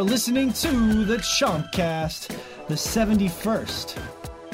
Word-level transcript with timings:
are 0.00 0.04
listening 0.04 0.50
to 0.50 1.04
the 1.04 1.18
Chompcast, 1.18 2.28
the 2.68 2.74
71st 2.74 3.98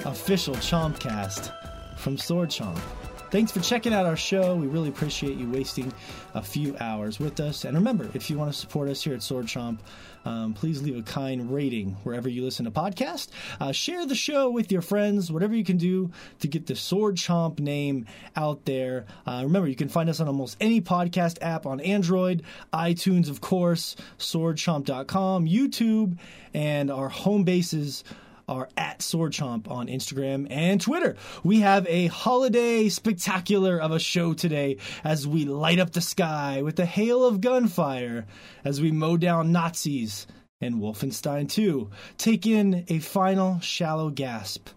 official 0.04 0.56
Chompcast 0.56 1.52
from 1.96 2.18
Sword 2.18 2.48
Chomp. 2.48 2.80
Thanks 3.28 3.50
for 3.50 3.58
checking 3.58 3.92
out 3.92 4.06
our 4.06 4.16
show. 4.16 4.54
We 4.54 4.68
really 4.68 4.88
appreciate 4.88 5.36
you 5.36 5.50
wasting 5.50 5.92
a 6.34 6.42
few 6.42 6.76
hours 6.78 7.18
with 7.18 7.40
us. 7.40 7.64
And 7.64 7.76
remember, 7.76 8.08
if 8.14 8.30
you 8.30 8.38
want 8.38 8.52
to 8.52 8.58
support 8.58 8.88
us 8.88 9.02
here 9.02 9.14
at 9.14 9.22
Sword 9.22 9.46
Chomp, 9.46 9.80
um, 10.24 10.54
please 10.54 10.80
leave 10.80 10.96
a 10.96 11.02
kind 11.02 11.52
rating 11.52 11.96
wherever 12.04 12.28
you 12.28 12.44
listen 12.44 12.64
to 12.66 12.70
podcasts. 12.70 13.28
Uh, 13.60 13.72
share 13.72 14.06
the 14.06 14.14
show 14.14 14.48
with 14.48 14.70
your 14.70 14.80
friends, 14.80 15.32
whatever 15.32 15.56
you 15.56 15.64
can 15.64 15.76
do 15.76 16.10
to 16.38 16.46
get 16.46 16.66
the 16.66 16.76
Sword 16.76 17.16
Chomp 17.16 17.58
name 17.58 18.06
out 18.36 18.64
there. 18.64 19.06
Uh, 19.26 19.40
remember, 19.42 19.68
you 19.68 19.76
can 19.76 19.88
find 19.88 20.08
us 20.08 20.20
on 20.20 20.28
almost 20.28 20.56
any 20.60 20.80
podcast 20.80 21.38
app 21.42 21.66
on 21.66 21.80
Android, 21.80 22.44
iTunes, 22.72 23.28
of 23.28 23.40
course, 23.40 23.96
swordchomp.com, 24.18 25.46
YouTube, 25.46 26.16
and 26.54 26.92
our 26.92 27.08
home 27.08 27.42
bases 27.42 28.04
are 28.48 28.68
at 28.76 29.02
Sword 29.02 29.32
Chomp 29.32 29.70
on 29.70 29.88
Instagram 29.88 30.46
and 30.50 30.80
Twitter. 30.80 31.16
We 31.42 31.60
have 31.60 31.86
a 31.88 32.06
holiday 32.06 32.88
spectacular 32.88 33.80
of 33.80 33.90
a 33.90 33.98
show 33.98 34.34
today 34.34 34.78
as 35.02 35.26
we 35.26 35.44
light 35.44 35.78
up 35.78 35.92
the 35.92 36.00
sky 36.00 36.62
with 36.62 36.78
a 36.78 36.86
hail 36.86 37.24
of 37.24 37.40
gunfire 37.40 38.26
as 38.64 38.80
we 38.80 38.92
mow 38.92 39.16
down 39.16 39.52
Nazis 39.52 40.26
and 40.60 40.76
Wolfenstein 40.76 41.50
2. 41.50 41.90
Take 42.18 42.46
in 42.46 42.84
a 42.88 43.00
final 43.00 43.60
shallow 43.60 44.10
gasp 44.10 44.68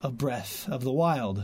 a 0.00 0.10
breath 0.10 0.68
of 0.68 0.84
the 0.84 0.92
wild 0.92 1.42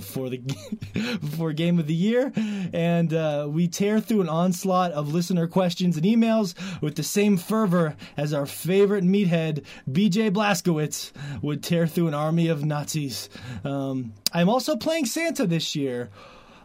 before 0.00 0.28
the 0.28 0.38
before 1.20 1.52
game 1.52 1.78
of 1.78 1.86
the 1.86 1.94
year, 1.94 2.32
and 2.72 3.12
uh, 3.12 3.48
we 3.50 3.66
tear 3.66 4.00
through 4.00 4.20
an 4.20 4.28
onslaught 4.28 4.92
of 4.92 5.12
listener 5.12 5.48
questions 5.48 5.96
and 5.96 6.06
emails 6.06 6.54
with 6.80 6.94
the 6.94 7.02
same 7.02 7.36
fervor 7.36 7.96
as 8.16 8.32
our 8.32 8.46
favorite 8.46 9.04
meathead 9.04 9.64
B.J. 9.90 10.30
Blazkowicz 10.30 11.12
would 11.42 11.62
tear 11.62 11.86
through 11.86 12.08
an 12.08 12.14
army 12.14 12.46
of 12.48 12.64
Nazis. 12.64 13.28
Um, 13.64 14.12
I'm 14.32 14.48
also 14.48 14.76
playing 14.76 15.06
Santa 15.06 15.46
this 15.46 15.74
year 15.74 16.10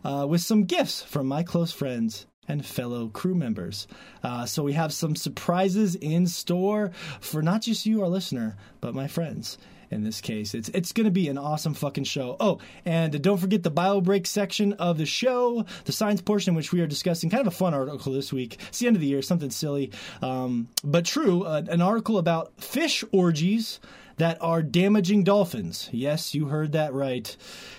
uh, 0.03 0.27
with 0.29 0.41
some 0.41 0.65
gifts 0.65 1.01
from 1.01 1.27
my 1.27 1.41
close 1.41 1.71
friends 1.71 2.27
and 2.47 2.63
fellow 2.63 3.07
crew 3.07 3.33
members. 3.33 3.87
Uh, 4.21 4.45
so 4.45 4.61
we 4.61 4.73
have 4.73 4.93
some 4.93 5.15
surprises 5.15 5.95
in 5.95 6.27
store 6.27 6.91
for 7.19 7.41
not 7.41 7.61
just 7.61 7.85
you, 7.85 8.01
our 8.01 8.09
listener, 8.09 8.57
but 8.81 8.93
my 8.93 9.07
friends 9.07 9.57
in 9.93 10.03
this 10.03 10.21
case. 10.21 10.53
It's 10.53 10.69
it's 10.69 10.91
going 10.91 11.05
to 11.05 11.11
be 11.11 11.29
an 11.29 11.37
awesome 11.37 11.73
fucking 11.73 12.03
show. 12.03 12.35
Oh, 12.39 12.59
and 12.85 13.21
don't 13.21 13.37
forget 13.37 13.63
the 13.63 13.71
bio 13.71 14.01
break 14.01 14.27
section 14.27 14.73
of 14.73 14.97
the 14.97 15.05
show, 15.05 15.65
the 15.85 15.91
science 15.91 16.21
portion, 16.21 16.55
which 16.55 16.71
we 16.71 16.81
are 16.81 16.87
discussing. 16.87 17.29
Kind 17.29 17.47
of 17.47 17.53
a 17.53 17.55
fun 17.55 17.73
article 17.73 18.11
this 18.13 18.33
week. 18.33 18.59
It's 18.67 18.79
the 18.79 18.87
end 18.87 18.95
of 18.95 19.01
the 19.01 19.07
year, 19.07 19.21
something 19.21 19.51
silly, 19.51 19.91
um, 20.21 20.67
but 20.83 21.05
true. 21.05 21.43
Uh, 21.43 21.63
an 21.69 21.81
article 21.81 22.17
about 22.17 22.61
fish 22.61 23.03
orgies 23.11 23.79
that 24.17 24.37
are 24.41 24.61
damaging 24.61 25.23
dolphins. 25.23 25.89
Yes, 25.91 26.35
you 26.35 26.47
heard 26.47 26.73
that 26.73 26.93
right. 26.93 27.35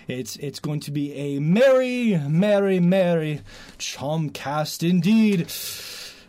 It's 0.08 0.36
it's 0.36 0.60
going 0.60 0.80
to 0.80 0.90
be 0.90 1.12
a 1.14 1.40
merry, 1.40 2.18
merry, 2.28 2.80
merry 2.80 3.40
Chompcast 3.78 4.89
indeed. 4.89 5.52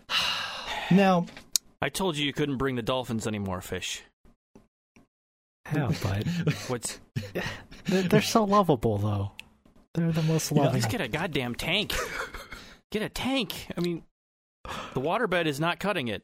now, 0.91 1.25
I 1.81 1.89
told 1.89 2.17
you 2.17 2.25
you 2.25 2.33
couldn't 2.33 2.57
bring 2.57 2.75
the 2.75 2.81
dolphins 2.81 3.27
anymore, 3.27 3.61
fish. 3.61 4.03
Yeah, 5.73 5.91
but 6.03 6.27
What's 6.67 6.99
they're, 7.85 8.03
they're 8.03 8.21
so 8.21 8.43
lovable, 8.43 8.97
though. 8.97 9.31
They're 9.93 10.11
the 10.11 10.23
most 10.23 10.51
loving. 10.51 10.81
Just 10.81 10.91
get 10.91 11.01
a 11.01 11.07
goddamn 11.07 11.55
tank. 11.55 11.93
Get 12.91 13.01
a 13.01 13.09
tank. 13.09 13.67
I 13.77 13.81
mean, 13.81 14.03
the 14.93 15.01
waterbed 15.01 15.45
is 15.45 15.59
not 15.59 15.79
cutting 15.79 16.07
it. 16.07 16.23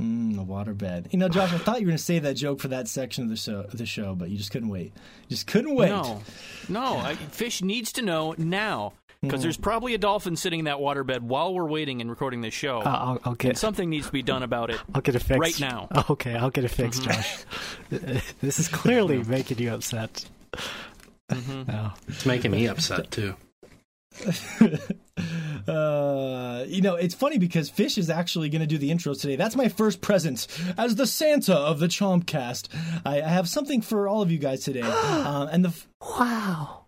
Mm, 0.00 0.34
the 0.34 0.42
waterbed. 0.42 1.12
You 1.12 1.20
know, 1.20 1.28
Josh, 1.28 1.52
I 1.52 1.58
thought 1.58 1.80
you 1.80 1.86
were 1.86 1.90
going 1.90 1.98
to 1.98 2.02
say 2.02 2.18
that 2.18 2.34
joke 2.34 2.60
for 2.60 2.68
that 2.68 2.88
section 2.88 3.24
of 3.24 3.30
the 3.30 3.36
show, 3.36 3.62
the 3.72 3.86
show, 3.86 4.14
but 4.14 4.28
you 4.28 4.36
just 4.36 4.50
couldn't 4.50 4.68
wait. 4.68 4.92
You 5.28 5.36
just 5.36 5.46
couldn't 5.46 5.74
wait. 5.74 5.88
No, 5.88 6.20
no. 6.68 6.96
I, 6.96 7.14
fish 7.14 7.62
needs 7.62 7.92
to 7.92 8.02
know 8.02 8.34
now 8.36 8.94
because 9.24 9.42
there's 9.42 9.56
probably 9.56 9.94
a 9.94 9.98
dolphin 9.98 10.36
sitting 10.36 10.60
in 10.60 10.64
that 10.66 10.76
waterbed 10.78 11.20
while 11.20 11.52
we're 11.54 11.68
waiting 11.68 12.00
and 12.00 12.08
recording 12.10 12.40
this 12.40 12.54
show. 12.54 12.80
Uh, 12.80 12.84
I'll, 12.84 13.18
I'll 13.24 13.30
and 13.32 13.38
get. 13.38 13.58
something 13.58 13.90
needs 13.90 14.06
to 14.06 14.12
be 14.12 14.22
done 14.22 14.42
about 14.42 14.70
it. 14.70 14.80
I'll 14.94 15.00
get 15.02 15.14
it 15.14 15.20
fixed 15.20 15.40
right 15.40 15.60
now. 15.60 15.88
Okay, 16.10 16.34
I'll 16.34 16.50
get 16.50 16.64
it 16.64 16.68
fixed, 16.68 17.02
Josh. 17.02 17.44
this 17.90 18.58
is 18.58 18.68
clearly 18.68 19.22
making 19.24 19.58
you 19.58 19.72
upset. 19.72 20.24
No. 21.30 21.92
It's 22.08 22.26
making 22.26 22.50
me 22.50 22.66
upset 22.68 23.10
too. 23.10 23.34
Uh, 25.66 26.64
you 26.66 26.82
know, 26.82 26.96
it's 26.96 27.14
funny 27.14 27.38
because 27.38 27.70
Fish 27.70 27.96
is 27.96 28.10
actually 28.10 28.48
going 28.50 28.60
to 28.60 28.66
do 28.66 28.76
the 28.78 28.90
intros 28.90 29.20
today. 29.20 29.36
That's 29.36 29.56
my 29.56 29.68
first 29.68 30.00
present 30.00 30.46
as 30.76 30.96
the 30.96 31.06
Santa 31.06 31.54
of 31.54 31.78
the 31.78 31.86
Chompcast. 31.86 32.68
I, 33.06 33.22
I 33.22 33.28
have 33.28 33.48
something 33.48 33.80
for 33.80 34.06
all 34.08 34.20
of 34.22 34.30
you 34.30 34.38
guys 34.38 34.62
today. 34.64 34.80
um, 34.82 35.48
and 35.50 35.64
the 35.64 35.68
f- 35.70 35.86
Wow. 36.02 36.83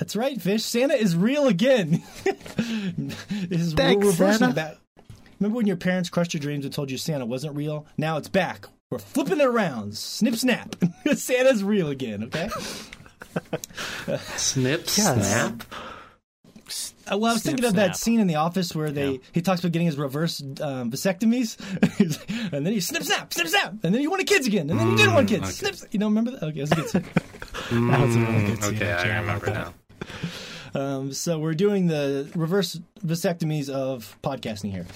That's 0.00 0.16
right, 0.16 0.40
Fish. 0.40 0.64
Santa 0.64 0.94
is 0.94 1.14
real 1.14 1.46
again. 1.46 2.02
this 2.24 3.60
is 3.60 3.74
Thanks, 3.74 4.04
we're 4.04 4.10
reversing 4.10 4.52
Santa. 4.54 4.72
it. 4.72 5.02
Remember 5.38 5.56
when 5.58 5.66
your 5.66 5.76
parents 5.76 6.10
crushed 6.10 6.34
your 6.34 6.40
dreams 6.40 6.64
and 6.64 6.74
told 6.74 6.90
you 6.90 6.98
Santa 6.98 7.24
wasn't 7.24 7.54
real? 7.54 7.86
Now 7.96 8.16
it's 8.16 8.28
back. 8.28 8.66
We're 8.90 8.98
flipping 8.98 9.38
it 9.40 9.46
around. 9.46 9.96
Snip, 9.96 10.34
snap. 10.34 10.74
Santa's 11.14 11.62
real 11.62 11.88
again. 11.88 12.24
Okay. 12.24 12.48
Snip, 14.36 14.80
Yes. 14.86 14.94
snap. 14.96 15.62
Well, 17.10 17.24
I 17.26 17.32
was 17.32 17.42
Snip, 17.42 17.52
thinking 17.56 17.64
of 17.66 17.74
that 17.74 17.96
scene 17.96 18.20
in 18.20 18.26
The 18.28 18.36
Office 18.36 18.74
where 18.74 18.90
they 18.92 19.12
Yeah. 19.12 19.18
he 19.32 19.42
talks 19.42 19.60
about 19.60 19.72
getting 19.72 19.86
his 19.86 19.96
reverse 19.98 20.40
um, 20.60 20.90
vasectomies, 20.92 21.56
and 22.52 22.64
then 22.64 22.72
he 22.72 22.80
snip 22.80 23.02
snap 23.02 23.32
snip 23.32 23.48
snap, 23.48 23.72
and 23.82 23.92
then 23.94 24.00
he 24.00 24.06
wanted 24.06 24.26
kids 24.28 24.46
again, 24.46 24.70
and 24.70 24.78
then 24.78 24.88
he 24.90 24.96
didn't 24.96 25.14
want 25.14 25.28
kids. 25.28 25.62
okay. 25.62 25.72
Snip. 25.74 25.92
You 25.92 25.98
don't 25.98 26.10
remember 26.14 26.32
that? 26.32 26.42
Okay, 26.44 26.60
that's 26.64 26.72
a 26.72 26.76
good 26.76 26.88
scene. 26.88 27.88
That 27.88 28.00
was 28.00 28.14
a 28.16 28.18
really 28.20 28.46
good 28.46 28.58
Mm, 28.58 28.62
scene, 28.64 28.74
okay. 28.76 28.92
I 28.92 29.16
I 29.16 29.20
remember 29.20 29.46
now. 29.50 29.74
Um, 30.74 31.12
so 31.12 31.38
we're 31.38 31.54
doing 31.54 31.86
the 31.86 32.30
reverse 32.34 32.78
vasectomies 33.04 33.68
of 33.68 34.16
podcasting 34.22 34.70
here, 34.70 34.86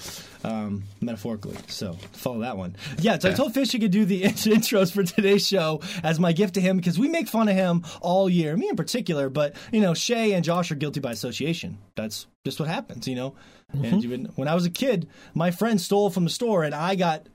um, 0.43 0.83
metaphorically. 1.01 1.57
So 1.67 1.93
follow 2.13 2.39
that 2.39 2.57
one. 2.57 2.75
Yeah, 2.99 3.19
so 3.19 3.29
I 3.29 3.33
told 3.33 3.53
Fish 3.53 3.71
he 3.71 3.79
could 3.79 3.91
do 3.91 4.05
the 4.05 4.23
intros 4.23 4.91
for 4.93 5.03
today's 5.03 5.45
show 5.45 5.81
as 6.03 6.19
my 6.19 6.31
gift 6.31 6.53
to 6.55 6.61
him 6.61 6.77
because 6.77 6.97
we 6.97 7.09
make 7.09 7.27
fun 7.27 7.49
of 7.49 7.55
him 7.55 7.83
all 8.01 8.29
year, 8.29 8.55
me 8.55 8.69
in 8.69 8.75
particular. 8.75 9.29
But 9.29 9.55
you 9.71 9.81
know, 9.81 9.93
Shay 9.93 10.33
and 10.33 10.43
Josh 10.45 10.71
are 10.71 10.75
guilty 10.75 10.99
by 10.99 11.11
association. 11.11 11.77
That's 11.95 12.27
just 12.45 12.59
what 12.59 12.69
happens, 12.69 13.07
you 13.07 13.15
know. 13.15 13.35
And 13.73 14.03
even 14.03 14.25
when 14.35 14.47
I 14.47 14.55
was 14.55 14.65
a 14.65 14.69
kid, 14.69 15.07
my 15.33 15.51
friend 15.51 15.81
stole 15.81 16.09
from 16.09 16.23
the 16.23 16.29
store, 16.29 16.63
and 16.63 16.73
I 16.73 16.95
got 16.95 17.27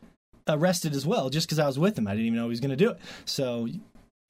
arrested 0.48 0.94
as 0.94 1.06
well 1.06 1.30
just 1.30 1.46
because 1.46 1.58
I 1.58 1.66
was 1.66 1.78
with 1.78 1.98
him. 1.98 2.06
I 2.06 2.12
didn't 2.12 2.26
even 2.26 2.38
know 2.38 2.44
he 2.44 2.50
was 2.50 2.60
going 2.60 2.70
to 2.70 2.76
do 2.76 2.90
it. 2.90 2.98
So 3.24 3.68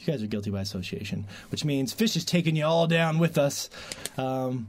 you 0.00 0.12
guys 0.12 0.22
are 0.22 0.27
guilty 0.27 0.50
by 0.50 0.61
association, 0.61 1.27
which 1.50 1.65
means 1.65 1.93
Fish 1.93 2.16
is 2.16 2.25
taking 2.25 2.56
you 2.56 2.65
all 2.65 2.87
down 2.87 3.19
with 3.19 3.38
us. 3.38 3.71
Um, 4.16 4.69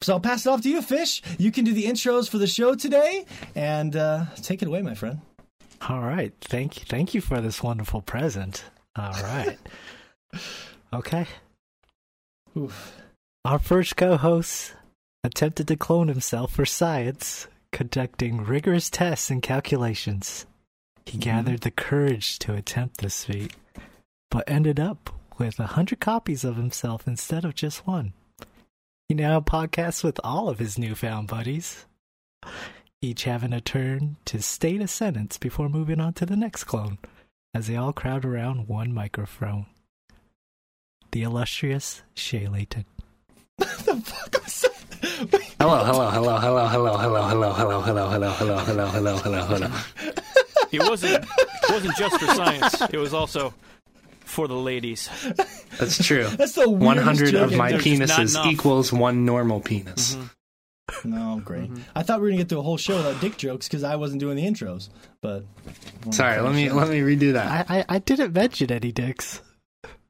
so 0.00 0.14
I'll 0.14 0.20
pass 0.20 0.46
it 0.46 0.48
off 0.50 0.62
to 0.62 0.70
you, 0.70 0.82
Fish. 0.82 1.22
You 1.38 1.52
can 1.52 1.64
do 1.64 1.72
the 1.72 1.84
intros 1.84 2.28
for 2.28 2.38
the 2.38 2.46
show 2.46 2.74
today, 2.74 3.24
and 3.54 3.94
uh, 3.94 4.26
take 4.36 4.62
it 4.62 4.68
away, 4.68 4.82
my 4.82 4.94
friend. 4.94 5.20
All 5.88 6.00
right. 6.00 6.32
Thank 6.40 6.78
you. 6.78 6.84
Thank 6.86 7.14
you 7.14 7.20
for 7.20 7.40
this 7.40 7.62
wonderful 7.62 8.02
present. 8.02 8.64
All 8.96 9.12
right. 9.12 9.58
okay. 10.92 11.26
Oof. 12.56 12.96
Our 13.44 13.58
first 13.58 13.96
co-host 13.96 14.74
attempted 15.24 15.68
to 15.68 15.76
clone 15.76 16.08
himself 16.08 16.52
for 16.52 16.66
science, 16.66 17.48
conducting 17.72 18.44
rigorous 18.44 18.90
tests 18.90 19.30
and 19.30 19.42
calculations. 19.42 20.46
He 21.06 21.18
gathered 21.18 21.62
the 21.62 21.70
courage 21.70 22.38
to 22.40 22.54
attempt 22.54 22.98
this 22.98 23.24
feat, 23.24 23.52
but 24.32 24.48
ended 24.48 24.80
up 24.80 25.10
with 25.38 25.60
a 25.60 25.66
hundred 25.66 26.00
copies 26.00 26.42
of 26.42 26.56
himself 26.56 27.06
instead 27.06 27.44
of 27.44 27.54
just 27.54 27.86
one. 27.86 28.14
He 29.06 29.14
now 29.14 29.40
podcasts 29.40 30.02
with 30.02 30.18
all 30.24 30.48
of 30.48 30.58
his 30.58 30.78
newfound 30.78 31.28
buddies, 31.28 31.84
each 33.02 33.24
having 33.24 33.52
a 33.52 33.60
turn 33.60 34.16
to 34.24 34.40
state 34.40 34.80
a 34.80 34.88
sentence 34.88 35.36
before 35.36 35.68
moving 35.68 36.00
on 36.00 36.14
to 36.14 36.24
the 36.24 36.34
next 36.34 36.64
clone, 36.64 36.96
as 37.52 37.66
they 37.66 37.76
all 37.76 37.92
crowd 37.92 38.24
around 38.24 38.68
one 38.68 38.94
microphone. 38.94 39.66
The 41.10 41.24
illustrious 41.24 42.00
Shay 42.14 42.46
Layton. 42.46 42.86
the 43.58 43.66
fuck 44.02 44.42
was 44.42 44.62
that? 44.62 45.42
Hello, 45.60 45.84
hello, 45.84 46.08
hello, 46.08 46.38
hello, 46.38 46.68
hello, 46.68 46.96
hello, 46.96 47.26
hello, 47.28 47.52
hello, 47.52 47.82
hello, 47.82 48.08
hello, 48.08 48.30
hello, 48.30 48.58
hello, 48.64 48.86
hello, 48.86 49.16
hello, 49.18 49.44
hello. 49.44 49.70
It 50.72 50.80
wasn't. 50.88 51.22
It 51.22 51.70
wasn't 51.70 51.96
just 51.96 52.18
for 52.18 52.34
science. 52.34 52.80
It 52.90 52.96
was 52.96 53.12
also 53.12 53.52
for 54.32 54.48
the 54.48 54.56
ladies. 54.56 55.08
That's 55.78 56.04
true. 56.04 56.24
That's 56.36 56.52
the 56.54 56.68
100 56.68 57.34
of 57.34 57.54
my 57.54 57.70
There's 57.72 57.84
just 57.84 58.34
not 58.34 58.46
penises 58.46 58.52
equals 58.52 58.92
one 58.92 59.24
normal 59.24 59.60
penis. 59.60 60.16
No, 61.04 61.40
great. 61.44 61.70
I 61.94 62.02
thought 62.02 62.20
we 62.20 62.24
were 62.24 62.28
gonna 62.30 62.42
get 62.42 62.48
through 62.48 62.58
a 62.60 62.62
whole 62.62 62.76
show 62.76 62.96
without 62.96 63.20
dick 63.20 63.36
jokes 63.36 63.68
because 63.68 63.82
I 63.84 63.96
wasn't 63.96 64.20
doing 64.20 64.36
the 64.36 64.44
intros. 64.44 64.88
But 65.20 65.44
Sorry, 66.10 66.40
let 66.40 66.54
me 66.54 66.70
let 66.70 66.88
me 66.88 67.00
redo 67.00 67.32
that. 67.34 67.70
I, 67.70 67.78
I, 67.78 67.84
I 67.88 67.98
didn't 67.98 68.32
mention 68.32 68.70
any 68.72 68.90
dicks. 68.92 69.40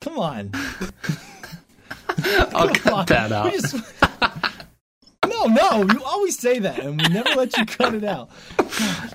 come 0.00 0.18
on, 0.18 0.50
I'll 2.54 2.68
Come 2.68 2.94
on. 2.94 3.06
cut 3.06 3.06
that 3.08 3.32
out. 3.32 3.52
just- 3.52 3.76
no, 5.28 5.46
no, 5.46 5.82
you 5.92 6.02
always 6.04 6.38
say 6.38 6.58
that, 6.60 6.80
and 6.80 7.00
we 7.00 7.08
never 7.08 7.30
let 7.30 7.56
you 7.56 7.64
cut 7.66 7.94
it 7.94 8.04
out. 8.04 8.30
God. 8.56 9.14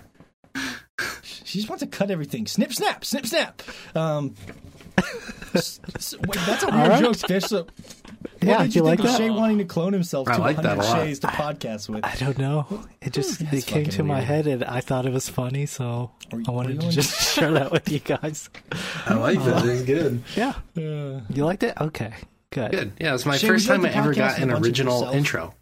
She 1.23 1.59
just 1.59 1.69
wants 1.69 1.81
to 1.83 1.87
cut 1.87 2.11
everything. 2.11 2.47
Snip, 2.47 2.73
snap, 2.73 3.05
snip, 3.05 3.25
snap. 3.25 3.61
Um, 3.95 4.35
s- 4.45 4.47
s- 4.47 4.55
wait, 4.55 4.66
that's 4.97 6.13
a 6.13 6.17
weird 6.19 6.33
right. 6.87 6.99
joke, 7.01 7.15
Fish. 7.17 7.45
So, 7.45 7.63
what 7.63 7.69
Yeah, 8.41 8.63
did 8.63 8.75
you 8.75 8.81
you, 8.81 8.85
like 8.85 8.99
think 8.99 9.09
of 9.09 9.13
that? 9.13 9.17
Shay 9.17 9.29
wanting 9.29 9.57
to 9.59 9.65
clone 9.65 9.93
himself 9.93 10.27
I 10.27 10.35
to 10.35 10.41
like 10.41 10.55
that 10.57 10.77
100 10.77 10.81
a 10.83 10.85
lot. 10.87 11.05
Shays 11.05 11.19
to 11.19 11.27
podcast 11.27 11.89
with? 11.89 12.03
I 12.05 12.15
don't 12.15 12.37
know. 12.37 12.83
It 13.01 13.13
just 13.13 13.39
That's 13.39 13.53
it 13.53 13.65
came 13.65 13.85
fucking 13.85 13.97
to 13.97 14.03
my 14.03 14.19
head 14.21 14.47
and 14.47 14.63
I 14.63 14.81
thought 14.81 15.05
it 15.05 15.13
was 15.13 15.29
funny, 15.29 15.65
so 15.65 16.11
you- 16.31 16.43
I 16.47 16.51
wanted 16.51 16.81
to 16.81 16.89
just 16.91 17.33
share 17.35 17.51
that 17.51 17.71
with 17.71 17.89
you 17.91 17.99
guys. 17.99 18.49
I 19.05 19.13
like 19.15 19.43
that. 19.45 19.65
It's 19.65 19.83
good. 19.83 20.23
Yeah. 20.35 20.53
Uh, 20.77 21.21
You 21.33 21.45
liked 21.45 21.63
it? 21.63 21.73
Okay. 21.79 22.13
Good. 22.51 22.71
Good. 22.71 22.91
Yeah, 22.99 23.13
it's 23.15 23.25
my 23.25 23.37
Shane, 23.37 23.49
first 23.49 23.67
time 23.67 23.85
I 23.85 23.89
ever 23.89 24.13
got 24.13 24.37
an 24.39 24.49
a 24.49 24.53
bunch 24.53 24.57
of 24.59 24.63
original 24.65 24.99
yourself? 24.99 25.15
intro. 25.15 25.53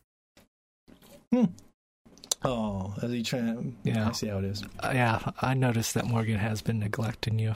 oh, 2.44 2.94
as 3.02 3.12
you 3.12 3.24
trying 3.24 3.74
to? 3.84 3.90
Yeah. 3.90 4.10
I 4.10 4.12
see 4.12 4.28
how 4.28 4.38
it 4.40 4.46
is. 4.46 4.64
Uh, 4.80 4.92
yeah, 4.94 5.20
I 5.42 5.54
noticed 5.54 5.94
that 5.96 6.06
Morgan 6.06 6.38
has 6.38 6.62
been 6.62 6.80
neglecting 6.80 7.40
you. 7.40 7.56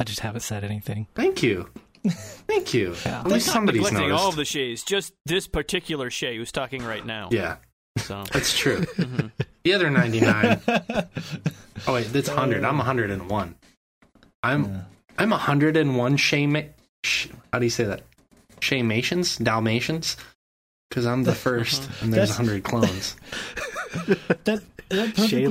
I 0.00 0.04
just 0.04 0.20
haven't 0.20 0.40
said 0.40 0.64
anything. 0.64 1.06
Thank 1.14 1.42
you. 1.42 1.68
Thank 2.08 2.72
you. 2.74 2.94
Yeah. 3.04 3.20
At 3.20 3.26
least 3.28 3.46
Not 3.48 3.52
somebody's 3.52 3.82
neglecting 3.82 4.08
noticed. 4.08 4.22
all 4.22 4.28
of 4.30 4.36
the 4.36 4.44
Shays, 4.46 4.82
just 4.82 5.12
this 5.26 5.46
particular 5.46 6.10
Shay 6.10 6.36
who's 6.38 6.50
talking 6.50 6.82
right 6.82 7.04
now. 7.04 7.28
yeah, 7.30 7.56
So 7.98 8.24
that's 8.32 8.56
true. 8.58 8.78
Mm-hmm. 8.96 9.26
The 9.62 9.74
other 9.74 9.90
99. 9.90 10.60
Oh, 11.86 11.92
wait, 11.94 12.06
that's 12.06 12.28
100. 12.28 12.64
I'm 12.64 12.78
101. 12.78 13.54
I'm 14.42 14.64
Yeah. 14.64 14.80
I'm 15.18 15.30
101 15.30 16.16
Shame. 16.16 16.56
Sh- 17.04 17.26
how 17.52 17.58
do 17.58 17.66
you 17.66 17.70
say 17.70 17.84
that? 17.84 18.00
Shamations? 18.60 19.42
Dalmatians? 19.42 20.16
Because 20.88 21.04
I'm 21.04 21.24
the 21.24 21.32
uh-huh. 21.32 21.38
first, 21.40 21.82
and 22.00 22.10
there's 22.12 22.30
That's- 22.30 22.38
100 22.38 22.64
clones. 22.64 23.16
That, 24.44 24.62
that 24.90 25.14
perfectly 25.14 25.48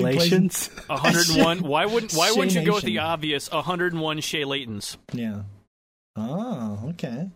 101. 0.88 1.60
Why 1.64 1.86
wouldn't 1.86 2.14
Why 2.14 2.32
wouldn't 2.32 2.54
you 2.54 2.64
go 2.64 2.74
with 2.76 2.84
the 2.84 2.92
Shay-nation. 2.96 3.06
obvious? 3.12 3.52
101 3.52 4.20
Shay 4.22 4.44
Laytons. 4.44 4.98
Yeah. 5.14 5.42
Oh, 6.16 6.90
okay. 6.90 7.30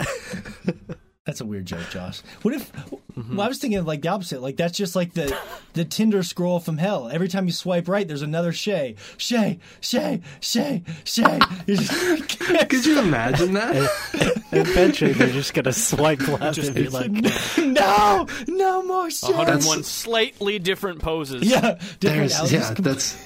That's 1.26 1.42
a 1.42 1.44
weird 1.44 1.66
joke, 1.66 1.88
Josh. 1.90 2.22
What 2.42 2.54
if? 2.54 2.72
Well, 3.14 3.42
I 3.42 3.48
was 3.48 3.58
thinking 3.58 3.78
of 3.78 3.86
like 3.86 4.00
the 4.00 4.08
opposite. 4.08 4.40
Like 4.40 4.56
that's 4.56 4.76
just 4.76 4.96
like 4.96 5.12
the 5.12 5.36
the 5.74 5.84
Tinder 5.84 6.22
scroll 6.22 6.60
from 6.60 6.78
hell. 6.78 7.10
Every 7.10 7.28
time 7.28 7.46
you 7.46 7.52
swipe 7.52 7.88
right, 7.88 8.08
there's 8.08 8.22
another 8.22 8.52
Shay, 8.52 8.96
Shay, 9.18 9.58
Shay, 9.80 10.22
Shay, 10.40 10.82
Shay. 11.04 11.38
Just- 11.66 12.38
Could 12.70 12.86
you 12.86 12.98
imagine 13.00 13.52
that? 13.52 14.42
Eventually, 14.52 15.12
they're 15.12 15.28
just 15.28 15.52
gonna 15.52 15.72
swipe 15.74 16.26
left 16.26 16.56
Just 16.56 16.68
and 16.68 16.74
be 16.74 16.82
it's 16.84 16.94
like, 16.94 17.10
no, 17.58 18.26
no 18.48 18.82
more 18.82 19.10
Shay. 19.10 19.28
101 19.28 19.84
slightly 19.84 20.58
different 20.58 21.00
poses. 21.00 21.42
Yeah, 21.42 21.78
different 22.00 22.32
There's 22.32 22.50
yeah, 22.52 22.74
com- 22.74 22.82
that's 22.82 23.22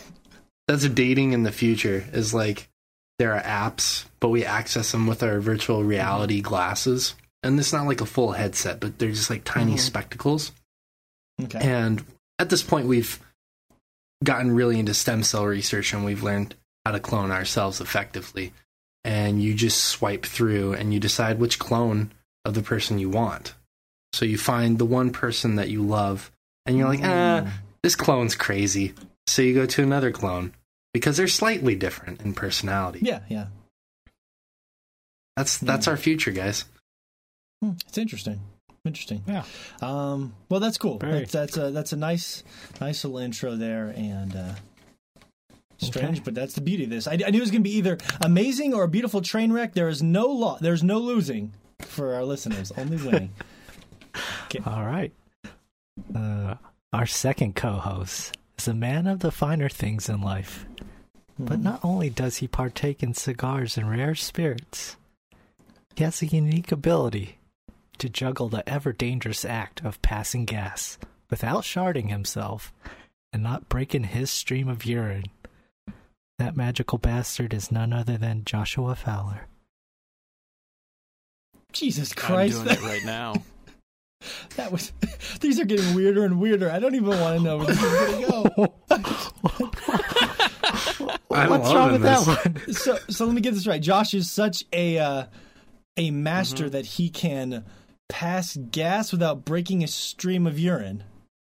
that's 0.67 0.89
dating 0.89 1.33
in 1.33 1.45
the 1.45 1.53
future. 1.53 2.05
Is 2.13 2.35
like 2.35 2.69
there 3.21 3.35
are 3.35 3.41
apps, 3.43 4.05
but 4.19 4.31
we 4.31 4.45
access 4.45 4.91
them 4.91 5.07
with 5.07 5.23
our 5.23 5.39
virtual 5.39 5.85
reality 5.85 6.41
glasses, 6.41 7.15
and 7.45 7.61
it's 7.61 7.73
not 7.73 7.87
like 7.87 8.01
a 8.01 8.07
full 8.07 8.33
headset, 8.33 8.81
but 8.81 8.99
they're 8.99 9.11
just 9.11 9.31
like 9.31 9.45
tiny 9.45 9.73
mm-hmm. 9.73 9.79
spectacles. 9.79 10.53
okay. 11.43 11.59
And 11.61 12.03
at 12.39 12.51
this 12.51 12.63
point, 12.63 12.89
we've 12.89 13.21
gotten 14.25 14.55
really 14.55 14.79
into 14.79 14.95
stem 14.95 15.23
cell 15.23 15.45
research, 15.45 15.93
and 15.93 16.05
we've 16.05 16.23
learned 16.23 16.55
how 16.85 16.93
to 16.93 17.01
clone 17.01 17.31
ourselves 17.31 17.81
effectively. 17.81 18.53
And 19.05 19.43
you 19.43 19.53
just 19.53 19.85
swipe 19.85 20.25
through, 20.25 20.73
and 20.73 20.95
you 20.95 20.99
decide 20.99 21.39
which 21.39 21.59
clone 21.59 22.13
of 22.45 22.55
the 22.55 22.63
person 22.63 22.99
you 22.99 23.11
want. 23.11 23.55
So 24.15 24.25
you 24.25 24.39
find 24.39 24.79
the 24.79 24.87
one 24.87 25.11
person 25.11 25.57
that 25.57 25.69
you 25.69 25.83
love, 25.83 26.33
and 26.65 26.79
you're 26.79 26.89
like, 26.89 27.01
mm-hmm. 27.01 27.49
ah, 27.49 27.53
this 27.83 27.97
clone's 27.97 28.35
crazy. 28.35 28.95
So 29.27 29.43
you 29.43 29.55
go 29.55 29.67
to 29.67 29.83
another 29.83 30.11
clone 30.11 30.55
because 30.95 31.19
they're 31.19 31.29
slightly 31.29 31.75
different 31.75 32.23
in 32.23 32.33
personality. 32.33 33.01
Yeah, 33.03 33.21
yeah. 33.29 33.47
That's 35.37 35.59
that's 35.59 35.85
mm-hmm. 35.85 35.91
our 35.91 35.97
future, 35.99 36.31
guys. 36.31 36.65
Hmm, 37.65 37.73
It's 37.89 37.99
interesting. 37.99 38.41
Interesting. 38.85 39.23
Yeah. 39.27 39.45
Um. 39.81 40.35
Well, 40.51 40.61
that's 40.61 40.77
cool. 40.77 40.99
Very. 40.99 41.21
That's, 41.21 41.33
that's 41.33 41.57
a 41.57 41.71
that's 41.71 41.93
a 41.93 41.97
nice 41.97 42.45
nice 42.81 43.03
little 43.05 43.19
intro 43.19 43.57
there, 43.57 43.95
and 43.97 44.37
uh, 44.37 44.55
strange, 45.79 46.19
Okay. 46.19 46.25
but 46.25 46.35
that's 46.35 46.55
the 46.55 46.61
beauty 46.61 46.85
of 46.85 46.91
this. 46.91 47.07
I, 47.07 47.13
I 47.13 47.31
knew 47.31 47.39
it 47.39 47.41
was 47.41 47.51
going 47.51 47.63
to 47.63 47.69
be 47.71 47.77
either 47.79 47.97
amazing 48.21 48.75
or 48.75 48.83
a 48.85 48.89
beautiful 48.89 49.23
train 49.23 49.53
wreck. 49.53 49.73
There 49.73 49.89
is 49.89 50.03
no 50.03 50.27
law. 50.27 50.59
There's 50.61 50.83
no 50.83 50.99
losing 50.99 51.53
for 51.81 52.13
our 52.15 52.25
listeners. 52.25 52.73
Only 52.77 52.99
winning. 52.99 53.31
All 54.67 54.85
right. 54.85 55.13
Uh, 56.15 56.57
our 56.93 57.07
second 57.07 57.55
co 57.57 57.73
host 57.73 58.37
is 58.59 58.69
a 58.69 58.75
man 58.75 59.07
of 59.07 59.21
the 59.21 59.31
finer 59.33 59.71
things 59.71 60.11
in 60.11 60.21
life. 60.21 60.67
But 61.39 61.59
not 61.61 61.81
only 61.83 62.11
does 62.11 62.37
he 62.37 62.47
partake 62.49 63.03
in 63.03 63.15
cigars 63.15 63.77
and 63.79 63.91
rare 63.91 64.15
spirits, 64.15 64.97
he 65.97 66.05
has 66.05 66.21
a 66.23 66.27
unique 66.27 66.71
ability 66.71 67.39
to 67.99 68.09
juggle 68.09 68.49
the 68.49 68.69
ever 68.69 68.93
dangerous 68.93 69.45
act 69.45 69.83
of 69.85 70.03
passing 70.03 70.45
gas 70.45 70.99
without 71.31 71.63
sharding 71.63 72.11
himself 72.11 72.73
and 73.33 73.43
not 73.43 73.69
breaking 73.69 74.05
his 74.05 74.31
stream 74.31 74.69
of 74.69 74.85
urine. 74.85 75.25
That 76.39 76.57
magical 76.57 76.99
bastard 76.99 77.55
is 77.55 77.73
none 77.73 77.93
other 77.93 78.17
than 78.19 78.45
Joshua 78.45 78.95
Fowler. 78.95 79.47
Jesus 81.73 82.13
Christ. 82.13 82.59
I'm 82.59 82.65
doing 82.67 82.77
that, 82.77 82.85
it 82.85 82.89
right 82.89 83.03
now. 83.05 83.35
that 84.57 84.73
was. 84.73 84.93
These 85.41 85.61
are 85.61 85.65
getting 85.65 85.95
weirder 85.95 86.25
and 86.25 86.41
weirder. 86.41 86.71
I 86.71 86.79
don't 86.79 86.95
even 86.95 87.19
want 87.21 87.39
to 87.39 87.43
know 87.45 87.57
where 87.59 87.67
this 87.67 87.83
is 87.83 87.93
going 87.93 88.25
to 88.25 88.31
go. 88.31 88.45
I'm 91.31 91.51
What's 91.51 91.73
wrong 91.75 91.93
with 91.93 92.03
this. 92.03 92.25
that 92.27 92.55
one? 92.67 92.73
so 92.75 92.99
so 93.11 93.27
let 93.27 93.35
me 93.35 93.41
get 93.41 93.55
this 93.55 93.67
right. 93.67 93.83
Josh 93.83 94.15
is 94.15 94.31
such 94.31 94.63
a 94.73 94.99
uh, 94.99 95.25
a 95.97 96.09
Mm-hmm. 96.09 96.23
master 96.23 96.71
that 96.71 96.87
he 96.87 97.09
can 97.09 97.65
pass 98.09 98.57
gas 98.71 99.13
without 99.13 99.45
breaking 99.45 99.83
a 99.83 99.87
stream 99.89 100.47
of 100.47 100.59
urine. 100.59 101.05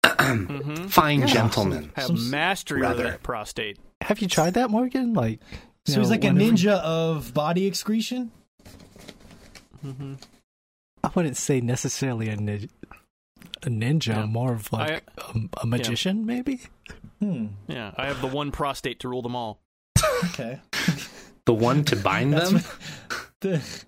hmm 0.05 0.87
Fine 0.87 1.21
Yeah. 1.21 1.25
gentlemen. 1.27 1.91
Have 1.95 2.05
Some- 2.07 2.29
mastery 2.29 2.81
over 2.83 2.89
rather. 2.95 3.03
that 3.11 3.23
prostate. 3.23 3.79
Have 4.01 4.19
you 4.19 4.27
tried 4.27 4.53
that, 4.55 4.69
Morgan? 4.69 5.13
Like, 5.13 5.39
you 5.51 5.93
So 5.93 5.99
he's 5.99 6.09
know, 6.09 6.11
like 6.13 6.23
a 6.23 6.27
whenever- 6.27 6.51
ninja 6.51 6.79
of 6.79 7.33
body 7.33 7.65
excretion. 7.65 8.31
I 9.83 11.09
wouldn't 11.13 11.35
say 11.37 11.59
necessarily 11.61 12.29
a, 12.29 12.37
nin- 12.37 12.69
a 13.63 13.67
ninja, 13.69 14.07
Yeah. 14.07 14.25
more 14.25 14.53
of 14.53 14.71
like 14.71 15.03
a, 15.17 15.39
a 15.61 15.67
magician, 15.67 16.25
maybe. 16.25 16.61
Hmm. 17.19 17.47
Yeah, 17.67 17.91
I 17.97 18.07
have 18.07 18.21
the 18.21 18.27
one 18.27 18.51
prostate 18.51 18.99
to 19.01 19.09
rule 19.09 19.21
them 19.21 19.35
all. 19.35 19.59
Okay. 20.25 20.59
The 21.45 21.53
one 21.53 21.83
to 21.85 21.97
bind 21.97 22.31
That's 22.31 22.51
them? 22.51 22.61
what- 22.61 22.79
the, 23.41 23.83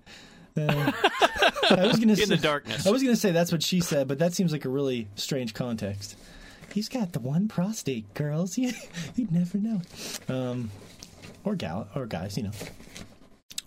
uh, 0.56 0.92
I 1.70 1.86
was 1.86 1.98
gonna 1.98 2.12
In 2.12 2.16
say, 2.16 2.24
the 2.26 2.36
darkness. 2.36 2.86
I 2.86 2.90
was 2.90 3.02
gonna 3.02 3.16
say 3.16 3.32
that's 3.32 3.52
what 3.52 3.62
she 3.62 3.80
said, 3.80 4.08
but 4.08 4.18
that 4.18 4.32
seems 4.34 4.52
like 4.52 4.64
a 4.64 4.68
really 4.68 5.08
strange 5.16 5.54
context. 5.54 6.16
He's 6.72 6.88
got 6.88 7.12
the 7.12 7.20
one 7.20 7.48
prostate, 7.48 8.12
girls. 8.14 8.58
You, 8.58 8.72
you'd 9.14 9.32
never 9.32 9.58
know. 9.58 9.80
Um, 10.28 10.70
or 11.44 11.54
gal, 11.54 11.88
or 11.94 12.06
guys, 12.06 12.36
you 12.36 12.42
know. 12.44 12.50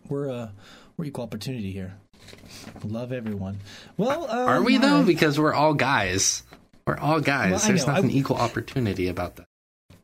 We're 0.10 0.29
uh, 0.29 0.50
we're 0.98 1.05
equal 1.05 1.24
opportunity 1.24 1.72
here. 1.72 1.96
Love 2.84 3.12
everyone. 3.12 3.58
Well, 3.98 4.29
um, 4.29 4.48
Are 4.50 4.62
we 4.63 4.77
though? 4.77 5.03
Because 5.03 5.39
we're 5.39 5.53
all 5.53 5.74
guys. 5.74 6.43
We're 6.86 6.98
all 6.98 7.19
guys. 7.19 7.51
Well, 7.51 7.60
There's 7.67 7.86
know. 7.88 7.93
nothing 7.93 8.12
I- 8.12 8.13
equal 8.13 8.38
opportunity 8.38 9.08
about 9.08 9.36
that. 9.38 9.46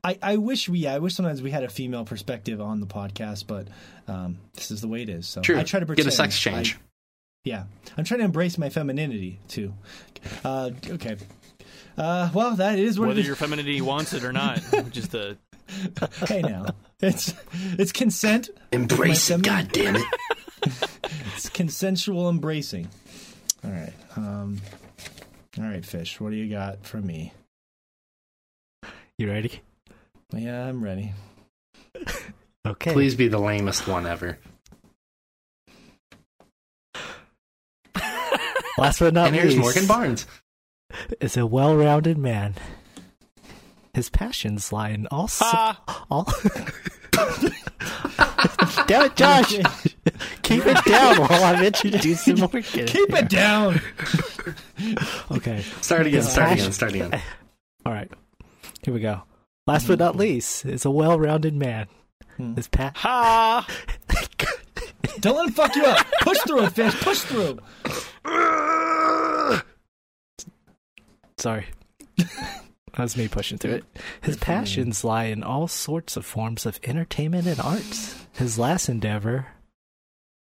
I, 0.05 0.19
I 0.21 0.38
wish 0.38 0.69
we 0.69 0.85
I 0.85 1.00
wish 1.00 1.15
sometimes 1.15 1.41
we 1.41 1.50
had 1.50 1.63
a 1.63 1.69
female 1.69 2.05
perspective 2.05 2.62
on 2.62 2.79
the 2.79 2.85
podcast, 2.85 3.47
but 3.47 3.67
um, 4.07 4.38
this 4.53 4.69
is 4.69 4.81
the 4.81 4.88
way 4.88 5.01
it 5.01 5.09
is. 5.09 5.27
So 5.27 5.41
True. 5.41 5.57
I 5.57 5.63
try 5.63 5.79
to 5.79 5.85
Get 5.95 6.05
a 6.05 6.12
sex 6.12 6.39
change. 6.39 6.75
I- 6.75 6.79
yeah, 7.43 7.63
I'm 7.97 8.03
trying 8.03 8.19
to 8.19 8.25
embrace 8.25 8.57
my 8.57 8.69
femininity 8.69 9.39
too. 9.47 9.74
Uh, 10.43 10.71
okay. 10.89 11.17
Uh, 11.97 12.29
well, 12.33 12.55
that 12.55 12.77
is 12.79 13.00
what 13.00 13.07
Whether 13.07 13.19
it 13.19 13.21
is. 13.21 13.27
your 13.27 13.35
femininity 13.35 13.81
wants 13.81 14.13
it 14.13 14.24
or 14.24 14.33
not, 14.33 14.62
just 14.91 15.12
the 15.12 15.38
Hey 16.27 16.41
now, 16.41 16.65
it's 17.00 17.33
it's 17.79 17.91
consent. 17.91 18.50
Embrace 18.71 19.29
My 19.31 19.35
it, 19.38 19.41
God 19.43 19.71
damn 19.71 19.95
it. 19.95 20.05
It's 21.35 21.50
consensual 21.50 22.29
embracing. 22.29 22.88
All 23.63 23.71
right. 23.71 23.93
Um, 24.15 24.62
all 25.57 25.63
right, 25.65 25.85
fish. 25.85 26.19
What 26.19 26.29
do 26.31 26.35
you 26.35 26.50
got 26.50 26.85
for 26.85 26.97
me? 26.97 27.33
You 29.17 29.29
ready? 29.29 29.62
Yeah, 30.34 30.67
I'm 30.67 30.84
ready. 30.84 31.13
Okay. 32.65 32.94
Please 32.94 33.15
be 33.15 33.27
the 33.27 33.39
lamest 33.39 33.88
one 33.88 34.05
ever. 34.08 34.38
Last 38.77 39.00
but 39.00 39.13
not 39.13 39.27
and 39.27 39.36
here's 39.36 39.50
least, 39.53 39.60
Morgan 39.62 39.88
Barnes. 39.88 40.25
is 41.22 41.38
a 41.38 41.46
well-rounded 41.46 42.17
man. 42.17 42.55
His 43.94 44.10
passions 44.10 44.74
lie 44.74 44.89
in 44.89 45.08
all. 45.08 45.25
s- 45.25 45.39
ha. 45.39 46.05
all 46.12 46.27
Damn 48.88 49.05
it, 49.05 49.15
Josh! 49.15 49.53
Keep 50.41 50.65
it 50.65 50.84
down 50.86 51.15
while 51.17 51.44
I'm 51.46 51.63
introducing 51.63 52.39
Morgan. 52.39 52.62
Keep 52.88 53.13
it 53.13 53.29
down. 53.29 53.79
Okay. 55.32 55.62
Start 55.82 56.05
again, 56.05 56.22
start 56.22 56.51
again, 56.51 56.72
start 56.72 56.94
again. 56.94 57.22
All 57.86 57.94
right. 57.94 58.12
Here 58.84 58.94
we 58.94 59.00
go. 59.00 59.24
Last 59.67 59.88
but 59.88 60.00
not 60.00 60.15
least, 60.15 60.65
is 60.65 60.86
a 60.86 60.91
well-rounded 60.91 61.55
man. 61.55 61.88
Hmm. 62.38 62.55
His 62.55 62.67
pat. 62.67 62.95
Ha! 62.98 63.67
Don't 65.19 65.36
let 65.36 65.48
him 65.48 65.53
fuck 65.53 65.75
you 65.75 65.84
up. 65.84 66.05
Push 66.22 66.38
through 66.45 66.65
it, 66.65 66.72
fish. 66.74 67.01
Push 67.01 67.22
through. 67.22 67.60
Sorry. 71.38 71.65
that 72.17 73.00
was 73.00 73.17
me 73.17 73.27
pushing 73.27 73.57
through 73.57 73.75
it. 73.75 73.86
His 74.22 74.38
passions 74.38 75.03
lie 75.03 75.25
in 75.25 75.43
all 75.43 75.67
sorts 75.67 76.15
of 76.15 76.25
forms 76.25 76.65
of 76.65 76.79
entertainment 76.84 77.48
and 77.48 77.60
arts. 77.60 78.27
His 78.34 78.60
last 78.60 78.89
endeavor 78.89 79.48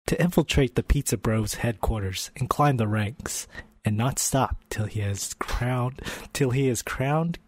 to 0.06 0.20
infiltrate 0.20 0.74
the 0.74 0.82
Pizza 0.82 1.16
Bros 1.16 1.54
headquarters 1.54 2.30
and 2.36 2.50
climb 2.50 2.76
the 2.76 2.88
ranks 2.88 3.46
and 3.84 3.96
not 3.96 4.18
stop 4.18 4.62
till 4.68 4.86
he 4.86 5.00
has 5.00 5.34
crowned 5.34 6.02
till 6.32 6.50
he 6.50 6.68
is 6.68 6.82
crowned 6.82 7.38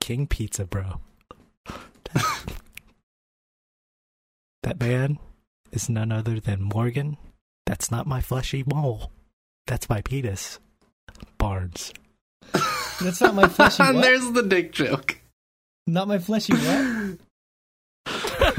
King 0.00 0.26
Pizza 0.26 0.64
Bro. 0.64 1.00
that 4.62 4.80
man 4.80 5.18
is 5.72 5.88
none 5.88 6.12
other 6.12 6.40
than 6.40 6.62
Morgan. 6.62 7.16
That's 7.66 7.90
not 7.90 8.06
my 8.06 8.20
fleshy 8.20 8.64
mole. 8.66 9.10
That's 9.66 9.88
my 9.88 10.00
penis. 10.02 10.60
Barnes. 11.38 11.92
That's 13.00 13.20
not 13.20 13.34
my 13.34 13.48
fleshy 13.48 13.82
and 13.86 14.02
there's 14.02 14.30
the 14.32 14.42
dick 14.42 14.72
joke. 14.72 15.18
Not 15.86 16.08
my 16.08 16.18
fleshy 16.18 16.54
what? 16.54 17.18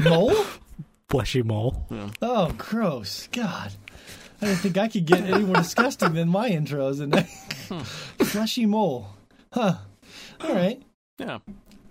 Mole? 0.00 0.46
Fleshy 1.10 1.42
mole. 1.42 1.86
Oh, 2.22 2.52
gross. 2.56 3.28
God. 3.32 3.72
I 4.40 4.46
didn't 4.46 4.58
think 4.60 4.78
I 4.78 4.88
could 4.88 5.04
get 5.06 5.22
any 5.22 5.44
more 5.44 5.56
disgusting 5.56 6.14
than 6.14 6.28
my 6.28 6.50
intros. 6.50 7.00
And 7.00 7.18
hmm. 7.68 8.24
fleshy 8.24 8.66
mole. 8.66 9.08
Huh. 9.52 9.76
All 10.40 10.54
right. 10.54 10.80
Yeah. 11.18 11.38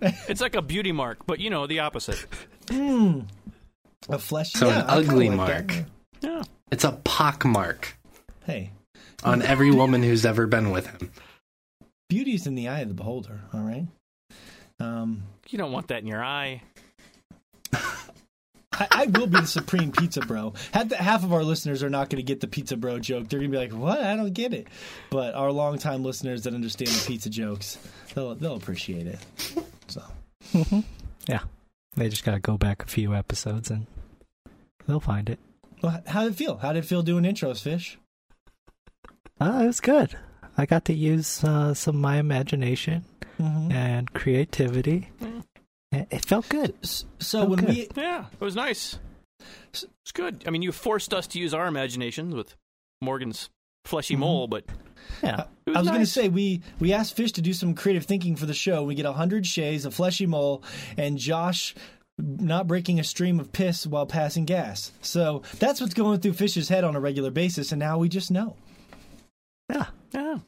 It's 0.28 0.40
like 0.40 0.54
a 0.54 0.62
beauty 0.62 0.92
mark, 0.92 1.26
but 1.26 1.40
you 1.40 1.50
know, 1.50 1.66
the 1.66 1.80
opposite. 1.80 2.24
Hmm. 2.70 3.20
A 4.08 4.18
fleshy. 4.18 4.58
So 4.58 4.68
an 4.68 4.74
yeah, 4.74 4.84
I 4.86 4.96
kinda 4.98 5.10
ugly 5.12 5.30
like 5.30 5.46
that. 5.48 5.66
mark. 5.76 5.84
Yeah. 6.20 6.42
It's 6.70 6.84
a 6.84 6.92
pock 6.92 7.44
mark 7.44 7.96
Hey, 8.44 8.70
on 9.24 9.42
every 9.42 9.70
woman 9.70 10.02
who's 10.02 10.24
ever 10.26 10.46
been 10.46 10.70
with 10.70 10.86
him. 10.86 11.10
beauty's 12.08 12.46
in 12.46 12.54
the 12.54 12.68
eye 12.68 12.80
of 12.80 12.88
the 12.88 12.94
beholder. 12.94 13.40
All 13.52 13.60
right. 13.60 13.86
Um, 14.80 15.24
You 15.48 15.58
don't 15.58 15.72
want 15.72 15.88
that 15.88 16.00
in 16.02 16.06
your 16.06 16.22
eye. 16.22 16.62
I, 18.80 18.86
I 18.92 19.06
will 19.06 19.26
be 19.26 19.40
the 19.40 19.46
supreme 19.46 19.90
pizza 19.90 20.20
bro. 20.20 20.52
Half, 20.72 20.92
half 20.92 21.24
of 21.24 21.32
our 21.32 21.42
listeners 21.42 21.82
are 21.82 21.90
not 21.90 22.10
going 22.10 22.18
to 22.18 22.22
get 22.22 22.40
the 22.40 22.46
pizza 22.46 22.76
bro 22.76 22.98
joke. 23.00 23.28
They're 23.28 23.40
going 23.40 23.50
to 23.50 23.56
be 23.58 23.60
like, 23.60 23.72
"What? 23.72 23.98
I 24.00 24.14
don't 24.14 24.32
get 24.32 24.54
it." 24.54 24.68
But 25.10 25.34
our 25.34 25.50
longtime 25.50 26.04
listeners 26.04 26.42
that 26.44 26.54
understand 26.54 26.90
the 26.90 27.04
pizza 27.06 27.28
jokes, 27.30 27.78
they'll 28.14 28.34
they'll 28.36 28.54
appreciate 28.54 29.06
it. 29.08 29.18
So 30.52 30.84
Yeah. 31.28 31.40
They 31.96 32.08
just 32.08 32.24
gotta 32.24 32.38
go 32.40 32.56
back 32.56 32.82
a 32.82 32.86
few 32.86 33.14
episodes 33.14 33.70
and 33.70 33.86
they'll 34.86 35.00
find 35.00 35.28
it. 35.28 35.38
well, 35.82 36.02
how 36.06 36.22
did 36.24 36.32
it 36.32 36.36
feel? 36.36 36.58
How 36.58 36.72
did 36.72 36.84
it 36.84 36.88
feel 36.88 37.02
doing 37.02 37.24
intros, 37.24 37.60
Fish? 37.62 37.98
Uh, 39.40 39.60
it 39.62 39.66
was 39.66 39.80
good. 39.80 40.16
I 40.56 40.66
got 40.66 40.84
to 40.86 40.94
use 40.94 41.44
uh, 41.44 41.74
some 41.74 41.96
of 41.96 42.00
my 42.00 42.16
imagination 42.18 43.04
Mm-hmm. 43.40 43.70
and 43.70 44.12
creativity. 44.14 45.10
It 45.92 46.08
it 46.10 46.24
felt 46.24 46.48
good. 46.48 46.74
So 47.20 47.44
when 47.44 47.60
Okay. 47.64 47.88
we 47.94 48.02
Yeah, 48.02 48.26
it 48.32 48.40
was 48.40 48.56
nice. 48.56 48.98
It's 49.72 49.84
good. 50.12 50.42
I 50.44 50.50
mean, 50.50 50.62
you 50.62 50.72
forced 50.72 51.14
us 51.14 51.28
to 51.28 51.38
use 51.38 51.54
our 51.54 51.68
imaginations 51.68 52.34
with 52.34 52.56
Morgan's 53.00 53.48
fleshy 53.84 54.14
mm-hmm. 54.14 54.20
mole, 54.20 54.46
but 54.48 54.64
Yeah. 55.22 55.44
it 55.66 55.70
was, 55.70 55.76
I 55.76 55.80
was 55.80 55.88
going 55.88 56.00
to 56.00 56.06
say 56.06 56.28
we 56.28 56.62
we 56.80 56.92
asked 56.92 57.16
Fish 57.16 57.32
to 57.32 57.42
do 57.42 57.52
some 57.52 57.74
creative 57.74 58.04
thinking 58.04 58.36
for 58.36 58.46
the 58.46 58.54
show. 58.54 58.82
We 58.82 58.94
get 58.94 59.06
a 59.06 59.12
hundred 59.12 59.46
shays, 59.46 59.84
a 59.84 59.90
fleshy 59.90 60.26
mole, 60.26 60.62
and 60.96 61.18
Josh 61.18 61.74
not 62.18 62.66
breaking 62.66 62.98
a 62.98 63.04
stream 63.04 63.38
of 63.38 63.52
piss 63.52 63.86
while 63.86 64.06
passing 64.06 64.44
gas. 64.44 64.90
So 65.02 65.42
that's 65.58 65.80
what's 65.80 65.94
going 65.94 66.20
through 66.20 66.32
Fish's 66.32 66.68
head 66.68 66.84
on 66.84 66.96
a 66.96 67.00
regular 67.00 67.30
basis, 67.30 67.72
and 67.72 67.78
now 67.78 67.98
we 67.98 68.08
just 68.08 68.30
know. 68.30 68.56
Yeah. 69.70 69.86
Yeah. 70.12 70.38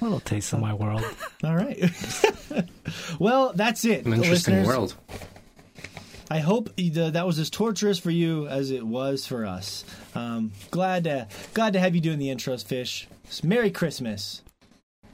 A 0.00 0.04
little 0.04 0.20
taste 0.20 0.52
of 0.52 0.60
my 0.60 0.74
world. 0.74 1.02
All 1.44 1.56
right. 1.56 1.90
well, 3.18 3.52
that's 3.54 3.84
it. 3.84 4.04
An 4.04 4.12
interesting 4.12 4.54
listeners. 4.54 4.66
world. 4.66 4.94
I 6.30 6.40
hope 6.40 6.74
the, 6.76 7.10
that 7.10 7.26
was 7.26 7.38
as 7.38 7.50
torturous 7.50 7.98
for 7.98 8.10
you 8.10 8.48
as 8.48 8.70
it 8.70 8.84
was 8.84 9.26
for 9.26 9.46
us. 9.46 9.84
Um, 10.14 10.52
glad 10.70 11.04
to 11.04 11.28
glad 11.54 11.72
to 11.74 11.78
have 11.80 11.94
you 11.94 12.00
doing 12.00 12.18
the 12.18 12.28
intros, 12.28 12.64
Fish. 12.64 13.08
Merry 13.42 13.70
Christmas. 13.70 14.42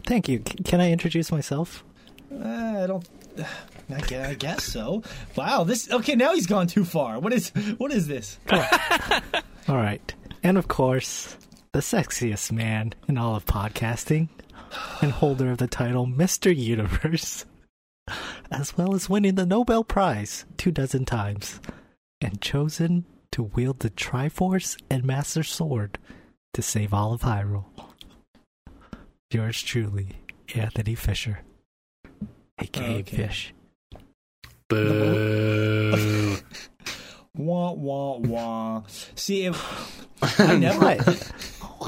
Thank 0.07 0.29
you. 0.29 0.43
C- 0.47 0.63
can 0.65 0.81
I 0.81 0.91
introduce 0.91 1.31
myself? 1.31 1.85
Uh, 2.33 2.83
I 2.83 2.87
don't. 2.87 3.09
I 3.91 4.01
guess, 4.01 4.29
I 4.29 4.35
guess 4.35 4.65
so. 4.65 5.03
Wow. 5.37 5.65
This 5.65 5.91
okay. 5.91 6.15
Now 6.15 6.35
he's 6.35 6.47
gone 6.47 6.67
too 6.67 6.85
far. 6.85 7.19
What 7.19 7.33
is 7.33 7.51
what 7.79 7.93
is 7.93 8.07
this? 8.07 8.39
All 8.53 9.77
right. 9.77 10.15
And 10.43 10.59
of 10.59 10.69
course, 10.69 11.37
the 11.73 11.81
sexiest 11.81 12.53
man 12.53 12.93
in 13.09 13.17
all 13.17 13.37
of 13.37 13.47
podcasting 13.47 14.29
and 15.01 15.13
holder 15.13 15.53
of 15.53 15.59
the 15.59 15.67
title 15.67 16.07
Mr. 16.07 16.55
Universe, 16.55 17.45
as 18.51 18.77
well 18.77 18.95
as 18.95 19.09
winning 19.09 19.35
the 19.37 19.47
Nobel 19.47 19.85
Prize 19.85 20.45
two 20.57 20.71
dozen 20.71 21.05
times 21.05 21.61
and 22.21 22.41
chosen 22.41 23.05
to 23.33 23.43
wield 23.43 23.81
the 23.81 23.91
Triforce 23.91 24.81
and 24.91 25.05
Master 25.05 25.43
Sword 25.43 25.99
to 26.55 26.63
save 26.63 26.93
all 26.93 27.13
of 27.13 27.23
Hyrule. 27.23 27.65
Yours 29.31 29.63
truly, 29.63 30.09
Anthony 30.55 30.95
Fisher, 30.95 31.41
aka 32.59 32.99
Okay. 33.01 33.17
Fish. 33.17 33.55
Boo. 34.69 36.37
Wah 37.35 37.73
wah 37.73 38.19
wah. 38.19 38.83
See, 39.15 39.47
if 39.47 40.07
I 40.39 40.55
never. 40.59 40.97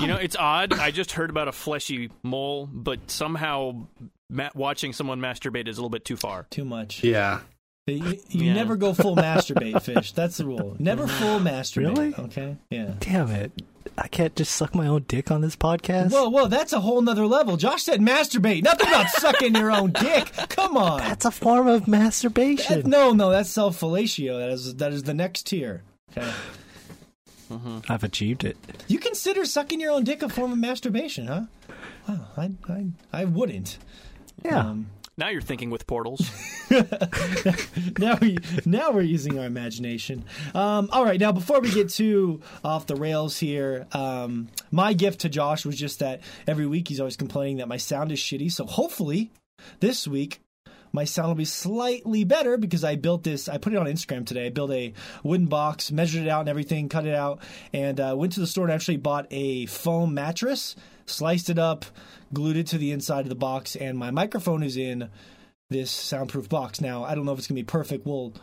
You 0.01 0.07
know, 0.07 0.17
it's 0.17 0.37
odd. 0.37 0.73
I 0.73 0.91
just 0.91 1.13
heard 1.13 1.29
about 1.29 1.49
a 1.49 1.53
fleshy 1.53 2.11
mole, 2.23 2.67
but 2.73 3.11
somehow 3.11 3.87
ma- 4.35 4.51
watching 4.55 4.93
someone 4.93 5.21
masturbate 5.21 5.69
is 5.69 5.79
a 5.79 5.81
little 5.81 5.91
bit 5.91 6.05
too 6.05 6.17
far. 6.17 6.47
Too 6.51 6.65
much. 6.65 7.03
yeah. 7.05 7.41
You, 7.87 7.97
you 8.31 8.45
Yeah. 8.47 8.55
never 8.55 8.77
go 8.77 8.95
full 8.95 9.15
masturbate, 9.15 9.81
fish. 9.83 10.13
That's 10.13 10.39
the 10.39 10.47
rule. 10.47 10.75
Never 10.79 11.07
full 11.07 11.39
masturbate. 11.39 11.77
Really? 11.97 12.15
Okay. 12.15 12.57
Yeah. 12.71 12.93
Damn 12.99 13.31
it. 13.31 13.53
I 13.99 14.09
can't 14.09 14.35
just 14.35 14.57
suck 14.57 14.75
my 14.75 14.87
own 14.87 15.05
dick 15.07 15.31
on 15.31 15.43
this 15.43 15.55
podcast? 15.55 16.11
Whoa, 16.11 16.31
whoa, 16.31 16.47
that's 16.49 16.73
a 16.73 16.81
whole 16.81 17.03
nother 17.03 17.27
level. 17.27 17.59
Josh 17.59 17.83
said 17.83 18.01
masturbate. 18.01 18.63
Nothing 18.63 18.89
about 18.89 19.11
sucking 19.11 19.55
your 19.55 19.71
own 19.71 19.93
dick. 19.93 20.33
Come 20.49 20.79
on. 20.79 20.99
That's 21.01 21.27
a 21.27 21.31
form 21.31 21.67
of 21.69 21.87
masturbation. 21.87 22.81
That- 22.81 22.87
no, 22.87 23.13
no, 23.13 23.29
that's 23.31 23.51
self 23.51 23.79
fellatio. 23.79 24.39
That 24.39 24.49
is 24.51 24.77
that 24.77 24.93
is 24.95 25.03
the 25.03 25.13
next 25.15 25.47
tier. 25.47 25.83
Okay. 26.17 26.27
Mm-hmm. 27.51 27.81
I've 27.93 28.03
achieved 28.05 28.45
it. 28.45 28.57
You 28.89 28.99
consider 28.99 29.45
sucking 29.45 29.79
your 29.81 29.93
own 29.93 30.05
dick 30.05 30.23
a 30.23 30.29
form 30.31 30.53
of 30.53 30.59
masturbation, 30.59 31.27
huh? 31.27 31.43
Wow, 32.09 32.27
I 32.37 32.51
I, 32.69 32.87
I 33.13 33.25
wouldn't. 33.27 33.77
Yeah. 34.45 34.61
Um, 34.61 34.87
Now 35.17 35.29
you're 35.29 35.41
thinking 35.43 35.71
with 35.71 35.87
portals. 35.87 36.29
now 37.99 38.19
we 38.21 38.37
now 38.65 38.91
we're 38.91 39.03
using 39.03 39.39
our 39.39 39.47
imagination. 39.47 40.25
Um, 40.55 40.89
all 40.91 41.05
right, 41.05 41.21
now 41.21 41.31
before 41.31 41.61
we 41.61 41.71
get 41.71 41.91
too 41.91 42.41
off 42.65 42.87
the 42.87 42.97
rails 42.97 43.39
here, 43.39 43.87
um, 43.93 44.49
my 44.73 44.93
gift 44.93 45.21
to 45.21 45.29
Josh 45.29 45.65
was 45.65 45.77
just 45.77 46.01
that 46.01 46.21
every 46.49 46.67
week 46.67 46.89
he's 46.89 46.99
always 46.99 47.17
complaining 47.17 47.59
that 47.59 47.69
my 47.69 47.77
sound 47.77 48.11
is 48.11 48.19
shitty. 48.19 48.51
So 48.51 48.67
hopefully 48.67 49.31
this 49.79 50.09
week 50.09 50.41
my 50.93 51.05
sound 51.05 51.29
will 51.29 51.35
be 51.35 51.45
slightly 51.45 52.25
better 52.25 52.57
because 52.57 52.85
I 52.85 52.97
built 52.97 53.23
this. 53.25 53.49
I 53.49 53.59
put 53.59 53.73
it 53.73 53.79
on 53.79 53.87
Instagram 53.87 54.27
today. 54.27 54.47
I 54.47 54.51
built 54.51 54.71
a 54.71 54.95
wooden 55.25 55.47
box, 55.47 55.91
measured 55.91 56.23
it 56.25 56.29
out 56.29 56.41
and 56.41 56.49
everything, 56.49 56.89
cut 56.89 57.07
it 57.07 57.15
out, 57.15 57.41
and 57.73 57.99
uh, 58.01 58.15
went 58.17 58.33
to 58.35 58.41
the 58.41 58.47
store 58.47 58.65
and 58.65 58.73
actually 58.73 58.99
bought 58.99 59.27
a 59.31 59.67
foam 59.67 60.15
mattress, 60.15 60.77
sliced 61.07 61.51
it 61.51 61.59
up, 61.59 61.85
glued 62.33 62.57
it 62.57 62.67
to 62.69 62.79
the 62.79 62.93
inside 62.93 63.21
of 63.21 63.29
the 63.29 63.35
box, 63.35 63.77
and 63.77 63.99
my 63.99 64.11
microphone 64.11 64.63
is 64.63 64.77
in 64.77 65.11
this 65.71 65.91
soundproof 65.91 66.49
box. 66.49 66.81
Now, 66.81 67.05
I 67.05 67.15
don't 67.15 67.25
know 67.25 67.33
if 67.33 67.39
it's 67.39 67.47
going 67.47 67.57
to 67.57 67.63
be 67.63 67.67
perfect. 67.67 68.07
We'll 68.07 68.35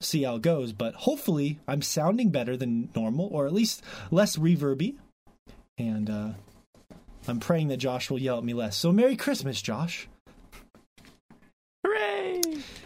see 0.00 0.22
how 0.22 0.36
it 0.36 0.42
goes, 0.42 0.72
but 0.72 0.94
hopefully 0.94 1.58
I'm 1.66 1.82
sounding 1.82 2.30
better 2.30 2.56
than 2.56 2.90
normal 2.94 3.28
or 3.32 3.46
at 3.46 3.52
least 3.52 3.82
less 4.10 4.36
reverby. 4.36 4.96
And 5.76 6.10
uh, 6.10 6.30
I'm 7.26 7.40
praying 7.40 7.68
that 7.68 7.76
Josh 7.78 8.10
will 8.10 8.18
yell 8.18 8.38
at 8.38 8.44
me 8.44 8.54
less. 8.54 8.76
So, 8.76 8.92
Merry 8.92 9.16
Christmas, 9.16 9.60
Josh. 9.60 10.08
Hooray! 11.84 12.40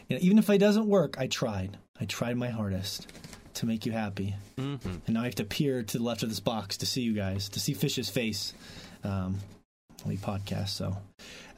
You 0.09 0.17
know, 0.17 0.19
even 0.21 0.39
if 0.39 0.49
it 0.51 0.59
doesn't 0.59 0.87
work, 0.87 1.17
I 1.19 1.27
tried. 1.27 1.79
I 2.01 2.05
tried 2.05 2.37
my 2.37 2.49
hardest 2.49 3.09
to 3.55 3.67
make 3.67 3.87
you 3.87 3.93
happy. 3.93 4.35
Mm-hmm. 4.57 4.89
And 5.07 5.15
now 5.15 5.21
I 5.21 5.25
have 5.25 5.35
to 5.37 5.45
peer 5.45 5.83
to 5.83 5.99
the 5.99 6.05
left 6.05 6.23
of 6.23 6.29
this 6.29 6.41
box 6.41 6.77
to 6.79 6.87
see 6.87 7.03
you 7.03 7.13
guys, 7.13 7.49
to 7.51 7.61
see 7.61 7.75
Fish's 7.75 8.09
face. 8.09 8.55
Um, 9.05 9.39
we 10.07 10.17
podcast, 10.17 10.69
so. 10.71 10.97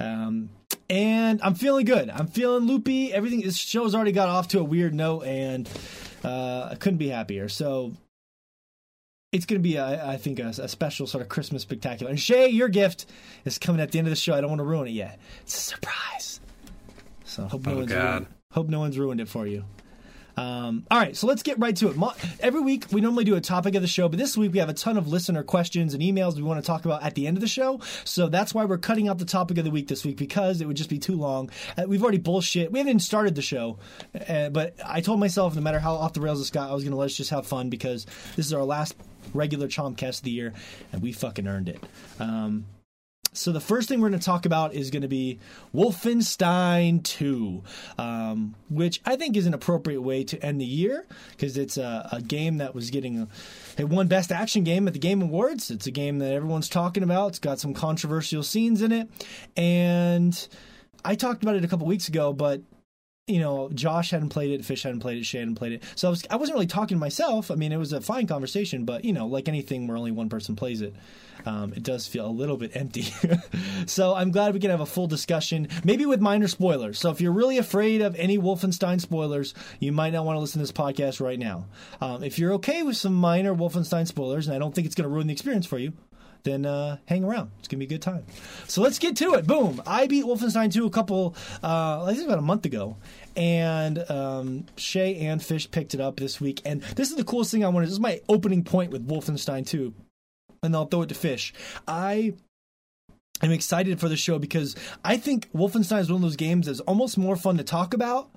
Um, 0.00 0.50
and 0.90 1.40
I'm 1.42 1.54
feeling 1.54 1.86
good. 1.86 2.10
I'm 2.10 2.26
feeling 2.26 2.66
loopy. 2.66 3.12
Everything, 3.12 3.40
this 3.40 3.56
show's 3.56 3.94
already 3.94 4.12
got 4.12 4.28
off 4.28 4.48
to 4.48 4.58
a 4.60 4.64
weird 4.64 4.94
note, 4.94 5.22
and 5.24 5.68
uh, 6.22 6.68
I 6.72 6.74
couldn't 6.74 6.98
be 6.98 7.08
happier. 7.08 7.48
So 7.48 7.92
it's 9.32 9.46
going 9.46 9.60
to 9.60 9.62
be, 9.66 9.76
a, 9.76 10.06
I 10.06 10.16
think, 10.16 10.38
a, 10.40 10.48
a 10.48 10.68
special 10.68 11.06
sort 11.06 11.22
of 11.22 11.28
Christmas 11.28 11.62
spectacular. 11.62 12.10
And 12.10 12.20
Shay, 12.20 12.48
your 12.48 12.68
gift 12.68 13.06
is 13.44 13.58
coming 13.58 13.80
at 13.80 13.92
the 13.92 13.98
end 13.98 14.06
of 14.08 14.12
the 14.12 14.16
show. 14.16 14.34
I 14.34 14.40
don't 14.40 14.50
want 14.50 14.60
to 14.60 14.64
ruin 14.64 14.88
it 14.88 14.92
yet. 14.92 15.18
It's 15.42 15.56
a 15.56 15.60
surprise. 15.60 16.40
So 17.24 17.44
hope 17.46 17.66
no 17.66 17.72
Oh, 17.72 17.76
one's 17.78 17.88
God. 17.90 18.10
ruined, 18.10 18.26
Hope 18.52 18.68
no 18.68 18.78
one's 18.78 18.98
ruined 18.98 19.20
it 19.20 19.28
for 19.28 19.46
you. 19.46 19.64
Um, 20.36 20.84
all 20.90 20.98
right, 20.98 21.16
so 21.16 21.26
let's 21.26 21.42
get 21.42 21.58
right 21.58 21.76
to 21.76 21.88
it. 21.88 21.96
Mo- 21.96 22.12
Every 22.40 22.60
week 22.60 22.86
we 22.90 23.00
normally 23.00 23.24
do 23.24 23.36
a 23.36 23.40
topic 23.40 23.74
of 23.74 23.82
the 23.82 23.88
show, 23.88 24.08
but 24.08 24.18
this 24.18 24.36
week 24.36 24.52
we 24.52 24.58
have 24.58 24.68
a 24.68 24.74
ton 24.74 24.96
of 24.96 25.06
listener 25.06 25.42
questions 25.42 25.94
and 25.94 26.02
emails 26.02 26.34
we 26.34 26.42
want 26.42 26.60
to 26.62 26.66
talk 26.66 26.84
about 26.84 27.02
at 27.02 27.14
the 27.14 27.26
end 27.26 27.36
of 27.36 27.40
the 27.40 27.46
show. 27.46 27.80
So 28.04 28.28
that's 28.28 28.52
why 28.52 28.64
we're 28.64 28.78
cutting 28.78 29.08
out 29.08 29.18
the 29.18 29.24
topic 29.24 29.58
of 29.58 29.64
the 29.64 29.70
week 29.70 29.88
this 29.88 30.04
week 30.04 30.16
because 30.16 30.60
it 30.60 30.66
would 30.66 30.76
just 30.76 30.90
be 30.90 30.98
too 30.98 31.14
long. 31.16 31.50
Uh, 31.78 31.84
we've 31.86 32.02
already 32.02 32.18
bullshit. 32.18 32.72
We 32.72 32.78
haven't 32.80 32.90
even 32.90 33.00
started 33.00 33.34
the 33.36 33.42
show, 33.42 33.78
uh, 34.28 34.48
but 34.48 34.74
I 34.84 35.00
told 35.00 35.20
myself 35.20 35.54
no 35.54 35.60
matter 35.60 35.78
how 35.78 35.94
off 35.94 36.12
the 36.14 36.20
rails 36.20 36.40
this 36.40 36.50
got, 36.50 36.70
I 36.70 36.74
was 36.74 36.82
going 36.82 36.92
to 36.92 36.98
let 36.98 37.06
us 37.06 37.16
just 37.16 37.30
have 37.30 37.46
fun 37.46 37.70
because 37.70 38.06
this 38.36 38.46
is 38.46 38.52
our 38.52 38.64
last 38.64 38.96
regular 39.32 39.68
Chompcast 39.68 40.18
of 40.18 40.22
the 40.24 40.30
year, 40.30 40.52
and 40.92 41.00
we 41.00 41.12
fucking 41.12 41.46
earned 41.46 41.68
it. 41.68 41.82
Um, 42.18 42.66
so 43.34 43.50
the 43.50 43.60
first 43.60 43.88
thing 43.88 44.00
we're 44.00 44.08
going 44.08 44.20
to 44.20 44.24
talk 44.24 44.46
about 44.46 44.74
is 44.74 44.90
going 44.90 45.02
to 45.02 45.08
be 45.08 45.40
Wolfenstein 45.74 47.02
2, 47.02 47.62
um, 47.98 48.54
which 48.70 49.00
I 49.04 49.16
think 49.16 49.36
is 49.36 49.46
an 49.46 49.54
appropriate 49.54 50.02
way 50.02 50.22
to 50.24 50.42
end 50.42 50.60
the 50.60 50.64
year 50.64 51.04
because 51.32 51.58
it's 51.58 51.76
a, 51.76 52.08
a, 52.12 52.22
game 52.22 52.58
that 52.58 52.74
was 52.74 52.90
getting 52.90 53.18
a, 53.18 53.28
it 53.76 53.88
won 53.88 54.06
Best 54.06 54.30
Action 54.30 54.62
Game 54.62 54.86
at 54.86 54.94
the 54.94 55.00
Game 55.00 55.20
Awards. 55.20 55.70
It's 55.70 55.86
a 55.86 55.90
game 55.90 56.20
that 56.20 56.32
everyone's 56.32 56.68
talking 56.68 57.02
about. 57.02 57.28
It's 57.28 57.38
got 57.40 57.58
some 57.58 57.74
controversial 57.74 58.44
scenes 58.44 58.82
in 58.82 58.92
it, 58.92 59.10
and 59.56 60.48
I 61.04 61.16
talked 61.16 61.42
about 61.42 61.56
it 61.56 61.64
a 61.64 61.68
couple 61.68 61.86
weeks 61.86 62.08
ago, 62.08 62.32
but 62.32 62.62
you 63.26 63.40
know, 63.40 63.70
Josh 63.72 64.10
hadn't 64.10 64.28
played 64.28 64.50
it, 64.50 64.66
Fish 64.66 64.82
hadn't 64.82 65.00
played 65.00 65.16
it, 65.16 65.24
Shay 65.24 65.38
hadn't 65.38 65.54
played 65.54 65.72
it. 65.72 65.82
So 65.94 66.08
I, 66.08 66.10
was, 66.10 66.26
I 66.30 66.36
wasn't 66.36 66.56
really 66.56 66.66
talking 66.66 66.96
to 66.96 67.00
myself. 67.00 67.50
I 67.50 67.54
mean, 67.54 67.72
it 67.72 67.78
was 67.78 67.94
a 67.94 68.02
fine 68.02 68.26
conversation, 68.26 68.84
but, 68.84 69.02
you 69.02 69.14
know, 69.14 69.26
like 69.26 69.48
anything 69.48 69.86
where 69.86 69.96
only 69.96 70.10
one 70.10 70.28
person 70.28 70.56
plays 70.56 70.82
it, 70.82 70.94
um, 71.46 71.72
it 71.72 71.82
does 71.82 72.06
feel 72.06 72.26
a 72.26 72.28
little 72.28 72.58
bit 72.58 72.72
empty. 72.74 73.06
so 73.86 74.14
I'm 74.14 74.30
glad 74.30 74.52
we 74.52 74.60
can 74.60 74.70
have 74.70 74.82
a 74.82 74.86
full 74.86 75.06
discussion, 75.06 75.68
maybe 75.84 76.04
with 76.04 76.20
minor 76.20 76.48
spoilers. 76.48 76.98
So 76.98 77.10
if 77.10 77.22
you're 77.22 77.32
really 77.32 77.56
afraid 77.56 78.02
of 78.02 78.14
any 78.16 78.36
Wolfenstein 78.36 79.00
spoilers, 79.00 79.54
you 79.80 79.90
might 79.90 80.12
not 80.12 80.26
want 80.26 80.36
to 80.36 80.40
listen 80.40 80.60
to 80.60 80.66
this 80.66 80.72
podcast 80.72 81.18
right 81.18 81.38
now. 81.38 81.64
Um, 82.02 82.22
if 82.22 82.38
you're 82.38 82.52
okay 82.54 82.82
with 82.82 82.98
some 82.98 83.14
minor 83.14 83.54
Wolfenstein 83.54 84.06
spoilers, 84.06 84.48
and 84.48 84.54
I 84.54 84.58
don't 84.58 84.74
think 84.74 84.86
it's 84.86 84.94
going 84.94 85.08
to 85.08 85.14
ruin 85.14 85.28
the 85.28 85.32
experience 85.32 85.64
for 85.64 85.78
you, 85.78 85.94
then 86.44 86.66
uh, 86.66 86.98
hang 87.06 87.24
around. 87.24 87.50
It's 87.58 87.68
gonna 87.68 87.78
be 87.78 87.86
a 87.86 87.88
good 87.88 88.02
time. 88.02 88.24
So 88.68 88.82
let's 88.82 88.98
get 88.98 89.16
to 89.16 89.34
it. 89.34 89.46
Boom! 89.46 89.82
I 89.86 90.06
beat 90.06 90.24
Wolfenstein 90.24 90.72
2 90.72 90.86
a 90.86 90.90
couple, 90.90 91.34
uh, 91.62 92.04
I 92.04 92.14
think 92.14 92.26
about 92.26 92.38
a 92.38 92.42
month 92.42 92.64
ago, 92.66 92.96
and 93.36 93.98
um, 94.10 94.66
Shay 94.76 95.26
and 95.26 95.42
Fish 95.42 95.70
picked 95.70 95.94
it 95.94 96.00
up 96.00 96.16
this 96.16 96.40
week. 96.40 96.62
And 96.64 96.82
this 96.82 97.10
is 97.10 97.16
the 97.16 97.24
coolest 97.24 97.50
thing 97.50 97.64
I 97.64 97.68
wanted. 97.68 97.86
This 97.86 97.94
is 97.94 98.00
my 98.00 98.20
opening 98.28 98.62
point 98.62 98.92
with 98.92 99.08
Wolfenstein 99.08 99.66
2, 99.66 99.92
and 100.62 100.76
I'll 100.76 100.86
throw 100.86 101.02
it 101.02 101.08
to 101.08 101.14
Fish. 101.14 101.52
I 101.88 102.34
am 103.42 103.50
excited 103.50 103.98
for 103.98 104.08
the 104.08 104.16
show 104.16 104.38
because 104.38 104.76
I 105.04 105.16
think 105.16 105.50
Wolfenstein 105.52 106.00
is 106.00 106.10
one 106.10 106.16
of 106.16 106.22
those 106.22 106.36
games 106.36 106.66
that's 106.66 106.80
almost 106.80 107.18
more 107.18 107.36
fun 107.36 107.56
to 107.56 107.64
talk 107.64 107.94
about 107.94 108.30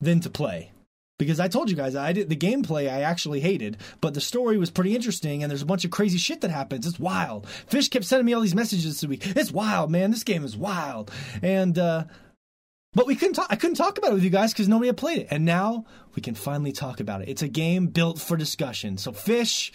than 0.00 0.20
to 0.20 0.30
play 0.30 0.70
because 1.18 1.38
I 1.38 1.48
told 1.48 1.70
you 1.70 1.76
guys 1.76 1.94
I 1.94 2.12
did 2.12 2.28
the 2.28 2.36
gameplay 2.36 2.90
I 2.90 3.02
actually 3.02 3.40
hated, 3.40 3.76
but 4.00 4.14
the 4.14 4.20
story 4.20 4.58
was 4.58 4.70
pretty 4.70 4.94
interesting 4.94 5.42
and 5.42 5.50
there's 5.50 5.62
a 5.62 5.66
bunch 5.66 5.84
of 5.84 5.90
crazy 5.90 6.18
shit 6.18 6.40
that 6.40 6.50
happens. 6.50 6.86
It's 6.86 6.98
wild. 6.98 7.48
Fish 7.48 7.88
kept 7.88 8.04
sending 8.04 8.26
me 8.26 8.32
all 8.32 8.40
these 8.40 8.54
messages 8.54 9.00
this 9.00 9.08
week. 9.08 9.36
It's 9.36 9.52
wild, 9.52 9.90
man. 9.90 10.10
This 10.10 10.24
game 10.24 10.44
is 10.44 10.56
wild. 10.56 11.10
And 11.42 11.78
uh 11.78 12.04
but 12.92 13.06
we 13.06 13.16
couldn't 13.16 13.34
talk 13.34 13.46
I 13.50 13.56
couldn't 13.56 13.76
talk 13.76 13.98
about 13.98 14.10
it 14.10 14.14
with 14.14 14.24
you 14.24 14.30
guys 14.30 14.54
cuz 14.54 14.68
nobody 14.68 14.88
had 14.88 14.96
played 14.96 15.18
it. 15.18 15.28
And 15.30 15.44
now 15.44 15.84
we 16.14 16.22
can 16.22 16.34
finally 16.34 16.72
talk 16.72 17.00
about 17.00 17.22
it. 17.22 17.28
It's 17.28 17.42
a 17.42 17.48
game 17.48 17.88
built 17.88 18.20
for 18.20 18.36
discussion. 18.36 18.98
So 18.98 19.12
Fish 19.12 19.72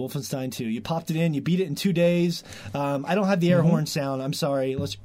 Wolfenstein 0.00 0.52
2. 0.52 0.64
You 0.64 0.80
popped 0.80 1.10
it 1.10 1.16
in, 1.16 1.34
you 1.34 1.40
beat 1.40 1.60
it 1.60 1.66
in 1.66 1.74
2 1.74 1.92
days. 1.92 2.42
Um 2.72 3.04
I 3.06 3.14
don't 3.14 3.26
have 3.26 3.40
the 3.40 3.52
air 3.52 3.60
mm-hmm. 3.60 3.68
horn 3.68 3.86
sound. 3.86 4.22
I'm 4.22 4.32
sorry. 4.32 4.76
Let's 4.76 4.96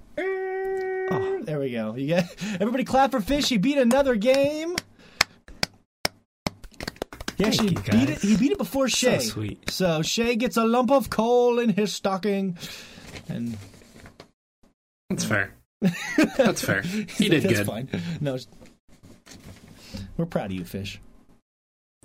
Oh, 1.16 1.42
there 1.44 1.60
we 1.60 1.72
go. 1.72 1.96
You 1.96 2.08
get 2.08 2.36
everybody 2.60 2.84
clap 2.84 3.12
for 3.12 3.22
Fish. 3.22 3.50
He 3.50 3.58
beat 3.58 3.78
another 3.78 4.16
game. 4.16 4.76
He 7.38 7.46
actually 7.46 7.74
beat 7.74 8.10
it. 8.10 8.20
He 8.20 8.38
beat 8.38 8.52
it 8.52 8.58
before 8.58 8.88
Shay. 8.88 9.20
So 9.20 9.30
sweet. 9.32 9.70
So 9.70 10.02
Shay 10.02 10.36
gets 10.36 10.58
a 10.58 10.66
lump 10.66 10.92
of 10.92 11.10
coal 11.10 11.60
in 11.60 11.70
his 11.70 11.94
stocking, 11.94 12.58
and 13.28 13.58
that's 15.10 15.26
fair. 15.26 15.54
that's 16.38 16.64
fair. 16.64 16.82
He 16.82 17.30
did 17.30 17.44
that's 17.44 17.58
good. 17.60 17.68
Fine. 17.68 17.90
No, 18.22 18.38
we're 20.18 20.26
proud 20.26 20.48
of 20.48 20.52
you, 20.54 20.64
Fish. 20.66 21.02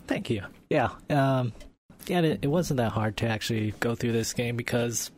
Thank 0.06 0.30
you. 0.30 0.42
Yeah. 0.70 0.88
Um, 1.10 1.52
yeah. 2.06 2.20
It, 2.20 2.40
it 2.42 2.48
wasn't 2.48 2.78
that 2.78 2.92
hard 2.92 3.16
to 3.18 3.28
actually 3.28 3.74
go 3.80 3.94
through 3.94 4.12
this 4.12 4.32
game 4.32 4.56
because, 4.56 5.10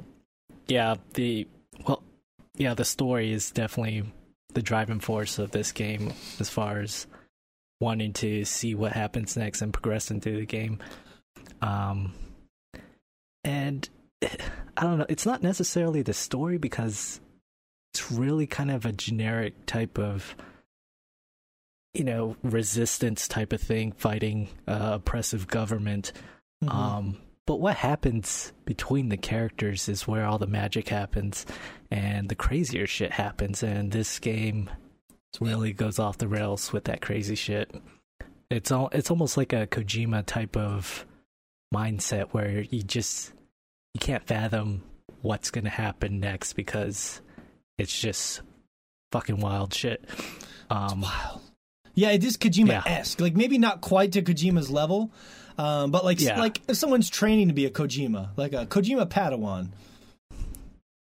yeah, 0.67 0.97
the 1.15 1.47
well, 1.87 2.03
yeah, 2.61 2.75
the 2.75 2.85
story 2.85 3.33
is 3.33 3.51
definitely 3.51 4.05
the 4.53 4.61
driving 4.61 5.01
force 5.01 5.39
of 5.39 5.51
this 5.51 5.73
game 5.73 6.13
as 6.41 6.51
far 6.51 6.81
as 6.81 7.07
wanting 7.81 8.13
to 8.13 8.45
see 8.45 8.75
what 8.75 8.93
happens 8.93 9.35
next 9.35 9.63
and 9.63 9.73
progressing 9.73 10.21
through 10.21 10.37
the 10.37 10.45
game. 10.45 10.79
Um, 11.63 12.13
and 13.45 13.89
I 14.23 14.83
don't 14.83 14.99
know, 14.99 15.07
it's 15.09 15.25
not 15.25 15.43
necessarily 15.43 16.03
the 16.03 16.13
story 16.13 16.59
because 16.59 17.23
it's 17.95 18.13
really 18.13 18.47
kind 18.47 18.71
of 18.71 18.85
a 18.85 18.93
generic 18.93 19.55
type 19.65 19.99
of 19.99 20.37
you 21.95 22.05
know 22.05 22.37
resistance 22.43 23.27
type 23.27 23.55
of 23.55 23.61
thing 23.61 23.91
fighting 23.93 24.49
uh, 24.69 24.91
oppressive 24.93 25.49
government 25.49 26.13
mm-hmm. 26.63 26.77
um 26.77 27.17
but 27.51 27.59
what 27.59 27.75
happens 27.75 28.53
between 28.65 29.09
the 29.09 29.17
characters 29.17 29.89
is 29.89 30.07
where 30.07 30.25
all 30.25 30.39
the 30.39 30.47
magic 30.47 30.89
happens 30.89 31.45
and 31.91 32.29
the 32.29 32.37
crazier 32.37 32.87
shit 32.87 33.11
happens. 33.11 33.65
And 33.65 33.91
this 33.91 34.21
game 34.21 34.71
really 35.41 35.73
goes 35.73 35.99
off 35.99 36.19
the 36.19 36.29
rails 36.29 36.73
with 36.73 36.85
that 36.85 37.01
crazy 37.01 37.35
shit. 37.35 37.75
It's 38.53 38.71
all 38.71 38.89
it's 38.93 39.11
almost 39.11 39.37
like 39.37 39.53
a 39.53 39.67
Kojima 39.67 40.27
type 40.27 40.57
of 40.57 41.05
mindset 41.75 42.29
where 42.31 42.61
you 42.61 42.85
just 42.85 43.33
you 43.95 43.99
can't 43.99 44.25
fathom 44.25 44.85
what's 45.21 45.51
gonna 45.51 45.71
happen 45.71 46.21
next 46.21 46.53
because 46.53 47.21
it's 47.79 48.01
just 48.01 48.43
fucking 49.11 49.41
wild 49.41 49.75
shit. 49.75 50.05
Um, 50.71 51.01
wild. 51.01 51.41
Yeah, 51.95 52.13
it 52.13 52.23
is 52.23 52.37
Kojima 52.37 52.87
esque. 52.87 53.19
Yeah. 53.19 53.25
Like 53.25 53.35
maybe 53.35 53.59
not 53.59 53.81
quite 53.81 54.13
to 54.13 54.23
Kojima's 54.23 54.71
level, 54.71 55.11
um, 55.61 55.91
but 55.91 56.05
like 56.07 56.21
yeah. 56.21 56.39
like 56.39 56.61
if 56.69 56.77
someone's 56.77 57.11
training 57.11 57.49
to 57.49 57.55
be 57.55 57.67
a 57.67 57.71
Kojima, 57.71 58.31
like 58.37 58.55
a 58.55 58.65
Kojima 58.65 59.07
Padawan. 59.07 59.69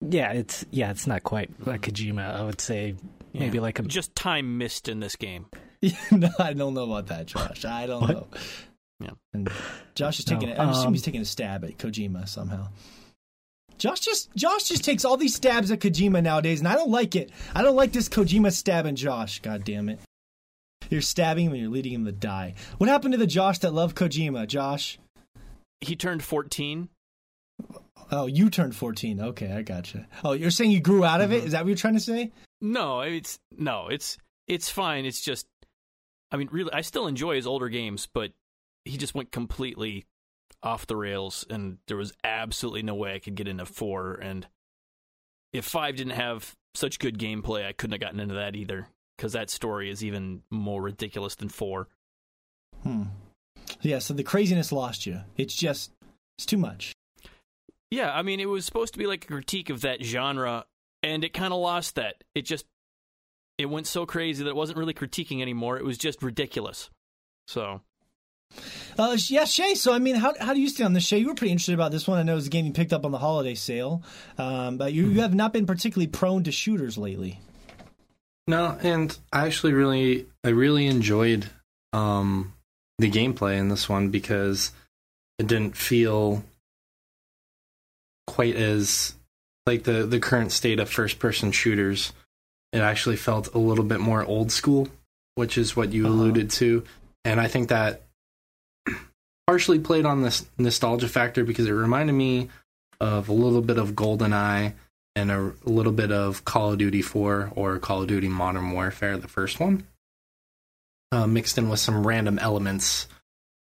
Yeah, 0.01 0.33
it's 0.33 0.65
yeah, 0.71 0.91
it's 0.91 1.07
not 1.07 1.23
quite 1.23 1.51
like 1.65 1.81
Kojima. 1.81 2.35
I 2.35 2.43
would 2.43 2.59
say 2.59 2.95
maybe 3.33 3.57
yeah. 3.57 3.61
like 3.61 3.79
a 3.79 3.83
just 3.83 4.13
time 4.13 4.57
missed 4.57 4.89
in 4.89 4.99
this 4.99 5.15
game. 5.15 5.45
no, 6.11 6.29
I 6.37 6.51
don't 6.51 6.73
know 6.73 6.83
about 6.83 7.07
that, 7.07 7.27
Josh. 7.27 7.63
I 7.63 7.85
don't 7.85 8.01
what? 8.01 8.11
know. 8.11 8.27
Yeah, 8.99 9.11
and 9.33 9.49
Josh 9.95 10.19
is 10.19 10.25
taking. 10.25 10.49
No, 10.49 10.55
I 10.55 10.69
assume 10.69 10.87
um, 10.87 10.93
he's 10.93 11.01
taking 11.01 11.21
a 11.21 11.25
stab 11.25 11.63
at 11.63 11.77
Kojima 11.77 12.27
somehow. 12.27 12.67
Josh 13.77 14.01
just 14.01 14.35
Josh 14.35 14.65
just 14.65 14.83
takes 14.83 15.05
all 15.05 15.15
these 15.15 15.33
stabs 15.33 15.71
at 15.71 15.79
Kojima 15.79 16.21
nowadays, 16.21 16.59
and 16.59 16.67
I 16.67 16.75
don't 16.75 16.91
like 16.91 17.15
it. 17.15 17.31
I 17.55 17.61
don't 17.61 17.77
like 17.77 17.93
this 17.93 18.09
Kojima 18.09 18.51
stabbing 18.51 18.95
Josh. 18.95 19.39
God 19.39 19.63
damn 19.63 19.87
it! 19.87 19.99
You're 20.91 21.01
stabbing 21.01 21.45
him 21.45 21.53
and 21.53 21.61
you're 21.61 21.71
leading 21.71 21.93
him 21.93 22.05
to 22.05 22.11
die. 22.11 22.55
What 22.77 22.89
happened 22.89 23.13
to 23.13 23.17
the 23.17 23.25
Josh 23.25 23.59
that 23.59 23.73
loved 23.73 23.95
Kojima, 23.95 24.45
Josh? 24.45 24.99
He 25.79 25.95
turned 25.95 26.21
14. 26.21 26.89
Oh, 28.11 28.25
you 28.25 28.49
turned 28.49 28.75
14. 28.75 29.21
Okay, 29.21 29.53
I 29.53 29.61
gotcha. 29.61 30.05
Oh, 30.23 30.33
you're 30.33 30.51
saying 30.51 30.71
you 30.71 30.81
grew 30.81 31.05
out 31.05 31.21
of 31.21 31.29
mm-hmm. 31.29 31.39
it? 31.39 31.45
Is 31.45 31.53
that 31.53 31.63
what 31.63 31.69
you're 31.69 31.77
trying 31.77 31.93
to 31.93 32.01
say? 32.01 32.33
No, 32.59 32.99
it's 32.99 33.39
no, 33.57 33.87
it's 33.87 34.17
it's 34.47 34.69
fine. 34.69 35.05
It's 35.05 35.21
just 35.21 35.47
I 36.29 36.35
mean, 36.35 36.49
really 36.51 36.73
I 36.73 36.81
still 36.81 37.07
enjoy 37.07 37.35
his 37.35 37.47
older 37.47 37.69
games, 37.69 38.09
but 38.13 38.31
he 38.83 38.97
just 38.97 39.15
went 39.15 39.31
completely 39.31 40.05
off 40.61 40.87
the 40.87 40.97
rails 40.97 41.45
and 41.49 41.77
there 41.87 41.97
was 41.97 42.13
absolutely 42.23 42.83
no 42.83 42.95
way 42.95 43.15
I 43.15 43.19
could 43.19 43.35
get 43.35 43.47
into 43.47 43.65
4 43.65 44.15
and 44.15 44.45
if 45.53 45.65
5 45.65 45.95
didn't 45.95 46.13
have 46.13 46.55
such 46.75 46.99
good 46.99 47.17
gameplay, 47.17 47.65
I 47.65 47.73
couldn't 47.73 47.93
have 47.93 48.01
gotten 48.01 48.19
into 48.19 48.35
that 48.35 48.55
either 48.55 48.87
because 49.17 49.33
that 49.33 49.49
story 49.49 49.89
is 49.89 50.03
even 50.03 50.41
more 50.49 50.81
ridiculous 50.81 51.35
than 51.35 51.49
four. 51.49 51.87
Hmm. 52.83 53.03
Yeah, 53.81 53.99
so 53.99 54.13
the 54.13 54.23
craziness 54.23 54.71
lost 54.71 55.05
you. 55.05 55.21
It's 55.37 55.55
just 55.55 55.91
it's 56.37 56.45
too 56.45 56.57
much. 56.57 56.93
Yeah, 57.89 58.11
I 58.13 58.21
mean, 58.21 58.39
it 58.39 58.49
was 58.49 58.65
supposed 58.65 58.93
to 58.93 58.99
be 58.99 59.05
like 59.05 59.25
a 59.25 59.27
critique 59.27 59.69
of 59.69 59.81
that 59.81 60.01
genre, 60.03 60.65
and 61.03 61.23
it 61.23 61.33
kind 61.33 61.53
of 61.53 61.59
lost 61.59 61.95
that. 61.95 62.23
It 62.35 62.43
just 62.43 62.65
it 63.57 63.65
went 63.65 63.87
so 63.87 64.05
crazy 64.05 64.43
that 64.43 64.49
it 64.49 64.55
wasn't 64.55 64.77
really 64.77 64.93
critiquing 64.93 65.41
anymore. 65.41 65.77
It 65.77 65.85
was 65.85 65.97
just 65.97 66.23
ridiculous. 66.23 66.89
So. 67.47 67.81
Uh, 68.97 69.17
yeah, 69.29 69.45
Shay. 69.45 69.75
So, 69.75 69.93
I 69.93 69.99
mean, 69.99 70.15
how 70.15 70.33
how 70.39 70.53
do 70.53 70.59
you 70.59 70.67
stand 70.67 70.87
on 70.87 70.93
this, 70.93 71.05
Shay? 71.05 71.19
You 71.19 71.27
were 71.27 71.35
pretty 71.35 71.51
interested 71.51 71.73
about 71.73 71.91
this 71.91 72.07
one. 72.07 72.17
I 72.17 72.23
know 72.23 72.33
it 72.33 72.35
was 72.35 72.47
a 72.47 72.49
game 72.49 72.65
you 72.65 72.73
picked 72.73 72.91
up 72.91 73.05
on 73.05 73.11
the 73.11 73.17
holiday 73.17 73.55
sale, 73.55 74.03
um, 74.37 74.77
but 74.77 74.91
you, 74.91 75.07
you 75.07 75.21
have 75.21 75.33
not 75.33 75.53
been 75.53 75.65
particularly 75.65 76.07
prone 76.07 76.43
to 76.43 76.51
shooters 76.51 76.97
lately. 76.97 77.39
No, 78.51 78.77
and 78.83 79.17
I 79.31 79.45
actually 79.45 79.71
really 79.71 80.25
I 80.43 80.49
really 80.49 80.85
enjoyed 80.87 81.49
um 81.93 82.53
the 82.99 83.09
gameplay 83.09 83.57
in 83.57 83.69
this 83.69 83.87
one 83.87 84.09
because 84.09 84.73
it 85.39 85.47
didn't 85.47 85.77
feel 85.77 86.43
quite 88.27 88.57
as 88.57 89.15
like 89.65 89.83
the 89.83 90.05
the 90.05 90.19
current 90.19 90.51
state 90.51 90.81
of 90.81 90.89
first 90.89 91.17
person 91.17 91.53
shooters 91.53 92.11
it 92.73 92.79
actually 92.79 93.15
felt 93.15 93.53
a 93.53 93.57
little 93.57 93.85
bit 93.85 94.01
more 94.01 94.25
old 94.25 94.51
school, 94.51 94.89
which 95.35 95.57
is 95.57 95.75
what 95.77 95.93
you 95.93 96.05
Uh-huh. 96.05 96.13
alluded 96.13 96.49
to. 96.51 96.83
And 97.23 97.39
I 97.39 97.47
think 97.47 97.69
that 97.69 98.01
partially 99.47 99.79
played 99.79 100.05
on 100.05 100.23
this 100.23 100.45
nostalgia 100.57 101.07
factor 101.07 101.45
because 101.45 101.67
it 101.67 101.71
reminded 101.71 102.13
me 102.13 102.49
of 102.99 103.29
a 103.29 103.33
little 103.33 103.61
bit 103.61 103.77
of 103.77 103.91
GoldenEye 103.91 104.73
and 105.15 105.31
a, 105.31 105.53
little 105.63 105.91
bit 105.91 106.11
of 106.11 106.45
Call 106.45 106.71
of 106.71 106.77
Duty 106.77 107.01
4 107.01 107.51
or 107.55 107.79
Call 107.79 108.01
of 108.01 108.07
Duty 108.07 108.27
Modern 108.27 108.71
Warfare, 108.71 109.17
the 109.17 109.27
first 109.27 109.59
one, 109.59 109.85
uh, 111.11 111.27
mixed 111.27 111.57
in 111.57 111.69
with 111.69 111.79
some 111.79 112.05
random 112.05 112.39
elements 112.39 113.07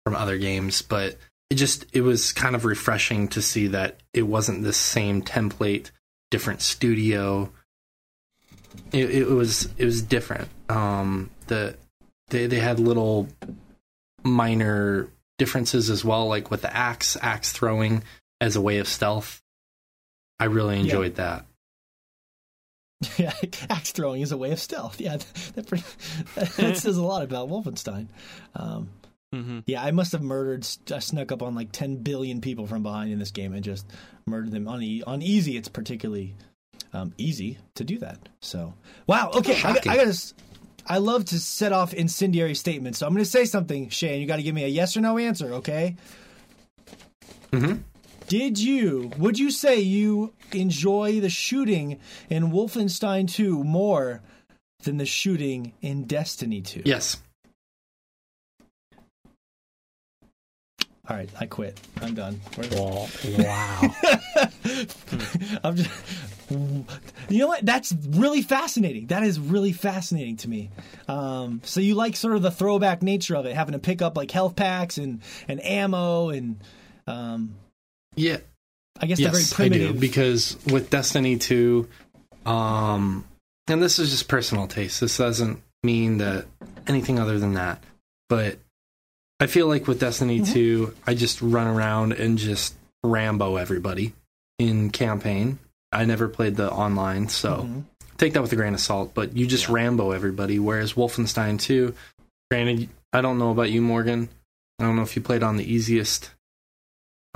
from 0.04 0.14
other 0.14 0.38
games. 0.38 0.82
But 0.82 1.16
it 1.50 1.54
just 1.54 1.86
it 1.92 2.02
was 2.02 2.32
kind 2.32 2.54
of 2.54 2.64
refreshing 2.64 3.28
to 3.28 3.42
see 3.42 3.68
that 3.68 3.96
it 4.12 4.22
wasn't 4.22 4.62
the 4.62 4.72
same 4.72 5.22
template, 5.22 5.90
different 6.30 6.60
studio. 6.60 7.50
It, 8.92 9.10
it 9.10 9.28
was 9.28 9.68
it 9.78 9.84
was 9.84 10.02
different. 10.02 10.48
Um, 10.68 11.30
the 11.46 11.76
they 12.28 12.46
they 12.46 12.60
had 12.60 12.78
little 12.78 13.28
minor 14.22 15.08
differences 15.38 15.88
as 15.88 16.04
well, 16.04 16.26
like 16.26 16.50
with 16.50 16.62
the 16.62 16.76
axe 16.76 17.16
axe 17.22 17.52
throwing 17.52 18.02
as 18.40 18.56
a 18.56 18.60
way 18.60 18.78
of 18.78 18.88
stealth. 18.88 19.42
I 20.40 20.44
really 20.46 20.78
enjoyed 20.80 21.16
that. 21.16 21.44
Yeah, 23.16 23.32
axe 23.70 23.92
throwing 23.92 24.22
is 24.22 24.32
a 24.32 24.36
way 24.36 24.50
of 24.50 24.58
stealth. 24.58 25.00
Yeah, 25.00 25.18
that, 25.54 25.66
pretty, 25.68 25.84
that 26.34 26.76
says 26.78 26.96
a 26.96 27.02
lot 27.02 27.22
about 27.22 27.48
Wolfenstein. 27.48 28.08
Um, 28.56 28.90
Mm-hmm. 29.34 29.58
yeah, 29.66 29.84
I 29.84 29.90
must 29.90 30.12
have 30.12 30.22
murdered, 30.22 30.66
I 30.90 31.00
snuck 31.00 31.32
up 31.32 31.42
on 31.42 31.54
like 31.54 31.70
10 31.70 31.96
billion 31.96 32.40
people 32.40 32.66
from 32.66 32.82
behind 32.82 33.12
in 33.12 33.18
this 33.18 33.30
game 33.30 33.52
and 33.52 33.62
just 33.62 33.86
murdered 34.24 34.52
them 34.52 34.66
on 34.66 34.82
e- 34.82 35.02
on 35.06 35.20
easy. 35.20 35.58
It's 35.58 35.68
particularly 35.68 36.34
um, 36.94 37.12
easy 37.18 37.58
to 37.74 37.84
do 37.84 37.98
that. 37.98 38.18
So, 38.40 38.72
wow. 39.06 39.30
Okay, 39.34 39.52
I, 39.58 39.60
got- 39.74 39.74
Shocking. 39.84 39.92
I 39.92 39.96
got 39.96 40.14
to. 40.14 40.34
I 40.86 40.96
love 40.96 41.26
to 41.26 41.38
set 41.38 41.72
off 41.74 41.92
incendiary 41.92 42.54
statements, 42.54 43.00
so 43.00 43.06
I'm 43.06 43.12
going 43.12 43.22
to 43.22 43.30
say 43.30 43.44
something, 43.44 43.90
Shane. 43.90 44.22
You 44.22 44.26
got 44.26 44.36
to 44.36 44.42
give 44.42 44.54
me 44.54 44.64
a 44.64 44.68
yes 44.68 44.96
or 44.96 45.02
no 45.02 45.18
answer, 45.18 45.52
okay? 45.56 45.94
Mhm. 47.52 47.80
Did 48.28 48.58
you? 48.58 49.10
Would 49.18 49.38
you 49.38 49.50
say 49.50 49.80
you 49.80 50.32
enjoy 50.52 51.20
the 51.20 51.30
shooting 51.30 51.98
in 52.28 52.50
Wolfenstein 52.50 53.30
2 53.30 53.64
more 53.64 54.20
than 54.84 54.98
the 54.98 55.06
shooting 55.06 55.72
in 55.80 56.04
Destiny 56.04 56.60
2? 56.60 56.82
Yes. 56.84 57.16
All 61.10 61.16
right, 61.16 61.30
I 61.40 61.46
quit. 61.46 61.80
I'm 62.02 62.14
done. 62.14 62.38
We're- 62.58 62.68
Wow. 62.76 63.08
wow. 63.38 63.94
I'm 65.64 65.76
just, 65.76 65.90
you 67.30 67.38
know 67.38 67.46
what? 67.46 67.64
That's 67.64 67.94
really 68.10 68.42
fascinating. 68.42 69.06
That 69.06 69.22
is 69.22 69.40
really 69.40 69.72
fascinating 69.72 70.36
to 70.38 70.50
me. 70.50 70.68
Um, 71.08 71.62
so 71.64 71.80
you 71.80 71.94
like 71.94 72.14
sort 72.14 72.36
of 72.36 72.42
the 72.42 72.50
throwback 72.50 73.02
nature 73.02 73.36
of 73.36 73.46
it, 73.46 73.54
having 73.56 73.72
to 73.72 73.78
pick 73.78 74.02
up 74.02 74.18
like 74.18 74.30
health 74.30 74.54
packs 74.54 74.98
and 74.98 75.22
and 75.48 75.64
ammo 75.64 76.28
and 76.28 76.56
um, 77.06 77.54
Yeah. 78.18 78.38
I 79.00 79.06
guess 79.06 79.20
yes, 79.20 79.30
very 79.32 79.44
I 79.44 79.70
primitive. 79.70 79.94
do 79.94 80.00
because 80.00 80.56
with 80.66 80.90
Destiny 80.90 81.36
2, 81.38 81.88
um, 82.46 83.24
and 83.68 83.82
this 83.82 83.98
is 83.98 84.10
just 84.10 84.28
personal 84.28 84.66
taste. 84.66 85.00
This 85.00 85.16
doesn't 85.18 85.62
mean 85.84 86.18
that 86.18 86.46
anything 86.86 87.18
other 87.20 87.38
than 87.38 87.54
that, 87.54 87.82
but 88.28 88.58
I 89.40 89.46
feel 89.46 89.68
like 89.68 89.86
with 89.86 90.00
Destiny 90.00 90.40
Mm-hmm. 90.40 90.52
2, 90.52 90.94
I 91.06 91.14
just 91.14 91.40
run 91.42 91.68
around 91.68 92.12
and 92.12 92.38
just 92.38 92.74
Rambo 93.04 93.56
everybody 93.56 94.14
in 94.58 94.90
campaign. 94.90 95.60
I 95.92 96.04
never 96.04 96.28
played 96.28 96.56
the 96.56 96.70
online, 96.70 97.28
so 97.28 97.62
Mhm. 97.68 97.84
take 98.16 98.32
that 98.32 98.42
with 98.42 98.52
a 98.52 98.56
grain 98.56 98.74
of 98.74 98.80
salt. 98.80 99.14
But 99.14 99.36
you 99.36 99.46
just 99.46 99.68
Rambo 99.68 100.10
everybody. 100.10 100.58
Whereas 100.58 100.94
Wolfenstein 100.94 101.60
2, 101.60 101.94
granted, 102.50 102.88
I 103.12 103.20
don't 103.20 103.38
know 103.38 103.52
about 103.52 103.70
you, 103.70 103.80
Morgan. 103.80 104.28
I 104.80 104.84
don't 104.84 104.96
know 104.96 105.02
if 105.02 105.14
you 105.14 105.22
played 105.22 105.44
on 105.44 105.56
the 105.56 105.72
easiest 105.72 106.30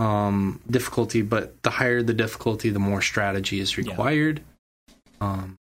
um, 0.03 0.61
difficulty, 0.71 1.23
but 1.23 1.63
the 1.63 1.71
higher 1.71 2.03
the 2.03 2.15
difficulty, 2.15 2.71
the 2.71 2.79
more 2.79 3.01
strategy 3.03 3.61
is 3.61 3.77
Yeah. 3.77 3.85
required. 3.89 4.43
Um, 5.21 5.57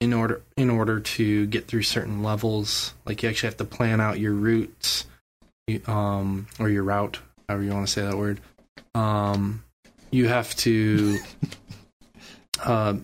in 0.00 0.12
order 0.12 0.42
in 0.58 0.68
order 0.68 1.00
to 1.00 1.46
get 1.46 1.66
through 1.68 1.82
certain 1.82 2.22
levels, 2.22 2.92
like 3.06 3.22
you 3.22 3.28
actually 3.30 3.46
have 3.48 3.56
to 3.56 3.64
plan 3.64 4.00
out 4.00 4.20
your 4.20 4.34
routes, 4.34 5.06
you- 5.66 5.80
um, 5.86 6.46
or 6.58 6.68
your 6.68 6.82
route, 6.82 7.18
however 7.48 7.64
you 7.64 7.70
want 7.72 7.86
to 7.86 7.92
say 7.92 8.02
that 8.02 8.18
word. 8.18 8.40
Um, 8.94 9.62
you 10.10 10.28
have 10.28 10.54
to 10.56 11.18
uh, 12.64 12.94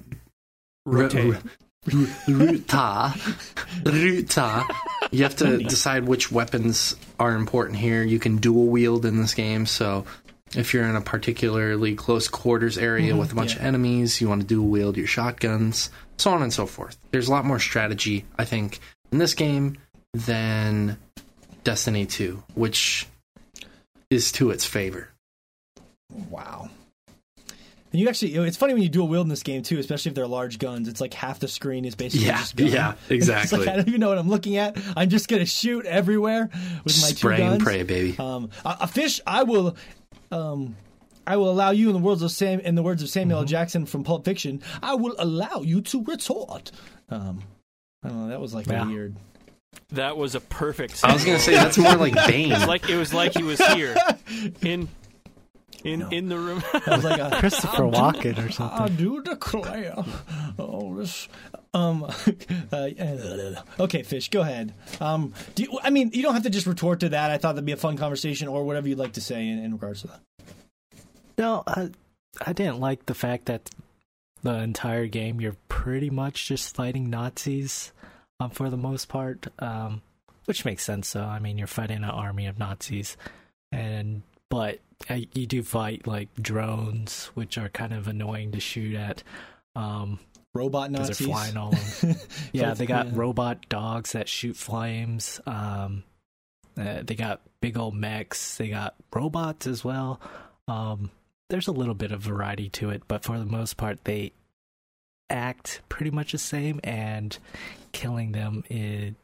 Rotate. 0.85 1.37
Ru- 1.87 2.07
Ruta. 2.29 3.15
Ruta. 3.85 4.65
You 5.11 5.23
have 5.25 5.37
to 5.37 5.59
decide 5.65 6.05
which 6.07 6.31
weapons 6.31 6.95
are 7.19 7.35
important 7.35 7.79
here. 7.79 8.03
You 8.03 8.19
can 8.19 8.37
dual 8.37 8.67
wield 8.67 9.05
in 9.07 9.17
this 9.21 9.35
game, 9.35 9.67
so 9.67 10.05
if 10.57 10.75
you're 10.75 10.85
in 10.85 10.97
a 10.97 11.01
particularly 11.01 11.95
close 11.95 12.29
quarters 12.29 12.77
area 12.79 13.15
Mhm, 13.15 13.19
with 13.19 13.33
a 13.33 13.35
bunch 13.35 13.55
yeah. 13.55 13.61
of 13.61 13.67
enemies, 13.67 14.21
you 14.21 14.29
want 14.29 14.41
to 14.43 14.47
dual 14.47 14.69
wield 14.69 14.97
your 14.97 15.07
shotguns, 15.07 15.91
so 16.19 16.31
on 16.33 16.43
and 16.43 16.53
so 16.53 16.67
forth. 16.67 16.97
There's 17.11 17.29
a 17.29 17.31
lot 17.31 17.45
more 17.45 17.59
strategy, 17.59 18.25
I 18.39 18.45
think, 18.45 18.81
in 19.11 19.19
this 19.19 19.35
game 19.35 19.79
than 20.13 20.99
Destiny 21.65 22.05
2, 22.07 22.43
which 22.55 23.07
is 24.11 24.31
to 24.33 24.51
its 24.51 24.65
favor. 24.65 25.09
Wow. 26.31 26.69
And 27.93 28.01
you 28.01 28.09
actually, 28.09 28.35
it's 28.35 28.57
funny 28.57 28.73
when 28.73 28.83
you 28.83 28.89
dual 28.89 29.07
wield 29.07 29.27
in 29.27 29.29
this 29.29 29.43
game 29.43 29.63
too, 29.63 29.79
especially 29.79 30.11
if 30.11 30.15
they're 30.15 30.27
large 30.27 30.59
guns. 30.59 30.89
It's 30.89 31.01
like 31.01 31.13
half 31.13 31.41
the 31.41 31.49
screen 31.49 31.85
is 31.85 31.95
basically 31.95 32.27
Yeah, 32.27 32.39
just 32.39 32.57
gun. 32.57 32.69
yeah, 32.69 32.95
exactly. 33.11 33.59
like 33.59 33.69
I 33.69 33.77
don't 33.77 33.89
even 33.89 34.01
know 34.01 34.09
what 34.09 34.17
I'm 34.19 34.31
looking 34.31 34.57
at. 34.57 34.79
I'm 34.97 35.11
just 35.11 35.29
gonna 35.29 35.45
shoot 35.45 35.85
everywhere 35.85 36.49
with 36.85 37.01
my 37.03 37.09
Spray 37.09 37.37
two 37.37 37.43
guns. 37.43 37.55
and 37.57 37.63
pray, 37.63 37.83
baby. 37.83 38.17
Um, 38.19 38.49
a, 38.65 38.79
a 38.83 38.87
fish, 38.87 39.21
I 39.27 39.43
will, 39.43 39.77
um, 40.33 40.77
I 41.27 41.37
will 41.37 41.51
allow 41.51 41.71
you 41.71 41.89
in 41.89 41.95
the 41.95 42.01
words 42.01 42.23
of 42.23 42.33
Sam, 42.33 42.59
in 42.61 42.75
the 42.75 42.83
words 42.83 43.03
of 43.03 43.09
Samuel 43.09 43.41
Mm-hmm. 43.41 43.47
Jackson 43.49 43.87
from 43.87 44.03
Pulp 44.03 44.25
Fiction. 44.25 44.61
I 44.83 44.95
will 44.97 45.15
allow 45.19 45.61
you 45.63 45.81
to 45.83 46.03
retort. 46.03 46.73
Um, 47.11 47.43
I 48.03 48.09
don't 48.09 48.23
know. 48.23 48.29
That 48.29 48.41
was 48.41 48.53
like 48.55 48.67
Yeah. 48.67 48.87
weird. 48.87 49.15
That 49.91 50.17
was 50.17 50.35
a 50.35 50.41
perfect. 50.41 51.01
I 51.05 51.13
was 51.13 51.25
going 51.25 51.37
to 51.39 51.43
say, 51.43 51.55
that's 51.55 51.79
more 51.79 51.95
like 51.97 52.15
Bane. 52.27 52.51
It's 52.53 52.67
like 52.67 52.89
it 52.91 52.97
was 52.97 53.15
like 53.15 53.35
he 53.35 53.43
was 53.43 53.59
here 53.69 53.95
in 54.63 54.89
in 55.85 56.13
in 56.13 56.29
the 56.29 56.39
room. 56.39 56.63
That 56.73 56.97
was 56.97 57.05
like 57.05 57.21
a 57.21 57.37
Christopher 57.39 57.83
Walken 57.85 58.47
or 58.47 58.51
something. 58.51 58.79
I 58.79 58.89
do 58.89 59.23
declare 59.23 59.95
all 60.59 60.95
this. 60.95 61.29
Um. 61.75 62.11
Uh, 62.73 63.55
okay, 63.81 64.03
fish. 64.03 64.31
Go 64.31 64.41
ahead. 64.41 64.75
Um. 65.01 65.35
Do 65.55 65.65
you, 65.65 65.79
I 65.83 65.91
mean 65.91 66.11
you 66.13 66.23
don't 66.23 66.35
have 66.35 66.43
to 66.45 66.51
just 66.51 66.67
retort 66.67 67.01
to 67.01 67.11
that. 67.11 67.31
I 67.31 67.39
thought 67.39 67.55
that'd 67.55 67.67
be 67.67 67.73
a 67.73 67.77
fun 67.77 67.97
conversation, 67.97 68.49
or 68.49 68.65
whatever 68.65 68.89
you'd 68.89 68.99
like 68.99 69.13
to 69.15 69.21
say 69.21 69.47
in, 69.47 69.59
in 69.59 69.73
regards 69.73 70.03
to 70.03 70.09
that. 70.09 70.21
No, 71.39 71.63
I, 71.67 71.91
I 72.47 72.53
didn't 72.53 72.81
like 72.81 73.07
the 73.07 73.15
fact 73.15 73.47
that 73.47 73.71
the 74.43 74.55
entire 74.55 75.07
game 75.07 75.41
you're 75.41 75.57
pretty 75.69 76.11
much 76.11 76.49
just 76.49 76.75
fighting 76.75 77.11
Nazis 77.11 77.93
um, 78.41 78.51
for 78.51 78.71
the 78.71 78.77
most 78.77 79.09
part, 79.09 79.47
um, 79.59 80.03
which 80.47 80.65
makes 80.65 80.85
sense. 80.85 81.09
So 81.09 81.23
I 81.23 81.39
mean, 81.39 81.59
you're 81.59 81.67
fighting 81.67 81.99
an 81.99 82.05
army 82.05 82.47
of 82.47 82.59
Nazis, 82.59 83.17
and 83.71 84.23
but 84.53 84.81
uh, 85.09 85.15
you 85.33 85.47
do 85.47 85.63
fight 85.63 86.07
like 86.07 86.29
drones, 86.35 87.31
which 87.33 87.57
are 87.57 87.71
kind 87.71 87.95
of 87.95 88.07
annoying 88.07 88.53
to 88.53 88.61
shoot 88.61 88.95
at. 88.95 89.23
Um, 89.75 90.21
Robot 90.53 90.91
Nazis. 90.91 91.17
they're 91.17 91.29
flying 91.29 91.57
all 91.57 91.75
over. 91.75 92.15
yeah, 92.53 92.75
they 92.75 92.85
got 92.85 93.07
yeah. 93.07 93.13
robot 93.15 93.67
dogs 93.71 94.13
that 94.13 94.29
shoot 94.29 94.55
flames. 94.55 95.41
Um, 95.47 96.03
uh, 96.79 97.01
they 97.03 97.15
got 97.15 97.41
big 97.63 97.79
old 97.79 97.95
mechs. 97.95 98.59
They 98.59 98.69
got 98.69 98.95
robots 99.15 99.67
as 99.67 99.83
well. 99.83 100.21
Um, 100.69 101.11
there's 101.49 101.69
a 101.69 101.73
little 101.73 101.95
bit 101.95 102.13
of 102.13 102.21
variety 102.21 102.69
to 102.69 102.91
it, 102.91 103.05
but 103.09 103.25
for 103.25 103.39
the 103.39 103.47
most 103.47 103.79
part, 103.79 104.05
they 104.05 104.33
act 105.31 105.81
pretty 105.89 106.11
much 106.11 106.33
the 106.33 106.39
same. 106.39 106.79
And 106.85 107.39
killing 107.93 108.33
them 108.33 108.65
it 108.69 109.15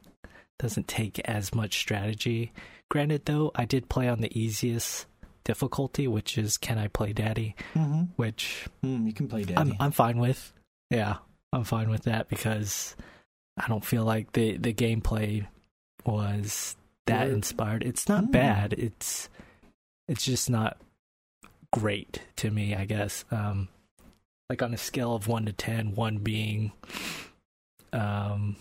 doesn't 0.58 0.88
take 0.88 1.18
as 1.26 1.54
much 1.54 1.78
strategy. 1.78 2.50
Granted, 2.88 3.26
though, 3.26 3.50
I 3.54 3.66
did 3.66 3.90
play 3.90 4.08
on 4.08 4.22
the 4.22 4.38
easiest 4.38 5.04
difficulty, 5.44 6.06
which 6.08 6.36
is 6.38 6.56
Can 6.58 6.78
I 6.78 6.88
Play 6.88 7.12
Daddy? 7.12 7.54
Mhm. 7.74 8.08
Which 8.16 8.66
Mm, 8.84 9.06
you 9.06 9.12
can 9.12 9.28
play 9.28 9.44
Daddy. 9.44 9.72
I'm 9.72 9.76
I'm 9.80 9.92
fine 9.92 10.18
with. 10.18 10.52
Yeah, 10.90 11.18
I'm 11.52 11.64
fine 11.64 11.90
with 11.90 12.02
that 12.04 12.28
because 12.28 12.96
I 13.56 13.66
don't 13.68 13.84
feel 13.84 14.04
like 14.04 14.32
the 14.32 14.56
the 14.56 14.72
gameplay 14.74 15.46
was 16.06 16.76
that 17.06 17.24
Weird. 17.24 17.34
inspired. 17.34 17.82
It's 17.84 18.08
not 18.08 18.24
Mm. 18.24 18.32
bad. 18.32 18.72
It's 18.74 19.28
it's 20.08 20.24
just 20.24 20.48
not 20.48 20.78
great 21.72 22.22
to 22.36 22.50
me, 22.50 22.74
I 22.74 22.84
guess. 22.84 23.24
Um 23.30 23.68
like 24.50 24.62
on 24.62 24.72
a 24.72 24.78
scale 24.78 25.14
of 25.14 25.28
1 25.28 25.44
to 25.46 25.52
ten, 25.52 25.94
one 25.94 26.18
being 26.18 26.72
um 27.92 28.56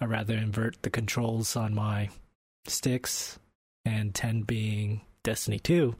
I 0.00 0.04
rather 0.06 0.34
invert 0.36 0.82
the 0.82 0.90
controls 0.90 1.54
on 1.56 1.74
my 1.74 2.10
sticks 2.66 3.38
and 3.84 4.14
10 4.14 4.42
being 4.42 5.02
Destiny 5.24 5.58
2, 5.60 5.94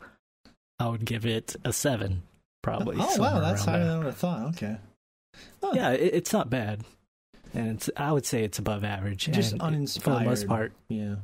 I 0.78 0.88
would 0.88 1.04
give 1.04 1.26
it 1.26 1.54
a 1.64 1.72
7 1.72 2.22
probably. 2.62 2.96
oh 2.98 3.16
wow, 3.18 3.40
that's 3.40 3.64
higher 3.64 3.80
than 3.84 3.90
I 3.90 3.96
would 3.98 4.06
have 4.06 4.16
thought. 4.16 4.48
Okay. 4.50 4.76
Oh, 5.62 5.72
Yeah, 5.74 5.90
it, 5.92 6.14
it's 6.14 6.32
not 6.32 6.50
bad. 6.50 6.82
and 7.54 7.76
it's 7.76 7.90
I 7.96 8.12
would 8.12 8.26
say 8.26 8.44
it's 8.44 8.58
above 8.58 8.84
average. 8.84 9.26
Just 9.30 9.54
uninspired 9.60 10.18
for 10.18 10.22
the 10.24 10.28
most 10.30 10.46
part. 10.46 10.72
Yeah. 10.88 11.16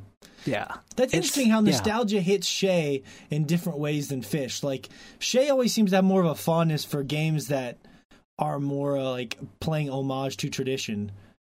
Yeah, 0.44 0.66
That's 0.96 1.12
It's- 1.12 1.14
interesting 1.14 1.50
how 1.50 1.58
yeah. 1.60 1.70
nostalgia 1.72 2.20
hits 2.20 2.46
Shay 2.46 3.02
in 3.30 3.44
different 3.44 3.78
ways 3.78 4.08
than 4.08 4.22
Fish. 4.22 4.62
Like 4.62 4.88
Shay 5.18 5.48
always 5.48 5.72
seems 5.72 5.90
to 5.90 5.96
have 5.96 6.04
more 6.04 6.20
of 6.22 6.26
a 6.30 6.34
fondness 6.34 6.84
for 6.84 7.02
games 7.02 7.48
that 7.48 7.78
are 8.38 8.58
more 8.60 8.96
uh, 8.98 9.02
like 9.10 9.36
playing 9.60 9.90
homage 9.90 10.36
to 10.38 10.48
tradition, 10.48 11.10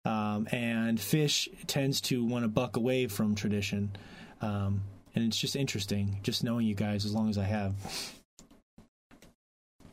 um, 0.06 0.48
and 0.50 0.98
Fish 1.00 1.48
tends 1.66 2.00
to 2.02 2.24
want 2.24 2.44
to 2.44 2.48
buck 2.48 2.76
away 2.76 3.06
from 3.06 3.34
tradition. 3.34 3.92
Um, 4.40 4.82
and 5.14 5.24
it's 5.24 5.36
just 5.38 5.56
interesting, 5.56 6.18
just 6.22 6.42
knowing 6.44 6.66
you 6.66 6.74
guys 6.74 7.04
as 7.04 7.14
long 7.14 7.28
as 7.28 7.38
I 7.38 7.44
have. 7.44 7.74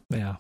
Yeah, 0.10 0.36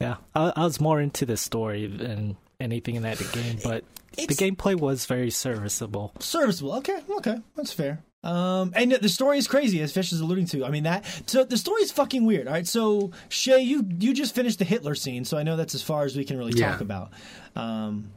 yeah. 0.00 0.16
I, 0.34 0.52
I 0.56 0.64
was 0.64 0.80
more 0.80 1.00
into 1.00 1.26
the 1.26 1.36
story 1.36 1.86
than 1.86 2.36
anything 2.58 2.94
in 2.94 3.02
that 3.02 3.18
game, 3.32 3.58
but 3.62 3.84
the 4.16 4.26
gameplay 4.34 4.74
was 4.78 5.04
very 5.06 5.30
serviceable. 5.30 6.12
serviceable. 6.20 6.72
Okay, 6.74 6.98
okay, 7.18 7.38
that's 7.56 7.72
fair. 7.72 8.02
Um, 8.24 8.72
and 8.76 8.92
the 8.92 9.08
story 9.08 9.36
is 9.38 9.48
crazy, 9.48 9.80
as 9.82 9.92
Fish 9.92 10.12
is 10.12 10.20
alluding 10.20 10.46
to. 10.46 10.64
I 10.64 10.70
mean 10.70 10.84
that. 10.84 11.04
So 11.26 11.44
the 11.44 11.56
story 11.58 11.82
is 11.82 11.90
fucking 11.90 12.24
weird. 12.24 12.46
All 12.46 12.52
right, 12.52 12.66
so 12.66 13.10
Shay, 13.28 13.60
you 13.62 13.84
you 13.98 14.14
just 14.14 14.34
finished 14.34 14.58
the 14.60 14.64
Hitler 14.64 14.94
scene, 14.94 15.24
so 15.24 15.36
I 15.36 15.42
know 15.42 15.56
that's 15.56 15.74
as 15.74 15.82
far 15.82 16.04
as 16.04 16.16
we 16.16 16.24
can 16.24 16.38
really 16.38 16.52
Yeah. 16.54 16.70
talk 16.70 16.80
about. 16.80 17.10
Um, 17.56 18.12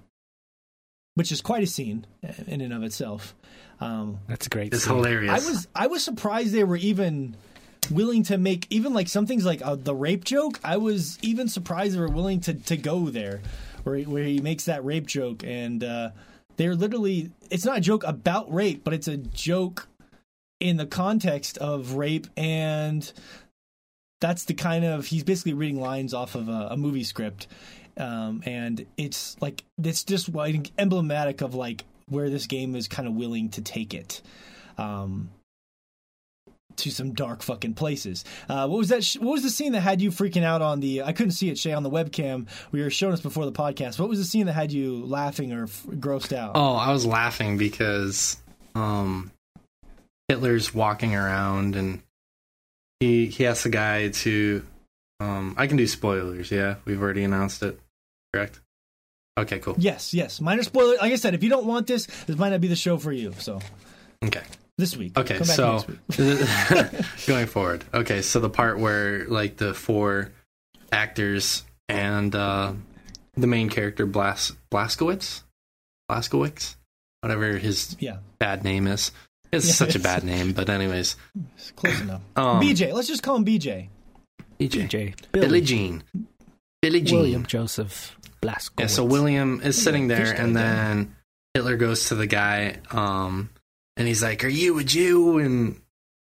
which 1.15 1.32
is 1.32 1.41
quite 1.41 1.63
a 1.63 1.67
scene 1.67 2.06
in 2.47 2.62
and 2.62 2.73
of 2.73 2.84
itself. 2.84 3.34
Um, 3.79 4.19
That's 4.27 4.47
a 4.47 4.49
great. 4.49 4.73
It's 4.73 4.83
scene. 4.83 4.95
hilarious. 4.95 5.31
I 5.31 5.49
was 5.49 5.67
I 5.75 5.88
was 5.88 6.03
surprised 6.03 6.53
they 6.53 6.63
were 6.63 6.77
even 6.77 7.35
willing 7.91 8.23
to 8.23 8.38
make 8.38 8.67
even 8.69 8.93
like 8.93 9.07
some 9.07 9.25
things 9.25 9.45
like 9.45 9.61
uh, 9.65 9.75
the 9.75 9.95
rape 9.95 10.23
joke. 10.23 10.59
I 10.63 10.77
was 10.77 11.19
even 11.21 11.47
surprised 11.47 11.95
they 11.95 11.99
were 11.99 12.07
willing 12.07 12.39
to 12.41 12.53
to 12.53 12.77
go 12.77 13.09
there, 13.09 13.41
where 13.83 13.95
he, 13.97 14.03
where 14.05 14.23
he 14.23 14.39
makes 14.39 14.65
that 14.65 14.83
rape 14.85 15.07
joke, 15.07 15.43
and 15.43 15.83
uh, 15.83 16.11
they're 16.57 16.75
literally 16.75 17.31
it's 17.49 17.65
not 17.65 17.77
a 17.77 17.81
joke 17.81 18.03
about 18.05 18.51
rape, 18.53 18.83
but 18.83 18.93
it's 18.93 19.07
a 19.07 19.17
joke 19.17 19.88
in 20.59 20.77
the 20.77 20.85
context 20.85 21.57
of 21.57 21.93
rape 21.93 22.27
and. 22.38 23.11
That's 24.21 24.45
the 24.45 24.53
kind 24.53 24.85
of 24.85 25.05
he's 25.05 25.25
basically 25.25 25.53
reading 25.53 25.79
lines 25.79 26.13
off 26.13 26.35
of 26.35 26.47
a, 26.47 26.69
a 26.71 26.77
movie 26.77 27.03
script, 27.03 27.47
um, 27.97 28.41
and 28.45 28.85
it's 28.97 29.35
like 29.41 29.65
it's 29.77 30.05
just 30.05 30.33
like 30.33 30.71
emblematic 30.79 31.41
of 31.41 31.53
like 31.53 31.83
where 32.07 32.29
this 32.29 32.47
game 32.47 32.75
is 32.75 32.87
kind 32.87 33.07
of 33.07 33.15
willing 33.15 33.49
to 33.51 33.61
take 33.61 33.93
it. 33.93 34.21
Um, 34.77 35.29
to 36.77 36.91
some 36.91 37.13
dark 37.13 37.41
fucking 37.41 37.73
places. 37.73 38.25
Uh, 38.49 38.67
what 38.67 38.77
was 38.77 38.89
that? 38.89 39.03
Sh- 39.03 39.17
what 39.17 39.31
was 39.31 39.43
the 39.43 39.49
scene 39.49 39.73
that 39.73 39.81
had 39.81 40.01
you 40.01 40.11
freaking 40.11 40.43
out 40.43 40.61
on 40.61 40.79
the? 40.79 41.03
I 41.03 41.13
couldn't 41.13 41.31
see 41.31 41.49
it, 41.49 41.57
Shay, 41.57 41.73
on 41.73 41.83
the 41.83 41.89
webcam. 41.89 42.47
We 42.71 42.81
were 42.81 42.89
showing 42.89 43.13
us 43.13 43.21
before 43.21 43.45
the 43.45 43.51
podcast. 43.51 43.99
What 43.99 44.09
was 44.09 44.19
the 44.19 44.25
scene 44.25 44.45
that 44.47 44.53
had 44.53 44.71
you 44.71 45.05
laughing 45.05 45.53
or 45.53 45.63
f- 45.63 45.85
grossed 45.91 46.35
out? 46.35 46.51
Oh, 46.55 46.73
I 46.75 46.91
was 46.91 47.05
laughing 47.05 47.57
because 47.57 48.37
um, 48.75 49.31
Hitler's 50.27 50.73
walking 50.73 51.15
around 51.15 51.75
and 51.75 52.01
he 52.99 53.27
he 53.27 53.47
asks 53.47 53.63
the 53.63 53.69
guy 53.69 54.09
to. 54.09 54.65
Um, 55.21 55.55
I 55.57 55.67
can 55.67 55.77
do 55.77 55.87
spoilers. 55.87 56.51
Yeah, 56.51 56.75
we've 56.83 57.01
already 57.01 57.23
announced 57.23 57.63
it. 57.63 57.79
Correct. 58.33 58.59
Okay, 59.37 59.59
cool. 59.59 59.75
Yes, 59.77 60.13
yes. 60.13 60.39
Minor 60.39 60.63
spoiler. 60.63 60.95
Like 60.97 61.11
I 61.11 61.15
said, 61.17 61.33
if 61.33 61.43
you 61.43 61.49
don't 61.49 61.65
want 61.65 61.87
this, 61.87 62.05
this 62.25 62.37
might 62.37 62.49
not 62.49 62.61
be 62.61 62.67
the 62.69 62.75
show 62.75 62.97
for 62.97 63.11
you. 63.11 63.33
So 63.39 63.59
Okay. 64.23 64.41
this 64.77 64.95
week, 64.95 65.17
Okay, 65.17 65.37
Come 65.37 65.47
back 65.47 65.55
so 65.55 65.71
next 65.73 66.17
week. 66.17 67.05
going 67.27 67.45
forward. 67.47 67.83
Okay, 67.93 68.21
so 68.21 68.39
the 68.39 68.49
part 68.49 68.79
where 68.79 69.25
like 69.27 69.57
the 69.57 69.73
four 69.73 70.31
actors 70.91 71.63
and 71.89 72.33
uh, 72.33 72.73
the 73.35 73.47
main 73.47 73.69
character 73.69 74.05
Blas 74.05 74.53
Blaskowitz, 74.71 75.41
Blaskowicz, 76.09 76.75
whatever 77.21 77.57
his 77.57 77.97
yeah, 77.99 78.17
bad 78.39 78.63
name 78.63 78.87
is. 78.87 79.11
It's 79.51 79.67
Yeah, 79.67 79.73
such 79.73 79.95
a 79.95 79.99
bad 79.99 80.23
name, 80.23 80.53
but 80.53 80.69
anyways, 80.69 81.15
it's 81.57 81.71
close 81.71 81.99
enough. 82.01 82.21
um, 82.35 82.61
BJ, 82.61 82.93
let's 82.93 83.07
just 83.07 83.21
call 83.23 83.35
him 83.35 83.45
BJ. 83.45 83.89
BJ. 84.59 84.87
DJ 84.87 85.15
Billy 85.33 85.47
Billy, 85.47 85.61
Jean, 85.61 86.03
Billy 86.81 87.01
Jean. 87.01 87.19
William 87.19 87.45
Joseph 87.45 88.15
Blazkowicz. 88.41 88.79
Yeah, 88.79 88.88
so 88.88 89.03
William 89.03 89.61
is 89.61 89.81
sitting 89.81 90.07
there, 90.07 90.31
and 90.33 90.55
then 90.55 91.15
Hitler 91.53 91.77
goes 91.77 92.09
to 92.09 92.15
the 92.15 92.27
guy, 92.27 92.77
um, 92.91 93.49
and 93.97 94.07
he's 94.07 94.21
like, 94.21 94.43
"Are 94.43 94.49
you 94.49 94.77
a 94.79 94.83
Jew?" 94.83 95.39
And 95.39 95.81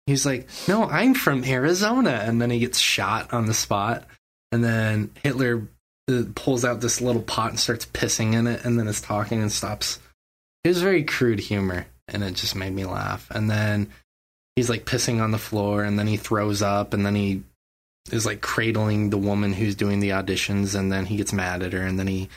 he's 0.06 0.26
like, 0.26 0.48
"No, 0.68 0.86
I'm 0.86 1.14
from 1.14 1.44
Arizona." 1.44 2.24
And 2.26 2.42
then 2.42 2.50
he 2.50 2.60
gets 2.60 2.80
shot 2.80 3.34
on 3.34 3.46
the 3.46 3.54
spot, 3.54 4.08
and 4.52 4.64
then 4.64 5.12
Hitler 5.24 5.68
uh, 6.10 6.24
pulls 6.36 6.66
out 6.66 6.82
this 6.82 7.02
little 7.02 7.22
pot 7.22 7.52
and 7.52 7.60
starts 7.60 7.86
pissing 7.86 8.34
in 8.34 8.48
it, 8.48 8.64
and 8.66 8.80
then 8.80 8.88
is 8.88 9.02
talking 9.02 9.42
and 9.42 9.52
stops. 9.52 10.00
It 10.64 10.70
was 10.70 10.82
very 10.82 11.04
crude 11.04 11.40
humor, 11.40 11.86
and 12.08 12.24
it 12.24 12.34
just 12.34 12.56
made 12.56 12.74
me 12.74 12.86
laugh. 12.86 13.30
And 13.30 13.50
then 13.50 13.92
he's 14.56 14.70
like 14.70 14.86
pissing 14.86 15.22
on 15.22 15.32
the 15.32 15.38
floor, 15.38 15.84
and 15.84 16.00
then 16.00 16.08
he 16.08 16.18
throws 16.18 16.62
up, 16.62 16.94
and 16.94 17.06
then 17.06 17.16
he 17.16 17.44
is 18.12 18.26
like 18.26 18.42
cradling 18.42 19.10
the 19.10 19.18
woman 19.18 19.54
who's 19.54 19.76
doing 19.76 20.00
the 20.00 20.10
auditions 20.10 20.78
and 20.78 20.92
then 20.92 21.06
he 21.06 21.18
gets 21.18 21.34
mad 21.34 21.62
at 21.64 21.74
her 21.74 21.82
and 21.82 22.00
then 22.00 22.08
he 22.08 22.30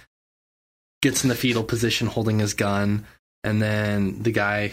gets 1.02 1.22
in 1.22 1.28
the 1.28 1.34
fetal 1.34 1.64
position 1.64 2.06
holding 2.06 2.38
his 2.38 2.54
gun 2.54 3.06
and 3.44 3.62
then 3.62 4.22
the 4.22 4.32
guy 4.32 4.72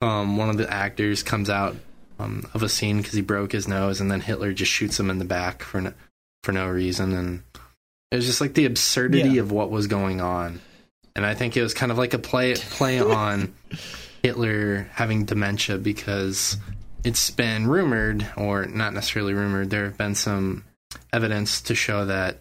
um 0.00 0.36
one 0.36 0.50
of 0.50 0.56
the 0.56 0.70
actors 0.72 1.22
comes 1.22 1.48
out 1.50 1.76
um, 2.18 2.44
of 2.54 2.62
a 2.62 2.68
scene 2.68 2.98
because 2.98 3.12
he 3.14 3.20
broke 3.22 3.52
his 3.52 3.66
nose 3.68 4.00
and 4.00 4.10
then 4.10 4.20
hitler 4.20 4.52
just 4.52 4.70
shoots 4.70 4.98
him 4.98 5.10
in 5.10 5.18
the 5.18 5.24
back 5.24 5.62
for 5.62 5.80
no, 5.80 5.92
for 6.42 6.52
no 6.52 6.68
reason 6.68 7.12
and 7.12 7.42
it 8.10 8.16
was 8.16 8.26
just 8.26 8.40
like 8.40 8.54
the 8.54 8.66
absurdity 8.66 9.30
Yeah. 9.30 9.40
of 9.42 9.50
what 9.52 9.70
was 9.70 9.86
going 9.88 10.20
on 10.20 10.60
and 11.16 11.26
i 11.26 11.34
think 11.34 11.56
it 11.56 11.62
was 11.62 11.74
kind 11.74 11.90
of 11.92 11.98
like 11.98 12.14
a 12.14 12.18
play 12.18 12.54
play 12.54 13.00
on 13.00 13.52
hitler 14.22 14.88
having 14.92 15.24
dementia 15.24 15.76
because 15.78 16.56
it's 17.04 17.30
been 17.30 17.66
rumored, 17.66 18.26
or 18.36 18.66
not 18.66 18.94
necessarily 18.94 19.34
rumored, 19.34 19.70
there 19.70 19.84
have 19.84 19.98
been 19.98 20.14
some 20.14 20.64
evidence 21.12 21.60
to 21.62 21.74
show 21.74 22.06
that 22.06 22.40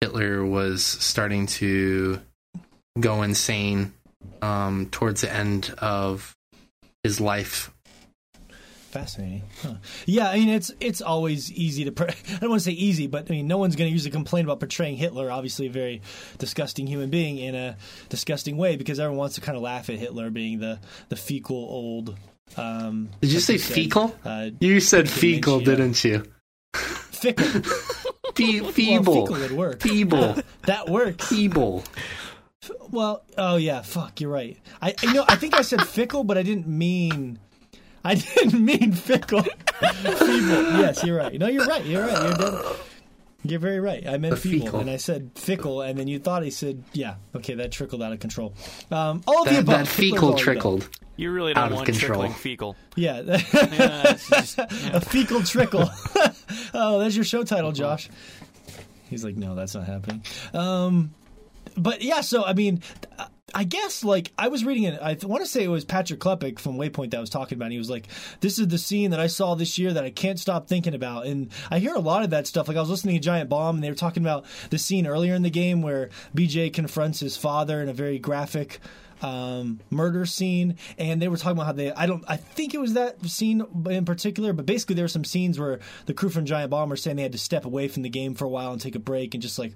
Hitler 0.00 0.44
was 0.44 0.82
starting 0.84 1.46
to 1.46 2.20
go 2.98 3.22
insane 3.22 3.92
um, 4.42 4.86
towards 4.90 5.20
the 5.20 5.32
end 5.32 5.74
of 5.78 6.36
his 7.02 7.20
life. 7.20 7.70
Fascinating. 8.90 9.44
Huh. 9.62 9.74
Yeah, 10.04 10.28
I 10.28 10.34
mean 10.34 10.48
it's 10.48 10.72
it's 10.80 11.00
always 11.00 11.52
easy 11.52 11.88
to. 11.88 11.90
I 12.08 12.38
don't 12.40 12.50
want 12.50 12.60
to 12.60 12.64
say 12.64 12.72
easy, 12.72 13.06
but 13.06 13.30
I 13.30 13.34
mean 13.34 13.46
no 13.46 13.56
one's 13.56 13.76
going 13.76 13.88
to 13.88 13.92
usually 13.92 14.10
complain 14.10 14.44
about 14.44 14.58
portraying 14.58 14.96
Hitler, 14.96 15.30
obviously 15.30 15.68
a 15.68 15.70
very 15.70 16.02
disgusting 16.38 16.88
human 16.88 17.08
being, 17.08 17.38
in 17.38 17.54
a 17.54 17.76
disgusting 18.08 18.56
way 18.56 18.74
because 18.74 18.98
everyone 18.98 19.18
wants 19.18 19.36
to 19.36 19.42
kind 19.42 19.56
of 19.56 19.62
laugh 19.62 19.90
at 19.90 19.96
Hitler 19.96 20.30
being 20.30 20.58
the 20.58 20.80
the 21.08 21.14
fecal 21.14 21.56
old. 21.56 22.16
Um, 22.56 23.08
Did 23.20 23.30
you 23.30 23.36
like 23.38 23.44
say 23.44 23.58
said, 23.58 23.74
fecal? 23.74 24.16
Uh, 24.24 24.50
You 24.60 24.80
said 24.80 25.04
Dementia. 25.06 25.20
fecal, 25.20 25.60
didn't 25.60 26.04
you? 26.04 26.24
fickle. 26.74 27.46
Fe- 28.34 28.60
Well, 28.60 28.72
feeble. 28.72 29.26
fecal 29.26 29.40
would 29.40 29.52
work. 29.52 29.80
Feeble. 29.82 30.36
That 30.66 30.88
works. 30.88 31.26
Feeble. 31.28 31.82
Well, 32.90 33.22
oh 33.38 33.56
yeah, 33.56 33.82
fuck, 33.82 34.20
you're 34.20 34.30
right. 34.30 34.56
I 34.82 34.94
you 35.02 35.12
know 35.14 35.24
I 35.28 35.36
think 35.36 35.54
I 35.54 35.62
said 35.62 35.82
fickle, 35.86 36.24
but 36.24 36.36
I 36.38 36.42
didn't 36.42 36.66
mean. 36.68 37.38
I 38.04 38.14
didn't 38.36 38.64
mean 38.64 38.92
fickle. 38.92 39.42
feeble. 39.42 40.78
Yes, 40.80 41.02
you're 41.04 41.16
right. 41.16 41.38
No, 41.38 41.48
you're 41.48 41.66
right. 41.66 41.84
You're 41.84 42.06
right. 42.06 42.22
You're 42.22 42.34
dead. 42.50 42.64
You're 43.42 43.58
very 43.60 43.80
right. 43.80 44.06
I 44.06 44.18
meant 44.18 44.34
The 44.34 44.40
feeble, 44.40 44.66
fecal. 44.66 44.80
and 44.80 44.90
I 44.90 44.96
said 44.98 45.30
fickle, 45.34 45.80
and 45.82 45.98
then 45.98 46.08
you 46.08 46.18
thought 46.18 46.42
I 46.42 46.50
said 46.50 46.84
yeah. 46.92 47.14
Okay, 47.34 47.54
that 47.54 47.72
trickled 47.72 48.02
out 48.02 48.12
of 48.12 48.20
control. 48.20 48.52
Um, 48.90 49.22
all 49.26 49.42
of 49.42 49.48
the 49.48 49.54
That, 49.54 49.60
above. 49.62 49.78
that 49.78 49.88
fecal 49.88 50.18
already 50.28 50.36
done. 50.36 50.44
trickled. 50.44 50.88
You 51.16 51.30
really 51.32 51.54
don't 51.54 51.64
Out 51.64 51.70
of 51.72 51.76
want 51.76 51.86
control. 51.86 52.20
trickling 52.20 52.32
fecal. 52.34 52.76
Yeah, 52.96 53.20
Yeah, 53.52 54.12
just- 54.30 54.58
yeah. 54.58 54.66
a 54.92 55.00
fecal 55.00 55.42
trickle. 55.42 55.88
oh, 56.74 56.98
that's 56.98 57.14
your 57.14 57.24
show 57.24 57.42
title, 57.44 57.72
Josh. 57.72 58.08
He's 59.08 59.24
like, 59.24 59.36
no, 59.36 59.54
that's 59.54 59.74
not 59.74 59.84
happening. 59.86 60.22
Um, 60.54 61.12
but 61.76 62.02
yeah, 62.02 62.20
so 62.20 62.44
I 62.44 62.52
mean, 62.52 62.82
I 63.54 63.64
guess 63.64 64.04
like 64.04 64.32
I 64.38 64.48
was 64.48 64.64
reading 64.64 64.84
it. 64.84 65.00
I 65.00 65.16
want 65.22 65.42
to 65.42 65.50
say 65.50 65.64
it 65.64 65.68
was 65.68 65.84
Patrick 65.84 66.20
Klepek 66.20 66.58
from 66.58 66.76
Waypoint 66.76 67.10
that 67.10 67.20
was 67.20 67.30
talking 67.30 67.56
about. 67.56 67.66
It. 67.66 67.72
He 67.72 67.78
was 67.78 67.90
like, 67.90 68.06
"This 68.40 68.58
is 68.58 68.68
the 68.68 68.78
scene 68.78 69.10
that 69.10 69.20
I 69.20 69.26
saw 69.26 69.54
this 69.54 69.78
year 69.78 69.92
that 69.92 70.04
I 70.04 70.10
can't 70.10 70.38
stop 70.38 70.68
thinking 70.68 70.94
about." 70.94 71.26
And 71.26 71.50
I 71.70 71.78
hear 71.78 71.94
a 71.94 72.00
lot 72.00 72.22
of 72.22 72.30
that 72.30 72.46
stuff. 72.46 72.68
Like 72.68 72.76
I 72.76 72.80
was 72.80 72.90
listening 72.90 73.16
to 73.16 73.20
Giant 73.20 73.50
Bomb, 73.50 73.76
and 73.76 73.84
they 73.84 73.90
were 73.90 73.96
talking 73.96 74.22
about 74.22 74.44
the 74.70 74.78
scene 74.78 75.06
earlier 75.06 75.34
in 75.34 75.42
the 75.42 75.50
game 75.50 75.82
where 75.82 76.10
BJ 76.34 76.72
confronts 76.72 77.20
his 77.20 77.36
father 77.36 77.82
in 77.82 77.88
a 77.88 77.94
very 77.94 78.18
graphic 78.18 78.80
um, 79.22 79.80
murder 79.90 80.26
scene, 80.26 80.76
and 80.98 81.20
they 81.20 81.28
were 81.28 81.36
talking 81.36 81.58
about 81.58 81.66
how 81.66 81.72
they. 81.72 81.92
I 81.92 82.06
don't. 82.06 82.24
I 82.28 82.36
think 82.36 82.74
it 82.74 82.80
was 82.80 82.94
that 82.94 83.24
scene 83.26 83.64
in 83.88 84.04
particular, 84.04 84.52
but 84.52 84.66
basically 84.66 84.94
there 84.94 85.04
were 85.04 85.08
some 85.08 85.24
scenes 85.24 85.58
where 85.58 85.80
the 86.06 86.14
crew 86.14 86.30
from 86.30 86.46
Giant 86.46 86.70
Bomb 86.70 86.88
were 86.88 86.96
saying 86.96 87.16
they 87.16 87.22
had 87.22 87.32
to 87.32 87.38
step 87.38 87.64
away 87.64 87.88
from 87.88 88.02
the 88.02 88.08
game 88.08 88.34
for 88.34 88.44
a 88.44 88.48
while 88.48 88.72
and 88.72 88.80
take 88.80 88.94
a 88.96 89.00
break, 89.00 89.34
and 89.34 89.42
just 89.42 89.58
like, 89.58 89.74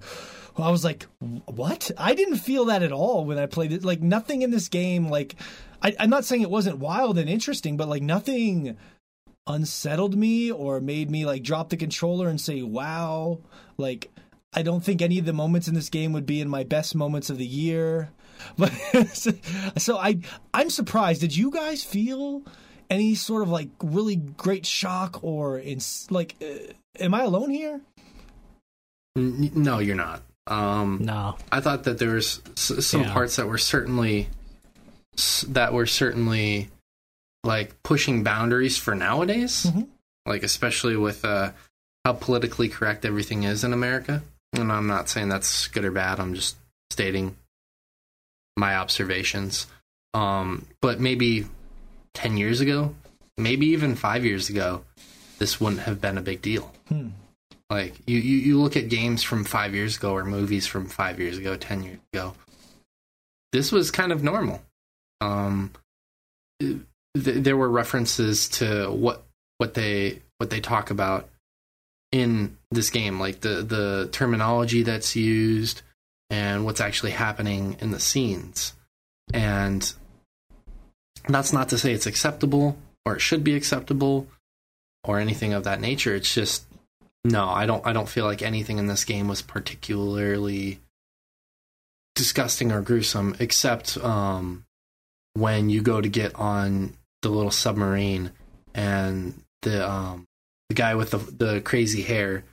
I 0.57 0.71
was 0.71 0.83
like, 0.83 1.05
what? 1.19 1.91
I 1.97 2.13
didn't 2.13 2.37
feel 2.37 2.65
that 2.65 2.83
at 2.83 2.91
all 2.91 3.25
when 3.25 3.37
I 3.37 3.45
played 3.45 3.71
it. 3.71 3.83
Like 3.83 4.01
nothing 4.01 4.41
in 4.41 4.51
this 4.51 4.69
game. 4.69 5.09
Like, 5.09 5.35
I, 5.81 5.95
I'm 5.99 6.09
not 6.09 6.25
saying 6.25 6.41
it 6.41 6.49
wasn't 6.49 6.79
wild 6.79 7.17
and 7.17 7.29
interesting, 7.29 7.77
but 7.77 7.89
like 7.89 8.01
nothing 8.01 8.77
unsettled 9.47 10.17
me 10.17 10.51
or 10.51 10.79
made 10.79 11.11
me 11.11 11.25
like 11.25 11.43
drop 11.43 11.69
the 11.69 11.77
controller 11.77 12.29
and 12.29 12.39
say, 12.39 12.61
wow. 12.61 13.39
Like, 13.77 14.11
I 14.53 14.61
don't 14.61 14.83
think 14.83 15.01
any 15.01 15.19
of 15.19 15.25
the 15.25 15.33
moments 15.33 15.67
in 15.67 15.75
this 15.75 15.89
game 15.89 16.13
would 16.13 16.25
be 16.25 16.39
in 16.39 16.47
my 16.47 16.63
best 16.63 16.95
moments 16.95 17.29
of 17.29 17.37
the 17.37 17.45
year. 17.45 18.09
But 18.57 18.69
so 19.77 19.97
I 19.97 20.19
I'm 20.53 20.69
surprised. 20.69 21.21
Did 21.21 21.35
you 21.35 21.51
guys 21.51 21.83
feel 21.83 22.43
any 22.89 23.15
sort 23.15 23.41
of 23.43 23.49
like 23.49 23.69
really 23.81 24.15
great 24.15 24.65
shock 24.65 25.23
or 25.23 25.57
in 25.59 25.79
like 26.09 26.35
uh, 26.41 26.71
am 26.99 27.13
I 27.13 27.23
alone 27.23 27.49
here? 27.49 27.81
No, 29.15 29.79
you're 29.79 29.95
not. 29.95 30.21
Um, 30.47 30.99
No. 31.01 31.37
I 31.51 31.61
thought 31.61 31.85
that 31.85 31.97
there 31.99 32.11
was 32.13 32.41
s- 32.55 32.85
some 32.85 33.01
Yeah. 33.01 33.13
parts 33.13 33.37
that 33.37 33.47
were 33.47 33.57
certainly 33.57 34.29
s- 35.17 35.45
that 35.49 35.73
were 35.73 35.85
certainly 35.87 36.69
like 37.43 37.81
pushing 37.83 38.23
boundaries 38.23 38.77
for 38.77 38.93
nowadays, 38.93 39.65
Mhm. 39.69 39.87
like 40.25 40.43
especially 40.43 40.97
with 40.97 41.23
uh, 41.23 41.51
how 42.03 42.13
politically 42.13 42.67
correct 42.69 43.05
everything 43.05 43.43
is 43.43 43.63
in 43.63 43.71
America. 43.73 44.21
And 44.53 44.71
I'm 44.71 44.87
not 44.87 45.09
saying 45.09 45.29
that's 45.29 45.67
good 45.67 45.85
or 45.85 45.91
bad. 45.91 46.19
I'm 46.19 46.33
just 46.35 46.55
stating 46.91 47.35
my 48.55 48.75
observations. 48.75 49.67
Um, 50.13 50.65
but 50.81 50.99
maybe 50.99 51.45
ten 52.13 52.37
years 52.37 52.61
ago, 52.61 52.95
maybe 53.37 53.67
even 53.67 53.95
five 53.95 54.25
years 54.25 54.49
ago, 54.49 54.83
this 55.39 55.59
wouldn't 55.59 55.81
have 55.81 55.99
been 56.01 56.17
a 56.17 56.21
big 56.21 56.41
deal. 56.41 56.73
Hmm. 56.87 57.09
Like 57.69 57.95
you, 58.05 58.19
you, 58.19 58.37
you 58.37 58.61
look 58.61 58.77
at 58.77 58.89
games 58.89 59.23
from 59.23 59.43
five 59.43 59.73
years 59.73 59.97
ago 59.97 60.13
or 60.13 60.23
movies 60.23 60.67
from 60.67 60.87
five 60.87 61.19
years 61.19 61.37
ago, 61.37 61.55
ten 61.55 61.83
years 61.83 61.99
ago. 62.13 62.33
This 63.51 63.71
was 63.71 63.91
kind 63.91 64.11
of 64.11 64.23
normal. 64.23 64.61
Um, 65.21 65.71
th- 66.59 66.77
there 67.15 67.57
were 67.57 67.69
references 67.69 68.49
to 68.49 68.89
what 68.91 69.23
what 69.57 69.73
they 69.73 70.21
what 70.37 70.49
they 70.49 70.59
talk 70.59 70.91
about 70.91 71.29
in 72.11 72.57
this 72.71 72.89
game, 72.89 73.19
like 73.19 73.41
the 73.41 73.61
the 73.63 74.09
terminology 74.11 74.83
that's 74.83 75.15
used 75.15 75.81
and 76.35 76.65
what's 76.65 76.81
actually 76.81 77.11
happening 77.11 77.77
in 77.79 77.91
the 77.91 77.99
scenes. 77.99 78.73
And 79.33 79.93
that's 81.29 81.53
not 81.53 81.69
to 81.69 81.77
say 81.77 81.93
it's 81.93 82.05
acceptable 82.05 82.77
or 83.05 83.15
it 83.15 83.21
should 83.21 83.41
be 83.43 83.55
acceptable 83.55 84.27
or 85.05 85.19
anything 85.19 85.53
of 85.53 85.63
that 85.63 85.79
nature. 85.79 86.13
It's 86.13 86.33
just 86.33 86.65
no, 87.23 87.47
I 87.47 87.65
don't 87.65 87.85
I 87.87 87.93
don't 87.93 88.09
feel 88.09 88.25
like 88.25 88.41
anything 88.41 88.79
in 88.79 88.87
this 88.87 89.05
game 89.05 89.29
was 89.29 89.41
particularly 89.41 90.81
disgusting 92.15 92.71
or 92.71 92.81
gruesome 92.81 93.35
except 93.39 93.97
um 93.97 94.65
when 95.33 95.69
you 95.69 95.81
go 95.81 96.01
to 96.01 96.09
get 96.09 96.35
on 96.35 96.93
the 97.21 97.29
little 97.29 97.51
submarine 97.51 98.31
and 98.73 99.41
the 99.61 99.89
um 99.89 100.25
the 100.67 100.75
guy 100.75 100.95
with 100.95 101.11
the 101.11 101.17
the 101.17 101.61
crazy 101.61 102.01
hair, 102.01 102.43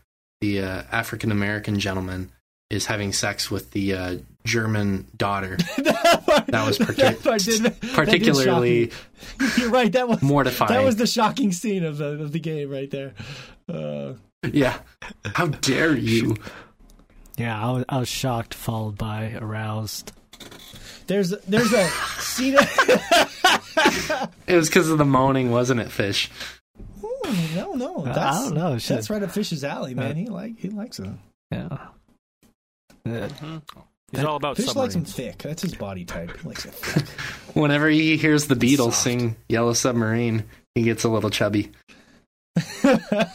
the 0.40 0.60
uh, 0.60 0.82
African 0.92 1.32
American 1.32 1.80
gentleman 1.80 2.30
is 2.72 2.86
having 2.86 3.12
sex 3.12 3.50
with 3.50 3.70
the 3.72 3.94
uh, 3.94 4.16
German 4.44 5.06
daughter. 5.16 5.56
that 5.76 6.64
was 6.66 6.78
partic- 6.78 7.22
part 7.22 7.42
did- 7.42 7.62
that 7.62 7.80
did 7.80 7.88
shock 7.88 7.94
particularly 7.94 8.86
me. 8.86 8.90
You're 9.58 9.70
right. 9.70 9.92
That 9.92 10.08
was 10.08 10.22
mortifying. 10.22 10.72
that 10.72 10.82
was 10.84 10.96
the 10.96 11.06
shocking 11.06 11.52
scene 11.52 11.84
of 11.84 11.98
the 11.98 12.22
of 12.22 12.32
the 12.32 12.40
game 12.40 12.70
right 12.70 12.90
there. 12.90 13.12
Uh, 13.68 14.14
yeah. 14.50 14.78
How 15.24 15.46
dare 15.46 15.94
you? 15.94 16.36
Yeah, 17.36 17.62
I 17.62 17.70
was, 17.72 17.84
I 17.88 17.98
was 17.98 18.08
shocked, 18.08 18.54
followed 18.54 18.98
by 18.98 19.32
aroused. 19.40 20.12
there's 21.06 21.30
there's 21.30 21.72
a 21.72 21.86
scene. 22.18 22.56
It 24.46 24.56
was 24.56 24.68
because 24.68 24.88
of 24.90 24.98
the 24.98 25.04
moaning, 25.04 25.50
wasn't 25.50 25.80
it, 25.80 25.90
Fish? 25.90 26.30
Hmm, 27.00 27.56
no, 27.56 27.72
no, 27.74 28.04
I 28.06 28.12
that's, 28.12 28.44
don't 28.44 28.54
know. 28.54 28.78
Shit. 28.78 28.96
That's 28.96 29.10
right 29.10 29.22
up 29.22 29.30
Fish's 29.30 29.62
alley, 29.64 29.94
man. 29.94 30.16
He 30.16 30.26
like 30.26 30.58
he 30.58 30.68
likes 30.70 30.98
it. 30.98 31.10
Yeah. 31.50 31.78
Uh, 33.04 33.28
He's 34.12 34.24
all 34.24 34.36
about 34.36 34.56
Fish 34.58 34.66
likes 34.74 34.92
them 34.94 35.06
submarines. 35.06 35.14
thick. 35.14 35.38
That's 35.42 35.62
his 35.62 35.74
body 35.74 36.04
type. 36.04 36.36
He 36.38 36.46
likes 36.48 36.66
it 36.66 36.74
thick. 36.74 37.08
Whenever 37.56 37.88
he 37.88 38.16
hears 38.18 38.46
the 38.46 38.54
Beatles 38.54 38.92
Soft. 38.92 38.96
sing 38.98 39.36
Yellow 39.48 39.72
Submarine, 39.72 40.44
he 40.74 40.82
gets 40.82 41.04
a 41.04 41.08
little 41.08 41.30
chubby. 41.30 41.70
what? 42.82 43.30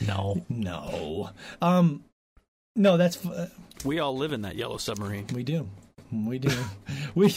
no. 0.06 0.44
no, 0.48 1.30
um, 1.62 2.02
no, 2.74 2.96
that's 2.96 3.24
uh, 3.24 3.48
We 3.84 4.00
all 4.00 4.16
live 4.16 4.32
in 4.32 4.42
that 4.42 4.56
yellow 4.56 4.78
submarine. 4.78 5.26
we 5.32 5.44
do. 5.44 5.68
We 6.24 6.38
do. 6.38 6.50
we 7.14 7.34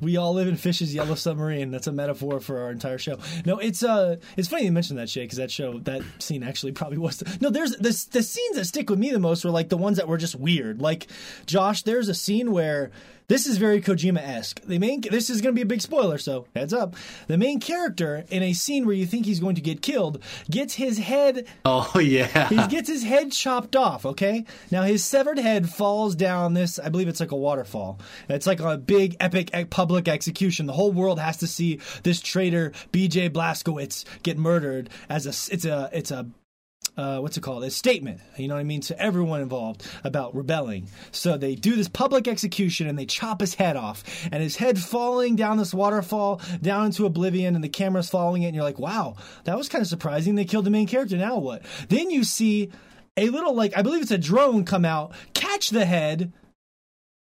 we 0.00 0.16
all 0.16 0.32
live 0.32 0.48
in 0.48 0.56
Fish's 0.56 0.94
Yellow 0.94 1.14
Submarine. 1.14 1.70
That's 1.70 1.86
a 1.86 1.92
metaphor 1.92 2.40
for 2.40 2.60
our 2.60 2.70
entire 2.70 2.98
show. 2.98 3.18
No, 3.44 3.58
it's 3.58 3.82
uh, 3.82 4.16
it's 4.36 4.48
funny 4.48 4.64
you 4.64 4.72
mentioned 4.72 4.98
that, 4.98 5.10
Shay, 5.10 5.24
because 5.24 5.38
that 5.38 5.50
show, 5.50 5.78
that 5.80 6.02
scene 6.18 6.42
actually 6.42 6.72
probably 6.72 6.98
was. 6.98 7.18
The, 7.18 7.38
no, 7.40 7.50
there's 7.50 7.72
the 7.72 8.06
the 8.12 8.22
scenes 8.22 8.56
that 8.56 8.66
stick 8.66 8.88
with 8.90 8.98
me 8.98 9.10
the 9.10 9.18
most 9.18 9.44
were 9.44 9.50
like 9.50 9.68
the 9.68 9.76
ones 9.76 9.96
that 9.96 10.08
were 10.08 10.18
just 10.18 10.36
weird. 10.36 10.80
Like 10.80 11.08
Josh, 11.46 11.82
there's 11.82 12.08
a 12.08 12.14
scene 12.14 12.52
where 12.52 12.90
this 13.28 13.46
is 13.46 13.58
very 13.58 13.80
Kojima 13.80 14.20
esque. 14.20 14.62
The 14.62 14.78
main 14.78 15.02
this 15.02 15.28
is 15.28 15.40
going 15.40 15.54
to 15.54 15.58
be 15.58 15.62
a 15.62 15.66
big 15.66 15.82
spoiler, 15.82 16.18
so 16.18 16.46
heads 16.56 16.72
up. 16.72 16.96
The 17.26 17.36
main 17.36 17.60
character 17.60 18.24
in 18.30 18.42
a 18.42 18.54
scene 18.54 18.86
where 18.86 18.94
you 18.94 19.06
think 19.06 19.26
he's 19.26 19.40
going 19.40 19.54
to 19.56 19.60
get 19.60 19.82
killed 19.82 20.22
gets 20.50 20.74
his 20.74 20.98
head 20.98 21.46
Oh 21.64 21.98
yeah. 21.98 22.48
he 22.48 22.66
gets 22.68 22.88
his 22.88 23.04
head 23.04 23.32
chopped 23.32 23.76
off, 23.76 24.06
okay? 24.06 24.44
Now 24.70 24.82
his 24.82 25.04
severed 25.04 25.38
head 25.38 25.68
falls 25.68 26.14
down 26.14 26.54
this, 26.54 26.78
I 26.78 26.88
believe 26.88 27.08
it's 27.08 27.20
like 27.20 27.32
a 27.32 27.36
waterfall. 27.36 28.00
It's 28.28 28.46
like 28.46 28.60
a 28.60 28.78
big 28.78 29.16
epic 29.20 29.50
public 29.70 30.08
execution. 30.08 30.66
The 30.66 30.72
whole 30.72 30.92
world 30.92 31.20
has 31.20 31.36
to 31.38 31.46
see 31.46 31.80
this 32.02 32.20
traitor 32.20 32.70
BJ 32.92 33.28
Blazkowicz 33.30 34.04
get 34.22 34.38
murdered 34.38 34.88
as 35.08 35.26
a 35.26 35.52
it's 35.54 35.64
a 35.64 35.90
it's 35.92 36.10
a 36.10 36.26
uh, 36.98 37.20
what's 37.20 37.38
it 37.38 37.42
called? 37.42 37.64
A 37.64 37.70
statement, 37.70 38.20
you 38.36 38.48
know 38.48 38.54
what 38.54 38.60
I 38.60 38.64
mean, 38.64 38.82
to 38.82 39.00
everyone 39.00 39.40
involved 39.40 39.86
about 40.04 40.34
rebelling. 40.34 40.88
So 41.12 41.38
they 41.38 41.54
do 41.54 41.76
this 41.76 41.88
public 41.88 42.28
execution 42.28 42.88
and 42.88 42.98
they 42.98 43.06
chop 43.06 43.40
his 43.40 43.54
head 43.54 43.76
off, 43.76 44.04
and 44.30 44.42
his 44.42 44.56
head 44.56 44.78
falling 44.78 45.36
down 45.36 45.56
this 45.56 45.72
waterfall 45.72 46.42
down 46.60 46.86
into 46.86 47.06
oblivion, 47.06 47.54
and 47.54 47.64
the 47.64 47.68
camera's 47.68 48.10
following 48.10 48.42
it, 48.42 48.48
and 48.48 48.54
you're 48.54 48.64
like, 48.64 48.78
wow, 48.78 49.16
that 49.44 49.56
was 49.56 49.68
kind 49.68 49.80
of 49.80 49.88
surprising. 49.88 50.34
They 50.34 50.44
killed 50.44 50.66
the 50.66 50.70
main 50.70 50.86
character. 50.86 51.16
Now 51.16 51.38
what? 51.38 51.62
Then 51.88 52.10
you 52.10 52.24
see 52.24 52.70
a 53.16 53.30
little, 53.30 53.54
like, 53.54 53.76
I 53.76 53.82
believe 53.82 54.02
it's 54.02 54.10
a 54.10 54.18
drone 54.18 54.64
come 54.64 54.84
out, 54.84 55.12
catch 55.34 55.70
the 55.70 55.84
head, 55.84 56.32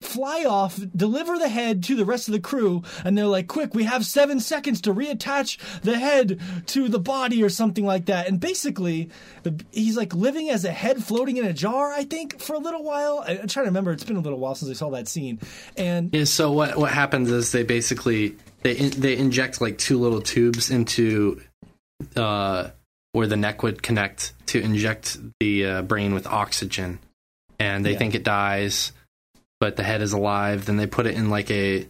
fly 0.01 0.45
off, 0.45 0.79
deliver 0.95 1.37
the 1.37 1.49
head 1.49 1.83
to 1.83 1.95
the 1.95 2.05
rest 2.05 2.27
of 2.29 2.31
the 2.33 2.39
crew, 2.39 2.83
and 3.03 3.17
they're 3.17 3.25
like, 3.25 3.47
quick, 3.47 3.73
we 3.73 3.83
have 3.83 4.05
seven 4.05 4.39
seconds 4.39 4.81
to 4.81 4.93
reattach 4.93 5.57
the 5.81 5.97
head 5.99 6.39
to 6.67 6.87
the 6.87 6.99
body 6.99 7.43
or 7.43 7.49
something 7.49 7.85
like 7.85 8.05
that. 8.05 8.27
And 8.27 8.39
basically, 8.39 9.09
the, 9.43 9.61
he's 9.71 9.97
like 9.97 10.13
living 10.15 10.49
as 10.49 10.63
a 10.63 10.71
head 10.71 11.03
floating 11.03 11.37
in 11.37 11.45
a 11.45 11.53
jar, 11.53 11.91
I 11.91 12.05
think, 12.05 12.39
for 12.39 12.53
a 12.53 12.59
little 12.59 12.83
while. 12.83 13.23
I, 13.27 13.31
I'm 13.39 13.47
trying 13.47 13.65
to 13.65 13.69
remember. 13.71 13.91
It's 13.91 14.03
been 14.05 14.15
a 14.15 14.21
little 14.21 14.39
while 14.39 14.55
since 14.55 14.71
I 14.71 14.73
saw 14.73 14.89
that 14.91 15.07
scene. 15.07 15.39
And 15.75 16.13
Yeah, 16.13 16.23
so 16.23 16.51
what 16.51 16.77
what 16.77 16.91
happens 16.91 17.29
is 17.29 17.51
they 17.51 17.63
basically 17.63 18.35
they 18.63 18.73
in, 18.77 18.91
they 18.91 19.17
inject 19.17 19.59
like 19.61 19.77
two 19.77 19.99
little 19.99 20.21
tubes 20.21 20.69
into 20.71 21.41
uh 22.15 22.69
where 23.11 23.27
the 23.27 23.37
neck 23.37 23.63
would 23.63 23.81
connect 23.81 24.33
to 24.45 24.61
inject 24.61 25.17
the 25.39 25.65
uh, 25.65 25.81
brain 25.81 26.13
with 26.13 26.25
oxygen, 26.27 26.99
and 27.59 27.83
they 27.85 27.93
Yeah. 27.93 27.97
think 27.97 28.15
it 28.15 28.23
dies, 28.23 28.91
but 29.59 29.75
the 29.75 29.83
head 29.83 30.01
is 30.01 30.13
alive. 30.13 30.65
Then 30.65 30.77
they 30.77 30.87
put 30.87 31.05
it 31.05 31.15
in 31.15 31.29
like 31.29 31.49
a 31.51 31.87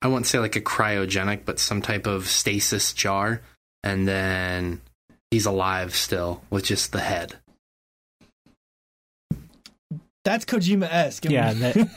I 0.00 0.08
wouldn't 0.08 0.26
say 0.26 0.38
like 0.38 0.56
a 0.56 0.60
cryogenic, 0.60 1.44
but 1.44 1.58
some 1.58 1.80
type 1.80 2.06
of 2.06 2.28
stasis 2.28 2.92
jar, 2.92 3.40
and 3.84 4.06
then 4.08 4.80
he's 5.30 5.46
alive 5.46 5.94
still 5.94 6.42
with 6.50 6.64
just 6.64 6.92
the 6.92 7.00
head. 7.00 7.36
that's 10.24 10.44
Kojima 10.44 10.88
esque. 10.90 11.24
Yeah, 11.24 11.50
and 11.50 11.60
then, 11.60 11.90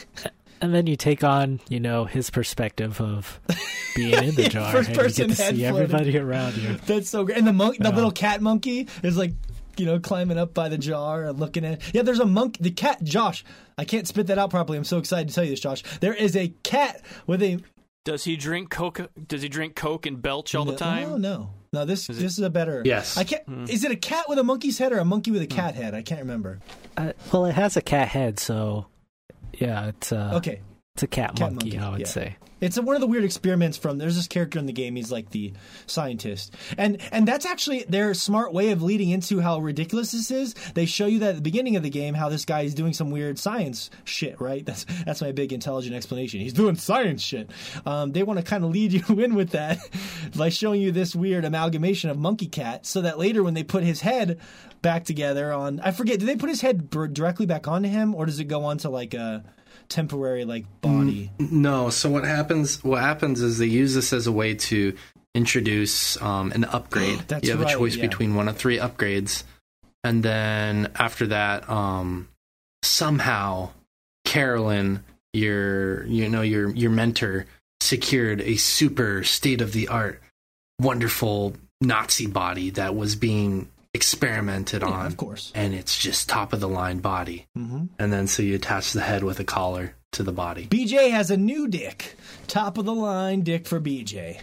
and 0.60 0.74
then 0.74 0.86
you 0.86 0.96
take 0.96 1.24
on, 1.24 1.60
you 1.68 1.80
know, 1.80 2.04
his 2.04 2.30
perspective 2.30 3.00
of 3.00 3.40
being 3.94 4.12
in 4.12 4.34
the 4.34 4.42
Yeah, 4.48 4.48
jar, 4.48 4.72
first 4.72 4.88
and 4.88 4.96
you 4.96 5.02
get 5.04 5.36
to 5.36 5.42
head 5.42 5.56
see 5.56 5.62
floating. 5.62 5.66
everybody 5.66 6.18
around 6.18 6.56
you. 6.56 6.76
That's 6.86 7.08
so 7.08 7.24
great. 7.24 7.38
And 7.38 7.46
the 7.46 7.52
monk, 7.52 7.78
the 7.78 7.92
oh. 7.92 7.94
little 7.94 8.10
cat 8.10 8.40
monkey 8.40 8.88
is 9.02 9.16
like, 9.16 9.32
you 9.80 9.86
know, 9.86 9.98
climbing 9.98 10.38
up 10.38 10.54
by 10.54 10.68
the 10.68 10.78
jar 10.78 11.24
and 11.24 11.40
looking 11.40 11.64
at. 11.64 11.82
Yeah, 11.94 12.02
there's 12.02 12.20
a 12.20 12.26
monk. 12.26 12.58
The 12.60 12.70
cat, 12.70 13.02
Josh. 13.02 13.44
I 13.78 13.84
can't 13.84 14.06
spit 14.06 14.26
that 14.28 14.38
out 14.38 14.50
properly. 14.50 14.78
I'm 14.78 14.84
so 14.84 14.98
excited 14.98 15.28
to 15.28 15.34
tell 15.34 15.42
you 15.42 15.50
this, 15.50 15.60
Josh. 15.60 15.82
There 16.00 16.14
is 16.14 16.36
a 16.36 16.48
cat 16.62 17.02
with 17.26 17.42
a. 17.42 17.60
Does 18.04 18.24
he 18.24 18.36
drink 18.36 18.70
coke? 18.70 19.10
Does 19.26 19.42
he 19.42 19.48
drink 19.48 19.74
coke 19.74 20.06
and 20.06 20.20
belch 20.20 20.54
all 20.54 20.64
the 20.64 20.76
time? 20.76 21.10
no, 21.10 21.16
no. 21.16 21.50
no. 21.72 21.84
This 21.84 22.08
Is 22.10 22.18
this 22.18 22.32
is 22.32 22.44
a 22.44 22.50
better. 22.50 22.82
Yes. 22.84 23.16
I 23.16 23.24
can't. 23.24 23.42
Hmm. 23.44 23.64
Is 23.68 23.84
it 23.84 23.90
a 23.90 23.96
cat 23.96 24.26
with 24.28 24.38
a 24.38 24.44
monkey's 24.44 24.78
head 24.78 24.92
or 24.92 24.98
a 24.98 25.04
monkey 25.04 25.30
with 25.30 25.42
a 25.42 25.46
cat 25.46 25.74
head? 25.74 25.94
I 25.94 26.02
can't 26.02 26.20
remember. 26.20 26.60
Uh, 26.96 27.12
well, 27.32 27.46
it 27.46 27.54
has 27.54 27.76
a 27.76 27.82
cat 27.82 28.08
head, 28.08 28.38
so 28.38 28.86
yeah, 29.54 29.88
it's 29.88 30.12
a 30.12 30.34
Okay, 30.36 30.60
it's 30.94 31.02
a 31.02 31.06
cat, 31.06 31.36
Cat 31.36 31.52
monkey, 31.52 31.76
monkey, 31.76 31.78
I 31.78 31.90
would 31.90 32.00
yeah. 32.00 32.06
say. 32.06 32.36
It's 32.60 32.78
one 32.78 32.94
of 32.94 33.00
the 33.00 33.06
weird 33.06 33.24
experiments 33.24 33.76
from. 33.76 33.98
There's 33.98 34.16
this 34.16 34.26
character 34.26 34.58
in 34.58 34.66
the 34.66 34.72
game. 34.72 34.96
He's 34.96 35.12
like 35.12 35.30
the 35.30 35.52
scientist, 35.86 36.54
and 36.76 37.00
and 37.12 37.26
that's 37.26 37.46
actually 37.46 37.84
their 37.88 38.14
smart 38.14 38.52
way 38.52 38.70
of 38.70 38.82
leading 38.82 39.10
into 39.10 39.40
how 39.40 39.58
ridiculous 39.58 40.12
this 40.12 40.30
is. 40.30 40.54
They 40.74 40.86
show 40.86 41.06
you 41.06 41.18
that 41.20 41.30
at 41.30 41.34
the 41.36 41.42
beginning 41.42 41.76
of 41.76 41.82
the 41.82 41.90
game 41.90 42.14
how 42.14 42.28
this 42.28 42.44
guy 42.44 42.62
is 42.62 42.74
doing 42.74 42.92
some 42.92 43.10
weird 43.10 43.38
science 43.38 43.90
shit. 44.04 44.40
Right. 44.40 44.64
That's 44.64 44.84
that's 45.04 45.22
my 45.22 45.32
big 45.32 45.52
intelligent 45.52 45.94
explanation. 45.94 46.40
He's 46.40 46.52
doing 46.52 46.76
science 46.76 47.22
shit. 47.22 47.50
Um, 47.86 48.12
they 48.12 48.22
want 48.22 48.38
to 48.38 48.44
kind 48.44 48.64
of 48.64 48.70
lead 48.70 48.92
you 49.08 49.20
in 49.20 49.34
with 49.34 49.50
that 49.50 49.78
by 50.36 50.48
showing 50.48 50.80
you 50.80 50.92
this 50.92 51.14
weird 51.14 51.44
amalgamation 51.44 52.10
of 52.10 52.18
monkey 52.18 52.46
cat, 52.46 52.86
so 52.86 53.00
that 53.02 53.18
later 53.18 53.42
when 53.42 53.54
they 53.54 53.64
put 53.64 53.82
his 53.82 54.00
head 54.00 54.38
back 54.82 55.04
together 55.04 55.52
on, 55.52 55.80
I 55.80 55.90
forget, 55.90 56.18
do 56.18 56.26
they 56.26 56.36
put 56.36 56.48
his 56.48 56.60
head 56.60 56.90
directly 56.90 57.46
back 57.46 57.68
onto 57.68 57.88
him, 57.88 58.14
or 58.14 58.26
does 58.26 58.40
it 58.40 58.44
go 58.44 58.64
onto 58.64 58.88
like 58.88 59.14
a 59.14 59.44
temporary 59.90 60.46
like 60.46 60.64
body. 60.80 61.30
No. 61.38 61.90
So 61.90 62.08
what 62.08 62.24
happens? 62.24 62.82
What 62.82 63.02
happens 63.02 63.42
is 63.42 63.58
they 63.58 63.66
use 63.66 63.94
this 63.94 64.12
as 64.14 64.26
a 64.26 64.32
way 64.32 64.54
to 64.54 64.96
introduce 65.34 66.20
um, 66.22 66.52
an 66.52 66.64
upgrade. 66.64 67.18
That's 67.28 67.44
you 67.44 67.50
have 67.50 67.60
right, 67.60 67.74
a 67.74 67.78
choice 67.78 67.96
yeah. 67.96 68.06
between 68.06 68.34
one 68.34 68.48
of 68.48 68.56
three 68.56 68.78
upgrades, 68.78 69.44
and 70.02 70.22
then 70.22 70.92
after 70.94 71.26
that, 71.26 71.68
um, 71.68 72.28
somehow 72.82 73.70
Caroline, 74.24 75.04
your 75.32 76.06
you 76.06 76.28
know 76.28 76.42
your 76.42 76.70
your 76.70 76.90
mentor, 76.90 77.46
secured 77.80 78.40
a 78.40 78.56
super 78.56 79.24
state 79.24 79.60
of 79.60 79.72
the 79.72 79.88
art, 79.88 80.22
wonderful 80.80 81.54
Nazi 81.80 82.26
body 82.26 82.70
that 82.70 82.94
was 82.94 83.16
being 83.16 83.68
experimented 83.94 84.82
Yeah, 84.82 84.88
on, 84.88 85.06
of 85.06 85.16
course. 85.16 85.52
and 85.54 85.74
it's 85.74 85.98
just 85.98 86.28
top 86.28 86.52
of 86.52 86.60
the 86.60 86.68
line 86.68 86.98
body. 86.98 87.46
hmm 87.54 87.84
And 87.98 88.12
then 88.12 88.26
so 88.26 88.42
you 88.42 88.54
attach 88.56 88.92
the 88.92 89.00
head 89.02 89.22
with 89.24 89.40
a 89.40 89.44
collar 89.44 89.94
to 90.12 90.22
the 90.22 90.32
body. 90.32 90.66
BJ 90.66 91.10
has 91.10 91.30
a 91.30 91.36
new 91.36 91.68
dick, 91.68 92.16
top 92.46 92.78
of 92.78 92.84
the 92.84 92.94
line 92.94 93.42
dick 93.42 93.66
for 93.66 93.80
BJ. 93.80 94.40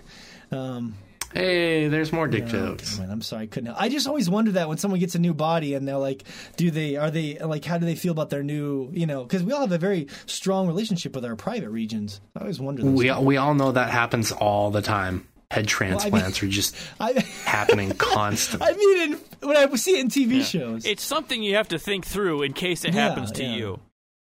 Um, 0.51 0.95
Hey, 1.33 1.89
there's 1.89 2.13
more 2.13 2.25
dick 2.25 2.45
no, 2.45 2.49
jokes. 2.51 2.99
I'm 2.99 3.21
sorry, 3.21 3.43
I 3.43 3.47
couldn't. 3.47 3.75
I 3.77 3.89
just 3.89 4.07
always 4.07 4.29
wonder 4.29 4.51
that 4.53 4.69
when 4.69 4.77
someone 4.77 5.01
gets 5.01 5.13
a 5.13 5.19
new 5.19 5.33
body 5.33 5.73
and 5.73 5.85
they're 5.85 5.97
like, 5.97 6.23
do 6.55 6.71
they 6.71 6.95
are 6.95 7.11
they 7.11 7.37
like 7.37 7.65
how 7.65 7.77
do 7.77 7.85
they 7.85 7.95
feel 7.95 8.13
about 8.13 8.29
their 8.29 8.43
new 8.43 8.89
you 8.93 9.05
know 9.05 9.23
because 9.23 9.43
we 9.43 9.51
all 9.51 9.59
have 9.59 9.73
a 9.73 9.77
very 9.77 10.07
strong 10.25 10.67
relationship 10.67 11.13
with 11.13 11.25
our 11.25 11.35
private 11.35 11.69
regions. 11.69 12.21
I 12.35 12.41
always 12.41 12.61
wonder. 12.61 12.85
We 12.85 13.09
things. 13.09 13.19
we 13.25 13.35
all 13.35 13.53
know 13.55 13.73
that 13.73 13.89
happens 13.89 14.31
all 14.31 14.71
the 14.71 14.81
time. 14.81 15.27
Head 15.49 15.67
transplants 15.67 16.43
are 16.43 16.47
just 16.47 16.75
I, 16.99 17.13
happening 17.45 17.91
constantly. 17.97 18.67
I 18.67 18.73
mean, 18.73 19.13
in, 19.13 19.19
when 19.47 19.55
I 19.57 19.73
see 19.75 19.97
it 19.97 20.01
in 20.01 20.09
TV 20.09 20.43
shows, 20.43 20.85
It's 20.85 21.03
something 21.03 21.41
you 21.41 21.55
have 21.55 21.69
to 21.69 21.79
think 21.79 22.05
through 22.05 22.41
in 22.43 22.51
case 22.53 22.83
it 22.83 22.93
Yeah, 22.93 23.07
happens 23.09 23.31
to 23.33 23.43
yeah. 23.43 23.55
you. 23.55 23.79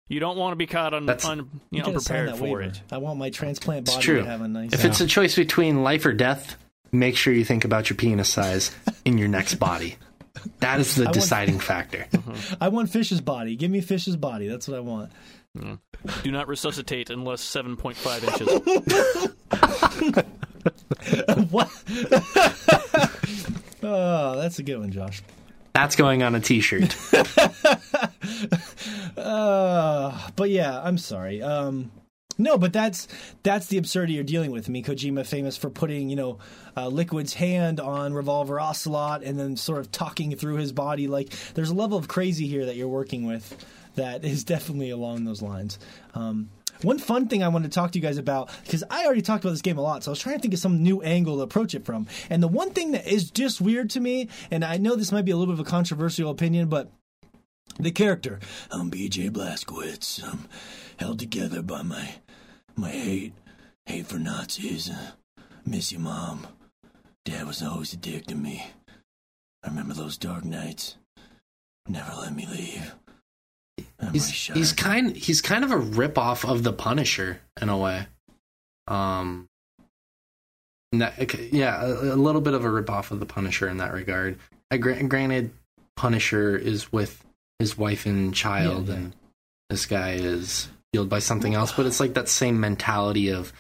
You 0.10 0.20
don't 0.20 0.38
want 0.38 0.52
to 0.52 0.58
be 0.58 0.68
caught 0.68 0.94
un, 0.94 1.06
That's- 1.06 1.26
un, 1.26 1.50
you 1.72 1.80
know, 1.80 1.86
gotta 1.86 1.98
unprepared 2.00 2.36
for 2.36 2.44
waiver. 2.44 2.62
it. 2.64 2.82
I 2.92 2.98
want 2.98 3.20
my 3.20 3.30
transplant 3.30 3.88
It's 3.88 3.96
body 3.96 4.04
true. 4.06 4.20
to 4.20 4.26
have 4.26 4.42
a 4.42 4.48
nice. 4.50 4.74
If 4.74 4.84
it's 4.84 5.00
a 5.00 5.08
choice 5.08 5.34
between 5.36 5.82
life 5.82 6.06
or 6.06 6.12
death, 6.12 6.58
make 6.92 7.16
sure 7.16 7.34
you 7.34 7.46
think 7.46 7.64
about 7.64 7.90
your 7.90 7.96
penis 7.98 8.28
size 8.30 8.76
in 9.06 9.18
your 9.18 9.30
next 9.30 9.56
body. 9.56 9.96
That 10.60 10.82
is 10.82 10.96
the 10.96 11.04
want- 11.06 11.14
deciding 11.14 11.60
factor. 11.60 12.06
I 12.60 12.68
want 12.68 12.90
Fish's 12.90 13.22
body. 13.22 13.56
Give 13.56 13.72
me 13.72 13.80
Fish's 13.80 14.18
body. 14.18 14.50
That's 14.50 14.68
what 14.68 14.76
I 14.76 14.82
want. 14.82 15.10
Mm. 15.58 15.80
Do 16.22 16.32
not 16.32 16.50
resuscitate 16.50 17.10
unless 17.10 17.42
7.5 17.42 18.24
inches. 18.28 20.34
what? 21.50 21.70
oh, 23.84 24.38
that's 24.38 24.60
a 24.60 24.64
good 24.64 24.80
one, 24.80 24.92
Josh. 24.92 25.22
That's 25.74 25.96
going 25.96 26.22
on 26.22 26.36
a 26.36 26.40
t-shirt. 26.40 26.96
Uh, 29.18 30.30
but 30.36 30.50
yeah, 30.50 30.82
I'm 30.82 30.98
sorry. 30.98 31.42
Um, 31.42 31.92
no, 32.38 32.58
but 32.58 32.74
that's 32.74 33.08
that's 33.44 33.68
the 33.68 33.78
absurdity 33.78 34.14
you're 34.14 34.24
dealing 34.24 34.52
with. 34.52 34.68
I 34.68 34.72
mean, 34.72 34.84
Kojima 34.84 35.26
famous 35.26 35.56
for 35.56 35.70
putting 35.70 36.10
you 36.10 36.16
know 36.16 36.40
uh, 36.76 36.88
Liquid's 36.88 37.34
hand 37.34 37.80
on 37.80 38.14
Revolver 38.14 38.60
Ocelot 38.60 39.24
and 39.24 39.40
then 39.40 39.56
sort 39.56 39.80
of 39.80 39.92
talking 39.92 40.36
through 40.36 40.56
his 40.56 40.72
body. 40.72 41.08
Like 41.08 41.30
there's 41.54 41.70
a 41.70 41.76
level 41.76 41.98
of 41.98 42.08
crazy 42.08 42.48
here 42.48 42.66
that 42.66 42.76
you're 42.76 42.88
working 42.88 43.26
with 43.26 43.66
that 43.96 44.26
is 44.26 44.44
definitely 44.44 44.90
along 44.90 45.26
those 45.26 45.42
lines. 45.42 45.78
Um, 46.16 46.50
one 46.84 47.00
fun 47.00 47.28
thing 47.28 47.44
I 47.44 47.48
wanted 47.48 47.72
to 47.72 47.76
talk 47.76 47.92
to 47.92 48.00
you 48.00 48.04
guys 48.04 48.18
about 48.18 48.50
because 48.64 48.84
I 48.90 49.06
already 49.06 49.22
talked 49.22 49.44
about 49.44 49.52
this 49.52 49.62
game 49.62 49.78
a 49.78 49.82
lot, 49.82 50.04
so 50.04 50.12
I 50.12 50.14
was 50.14 50.20
trying 50.20 50.36
to 50.38 50.42
think 50.42 50.54
of 50.54 50.60
some 50.60 50.84
new 50.84 51.02
angle 51.02 51.38
to 51.38 51.44
approach 51.44 51.76
it 51.76 51.86
from. 51.86 52.08
And 52.30 52.42
the 52.42 52.48
one 52.48 52.72
thing 52.72 52.92
that 52.92 53.08
is 53.08 53.32
just 53.32 53.62
weird 53.62 53.90
to 53.92 54.00
me, 54.00 54.30
and 54.52 54.64
I 54.64 54.78
know 54.78 54.96
this 54.96 55.12
might 55.12 55.26
be 55.26 55.32
a 55.32 55.38
little 55.38 55.54
bit 55.54 55.60
of 55.60 55.68
a 55.68 55.70
controversial 55.70 56.30
opinion, 56.30 56.70
but 56.70 56.92
the 57.80 57.92
character. 57.92 58.40
I'm 58.72 58.92
BJ 58.92 59.30
Blazkowicz. 59.30 60.24
I'm 60.24 60.48
held 60.98 61.20
together 61.20 61.62
by 61.62 61.82
my 61.82 62.10
my 62.76 62.90
hate, 62.90 63.34
hate 63.86 64.08
for 64.08 64.20
Nazis. 64.20 64.90
Uh, 64.90 65.12
miss 65.66 65.92
you, 65.92 66.00
mom. 66.00 66.48
Dad 67.26 67.48
was 67.48 67.64
always 67.64 67.94
a 67.94 67.98
dick 67.98 68.26
to 68.28 68.36
me. 68.36 68.68
I 69.64 69.70
remember 69.70 69.94
those 69.94 70.18
dark 70.18 70.44
nights. 70.44 70.98
Never 71.88 72.14
let 72.14 72.36
me 72.36 72.46
leave. 72.46 72.94
He's 74.12 74.30
he's 74.30 74.74
kind 74.74 75.16
he's 75.16 75.42
kind 75.42 75.64
of 75.64 75.72
a 75.72 75.78
rip 75.78 76.18
off 76.18 76.44
of 76.46 76.64
the 76.64 76.74
Punisher 76.74 77.40
in 77.62 77.70
a 77.70 77.78
way. 77.78 78.08
Um 78.88 79.48
yeah, 80.92 81.82
a, 81.84 82.14
a 82.14 82.16
little 82.16 82.42
bit 82.42 82.54
of 82.54 82.66
a 82.66 82.70
rip 82.70 82.90
off 82.90 83.12
of 83.12 83.20
the 83.20 83.26
Punisher 83.26 83.68
in 83.68 83.78
that 83.78 83.94
regard. 83.94 84.38
I, 84.70 84.78
gra- 84.78 85.02
granted, 85.04 85.52
Punisher 85.96 86.56
is 86.56 86.92
with 86.92 87.24
his 87.60 87.78
wife 87.78 88.06
and 88.06 88.34
child, 88.34 88.88
Yeah, 88.90 88.94
yeah. 88.94 89.00
and 89.00 89.16
this 89.70 89.86
guy 89.88 90.12
is 90.14 90.70
fueled 90.92 91.10
by 91.10 91.20
something 91.20 91.56
else. 91.56 91.72
But 91.72 91.86
it's 91.88 92.00
like 92.00 92.14
that 92.14 92.30
same 92.30 92.60
mentality 92.60 93.30
of 93.30 93.54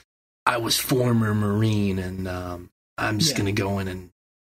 I 0.45 0.57
was 0.57 0.77
former 0.77 1.33
Marine, 1.33 1.97
and 1.99 2.27
um, 2.27 2.69
I'm 2.97 3.17
just 3.17 3.31
Yeah. 3.31 3.37
gonna 3.39 3.51
go 3.53 3.79
in 3.79 3.87
and 3.87 4.09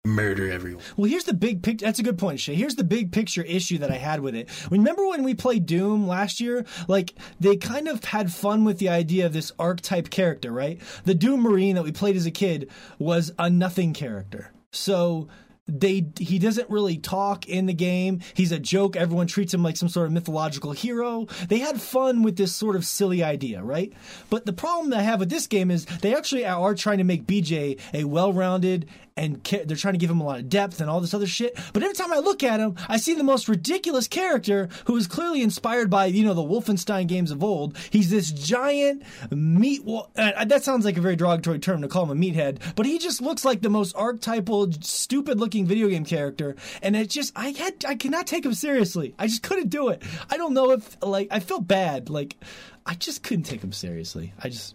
murder 0.04 0.50
everyone. 0.50 0.82
Well, 0.96 1.10
here's 1.10 1.24
the 1.24 1.34
big 1.34 1.62
picture. 1.62 1.86
That's 1.86 1.98
a 1.98 2.02
good 2.02 2.18
point, 2.18 2.38
Shay. 2.38 2.54
Here's 2.54 2.74
the 2.74 2.84
big 2.84 3.10
picture 3.10 3.42
issue 3.42 3.78
that 3.78 3.90
I 3.90 3.96
had 3.96 4.20
with 4.20 4.34
it. 4.34 4.48
Remember 4.70 5.06
when 5.08 5.22
we 5.22 5.34
played 5.34 5.64
Doom 5.64 6.06
last 6.06 6.40
year? 6.40 6.66
Like, 6.88 7.14
they 7.40 7.56
kind 7.56 7.88
of 7.88 8.04
had 8.04 8.32
fun 8.32 8.64
with 8.64 8.78
the 8.78 8.90
idea 8.90 9.24
of 9.24 9.32
this 9.32 9.52
archetype 9.58 10.10
character, 10.10 10.52
right? 10.52 10.80
The 11.04 11.14
Doom 11.14 11.40
Marine 11.40 11.76
that 11.76 11.84
we 11.84 11.92
played 11.92 12.16
as 12.16 12.26
a 12.26 12.30
kid 12.30 12.70
was 12.98 13.32
a 13.38 13.48
nothing 13.48 13.94
character. 13.94 14.52
So 14.72 15.28
they 15.66 16.06
he 16.18 16.38
doesn't 16.38 16.68
really 16.68 16.98
talk 16.98 17.48
in 17.48 17.66
the 17.66 17.72
game. 17.72 18.20
He's 18.34 18.52
a 18.52 18.58
joke. 18.58 18.96
Everyone 18.96 19.26
treats 19.26 19.54
him 19.54 19.62
like 19.62 19.76
some 19.76 19.88
sort 19.88 20.06
of 20.06 20.12
mythological 20.12 20.72
hero. 20.72 21.26
They 21.48 21.58
had 21.58 21.80
fun 21.80 22.22
with 22.22 22.36
this 22.36 22.54
sort 22.54 22.76
of 22.76 22.84
silly 22.84 23.22
idea, 23.22 23.62
right? 23.62 23.92
But 24.28 24.44
the 24.44 24.52
problem 24.52 24.90
that 24.90 25.00
I 25.00 25.04
have 25.04 25.20
with 25.20 25.30
this 25.30 25.46
game 25.46 25.70
is 25.70 25.86
they 25.86 26.14
actually 26.14 26.44
are 26.44 26.74
trying 26.74 26.98
to 26.98 27.04
make 27.04 27.26
BJ 27.26 27.80
a 27.94 28.04
well-rounded 28.04 28.88
and 29.16 29.44
ca- 29.44 29.64
they're 29.64 29.76
trying 29.76 29.94
to 29.94 29.98
give 29.98 30.10
him 30.10 30.20
a 30.20 30.24
lot 30.24 30.40
of 30.40 30.48
depth 30.48 30.80
and 30.80 30.90
all 30.90 31.00
this 31.00 31.14
other 31.14 31.26
shit. 31.26 31.56
But 31.72 31.82
every 31.82 31.94
time 31.94 32.12
I 32.12 32.18
look 32.18 32.42
at 32.42 32.60
him, 32.60 32.74
I 32.88 32.96
see 32.96 33.14
the 33.14 33.22
most 33.22 33.48
ridiculous 33.48 34.08
character 34.08 34.68
who 34.86 34.96
is 34.96 35.06
clearly 35.06 35.42
inspired 35.42 35.88
by 35.90 36.06
you 36.06 36.24
know 36.24 36.34
the 36.34 36.42
Wolfenstein 36.42 37.06
games 37.06 37.30
of 37.30 37.44
old. 37.44 37.76
He's 37.90 38.10
this 38.10 38.30
giant 38.30 39.02
meat. 39.30 39.82
Uh, 39.86 40.44
that 40.44 40.64
sounds 40.64 40.84
like 40.84 40.96
a 40.96 41.00
very 41.00 41.16
derogatory 41.16 41.58
term 41.58 41.82
to 41.82 41.88
call 41.88 42.10
him 42.10 42.10
a 42.10 42.20
meathead, 42.20 42.60
but 42.74 42.86
he 42.86 42.98
just 42.98 43.20
looks 43.20 43.44
like 43.44 43.62
the 43.62 43.70
most 43.70 43.94
archetypal, 43.96 44.72
stupid-looking 44.80 45.66
video 45.66 45.88
game 45.88 46.04
character. 46.04 46.56
And 46.82 46.96
it 46.96 47.10
just 47.10 47.32
I 47.36 47.50
had 47.50 47.84
I 47.86 47.94
cannot 47.94 48.26
take 48.26 48.44
him 48.44 48.54
seriously. 48.54 49.14
I 49.18 49.26
just 49.26 49.42
couldn't 49.42 49.68
do 49.68 49.88
it. 49.88 50.02
I 50.30 50.36
don't 50.36 50.54
know 50.54 50.72
if 50.72 50.96
like 51.02 51.28
I 51.30 51.40
feel 51.40 51.60
bad. 51.60 52.10
Like 52.10 52.36
I 52.84 52.94
just 52.94 53.22
couldn't 53.22 53.44
take 53.44 53.62
him 53.62 53.72
seriously. 53.72 54.32
I 54.42 54.48
just 54.48 54.74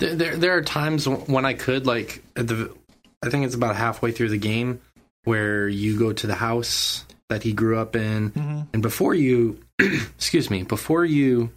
There, 0.00 0.14
there, 0.14 0.36
there 0.36 0.56
are 0.56 0.62
times 0.62 1.06
when 1.06 1.44
I 1.44 1.54
could 1.54 1.86
like 1.86 2.22
at 2.36 2.48
the, 2.48 2.74
I 3.22 3.30
think 3.30 3.44
it's 3.44 3.54
about 3.54 3.76
halfway 3.76 4.12
through 4.12 4.30
the 4.30 4.38
game 4.38 4.80
where 5.24 5.68
you 5.68 5.98
go 5.98 6.12
to 6.12 6.26
the 6.26 6.34
house 6.34 7.04
that 7.28 7.42
he 7.42 7.52
grew 7.52 7.78
up 7.78 7.94
in, 7.94 8.32
and 8.72 8.82
before 8.82 9.14
you, 9.14 9.60
excuse 9.78 10.50
me, 10.50 10.62
before 10.62 11.04
you 11.04 11.50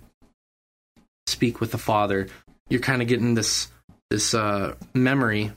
speak 1.26 1.60
with 1.60 1.72
the 1.72 1.78
father, 1.78 2.28
you're 2.70 2.82
kind 2.82 3.02
of 3.02 3.08
getting 3.08 3.34
this 3.34 3.70
this 4.10 4.34
uh, 4.34 4.76
memory. 4.94 5.52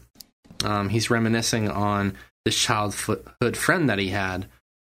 Um, 0.64 0.88
he's 0.88 1.10
reminiscing 1.10 1.68
on 1.68 2.16
this 2.46 2.56
childhood 2.56 3.56
friend 3.56 3.90
that 3.90 3.98
he 3.98 4.08
had 4.08 4.46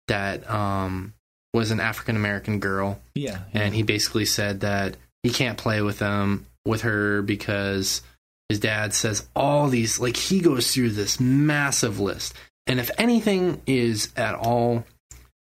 that 0.07 0.49
um, 0.49 1.13
was 1.53 1.71
an 1.71 1.79
African 1.79 2.15
American 2.15 2.59
girl 2.59 2.99
yeah. 3.13 3.39
and 3.53 3.75
he 3.75 3.83
basically 3.83 4.25
said 4.25 4.61
that 4.61 4.97
he 5.23 5.29
can't 5.29 5.57
play 5.57 5.81
with 5.81 5.99
them 5.99 6.45
with 6.66 6.82
her 6.82 7.22
because 7.22 8.01
his 8.49 8.59
dad 8.59 8.93
says 8.93 9.28
all 9.36 9.70
these 9.70 9.99
like 9.99 10.18
he 10.18 10.41
goes 10.41 10.74
through 10.74 10.89
this 10.89 11.20
massive 11.20 11.99
list 11.99 12.34
and 12.68 12.80
if 12.80 12.91
anything 12.97 13.62
is 13.66 14.12
at 14.16 14.36
all 14.36 14.86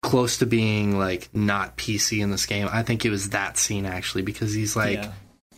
close 0.02 0.38
to 0.38 0.46
being 0.46 0.98
like 0.98 1.28
not 1.32 1.76
pc 1.76 2.20
in 2.20 2.30
this 2.30 2.46
game 2.46 2.68
i 2.70 2.82
think 2.82 3.04
it 3.04 3.10
was 3.10 3.30
that 3.30 3.56
scene 3.56 3.86
actually 3.86 4.22
because 4.22 4.52
he's 4.52 4.76
like 4.76 4.98
yeah. 4.98 5.12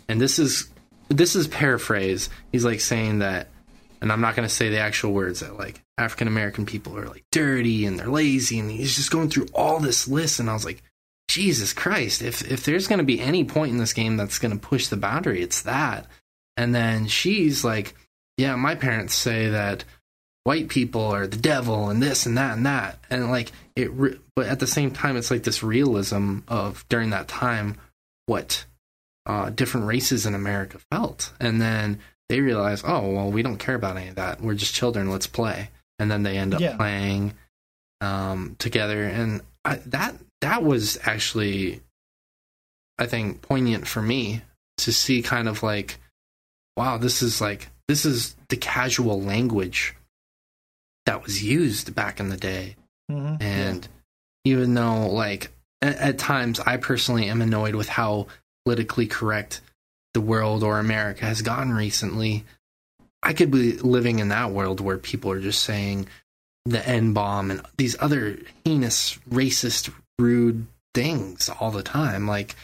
and 0.08 0.20
this 0.20 0.38
is 0.38 0.70
this 1.08 1.34
is 1.34 1.48
paraphrase 1.48 2.28
he's 2.52 2.64
like 2.64 2.80
saying 2.80 3.20
that 3.20 3.48
and 4.00 4.12
i'm 4.12 4.20
not 4.20 4.36
going 4.36 4.48
to 4.48 4.54
say 4.54 4.68
the 4.68 4.78
actual 4.78 5.12
words 5.12 5.40
that 5.40 5.56
like 5.56 5.82
african 5.98 6.28
american 6.28 6.64
people 6.66 6.96
are 6.96 7.08
like 7.08 7.24
dirty 7.32 7.86
and 7.86 7.98
they're 7.98 8.08
lazy 8.08 8.58
and 8.58 8.70
he's 8.70 8.96
just 8.96 9.10
going 9.10 9.28
through 9.28 9.46
all 9.54 9.80
this 9.80 10.06
list 10.06 10.40
and 10.40 10.48
i 10.48 10.52
was 10.52 10.64
like 10.64 10.82
Jesus 11.30 11.72
Christ, 11.72 12.22
if 12.22 12.42
if 12.50 12.64
there's 12.64 12.88
going 12.88 12.98
to 12.98 13.04
be 13.04 13.20
any 13.20 13.44
point 13.44 13.70
in 13.70 13.78
this 13.78 13.92
game 13.92 14.16
that's 14.16 14.40
going 14.40 14.50
to 14.52 14.58
push 14.68 14.88
the 14.88 14.96
boundary, 14.96 15.42
it's 15.42 15.62
that. 15.62 16.06
And 16.56 16.74
then 16.74 17.06
she's 17.06 17.62
like, 17.64 17.94
yeah, 18.36 18.56
my 18.56 18.74
parents 18.74 19.14
say 19.14 19.48
that 19.50 19.84
white 20.42 20.68
people 20.68 21.02
are 21.04 21.28
the 21.28 21.36
devil 21.36 21.88
and 21.88 22.02
this 22.02 22.26
and 22.26 22.36
that 22.36 22.56
and 22.56 22.66
that. 22.66 22.98
And 23.10 23.30
like 23.30 23.52
it 23.76 23.92
re- 23.92 24.18
but 24.34 24.46
at 24.46 24.58
the 24.58 24.66
same 24.66 24.90
time 24.90 25.16
it's 25.16 25.30
like 25.30 25.44
this 25.44 25.62
realism 25.62 26.38
of 26.48 26.84
during 26.88 27.10
that 27.10 27.28
time 27.28 27.76
what 28.26 28.64
uh, 29.26 29.50
different 29.50 29.86
races 29.86 30.26
in 30.26 30.34
America 30.34 30.78
felt. 30.90 31.32
And 31.38 31.60
then 31.60 32.00
they 32.28 32.40
realize, 32.40 32.82
oh, 32.84 33.08
well, 33.10 33.30
we 33.30 33.42
don't 33.42 33.58
care 33.58 33.76
about 33.76 33.96
any 33.96 34.08
of 34.08 34.16
that. 34.16 34.40
We're 34.40 34.54
just 34.54 34.74
children. 34.74 35.10
Let's 35.10 35.28
play. 35.28 35.70
And 36.00 36.10
then 36.10 36.24
they 36.24 36.36
end 36.38 36.54
up 36.54 36.60
Yeah. 36.60 36.76
playing 36.76 37.34
um, 38.00 38.56
together. 38.58 39.04
And 39.04 39.42
I, 39.64 39.76
that 39.86 40.16
that 40.40 40.62
was 40.62 40.98
actually, 41.04 41.80
I 42.98 43.06
think, 43.06 43.42
poignant 43.42 43.86
for 43.86 44.02
me 44.02 44.42
to 44.78 44.92
see 44.92 45.22
kind 45.22 45.48
of 45.48 45.62
like, 45.62 45.98
wow, 46.76 46.96
this 46.98 47.22
is 47.22 47.40
like 47.40 47.68
this 47.88 48.04
is 48.04 48.36
the 48.48 48.56
casual 48.56 49.20
language 49.20 49.94
that 51.06 51.22
was 51.22 51.42
used 51.42 51.94
back 51.94 52.20
in 52.20 52.28
the 52.28 52.36
day. 52.36 52.76
Mhm. 53.10 53.42
And 53.42 53.88
even 54.44 54.74
though, 54.74 55.08
like, 55.08 55.50
at, 55.82 55.96
at 55.96 56.18
times 56.18 56.60
I 56.60 56.76
personally 56.76 57.28
am 57.28 57.42
annoyed 57.42 57.74
with 57.74 57.88
how 57.88 58.28
politically 58.64 59.06
correct 59.06 59.60
the 60.14 60.20
world 60.20 60.62
or 60.62 60.78
America 60.78 61.24
has 61.24 61.42
gotten 61.42 61.72
recently, 61.72 62.44
I 63.22 63.32
could 63.32 63.50
be 63.50 63.72
living 63.72 64.18
in 64.18 64.28
that 64.28 64.50
world 64.52 64.80
where 64.80 64.98
people 64.98 65.30
are 65.30 65.40
just 65.40 65.62
saying 65.62 66.06
the 66.64 66.86
N 66.86 67.12
bomb 67.12 67.50
and 67.50 67.62
these 67.76 67.96
other 68.00 68.38
heinous, 68.64 69.18
racist, 69.28 69.92
rude 70.20 70.66
things 70.94 71.48
all 71.60 71.70
the 71.70 71.82
time. 71.82 72.28
Like, 72.28 72.54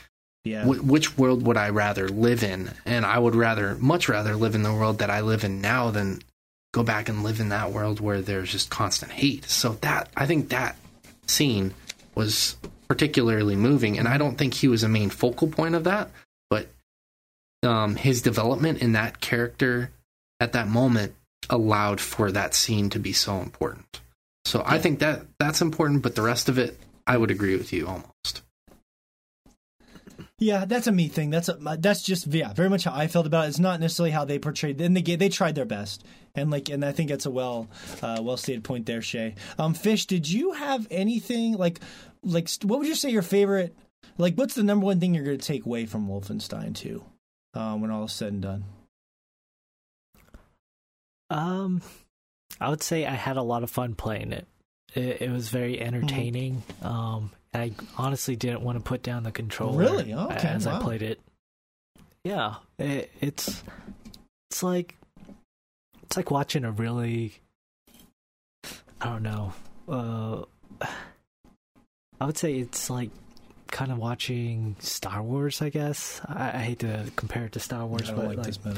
yeah, 0.44 0.64
Wh- 0.64 0.86
which 0.86 1.18
world 1.18 1.44
would 1.46 1.56
I 1.56 1.70
rather 1.70 2.08
live 2.08 2.44
in? 2.44 2.70
And 2.84 3.04
I 3.04 3.18
would 3.18 3.34
rather, 3.34 3.74
much 3.76 4.08
rather, 4.08 4.36
live 4.36 4.54
in 4.54 4.62
the 4.62 4.72
world 4.72 4.98
that 4.98 5.10
I 5.10 5.22
live 5.22 5.42
in 5.42 5.60
now 5.60 5.90
than 5.90 6.22
go 6.72 6.82
back 6.82 7.08
and 7.08 7.24
live 7.24 7.40
in 7.40 7.48
that 7.48 7.72
world 7.72 8.00
where 8.00 8.20
there's 8.20 8.52
just 8.52 8.70
constant 8.70 9.10
hate. 9.10 9.46
So 9.46 9.72
that 9.80 10.08
I 10.16 10.26
think 10.26 10.50
that 10.50 10.76
scene 11.26 11.74
was 12.14 12.56
particularly 12.86 13.56
moving, 13.56 13.98
and 13.98 14.06
I 14.06 14.18
don't 14.18 14.38
think 14.38 14.54
he 14.54 14.68
was 14.68 14.84
a 14.84 14.88
main 14.88 15.10
focal 15.10 15.48
point 15.48 15.74
of 15.74 15.84
that, 15.84 16.10
but 16.48 16.68
um, 17.62 17.96
his 17.96 18.22
development 18.22 18.78
in 18.78 18.92
that 18.92 19.20
character 19.20 19.90
at 20.38 20.52
that 20.52 20.68
moment 20.68 21.14
allowed 21.50 22.00
for 22.00 22.30
that 22.30 22.54
scene 22.54 22.90
to 22.90 22.98
be 22.98 23.12
so 23.12 23.38
important. 23.38 24.00
So 24.44 24.62
I 24.64 24.78
think 24.78 25.00
that 25.00 25.22
that's 25.38 25.60
important, 25.60 26.02
but 26.02 26.14
the 26.14 26.22
rest 26.22 26.48
of 26.48 26.58
it, 26.58 26.78
I 27.06 27.16
would 27.16 27.30
agree 27.30 27.56
with 27.56 27.72
you 27.72 27.86
almost. 27.86 28.42
Yeah, 30.38 30.66
that's 30.66 30.86
a 30.86 30.92
me 30.92 31.08
thing. 31.08 31.30
That's 31.30 31.48
a 31.48 31.56
that's 31.78 32.02
just 32.02 32.26
yeah, 32.26 32.52
very 32.52 32.68
much 32.68 32.84
how 32.84 32.94
I 32.94 33.06
felt 33.06 33.26
about 33.26 33.46
it. 33.46 33.48
It's 33.48 33.58
not 33.58 33.80
necessarily 33.80 34.10
how 34.10 34.26
they 34.26 34.38
portrayed. 34.38 34.80
And 34.80 34.94
they 34.94 35.00
ga- 35.00 35.16
they 35.16 35.30
tried 35.30 35.54
their 35.54 35.64
best, 35.64 36.04
and 36.34 36.50
like, 36.50 36.68
and 36.68 36.84
I 36.84 36.92
think 36.92 37.08
that's 37.08 37.24
a 37.24 37.30
well 37.30 37.68
uh, 38.02 38.20
well 38.22 38.36
stated 38.36 38.62
point 38.62 38.84
there, 38.84 39.00
Shay. 39.00 39.34
Um, 39.58 39.72
Fish, 39.72 40.04
did 40.04 40.30
you 40.30 40.52
have 40.52 40.86
anything 40.90 41.54
like 41.54 41.80
like 42.22 42.50
what 42.62 42.78
would 42.80 42.88
you 42.88 42.94
say 42.94 43.10
your 43.10 43.22
favorite? 43.22 43.74
Like, 44.18 44.34
what's 44.34 44.54
the 44.54 44.62
number 44.62 44.84
one 44.84 45.00
thing 45.00 45.14
you're 45.14 45.24
going 45.24 45.38
to 45.38 45.46
take 45.46 45.66
away 45.66 45.86
from 45.86 46.08
Wolfenstein 46.08 46.74
2 46.74 47.04
um, 47.54 47.80
when 47.80 47.90
all 47.90 48.04
is 48.04 48.12
said 48.12 48.32
and 48.32 48.42
done? 48.42 48.64
Um, 51.28 51.82
I 52.60 52.70
would 52.70 52.82
say 52.82 53.04
I 53.04 53.14
had 53.14 53.36
a 53.36 53.42
lot 53.42 53.62
of 53.62 53.70
fun 53.70 53.94
playing 53.94 54.32
it. 54.32 54.46
It, 54.96 55.22
it 55.22 55.30
was 55.30 55.50
very 55.50 55.80
entertaining. 55.80 56.62
Um, 56.82 57.30
I 57.52 57.72
honestly 57.96 58.34
didn't 58.34 58.62
want 58.62 58.78
to 58.78 58.82
put 58.82 59.02
down 59.02 59.22
the 59.22 59.30
controller. 59.30 59.78
Really? 59.78 60.12
Okay, 60.12 60.48
As 60.48 60.66
I 60.66 60.80
played 60.80 61.02
it. 61.02 61.20
Yeah, 62.24 62.56
it, 62.78 63.12
it's 63.20 63.62
it's 64.50 64.62
like 64.62 64.96
it's 66.02 66.16
like 66.16 66.30
watching 66.30 66.64
a 66.64 66.72
really 66.72 67.34
I 69.00 69.10
don't 69.10 69.22
know. 69.22 69.52
Uh, 69.88 70.42
I 72.20 72.24
would 72.24 72.38
say 72.38 72.54
it's 72.54 72.88
like 72.88 73.10
kind 73.68 73.92
of 73.92 73.98
watching 73.98 74.76
Star 74.80 75.22
Wars. 75.22 75.60
I 75.60 75.68
guess 75.68 76.20
I, 76.26 76.48
I 76.54 76.58
hate 76.58 76.78
to 76.80 77.10
compare 77.16 77.44
it 77.44 77.52
to 77.52 77.60
Star 77.60 77.84
Wars, 77.84 78.10
but 78.10 78.36
like 78.36 78.38
like, 78.38 78.76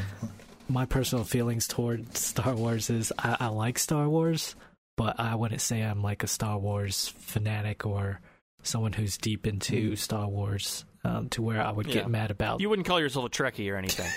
my 0.69 0.85
personal 0.85 1.25
feelings 1.25 1.67
toward 1.69 2.17
Star 2.17 2.55
Wars 2.55 2.91
is 2.91 3.13
I, 3.19 3.37
I 3.41 3.47
like 3.49 3.79
Star 3.79 4.09
Wars, 4.09 4.57
but 4.99 5.19
I 5.19 5.35
wouldn't 5.35 5.63
say 5.63 5.81
I'm 5.81 6.03
like 6.03 6.23
a 6.23 6.27
Star 6.27 6.59
Wars 6.59 7.15
fanatic 7.19 7.87
or 7.87 8.21
someone 8.63 8.93
who's 8.93 9.17
deep 9.17 9.47
into 9.47 9.97
Star 9.97 10.29
Wars 10.29 10.85
um, 11.05 11.29
to 11.31 11.41
where 11.41 11.63
I 11.63 11.71
would 11.71 11.87
Yeah. 11.87 11.95
get 11.95 12.11
mad 12.11 12.31
about. 12.31 12.61
You 12.61 12.69
wouldn't 12.69 12.87
call 12.87 13.01
yourself 13.01 13.25
a 13.25 13.29
Trekkie 13.31 13.73
or 13.73 13.77
anything. 13.77 14.11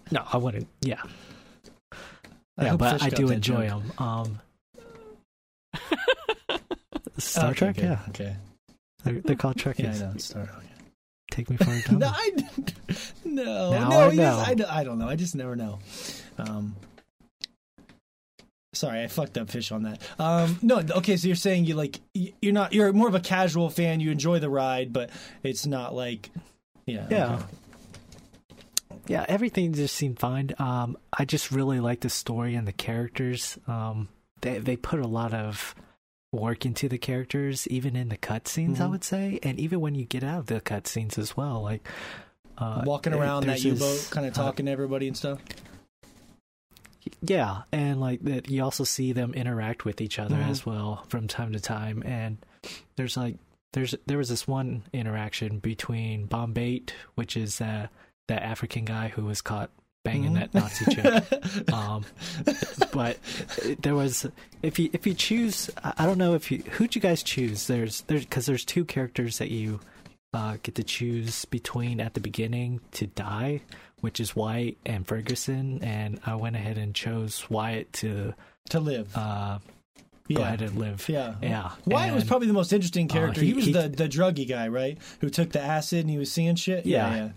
no, 0.10 0.24
I 0.32 0.38
wouldn't. 0.38 0.66
Yeah, 0.80 1.00
I 2.58 2.64
yeah, 2.64 2.76
but 2.76 2.94
Fish 2.94 3.02
I 3.02 3.08
do 3.10 3.28
enjoy 3.30 3.68
joke. 3.68 3.82
them. 3.84 3.92
Um, 3.98 4.40
Star 7.18 7.50
Okay, 7.50 7.54
Trek, 7.58 7.74
good. 7.76 7.84
yeah, 7.84 7.98
Okay. 8.08 8.36
they're, 9.04 9.20
they're 9.20 9.36
called 9.36 9.56
Trekkies. 9.58 10.00
Yeah, 10.00 10.08
I 10.08 10.12
know. 10.12 10.16
Star. 10.18 10.42
Okay. 10.42 10.66
Take 11.30 11.50
me 11.50 11.56
for 11.56 11.70
a 11.70 11.80
dummy. 11.82 11.98
No, 11.98 12.08
I, 12.14 12.30
no, 13.24 13.70
Now 13.72 13.88
no. 13.88 13.98
I 14.00 14.10
you 14.10 14.16
just- 14.16 14.48
I, 14.48 14.54
don't- 14.54 14.70
I 14.70 14.84
don't 14.84 14.98
know. 14.98 15.08
I 15.08 15.16
just 15.16 15.34
never 15.34 15.56
know. 15.56 15.78
Um, 16.38 16.74
sorry, 18.72 19.02
I 19.02 19.06
fucked 19.08 19.36
up 19.38 19.50
fish 19.50 19.70
on 19.72 19.82
that. 19.84 20.00
Um, 20.18 20.58
no, 20.62 20.78
okay. 20.78 21.16
So 21.16 21.26
you're 21.28 21.36
saying 21.36 21.64
you 21.66 21.74
like 21.74 22.00
you're 22.14 22.52
not 22.52 22.72
you're 22.72 22.92
more 22.92 23.08
of 23.08 23.14
a 23.14 23.20
casual 23.20 23.68
fan. 23.70 24.00
You 24.00 24.10
enjoy 24.10 24.38
the 24.38 24.50
ride, 24.50 24.92
but 24.92 25.10
it's 25.42 25.66
not 25.66 25.94
like 25.94 26.30
yeah, 26.86 27.06
Yeah. 27.10 27.34
okay. 27.34 27.44
yeah, 29.08 29.24
everything 29.28 29.72
just 29.72 29.94
seemed 29.96 30.18
fine. 30.18 30.50
Um, 30.58 30.96
I 31.16 31.24
just 31.24 31.50
really 31.50 31.80
like 31.80 32.00
the 32.00 32.10
story 32.10 32.54
and 32.54 32.66
the 32.66 32.72
characters. 32.72 33.58
Um, 33.66 34.08
they 34.40 34.58
they 34.58 34.76
put 34.76 35.00
a 35.00 35.06
lot 35.06 35.34
of 35.34 35.74
work 36.32 36.64
into 36.64 36.88
the 36.88 36.98
characters, 36.98 37.68
even 37.68 37.94
in 37.94 38.08
the 38.08 38.16
cutscenes. 38.16 38.80
I 38.80 38.84
Mhm. 38.86 38.90
would 38.90 39.04
say, 39.04 39.38
and 39.42 39.60
even 39.60 39.80
when 39.80 39.94
you 39.94 40.04
get 40.06 40.24
out 40.24 40.38
of 40.38 40.46
the 40.46 40.60
cutscenes 40.60 41.18
as 41.18 41.36
well, 41.36 41.62
like 41.62 41.86
uh, 42.58 42.82
Walking 42.86 43.12
uh, 43.12 43.18
around 43.18 43.46
that 43.46 43.62
U 43.64 43.74
boat, 43.74 44.08
kind 44.10 44.26
of 44.26 44.32
uh, 44.38 44.42
talking 44.42 44.66
to 44.66 44.72
everybody 44.72 45.08
and 45.08 45.16
stuff. 45.16 45.40
Yeah, 47.20 47.62
and 47.72 48.00
like 48.00 48.20
that, 48.22 48.48
you 48.50 48.62
also 48.62 48.84
see 48.84 49.12
them 49.12 49.34
interact 49.34 49.84
with 49.84 50.00
each 50.00 50.18
other 50.18 50.36
Mhm. 50.36 50.48
as 50.48 50.64
well 50.66 51.04
from 51.08 51.28
time 51.28 51.52
to 51.52 51.60
time. 51.60 52.02
And 52.04 52.38
there's 52.96 53.16
like 53.16 53.36
there's 53.72 53.94
there 54.06 54.18
was 54.18 54.28
this 54.28 54.46
one 54.46 54.82
interaction 54.92 55.58
between 55.58 56.26
Bombate, 56.28 56.90
which 57.14 57.36
is 57.36 57.60
uh, 57.60 57.88
that 58.28 58.42
African 58.42 58.84
guy 58.84 59.08
who 59.08 59.24
was 59.24 59.40
caught 59.40 59.70
banging 60.04 60.32
Mhm. 60.32 60.34
that 60.34 60.54
Nazi 60.54 60.94
chick. 60.94 61.72
um, 61.72 62.04
but 62.92 63.18
there 63.80 63.94
was 63.94 64.26
if 64.62 64.78
you 64.78 64.90
if 64.92 65.06
you 65.06 65.14
choose, 65.14 65.70
I 65.82 65.92
I 65.98 66.06
don't 66.06 66.18
know 66.18 66.34
if 66.34 66.50
you 66.50 66.58
who'd 66.58 66.94
you 66.94 67.00
guys 67.00 67.22
choose. 67.22 67.66
There's 67.66 68.02
there's 68.02 68.24
because 68.24 68.46
there's 68.46 68.64
two 68.64 68.84
characters 68.84 69.38
that 69.38 69.50
you 69.50 69.80
uh, 70.34 70.56
get 70.62 70.74
to 70.76 70.82
choose 70.82 71.44
between 71.46 72.00
at 72.00 72.14
the 72.14 72.20
beginning 72.20 72.80
to 72.92 73.06
die, 73.06 73.60
which 74.02 74.20
is 74.20 74.36
Wyatt 74.36 74.76
and 74.84 75.06
Ferguson, 75.06 75.82
and 75.82 76.20
I 76.26 76.34
went 76.34 76.54
ahead 76.54 76.76
and 76.76 76.94
chose 76.94 77.48
Wyatt 77.48 77.90
to 77.94 78.34
to 78.68 78.78
live. 78.80 79.16
uh, 79.16 79.58
yeah. 80.28 80.36
go 80.36 80.42
ahead 80.44 80.62
and 80.62 80.78
live. 80.78 81.08
Yeah. 81.08 81.34
Yeah, 81.42 81.70
Wyatt 81.86 82.14
was 82.14 82.24
probably 82.24 82.46
the 82.46 82.52
most 82.54 82.72
interesting 82.72 83.10
uh, 83.10 83.14
character. 83.14 83.40
he, 83.40 83.48
he- 83.48 83.52
was 83.54 83.64
he- 83.66 83.72
the, 83.72 83.88
the 83.88 84.08
druggy 84.08 84.48
guy, 84.48 84.68
right? 84.68 84.98
Who 85.20 85.28
took 85.30 85.50
the 85.50 85.60
acid 85.60 86.00
and 86.00 86.10
he 86.10 86.18
was 86.18 86.30
seeing 86.30 86.54
shit. 86.56 86.84
Yeah. 86.86 87.14
yeah. 87.14 87.28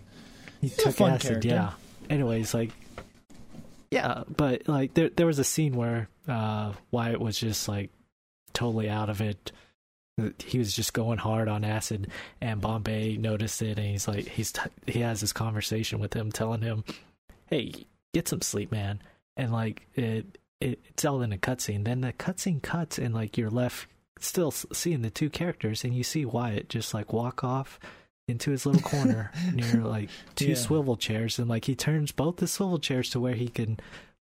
He 0.61 0.69
took 0.69 0.99
acid, 1.01 1.21
character. 1.41 1.47
yeah. 1.47 1.71
Anyways, 2.09 2.53
like, 2.53 2.71
yeah, 3.91 4.23
but 4.35 4.67
like 4.67 4.93
there 4.93 5.09
there 5.09 5.25
was 5.25 5.39
a 5.39 5.43
scene 5.43 5.75
where 5.75 6.09
uh 6.27 6.73
Wyatt 6.91 7.19
was 7.19 7.37
just 7.39 7.67
like 7.67 7.91
totally 8.53 8.89
out 8.89 9.09
of 9.09 9.21
it. 9.21 9.51
He 10.39 10.57
was 10.59 10.73
just 10.73 10.93
going 10.93 11.17
hard 11.17 11.49
on 11.49 11.65
acid, 11.65 12.07
and 12.39 12.61
Bombate 12.61 13.19
noticed 13.19 13.61
it, 13.61 13.77
and 13.77 13.87
he's 13.87 14.07
like, 14.07 14.25
he's 14.27 14.53
t- 14.53 14.61
he 14.87 15.01
has 15.01 15.19
this 15.19 15.33
conversation 15.33 15.99
with 15.99 16.13
him, 16.13 16.31
telling 16.31 16.61
him, 16.61 16.85
"Hey, 17.47 17.73
get 18.13 18.29
some 18.29 18.41
sleep, 18.41 18.71
man." 18.71 19.01
And 19.35 19.51
like 19.51 19.85
it, 19.95 20.37
it 20.61 20.79
it's 20.85 21.03
all 21.03 21.21
in 21.21 21.33
a 21.33 21.37
cutscene. 21.37 21.83
Then 21.83 21.99
the 21.99 22.13
cutscene 22.13 22.61
cuts, 22.61 22.97
and 22.97 23.13
like 23.13 23.37
you're 23.37 23.49
left 23.49 23.87
still 24.17 24.51
seeing 24.51 25.01
the 25.01 25.09
two 25.09 25.29
characters, 25.29 25.83
and 25.83 25.93
you 25.93 26.03
see 26.03 26.23
Wyatt 26.23 26.69
just 26.69 26.93
like 26.93 27.11
walk 27.11 27.43
off 27.43 27.77
into 28.29 28.51
his 28.51 28.65
little 28.65 28.81
corner 28.81 29.31
near 29.53 29.83
like 29.83 30.09
two 30.35 30.47
Yeah. 30.51 30.55
swivel 30.55 30.95
chairs 30.95 31.37
and 31.37 31.47
like 31.49 31.65
he 31.65 31.75
turns 31.75 32.11
both 32.13 32.37
the 32.37 32.47
swivel 32.47 32.79
chairs 32.79 33.09
to 33.11 33.19
where 33.19 33.35
he 33.35 33.47
can 33.49 33.79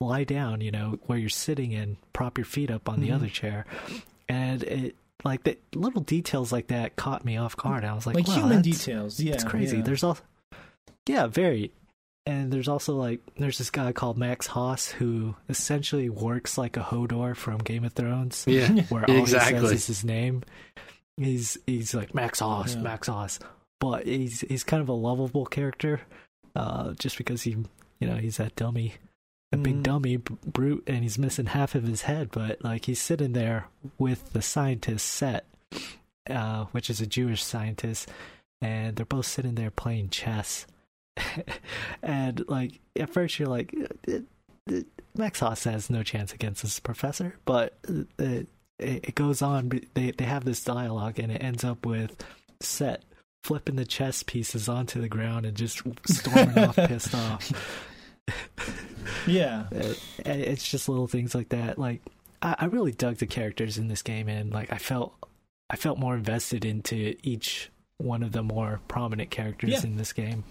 lie 0.01 0.25
down 0.25 0.63
you 0.63 0.71
know 0.71 0.99
where 1.07 1.19
you're 1.19 1.29
sitting 1.29 1.75
and 1.75 1.99
prop 2.15 2.39
your 2.39 2.47
feet 2.47 2.71
up 2.71 2.89
on 2.89 3.01
the 3.01 3.11
Mhm. 3.11 3.15
other 3.17 3.29
chair 3.29 3.67
and 4.31 4.63
it 4.63 4.97
like 5.25 5.45
the 5.45 5.57
little 5.75 6.01
details 6.03 6.53
like 6.53 6.69
that 6.69 6.97
caught 6.97 7.25
me 7.25 7.37
off 7.37 7.57
guard 7.57 7.85
i 7.85 7.93
was 7.95 8.07
like 8.07 8.17
Like 8.17 8.29
wow, 8.29 8.35
human 8.35 8.63
details. 8.63 9.21
Yeah. 9.21 9.35
it's 9.35 9.45
crazy 9.45 9.79
yeah. 9.79 9.83
there's 9.83 10.03
also 10.05 10.23
yeah 11.09 11.27
very 11.27 11.73
and 12.27 12.53
there's 12.53 12.69
also 12.69 12.95
like 12.95 13.21
there's 13.37 13.59
this 13.59 13.71
guy 13.71 13.93
called 13.93 14.17
max 14.17 14.47
haas 14.47 14.89
who 14.91 15.35
essentially 15.49 16.09
works 16.09 16.57
like 16.57 16.77
a 16.77 16.81
hodor 16.81 17.35
from 17.37 17.59
game 17.59 17.85
of 17.85 17.93
thrones 17.93 18.45
Yeah, 18.47 18.69
where 18.91 19.05
all 19.11 19.17
he 19.17 19.27
says 19.27 19.73
is 19.73 19.87
his 19.89 20.05
name. 20.05 20.43
he's 21.17 21.59
he's 21.67 21.95
like 21.95 22.15
Max 22.15 22.39
Hoss, 22.41 22.75
Yeah. 22.77 22.83
Max 22.83 23.09
Hoss, 23.09 23.39
but 23.81 24.07
he's 24.07 24.41
he's 24.43 24.63
kind 24.65 24.81
of 24.83 24.89
a 24.89 24.93
lovable 24.93 25.47
character, 25.47 26.01
uh, 26.55 26.93
just 26.95 27.19
because 27.19 27.43
he 27.43 27.57
you 27.99 28.07
know 28.09 28.17
he's 28.17 28.37
that 28.37 28.55
dummy, 28.57 28.95
a 29.53 29.57
big 29.57 29.83
dummy 29.83 30.17
b- 30.17 30.37
brute, 30.47 30.85
and 30.87 31.03
he's 31.03 31.19
missing 31.19 31.47
half 31.47 31.75
of 31.75 31.85
his 31.85 32.03
head, 32.03 32.31
but 32.33 32.63
like 32.65 32.87
he's 32.87 33.01
sitting 33.01 33.33
there 33.33 33.69
with 33.99 34.33
the 34.33 34.43
scientist 34.43 35.07
Set, 35.07 35.47
uh, 36.29 36.65
which 36.73 36.89
is 36.91 37.01
a 37.01 37.07
Jewish 37.07 37.45
scientist, 37.45 38.11
and 38.61 38.97
they're 38.97 39.07
both 39.07 39.27
sitting 39.27 39.55
there 39.55 39.71
playing 39.71 40.11
chess, 40.11 40.67
and 42.03 42.45
like 42.49 42.81
at 42.99 43.11
first 43.11 43.39
you're 43.39 43.49
like. 43.49 43.75
"Uh, 44.09 44.19
uh, 44.71 44.81
Max 45.17 45.41
Hass 45.41 45.65
has 45.65 45.91
no 45.91 46.05
chance 46.05 46.33
against 46.33 46.63
this 46.63 46.79
professor, 46.79 47.35
but 47.45 47.77
uh, 47.91 48.05
it, 48.21 48.49
it 48.79 49.15
goes 49.17 49.43
on. 49.43 49.69
They 49.95 50.13
they 50.13 50.25
have 50.25 50.45
this 50.45 50.63
dialogue, 50.63 51.19
and 51.19 51.33
it 51.33 51.43
ends 51.43 51.65
up 51.65 51.85
with 51.85 52.25
Set 52.61 53.03
flipping 53.43 53.77
the 53.77 53.85
chess 53.85 54.23
pieces 54.23 54.69
onto 54.69 55.01
the 55.01 55.09
ground 55.09 55.45
and 55.47 55.57
just 55.57 55.83
storming 56.07 56.59
off, 56.59 56.77
pissed 56.87 57.15
off. 57.15 57.53
Yeah. 59.27 59.65
It's 60.25 60.69
just 60.69 60.89
little 60.89 61.07
things 61.09 61.35
like 61.35 61.49
that. 61.51 61.79
Like 61.79 62.01
I, 62.41 62.55
I 62.61 62.65
really 62.67 62.93
dug 62.93 63.17
the 63.17 63.27
characters 63.27 63.79
in 63.79 63.89
this 63.89 64.03
game, 64.03 64.29
and 64.29 64.53
like 64.53 64.73
I 64.73 64.79
felt 64.79 65.15
I 65.71 65.77
felt 65.77 65.99
more 65.99 66.15
invested 66.15 66.65
into 66.65 67.15
each 67.23 67.71
one 67.99 68.23
of 68.23 68.33
the 68.33 68.43
more 68.43 68.81
prominent 68.89 69.31
characters 69.31 69.71
Yeah. 69.71 69.83
in 69.85 69.97
this 69.97 70.13
game. 70.13 70.45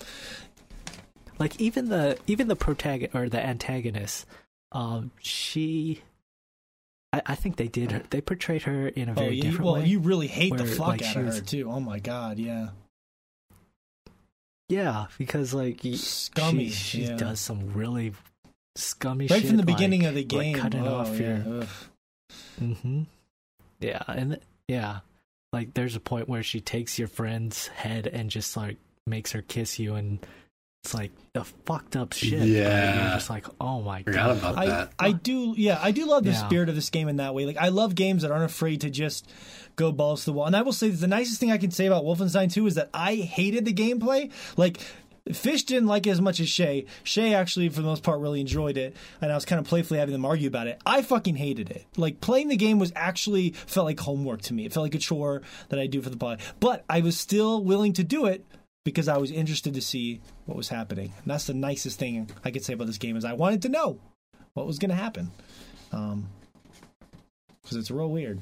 Like 1.39 1.59
even 1.59 1.89
the 1.89 2.17
even 2.27 2.47
the 2.47 2.55
protagonist 2.55 3.15
or 3.15 3.29
the 3.29 3.43
antagonist, 3.45 4.25
um, 4.71 5.11
she. 5.19 6.01
I, 7.13 7.21
I 7.25 7.35
think 7.35 7.57
they 7.57 7.67
did 7.67 7.91
her. 7.91 8.03
They 8.09 8.21
portrayed 8.21 8.61
her 8.63 8.87
in 8.87 9.09
a 9.09 9.11
Oh, 9.11 9.15
very 9.15 9.39
different 9.41 9.65
well, 9.65 9.73
way. 9.75 9.79
Well, 9.81 9.87
you 9.89 9.99
really 9.99 10.27
hate 10.27 10.55
the 10.55 10.63
where, 10.63 10.71
fuck 10.73 10.87
like, 10.87 11.01
out 11.03 11.13
she 11.13 11.19
of 11.19 11.25
was- 11.25 11.39
her 11.39 11.43
too. 11.45 11.69
Oh 11.69 11.79
my 11.79 11.99
god, 11.99 12.39
yeah. 12.39 12.69
Yeah, 14.69 15.07
because 15.17 15.53
like 15.53 15.81
Scummy, 15.95 16.69
she, 16.69 16.71
she 16.71 17.03
yeah. 17.03 17.17
does 17.17 17.39
some 17.41 17.73
really 17.73 18.13
scummy 18.75 19.27
Right 19.27 19.41
shit. 19.41 19.47
from 19.49 19.57
the 19.57 19.63
beginning 19.65 20.01
like- 20.01 20.09
of 20.09 20.15
the 20.15 20.23
game. 20.23 20.53
like 20.53 20.61
cutting 20.61 20.87
oh, 20.87 20.95
off 20.95 21.19
yeah. 21.19 21.43
your 21.43 21.61
ugh. 21.61 21.67
hmm 22.59 23.01
Yeah, 23.79 24.03
and 24.07 24.31
th- 24.31 24.43
yeah, 24.67 24.99
like 25.53 25.73
there's 25.73 25.95
a 25.95 25.99
point 25.99 26.29
where 26.29 26.43
she 26.43 26.61
takes 26.61 26.97
your 26.99 27.07
friend's 27.07 27.67
head 27.67 28.07
and 28.07 28.29
just 28.29 28.55
like 28.55 28.77
makes 29.07 29.31
her 29.33 29.41
kiss 29.41 29.79
you, 29.79 29.95
and 29.95 30.19
it's 30.83 30.93
like 30.93 31.11
the 31.33 31.43
fucked 31.43 31.95
up 31.95 32.13
shit. 32.13 32.39
but 32.39 32.47
Yeah. 32.47 33.03
you're 33.07 33.13
just 33.15 33.29
like, 33.29 33.45
oh 33.59 33.81
my 33.81 34.03
Forgot 34.03 34.27
god. 34.27 34.37
about 34.37 34.57
I, 34.57 34.65
that. 34.67 34.91
I 34.99 35.11
do 35.11 35.53
yeah 35.57 35.79
I 35.81 35.91
do 35.91 36.05
love 36.05 36.23
the 36.23 36.31
Yeah. 36.31 36.45
spirit 36.47 36.69
of 36.69 36.75
this 36.75 36.89
game 36.89 37.07
in 37.07 37.17
that 37.17 37.35
way 37.35 37.45
like 37.45 37.57
I 37.57 37.67
love 37.69 37.93
games 37.95 38.21
that 38.23 38.31
aren't 38.31 38.45
afraid 38.45 38.81
to 38.81 38.89
just 38.89 39.29
go 39.75 39.91
balls 39.91 40.21
to 40.21 40.31
the 40.31 40.33
wall 40.33 40.47
and 40.47 40.55
I 40.55 40.63
will 40.63 40.73
say 40.73 40.89
that 40.89 40.97
the 40.97 41.07
nicest 41.07 41.39
thing 41.39 41.51
I 41.51 41.57
can 41.59 41.69
say 41.71 41.85
about 41.85 42.03
Wolfenstein 42.03 42.51
2 42.51 42.65
is 42.67 42.75
that 42.75 42.89
I 42.95 43.15
hated 43.15 43.65
the 43.65 43.73
gameplay 43.73 44.31
like 44.57 44.79
Fish 45.31 45.63
didn't 45.63 45.87
like 45.87 46.07
it 46.07 46.11
as 46.11 46.21
much 46.21 46.39
as 46.39 46.49
Shay. 46.49 46.85
Shay 47.03 47.33
actually, 47.33 47.69
for 47.69 47.81
the 47.81 47.87
most 47.87 48.03
part, 48.03 48.19
really 48.19 48.41
enjoyed 48.41 48.77
it, 48.77 48.95
and 49.21 49.31
I 49.31 49.35
was 49.35 49.45
kind 49.45 49.59
of 49.59 49.67
playfully 49.67 49.99
having 49.99 50.13
them 50.13 50.25
argue 50.25 50.47
about 50.47 50.67
it. 50.67 50.81
I 50.85 51.01
fucking 51.01 51.35
hated 51.35 51.69
it. 51.69 51.85
Like 51.95 52.21
playing 52.21 52.47
the 52.47 52.57
game 52.57 52.79
was 52.79 52.91
actually 52.95 53.51
felt 53.51 53.85
like 53.85 53.99
homework 53.99 54.41
to 54.43 54.53
me. 54.53 54.65
It 54.65 54.73
felt 54.73 54.85
like 54.85 54.95
a 54.95 54.99
chore 54.99 55.43
that 55.69 55.79
I 55.79 55.87
do 55.87 56.01
for 56.01 56.09
the 56.09 56.17
pod. 56.17 56.41
But 56.59 56.83
I 56.89 57.01
was 57.01 57.19
still 57.19 57.63
willing 57.63 57.93
to 57.93 58.03
do 58.03 58.25
it 58.25 58.45
because 58.83 59.07
I 59.07 59.17
was 59.17 59.31
interested 59.31 59.75
to 59.75 59.81
see 59.81 60.21
what 60.45 60.57
was 60.57 60.69
happening. 60.69 61.13
And 61.17 61.27
that's 61.27 61.45
the 61.45 61.53
nicest 61.53 61.99
thing 61.99 62.29
I 62.43 62.51
could 62.51 62.65
say 62.65 62.73
about 62.73 62.87
this 62.87 62.97
game 62.97 63.15
is 63.15 63.23
I 63.23 63.33
wanted 63.33 63.61
to 63.63 63.69
know 63.69 63.99
what 64.53 64.65
was 64.65 64.79
going 64.79 64.89
to 64.89 64.95
happen. 64.95 65.31
Um, 65.91 66.29
because 67.61 67.77
it's 67.77 67.91
real 67.91 68.09
weird. 68.09 68.39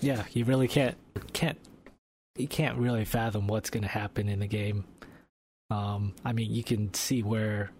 Yeah, 0.00 0.24
you 0.32 0.44
really 0.44 0.68
can't 0.68 0.96
can't 1.32 1.58
you 2.36 2.48
can't 2.48 2.78
really 2.78 3.04
fathom 3.04 3.46
what's 3.46 3.70
going 3.70 3.82
to 3.82 3.88
happen 3.88 4.28
in 4.28 4.40
the 4.40 4.46
game. 4.46 4.84
Um, 5.70 6.14
I 6.24 6.32
mean, 6.32 6.52
you 6.52 6.62
can 6.62 6.92
see 6.94 7.22
where 7.22 7.70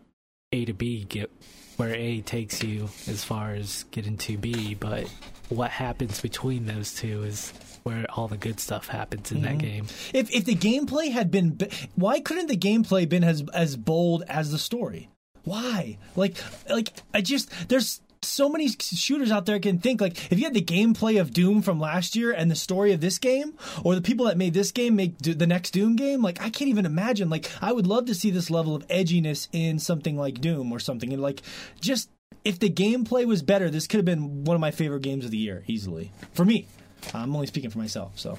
A 0.53 0.65
to 0.65 0.73
B 0.73 1.05
get 1.05 1.31
where 1.77 1.95
A 1.95 2.21
takes 2.21 2.63
you 2.63 2.89
as 3.09 3.25
far 3.25 3.53
as 3.53 3.85
getting 3.91 4.17
to 4.19 4.39
B, 4.39 4.75
but 4.75 5.09
what 5.49 5.71
happens 5.71 6.21
between 6.21 6.67
those 6.67 6.95
two 6.95 7.23
is 7.25 7.53
where 7.83 8.07
all 8.11 8.29
the 8.29 8.37
good 8.37 8.61
stuff 8.61 8.89
happens 8.89 9.33
in 9.33 9.43
that 9.43 9.59
game. 9.59 9.87
If 10.13 10.31
if 10.31 10.45
the 10.45 10.55
gameplay 10.55 11.11
had 11.11 11.31
been, 11.31 11.59
why 11.97 12.21
couldn't 12.21 12.47
the 12.47 12.57
gameplay 12.57 13.09
been 13.09 13.25
as 13.25 13.45
as 13.53 13.77
bold 13.77 14.25
as 14.29 14.53
the 14.53 14.59
story? 14.59 15.11
Why? 15.45 15.99
Like 16.17 16.37
like 16.69 16.93
I 17.13 17.21
just 17.21 17.51
there's 17.69 18.01
so 18.25 18.49
many 18.49 18.69
shooters 18.69 19.31
out 19.31 19.47
there 19.47 19.59
can 19.59 19.79
think 19.79 20.01
like 20.01 20.33
if 20.33 20.39
you 20.39 20.45
had 20.45 20.55
the 20.55 20.63
gameplay 20.63 21.21
of 21.21 21.33
Doom 21.33 21.63
from 21.63 21.79
last 21.81 22.17
year 22.17 22.33
and 22.33 22.51
the 22.51 22.57
story 22.57 22.93
of 22.93 23.01
this 23.01 23.19
game, 23.19 23.55
or 23.83 23.95
the 23.95 24.03
people 24.03 24.27
that 24.27 24.37
made 24.37 24.55
this 24.55 24.73
game 24.73 24.97
make 24.97 25.19
do- 25.19 25.35
the 25.35 25.47
next 25.47 25.71
Doom 25.73 25.97
game, 25.97 26.23
like 26.23 26.41
I 26.41 26.51
can't 26.51 26.69
even 26.69 26.87
imagine. 26.87 27.31
Like 27.31 27.51
I 27.63 27.73
would 27.73 27.87
love 27.87 28.07
to 28.07 28.15
see 28.15 28.31
this 28.31 28.51
level 28.51 28.75
of 28.75 28.87
edginess 28.89 29.49
in 29.53 29.79
something 29.79 30.17
like 30.17 30.41
Doom 30.41 30.73
or 30.73 30.79
something, 30.79 31.13
and 31.13 31.23
like 31.23 31.43
just 31.81 32.11
if 32.45 32.59
the 32.59 32.71
gameplay 32.71 33.25
was 33.27 33.43
better, 33.43 33.71
this 33.71 33.87
could 33.87 33.99
have 33.99 34.05
been 34.05 34.45
one 34.45 34.55
of 34.55 34.61
my 34.61 34.71
favorite 34.71 35.03
games 35.03 35.25
of 35.25 35.31
the 35.31 35.39
year 35.39 35.65
easily 35.67 36.13
for 36.33 36.45
me. 36.45 36.67
I'm 37.13 37.35
only 37.35 37.47
speaking 37.47 37.71
for 37.71 37.79
myself, 37.79 38.19
so 38.19 38.39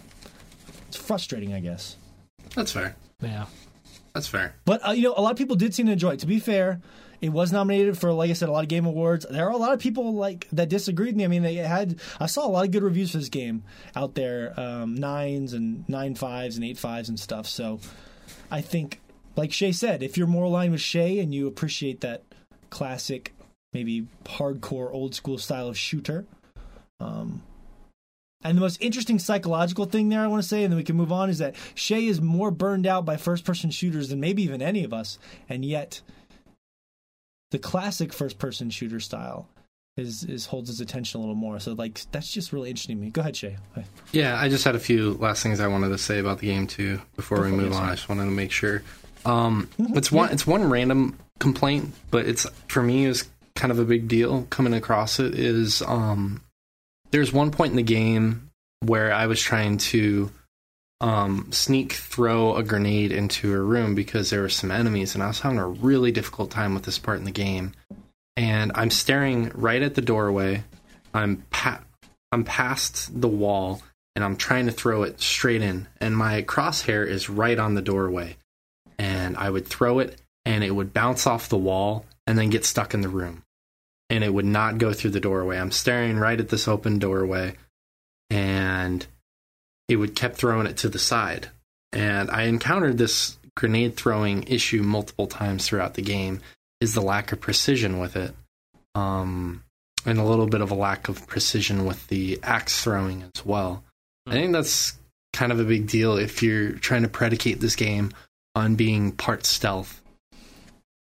it's 0.88 0.98
frustrating, 0.98 1.54
I 1.54 1.60
guess. 1.60 1.98
That's 2.56 2.72
fair. 2.72 2.96
Yeah. 3.22 3.46
That's 4.14 4.28
fair. 4.28 4.56
But 4.64 4.88
uh, 4.88 4.92
you 4.92 5.04
know, 5.04 5.14
a 5.18 5.22
lot 5.22 5.32
of 5.32 5.38
people 5.38 5.58
did 5.58 5.74
seem 5.76 5.88
to 5.88 5.92
enjoy 5.92 6.12
it. 6.12 6.20
To 6.20 6.26
be 6.26 6.40
fair, 6.40 6.80
it 7.26 7.30
was 7.30 7.52
nominated 7.52 7.98
for, 7.98 8.14
like 8.14 8.30
I 8.30 8.34
said, 8.34 8.50
a 8.50 8.52
lot 8.52 8.64
of 8.64 8.70
game 8.70 8.86
awards. 8.86 9.26
There 9.28 9.48
are 9.48 9.52
a 9.52 9.58
lot 9.58 9.74
of 9.74 9.80
people 9.80 10.14
like 10.14 10.48
that 10.52 10.70
disagreed 10.70 11.08
with 11.08 11.16
me. 11.16 11.26
I 11.26 11.28
mean, 11.28 11.42
they 11.42 11.56
had 11.56 12.00
I 12.20 12.28
saw 12.28 12.46
a 12.46 12.50
lot 12.50 12.66
of 12.66 12.72
good 12.72 12.84
reviews 12.84 13.12
for 13.12 13.18
this 13.18 13.30
game 13.30 13.64
out 13.96 14.14
there, 14.14 14.54
um, 14.60 14.94
nines 14.94 15.54
and 15.54 15.90
nine 15.90 16.14
fives 16.14 16.56
and 16.56 16.64
eight 16.64 16.78
fives 16.78 17.10
and 17.10 17.20
stuff. 17.20 17.48
So 17.48 17.80
I 18.52 18.62
think, 18.62 19.02
like 19.36 19.52
Shay 19.52 19.72
said, 19.72 20.04
if 20.04 20.20
you're 20.20 20.28
more 20.28 20.44
aligned 20.44 20.72
with 20.72 20.82
Shay 20.82 21.18
and 21.18 21.34
you 21.34 21.48
appreciate 21.48 22.02
that 22.02 22.22
classic, 22.70 23.34
maybe 23.74 24.06
hardcore 24.26 24.94
old 24.94 25.16
school 25.16 25.40
style 25.40 25.68
of 25.68 25.80
shooter. 25.80 26.28
Um, 27.00 27.42
and 28.44 28.56
the 28.56 28.62
most 28.62 28.80
interesting 28.84 29.18
psychological 29.18 29.86
thing 29.86 30.10
there, 30.10 30.22
I 30.22 30.28
want 30.28 30.44
to 30.44 30.48
say, 30.48 30.64
and 30.64 30.72
then 30.72 30.78
we 30.78 30.84
can 30.84 30.96
move 30.96 31.12
on, 31.12 31.32
is 31.32 31.40
that 31.40 31.56
Shay 31.74 32.06
is 32.06 32.22
more 32.22 32.52
burned 32.52 32.86
out 32.86 33.04
by 33.04 33.18
first 33.18 33.46
person 33.46 33.72
shooters 33.72 34.10
than 34.10 34.20
maybe 34.20 34.44
even 34.44 34.62
any 34.62 34.84
of 34.84 34.94
us. 34.94 35.18
And 35.50 35.66
yet, 35.66 36.02
the 37.56 37.60
classic 37.60 38.12
first 38.12 38.38
person 38.38 38.70
shooter 38.70 39.00
style 39.00 39.48
is, 39.96 40.26
is 40.26 40.46
holds 40.46 40.68
his 40.68 40.82
attention 40.82 41.20
a 41.20 41.22
little 41.22 41.36
more. 41.36 41.58
So, 41.58 41.72
like, 41.72 42.02
that's 42.12 42.30
just 42.30 42.52
really 42.52 42.70
interesting 42.70 42.98
to 42.98 43.02
me. 43.02 43.12
Go 43.12 43.22
ahead, 43.22 43.38
Shay. 43.38 43.56
Yeah, 44.12 44.38
I 44.38 44.50
just 44.50 44.66
had 44.66 44.76
a 44.76 44.80
few 44.80 45.14
last 45.14 45.42
things 45.42 45.62
I 45.62 45.68
wanted 45.68 45.88
to 45.88 45.98
say 45.98 46.20
about 46.20 46.40
the 46.40 46.48
game 46.48 46.68
too 46.68 47.00
before 47.16 47.38
we 47.38 47.48
for 47.48 47.54
it, 47.54 47.58
move 47.58 47.72
on. 47.72 47.88
I 47.88 47.96
just 47.96 48.10
wanted 48.10 48.26
to 48.26 48.32
make 48.32 48.52
sure. 48.52 48.84
Um, 49.26 49.70
Mhm, 49.80 49.96
it's 49.96 50.12
one 50.12 50.34
it's 50.34 50.46
one 50.46 50.70
random 50.70 51.18
complaint, 51.40 51.94
but 52.12 52.26
it's 52.26 52.46
for 52.68 52.84
me 52.84 53.06
is 53.06 53.24
kind 53.56 53.72
of 53.72 53.80
a 53.80 53.86
big 53.86 54.10
deal 54.10 54.46
coming 54.50 54.74
across 54.74 55.18
it 55.18 55.34
is 55.34 55.82
um 55.84 56.42
there's 57.12 57.32
one 57.32 57.52
point 57.52 57.70
in 57.70 57.78
the 57.78 57.84
game 57.84 58.50
where 58.82 59.14
I 59.14 59.28
was 59.28 59.40
trying 59.42 59.78
to 59.78 60.30
um 61.06 61.52
sneak 61.52 61.94
throw 61.94 62.56
a 62.56 62.64
grenade 62.64 63.12
into 63.12 63.54
a 63.54 63.62
room 63.62 63.94
because 63.94 64.32
there 64.32 64.42
were 64.42 64.50
some 64.50 64.72
enemies 64.72 65.14
and 65.14 65.24
I 65.24 65.28
was 65.28 65.40
having 65.40 65.60
a 65.60 65.68
really 65.68 66.12
difficult 66.12 66.50
time 66.50 66.74
with 66.74 66.84
this 66.84 66.98
part 66.98 67.20
in 67.20 67.26
the 67.26 67.32
game. 67.32 67.74
And 68.36 68.72
I'm 68.74 68.90
staring 68.90 69.52
right 69.54 69.84
at 69.84 69.94
the 69.94 70.02
doorway. 70.02 70.64
I'm 71.14 71.46
pa- 71.52 71.84
I'm 72.32 72.44
past 72.44 73.22
the 73.22 73.28
wall 73.28 73.84
and 74.16 74.26
I'm 74.26 74.36
trying 74.36 74.66
to 74.66 74.72
throw 74.72 75.04
it 75.04 75.22
straight 75.22 75.62
in, 75.62 75.88
and 76.00 76.18
my 76.18 76.42
crosshair 76.42 77.06
is 77.06 77.30
right 77.30 77.60
on 77.60 77.76
the 77.76 77.82
doorway. 77.82 78.38
And 78.98 79.36
I 79.36 79.50
would 79.50 79.68
throw 79.68 80.00
it, 80.00 80.20
and 80.46 80.64
it 80.64 80.72
would 80.72 80.94
bounce 80.94 81.28
off 81.28 81.50
the 81.50 81.58
wall 81.58 82.06
and 82.26 82.38
then 82.38 82.50
get 82.50 82.64
stuck 82.64 82.94
in 82.94 83.02
the 83.02 83.10
room. 83.10 83.44
And 84.10 84.24
it 84.24 84.34
would 84.34 84.46
not 84.46 84.78
go 84.78 84.94
through 84.94 85.12
the 85.12 85.20
doorway. 85.20 85.58
I'm 85.58 85.72
staring 85.72 86.18
right 86.18 86.40
at 86.40 86.48
this 86.48 86.68
open 86.68 86.98
doorway, 86.98 87.56
and 88.30 89.06
it 89.88 89.98
would 89.98 90.16
kept 90.16 90.36
throwing 90.36 90.68
it 90.68 90.78
to 90.78 90.90
the 90.90 91.00
side. 91.00 91.50
And 91.92 92.30
I 92.30 92.44
encountered 92.44 92.98
this 92.98 93.38
grenade 93.56 93.96
throwing 93.96 94.44
issue 94.44 94.84
multiple 94.84 95.28
times 95.28 95.68
throughout 95.68 95.94
the 95.94 96.02
game. 96.02 96.42
Is 96.82 96.94
the 96.94 97.02
lack 97.02 97.32
of 97.32 97.40
precision 97.40 98.00
with 98.00 98.18
it, 98.18 98.36
um, 98.96 99.64
and 100.06 100.20
a 100.20 100.26
little 100.26 100.46
bit 100.46 100.60
of 100.60 100.72
a 100.72 100.76
lack 100.76 101.08
of 101.08 101.26
precision 101.26 101.86
with 101.86 102.06
the 102.08 102.38
axe 102.44 102.84
throwing 102.84 103.24
as 103.24 103.46
well. 103.46 103.84
I 104.28 104.34
think 104.34 104.52
that's 104.52 104.94
kind 105.32 105.54
of 105.54 105.60
a 105.60 105.64
big 105.64 105.88
deal 105.88 106.18
if 106.18 106.44
you're 106.44 106.74
trying 106.74 107.04
to 107.04 107.08
predicate 107.08 107.62
this 107.62 107.76
game 107.76 108.12
on 108.56 108.76
being 108.76 109.14
part 109.14 109.46
stealth. 109.46 110.02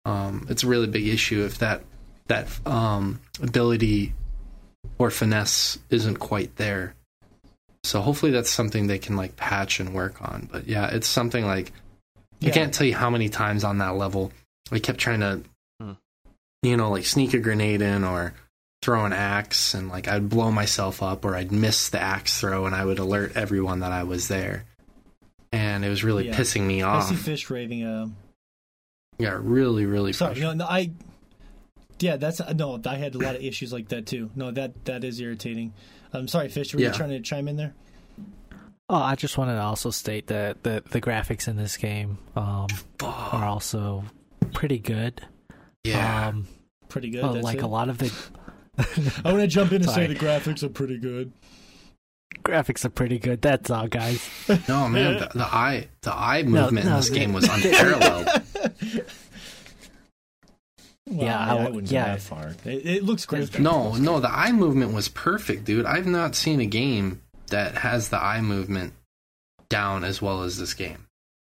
Um, 0.03 0.47
it's 0.49 0.63
a 0.63 0.67
really 0.67 0.87
big 0.87 1.07
issue 1.07 1.45
if 1.45 1.59
that 1.59 1.83
that 2.27 2.47
um, 2.65 3.19
ability 3.41 4.13
or 4.97 5.11
finesse 5.11 5.77
isn't 5.89 6.17
quite 6.17 6.55
there. 6.55 6.95
So 7.83 8.01
hopefully 8.01 8.31
that's 8.31 8.49
something 8.49 8.87
they 8.87 8.99
can 8.99 9.15
like 9.15 9.35
patch 9.35 9.79
and 9.79 9.93
work 9.93 10.21
on. 10.21 10.47
But 10.51 10.67
yeah, 10.67 10.87
it's 10.87 11.07
something 11.07 11.45
like 11.45 11.71
I 12.43 12.49
can't 12.49 12.73
tell 12.73 12.85
you 12.87 12.95
how 12.95 13.09
many 13.09 13.29
times 13.29 13.63
on 13.63 13.79
that 13.79 13.95
level 13.95 14.31
I 14.71 14.79
kept 14.79 14.99
trying 14.99 15.19
to, 15.21 15.41
Hmm. 15.81 15.91
you 16.63 16.77
know, 16.77 16.91
like 16.91 17.05
sneak 17.05 17.33
a 17.33 17.39
grenade 17.39 17.81
in 17.81 18.03
or 18.03 18.33
throw 18.83 19.05
an 19.05 19.13
axe 19.13 19.73
and 19.73 19.89
like 19.89 20.07
I'd 20.07 20.29
blow 20.29 20.51
myself 20.51 21.01
up 21.03 21.23
or 21.25 21.35
I'd 21.35 21.51
miss 21.51 21.89
the 21.89 21.99
axe 21.99 22.39
throw 22.39 22.65
and 22.65 22.73
I 22.75 22.85
would 22.85 22.99
alert 22.99 23.33
everyone 23.35 23.79
that 23.81 23.91
I 23.91 24.03
was 24.03 24.27
there. 24.27 24.65
And 25.51 25.83
it 25.83 25.89
was 25.89 26.03
really 26.03 26.27
Yeah. 26.27 26.35
pissing 26.37 26.61
me 26.65 26.81
I 26.81 26.89
off. 26.89 27.09
see 27.09 27.15
fish 27.15 27.49
raving. 27.49 27.83
Uh, 27.83 28.07
Yeah, 29.19 29.37
really, 29.41 29.85
really 29.85 30.13
sorry, 30.13 30.39
no, 30.39 30.53
no, 30.53 30.65
I. 30.65 30.91
Yeah, 31.99 32.15
that's 32.17 32.41
no. 32.55 32.81
I 32.85 32.95
had 32.95 33.13
a 33.13 33.19
lot 33.19 33.35
of 33.35 33.43
issues 33.43 33.71
like 33.71 33.89
that 33.89 34.07
too. 34.07 34.31
No, 34.35 34.49
that 34.51 34.85
that 34.85 35.03
is 35.03 35.19
irritating. 35.19 35.73
I'm 36.13 36.27
sorry, 36.27 36.49
fish. 36.49 36.73
Were 36.73 36.81
Yeah. 36.81 36.87
you 36.89 36.93
trying 36.93 37.09
to 37.09 37.19
chime 37.21 37.47
in 37.47 37.55
there? 37.57 37.73
Oh, 38.89 38.95
I 38.95 39.15
just 39.15 39.37
wanted 39.37 39.53
to 39.55 39.61
also 39.61 39.89
state 39.89 40.27
that 40.27 40.63
the 40.63 40.83
the 40.89 40.99
graphics 40.99 41.47
in 41.47 41.55
this 41.55 41.77
game 41.77 42.17
um, 42.35 42.67
are 43.01 43.45
also 43.45 44.03
pretty 44.53 44.79
good. 44.79 45.21
yeah. 45.83 46.27
Um, 46.27 46.47
Pretty 46.89 47.09
good. 47.09 47.23
well, 47.23 47.33
that's 47.33 47.43
like 47.45 47.59
it. 47.59 47.63
a 47.63 47.67
lot 47.67 47.87
of 47.87 47.99
the 47.99 48.11
I 49.23 49.31
want 49.31 49.39
to 49.39 49.47
jump 49.47 49.71
in 49.71 49.77
and 49.81 49.85
Sorry. 49.89 50.07
say 50.07 50.13
the 50.13 50.19
graphics 50.19 50.61
are 50.61 50.67
pretty 50.69 50.97
good. 50.97 51.31
graphics 52.43 52.83
are 52.83 52.89
pretty 52.89 53.17
good. 53.17 53.41
That's 53.41 53.69
all, 53.69 53.87
guys. 53.87 54.27
no, 54.67 54.89
man, 54.89 55.17
the, 55.19 55.29
the 55.35 55.45
eye 55.45 55.87
the 56.01 56.13
eye 56.13 56.43
movement 56.43 56.85
no, 56.85 56.91
in 56.91 56.97
this 56.97 57.09
the- 57.09 57.15
game 57.15 57.31
was 57.31 57.45
unparalleled. 57.49 58.27
Well, 61.11 61.25
Yeah, 61.25 61.37
I, 61.39 61.43
I 61.43 61.45
I 61.45 61.49
w- 61.57 61.73
wouldn't 61.75 61.91
yeah. 61.91 62.05
go 62.05 62.11
that 62.13 62.21
far. 62.21 62.55
It, 62.65 62.85
it 62.85 63.03
looks 63.03 63.25
great. 63.25 63.59
no, 63.59 63.93
no, 63.95 64.19
the 64.19 64.31
eye 64.31 64.51
movement 64.51 64.93
was 64.93 65.07
perfect, 65.09 65.65
dude. 65.65 65.85
I've 65.85 66.07
not 66.07 66.35
seen 66.35 66.59
a 66.61 66.65
game 66.65 67.21
that 67.47 67.75
has 67.79 68.09
the 68.09 68.17
eye 68.21 68.41
movement 68.41 68.93
down 69.69 70.03
as 70.03 70.21
well 70.21 70.43
as 70.43 70.57
this 70.57 70.73
game. 70.73 71.07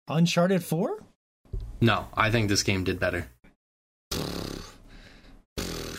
Uncharted 0.07 0.63
Four. 0.63 0.99
No, 1.81 2.07
I 2.15 2.31
think 2.31 2.49
this 2.49 2.63
game 2.63 2.83
did 2.83 2.99
better. 2.99 3.27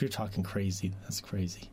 You're 0.00 0.08
talking 0.10 0.42
crazy. 0.44 0.92
That's 1.02 1.20
crazy. 1.20 1.70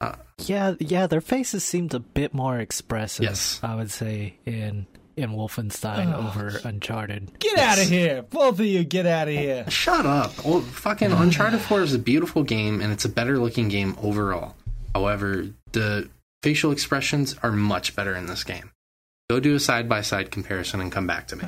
Uh, 0.00 0.14
yeah, 0.46 0.74
yeah, 0.80 1.06
their 1.06 1.20
faces 1.20 1.62
seemed 1.62 1.92
a 1.92 1.98
bit 2.00 2.32
more 2.32 2.58
expressive. 2.58 3.22
Yes. 3.24 3.60
I 3.62 3.74
would 3.74 3.90
say 3.90 4.34
in 4.46 4.86
in 5.22 5.30
Wolfenstein 5.30 6.12
Oh. 6.14 6.28
over 6.28 6.60
Uncharted. 6.64 7.38
Get 7.38 7.58
out 7.58 7.78
of 7.78 7.88
here, 7.88 8.22
both 8.22 8.58
of 8.60 8.66
you. 8.66 8.84
Get 8.84 9.06
out 9.06 9.28
of 9.28 9.34
here. 9.34 9.68
Shut 9.70 10.06
up. 10.06 10.32
Oh, 10.44 10.60
fucking 10.60 11.12
Uncharted 11.12 11.60
4 11.60 11.82
is 11.82 11.94
a 11.94 11.98
beautiful 11.98 12.42
game 12.42 12.80
and 12.80 12.92
it's 12.92 13.04
a 13.04 13.08
better 13.08 13.38
looking 13.38 13.68
game 13.68 13.96
overall. 14.02 14.54
However, 14.94 15.46
the 15.72 16.08
facial 16.42 16.72
expressions 16.72 17.36
are 17.42 17.52
much 17.52 17.94
better 17.94 18.14
in 18.14 18.26
this 18.26 18.44
game. 18.44 18.70
Go 19.28 19.38
do 19.40 19.54
a 19.54 19.60
side 19.60 19.88
by 19.88 20.00
side 20.02 20.30
comparison 20.30 20.80
and 20.80 20.90
come 20.90 21.06
back 21.06 21.28
to 21.28 21.36
me. 21.36 21.44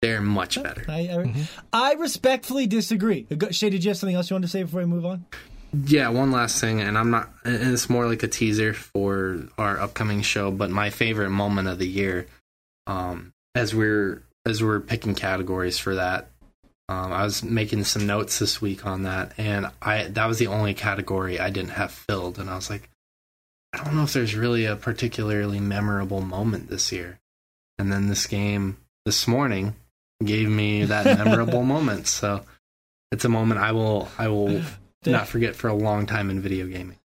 They're 0.00 0.20
much 0.20 0.60
better. 0.62 0.84
I, 0.88 1.00
I, 1.00 1.16
Mhm. 1.24 1.48
I 1.72 1.92
respectfully 1.94 2.66
disagree. 2.66 3.26
Shay, 3.50 3.70
did 3.70 3.84
you 3.84 3.90
have 3.90 3.96
something 3.98 4.16
else 4.16 4.30
you 4.30 4.34
wanted 4.34 4.46
to 4.46 4.50
say 4.50 4.62
before 4.64 4.80
we 4.80 4.86
move 4.86 5.04
on? 5.06 5.26
Yeah, 5.86 6.08
one 6.08 6.32
last 6.32 6.60
thing, 6.60 6.80
and 6.80 6.98
I'm 6.98 7.10
not, 7.10 7.30
and 7.44 7.72
it's 7.72 7.88
more 7.88 8.06
like 8.06 8.22
a 8.22 8.28
teaser 8.28 8.74
for 8.74 9.44
our 9.56 9.78
upcoming 9.80 10.20
show, 10.22 10.50
but 10.50 10.70
my 10.70 10.90
favorite 10.90 11.30
moment 11.30 11.68
of 11.68 11.78
the 11.78 11.86
year, 11.88 12.26
um, 12.86 13.32
as 13.54 13.74
we're, 13.74 14.22
as 14.44 14.62
we're 14.62 14.80
picking 14.80 15.14
categories 15.14 15.78
for 15.78 15.94
that, 15.94 16.30
um, 16.88 17.12
I 17.12 17.24
was 17.24 17.42
making 17.42 17.84
some 17.84 18.06
notes 18.06 18.38
this 18.38 18.60
week 18.60 18.84
on 18.84 19.04
that, 19.04 19.32
and 19.38 19.70
I, 19.80 20.04
that 20.08 20.26
was 20.26 20.38
the 20.38 20.48
only 20.48 20.74
category 20.74 21.40
I 21.40 21.50
didn't 21.50 21.70
have 21.70 21.92
filled, 21.92 22.38
and 22.38 22.50
I 22.50 22.56
was 22.56 22.68
like, 22.68 22.90
I 23.72 23.82
don't 23.82 23.96
know 23.96 24.02
if 24.02 24.12
there's 24.12 24.34
really 24.34 24.66
a 24.66 24.76
particularly 24.76 25.60
memorable 25.60 26.20
moment 26.20 26.68
this 26.68 26.92
year. 26.92 27.18
And 27.78 27.90
then 27.90 28.08
this 28.08 28.26
game 28.26 28.76
this 29.06 29.26
morning 29.26 29.74
gave 30.22 30.48
me 30.48 30.84
that 30.84 31.18
memorable 31.18 31.62
moment, 31.62 32.06
so 32.06 32.44
it's 33.10 33.24
a 33.24 33.30
moment 33.30 33.60
I 33.60 33.72
will, 33.72 34.08
I 34.18 34.28
will 34.28 34.62
not 35.06 35.28
forget 35.28 35.56
for 35.56 35.68
a 35.68 35.74
long 35.74 36.06
time 36.06 36.28
in 36.28 36.40
video 36.40 36.66
gaming. 36.66 36.98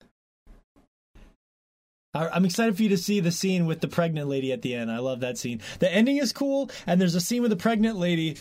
I- 2.15 2.29
I'm 2.29 2.45
excited 2.45 2.75
for 2.77 2.83
you 2.83 2.89
to 2.89 2.97
see 2.97 3.19
the 3.19 3.31
scene 3.31 3.65
with 3.67 3.81
the 3.81 3.87
pregnant 3.87 4.27
lady 4.29 4.51
at 4.53 4.61
the 4.61 4.73
end. 4.73 4.89
I 4.91 4.99
love 4.99 5.19
that 5.19 5.37
scene. 5.37 5.61
The 5.79 5.91
ending 5.93 6.17
is 6.17 6.31
cool, 6.33 6.69
and 6.87 6.99
there's 6.99 7.13
a 7.15 7.21
scene 7.21 7.41
with 7.41 7.51
the 7.51 7.57
pregnant 7.57 7.97
lady, 7.97 8.37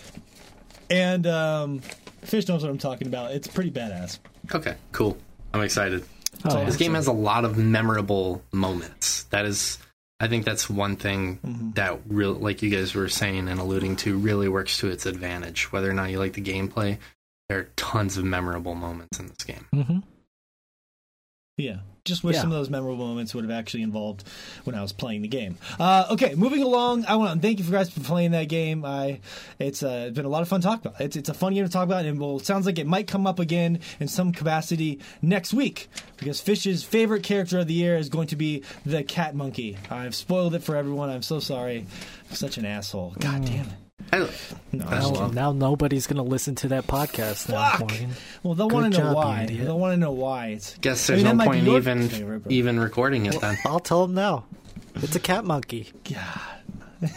and 0.89 1.27
um, 1.27 1.81
Fish 2.23 2.49
knows 2.49 2.63
what 2.63 2.71
I'm 2.71 2.79
talking 2.79 3.07
about. 3.09 3.33
It's 3.33 3.49
pretty 3.49 3.71
badass. 3.71 4.19
Okay, 4.55 4.77
cool. 4.93 5.19
I'm 5.53 5.61
excited. 5.63 6.05
Oh, 6.45 6.59
yeah. 6.59 6.65
This 6.65 6.77
game 6.77 6.95
has 6.95 7.07
a 7.07 7.13
lot 7.13 7.45
of 7.45 7.57
memorable 7.59 8.43
moments. 8.53 9.25
That 9.25 9.45
is, 9.45 9.79
I 10.21 10.27
think 10.29 10.45
that's 10.45 10.69
one 10.71 10.97
thing 10.97 11.39
Mhm. 11.45 11.75
that 11.77 12.01
real, 12.09 12.33
like 12.35 12.61
you 12.63 12.71
guys 12.71 12.95
were 12.95 13.09
saying 13.09 13.49
and 13.49 13.61
alluding 13.61 13.97
to, 13.97 14.17
really 14.19 14.49
works 14.49 14.79
to 14.79 14.89
its 14.89 15.07
advantage. 15.07 15.73
Whether 15.73 15.91
or 15.91 15.95
not 15.95 16.11
you 16.11 16.19
like 16.19 16.33
the 16.35 16.43
gameplay, 16.43 16.99
there 17.49 17.59
are 17.61 17.69
tons 17.77 18.17
of 18.17 18.25
memorable 18.25 18.75
moments 18.75 19.19
in 19.21 19.27
this 19.29 19.45
game. 19.45 19.67
Mm-hmm. 19.75 19.99
Yeah. 21.57 21.79
Just 22.05 22.23
wish 22.23 22.35
Yeah. 22.35 22.43
some 22.43 22.53
of 22.53 22.59
those 22.59 22.69
memorable 22.69 23.07
moments 23.07 23.35
would 23.35 23.45
have 23.45 23.51
actually 23.51 23.83
involved 23.83 24.25
when 24.65 24.77
I 24.77 24.83
was 24.83 24.93
playing 24.93 25.23
the 25.23 25.29
game. 25.29 25.57
Uh, 25.81 26.05
okay, 26.11 26.35
moving 26.35 26.63
along. 26.63 27.07
I 27.07 27.17
want 27.17 27.33
to 27.41 27.41
thank 27.41 27.59
you 27.59 27.65
for 27.65 27.73
guys 27.73 27.89
for 27.89 28.01
playing 28.01 28.33
that 28.33 28.49
game. 28.49 28.85
I 28.85 29.21
it's 29.59 29.83
uh, 29.83 30.05
it's 30.09 30.15
been 30.17 30.27
a 30.27 30.29
lot 30.29 30.43
of 30.43 30.49
fun 30.49 30.61
to 30.61 30.67
talk 30.67 30.85
about. 30.85 31.01
It's 31.01 31.17
it's 31.17 31.31
a 31.31 31.35
fun 31.35 31.55
game 31.55 31.65
to 31.65 31.71
talk 31.71 31.85
about, 31.85 32.05
and 32.05 32.21
well, 32.21 32.37
it 32.37 32.45
sounds 32.45 32.67
like 32.67 32.79
it 32.79 32.87
might 32.87 33.07
come 33.07 33.27
up 33.27 33.39
again 33.39 33.79
in 34.01 34.09
some 34.09 34.33
capacity 34.33 35.01
next 35.23 35.55
week 35.55 35.89
because 36.19 36.43
Fish's 36.43 36.85
favorite 36.85 37.23
character 37.23 37.61
of 37.61 37.69
the 37.69 37.75
year 37.75 37.97
is 37.97 38.11
going 38.11 38.27
to 38.27 38.37
be 38.37 38.63
the 38.85 39.03
cat 39.03 39.35
monkey. 39.35 39.79
I've 39.91 40.15
spoiled 40.15 40.55
it 40.55 40.63
for 40.63 40.77
everyone. 40.77 41.09
I'm 41.09 41.23
so 41.23 41.41
sorry. 41.41 41.87
I'm 42.29 42.37
such 42.37 42.59
an 42.59 42.67
asshole. 42.67 43.15
God 43.19 43.47
damn 43.47 43.65
it. 43.65 43.84
I, 44.13 44.19
No, 44.19 44.27
That's 44.85 45.07
I- 45.07 45.11
Now, 45.11 45.29
now 45.29 45.53
nobody's 45.53 46.07
gonna 46.07 46.23
listen 46.23 46.55
to 46.57 46.69
that 46.69 46.87
podcast 46.87 47.49
now, 47.49 47.77
Fuck! 47.77 47.93
Well, 48.43 48.55
they'll 48.55 48.69
want 48.69 48.95
to 48.95 49.01
know 49.01 49.15
why. 49.15 49.47
They'll 49.47 49.79
want 49.79 49.93
to 49.95 49.97
know 49.97 50.13
why. 50.13 50.49
It's 50.49 50.77
guess 50.79 51.09
I 51.09 51.15
there's 51.15 51.25
mean, 51.25 51.37
no 51.39 51.45
point 51.45 51.65
your 51.65 51.77
even 51.79 52.09
favorite, 52.09 52.43
even 52.49 52.81
recording 52.81 53.27
it 53.27 53.41
then. 53.41 53.57
I'll 53.65 53.81
tell 53.81 54.05
him 54.05 54.15
now. 54.15 54.45
It's 54.97 55.17
a 55.17 55.21
cat 55.21 55.45
monkey. 55.45 55.93
God. 56.13 57.11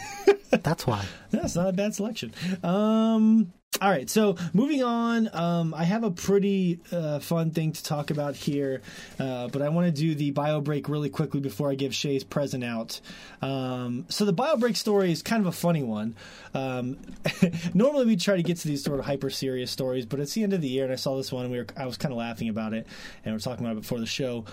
That's 0.50 0.86
why. 0.86 1.04
That's 1.30 1.56
not 1.56 1.68
a 1.68 1.72
bad 1.72 1.94
selection. 1.94 2.32
Um, 2.62 3.52
all 3.80 3.90
right, 3.90 4.10
so 4.10 4.34
moving 4.52 4.82
on, 4.82 5.32
um, 5.32 5.72
I 5.72 5.84
have 5.84 6.02
a 6.02 6.10
pretty 6.10 6.80
uh, 6.90 7.20
fun 7.20 7.52
thing 7.52 7.72
to 7.72 7.82
talk 7.82 8.10
about 8.10 8.34
here, 8.34 8.80
uh, 9.20 9.48
but 9.48 9.62
I 9.62 9.68
want 9.68 9.86
to 9.86 9.92
do 9.92 10.16
the 10.16 10.32
bio 10.32 10.60
break 10.60 10.88
really 10.88 11.10
quickly 11.10 11.38
before 11.38 11.70
I 11.70 11.76
give 11.76 11.94
Shay's 11.94 12.24
present 12.24 12.64
out. 12.64 13.00
Um, 13.40 14.06
so 14.08 14.24
the 14.24 14.32
bio 14.32 14.56
break 14.56 14.74
story 14.74 15.12
is 15.12 15.22
kind 15.22 15.40
of 15.40 15.46
a 15.46 15.52
funny 15.52 15.84
one. 15.84 16.16
Um, 16.54 16.98
normally 17.74 18.06
we 18.06 18.16
try 18.16 18.36
to 18.36 18.42
get 18.42 18.56
to 18.56 18.68
these 18.68 18.82
sort 18.82 18.98
of 18.98 19.04
hyper 19.04 19.30
serious 19.30 19.70
stories, 19.70 20.06
but 20.06 20.18
it's 20.18 20.32
the 20.32 20.42
end 20.42 20.54
of 20.54 20.60
the 20.60 20.68
year, 20.68 20.84
and 20.84 20.92
I 20.92 20.96
saw 20.96 21.16
this 21.16 21.30
one, 21.30 21.44
and 21.44 21.52
we 21.52 21.58
were 21.58 21.66
I 21.76 21.86
was 21.86 21.96
kind 21.96 22.10
of 22.10 22.18
laughing 22.18 22.48
about 22.48 22.72
it, 22.72 22.84
and 23.24 23.32
we 23.32 23.36
are 23.36 23.40
talking 23.40 23.64
about 23.64 23.76
it 23.76 23.82
before 23.82 24.00
the 24.00 24.06
show. 24.06 24.44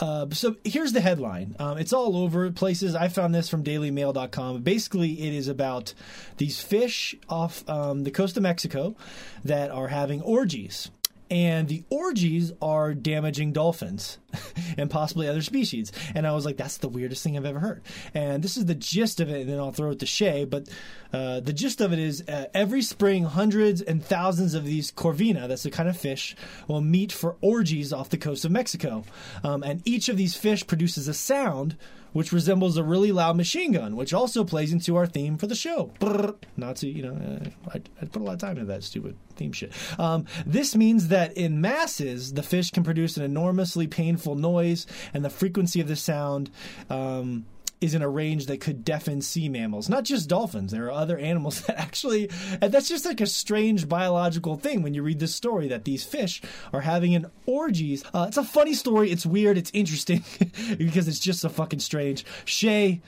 Uh, 0.00 0.26
so 0.30 0.56
here's 0.64 0.92
the 0.92 1.00
headline. 1.00 1.54
Um, 1.58 1.76
it's 1.76 1.92
all 1.92 2.16
over 2.16 2.50
places. 2.50 2.94
I 2.94 3.08
found 3.08 3.34
this 3.34 3.50
from 3.50 3.62
dailymail.com. 3.62 4.62
Basically, 4.62 5.20
it 5.20 5.34
is 5.34 5.46
about 5.46 5.92
these 6.38 6.60
fish 6.60 7.14
off 7.28 7.68
um, 7.68 8.04
the 8.04 8.10
coast 8.10 8.36
of 8.38 8.42
Mexico 8.42 8.96
that 9.44 9.70
are 9.70 9.88
having 9.88 10.22
orgies. 10.22 10.90
And 11.30 11.68
the 11.68 11.84
orgies 11.90 12.52
are 12.60 12.94
damaging 12.94 13.52
dolphins 13.52 14.18
and 14.78 14.90
possibly 14.90 15.28
other 15.28 15.42
species. 15.42 15.92
And 16.14 16.26
I 16.26 16.32
was 16.32 16.44
like, 16.44 16.56
that's 16.56 16.78
the 16.78 16.88
weirdest 16.88 17.22
thing 17.22 17.36
I've 17.36 17.44
ever 17.44 17.60
heard. 17.60 17.82
And 18.14 18.42
this 18.42 18.56
is 18.56 18.66
the 18.66 18.74
gist 18.74 19.20
of 19.20 19.28
it, 19.28 19.42
and 19.42 19.50
then 19.50 19.58
I'll 19.58 19.72
throw 19.72 19.90
it 19.90 19.98
to 20.00 20.06
Shay. 20.06 20.44
But 20.44 20.68
uh, 21.12 21.40
the 21.40 21.52
gist 21.52 21.80
of 21.80 21.92
it 21.92 21.98
is 21.98 22.22
uh, 22.28 22.46
every 22.54 22.82
spring, 22.82 23.24
hundreds 23.24 23.82
and 23.82 24.04
thousands 24.04 24.54
of 24.54 24.64
these 24.64 24.92
corvina, 24.92 25.48
that's 25.48 25.62
the 25.62 25.70
kind 25.70 25.88
of 25.88 25.96
fish, 25.96 26.36
will 26.68 26.80
meet 26.80 27.12
for 27.12 27.36
orgies 27.40 27.92
off 27.92 28.10
the 28.10 28.18
coast 28.18 28.44
of 28.44 28.50
Mexico. 28.50 29.04
Um, 29.42 29.62
and 29.62 29.82
each 29.84 30.08
of 30.08 30.16
these 30.16 30.36
fish 30.36 30.66
produces 30.66 31.08
a 31.08 31.14
sound 31.14 31.76
which 32.12 32.32
resembles 32.32 32.76
a 32.76 32.82
really 32.82 33.12
loud 33.12 33.36
machine 33.36 33.72
gun, 33.72 33.96
which 33.96 34.12
also 34.12 34.44
plays 34.44 34.72
into 34.72 34.96
our 34.96 35.06
theme 35.06 35.36
for 35.36 35.46
the 35.46 35.54
show. 35.54 35.92
Brrr. 36.00 36.34
Not 36.56 36.76
to, 36.76 36.88
you 36.88 37.02
know, 37.02 37.14
uh, 37.14 37.70
I, 37.74 37.80
I 38.00 38.06
put 38.06 38.22
a 38.22 38.24
lot 38.24 38.34
of 38.34 38.40
time 38.40 38.56
into 38.56 38.66
that 38.66 38.82
stupid 38.82 39.16
theme 39.36 39.52
shit. 39.52 39.72
Um, 39.98 40.26
this 40.44 40.74
means 40.74 41.08
that 41.08 41.36
in 41.36 41.60
masses, 41.60 42.32
the 42.32 42.42
fish 42.42 42.70
can 42.70 42.84
produce 42.84 43.16
an 43.16 43.24
enormously 43.24 43.86
painful 43.86 44.19
noise, 44.26 44.86
and 45.14 45.24
the 45.24 45.30
frequency 45.30 45.80
of 45.80 45.88
the 45.88 45.96
sound. 45.96 46.50
Um, 46.88 47.46
is 47.80 47.94
in 47.94 48.02
a 48.02 48.08
range 48.08 48.46
that 48.46 48.60
could 48.60 48.84
deafen 48.84 49.22
sea 49.22 49.48
mammals, 49.48 49.88
not 49.88 50.04
just 50.04 50.28
dolphins. 50.28 50.70
There 50.70 50.86
are 50.86 50.92
other 50.92 51.16
animals 51.16 51.62
that 51.66 51.78
actually, 51.78 52.30
and 52.60 52.72
that's 52.72 52.88
just 52.88 53.06
like 53.06 53.20
a 53.20 53.26
strange 53.26 53.88
biological 53.88 54.56
thing 54.56 54.82
when 54.82 54.94
you 54.94 55.02
read 55.02 55.18
this 55.18 55.34
story 55.34 55.68
that 55.68 55.84
these 55.84 56.04
fish 56.04 56.42
are 56.72 56.82
having 56.82 57.14
an 57.14 57.30
orgies. 57.46 58.04
Uh, 58.12 58.26
it's 58.28 58.36
a 58.36 58.44
funny 58.44 58.74
story. 58.74 59.10
It's 59.10 59.24
weird. 59.24 59.56
It's 59.56 59.70
interesting 59.72 60.24
because 60.78 61.08
it's 61.08 61.20
just 61.20 61.40
so 61.40 61.48
fucking 61.48 61.80
strange. 61.80 62.24
Shay, 62.44 63.00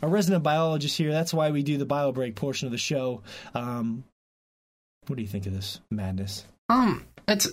a 0.00 0.08
resident 0.08 0.42
biologist 0.42 0.96
here. 0.96 1.10
That's 1.10 1.34
why 1.34 1.50
we 1.50 1.62
do 1.62 1.76
the 1.76 1.86
bio 1.86 2.12
break 2.12 2.36
portion 2.36 2.66
of 2.66 2.72
the 2.72 2.78
show. 2.78 3.22
Um, 3.54 4.04
what 5.08 5.16
do 5.16 5.22
you 5.22 5.28
think 5.28 5.46
of 5.46 5.52
this 5.52 5.80
madness? 5.90 6.44
Um, 6.68 7.04
it's. 7.26 7.48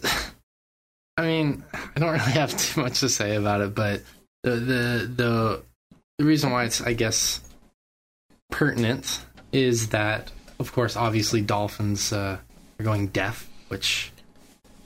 I 1.19 1.27
mean, 1.27 1.63
I 1.73 1.99
don't 1.99 2.11
really 2.11 2.31
have 2.31 2.55
too 2.57 2.81
much 2.81 3.01
to 3.01 3.09
say 3.09 3.35
about 3.35 3.59
it, 3.61 3.75
but 3.75 4.01
the 4.43 4.51
the 4.51 5.11
the 5.15 5.63
the 6.17 6.23
reason 6.25 6.51
why 6.51 6.63
it's, 6.63 6.81
I 6.81 6.93
guess, 6.93 7.41
pertinent 8.51 9.25
is 9.51 9.89
that, 9.89 10.31
of 10.59 10.71
course, 10.71 10.95
obviously 10.95 11.41
dolphins 11.41 12.13
uh, 12.13 12.37
are 12.79 12.83
going 12.83 13.07
deaf, 13.07 13.49
which 13.67 14.11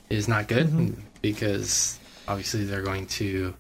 is 0.09 0.27
not 0.27 0.47
good. 0.47 0.67
Mhm. 0.67 0.95
because 1.21 1.99
obviously 2.27 2.65
they're 2.65 2.81
going 2.81 3.05
to 3.07 3.53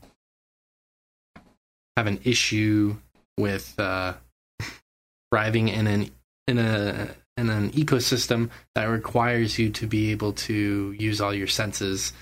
have 1.95 2.07
an 2.07 2.19
issue 2.23 2.95
with 3.37 3.79
uh, 3.79 4.13
thriving 5.31 5.67
in 5.69 5.87
an 5.87 6.09
in 6.47 6.57
a 6.57 7.09
in 7.37 7.49
an 7.49 7.71
ecosystem 7.71 8.49
that 8.75 8.85
requires 8.85 9.57
you 9.57 9.69
to 9.69 9.87
be 9.87 10.11
able 10.11 10.33
to 10.33 10.91
use 10.97 11.21
all 11.21 11.33
your 11.33 11.47
senses 11.47 12.13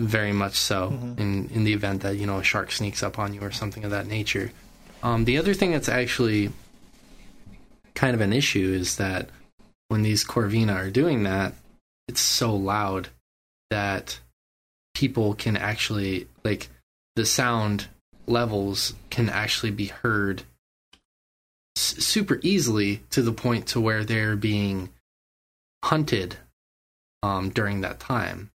very 0.00 0.32
much 0.32 0.54
so 0.54 0.90
Mhm. 0.90 1.18
in 1.20 1.48
in 1.50 1.64
the 1.64 1.72
event 1.72 2.02
that 2.02 2.16
you 2.16 2.26
know 2.26 2.38
a 2.38 2.44
shark 2.44 2.72
sneaks 2.72 3.02
up 3.02 3.18
on 3.18 3.32
you 3.34 3.40
or 3.40 3.52
something 3.52 3.84
of 3.84 3.90
that 3.90 4.06
nature 4.06 4.52
um, 5.02 5.24
the 5.24 5.38
other 5.38 5.54
thing 5.54 5.70
that's 5.72 5.88
actually 5.88 6.50
kind 7.94 8.14
of 8.14 8.20
an 8.20 8.32
issue 8.32 8.72
is 8.74 8.96
that 8.96 9.28
when 9.88 10.02
these 10.02 10.24
corvina 10.24 10.74
are 10.74 10.90
doing 10.90 11.22
that 11.22 11.54
it's 12.08 12.20
so 12.20 12.54
loud 12.54 13.08
that 13.70 14.18
people 14.94 15.34
can 15.34 15.56
actually 15.56 16.26
like 16.44 16.68
the 17.16 17.24
sound 17.26 17.86
levels 18.26 18.94
can 19.10 19.28
actually 19.28 19.70
be 19.70 19.86
heard 19.86 20.42
s- 21.76 21.96
super 22.04 22.40
easily 22.42 23.02
to 23.10 23.22
the 23.22 23.32
point 23.32 23.66
to 23.68 23.80
where 23.80 24.04
they're 24.04 24.36
being 24.36 24.88
hunted 25.84 26.36
um, 27.22 27.50
during 27.50 27.80
that 27.82 28.00
time. 28.00 28.50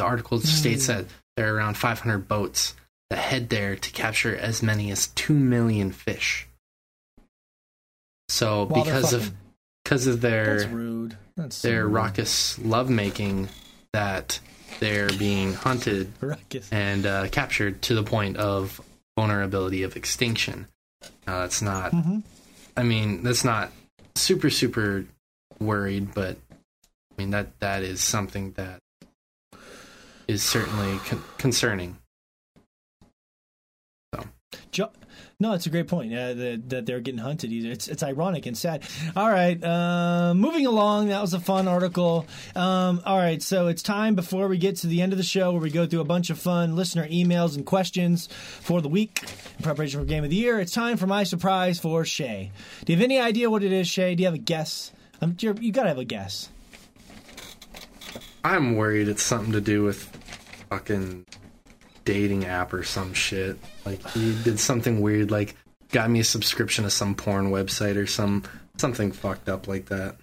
The 0.00 0.06
article 0.06 0.40
states 0.40 0.86
that 0.86 1.04
there 1.36 1.52
are 1.52 1.56
around 1.56 1.76
500 1.76 2.26
boats 2.26 2.74
that 3.10 3.18
head 3.18 3.50
there 3.50 3.76
to 3.76 3.90
capture 3.90 4.34
as 4.34 4.62
many 4.62 4.90
as 4.90 5.08
2 5.08 5.34
million 5.34 5.92
fish. 5.92 6.46
So 8.30 8.64
While 8.64 8.84
because 8.84 9.12
of 9.12 9.32
because 9.84 10.06
of 10.06 10.20
their 10.20 10.60
That's 10.60 10.70
rude. 10.70 11.16
That's 11.36 11.56
so 11.56 11.68
their 11.68 11.84
rude. 11.84 11.94
raucous 11.94 12.58
lovemaking 12.60 13.48
that 13.92 14.40
they're 14.78 15.10
being 15.10 15.52
hunted 15.52 16.12
and 16.72 17.04
uh, 17.06 17.28
captured 17.28 17.82
to 17.82 17.94
the 17.94 18.02
point 18.02 18.36
of 18.36 18.80
vulnerability 19.18 19.82
of 19.82 19.96
extinction. 19.96 20.66
Now, 21.26 21.40
that's 21.40 21.60
not. 21.60 21.92
Mhm. 21.92 22.22
I 22.76 22.84
mean, 22.84 23.22
that's 23.22 23.44
not 23.44 23.70
super 24.14 24.48
super 24.48 25.04
worried, 25.58 26.14
but 26.14 26.38
I 26.82 27.14
mean 27.18 27.30
that 27.30 27.58
that 27.60 27.82
is 27.82 28.00
something 28.00 28.52
that 28.52 28.78
is 30.30 30.42
certainly 30.44 30.96
con- 31.06 31.24
concerning. 31.38 31.96
Jo- 34.70 34.92
no, 35.40 35.54
it's 35.54 35.66
a 35.66 35.70
great 35.70 35.88
point. 35.88 36.12
Uh, 36.14 36.34
that, 36.34 36.68
that 36.68 36.86
they're 36.86 37.00
getting 37.00 37.18
hunted. 37.18 37.50
Either 37.50 37.70
it's 37.70 37.88
it's 37.88 38.02
ironic 38.04 38.46
and 38.46 38.56
sad. 38.56 38.84
All 39.16 39.28
right, 39.28 39.62
uh, 39.62 40.32
moving 40.34 40.66
along. 40.66 41.08
That 41.08 41.20
was 41.20 41.34
a 41.34 41.40
fun 41.40 41.66
article. 41.66 42.26
Um, 42.54 43.02
all 43.04 43.16
right, 43.16 43.42
so 43.42 43.66
it's 43.66 43.82
time 43.82 44.14
before 44.14 44.46
we 44.46 44.58
get 44.58 44.76
to 44.76 44.86
the 44.86 45.02
end 45.02 45.12
of 45.12 45.16
the 45.18 45.24
show 45.24 45.50
where 45.50 45.60
we 45.60 45.70
go 45.70 45.86
through 45.86 46.00
a 46.00 46.04
bunch 46.04 46.30
of 46.30 46.38
fun 46.38 46.76
listener 46.76 47.08
emails 47.08 47.56
and 47.56 47.66
questions 47.66 48.28
for 48.28 48.80
the 48.80 48.88
week 48.88 49.24
in 49.58 49.64
preparation 49.64 49.98
for 49.98 50.06
Game 50.06 50.22
of 50.22 50.30
the 50.30 50.36
Year. 50.36 50.60
It's 50.60 50.72
time 50.72 50.96
for 50.96 51.08
my 51.08 51.24
surprise 51.24 51.80
for 51.80 52.04
Shay. 52.04 52.52
Do 52.84 52.92
you 52.92 52.96
have 52.96 53.04
any 53.04 53.18
idea 53.18 53.50
what 53.50 53.64
it 53.64 53.72
is, 53.72 53.88
Shay? 53.88 54.14
Do 54.14 54.22
you 54.22 54.26
have 54.26 54.34
a 54.34 54.38
guess? 54.38 54.92
Um, 55.20 55.36
you 55.40 55.72
gotta 55.72 55.88
have 55.88 55.98
a 55.98 56.04
guess. 56.04 56.48
I'm 58.44 58.76
worried 58.76 59.08
it's 59.08 59.22
something 59.22 59.52
to 59.52 59.60
do 59.60 59.82
with 59.82 60.19
fucking 60.70 61.26
dating 62.04 62.46
app 62.46 62.72
or 62.72 62.82
some 62.82 63.12
shit. 63.12 63.58
Like 63.84 64.06
he 64.10 64.34
did 64.42 64.58
something 64.58 65.00
weird, 65.00 65.30
like 65.30 65.56
got 65.92 66.08
me 66.08 66.20
a 66.20 66.24
subscription 66.24 66.84
to 66.84 66.90
some 66.90 67.14
porn 67.14 67.50
website 67.50 67.96
or 67.96 68.06
some 68.06 68.44
something 68.78 69.12
fucked 69.12 69.48
up 69.48 69.68
like 69.68 69.86
that. 69.86 70.16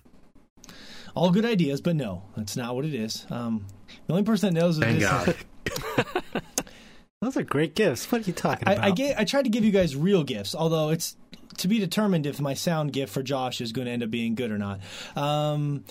All 1.14 1.32
good 1.32 1.46
ideas, 1.46 1.82
but 1.82 1.96
no, 1.96 2.24
that's 2.36 2.56
not 2.58 2.76
what 2.76 2.86
it 2.86 2.94
is. 2.94 3.26
Um, 3.30 3.66
the 4.06 4.14
only 4.14 4.24
person 4.24 4.54
that 4.54 4.60
knows 4.60 4.80
what 4.80 4.88
Thank 4.88 5.00
this 5.00 5.10
God. 5.10 6.44
Those 7.22 7.38
are 7.38 7.44
great 7.44 7.74
gifts. 7.74 8.12
What 8.12 8.22
are 8.22 8.26
you 8.26 8.34
talking 8.34 8.68
about? 8.68 8.84
I, 8.84 8.88
I, 8.88 8.92
gave, 8.92 9.16
I 9.18 9.24
tried 9.24 9.44
to 9.44 9.50
give 9.50 9.66
you 9.66 9.72
guys 9.72 9.96
real 9.96 10.24
gifts, 10.24 10.54
although 10.54 10.90
it's 10.90 11.16
to 11.58 11.68
be 11.68 11.80
determined 11.80 12.28
if 12.28 12.40
my 12.40 12.54
sound 12.54 12.94
gift 12.94 13.12
for 13.12 13.24
Josh 13.24 13.60
is 13.60 13.72
going 13.72 13.86
to 13.86 13.92
end 13.92 14.04
up 14.04 14.12
being 14.12 14.36
good 14.36 14.52
or 14.52 14.60
not. 14.60 14.80
Um, 15.16 15.84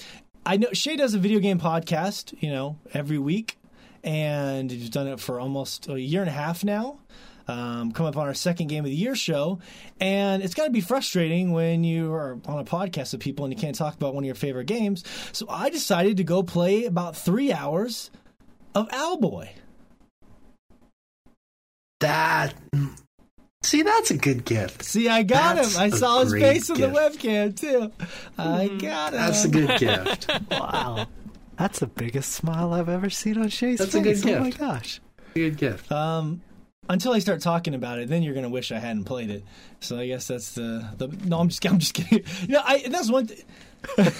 I 0.44 0.56
know 0.56 0.68
Shay 0.72 0.96
does 0.96 1.14
a 1.14 1.18
video 1.18 1.40
game 1.40 1.58
podcast, 1.58 2.32
you 2.40 2.50
know, 2.50 2.78
every 2.94 3.18
week, 3.18 3.58
and 4.06 4.70
he's 4.70 4.88
done 4.88 5.08
it 5.08 5.20
for 5.20 5.40
almost 5.40 5.88
a 5.88 6.00
year 6.00 6.20
and 6.20 6.30
a 6.30 6.32
half 6.32 6.64
now. 6.64 7.00
Um, 7.48 7.92
come 7.92 8.06
up 8.06 8.16
on 8.16 8.26
our 8.26 8.34
second 8.34 8.68
game 8.68 8.84
of 8.84 8.90
the 8.90 8.96
year 8.96 9.14
show, 9.14 9.60
and 10.00 10.42
it's 10.42 10.54
got 10.54 10.64
to 10.64 10.70
be 10.70 10.80
frustrating 10.80 11.52
when 11.52 11.84
you 11.84 12.12
are 12.12 12.38
on 12.46 12.58
a 12.58 12.64
podcast 12.64 13.12
with 13.12 13.20
people 13.20 13.44
and 13.44 13.54
you 13.54 13.60
can't 13.60 13.76
talk 13.76 13.94
about 13.94 14.14
one 14.14 14.24
of 14.24 14.26
your 14.26 14.34
favorite 14.34 14.66
games. 14.66 15.04
So 15.32 15.46
I 15.48 15.70
decided 15.70 16.16
to 16.16 16.24
go 16.24 16.42
play 16.42 16.86
about 16.86 17.16
three 17.16 17.52
hours 17.52 18.10
of 18.74 18.88
Owlboy. 18.88 19.48
That 22.00 22.54
see, 23.62 23.82
that's 23.82 24.10
a 24.10 24.18
good 24.18 24.44
gift. 24.44 24.84
See, 24.84 25.08
I 25.08 25.22
got 25.22 25.56
That's 25.56 25.76
him. 25.76 25.82
I 25.82 25.90
saw 25.90 26.20
his 26.20 26.32
face 26.32 26.68
in 26.68 26.80
the 26.80 26.88
webcam 26.88 27.58
too. 27.58 27.92
I 28.36 28.68
got 28.68 29.14
him. 29.14 29.20
That's 29.20 29.44
a 29.44 29.48
good 29.48 29.78
gift. 29.78 30.30
wow. 30.50 31.06
That's 31.58 31.78
the 31.78 31.86
biggest 31.86 32.32
smile 32.32 32.72
I've 32.72 32.88
ever 32.88 33.08
seen 33.10 33.38
on 33.38 33.48
Shay's 33.48 33.78
That's 33.78 33.94
a 33.94 34.02
face. 34.02 34.22
good 34.22 34.34
Oh 34.36 34.40
my 34.40 34.50
gosh. 34.50 35.00
good 35.34 35.56
gift. 35.56 35.90
Um, 35.90 36.42
until 36.88 37.12
I 37.12 37.18
start 37.18 37.40
talking 37.40 37.74
about 37.74 37.98
it, 37.98 38.08
then 38.08 38.22
you're 38.22 38.34
gonna 38.34 38.48
wish 38.48 38.70
I 38.72 38.78
hadn't 38.78 39.04
played 39.04 39.30
it. 39.30 39.42
So 39.80 39.98
I 39.98 40.06
guess 40.06 40.28
that's 40.28 40.52
the 40.54 40.86
the. 40.98 41.08
No, 41.24 41.40
I'm 41.40 41.48
just 41.48 41.64
I'm 41.70 41.78
just 41.78 41.94
kidding. 41.94 42.24
You 42.42 42.54
know, 42.54 42.62
I 42.64 42.84
that's 42.88 43.10
one. 43.10 43.26
Th- 43.26 43.44
you 43.98 44.04
know, 44.04 44.10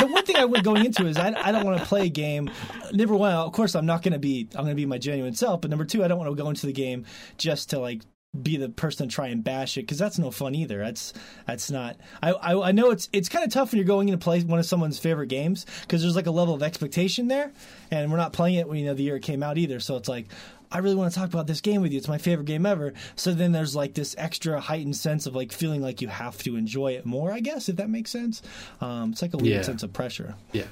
the 0.00 0.08
one 0.10 0.24
thing 0.24 0.36
I 0.36 0.44
would 0.44 0.64
going 0.64 0.84
into 0.84 1.06
is 1.06 1.16
I, 1.16 1.28
I 1.40 1.52
don't 1.52 1.64
want 1.64 1.78
to 1.78 1.86
play 1.86 2.06
a 2.06 2.08
game. 2.08 2.50
Number 2.92 3.14
one, 3.14 3.32
of 3.32 3.52
course, 3.52 3.74
I'm 3.76 3.86
not 3.86 4.02
to 4.02 4.18
be 4.18 4.48
I'm 4.54 4.64
going 4.64 4.70
to 4.70 4.74
be 4.74 4.86
my 4.86 4.98
genuine 4.98 5.34
self. 5.34 5.60
But 5.60 5.70
number 5.70 5.84
two, 5.84 6.02
I 6.04 6.08
don't 6.08 6.18
want 6.18 6.30
to 6.30 6.34
go 6.42 6.48
into 6.48 6.66
the 6.66 6.72
game 6.72 7.04
just 7.36 7.70
to 7.70 7.78
like 7.78 8.02
be 8.42 8.56
the 8.56 8.68
person 8.68 9.08
to 9.08 9.14
try 9.14 9.28
and 9.28 9.42
bash 9.42 9.78
it 9.78 9.82
because 9.82 9.98
that's 9.98 10.18
no 10.18 10.30
fun 10.30 10.54
either. 10.54 10.78
That's 10.78 11.12
that's 11.46 11.70
not. 11.70 11.96
I 12.22 12.32
I, 12.32 12.68
I 12.68 12.72
know 12.72 12.90
it's 12.90 13.08
it's 13.12 13.28
kind 13.28 13.44
of 13.44 13.50
tough 13.50 13.72
when 13.72 13.78
you're 13.78 13.86
going 13.86 14.08
in 14.08 14.12
to 14.18 14.22
play 14.22 14.40
one 14.42 14.58
of 14.58 14.66
someone's 14.66 14.98
favorite 14.98 15.28
games 15.28 15.64
because 15.82 16.02
there's 16.02 16.16
like 16.16 16.26
a 16.26 16.30
level 16.30 16.54
of 16.54 16.62
expectation 16.62 17.28
there, 17.28 17.52
and 17.90 18.10
we're 18.10 18.18
not 18.18 18.32
playing 18.32 18.56
it 18.56 18.68
when 18.68 18.78
you 18.78 18.86
know 18.86 18.94
the 18.94 19.02
year 19.02 19.16
it 19.16 19.22
came 19.22 19.42
out 19.42 19.58
either. 19.58 19.80
So 19.80 19.96
it's 19.96 20.08
like. 20.08 20.26
I 20.70 20.80
really 20.80 20.96
want 20.96 21.10
to 21.10 21.18
talk 21.18 21.30
about 21.32 21.46
this 21.46 21.62
game 21.62 21.80
with 21.80 21.92
you. 21.92 21.98
It's 21.98 22.08
my 22.08 22.18
favorite 22.18 22.44
game 22.44 22.66
ever. 22.66 22.92
So 23.16 23.32
then 23.32 23.52
there's 23.52 23.74
like 23.74 23.94
this 23.94 24.14
extra 24.18 24.60
heightened 24.60 24.96
sense 24.96 25.24
of 25.24 25.34
like 25.34 25.50
feeling 25.50 25.80
like 25.80 26.02
you 26.02 26.08
have 26.08 26.36
to 26.42 26.56
enjoy 26.56 26.92
it 26.92 27.06
more, 27.06 27.32
I 27.32 27.40
guess, 27.40 27.70
if 27.70 27.76
that 27.76 27.88
makes 27.88 28.10
sense. 28.10 28.42
Um, 28.82 29.12
it's 29.12 29.22
like 29.22 29.32
a 29.32 29.38
weird 29.38 29.48
Yeah. 29.56 29.62
sense 29.62 29.82
of 29.82 29.94
pressure. 29.94 30.34
Yeah. 30.52 30.64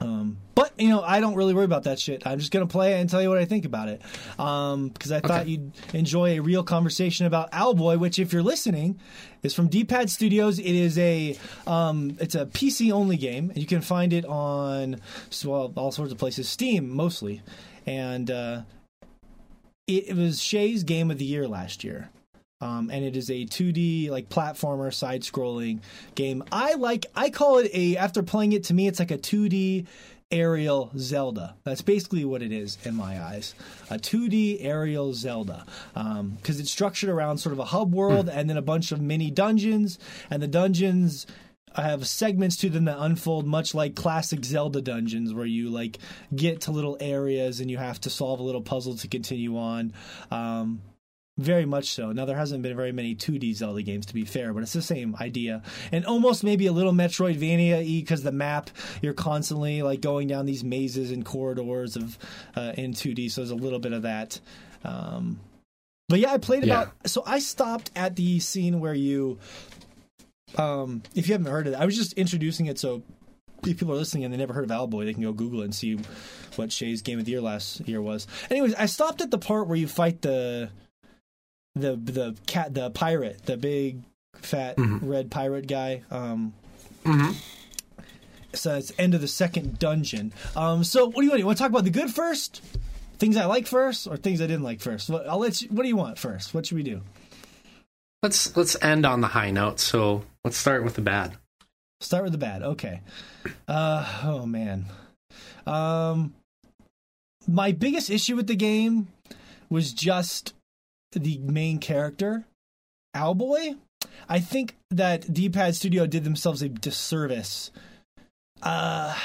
Um, 0.00 0.38
but 0.54 0.72
you 0.78 0.88
know, 0.88 1.02
I 1.02 1.20
don't 1.20 1.34
really 1.36 1.54
worry 1.54 1.64
about 1.64 1.84
that 1.84 1.98
shit. 2.00 2.26
I'm 2.26 2.38
just 2.38 2.50
gonna 2.50 2.66
play 2.66 2.94
it 2.94 3.00
and 3.00 3.08
tell 3.08 3.22
you 3.22 3.28
what 3.28 3.38
I 3.38 3.44
think 3.44 3.64
about 3.64 3.88
it. 3.88 4.02
Um, 4.38 4.88
because 4.88 5.12
I 5.12 5.20
thought 5.20 5.42
Okay. 5.42 5.50
you'd 5.50 5.72
enjoy 5.92 6.30
a 6.38 6.40
real 6.40 6.64
conversation 6.64 7.26
about 7.26 7.52
Owlboy, 7.52 7.98
which, 7.98 8.18
if 8.18 8.32
you're 8.32 8.42
listening, 8.42 8.98
is 9.44 9.54
from 9.54 9.68
D-Pad 9.68 10.10
Studios. 10.10 10.58
It 10.58 10.66
is 10.66 10.98
a 10.98 11.38
um, 11.66 12.16
it's 12.20 12.34
a 12.34 12.46
PC 12.46 12.90
only 12.92 13.16
game, 13.16 13.50
and 13.50 13.58
you 13.58 13.66
can 13.66 13.80
find 13.82 14.12
it 14.12 14.24
on 14.26 15.00
well 15.44 15.72
all 15.76 15.92
sorts 15.92 16.10
of 16.12 16.18
places, 16.18 16.48
Steam 16.48 16.90
mostly, 16.90 17.40
and 17.86 18.30
uh, 18.30 18.62
it, 19.86 20.08
it 20.08 20.16
was 20.16 20.42
Shay's 20.42 20.82
game 20.82 21.10
of 21.10 21.18
the 21.18 21.24
year 21.24 21.46
last 21.46 21.84
year. 21.84 22.10
Um, 22.64 22.88
and 22.90 23.04
it 23.04 23.14
is 23.14 23.28
a 23.28 23.44
2D 23.44 24.08
like 24.08 24.30
platformer 24.30 24.92
side-scrolling 24.92 25.80
game. 26.14 26.42
I 26.50 26.74
like 26.74 27.04
I 27.14 27.28
call 27.28 27.58
it 27.58 27.70
a 27.74 27.98
after 27.98 28.22
playing 28.22 28.52
it 28.52 28.64
to 28.64 28.74
me 28.74 28.88
it's 28.88 28.98
like 28.98 29.10
a 29.10 29.18
2D 29.18 29.86
aerial 30.30 30.90
Zelda. 30.96 31.56
That's 31.64 31.82
basically 31.82 32.24
what 32.24 32.42
it 32.42 32.52
is 32.52 32.78
in 32.84 32.94
my 32.94 33.22
eyes. 33.22 33.54
A 33.90 33.98
2D 33.98 34.58
aerial 34.60 35.12
Zelda. 35.12 35.66
Because 35.92 36.58
it's 36.58 36.70
structured 36.70 37.10
around 37.10 37.38
sort 37.38 37.52
of 37.52 37.58
a 37.58 37.66
hub 37.66 37.94
world 37.94 38.30
and 38.30 38.48
then 38.48 38.56
a 38.56 38.62
bunch 38.62 38.92
of 38.92 39.00
mini 39.00 39.30
dungeons. 39.30 39.98
And 40.30 40.42
the 40.42 40.48
dungeons 40.48 41.26
have 41.76 42.06
segments 42.06 42.56
to 42.56 42.70
them 42.70 42.86
that 42.86 42.96
unfold 42.98 43.46
much 43.46 43.74
like 43.74 43.94
classic 43.94 44.44
Zelda 44.44 44.80
dungeons 44.80 45.34
where 45.34 45.46
you 45.46 45.68
like 45.68 45.98
get 46.34 46.62
to 46.62 46.70
little 46.70 46.96
areas 46.98 47.60
and 47.60 47.70
you 47.70 47.76
have 47.76 48.00
to 48.00 48.10
solve 48.10 48.40
a 48.40 48.42
little 48.42 48.62
puzzle 48.62 48.96
to 48.96 49.08
continue 49.08 49.58
on. 49.58 49.92
Um, 50.30 50.80
very 51.36 51.64
much 51.64 51.86
so. 51.90 52.12
Now 52.12 52.24
there 52.26 52.36
hasn't 52.36 52.62
been 52.62 52.76
very 52.76 52.92
many 52.92 53.14
2D 53.16 53.54
Zelda 53.54 53.82
games 53.82 54.06
to 54.06 54.14
be 54.14 54.24
fair, 54.24 54.52
but 54.54 54.62
it's 54.62 54.72
the 54.72 54.82
same 54.82 55.16
idea. 55.20 55.62
And 55.90 56.06
almost 56.06 56.44
maybe 56.44 56.66
a 56.66 56.72
little 56.72 56.92
Metroidvania 56.92 57.78
y 57.78 58.00
because 58.00 58.22
the 58.22 58.30
map 58.32 58.70
you're 59.02 59.14
constantly 59.14 59.82
like 59.82 60.00
going 60.00 60.28
down 60.28 60.46
these 60.46 60.62
mazes 60.62 61.10
and 61.10 61.24
corridors 61.24 61.96
of 61.96 62.18
uh, 62.56 62.72
in 62.76 62.92
2D, 62.92 63.30
so 63.30 63.40
there's 63.40 63.50
a 63.50 63.56
little 63.56 63.80
bit 63.80 63.92
of 63.92 64.02
that. 64.02 64.38
Um, 64.84 65.40
but 66.08 66.20
yeah, 66.20 66.32
I 66.32 66.38
played 66.38 66.64
Yeah. 66.64 66.82
about 66.82 66.92
so 67.06 67.22
I 67.26 67.40
stopped 67.40 67.90
at 67.96 68.14
the 68.16 68.38
scene 68.38 68.78
where 68.78 68.94
you 68.94 69.38
um 70.56 71.02
if 71.14 71.26
you 71.26 71.34
haven't 71.34 71.50
heard 71.50 71.66
of 71.66 71.72
it, 71.72 71.76
I 71.76 71.84
was 71.84 71.96
just 71.96 72.12
introducing 72.14 72.66
it 72.66 72.78
so 72.78 73.02
if 73.66 73.78
people 73.78 73.92
are 73.94 73.96
listening 73.96 74.24
and 74.24 74.32
they 74.32 74.36
never 74.36 74.52
heard 74.52 74.64
of 74.64 74.70
Owlboy, 74.70 75.06
they 75.06 75.14
can 75.14 75.22
go 75.22 75.32
Google 75.32 75.62
it 75.62 75.64
and 75.64 75.74
see 75.74 75.98
what 76.56 76.70
Shay's 76.70 77.00
game 77.00 77.18
of 77.18 77.24
the 77.24 77.30
year 77.32 77.40
last 77.40 77.80
year 77.88 78.02
was. 78.02 78.26
Anyways, 78.50 78.74
I 78.74 78.84
stopped 78.84 79.22
at 79.22 79.30
the 79.30 79.38
part 79.38 79.66
where 79.68 79.76
you 79.78 79.88
fight 79.88 80.20
the 80.20 80.68
the 81.74 81.96
the 81.96 82.36
cat 82.46 82.72
the 82.74 82.90
pirate 82.90 83.44
the 83.46 83.56
big 83.56 84.02
fat 84.36 84.76
Mhm. 84.76 85.00
red 85.02 85.30
pirate 85.30 85.66
guy 85.66 86.02
um 86.10 86.52
Mhm. 87.04 87.34
So 88.54 88.76
it's 88.76 88.92
end 88.98 89.14
of 89.14 89.20
the 89.20 89.26
second 89.28 89.80
dungeon. 89.80 90.32
Um, 90.54 90.84
so 90.84 91.06
what 91.06 91.16
do 91.16 91.22
you 91.24 91.30
want? 91.30 91.40
You 91.40 91.46
want 91.46 91.58
to 91.58 91.62
talk 91.64 91.70
about 91.70 91.82
the 91.84 91.90
good 91.90 92.10
first? 92.14 92.62
Things 93.18 93.36
I 93.36 93.46
like 93.46 93.66
first, 93.66 94.06
or 94.06 94.16
things 94.16 94.40
I 94.40 94.46
didn't 94.46 94.62
like 94.62 94.80
first? 94.80 95.10
Well, 95.10 95.24
I'll 95.28 95.38
let 95.38 95.60
you. 95.60 95.68
What 95.70 95.82
do 95.82 95.88
you 95.88 95.96
want 95.96 96.18
first? 96.20 96.54
What 96.54 96.64
should 96.66 96.76
we 96.76 96.84
do? 96.84 97.00
Let's 98.22 98.56
let's 98.56 98.76
end 98.82 99.04
on 99.04 99.20
the 99.20 99.26
high 99.28 99.50
note. 99.50 99.80
So 99.80 100.24
let's 100.44 100.56
start 100.56 100.84
with 100.84 100.94
the 100.94 101.02
bad. 101.02 101.36
Start 102.00 102.22
with 102.22 102.32
the 102.32 102.38
bad. 102.38 102.62
Okay. 102.62 103.00
Uh, 103.66 104.20
oh 104.22 104.46
man. 104.46 104.86
Um, 105.66 106.34
my 107.48 107.72
biggest 107.72 108.08
issue 108.08 108.36
with 108.36 108.46
the 108.46 108.54
game 108.56 109.08
was 109.68 109.92
just 109.92 110.54
the 111.14 111.38
main 111.38 111.78
character, 111.78 112.44
Owlboy. 113.14 113.78
I 114.28 114.40
think 114.40 114.76
that 114.90 115.32
D-Pad 115.32 115.74
Studio 115.74 116.06
did 116.06 116.24
themselves 116.24 116.62
a 116.62 116.68
disservice. 116.68 117.70
Uh, 118.62 119.16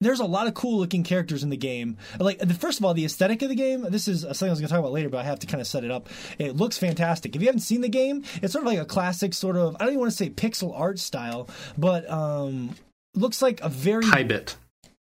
there's 0.00 0.20
a 0.20 0.24
lot 0.24 0.46
of 0.46 0.54
cool 0.54 0.78
looking 0.78 1.02
characters 1.02 1.42
in 1.42 1.48
the 1.48 1.56
game. 1.56 1.96
Like 2.18 2.38
the 2.38 2.54
first 2.54 2.78
of 2.78 2.84
all, 2.84 2.92
the 2.92 3.04
aesthetic 3.04 3.40
of 3.42 3.48
the 3.48 3.54
game. 3.54 3.86
This 3.88 4.08
is 4.08 4.22
something 4.22 4.48
I 4.48 4.50
was 4.50 4.60
going 4.60 4.68
to 4.68 4.74
talk 4.74 4.80
about 4.80 4.92
later, 4.92 5.08
but 5.08 5.18
I 5.18 5.24
have 5.24 5.38
to 5.40 5.46
kind 5.46 5.60
of 5.60 5.66
set 5.66 5.84
it 5.84 5.90
up. 5.90 6.08
It 6.38 6.56
looks 6.56 6.76
fantastic. 6.76 7.34
If 7.34 7.42
you 7.42 7.48
haven't 7.48 7.60
seen 7.60 7.80
the 7.80 7.88
game, 7.88 8.24
it's 8.42 8.52
sort 8.52 8.64
of 8.64 8.70
like 8.70 8.78
a 8.78 8.84
classic 8.84 9.32
sort 9.32 9.56
of 9.56 9.74
I 9.76 9.80
don't 9.80 9.88
even 9.88 10.00
want 10.00 10.12
to 10.12 10.16
say 10.16 10.28
pixel 10.30 10.78
art 10.78 10.98
style, 10.98 11.48
but 11.78 12.08
um, 12.10 12.74
looks 13.14 13.40
like 13.40 13.60
a 13.62 13.68
very 13.68 14.04
high 14.04 14.22
bit. 14.22 14.56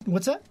What's 0.05 0.25
that? 0.25 0.43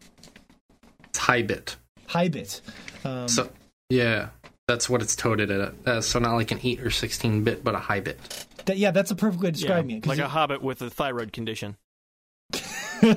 It's 1.08 1.18
high 1.18 1.42
bit. 1.42 1.76
High 2.06 2.28
bit. 2.28 2.60
Um, 3.04 3.28
so 3.28 3.50
yeah, 3.90 4.28
that's 4.68 4.88
what 4.88 5.02
it's 5.02 5.16
toted 5.16 5.50
at. 5.50 5.74
Uh, 5.84 6.00
so 6.00 6.20
not 6.20 6.34
like 6.34 6.52
an 6.52 6.60
eight 6.62 6.80
or 6.80 6.90
sixteen 6.90 7.42
bit, 7.42 7.64
but 7.64 7.74
a 7.74 7.78
high 7.78 8.00
bit. 8.00 8.18
That, 8.66 8.76
yeah, 8.76 8.92
that's 8.92 9.10
a 9.10 9.16
perfect 9.16 9.42
way 9.42 9.48
to 9.48 9.52
describe 9.52 9.90
yeah, 9.90 9.96
it. 9.96 10.06
Like 10.06 10.18
a 10.18 10.28
hobbit 10.28 10.62
with 10.62 10.80
a 10.82 10.90
thyroid 10.90 11.32
condition. 11.32 11.76
and 13.02 13.16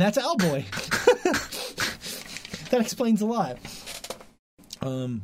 that's 0.00 0.18
Owlboy. 0.18 0.64
that 2.70 2.80
explains 2.80 3.22
a 3.22 3.26
lot. 3.26 3.58
Um, 4.82 5.22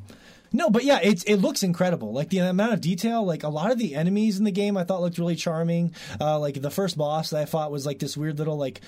no, 0.53 0.70
but 0.70 0.84
yeah, 0.84 1.00
it's 1.03 1.22
it 1.24 1.36
looks 1.36 1.62
incredible. 1.62 2.12
Like 2.12 2.30
the 2.30 2.38
amount 2.38 2.74
of 2.74 2.80
detail, 2.80 3.24
like 3.24 3.42
a 3.42 3.48
lot 3.48 3.70
of 3.70 3.78
the 3.78 3.94
enemies 3.94 4.38
in 4.38 4.44
the 4.44 4.50
game, 4.50 4.76
I 4.76 4.84
thought 4.84 5.00
looked 5.00 5.18
really 5.18 5.36
charming. 5.36 5.94
Uh, 6.20 6.38
like 6.38 6.61
the 6.61 6.70
first 6.70 6.96
boss 6.98 7.30
that 7.30 7.40
I 7.40 7.44
thought 7.44 7.70
was 7.70 7.86
like 7.86 7.98
this 7.98 8.16
weird 8.16 8.38
little 8.38 8.57
like 8.57 8.80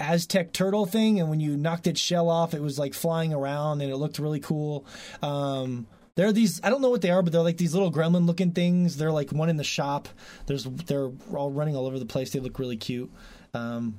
Aztec 0.00 0.52
turtle 0.52 0.86
thing, 0.86 1.20
and 1.20 1.30
when 1.30 1.40
you 1.40 1.56
knocked 1.56 1.86
its 1.86 2.00
shell 2.00 2.28
off, 2.28 2.54
it 2.54 2.62
was 2.62 2.78
like 2.78 2.94
flying 2.94 3.32
around, 3.32 3.80
and 3.80 3.90
it 3.90 3.96
looked 3.96 4.18
really 4.18 4.40
cool. 4.40 4.86
Um, 5.22 5.86
there 6.16 6.28
are 6.28 6.32
these 6.32 6.60
I 6.62 6.70
don't 6.70 6.80
know 6.80 6.90
what 6.90 7.02
they 7.02 7.10
are, 7.10 7.22
but 7.22 7.32
they're 7.32 7.42
like 7.42 7.56
these 7.56 7.74
little 7.74 7.92
gremlin 7.92 8.26
looking 8.26 8.52
things. 8.52 8.96
They're 8.96 9.12
like 9.12 9.30
one 9.30 9.48
in 9.48 9.56
the 9.56 9.64
shop. 9.64 10.08
There's 10.46 10.64
they're 10.64 11.10
all 11.34 11.50
running 11.50 11.76
all 11.76 11.86
over 11.86 11.98
the 11.98 12.06
place. 12.06 12.30
They 12.30 12.40
look 12.40 12.58
really 12.58 12.76
cute. 12.76 13.10
Um, 13.52 13.98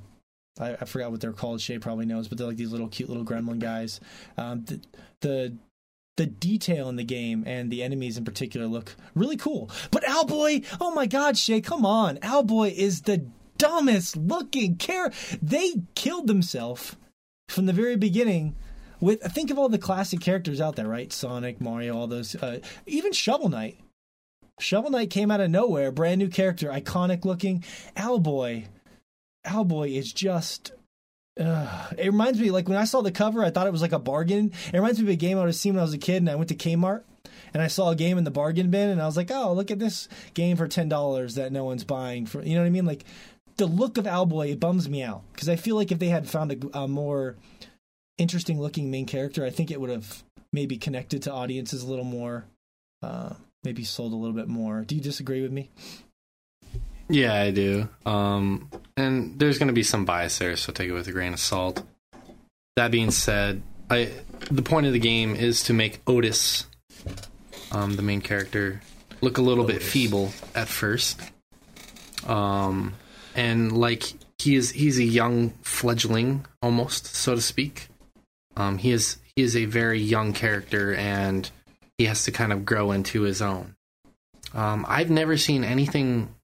I, 0.58 0.72
I, 0.72 0.84
forgot 0.84 1.10
what 1.10 1.20
they're 1.20 1.32
called. 1.32 1.60
Shay 1.60 1.78
probably 1.78 2.06
knows, 2.06 2.28
but 2.28 2.38
they're 2.38 2.46
like 2.46 2.56
these 2.56 2.72
little 2.72 2.88
cute 2.88 3.08
little 3.08 3.24
gremlin 3.24 3.58
guys. 3.58 4.00
Um, 4.36 4.64
the, 4.64 4.80
the 5.20 5.56
the 6.16 6.26
detail 6.26 6.88
in 6.88 6.96
the 6.96 7.04
game 7.04 7.44
and 7.46 7.70
the 7.70 7.82
enemies 7.82 8.16
in 8.16 8.24
particular 8.24 8.66
look 8.66 8.96
really 9.14 9.36
cool. 9.36 9.70
But 9.90 10.04
Owlboy, 10.04 10.64
oh 10.80 10.92
my 10.92 11.06
God, 11.06 11.36
Shay, 11.36 11.60
come 11.60 11.86
on! 11.86 12.16
Owlboy 12.18 12.72
is 12.72 13.02
the 13.02 13.26
dumbest 13.58 14.16
looking 14.16 14.76
character. 14.76 15.38
They 15.42 15.82
killed 15.94 16.26
themselves 16.26 16.96
from 17.48 17.66
the 17.66 17.72
very 17.72 17.96
beginning 17.96 18.56
with 19.00 19.20
think 19.20 19.50
of 19.50 19.58
all 19.58 19.68
the 19.68 19.78
classic 19.78 20.20
characters 20.20 20.60
out 20.60 20.76
there, 20.76 20.88
right? 20.88 21.12
Sonic, 21.12 21.60
Mario, 21.60 21.96
all 21.96 22.06
those. 22.06 22.34
Uh, 22.34 22.60
even 22.86 23.12
Shovel 23.12 23.48
Knight. 23.48 23.78
Shovel 24.58 24.90
Knight 24.90 25.10
came 25.10 25.30
out 25.30 25.40
of 25.40 25.50
nowhere, 25.50 25.92
brand 25.92 26.18
new 26.18 26.28
character, 26.28 26.70
iconic 26.70 27.24
looking. 27.24 27.62
Owlboy, 27.96 28.66
Owlboy 29.46 29.94
is 29.94 30.12
just. 30.12 30.72
Uh, 31.38 31.90
it 31.98 32.06
reminds 32.06 32.40
me, 32.40 32.50
like 32.50 32.68
when 32.68 32.78
I 32.78 32.84
saw 32.84 33.02
the 33.02 33.12
cover, 33.12 33.44
I 33.44 33.50
thought 33.50 33.66
it 33.66 33.72
was 33.72 33.82
like 33.82 33.92
a 33.92 33.98
bargain. 33.98 34.52
It 34.72 34.76
reminds 34.76 34.98
me 34.98 35.04
of 35.04 35.10
a 35.10 35.16
game 35.16 35.36
I 35.36 35.40
would 35.40 35.48
have 35.48 35.56
seen 35.56 35.74
when 35.74 35.80
I 35.80 35.84
was 35.84 35.92
a 35.94 35.98
kid, 35.98 36.16
and 36.16 36.30
I 36.30 36.34
went 36.34 36.48
to 36.48 36.54
Kmart 36.54 37.02
and 37.52 37.62
I 37.62 37.68
saw 37.68 37.90
a 37.90 37.96
game 37.96 38.18
in 38.18 38.24
the 38.24 38.30
bargain 38.30 38.70
bin, 38.70 38.90
and 38.90 39.00
I 39.00 39.06
was 39.06 39.16
like, 39.16 39.30
"Oh, 39.30 39.52
look 39.52 39.70
at 39.70 39.78
this 39.78 40.08
game 40.34 40.56
for 40.56 40.68
ten 40.68 40.88
dollars 40.88 41.34
that 41.34 41.52
no 41.52 41.64
one's 41.64 41.84
buying 41.84 42.26
for." 42.26 42.42
You 42.42 42.54
know 42.54 42.60
what 42.60 42.66
I 42.66 42.70
mean? 42.70 42.86
Like 42.86 43.04
the 43.56 43.66
look 43.66 43.98
of 43.98 44.04
Owlboy 44.04 44.52
it 44.52 44.60
bums 44.60 44.88
me 44.88 45.02
out 45.02 45.22
because 45.32 45.48
I 45.48 45.56
feel 45.56 45.76
like 45.76 45.90
if 45.90 45.98
they 45.98 46.08
had 46.08 46.28
found 46.28 46.52
a, 46.52 46.78
a 46.78 46.88
more 46.88 47.36
interesting 48.18 48.60
looking 48.60 48.90
main 48.90 49.06
character, 49.06 49.44
I 49.44 49.50
think 49.50 49.70
it 49.70 49.80
would 49.80 49.90
have 49.90 50.22
maybe 50.52 50.76
connected 50.76 51.22
to 51.22 51.32
audiences 51.32 51.82
a 51.82 51.86
little 51.86 52.04
more, 52.04 52.44
uh, 53.02 53.34
maybe 53.64 53.84
sold 53.84 54.12
a 54.12 54.16
little 54.16 54.36
bit 54.36 54.48
more. 54.48 54.82
Do 54.82 54.94
you 54.94 55.00
disagree 55.00 55.42
with 55.42 55.52
me? 55.52 55.70
Yeah, 57.08 57.34
I 57.34 57.50
do. 57.50 57.88
Um, 58.04 58.68
and 58.96 59.38
there's 59.38 59.58
going 59.58 59.68
to 59.68 59.74
be 59.74 59.82
some 59.82 60.04
bias 60.04 60.38
there, 60.38 60.56
so 60.56 60.72
take 60.72 60.88
it 60.88 60.92
with 60.92 61.06
a 61.08 61.12
grain 61.12 61.32
of 61.32 61.40
salt. 61.40 61.82
That 62.76 62.90
being 62.90 63.10
said, 63.10 63.62
I 63.88 64.10
the 64.50 64.62
point 64.62 64.86
of 64.86 64.92
the 64.92 64.98
game 64.98 65.34
is 65.34 65.62
to 65.64 65.72
make 65.72 66.00
Otis, 66.06 66.66
um, 67.72 67.96
the 67.96 68.02
main 68.02 68.20
character, 68.20 68.82
look 69.20 69.38
a 69.38 69.42
little 69.42 69.64
Otis. 69.64 69.76
bit 69.76 69.82
feeble 69.82 70.32
at 70.54 70.68
first. 70.68 71.20
Um, 72.26 72.94
and 73.34 73.72
like 73.72 74.12
he 74.38 74.56
is, 74.56 74.70
he's 74.70 74.98
a 74.98 75.04
young 75.04 75.50
fledgling, 75.62 76.44
almost 76.60 77.06
so 77.06 77.34
to 77.34 77.40
speak. 77.40 77.88
Um, 78.56 78.78
he 78.78 78.90
is 78.90 79.18
he 79.36 79.42
is 79.42 79.56
a 79.56 79.64
very 79.66 80.00
young 80.00 80.32
character, 80.32 80.94
and 80.94 81.48
he 81.98 82.06
has 82.06 82.24
to 82.24 82.32
kind 82.32 82.52
of 82.52 82.64
grow 82.66 82.90
into 82.90 83.22
his 83.22 83.40
own. 83.40 83.76
Um, 84.54 84.84
I've 84.88 85.10
never 85.10 85.36
seen 85.36 85.64
anything 85.64 86.34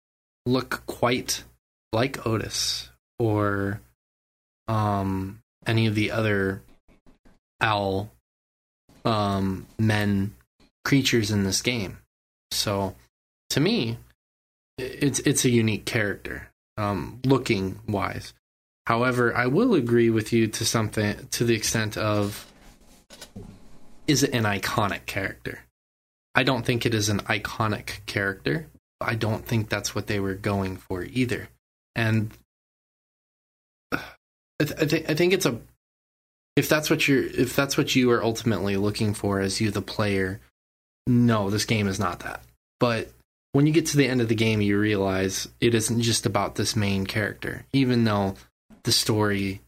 look 0.47 0.83
quite 0.87 1.45
like 1.93 2.27
Otis 2.27 2.91
or 3.19 3.81
um, 4.69 5.41
any 5.67 5.87
of 5.87 5.95
the 5.95 6.11
other 6.11 6.63
owl 7.61 8.11
um, 9.05 9.67
men 9.79 10.35
creatures 10.85 11.31
in 11.31 11.45
this 11.45 11.63
game. 11.63 11.99
So, 12.51 12.95
to 13.51 13.61
me, 13.61 13.99
it's 14.79 15.21
it's 15.21 15.45
a 15.45 15.51
unique 15.51 15.85
character, 15.85 16.49
um, 16.77 17.21
looking 17.25 17.79
wise. 17.87 18.35
However, 18.87 19.35
I 19.37 19.47
will 19.47 19.75
agree 19.75 20.11
with 20.11 20.33
you 20.33 20.49
to 20.49 20.65
something 20.65 21.29
to 21.31 21.45
the 21.45 21.55
extent 21.55 21.97
of 21.97 22.47
is 24.07 24.23
it 24.23 24.35
an 24.35 24.45
iconic 24.45 25.07
character? 25.07 25.61
I 26.35 26.43
don't 26.43 26.65
think 26.65 26.85
it 26.85 26.95
is 26.95 27.09
an 27.09 27.21
iconic 27.21 28.05
character. 28.07 28.67
I 29.03 29.15
don't 29.15 29.45
think 29.45 29.69
that's 29.69 29.95
what 29.95 30.07
they 30.07 30.21
were 30.21 30.35
going 30.35 30.77
for 30.77 31.05
either. 31.05 31.49
And 31.95 32.31
I, 33.93 33.99
th- 34.59 34.81
I, 34.81 34.85
th- 34.85 35.11
I 35.11 35.15
think 35.15 35.33
it's 35.33 35.47
a 35.47 35.59
if 36.57 36.69
that's 36.69 36.91
what 36.91 37.09
you're 37.09 37.25
if 37.25 37.57
that's 37.57 37.77
what 37.77 37.97
you 37.97 38.11
are 38.11 38.23
ultimately 38.23 38.77
looking 38.77 39.15
for 39.15 39.41
as 39.41 39.61
you 39.61 39.71
the 39.71 39.83
player, 39.83 40.41
no, 41.07 41.51
this 41.51 41.65
game 41.65 41.89
is 41.89 41.99
not 41.99 42.21
that. 42.21 42.43
But 42.79 43.11
when 43.53 43.67
you 43.67 43.73
get 43.73 43.87
to 43.87 43.97
the 43.97 44.09
end 44.09 44.21
of 44.21 44.29
the 44.29 44.35
game, 44.35 44.61
you 44.61 44.79
realize 44.79 45.49
it 45.61 45.75
isn't 45.75 46.01
just 46.01 46.27
about 46.27 46.55
this 46.55 46.75
main 46.75 47.07
character, 47.07 47.65
even 47.73 48.05
though 48.05 48.35
the 48.85 48.93
story 48.93 49.61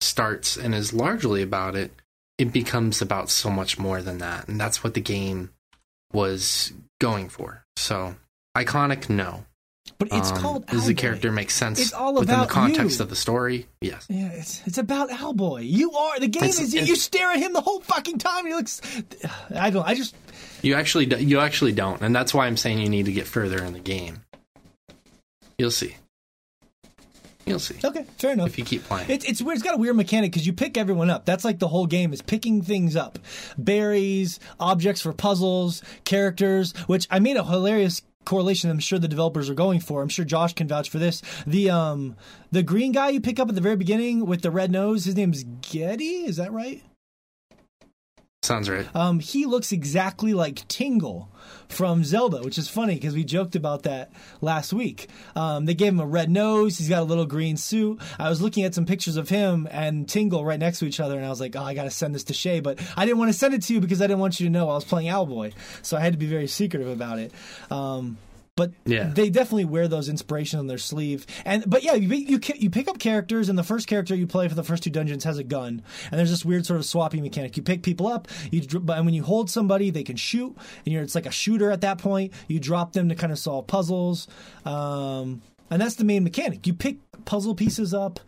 starts 0.00 0.56
and 0.56 0.74
is 0.74 0.92
largely 0.92 1.42
about 1.42 1.74
it, 1.74 1.90
it 2.38 2.52
becomes 2.52 3.00
about 3.00 3.30
so 3.30 3.50
much 3.50 3.78
more 3.78 4.02
than 4.02 4.18
that. 4.18 4.48
And 4.48 4.60
that's 4.60 4.84
what 4.84 4.94
the 4.94 5.00
game 5.00 5.50
was 6.12 6.72
going 7.00 7.28
for. 7.28 7.64
So, 7.76 8.16
iconic, 8.56 9.08
no. 9.08 9.44
But 9.98 10.08
it's 10.12 10.32
um, 10.32 10.38
called 10.38 10.66
Does 10.66 10.86
the 10.86 10.94
character 10.94 11.30
make 11.30 11.50
sense 11.50 11.78
it's 11.78 11.92
all 11.92 12.14
within 12.14 12.40
the 12.40 12.46
context 12.46 12.98
you. 12.98 13.02
of 13.02 13.10
the 13.10 13.16
story? 13.16 13.66
Yes. 13.80 14.06
Yeah, 14.08 14.30
it's 14.32 14.66
it's 14.66 14.78
about 14.78 15.10
Owlboy. 15.10 15.68
You 15.68 15.92
are 15.92 16.18
the 16.18 16.26
game 16.26 16.44
it's, 16.44 16.58
is 16.58 16.74
you 16.74 16.96
stare 16.96 17.30
at 17.30 17.38
him 17.38 17.52
the 17.52 17.60
whole 17.60 17.80
fucking 17.80 18.18
time. 18.18 18.46
He 18.46 18.54
looks. 18.54 18.80
I 19.54 19.70
don't. 19.70 19.86
I 19.86 19.94
just. 19.94 20.16
You 20.62 20.74
actually 20.74 21.14
you 21.22 21.38
actually 21.38 21.72
don't, 21.72 22.00
and 22.00 22.16
that's 22.16 22.32
why 22.32 22.46
I'm 22.46 22.56
saying 22.56 22.78
you 22.78 22.88
need 22.88 23.06
to 23.06 23.12
get 23.12 23.26
further 23.26 23.62
in 23.62 23.72
the 23.74 23.78
game. 23.78 24.22
You'll 25.58 25.70
see. 25.70 25.96
You'll 27.46 27.58
see. 27.58 27.76
Okay, 27.84 28.04
fair 28.16 28.32
enough. 28.32 28.48
If 28.48 28.58
you 28.58 28.64
keep 28.64 28.84
playing, 28.84 29.10
it's 29.10 29.24
it's 29.26 29.42
weird. 29.42 29.56
It's 29.56 29.64
got 29.64 29.74
a 29.74 29.78
weird 29.78 29.96
mechanic 29.96 30.32
because 30.32 30.46
you 30.46 30.54
pick 30.54 30.78
everyone 30.78 31.10
up. 31.10 31.26
That's 31.26 31.44
like 31.44 31.58
the 31.58 31.68
whole 31.68 31.86
game 31.86 32.12
is 32.12 32.22
picking 32.22 32.62
things 32.62 32.96
up, 32.96 33.18
berries, 33.58 34.40
objects 34.58 35.02
for 35.02 35.12
puzzles, 35.12 35.82
characters. 36.04 36.72
Which 36.86 37.06
I 37.10 37.18
made 37.18 37.36
a 37.36 37.44
hilarious 37.44 38.00
correlation. 38.24 38.70
I'm 38.70 38.78
sure 38.78 38.98
the 38.98 39.08
developers 39.08 39.50
are 39.50 39.54
going 39.54 39.80
for. 39.80 40.02
I'm 40.02 40.08
sure 40.08 40.24
Josh 40.24 40.54
can 40.54 40.68
vouch 40.68 40.88
for 40.90 40.98
this. 40.98 41.22
The 41.46 41.70
um 41.70 42.16
the 42.50 42.62
green 42.62 42.92
guy 42.92 43.10
you 43.10 43.20
pick 43.20 43.38
up 43.38 43.48
at 43.48 43.54
the 43.54 43.60
very 43.60 43.76
beginning 43.76 44.26
with 44.26 44.42
the 44.42 44.50
red 44.50 44.70
nose. 44.70 45.04
His 45.04 45.16
name's 45.16 45.44
Geddy. 45.44 46.24
Is 46.26 46.36
that 46.36 46.52
right? 46.52 46.82
Sounds 48.44 48.68
right. 48.68 48.86
Um, 48.94 49.20
he 49.20 49.46
looks 49.46 49.72
exactly 49.72 50.34
like 50.34 50.68
Tingle 50.68 51.30
from 51.68 52.04
Zelda, 52.04 52.42
which 52.42 52.58
is 52.58 52.68
funny 52.68 52.94
because 52.94 53.14
we 53.14 53.24
joked 53.24 53.56
about 53.56 53.84
that 53.84 54.12
last 54.42 54.74
week. 54.74 55.08
Um, 55.34 55.64
they 55.64 55.72
gave 55.72 55.94
him 55.94 56.00
a 56.00 56.06
red 56.06 56.28
nose. 56.28 56.76
He's 56.76 56.90
got 56.90 57.00
a 57.00 57.04
little 57.04 57.24
green 57.24 57.56
suit. 57.56 58.02
I 58.18 58.28
was 58.28 58.42
looking 58.42 58.64
at 58.64 58.74
some 58.74 58.84
pictures 58.84 59.16
of 59.16 59.30
him 59.30 59.66
and 59.70 60.06
Tingle 60.06 60.44
right 60.44 60.60
next 60.60 60.80
to 60.80 60.84
each 60.84 61.00
other, 61.00 61.16
and 61.16 61.24
I 61.24 61.30
was 61.30 61.40
like, 61.40 61.56
oh, 61.56 61.62
I 61.62 61.72
got 61.72 61.84
to 61.84 61.90
send 61.90 62.14
this 62.14 62.24
to 62.24 62.34
Shay, 62.34 62.60
but 62.60 62.78
I 62.98 63.06
didn't 63.06 63.18
want 63.18 63.32
to 63.32 63.38
send 63.38 63.54
it 63.54 63.62
to 63.62 63.72
you 63.72 63.80
because 63.80 64.02
I 64.02 64.06
didn't 64.06 64.20
want 64.20 64.38
you 64.38 64.46
to 64.46 64.52
know 64.52 64.68
I 64.68 64.74
was 64.74 64.84
playing 64.84 65.08
Owlboy, 65.08 65.54
so 65.80 65.96
I 65.96 66.00
had 66.00 66.12
to 66.12 66.18
be 66.18 66.26
very 66.26 66.46
secretive 66.46 66.88
about 66.88 67.18
it. 67.18 67.32
Um, 67.70 68.18
but 68.56 68.72
Yeah. 68.84 69.10
they 69.12 69.30
definitely 69.30 69.64
wear 69.64 69.88
those 69.88 70.08
inspirations 70.08 70.60
on 70.60 70.66
their 70.66 70.78
sleeve. 70.78 71.26
And 71.44 71.64
but 71.66 71.82
yeah, 71.82 71.94
you 71.94 72.08
you 72.14 72.40
you 72.56 72.70
pick 72.70 72.88
up 72.88 72.98
characters, 72.98 73.48
and 73.48 73.58
the 73.58 73.64
first 73.64 73.86
character 73.86 74.14
you 74.14 74.26
play 74.26 74.48
for 74.48 74.54
the 74.54 74.62
first 74.62 74.82
two 74.82 74.90
dungeons 74.90 75.24
has 75.24 75.38
a 75.38 75.44
gun, 75.44 75.82
and 76.10 76.18
there's 76.18 76.30
this 76.30 76.44
weird 76.44 76.64
sort 76.66 76.78
of 76.78 76.86
swapping 76.86 77.22
mechanic. 77.22 77.56
You 77.56 77.62
pick 77.62 77.82
people 77.82 78.06
up, 78.06 78.28
you 78.50 78.62
and 78.88 79.04
when 79.04 79.14
you 79.14 79.22
hold 79.22 79.50
somebody, 79.50 79.90
they 79.90 80.04
can 80.04 80.16
shoot, 80.16 80.56
and 80.84 80.92
you're 80.92 81.02
it's 81.02 81.14
like 81.14 81.26
a 81.26 81.30
shooter 81.32 81.70
at 81.70 81.80
that 81.80 81.98
point. 81.98 82.32
You 82.48 82.60
drop 82.60 82.92
them 82.92 83.08
to 83.08 83.14
kind 83.14 83.32
of 83.32 83.38
solve 83.38 83.66
puzzles, 83.66 84.28
um, 84.64 85.42
and 85.70 85.80
that's 85.82 85.96
the 85.96 86.04
main 86.04 86.24
mechanic. 86.24 86.66
You 86.66 86.74
pick 86.74 86.98
puzzle 87.24 87.54
pieces 87.54 87.92
up. 87.94 88.20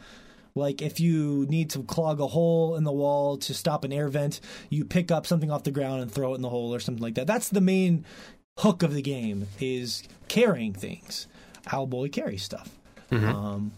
Like 0.59 0.81
if 0.81 1.01
you 1.01 1.45
need 1.51 1.69
to 1.71 1.83
clog 1.83 2.19
a 2.19 2.27
hole 2.27 2.77
in 2.77 2.85
the 2.85 2.93
wall 2.93 3.37
to 3.37 3.53
stop 3.53 3.85
an 3.85 3.93
air 3.93 4.09
vent, 4.09 4.41
you 4.71 4.87
pick 4.87 5.11
up 5.11 5.27
something 5.27 5.51
off 5.51 5.65
the 5.65 5.71
ground 5.71 6.01
and 6.01 6.11
throw 6.11 6.33
it 6.33 6.37
in 6.37 6.41
the 6.41 6.49
hole 6.49 6.75
or 6.75 6.81
something 6.81 7.03
like 7.03 7.17
that. 7.17 7.27
That's 7.27 7.51
the 7.51 7.61
main 7.61 8.07
hook 8.59 8.83
of 8.83 8.95
the 8.95 9.03
game 9.03 9.47
is 9.61 10.03
carrying 10.29 10.73
things. 10.73 11.27
Owlboy 11.67 12.13
carries 12.13 12.43
stuff. 12.43 12.71
Um, 13.11 13.73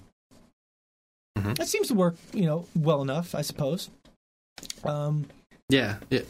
Mhm. 1.38 1.60
It 1.60 1.68
seems 1.68 1.88
to 1.88 1.94
work, 1.94 2.16
you 2.32 2.46
know, 2.46 2.66
well 2.74 3.00
enough, 3.00 3.34
I 3.34 3.42
suppose. 3.42 3.90
Um, 4.84 5.26
Yeah, 5.68 5.96
yeah. 6.10 6.22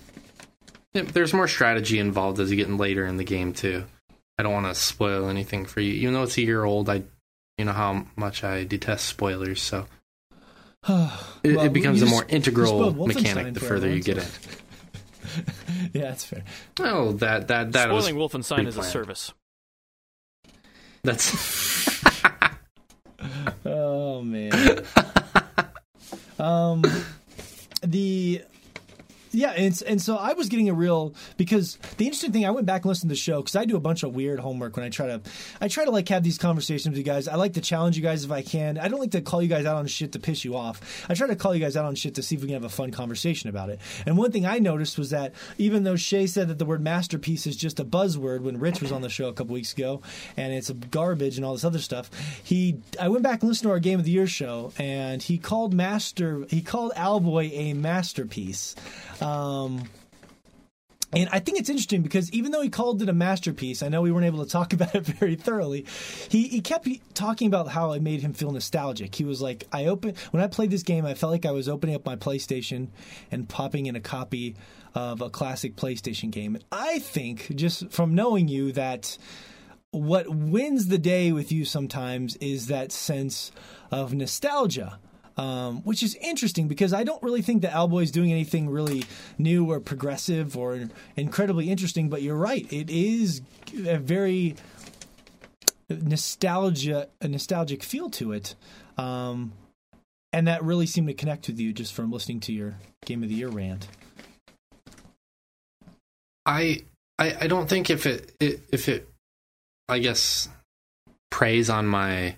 Yeah, 0.92 1.02
There's 1.02 1.32
more 1.32 1.48
strategy 1.48 1.98
involved 1.98 2.40
as 2.40 2.50
you 2.50 2.56
get 2.56 2.68
in 2.68 2.76
later 2.76 3.06
in 3.06 3.16
the 3.16 3.24
game 3.24 3.52
too. 3.54 3.84
I 4.38 4.42
don't 4.42 4.52
want 4.52 4.66
to 4.66 4.74
spoil 4.74 5.28
anything 5.28 5.64
for 5.64 5.80
you. 5.80 5.92
Even 5.94 6.14
though 6.14 6.24
it's 6.24 6.36
a 6.36 6.42
year 6.42 6.64
old, 6.64 6.88
I, 6.90 7.02
you 7.56 7.64
know 7.64 7.72
how 7.72 8.06
much 8.16 8.44
I 8.44 8.64
detest 8.64 9.06
spoilers. 9.06 9.62
So 9.62 9.86
it, 10.88 11.56
Well, 11.56 11.66
it 11.66 11.72
becomes 11.72 12.02
a 12.02 12.06
more 12.06 12.22
you 12.28 12.36
integral 12.36 12.92
mechanic 13.06 13.54
the 13.54 13.60
further 13.60 13.88
you 13.88 14.02
get 14.02 14.18
in. 14.22 14.24
yeah, 15.92 16.02
that's 16.02 16.24
fair. 16.24 16.44
Oh, 16.80 17.12
that 17.12 17.48
that 17.48 17.72
that 17.72 17.90
was 17.90 18.06
Spoiling 18.06 18.28
Wolfenstein 18.28 18.66
is 18.66 18.76
a 18.76 18.82
service. 18.82 19.32
that's 21.02 22.04
Oh 23.64 24.22
man. 24.22 24.52
um, 26.38 26.82
the 27.82 28.42
yeah, 29.32 29.50
and 29.50 29.82
and 29.86 30.00
so 30.00 30.16
I 30.16 30.32
was 30.32 30.48
getting 30.48 30.68
a 30.68 30.74
real 30.74 31.14
because 31.36 31.76
the 31.96 32.06
interesting 32.06 32.32
thing 32.32 32.46
I 32.46 32.50
went 32.50 32.66
back 32.66 32.82
and 32.82 32.88
listened 32.88 33.10
to 33.10 33.14
the 33.14 33.20
show 33.20 33.40
because 33.40 33.56
I 33.56 33.64
do 33.64 33.76
a 33.76 33.80
bunch 33.80 34.02
of 34.02 34.14
weird 34.14 34.40
homework 34.40 34.76
when 34.76 34.84
I 34.84 34.88
try 34.88 35.06
to 35.06 35.20
I 35.60 35.68
try 35.68 35.84
to 35.84 35.90
like 35.90 36.08
have 36.08 36.22
these 36.22 36.38
conversations 36.38 36.92
with 36.92 36.98
you 36.98 37.04
guys. 37.04 37.28
I 37.28 37.34
like 37.36 37.54
to 37.54 37.60
challenge 37.60 37.96
you 37.96 38.02
guys 38.02 38.24
if 38.24 38.30
I 38.30 38.42
can. 38.42 38.78
I 38.78 38.88
don't 38.88 39.00
like 39.00 39.10
to 39.12 39.20
call 39.20 39.42
you 39.42 39.48
guys 39.48 39.66
out 39.66 39.76
on 39.76 39.86
shit 39.86 40.12
to 40.12 40.18
piss 40.18 40.44
you 40.44 40.56
off. 40.56 41.06
I 41.08 41.14
try 41.14 41.26
to 41.26 41.36
call 41.36 41.54
you 41.54 41.60
guys 41.60 41.76
out 41.76 41.84
on 41.84 41.94
shit 41.94 42.14
to 42.16 42.22
see 42.22 42.36
if 42.36 42.42
we 42.42 42.48
can 42.48 42.54
have 42.54 42.64
a 42.64 42.68
fun 42.68 42.90
conversation 42.90 43.50
about 43.50 43.70
it. 43.70 43.80
And 44.06 44.16
one 44.16 44.32
thing 44.32 44.46
I 44.46 44.58
noticed 44.58 44.98
was 44.98 45.10
that 45.10 45.34
even 45.58 45.84
though 45.84 45.96
Shay 45.96 46.26
said 46.26 46.48
that 46.48 46.58
the 46.58 46.64
word 46.64 46.80
masterpiece 46.80 47.46
is 47.46 47.56
just 47.56 47.80
a 47.80 47.84
buzzword 47.84 48.40
when 48.40 48.58
Rich 48.58 48.80
was 48.80 48.92
on 48.92 49.02
the 49.02 49.10
show 49.10 49.28
a 49.28 49.32
couple 49.32 49.54
weeks 49.54 49.72
ago 49.72 50.02
and 50.36 50.52
it's 50.52 50.70
garbage 50.70 51.36
and 51.36 51.44
all 51.44 51.52
this 51.52 51.64
other 51.64 51.78
stuff, 51.78 52.10
he 52.42 52.78
I 53.00 53.08
went 53.08 53.22
back 53.22 53.42
and 53.42 53.48
listened 53.48 53.68
to 53.68 53.72
our 53.72 53.78
Game 53.80 53.98
of 53.98 54.04
the 54.04 54.10
Year 54.10 54.26
show 54.26 54.72
and 54.78 55.22
he 55.22 55.38
called 55.38 55.74
Master 55.74 56.46
he 56.48 56.62
called 56.62 56.92
Owlboy 56.94 57.50
a 57.52 57.72
masterpiece. 57.74 58.74
Um, 59.20 59.84
and 61.12 61.28
I 61.32 61.38
think 61.38 61.58
it's 61.58 61.70
interesting 61.70 62.02
because 62.02 62.30
even 62.32 62.52
though 62.52 62.60
he 62.60 62.68
called 62.68 63.00
it 63.00 63.08
a 63.08 63.14
masterpiece, 63.14 63.82
I 63.82 63.88
know 63.88 64.02
we 64.02 64.12
weren't 64.12 64.26
able 64.26 64.44
to 64.44 64.50
talk 64.50 64.72
about 64.74 64.94
it 64.94 65.06
very 65.06 65.36
thoroughly. 65.36 65.86
He 66.28 66.48
he 66.48 66.60
kept 66.60 66.86
talking 67.14 67.46
about 67.46 67.68
how 67.68 67.92
it 67.92 68.02
made 68.02 68.20
him 68.20 68.34
feel 68.34 68.50
nostalgic. 68.50 69.14
He 69.14 69.24
was 69.24 69.40
like, 69.40 69.66
I 69.72 69.86
open 69.86 70.14
when 70.32 70.42
I 70.42 70.48
played 70.48 70.70
this 70.70 70.82
game, 70.82 71.06
I 71.06 71.14
felt 71.14 71.32
like 71.32 71.46
I 71.46 71.52
was 71.52 71.68
opening 71.68 71.94
up 71.94 72.04
my 72.04 72.16
PlayStation 72.16 72.88
and 73.30 73.48
popping 73.48 73.86
in 73.86 73.96
a 73.96 74.00
copy 74.00 74.56
of 74.94 75.22
a 75.22 75.30
classic 75.30 75.76
PlayStation 75.76 76.30
game. 76.30 76.54
And 76.54 76.64
I 76.70 76.98
think 76.98 77.54
just 77.54 77.90
from 77.90 78.14
knowing 78.14 78.48
you 78.48 78.72
that 78.72 79.16
what 79.90 80.28
wins 80.28 80.88
the 80.88 80.98
day 80.98 81.32
with 81.32 81.50
you 81.50 81.64
sometimes 81.64 82.36
is 82.36 82.66
that 82.66 82.92
sense 82.92 83.50
of 83.90 84.12
nostalgia. 84.12 84.98
Um, 85.38 85.82
which 85.82 86.02
is 86.02 86.16
interesting 86.16 86.66
because 86.66 86.92
I 86.92 87.04
don't 87.04 87.22
really 87.22 87.42
think 87.42 87.62
that 87.62 87.70
Owlboy 87.70 88.02
is 88.02 88.10
doing 88.10 88.32
anything 88.32 88.68
really 88.68 89.04
new 89.38 89.70
or 89.70 89.78
progressive 89.78 90.56
or 90.56 90.88
incredibly 91.14 91.70
interesting. 91.70 92.08
But 92.08 92.22
you're 92.22 92.34
right; 92.34 92.66
it 92.72 92.90
is 92.90 93.40
a 93.86 93.98
very 93.98 94.56
nostalgia, 95.88 97.08
a 97.20 97.28
nostalgic 97.28 97.84
feel 97.84 98.10
to 98.10 98.32
it, 98.32 98.56
um, 98.96 99.52
and 100.32 100.48
that 100.48 100.64
really 100.64 100.86
seemed 100.86 101.06
to 101.06 101.14
connect 101.14 101.46
with 101.46 101.60
you 101.60 101.72
just 101.72 101.92
from 101.92 102.10
listening 102.10 102.40
to 102.40 102.52
your 102.52 102.74
Game 103.06 103.22
of 103.22 103.28
the 103.28 103.36
Year 103.36 103.48
rant. 103.48 103.86
I, 106.44 106.82
I 107.16 107.36
I 107.42 107.46
don't 107.46 107.68
think 107.68 107.90
if 107.90 108.06
it, 108.06 108.34
it 108.40 108.62
if 108.72 108.88
it 108.88 109.08
I 109.88 110.00
guess 110.00 110.48
preys 111.30 111.70
on 111.70 111.86
my 111.86 112.34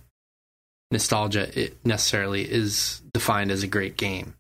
nostalgia 0.91 1.49
it 1.59 1.85
necessarily 1.85 2.43
is 2.43 3.03
defined 3.13 3.51
as 3.51 3.63
a 3.63 3.69
great 3.69 3.97
game. 3.97 4.35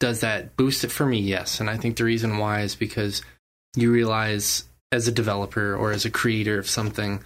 Does 0.00 0.20
that 0.20 0.56
boost 0.56 0.84
it 0.84 0.90
for 0.90 1.06
me? 1.06 1.20
Yes. 1.20 1.60
And 1.60 1.70
I 1.70 1.76
think 1.76 1.96
the 1.96 2.04
reason 2.04 2.38
why 2.38 2.62
is 2.62 2.74
because 2.74 3.22
you 3.76 3.92
realize 3.92 4.64
as 4.92 5.08
a 5.08 5.12
developer 5.12 5.74
or 5.74 5.92
as 5.92 6.04
a 6.04 6.10
creator 6.10 6.58
of 6.58 6.68
something 6.68 7.22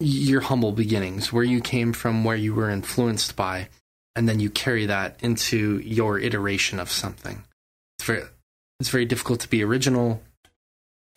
your 0.00 0.40
humble 0.40 0.72
beginnings, 0.72 1.32
where 1.32 1.44
you 1.44 1.60
came 1.60 1.92
from, 1.92 2.22
where 2.22 2.36
you 2.36 2.54
were 2.54 2.70
influenced 2.70 3.34
by, 3.34 3.68
and 4.14 4.28
then 4.28 4.38
you 4.38 4.48
carry 4.48 4.86
that 4.86 5.16
into 5.22 5.78
your 5.78 6.18
iteration 6.20 6.78
of 6.78 6.90
something. 6.90 7.42
It's 7.98 8.06
very 8.06 8.22
it's 8.78 8.90
very 8.90 9.06
difficult 9.06 9.40
to 9.40 9.48
be 9.48 9.64
original 9.64 10.22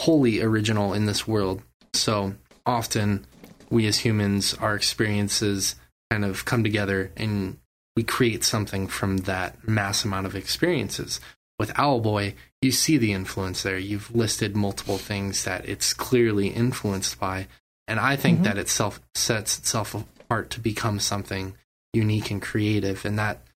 wholly 0.01 0.41
original 0.41 0.93
in 0.93 1.05
this 1.05 1.27
world. 1.27 1.61
So 1.93 2.33
often, 2.65 3.25
we 3.69 3.85
as 3.85 3.99
humans, 3.99 4.55
our 4.55 4.75
experiences 4.75 5.75
kind 6.11 6.25
of 6.25 6.43
come 6.43 6.61
together 6.61 7.09
and 7.15 7.57
we 7.95 8.03
create 8.03 8.43
something 8.43 8.85
from 8.85 9.17
that 9.19 9.65
mass 9.65 10.03
amount 10.03 10.25
of 10.25 10.35
experiences. 10.35 11.21
With 11.57 11.73
Owlboy, 11.75 12.33
you 12.61 12.71
see 12.71 12.97
the 12.97 13.13
influence 13.13 13.63
there. 13.63 13.77
You've 13.77 14.13
listed 14.13 14.53
multiple 14.53 14.97
things 14.97 15.45
that 15.45 15.69
it's 15.69 15.93
clearly 15.93 16.47
influenced 16.47 17.17
by. 17.17 17.47
And 17.87 17.97
I 17.97 18.17
think 18.17 18.39
Mhm. 18.39 18.43
that 18.43 18.57
itself 18.57 18.99
sets 19.15 19.57
itself 19.57 19.93
apart 19.93 20.49
to 20.51 20.59
become 20.59 20.99
something 20.99 21.55
unique 21.93 22.29
and 22.29 22.41
creative. 22.41 23.05
And 23.05 23.17
that 23.17 23.47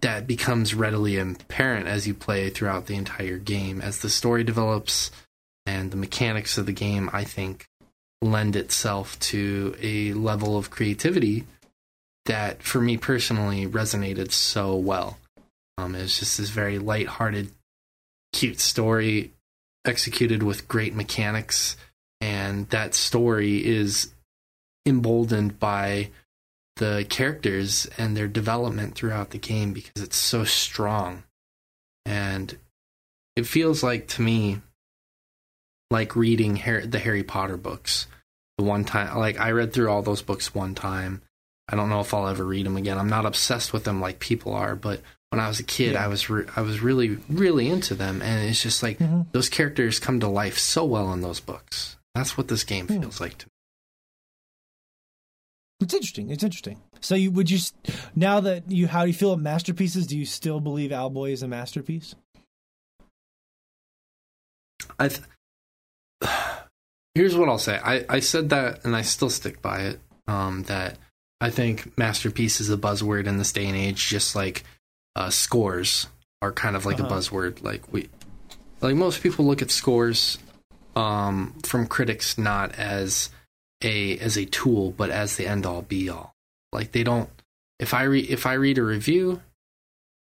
that 0.00 0.26
becomes 0.26 0.74
readily 0.74 1.16
apparent 1.16 1.86
as 1.86 2.06
you 2.06 2.14
play 2.14 2.50
throughout 2.50 2.86
the 2.86 2.96
entire 2.96 3.38
game. 3.38 3.80
As 3.80 4.00
the 4.00 4.10
story 4.10 4.44
develops, 4.44 5.10
and 5.64 5.90
the 5.90 5.96
mechanics 5.96 6.58
of 6.58 6.66
the 6.66 6.72
game, 6.72 7.08
I 7.12 7.24
think, 7.24 7.66
lend 8.20 8.56
itself 8.56 9.18
to 9.20 9.74
a 9.80 10.12
level 10.12 10.58
of 10.58 10.70
creativity 10.70 11.46
that, 12.26 12.62
for 12.62 12.80
me 12.80 12.96
personally, 12.96 13.66
resonated 13.66 14.32
so 14.32 14.76
well. 14.76 15.18
Um, 15.78 15.94
it 15.94 16.02
was 16.02 16.18
just 16.18 16.38
this 16.38 16.50
very 16.50 16.78
light-hearted, 16.78 17.50
cute 18.32 18.60
story 18.60 19.32
executed 19.84 20.42
with 20.42 20.68
great 20.68 20.94
mechanics, 20.94 21.76
and 22.20 22.68
that 22.70 22.94
story 22.94 23.64
is 23.64 24.12
emboldened 24.84 25.58
by 25.58 26.10
the 26.76 27.06
characters 27.08 27.86
and 27.96 28.16
their 28.16 28.28
development 28.28 28.94
throughout 28.94 29.30
the 29.30 29.38
game 29.38 29.72
because 29.72 30.02
it's 30.02 30.16
so 30.16 30.44
strong. 30.44 31.22
And 32.04 32.56
it 33.34 33.46
feels 33.46 33.82
like 33.82 34.08
to 34.08 34.22
me 34.22 34.60
like 35.90 36.16
reading 36.16 36.56
Harry, 36.56 36.86
the 36.86 36.98
Harry 36.98 37.22
Potter 37.22 37.56
books. 37.56 38.06
The 38.58 38.64
one 38.64 38.84
time, 38.84 39.16
like 39.18 39.38
I 39.38 39.50
read 39.50 39.72
through 39.72 39.90
all 39.90 40.02
those 40.02 40.22
books 40.22 40.54
one 40.54 40.74
time. 40.74 41.22
I 41.68 41.76
don't 41.76 41.88
know 41.88 42.00
if 42.00 42.14
I'll 42.14 42.28
ever 42.28 42.44
read 42.44 42.66
them 42.66 42.76
again. 42.76 42.98
I'm 42.98 43.08
not 43.08 43.26
obsessed 43.26 43.72
with 43.72 43.84
them 43.84 44.00
like 44.00 44.18
people 44.20 44.52
are, 44.54 44.76
but 44.76 45.00
when 45.30 45.40
I 45.40 45.48
was 45.48 45.58
a 45.58 45.64
kid, 45.64 45.94
Yeah. 45.94 46.04
I 46.04 46.08
was 46.08 46.30
re- 46.30 46.46
I 46.54 46.60
was 46.60 46.80
really 46.80 47.16
really 47.28 47.68
into 47.68 47.94
them, 47.94 48.22
and 48.22 48.48
it's 48.48 48.62
just 48.62 48.82
like 48.82 48.98
Mhm. 48.98 49.26
those 49.32 49.48
characters 49.48 49.98
come 49.98 50.20
to 50.20 50.28
life 50.28 50.58
so 50.58 50.84
well 50.84 51.12
in 51.12 51.20
those 51.22 51.40
books. 51.40 51.96
That's 52.14 52.36
what 52.38 52.48
this 52.48 52.62
game 52.64 52.86
Hmm. 52.86 53.00
feels 53.00 53.20
like 53.20 53.36
to 53.38 53.46
me. 53.46 53.50
It's 55.80 55.92
interesting. 55.92 56.30
It's 56.30 56.42
interesting. 56.44 56.80
So, 57.00 57.14
you 57.14 57.30
would 57.32 57.50
you 57.50 57.58
now 58.14 58.40
that 58.40 58.70
you 58.70 58.86
how 58.86 59.02
do 59.02 59.08
you 59.08 59.14
feel 59.14 59.32
about 59.32 59.42
masterpieces? 59.42 60.06
Do 60.06 60.16
you 60.16 60.24
still 60.24 60.60
believe 60.60 60.90
Owlboy 60.90 61.32
is 61.32 61.42
a 61.42 61.48
masterpiece? 61.48 62.14
I 64.98 65.08
th- 65.08 65.20
here's 67.14 67.36
what 67.36 67.48
I'll 67.48 67.58
say. 67.58 67.78
I, 67.82 68.04
I 68.08 68.20
said 68.20 68.48
that 68.50 68.84
and 68.84 68.94
I 68.96 69.02
still 69.02 69.30
stick 69.30 69.60
by 69.60 69.80
it. 69.82 70.00
Um, 70.28 70.62
that 70.64 70.98
I 71.40 71.50
think 71.50 71.96
masterpiece 71.98 72.60
is 72.60 72.70
a 72.70 72.76
buzzword 72.76 73.26
in 73.26 73.36
this 73.38 73.52
day 73.52 73.66
and 73.66 73.76
age, 73.76 74.06
just 74.08 74.34
like 74.34 74.64
uh, 75.14 75.30
scores 75.30 76.06
are 76.42 76.52
kind 76.52 76.76
of 76.76 76.86
like 76.86 76.98
Uh-huh. 77.00 77.08
a 77.08 77.18
buzzword. 77.18 77.62
Like 77.62 77.92
we, 77.92 78.08
like 78.80 78.94
most 78.96 79.22
people 79.22 79.44
look 79.44 79.62
at 79.62 79.70
scores 79.70 80.38
um, 80.94 81.54
from 81.64 81.86
critics 81.86 82.38
not 82.38 82.74
as 82.74 83.30
a 83.82 84.18
as 84.18 84.36
a 84.38 84.46
tool, 84.46 84.92
but 84.92 85.10
as 85.10 85.36
the 85.36 85.46
end 85.46 85.66
all 85.66 85.82
be 85.82 86.08
all. 86.08 86.34
Like 86.72 86.92
they 86.92 87.04
don't. 87.04 87.28
If 87.78 87.92
I 87.92 88.04
read 88.04 88.30
if 88.30 88.46
I 88.46 88.54
read 88.54 88.78
a 88.78 88.82
review, 88.82 89.42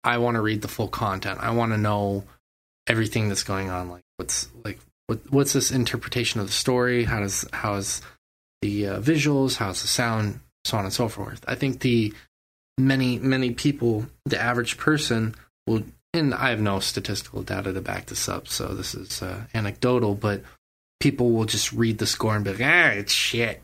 I 0.03 0.17
want 0.19 0.35
to 0.35 0.41
read 0.41 0.61
the 0.61 0.67
full 0.69 0.87
content. 0.87 1.39
I 1.41 1.51
want 1.51 1.73
to 1.73 1.77
know 1.77 2.23
everything 2.87 3.27
that's 3.27 3.43
going 3.43 3.69
on. 3.69 3.89
Like 3.89 4.03
what's 4.15 4.47
like 4.63 4.79
what 5.07 5.19
what's 5.29 5.51
this 5.51 5.69
interpretation 5.71 6.39
of 6.39 6.47
the 6.47 6.53
story? 6.53 7.03
How 7.03 7.19
does 7.19 7.45
how 7.51 7.75
is 7.75 8.01
the 8.61 8.87
uh, 8.87 8.99
visuals, 9.01 9.57
how's 9.57 9.81
the 9.81 9.87
sound, 9.89 10.39
so 10.65 10.77
on 10.77 10.85
and 10.85 10.93
so 10.93 11.07
forth. 11.07 11.43
I 11.47 11.55
think 11.55 11.79
the 11.81 12.13
many 12.77 13.19
many 13.19 13.51
people, 13.51 14.05
the 14.25 14.41
average 14.41 14.77
person 14.77 15.35
will, 15.67 15.83
and 16.13 16.33
I 16.33 16.49
have 16.49 16.61
no 16.61 16.79
statistical 16.79 17.43
data 17.43 17.73
to 17.73 17.81
back 17.81 18.07
this 18.07 18.27
up, 18.29 18.47
so 18.47 18.67
this 18.69 18.95
is 18.95 19.21
uh, 19.21 19.41
anecdotal, 19.53 20.15
but 20.15 20.41
people 20.99 21.31
will 21.31 21.45
just 21.45 21.73
read 21.73 21.97
the 21.97 22.05
score 22.07 22.35
and 22.35 22.45
be 22.45 22.51
like, 22.51 22.61
ah, 22.61 22.89
it's 22.89 23.11
shit. 23.13 23.61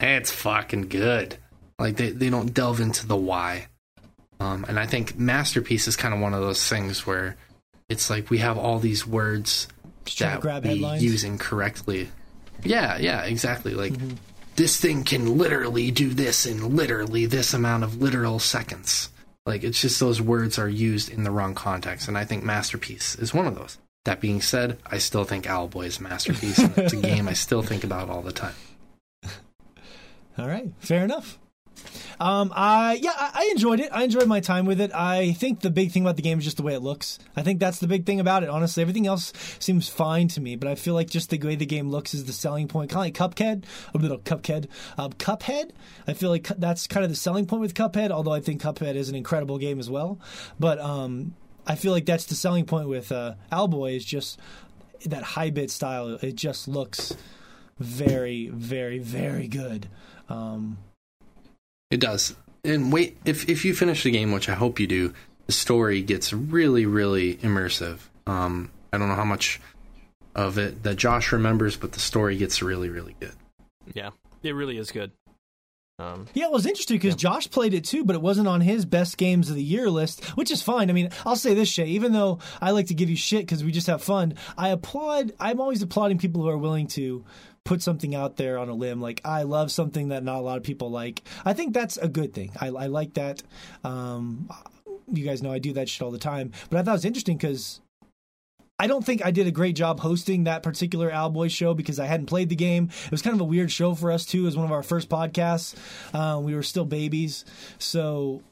It's 0.00 0.30
fucking 0.30 0.88
good. 0.88 1.36
Like 1.78 1.96
they, 1.96 2.10
they 2.10 2.30
don't 2.30 2.54
delve 2.54 2.80
into 2.80 3.06
the 3.06 3.16
why. 3.16 3.66
Um, 4.40 4.64
and 4.68 4.78
I 4.78 4.86
think 4.86 5.18
masterpiece 5.18 5.86
is 5.88 5.96
kind 5.96 6.12
of 6.14 6.20
one 6.20 6.34
of 6.34 6.40
those 6.40 6.66
things 6.68 7.06
where 7.06 7.36
it's 7.88 8.10
like 8.10 8.30
we 8.30 8.38
have 8.38 8.58
all 8.58 8.78
these 8.78 9.06
words 9.06 9.68
that 10.18 10.40
grab 10.40 10.64
we 10.64 10.70
headlines. 10.70 11.02
use 11.02 11.24
incorrectly. 11.24 12.08
Yeah, 12.62 12.96
yeah, 12.98 13.22
exactly. 13.22 13.74
Like 13.74 13.92
Mm-hmm. 13.92 14.14
This 14.56 14.80
thing 14.80 15.04
can 15.04 15.36
literally 15.38 15.90
do 15.90 16.10
this 16.10 16.46
in 16.46 16.76
literally 16.76 17.26
this 17.26 17.54
amount 17.54 17.84
of 17.84 18.00
literal 18.00 18.38
seconds. 18.38 19.10
Like 19.46 19.62
it's 19.62 19.80
just 19.80 20.00
those 20.00 20.22
words 20.22 20.58
are 20.58 20.68
used 20.68 21.10
in 21.10 21.24
the 21.24 21.30
wrong 21.30 21.54
context, 21.54 22.08
and 22.08 22.16
I 22.16 22.24
think 22.24 22.42
masterpiece 22.44 23.14
is 23.16 23.34
one 23.34 23.46
of 23.46 23.54
those. 23.54 23.78
That 24.04 24.20
being 24.20 24.40
said, 24.40 24.78
I 24.86 24.98
still 24.98 25.24
think 25.24 25.44
Owlboy 25.46 25.86
is 25.86 26.00
masterpiece. 26.00 26.58
and 26.58 26.76
it's 26.76 26.92
a 26.92 26.96
game 26.96 27.28
I 27.28 27.32
still 27.32 27.62
think 27.62 27.84
about 27.84 28.10
all 28.10 28.22
the 28.22 28.32
time. 28.32 28.54
All 30.38 30.48
right, 30.48 30.70
fair 30.80 31.04
enough. 31.04 31.38
Um, 32.20 32.52
I 32.54 32.94
yeah, 32.94 33.12
I, 33.14 33.30
I 33.34 33.48
enjoyed 33.52 33.80
it. 33.80 33.90
I 33.92 34.04
enjoyed 34.04 34.26
my 34.26 34.40
time 34.40 34.66
with 34.66 34.80
it. 34.80 34.92
I 34.94 35.32
think 35.32 35.60
the 35.60 35.70
big 35.70 35.92
thing 35.92 36.02
about 36.02 36.16
the 36.16 36.22
game 36.22 36.38
is 36.38 36.44
just 36.44 36.56
the 36.56 36.62
way 36.62 36.74
it 36.74 36.80
looks. 36.80 37.18
I 37.36 37.42
think 37.42 37.60
that's 37.60 37.78
the 37.78 37.86
big 37.86 38.06
thing 38.06 38.20
about 38.20 38.42
it. 38.42 38.48
Honestly, 38.48 38.80
everything 38.82 39.06
else 39.06 39.32
seems 39.58 39.88
fine 39.88 40.28
to 40.28 40.40
me, 40.40 40.56
but 40.56 40.68
I 40.68 40.74
feel 40.74 40.94
like 40.94 41.10
just 41.10 41.30
the 41.30 41.38
way 41.38 41.56
the 41.56 41.66
game 41.66 41.90
looks 41.90 42.14
is 42.14 42.24
the 42.24 42.32
selling 42.32 42.68
point. 42.68 42.90
Kind 42.90 43.14
of 43.14 43.20
like 43.20 43.36
Cuphead, 43.36 43.64
a 43.94 43.98
little 43.98 44.18
Cuphead, 44.18 44.68
um, 44.98 45.12
Cuphead. 45.14 45.70
I 46.06 46.14
feel 46.14 46.30
like 46.30 46.46
that's 46.58 46.86
kind 46.86 47.04
of 47.04 47.10
the 47.10 47.16
selling 47.16 47.46
point 47.46 47.60
with 47.60 47.74
Cuphead. 47.74 48.10
Although 48.10 48.32
I 48.32 48.40
think 48.40 48.62
Cuphead 48.62 48.94
is 48.94 49.08
an 49.08 49.14
incredible 49.14 49.58
game 49.58 49.78
as 49.78 49.90
well, 49.90 50.18
but 50.58 50.78
um, 50.78 51.34
I 51.66 51.76
feel 51.76 51.92
like 51.92 52.06
that's 52.06 52.26
the 52.26 52.34
selling 52.34 52.66
point 52.66 52.88
with 52.88 53.10
uh, 53.10 53.34
Owlboy 53.50 53.96
is 53.96 54.04
just 54.04 54.38
that 55.06 55.22
high 55.22 55.50
bit 55.50 55.70
style. 55.70 56.18
It 56.22 56.34
just 56.34 56.68
looks 56.68 57.16
very, 57.78 58.48
very, 58.48 58.98
very 58.98 59.48
good. 59.48 59.88
Um, 60.28 60.78
It 61.94 62.00
does. 62.00 62.34
And 62.64 62.92
wait, 62.92 63.18
if 63.24 63.48
if 63.48 63.64
you 63.64 63.72
finish 63.72 64.02
the 64.02 64.10
game, 64.10 64.32
which 64.32 64.48
I 64.48 64.54
hope 64.54 64.80
you 64.80 64.88
do, 64.88 65.14
the 65.46 65.52
story 65.52 66.02
gets 66.02 66.32
really, 66.32 66.86
really 66.86 67.36
immersive. 67.36 67.98
Um, 68.26 68.72
I 68.92 68.98
don't 68.98 69.06
know 69.06 69.14
how 69.14 69.24
much 69.24 69.60
of 70.34 70.58
it 70.58 70.82
that 70.82 70.96
Josh 70.96 71.30
remembers, 71.30 71.76
but 71.76 71.92
the 71.92 72.00
story 72.00 72.36
gets 72.36 72.60
really, 72.62 72.88
really 72.88 73.14
good. 73.20 73.34
Yeah, 73.94 74.10
it 74.42 74.56
really 74.56 74.76
is 74.76 74.90
good. 74.90 75.12
Um, 76.00 76.26
Yeah, 76.34 76.46
it 76.46 76.50
was 76.50 76.66
interesting 76.66 76.96
because 76.96 77.14
Josh 77.14 77.48
played 77.48 77.74
it 77.74 77.84
too, 77.84 78.04
but 78.04 78.16
it 78.16 78.22
wasn't 78.22 78.48
on 78.48 78.60
his 78.60 78.84
best 78.84 79.16
games 79.16 79.48
of 79.48 79.54
the 79.54 79.62
year 79.62 79.88
list, 79.88 80.24
which 80.30 80.50
is 80.50 80.60
fine. 80.62 80.90
I 80.90 80.94
mean, 80.94 81.10
I'll 81.24 81.36
say 81.36 81.54
this, 81.54 81.68
Shay, 81.68 81.86
even 81.86 82.12
though 82.12 82.40
I 82.60 82.72
like 82.72 82.88
to 82.88 82.94
give 82.94 83.08
you 83.08 83.14
shit 83.14 83.42
because 83.42 83.62
we 83.62 83.70
just 83.70 83.86
have 83.86 84.02
fun, 84.02 84.34
I 84.58 84.70
applaud, 84.70 85.32
I'm 85.38 85.60
always 85.60 85.80
applauding 85.80 86.18
people 86.18 86.42
who 86.42 86.48
are 86.48 86.58
willing 86.58 86.88
to 86.88 87.24
put 87.64 87.82
something 87.82 88.14
out 88.14 88.36
there 88.36 88.58
on 88.58 88.68
a 88.68 88.74
limb. 88.74 89.00
Like, 89.00 89.20
I 89.24 89.42
love 89.42 89.70
something 89.72 90.08
that 90.08 90.22
not 90.22 90.36
a 90.36 90.40
lot 90.40 90.58
of 90.58 90.62
people 90.62 90.90
like. 90.90 91.22
I 91.44 91.52
think 91.52 91.74
that's 91.74 91.96
a 91.96 92.08
good 92.08 92.32
thing. 92.34 92.52
I, 92.60 92.66
I 92.68 92.86
like 92.86 93.14
that. 93.14 93.42
Um, 93.82 94.50
you 95.12 95.24
guys 95.24 95.42
know 95.42 95.52
I 95.52 95.58
do 95.58 95.72
that 95.74 95.88
shit 95.88 96.02
all 96.02 96.10
the 96.10 96.18
time, 96.18 96.52
but 96.70 96.78
I 96.78 96.82
thought 96.82 96.92
it 96.92 96.94
was 96.94 97.04
interesting 97.04 97.36
because 97.36 97.80
I 98.78 98.86
don't 98.86 99.04
think 99.04 99.24
I 99.24 99.30
did 99.30 99.46
a 99.46 99.50
great 99.52 99.76
job 99.76 100.00
hosting 100.00 100.44
that 100.44 100.62
particular 100.62 101.10
Owlboy 101.10 101.50
show 101.50 101.74
because 101.74 102.00
I 102.00 102.06
hadn't 102.06 102.26
played 102.26 102.48
the 102.48 102.56
game. 102.56 102.90
It 103.04 103.10
was 103.10 103.22
kind 103.22 103.34
of 103.34 103.40
a 103.40 103.44
weird 103.44 103.70
show 103.70 103.94
for 103.94 104.10
us 104.10 104.26
too. 104.26 104.42
It 104.42 104.46
was 104.46 104.56
one 104.56 104.66
of 104.66 104.72
our 104.72 104.82
first 104.82 105.08
podcasts. 105.08 105.74
Uh, 106.12 106.40
we 106.40 106.54
were 106.54 106.62
still 106.62 106.84
babies, 106.84 107.44
so 107.78 108.42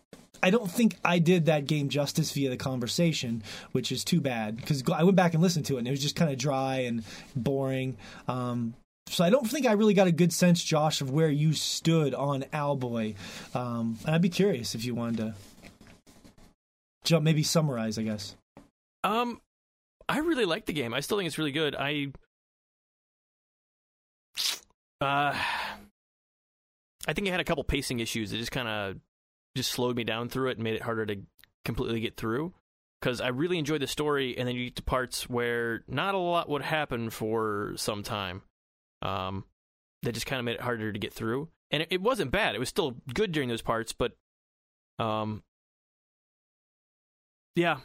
I 0.43 0.51
don't 0.51 0.70
think 0.70 0.97
I 1.05 1.18
did 1.18 1.47
that 1.47 1.66
game 1.66 1.89
justice 1.89 2.32
via 2.32 2.51
the 2.51 2.56
conversation, 2.56 3.43
which 3.72 3.93
is 3.93 4.05
too 4.05 4.20
bad 4.20 4.56
because 4.56 4.82
I 4.93 5.05
went 5.05 5.16
back 5.16 5.34
and 5.34 5.43
listened 5.43 5.66
to 5.66 5.76
it 5.76 5.80
and 5.80 5.89
it 5.89 5.93
was 5.93 6.02
just 6.02 6.16
kind 6.16 6.30
of 6.30 6.39
dry 6.39 6.78
and 6.78 7.05
boring. 7.36 7.97
Um, 8.26 8.74
so 9.07 9.24
I 9.24 9.31
don't 9.31 9.49
think 9.49 9.66
I 9.66 9.73
really 9.73 9.95
got 9.95 10.07
a 10.07 10.12
good 10.12 10.33
sense, 10.33 10.62
Josh, 10.62 11.01
of 11.01 11.11
where 11.11 11.29
you 11.29 11.53
stood 11.53 12.15
on 12.15 12.43
Owlboy. 12.53 13.15
Um, 13.55 13.99
and 14.07 14.15
I'd 14.15 14.23
be 14.23 14.29
curious 14.29 14.74
if 14.74 14.85
you 14.85 14.95
wanted 14.95 15.16
to 15.19 15.35
jump, 17.05 17.24
maybe 17.24 17.43
summarize, 17.43 17.99
I 17.99 18.03
guess. 18.03 18.37
Um, 19.05 19.41
I 20.09 20.19
really 20.19 20.45
like 20.45 20.66
the 20.66 20.73
game. 20.73 20.95
I 20.95 21.01
still 21.01 21.19
think 21.19 21.27
it's 21.27 21.39
really 21.39 21.53
good. 21.53 21.77
I, 21.77 22.12
uh, 25.01 25.35
I 27.07 27.12
think 27.12 27.29
I 27.29 27.31
had 27.33 27.41
a 27.41 27.45
couple 27.45 27.65
pacing 27.65 28.01
issues. 28.01 28.33
It 28.33 28.39
just 28.39 28.53
kind 28.53 28.69
of 28.69 28.97
just 29.57 29.73
slowed 29.73 29.97
me 29.97 30.05
down 30.05 30.29
through 30.29 30.51
it 30.51 30.59
and 30.59 30.65
made 30.65 30.74
it 30.74 30.83
harder 30.83 31.05
to 31.07 31.16
completely 31.65 32.01
get 32.01 32.16
through. 32.16 32.55
Because 33.01 33.20
I 33.20 33.29
really 33.29 33.59
enjoyed 33.59 33.83
the 33.83 33.89
story, 33.89 34.39
and 34.39 34.47
then 34.47 34.55
you 34.55 34.66
get 34.66 34.77
to 34.77 34.83
parts 34.85 35.29
where 35.29 35.83
not 35.89 36.15
a 36.15 36.19
lot 36.19 36.49
would 36.49 36.62
happen 36.62 37.11
for 37.11 37.73
some 37.74 38.05
time. 38.05 38.43
Um, 39.03 39.45
that 40.03 40.12
just 40.12 40.27
kind 40.27 40.39
of 40.39 40.45
made 40.45 40.55
it 40.55 40.61
harder 40.61 40.93
to 40.93 40.99
get 40.99 41.12
through. 41.12 41.49
And 41.70 41.83
it, 41.83 41.89
it 41.91 42.01
wasn't 42.01 42.31
bad. 42.31 42.55
It 42.55 42.59
was 42.59 42.69
still 42.69 42.97
good 43.12 43.33
during 43.33 43.49
those 43.49 43.62
parts, 43.62 43.93
but, 43.93 44.12
um, 44.99 45.43
yeah, 47.57 47.79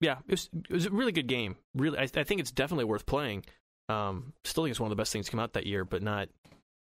yeah, 0.00 0.16
it 0.26 0.30
was, 0.32 0.50
it 0.68 0.72
was 0.72 0.86
a 0.86 0.90
really 0.90 1.12
good 1.12 1.26
game. 1.26 1.56
Really, 1.74 1.98
I, 1.98 2.02
I 2.02 2.24
think 2.24 2.40
it's 2.40 2.50
definitely 2.50 2.84
worth 2.84 3.06
playing. 3.06 3.44
Um, 3.88 4.32
still 4.44 4.64
think 4.64 4.72
it's 4.72 4.80
one 4.80 4.90
of 4.90 4.96
the 4.96 5.00
best 5.00 5.12
things 5.12 5.26
to 5.26 5.30
come 5.30 5.40
out 5.40 5.54
that 5.54 5.66
year, 5.66 5.84
but 5.84 6.02
not 6.02 6.28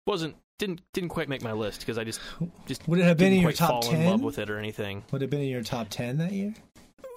wasn't 0.06 0.36
didn't 0.60 0.82
didn't 0.94 1.10
quite 1.10 1.30
make 1.30 1.41
my 1.41 1.52
list 1.54 1.80
because 1.82 1.98
I 1.98 2.04
just 2.04 2.20
just 2.66 2.88
Would 2.88 2.99
it 2.99 3.04
have 3.04 3.18
been 3.18 3.34
in 3.34 3.41
your 3.41 3.52
top 3.54 3.84
fall 3.84 3.94
in 3.94 4.06
love 4.06 4.20
10? 4.20 4.26
with 4.26 4.40
it 4.40 4.49
or 4.49 4.58
anything. 4.58 5.04
Would 5.12 5.22
it 5.22 5.26
have 5.26 5.30
been 5.30 5.41
in 5.41 5.49
your 5.49 5.64
top 5.64 5.88
10 5.90 6.18
that 6.18 6.32
year? 6.32 6.54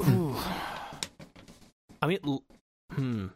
Ooh. 0.08 0.36
I 2.02 2.06
mean, 2.06 2.18
l- 2.24 2.44
hmm, 2.92 3.26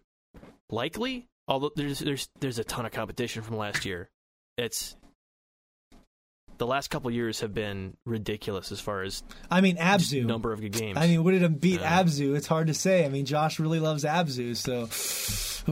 likely. 0.70 1.26
Although 1.48 1.72
there's 1.76 1.98
there's 1.98 2.28
there's 2.40 2.58
a 2.58 2.64
ton 2.64 2.86
of 2.86 2.92
competition 2.92 3.42
from 3.42 3.56
last 3.56 3.84
year. 3.84 4.08
It's 4.56 4.96
the 6.56 6.66
last 6.66 6.88
couple 6.88 7.10
years 7.10 7.40
have 7.40 7.52
been 7.52 7.96
ridiculous 8.06 8.70
as 8.72 8.80
far 8.80 9.02
as 9.02 9.22
I 9.50 9.60
mean, 9.60 9.76
Abzu. 9.76 10.24
number 10.24 10.52
of 10.52 10.60
good 10.60 10.72
games. 10.72 10.96
I 10.96 11.06
mean, 11.08 11.24
would 11.24 11.34
it 11.34 11.42
have 11.42 11.60
beat 11.60 11.80
Yeah. 11.80 12.02
Abzu? 12.02 12.36
It's 12.36 12.46
hard 12.46 12.68
to 12.68 12.74
say. 12.74 13.04
I 13.04 13.08
mean, 13.08 13.26
Josh 13.26 13.58
really 13.58 13.80
loves 13.80 14.04
Abzu, 14.04 14.56
so 14.56 14.82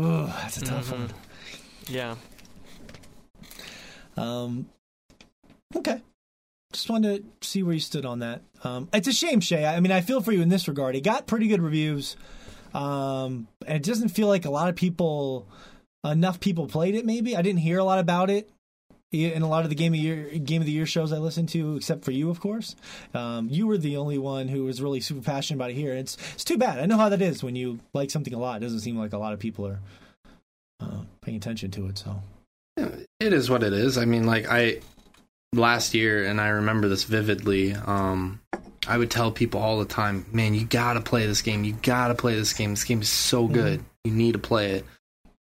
ooh, 0.01 0.27
that's 0.27 0.59
a 0.59 0.63
tough 0.65 0.89
Mhm. 0.89 0.99
one. 0.99 1.11
yeah, 1.89 2.17
Um, 4.17 4.67
okay. 5.77 6.01
Just 6.73 6.89
wanted 6.91 7.25
to 7.41 7.49
see 7.49 7.63
where 7.63 7.75
you 7.75 7.81
stood 7.81 8.05
on 8.07 8.19
that. 8.21 8.43
Um, 8.65 8.89
it's 8.93 9.09
a 9.09 9.13
shame, 9.13 9.41
Shay. 9.41 9.65
I 9.67 9.79
mean, 9.81 9.93
I 9.93 10.01
feel 10.01 10.21
for 10.21 10.33
you 10.33 10.43
in 10.43 10.49
this 10.49 10.69
regard. 10.69 10.97
It 10.97 11.03
got 11.03 11.27
pretty 11.27 11.47
good 11.49 11.61
reviews, 11.63 12.17
um, 12.75 13.49
and 13.67 13.77
it 13.77 13.83
doesn't 13.83 14.09
feel 14.09 14.29
like 14.29 14.45
a 14.45 14.51
lot 14.51 14.69
of 14.69 14.77
people, 14.77 15.47
enough 16.05 16.41
people 16.41 16.67
played 16.67 16.95
it. 16.95 17.05
Maybe 17.05 17.37
I 17.37 17.43
didn't 17.43 17.61
hear 17.61 17.79
a 17.79 17.85
lot 17.85 17.99
about 17.99 18.31
it 18.31 18.51
in 19.13 19.43
a 19.43 19.49
lot 19.49 19.65
of 19.65 19.69
the 19.69 19.77
game 19.77 19.93
of 19.93 19.99
year 19.99 20.31
game 20.39 20.63
of 20.63 20.67
the 20.67 20.73
year 20.73 20.87
shows 20.87 21.13
I 21.13 21.19
listened 21.19 21.51
to, 21.51 21.77
except 21.77 22.05
for 22.05 22.13
you, 22.13 22.31
of 22.31 22.41
course. 22.41 22.75
Um, 23.15 23.49
you 23.51 23.67
were 23.67 23.77
the 23.77 23.99
only 23.99 24.19
one 24.19 24.49
who 24.49 24.65
was 24.65 24.81
really 24.81 25.01
super 25.01 25.21
passionate 25.21 25.59
about 25.59 25.71
it 25.71 25.75
here. 25.75 25.93
It's 25.93 26.17
it's 26.33 26.45
too 26.45 26.57
bad. 26.57 26.79
I 26.79 26.87
know 26.87 26.97
how 26.97 27.11
that 27.11 27.21
is 27.21 27.45
when 27.45 27.55
you 27.55 27.81
like 27.93 28.11
something 28.11 28.33
a 28.33 28.39
lot. 28.39 28.57
It 28.57 28.65
doesn't 28.65 28.81
seem 28.81 28.97
like 28.97 29.13
a 29.13 29.19
lot 29.19 29.35
of 29.35 29.39
people 29.39 29.67
are 29.67 29.81
uh, 30.81 31.03
paying 31.21 31.37
attention 31.37 31.71
to 31.73 31.87
it. 31.87 31.99
So. 31.99 32.23
It 32.77 33.33
is 33.33 33.51
what 33.51 33.63
it 33.63 33.75
is. 33.75 33.99
I 33.99 34.07
mean, 34.07 34.25
like 34.25 34.47
I 34.49 34.81
last 35.53 35.95
year, 35.95 36.25
and 36.25 36.41
I 36.41 36.49
remember 36.49 36.89
this 36.89 37.05
vividly. 37.05 37.75
Um, 37.75 38.41
I 38.87 38.99
would 38.99 39.11
tell 39.11 39.31
people 39.31 39.61
all 39.61 39.79
the 39.79 39.85
time, 39.85 40.27
"Man, 40.33 40.55
you 40.55 40.65
gotta 40.65 41.01
play 41.01 41.27
this 41.27 41.43
game. 41.43 41.65
You 41.65 41.75
gotta 41.83 42.15
play 42.15 42.35
this 42.35 42.53
game. 42.53 42.71
This 42.71 42.85
game 42.85 43.03
is 43.03 43.09
so 43.09 43.47
good. 43.47 43.85
You 44.05 44.11
need 44.13 44.33
to 44.33 44.39
play 44.39 44.73
it." 44.73 44.87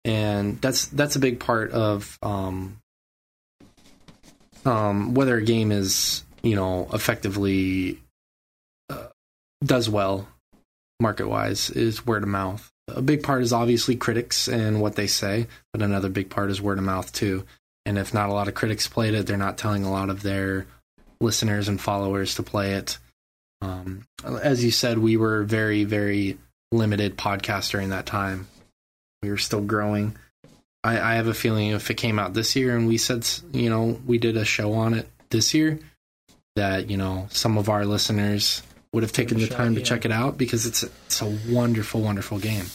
And 0.04 0.60
that's 0.60 0.86
that's 0.86 1.16
a 1.16 1.20
big 1.20 1.40
part 1.40 1.72
of 1.72 2.18
um, 2.22 2.80
um, 4.64 5.14
whether 5.14 5.36
a 5.36 5.42
game 5.42 5.72
is 5.72 6.24
you 6.42 6.56
know 6.56 6.88
effectively 6.92 8.00
uh, 8.88 9.08
does 9.64 9.88
well 9.88 10.28
market 11.00 11.28
wise 11.28 11.70
is 11.70 12.06
word 12.06 12.22
of 12.22 12.28
mouth. 12.28 12.72
A 12.88 13.02
big 13.02 13.22
part 13.22 13.42
is 13.42 13.52
obviously 13.52 13.96
critics 13.96 14.48
and 14.48 14.80
what 14.80 14.96
they 14.96 15.06
say, 15.06 15.46
but 15.72 15.82
another 15.82 16.08
big 16.08 16.30
part 16.30 16.50
is 16.50 16.60
word 16.60 16.78
of 16.78 16.84
mouth 16.84 17.12
too. 17.12 17.44
And 17.84 17.98
if 17.98 18.12
not 18.12 18.30
a 18.30 18.32
lot 18.32 18.48
of 18.48 18.54
critics 18.54 18.88
played 18.88 19.14
it, 19.14 19.26
they're 19.26 19.36
not 19.36 19.58
telling 19.58 19.84
a 19.84 19.90
lot 19.90 20.10
of 20.10 20.22
their 20.22 20.66
listeners 21.20 21.68
and 21.68 21.80
followers 21.80 22.34
to 22.36 22.42
play 22.42 22.72
it. 22.72 22.98
Um, 23.60 24.06
as 24.24 24.64
you 24.64 24.70
said, 24.70 24.98
we 24.98 25.16
were 25.16 25.42
very, 25.44 25.84
very 25.84 26.38
limited 26.72 27.16
podcast 27.16 27.70
during 27.70 27.90
that 27.90 28.06
time. 28.06 28.46
We 29.22 29.30
were 29.30 29.38
still 29.38 29.60
growing. 29.60 30.16
I, 30.84 31.00
I 31.00 31.14
have 31.14 31.26
a 31.26 31.34
feeling 31.34 31.70
if 31.70 31.90
it 31.90 31.94
came 31.94 32.18
out 32.18 32.34
this 32.34 32.54
year 32.54 32.76
and 32.76 32.86
we 32.86 32.98
said, 32.98 33.26
you 33.52 33.68
know, 33.68 34.00
we 34.06 34.18
did 34.18 34.36
a 34.36 34.44
show 34.44 34.74
on 34.74 34.94
it 34.94 35.08
this 35.30 35.54
year, 35.54 35.78
that 36.56 36.90
you 36.90 36.96
know 36.96 37.26
some 37.30 37.58
of 37.58 37.68
our 37.68 37.84
listeners 37.84 38.62
would 38.92 39.02
have 39.02 39.12
taken 39.12 39.38
the 39.38 39.48
time 39.48 39.74
to 39.74 39.82
check 39.82 40.04
it 40.04 40.12
out 40.12 40.38
because 40.38 40.66
it's 40.66 40.82
it's 40.82 41.20
a 41.20 41.38
wonderful, 41.48 42.00
wonderful 42.00 42.38
game. 42.38 42.66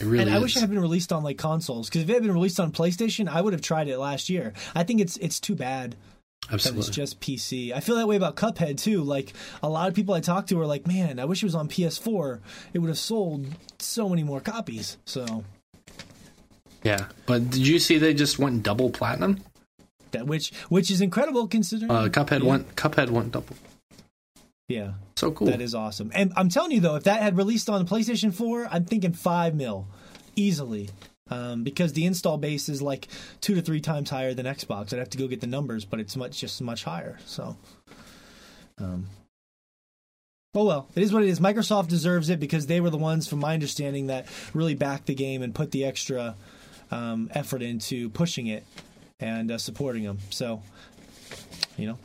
It 0.00 0.06
really 0.06 0.20
and 0.20 0.30
is. 0.30 0.36
I 0.36 0.38
wish 0.38 0.56
it 0.56 0.60
had 0.60 0.70
been 0.70 0.80
released 0.80 1.12
on 1.12 1.22
like 1.22 1.38
consoles 1.38 1.88
because 1.88 2.02
if 2.02 2.10
it 2.10 2.14
had 2.14 2.22
been 2.22 2.32
released 2.32 2.58
on 2.58 2.72
PlayStation, 2.72 3.28
I 3.28 3.40
would 3.40 3.52
have 3.52 3.62
tried 3.62 3.88
it 3.88 3.98
last 3.98 4.30
year. 4.30 4.52
I 4.74 4.84
think 4.84 5.00
it's 5.00 5.16
it's 5.18 5.40
too 5.40 5.54
bad 5.54 5.96
that 6.50 6.74
was 6.74 6.90
just 6.90 7.20
PC. 7.20 7.72
I 7.72 7.80
feel 7.80 7.96
that 7.96 8.06
way 8.08 8.16
about 8.16 8.36
Cuphead 8.36 8.78
too. 8.78 9.02
Like 9.02 9.32
a 9.62 9.68
lot 9.68 9.88
of 9.88 9.94
people 9.94 10.14
I 10.14 10.20
talk 10.20 10.46
to 10.48 10.60
are 10.60 10.66
like, 10.66 10.86
"Man, 10.86 11.18
I 11.18 11.24
wish 11.24 11.42
it 11.42 11.46
was 11.46 11.54
on 11.54 11.68
PS4. 11.68 12.40
It 12.72 12.78
would 12.80 12.88
have 12.88 12.98
sold 12.98 13.46
so 13.78 14.08
many 14.08 14.22
more 14.22 14.40
copies." 14.40 14.98
So 15.04 15.44
yeah. 16.82 17.06
But 17.26 17.50
did 17.50 17.66
you 17.66 17.78
see 17.78 17.98
they 17.98 18.14
just 18.14 18.38
went 18.38 18.62
double 18.62 18.90
platinum? 18.90 19.40
that 20.12 20.26
which 20.26 20.52
which 20.68 20.90
is 20.90 21.00
incredible 21.00 21.46
considering. 21.46 21.90
Uh, 21.90 22.08
Cuphead 22.08 22.40
yeah, 22.42 22.48
went 22.48 22.76
Cuphead 22.76 23.10
went 23.10 23.32
double. 23.32 23.56
Yeah, 24.68 24.92
So 25.16 25.32
cool. 25.32 25.48
that 25.48 25.60
is 25.60 25.74
awesome. 25.74 26.12
And 26.14 26.32
I'm 26.36 26.48
telling 26.48 26.70
you 26.70 26.80
though, 26.80 26.94
if 26.94 27.02
that 27.04 27.22
had 27.22 27.36
released 27.36 27.68
on 27.68 27.84
PlayStation 27.88 28.32
4, 28.32 28.68
I'm 28.70 28.84
thinking 28.84 29.12
five 29.12 29.54
mil 29.54 29.88
easily. 30.36 30.90
Um, 31.30 31.62
because 31.62 31.92
the 31.92 32.06
install 32.06 32.38
base 32.38 32.68
is 32.68 32.82
like 32.82 33.06
two 33.40 33.54
to 33.54 33.62
three 33.62 33.80
times 33.80 34.10
higher 34.10 34.34
than 34.34 34.46
Xbox. 34.46 34.92
I'd 34.92 34.98
have 34.98 35.10
to 35.10 35.18
go 35.18 35.28
get 35.28 35.40
the 35.40 35.46
numbers, 35.46 35.84
but 35.84 36.00
it's 36.00 36.16
much 36.16 36.40
just 36.40 36.60
much 36.60 36.82
higher. 36.82 37.18
So, 37.24 37.56
um, 38.78 39.06
oh 40.54 40.64
well, 40.64 40.88
it 40.96 41.02
is 41.02 41.12
what 41.12 41.22
it 41.22 41.28
is. 41.28 41.38
Microsoft 41.38 41.88
deserves 41.88 42.30
it 42.30 42.40
because 42.40 42.66
they 42.66 42.80
were 42.80 42.90
the 42.90 42.98
ones, 42.98 43.28
from 43.28 43.38
my 43.38 43.54
understanding, 43.54 44.08
that 44.08 44.26
really 44.54 44.74
backed 44.74 45.06
the 45.06 45.14
game 45.14 45.42
and 45.42 45.54
put 45.54 45.70
the 45.70 45.84
extra 45.84 46.34
um, 46.90 47.30
effort 47.32 47.62
into 47.62 48.10
pushing 48.10 48.48
it 48.48 48.64
and 49.20 49.52
uh, 49.52 49.58
supporting 49.58 50.02
them. 50.02 50.18
So, 50.30 50.62
you 51.76 51.86
know, 51.86 51.98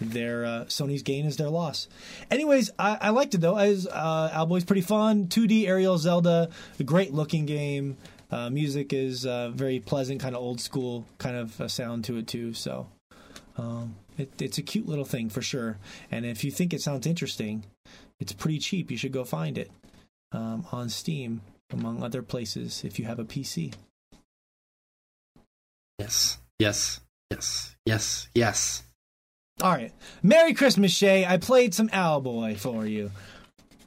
their 0.00 0.44
uh, 0.44 0.64
Sony's 0.66 1.02
gain 1.02 1.26
is 1.26 1.36
their 1.36 1.48
loss. 1.48 1.88
Anyways, 2.30 2.70
I, 2.78 2.98
I 3.00 3.10
liked 3.10 3.34
it 3.34 3.40
though. 3.40 3.56
As 3.56 3.86
uh, 3.86 4.30
Owlboy's 4.32 4.64
pretty 4.64 4.82
fun. 4.82 5.26
2D 5.26 5.66
aerial 5.66 5.98
Zelda, 5.98 6.50
a 6.78 6.84
great 6.84 7.12
looking 7.12 7.46
game. 7.46 7.96
Uh, 8.32 8.48
music 8.48 8.92
is 8.94 9.26
uh, 9.26 9.50
very 9.50 9.78
pleasant, 9.78 10.20
kind 10.20 10.34
of 10.34 10.42
old 10.42 10.60
school, 10.60 11.04
kind 11.18 11.36
of 11.36 11.60
a 11.60 11.68
sound 11.68 12.04
to 12.04 12.16
it 12.16 12.26
too. 12.26 12.54
So, 12.54 12.88
um, 13.58 13.94
it, 14.16 14.30
it's 14.40 14.56
a 14.58 14.62
cute 14.62 14.88
little 14.88 15.04
thing 15.04 15.28
for 15.28 15.42
sure. 15.42 15.78
And 16.10 16.24
if 16.24 16.42
you 16.42 16.50
think 16.50 16.72
it 16.72 16.80
sounds 16.80 17.06
interesting, 17.06 17.64
it's 18.18 18.32
pretty 18.32 18.58
cheap. 18.58 18.90
You 18.90 18.96
should 18.96 19.12
go 19.12 19.24
find 19.24 19.58
it 19.58 19.70
um, 20.32 20.64
on 20.72 20.88
Steam, 20.88 21.42
among 21.70 22.02
other 22.02 22.22
places, 22.22 22.84
if 22.84 22.98
you 22.98 23.04
have 23.04 23.18
a 23.18 23.24
PC. 23.24 23.74
yes. 25.98 26.38
Yes. 26.58 27.00
Yes. 27.30 27.76
Yes. 27.84 28.28
Yes. 28.34 28.82
All 29.60 29.72
right. 29.72 29.92
Merry 30.22 30.54
Christmas, 30.54 30.92
Shay. 30.92 31.26
I 31.26 31.36
played 31.36 31.74
some 31.74 31.88
Owlboy 31.88 32.56
for 32.58 32.86
you. 32.86 33.10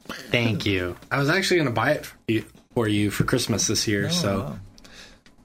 Thank 0.07 0.65
you. 0.65 0.95
I 1.09 1.17
was 1.17 1.29
actually 1.29 1.57
going 1.57 1.67
to 1.69 1.73
buy 1.73 1.91
it 1.91 2.05
for 2.05 2.15
you, 2.27 2.45
for 2.75 2.87
you 2.87 3.09
for 3.09 3.23
Christmas 3.23 3.65
this 3.67 3.87
year, 3.87 4.05
Oh, 4.07 4.09
so 4.13 4.39
wow. 4.39 4.59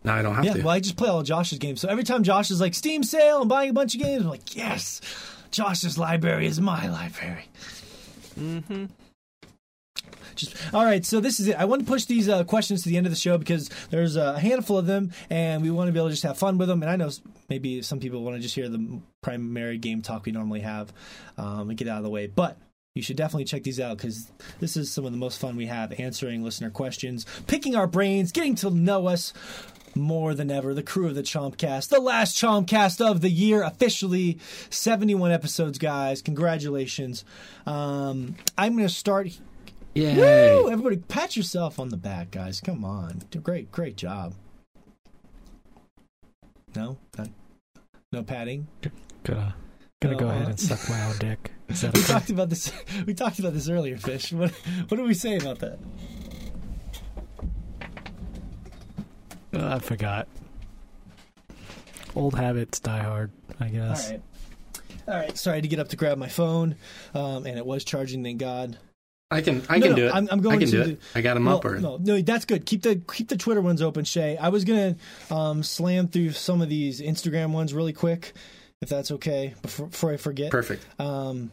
now 0.05 0.15
I 0.17 0.23
don't 0.23 0.35
have 0.35 0.45
to. 0.45 0.49
Yeah, 0.51 0.55
to. 0.57 0.63
well, 0.63 0.75
I 0.75 0.81
just 0.81 0.97
play 0.97 1.09
all 1.09 1.21
of 1.21 1.27
Josh's 1.27 1.59
games. 1.59 1.81
So 1.81 1.89
every 1.89 2.05
time 2.05 2.23
Josh 2.25 2.51
is 2.51 2.61
like 2.61 2.75
Steam 2.75 3.03
sale, 3.03 3.43
I'm 3.43 3.49
buying 3.49 3.71
a 3.71 3.73
bunch 3.73 3.95
of 3.95 4.01
games. 4.03 4.23
I'm 4.25 4.29
like, 4.29 4.55
yes, 4.55 5.01
Josh's 5.51 5.97
library 5.97 6.47
is 6.47 6.61
my 6.61 6.89
library. 6.91 7.47
Mm-hmm. 8.39 8.87
Just 10.37 10.57
all 10.73 10.85
right. 10.85 11.05
So 11.05 11.21
this 11.21 11.39
is 11.41 11.49
it. 11.49 11.57
I 11.57 11.65
want 11.67 11.83
to 11.83 11.87
push 11.87 12.05
these 12.07 12.29
uh, 12.29 12.45
questions 12.45 12.83
to 12.83 12.89
the 12.89 12.97
end 12.97 13.07
of 13.07 13.13
the 13.13 13.19
show 13.19 13.37
because 13.37 13.69
there's 13.91 14.17
a 14.17 14.39
handful 14.39 14.79
of 14.79 14.87
them, 14.87 15.13
and 15.29 15.63
we 15.63 15.71
want 15.71 15.89
to 15.89 15.93
be 15.93 15.99
able 15.99 16.09
to 16.09 16.13
just 16.13 16.23
have 16.23 16.39
fun 16.39 16.57
with 16.59 16.69
them. 16.69 16.83
And 16.83 16.91
I 16.91 16.97
know 16.97 17.11
maybe 17.49 17.83
some 17.83 18.01
people 18.01 18.23
want 18.23 18.37
to 18.37 18.43
just 18.43 18.55
hear 18.55 18.69
the 18.69 19.01
primary 19.23 19.77
game 19.79 20.03
talk 20.03 20.25
we 20.25 20.33
normally 20.33 20.61
have 20.61 20.93
um, 21.37 21.69
and 21.69 21.77
get 21.79 21.89
out 21.89 21.99
of 21.99 22.05
the 22.05 22.11
way, 22.11 22.27
but. 22.27 22.57
You 22.95 23.03
should 23.03 23.17
definitely 23.17 23.45
check 23.45 23.63
these 23.63 23.79
out 23.79 23.99
because 23.99 24.33
this 24.59 24.77
is 24.77 24.91
some 24.91 25.05
of 25.05 25.13
the 25.13 25.19
most 25.19 25.39
fun 25.39 25.57
we 25.57 25.67
have 25.67 25.93
answering 26.01 26.43
listener 26.43 26.71
questions, 26.71 27.25
picking 27.47 27.77
our 27.77 27.87
brains, 27.87 28.33
getting 28.33 28.57
to 28.57 28.71
know 28.71 29.07
us 29.07 29.33
more 29.95 30.35
than 30.35 30.51
ever. 30.51 30.75
The 30.75 30.83
crew 30.83 31.07
of 31.07 31.15
the 31.15 31.23
Chompcast, 31.23 31.89
the 31.89 32.01
last 32.01 32.37
Chompcast 32.37 33.01
of 33.01 33.21
the 33.21 33.31
year, 33.31 33.63
officially 33.63 34.39
71 34.71 35.31
episodes, 35.31 35.79
guys. 35.79 36.21
Congratulations. 36.21 37.25
Um, 37.65 38.35
I'm 38.59 38.75
going 38.77 38.89
to 38.89 38.93
start 38.95 39.39
Yay. 39.95 40.55
Woo! 40.57 40.71
Everybody, 40.71 40.99
pat 40.99 41.37
yourself 41.37 41.79
on 41.81 41.89
the 41.89 41.97
back, 41.97 42.31
guys. 42.31 42.61
Come 42.61 42.85
on, 42.85 43.23
great, 43.43 43.73
great 43.73 43.97
job. 43.97 44.35
No, 46.77 46.97
no, 48.13 48.23
patting. 48.23 48.69
Gonna, 49.25 49.57
gonna 50.01 50.17
go 50.17 50.27
Oh, 50.27 50.31
ahead 50.31 50.47
uh, 50.47 50.51
and 50.51 50.61
suck 50.61 50.89
my 50.89 51.03
own 51.05 51.17
dick. 51.19 51.53
Is 51.69 51.83
that 51.83 51.93
We 51.95 52.01
okay? 52.01 52.13
talked 52.13 52.31
about 52.31 52.49
this. 52.49 52.73
We 53.07 53.13
talked 53.15 53.39
about 53.39 53.53
this 53.53 53.69
earlier, 53.69 53.97
Fish. 53.99 54.33
What 54.33 54.51
what 54.51 54.97
did 54.97 55.07
we 55.07 55.15
say 55.15 55.37
about 55.37 55.59
that? 55.59 55.79
Uh, 59.53 59.75
I 59.77 59.79
forgot. 59.79 60.27
Old 62.17 62.35
habits 62.35 62.81
die 62.81 63.03
hard, 63.03 63.31
I 63.61 63.69
guess. 63.69 64.11
right, 64.11 64.23
all 65.07 65.15
right. 65.15 65.37
Sorry 65.39 65.61
to 65.63 65.69
get 65.69 65.79
up 65.79 65.89
to 65.89 65.97
grab 65.97 66.19
my 66.19 66.29
phone, 66.29 66.77
um, 67.15 67.47
and 67.47 67.57
it 67.59 67.65
was 67.67 67.85
charging. 67.85 68.23
Thank 68.25 68.39
God. 68.39 68.79
I 69.33 69.43
can 69.43 69.63
I 69.69 69.79
No, 69.79 69.83
can 69.87 69.91
no, 69.91 69.97
do 69.97 70.07
it. 70.07 70.15
I'm- 70.15 70.29
I'm 70.33 70.41
going 70.41 70.57
I 70.57 70.59
can 70.59 70.71
to 70.71 70.77
do 70.79 70.85
do- 70.85 70.91
it. 70.93 71.01
I 71.15 71.21
got 71.21 71.35
them 71.35 71.45
Well, 71.45 71.59
up 71.59 71.65
Or... 71.65 71.79
no, 71.79 71.99
no, 71.99 72.21
that's 72.21 72.45
good. 72.47 72.67
Keep 72.67 72.83
the 72.83 72.97
keep 73.13 73.29
the 73.29 73.37
Twitter 73.37 73.61
ones 73.61 73.81
open, 73.81 74.05
Shay. 74.05 74.37
I 74.37 74.49
was 74.49 74.65
gonna 74.65 74.97
um, 75.31 75.63
slam 75.63 76.09
through 76.09 76.33
some 76.33 76.63
of 76.63 76.69
these 76.69 77.01
Instagram 77.01 77.53
ones 77.53 77.73
really 77.73 77.93
quick, 77.93 78.33
if 78.81 78.89
that's 78.89 79.11
okay, 79.13 79.55
before, 79.63 79.87
before 79.87 80.13
I 80.13 80.17
forget. 80.17 80.51
Perfect. 80.51 80.85
Um, 81.01 81.51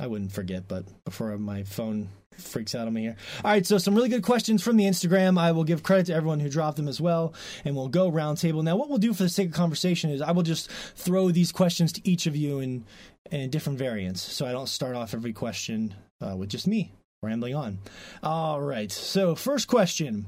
I 0.00 0.06
wouldn't 0.06 0.32
forget, 0.32 0.68
but 0.68 0.84
before 1.04 1.36
my 1.38 1.64
phone 1.64 2.08
freaks 2.38 2.74
out 2.74 2.86
on 2.86 2.94
me 2.94 3.02
here. 3.02 3.16
All 3.44 3.50
right, 3.50 3.66
so 3.66 3.78
some 3.78 3.94
really 3.94 4.08
good 4.08 4.22
questions 4.22 4.62
from 4.62 4.76
the 4.76 4.84
Instagram. 4.84 5.38
I 5.38 5.52
will 5.52 5.64
give 5.64 5.82
credit 5.82 6.06
to 6.06 6.14
everyone 6.14 6.40
who 6.40 6.48
dropped 6.48 6.76
them 6.76 6.88
as 6.88 7.00
well, 7.00 7.34
and 7.64 7.76
we'll 7.76 7.88
go 7.88 8.10
roundtable. 8.10 8.62
Now, 8.62 8.76
what 8.76 8.88
we'll 8.88 8.98
do 8.98 9.12
for 9.12 9.22
the 9.22 9.28
sake 9.28 9.48
of 9.48 9.54
conversation 9.54 10.10
is 10.10 10.22
I 10.22 10.32
will 10.32 10.42
just 10.42 10.70
throw 10.70 11.30
these 11.30 11.52
questions 11.52 11.92
to 11.92 12.08
each 12.08 12.26
of 12.26 12.36
you 12.36 12.60
in 12.60 12.84
in 13.30 13.50
different 13.50 13.78
variants, 13.78 14.20
so 14.20 14.46
I 14.46 14.52
don't 14.52 14.68
start 14.68 14.96
off 14.96 15.14
every 15.14 15.32
question 15.32 15.94
uh, 16.20 16.36
with 16.36 16.48
just 16.48 16.66
me 16.66 16.92
rambling 17.22 17.54
on. 17.54 17.78
All 18.22 18.60
right, 18.60 18.90
so 18.90 19.34
first 19.34 19.68
question. 19.68 20.26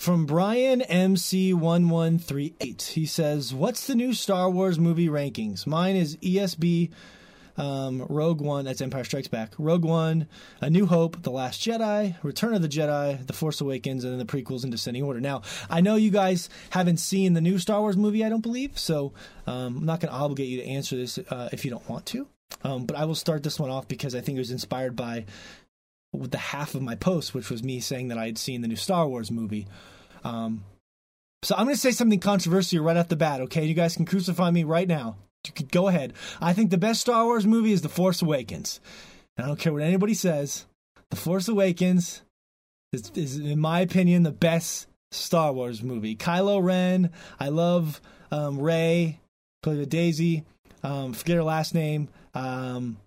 From 0.00 0.24
Brian 0.24 0.80
MC1138. 0.80 2.86
He 2.86 3.04
says, 3.04 3.52
What's 3.52 3.86
the 3.86 3.94
new 3.94 4.14
Star 4.14 4.48
Wars 4.48 4.78
movie 4.78 5.08
rankings? 5.08 5.66
Mine 5.66 5.94
is 5.94 6.16
ESB 6.16 6.90
um, 7.58 8.06
Rogue 8.08 8.40
One, 8.40 8.64
that's 8.64 8.80
Empire 8.80 9.04
Strikes 9.04 9.28
Back, 9.28 9.52
Rogue 9.58 9.84
One, 9.84 10.26
A 10.62 10.70
New 10.70 10.86
Hope, 10.86 11.22
The 11.22 11.30
Last 11.30 11.60
Jedi, 11.60 12.16
Return 12.22 12.54
of 12.54 12.62
the 12.62 12.68
Jedi, 12.68 13.26
The 13.26 13.34
Force 13.34 13.60
Awakens, 13.60 14.04
and 14.04 14.14
then 14.14 14.18
the 14.18 14.24
prequels 14.24 14.64
in 14.64 14.70
descending 14.70 15.02
order. 15.02 15.20
Now, 15.20 15.42
I 15.68 15.82
know 15.82 15.96
you 15.96 16.10
guys 16.10 16.48
haven't 16.70 16.96
seen 16.96 17.34
the 17.34 17.42
new 17.42 17.58
Star 17.58 17.82
Wars 17.82 17.98
movie, 17.98 18.24
I 18.24 18.30
don't 18.30 18.40
believe, 18.40 18.78
so 18.78 19.12
um, 19.46 19.76
I'm 19.76 19.84
not 19.84 20.00
going 20.00 20.10
to 20.10 20.18
obligate 20.18 20.48
you 20.48 20.62
to 20.62 20.66
answer 20.66 20.96
this 20.96 21.18
uh, 21.18 21.50
if 21.52 21.66
you 21.66 21.70
don't 21.70 21.86
want 21.90 22.06
to. 22.06 22.26
Um, 22.64 22.86
but 22.86 22.96
I 22.96 23.04
will 23.04 23.14
start 23.14 23.42
this 23.42 23.60
one 23.60 23.68
off 23.68 23.86
because 23.86 24.14
I 24.14 24.22
think 24.22 24.36
it 24.36 24.40
was 24.40 24.50
inspired 24.50 24.96
by 24.96 25.26
the 26.12 26.38
half 26.38 26.74
of 26.74 26.82
my 26.82 26.94
post, 26.94 27.34
which 27.34 27.50
was 27.50 27.62
me 27.62 27.80
saying 27.80 28.08
that 28.08 28.18
I 28.18 28.26
had 28.26 28.38
seen 28.38 28.62
the 28.62 28.68
new 28.68 28.76
Star 28.76 29.06
Wars 29.06 29.30
movie. 29.30 29.66
Um, 30.24 30.64
so 31.42 31.54
I'm 31.56 31.64
going 31.64 31.74
to 31.74 31.80
say 31.80 31.92
something 31.92 32.20
controversial 32.20 32.84
right 32.84 32.96
off 32.96 33.08
the 33.08 33.16
bat, 33.16 33.40
okay? 33.42 33.64
You 33.64 33.74
guys 33.74 33.96
can 33.96 34.04
crucify 34.04 34.50
me 34.50 34.64
right 34.64 34.88
now. 34.88 35.16
You 35.46 35.52
could 35.52 35.72
go 35.72 35.88
ahead. 35.88 36.12
I 36.40 36.52
think 36.52 36.70
the 36.70 36.78
best 36.78 37.00
Star 37.00 37.24
Wars 37.24 37.46
movie 37.46 37.72
is 37.72 37.82
The 37.82 37.88
Force 37.88 38.20
Awakens. 38.20 38.80
And 39.36 39.44
I 39.44 39.48
don't 39.48 39.58
care 39.58 39.72
what 39.72 39.82
anybody 39.82 40.14
says. 40.14 40.66
The 41.10 41.16
Force 41.16 41.48
Awakens 41.48 42.22
is, 42.92 43.10
is 43.14 43.38
in 43.38 43.58
my 43.58 43.80
opinion, 43.80 44.22
the 44.22 44.32
best 44.32 44.86
Star 45.12 45.52
Wars 45.52 45.82
movie. 45.82 46.14
Kylo 46.14 46.62
Ren. 46.62 47.10
I 47.38 47.48
love 47.48 48.00
um, 48.30 48.58
Rey. 48.60 49.18
Played 49.62 49.78
with 49.78 49.88
Daisy. 49.88 50.44
Um, 50.82 51.12
forget 51.12 51.36
her 51.36 51.42
last 51.42 51.74
name. 51.74 52.08
Um, 52.34 52.98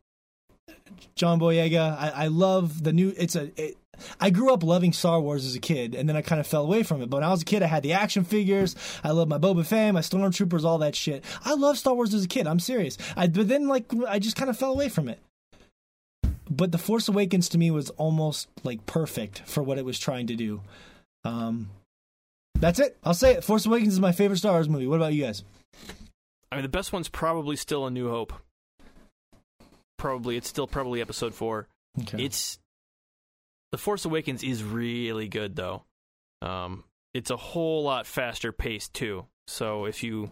John 1.16 1.40
Boyega. 1.40 1.98
I, 1.98 2.10
I 2.16 2.28
love 2.28 2.84
the 2.84 2.94
new. 2.94 3.14
It's 3.18 3.36
a. 3.36 3.52
It, 3.62 3.78
I 4.20 4.32
grew 4.32 4.52
up 4.52 4.64
loving 4.64 4.92
Star 4.92 5.22
Wars 5.22 5.46
as 5.46 5.56
a 5.56 5.60
kid, 5.60 5.94
and 5.94 6.10
then 6.10 6.16
I 6.16 6.22
kind 6.22 6.42
of 6.42 6.48
fell 6.48 6.64
away 6.64 6.84
from 6.84 7.02
it. 7.02 7.10
But 7.10 7.18
when 7.18 7.24
I 7.24 7.30
was 7.30 7.44
a 7.44 7.46
kid, 7.46 7.62
I 7.62 7.68
had 7.68 7.84
the 7.84 7.94
action 7.94 8.24
figures. 8.24 8.76
I 9.04 9.12
loved 9.12 9.30
my 9.30 9.38
Boba 9.38 9.66
Fett, 9.66 9.94
my 9.94 10.02
Stormtroopers, 10.02 10.64
all 10.64 10.80
that 10.80 10.96
shit. 10.96 11.24
I 11.46 11.54
love 11.54 11.78
Star 11.78 11.94
Wars 11.94 12.14
as 12.14 12.26
a 12.26 12.28
kid. 12.28 12.48
I'm 12.48 12.60
serious. 12.60 12.98
I, 13.16 13.28
but 13.28 13.48
then, 13.48 13.68
like, 13.68 13.86
I 14.08 14.18
just 14.20 14.36
kind 14.36 14.50
of 14.50 14.58
fell 14.58 14.72
away 14.72 14.90
from 14.90 15.08
it. 15.08 15.20
But 16.50 16.72
The 16.72 16.78
Force 16.78 17.08
Awakens 17.08 17.48
to 17.50 17.58
me 17.58 17.72
was 17.72 17.90
almost 17.92 18.48
like 18.64 18.86
perfect 18.86 19.44
for 19.46 19.64
what 19.64 19.78
it 19.78 19.86
was 19.86 20.00
trying 20.00 20.28
to 20.28 20.36
do. 20.36 20.62
Um, 21.24 21.70
that's 22.56 22.80
it. 22.80 22.98
I'll 23.04 23.14
say 23.14 23.34
it. 23.34 23.44
Force 23.44 23.66
Awakens 23.66 23.94
is 23.94 24.00
my 24.00 24.12
favorite 24.12 24.38
Star 24.38 24.54
Wars 24.54 24.68
movie. 24.68 24.88
What 24.88 24.98
about 24.98 25.14
you 25.14 25.24
guys? 25.24 25.44
I 26.52 26.56
mean, 26.56 26.64
the 26.64 26.70
best 26.70 26.94
one's 26.94 27.10
probably 27.10 27.56
still 27.56 27.86
A 27.88 27.92
New 27.92 28.10
Hope. 28.10 28.34
Probably, 30.04 30.36
it's 30.36 30.50
still 30.50 30.68
probably 30.68 31.00
Episode 31.00 31.34
Four. 31.34 31.70
Okay. 32.02 32.26
It's 32.26 32.60
The 33.72 33.78
Force 33.78 34.04
Awakens 34.04 34.44
is 34.44 34.62
really 34.62 35.30
good 35.30 35.56
though. 35.56 35.84
Um, 36.42 36.84
it's 37.14 37.32
a 37.32 37.38
whole 37.38 37.84
lot 37.84 38.06
faster 38.06 38.52
paced 38.52 38.94
too. 38.94 39.26
So 39.48 39.86
if 39.86 40.04
you, 40.04 40.30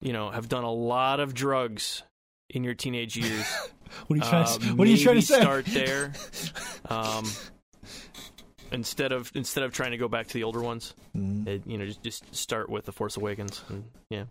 you 0.00 0.12
know, 0.12 0.30
have 0.30 0.48
done 0.48 0.62
a 0.62 0.70
lot 0.70 1.18
of 1.18 1.34
drugs 1.34 2.04
in 2.48 2.62
your 2.62 2.74
teenage 2.74 3.16
years, 3.16 3.44
what 4.06 4.20
are 4.20 4.24
you 4.24 4.30
trying 4.30 4.44
uh, 4.44 4.58
to, 4.58 4.74
What 4.76 4.86
are 4.86 4.90
you 4.92 4.98
trying 4.98 5.16
to 5.16 5.22
say? 5.22 5.40
Start 5.40 5.66
there. 5.66 6.12
Um, 6.88 7.24
instead 8.70 9.10
of 9.10 9.32
instead 9.34 9.64
of 9.64 9.72
trying 9.72 9.90
to 9.90 9.96
go 9.96 10.06
back 10.06 10.28
to 10.28 10.34
the 10.34 10.44
older 10.44 10.62
ones, 10.62 10.94
Mm, 11.16 11.48
it, 11.48 11.62
you 11.66 11.78
know, 11.78 11.86
just 11.86 12.02
just 12.04 12.34
start 12.36 12.70
with 12.70 12.84
the 12.84 12.92
Force 12.92 13.16
Awakens. 13.16 13.64
And, 13.68 13.82
yeah. 14.10 14.24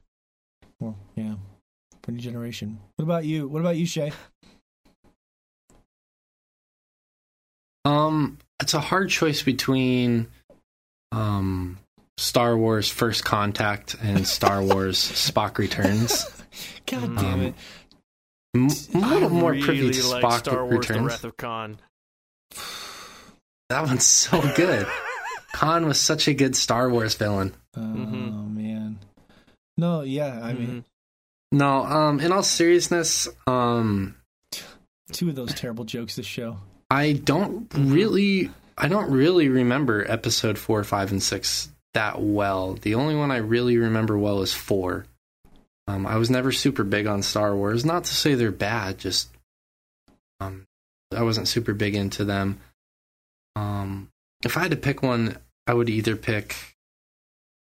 well, 0.79 0.97
yeah, 1.15 1.35
for 2.05 2.11
new 2.11 2.19
generation. 2.21 2.79
What 2.95 3.03
about 3.03 3.25
you? 3.25 3.47
What 3.47 3.59
about 3.59 3.75
you, 3.75 3.85
Shay? 3.87 4.13
Um, 7.83 8.37
it's 8.61 8.73
a 8.73 8.79
hard 8.79 9.09
choice 9.09 9.41
between 9.43 10.27
um 11.11 11.77
Star 12.17 12.57
Wars 12.57 12.89
First 12.89 13.25
Contact 13.25 13.95
and 14.01 14.25
Star 14.27 14.63
Wars 14.63 14.97
Spock 14.97 15.57
Returns. 15.57 16.25
God 16.85 17.09
Mm. 17.09 17.15
damn 17.19 17.33
Um, 17.33 17.41
it! 17.41 17.55
M- 18.55 18.69
I'm 18.95 19.03
a 19.03 19.13
little 19.13 19.29
I 19.37 19.39
more 19.41 19.51
really 19.51 19.63
privy 19.65 19.91
to 19.91 20.07
like 20.07 20.23
Spock 20.23 20.39
Star 20.39 20.65
Wars: 20.65 20.87
The 20.87 21.01
Wrath 21.01 21.23
of 21.23 21.37
Khan. 21.37 21.77
That 23.69 23.83
one's 23.83 24.05
so 24.05 24.39
good. 24.55 24.85
Khan 25.53 25.87
was 25.87 25.99
such 25.99 26.27
a 26.27 26.35
good 26.35 26.55
Star 26.55 26.87
Wars 26.87 27.15
villain. 27.15 27.55
Oh 27.75 27.79
Mhm. 27.81 28.53
man. 28.55 28.99
No, 29.75 30.01
yeah. 30.01 30.39
I 30.41 30.53
mean, 30.53 30.85
No, 31.55 31.85
um, 31.85 32.19
in 32.19 32.33
all 32.33 32.43
seriousness, 32.43 33.29
um, 33.47 34.15
two 35.13 35.29
of 35.29 35.35
those 35.35 35.53
terrible 35.53 35.85
jokes 35.85 36.17
this 36.17 36.25
show. 36.25 36.57
I 36.89 37.13
don't 37.13 37.69
Mhm. 37.69 37.93
really, 37.93 38.51
I 38.77 38.89
don't 38.89 39.09
really 39.09 39.47
remember 39.47 40.03
episode 40.11 40.57
four, 40.57 40.83
five, 40.83 41.11
and 41.11 41.23
six 41.23 41.69
that 41.93 42.21
well. 42.21 42.73
The 42.73 42.95
only 42.95 43.15
one 43.15 43.31
I 43.31 43.37
really 43.37 43.77
remember 43.77 44.17
well 44.17 44.41
is 44.41 44.53
four. 44.53 45.05
Um, 45.87 46.05
I 46.05 46.17
was 46.17 46.29
never 46.29 46.51
super 46.51 46.83
big 46.83 47.07
on 47.07 47.23
Star 47.23 47.55
Wars. 47.55 47.85
Not 47.85 48.03
to 48.03 48.13
say 48.13 48.35
they're 48.35 48.51
bad, 48.51 48.97
just 48.97 49.29
um, 50.41 50.65
I 51.15 51.23
wasn't 51.23 51.47
super 51.47 51.73
big 51.73 51.95
into 51.95 52.25
them. 52.25 52.59
Um, 53.55 54.09
if 54.43 54.57
I 54.57 54.61
had 54.61 54.71
to 54.71 54.77
pick 54.77 55.01
one, 55.01 55.37
I 55.67 55.73
would 55.73 55.89
either 55.89 56.17
pick 56.17 56.75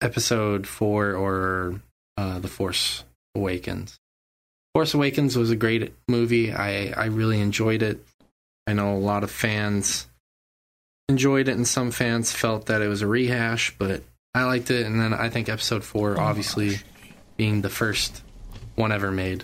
episode 0.02 0.66
four 0.66 1.14
or 1.14 1.80
uh, 2.18 2.40
The 2.40 2.48
Force 2.48 3.04
Awakens. 3.36 4.00
Force 4.74 4.94
Awakens 4.94 5.38
was 5.38 5.52
a 5.52 5.56
great 5.56 5.94
movie. 6.08 6.52
I, 6.52 6.88
I 6.92 7.06
really 7.06 7.40
enjoyed 7.40 7.82
it. 7.84 8.04
I 8.68 8.74
know 8.74 8.96
a 8.96 8.98
lot 8.98 9.24
of 9.24 9.32
fans 9.32 10.08
enjoyed 11.10 11.48
it, 11.48 11.56
and 11.56 11.68
some 11.68 11.92
fans 11.92 12.32
felt 12.32 12.68
that 12.68 12.82
it 12.82 12.88
was 12.88 13.02
a 13.02 13.08
rehash, 13.08 13.76
but 13.78 14.02
I 14.34 14.46
liked 14.46 14.72
it. 14.72 14.86
And 14.86 15.00
then 15.00 15.14
I 15.14 15.30
think 15.30 15.50
episode 15.50 15.84
four, 15.84 16.20
obviously 16.20 16.78
being 17.38 17.62
the 17.62 17.70
first 17.70 18.24
one 18.76 18.92
ever 18.92 19.12
made, 19.12 19.44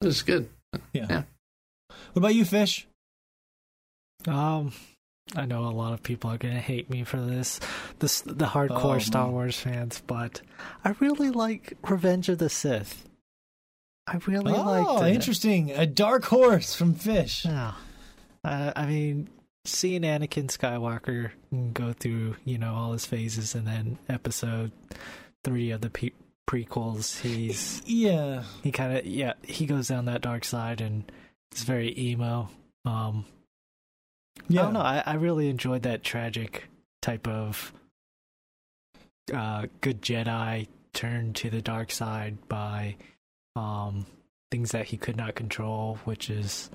it 0.00 0.06
was 0.06 0.22
good. 0.22 0.48
Yeah. 0.92 1.06
Yeah. 1.10 1.22
What 1.88 2.16
about 2.16 2.34
you, 2.34 2.44
Fish? 2.44 2.86
Um, 4.26 4.72
I 5.34 5.44
know 5.46 5.64
a 5.64 5.70
lot 5.70 5.92
of 5.92 6.02
people 6.02 6.30
are 6.30 6.38
gonna 6.38 6.60
hate 6.60 6.88
me 6.88 7.04
for 7.04 7.20
this, 7.20 7.60
this 7.98 8.20
the 8.22 8.46
hardcore 8.46 8.96
Oh, 8.96 8.98
Star. 8.98 9.28
Wars 9.28 9.58
fans, 9.58 10.02
but 10.06 10.40
I 10.84 10.94
really 11.00 11.30
like 11.30 11.74
Revenge 11.82 12.28
of 12.28 12.38
the 12.38 12.48
Sith. 12.48 13.04
I 14.06 14.16
really 14.26 14.52
oh, 14.52 14.64
liked 14.64 15.04
it. 15.08 15.14
interesting. 15.14 15.70
A 15.70 15.86
dark 15.86 16.24
horse 16.24 16.74
from 16.74 16.94
Fish. 16.94 17.44
Yeah, 17.44 17.74
uh, 18.44 18.72
I 18.74 18.86
mean, 18.86 19.28
seeing 19.64 20.02
Anakin 20.02 20.46
Skywalker 20.48 21.30
go 21.72 21.92
through, 21.92 22.36
you 22.44 22.58
know, 22.58 22.74
all 22.74 22.92
his 22.92 23.06
phases, 23.06 23.54
and 23.54 23.66
then 23.66 23.98
Episode 24.08 24.72
three 25.44 25.70
of 25.70 25.80
the 25.80 25.90
pe- 25.90 26.10
prequels, 26.48 27.20
he's 27.20 27.82
Yeah. 27.86 28.42
he 28.62 28.70
kind 28.72 28.96
of 28.98 29.06
yeah 29.06 29.34
he 29.42 29.66
goes 29.66 29.88
down 29.88 30.04
that 30.06 30.20
dark 30.22 30.44
side 30.44 30.80
and 30.80 31.10
it's 31.52 31.62
very 31.62 31.96
emo. 31.98 32.48
Um, 32.84 33.24
Yeah. 34.48 34.60
I 34.62 34.64
don't 34.64 34.74
know. 34.74 34.80
I, 34.80 35.02
I 35.06 35.14
really 35.14 35.48
enjoyed 35.48 35.82
that 35.82 36.02
tragic 36.02 36.64
type 37.00 37.26
of 37.28 37.72
uh, 39.32 39.66
good 39.80 40.02
Jedi 40.02 40.66
turned 40.92 41.36
to 41.36 41.50
the 41.50 41.62
dark 41.62 41.90
side 41.90 42.36
by 42.48 42.96
um, 43.56 44.06
things 44.50 44.72
that 44.72 44.86
he 44.86 44.96
could 44.96 45.16
not 45.16 45.34
control, 45.34 45.98
which 46.04 46.30
is, 46.30 46.70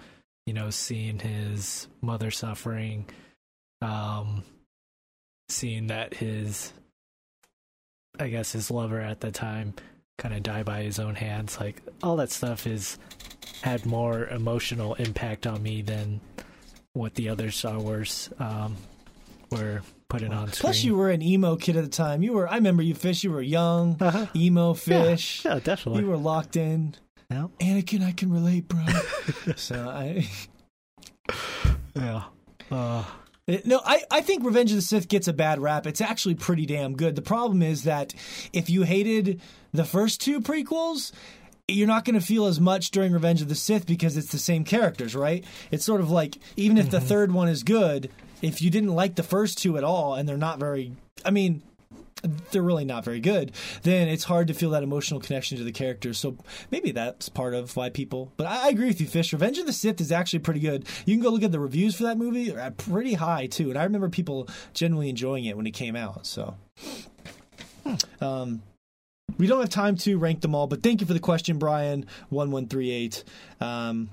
you 0.45 0.53
know, 0.53 0.69
seeing 0.69 1.19
his 1.19 1.87
mother 2.01 2.31
suffering, 2.31 3.05
um, 3.81 4.43
seeing 5.49 5.87
that 5.87 6.13
his, 6.13 6.73
I 8.19 8.29
guess, 8.29 8.51
his 8.51 8.71
lover 8.71 8.99
at 8.99 9.19
the 9.21 9.31
time 9.31 9.73
kind 10.17 10.33
of 10.33 10.43
die 10.43 10.63
by 10.63 10.81
his 10.81 10.99
own 10.99 11.15
hands. 11.15 11.59
Like, 11.59 11.81
all 12.01 12.15
that 12.17 12.31
stuff 12.31 12.65
is 12.65 12.97
had 13.61 13.85
more 13.85 14.27
emotional 14.27 14.93
impact 14.95 15.47
on 15.47 15.61
me 15.61 15.81
than 15.81 16.21
what 16.93 17.15
the 17.15 17.29
other 17.29 17.51
Star 17.51 17.79
Wars 17.79 18.29
um, 18.39 18.75
were 19.51 19.81
putting 20.09 20.31
on 20.33 20.47
screen. 20.47 20.59
Plus, 20.61 20.83
you 20.83 20.95
were 20.95 21.09
an 21.09 21.21
emo 21.21 21.55
kid 21.55 21.75
at 21.77 21.83
the 21.83 21.89
time. 21.89 22.21
You 22.23 22.33
were. 22.33 22.47
I 22.47 22.55
remember 22.55 22.83
you, 22.83 22.95
Fish. 22.95 23.23
You 23.23 23.31
were 23.31 23.41
young, 23.41 23.97
Uh-huh. 23.99 24.27
emo 24.35 24.73
Fish. 24.73 25.43
Yeah, 25.45 25.59
definitely. 25.63 26.01
You 26.03 26.09
were 26.09 26.17
locked 26.17 26.55
in. 26.55 26.95
Yeah. 27.29 27.47
Anakin, 27.59 28.03
I 28.05 28.11
can 28.13 28.31
relate, 28.31 28.67
bro. 28.67 28.85
so 29.55 29.89
I. 29.89 30.27
yeah. 31.95 32.23
Uh, 32.71 33.03
No, 33.65 33.81
I, 33.85 34.03
I 34.11 34.21
think 34.21 34.43
Revenge 34.45 34.71
of 34.71 34.77
the 34.77 34.81
Sith 34.81 35.07
gets 35.07 35.27
a 35.27 35.33
bad 35.33 35.59
rap. 35.59 35.87
It's 35.87 36.01
actually 36.01 36.35
pretty 36.35 36.65
damn 36.65 36.95
good. 36.95 37.15
The 37.15 37.21
problem 37.21 37.61
is 37.61 37.83
that 37.83 38.13
if 38.53 38.69
you 38.69 38.83
hated 38.83 39.41
the 39.73 39.85
first 39.85 40.19
two 40.21 40.41
prequels, 40.41 41.11
you're 41.67 41.87
not 41.87 42.05
going 42.05 42.17
to 42.19 42.25
feel 42.25 42.45
as 42.45 42.59
much 42.61 42.91
during 42.91 43.11
Revenge 43.11 43.41
of 43.41 43.49
the 43.49 43.55
Sith 43.55 43.85
because 43.85 44.15
it's 44.17 44.31
the 44.31 44.37
same 44.39 44.63
characters, 44.63 45.15
right? 45.15 45.43
It's 45.71 45.83
sort 45.85 46.01
of 46.01 46.09
like 46.09 46.37
even 46.55 46.77
if 46.77 46.89
the 46.89 46.99
third 47.01 47.31
one 47.31 47.47
is 47.49 47.63
good, 47.63 48.09
if 48.41 48.61
you 48.61 48.69
didn't 48.69 48.93
like 48.93 49.15
the 49.15 49.23
first 49.23 49.57
two 49.57 49.77
at 49.77 49.83
all 49.83 50.15
and 50.15 50.27
they're 50.27 50.37
not 50.37 50.59
very, 50.59 50.93
I 51.25 51.31
mean, 51.31 51.61
they're 52.51 52.61
really 52.61 52.85
not 52.85 53.03
very 53.03 53.19
good, 53.19 53.51
then 53.83 54.07
it's 54.07 54.23
hard 54.23 54.47
to 54.47 54.53
feel 54.53 54.71
that 54.71 54.83
emotional 54.83 55.19
connection 55.19 55.57
to 55.57 55.63
the 55.63 55.71
characters. 55.71 56.17
So 56.17 56.37
maybe 56.71 56.91
that's 56.91 57.29
part 57.29 57.53
of 57.53 57.75
why 57.75 57.89
people. 57.89 58.31
But 58.37 58.47
I, 58.47 58.69
agree 58.69 58.87
with 58.87 59.01
you, 59.01 59.07
Fish. 59.07 59.33
Revenge 59.33 59.57
of 59.57 59.65
the 59.65 59.73
Sith 59.73 60.01
is 60.01 60.11
actually 60.11 60.39
pretty 60.39 60.59
good. 60.59 60.85
You 61.05 61.15
can 61.15 61.23
go 61.23 61.29
look 61.29 61.43
at 61.43 61.51
the 61.51 61.59
reviews 61.59 61.95
for 61.95 62.03
that 62.03 62.17
movie; 62.17 62.49
they're 62.49 62.71
pretty 62.71 63.13
high 63.13 63.47
too. 63.47 63.69
And 63.69 63.77
I 63.77 63.83
remember 63.83 64.09
people 64.09 64.47
genuinely 64.73 65.09
enjoying 65.09 65.45
it 65.45 65.55
when 65.55 65.67
it 65.67 65.71
came 65.71 65.95
out. 65.95 66.25
So, 66.25 66.55
um, 68.21 68.61
we 69.37 69.47
don't 69.47 69.59
have 69.59 69.69
time 69.69 69.95
to 69.97 70.17
rank 70.17 70.41
them 70.41 70.55
all, 70.55 70.67
but 70.67 70.83
thank 70.83 71.01
you 71.01 71.07
for 71.07 71.13
the 71.13 71.19
question, 71.19 71.59
Brian. 71.59 72.05
One 72.29 72.51
one 72.51 72.67
three 72.67 72.91
eight. 72.91 73.23
Um, 73.61 74.09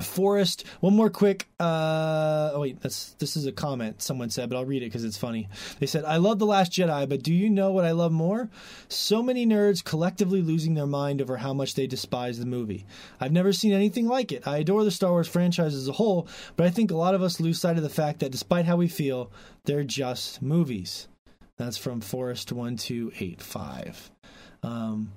Forrest, 0.00 0.64
one 0.80 0.96
more 0.96 1.08
quick. 1.08 1.46
Uh, 1.60 2.50
oh 2.54 2.60
wait, 2.62 2.80
that's 2.80 3.12
this 3.20 3.36
is 3.36 3.46
a 3.46 3.52
comment 3.52 4.02
someone 4.02 4.28
said, 4.28 4.50
but 4.50 4.56
I'll 4.56 4.64
read 4.64 4.82
it 4.82 4.86
because 4.86 5.04
it's 5.04 5.16
funny. 5.16 5.48
They 5.78 5.86
said, 5.86 6.04
"I 6.04 6.16
love 6.16 6.40
the 6.40 6.46
Last 6.46 6.72
Jedi, 6.72 7.08
but 7.08 7.22
do 7.22 7.32
you 7.32 7.48
know 7.48 7.70
what 7.70 7.84
I 7.84 7.92
love 7.92 8.10
more? 8.10 8.50
So 8.88 9.22
many 9.22 9.46
nerds 9.46 9.84
collectively 9.84 10.42
losing 10.42 10.74
their 10.74 10.86
mind 10.86 11.22
over 11.22 11.36
how 11.36 11.54
much 11.54 11.74
they 11.74 11.86
despise 11.86 12.40
the 12.40 12.46
movie. 12.46 12.86
I've 13.20 13.30
never 13.32 13.52
seen 13.52 13.72
anything 13.72 14.08
like 14.08 14.32
it. 14.32 14.48
I 14.48 14.58
adore 14.58 14.82
the 14.82 14.90
Star 14.90 15.12
Wars 15.12 15.28
franchise 15.28 15.74
as 15.74 15.86
a 15.86 15.92
whole, 15.92 16.26
but 16.56 16.66
I 16.66 16.70
think 16.70 16.90
a 16.90 16.96
lot 16.96 17.14
of 17.14 17.22
us 17.22 17.38
lose 17.38 17.60
sight 17.60 17.76
of 17.76 17.84
the 17.84 17.88
fact 17.88 18.18
that 18.18 18.32
despite 18.32 18.66
how 18.66 18.76
we 18.76 18.88
feel, 18.88 19.30
they're 19.64 19.84
just 19.84 20.42
movies." 20.42 21.06
That's 21.56 21.76
from 21.76 22.00
Forest 22.00 22.50
one 22.50 22.76
two 22.76 23.12
eight 23.20 23.40
five. 23.40 24.10
Um, 24.64 25.12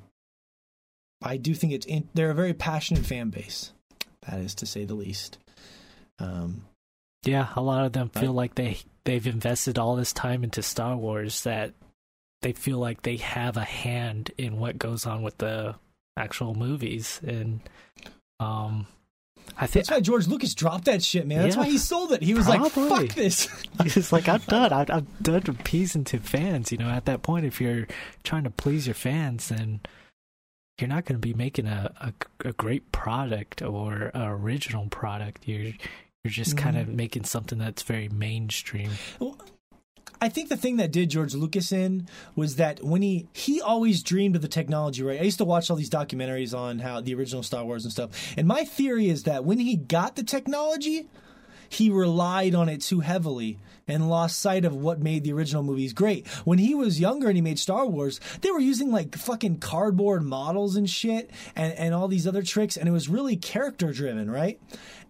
I 1.20 1.38
do 1.38 1.56
think 1.56 1.74
it's 1.74 1.88
in, 1.88 2.08
they're 2.14 2.30
a 2.30 2.36
very 2.36 2.54
passionate 2.54 3.08
fan 3.08 3.32
base. 3.32 3.74
That 4.30 4.40
is 4.40 4.56
to 4.56 4.66
say 4.66 4.86
the 4.86 4.96
least. 4.96 5.38
Um, 6.20 6.64
yeah, 7.24 7.48
a 7.56 7.62
lot 7.62 7.86
of 7.86 7.94
them 7.94 8.10
feel 8.10 8.34
like 8.34 8.56
they 8.56 8.78
they've 9.06 9.28
invested 9.28 9.78
all 9.78 9.96
this 9.96 10.14
time 10.14 10.44
into 10.44 10.62
Star 10.62 10.96
Wars 10.96 11.42
that 11.44 11.74
they 12.42 12.54
feel 12.54 12.78
like 12.78 13.02
they 13.02 13.18
have 13.18 13.58
a 13.58 13.64
hand 13.64 14.32
in 14.38 14.58
what 14.60 14.78
goes 14.78 15.06
on 15.06 15.24
with 15.24 15.38
the 15.38 15.76
actual 16.16 16.56
movies, 16.56 17.20
and 17.26 17.60
um, 18.40 18.88
I 19.58 19.66
think 19.68 19.86
that's 19.88 19.92
why 19.92 20.02
George 20.02 20.28
Lucas 20.28 20.54
dropped 20.54 20.86
that 20.86 21.04
shit, 21.04 21.26
man. 21.28 21.42
That's 21.42 21.56
Yeah. 21.56 21.62
why 21.64 21.70
he 21.70 21.78
sold 21.78 22.12
it. 22.12 22.22
He 22.22 22.34
was 22.34 22.48
like, 22.48 22.72
"Fuck 22.72 23.08
this." 23.10 23.48
He's 23.84 24.12
like, 24.12 24.28
I'm 24.28 24.42
done. 24.42 24.72
I, 24.74 24.86
I'm 24.90 25.08
done 25.22 25.44
appeasing 25.48 26.04
to 26.06 26.20
fans. 26.20 26.72
You 26.72 26.78
know, 26.78 26.90
at 26.90 27.06
that 27.06 27.22
point, 27.24 27.46
if 27.46 27.60
you're 27.62 27.88
trying 28.24 28.44
to 28.44 28.50
please 28.50 28.88
your 28.88 28.94
fans, 28.96 29.50
then 29.50 29.80
you're 30.80 30.88
not 30.88 31.06
going 31.06 31.20
to 31.20 31.28
be 31.28 31.34
making 31.34 31.68
a, 31.68 31.92
a, 32.00 32.50
a 32.50 32.54
great 32.54 32.92
product 32.92 33.62
or 33.62 34.12
a 34.14 34.32
original 34.32 34.88
product. 34.88 35.48
You're 35.48 35.74
you're 36.24 36.32
just 36.32 36.56
mm-hmm. 36.56 36.66
kind 36.66 36.78
of 36.78 36.90
making 36.90 37.24
something 37.24 37.58
that's 37.58 37.84
very 37.84 38.10
mainstream. 38.10 38.92
I 40.20 40.30
think 40.30 40.50
the 40.50 40.58
thing 40.58 40.78
that 40.78 40.92
did 40.92 41.10
George 41.10 41.36
Lucas 41.36 41.72
in 41.72 42.08
was 42.36 42.56
that 42.56 42.84
when 42.84 43.02
he 43.02 43.28
he 43.34 43.62
always 43.62 44.04
dreamed 44.04 44.36
of 44.36 44.42
the 44.42 44.48
technology, 44.48 45.04
right? 45.04 45.20
I 45.20 45.24
used 45.24 45.38
to 45.38 45.46
watch 45.46 45.70
all 45.70 45.78
these 45.78 45.90
documentaries 45.90 46.58
on 46.58 46.80
how 46.80 47.02
the 47.02 47.14
original 47.14 47.44
Star 47.44 47.64
Wars 47.64 47.84
and 47.84 47.92
stuff. 47.92 48.34
And 48.38 48.48
my 48.48 48.64
theory 48.64 49.10
is 49.10 49.24
that 49.24 49.46
when 49.46 49.60
he 49.60 49.76
got 49.76 50.16
the 50.16 50.24
technology, 50.24 51.08
he 51.70 51.90
relied 51.90 52.56
on 52.56 52.70
it 52.70 52.82
too 52.82 53.02
heavily 53.02 53.58
and 53.88 54.10
lost 54.10 54.40
sight 54.40 54.66
of 54.66 54.76
what 54.76 55.02
made 55.02 55.24
the 55.24 55.34
original 55.34 55.64
movies 55.64 55.94
great. 55.94 56.28
When 56.44 56.60
he 56.60 56.76
was 56.76 57.00
younger 57.00 57.28
and 57.28 57.38
he 57.38 57.42
made 57.42 57.60
Star 57.60 57.86
Wars, 57.86 58.20
they 58.42 58.52
were 58.52 58.60
using 58.60 58.92
like 58.92 59.16
fucking 59.16 59.60
cardboard 59.60 60.24
models 60.24 60.76
and 60.76 60.90
shit 60.90 61.32
and, 61.56 61.74
and 61.74 61.94
all 61.94 62.08
these 62.08 62.28
other 62.28 62.44
tricks, 62.44 62.78
and 62.78 62.88
it 62.88 62.92
was 62.92 63.08
really 63.08 63.38
character 63.38 63.94
driven, 63.94 64.30
right? 64.30 64.60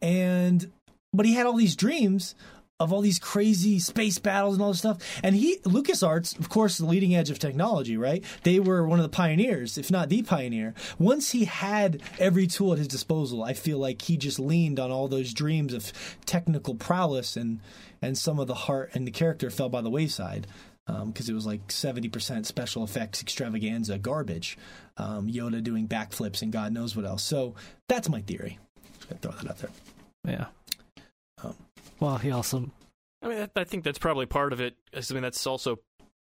And 0.01 0.71
but 1.13 1.25
he 1.25 1.33
had 1.33 1.45
all 1.45 1.55
these 1.55 1.75
dreams 1.75 2.35
of 2.79 2.93
all 2.93 3.01
these 3.01 3.17
crazy 3.17 3.79
space 3.79 4.19
battles 4.19 4.53
and 4.53 4.61
all 4.61 4.69
this 4.69 4.79
stuff. 4.79 4.99
And 5.23 5.35
he, 5.35 5.57
LucasArts, 5.59 6.37
of 6.39 6.49
course, 6.49 6.77
the 6.77 6.85
leading 6.85 7.15
edge 7.15 7.31
of 7.31 7.39
technology, 7.39 7.97
right? 7.97 8.23
They 8.43 8.59
were 8.59 8.85
one 8.87 8.99
of 8.99 9.03
the 9.03 9.09
pioneers, 9.09 9.77
if 9.77 9.89
not 9.89 10.09
the 10.09 10.21
pioneer. 10.21 10.75
Once 10.99 11.31
he 11.31 11.45
had 11.45 12.01
every 12.19 12.45
tool 12.45 12.73
at 12.73 12.77
his 12.77 12.87
disposal, 12.87 13.43
I 13.43 13.53
feel 13.53 13.79
like 13.79 14.03
he 14.03 14.15
just 14.15 14.39
leaned 14.39 14.79
on 14.79 14.91
all 14.91 15.07
those 15.07 15.33
dreams 15.33 15.73
of 15.73 15.91
technical 16.25 16.75
prowess 16.75 17.35
and, 17.35 17.61
and 18.01 18.15
some 18.15 18.39
of 18.39 18.47
the 18.47 18.53
heart 18.53 18.91
and 18.93 19.07
the 19.07 19.11
character 19.11 19.49
fell 19.49 19.69
by 19.69 19.81
the 19.81 19.89
wayside. 19.89 20.45
Because 20.85 21.27
um, 21.27 21.33
it 21.33 21.35
was 21.35 21.45
like 21.45 21.67
70% 21.67 22.45
special 22.45 22.83
effects 22.83 23.21
extravaganza 23.21 23.97
garbage. 23.97 24.57
Um, 24.95 25.27
Yoda 25.27 25.61
doing 25.61 25.85
backflips 25.85 26.41
and 26.41 26.49
God 26.49 26.71
knows 26.71 26.95
what 26.95 27.05
else. 27.05 27.23
So 27.23 27.55
that's 27.89 28.07
my 28.07 28.21
theory. 28.21 28.57
Just 29.09 29.21
throw 29.21 29.31
that 29.31 29.49
out 29.49 29.57
there. 29.57 29.69
Yeah. 30.25 30.45
Well, 31.99 32.17
he 32.17 32.31
also 32.31 32.71
I 33.21 33.27
mean, 33.27 33.47
I 33.55 33.63
think 33.63 33.83
that's 33.83 33.99
probably 33.99 34.25
part 34.27 34.53
of 34.53 34.61
it. 34.61 34.75
I 34.93 35.01
mean, 35.13 35.23
that's 35.23 35.45
also 35.47 35.79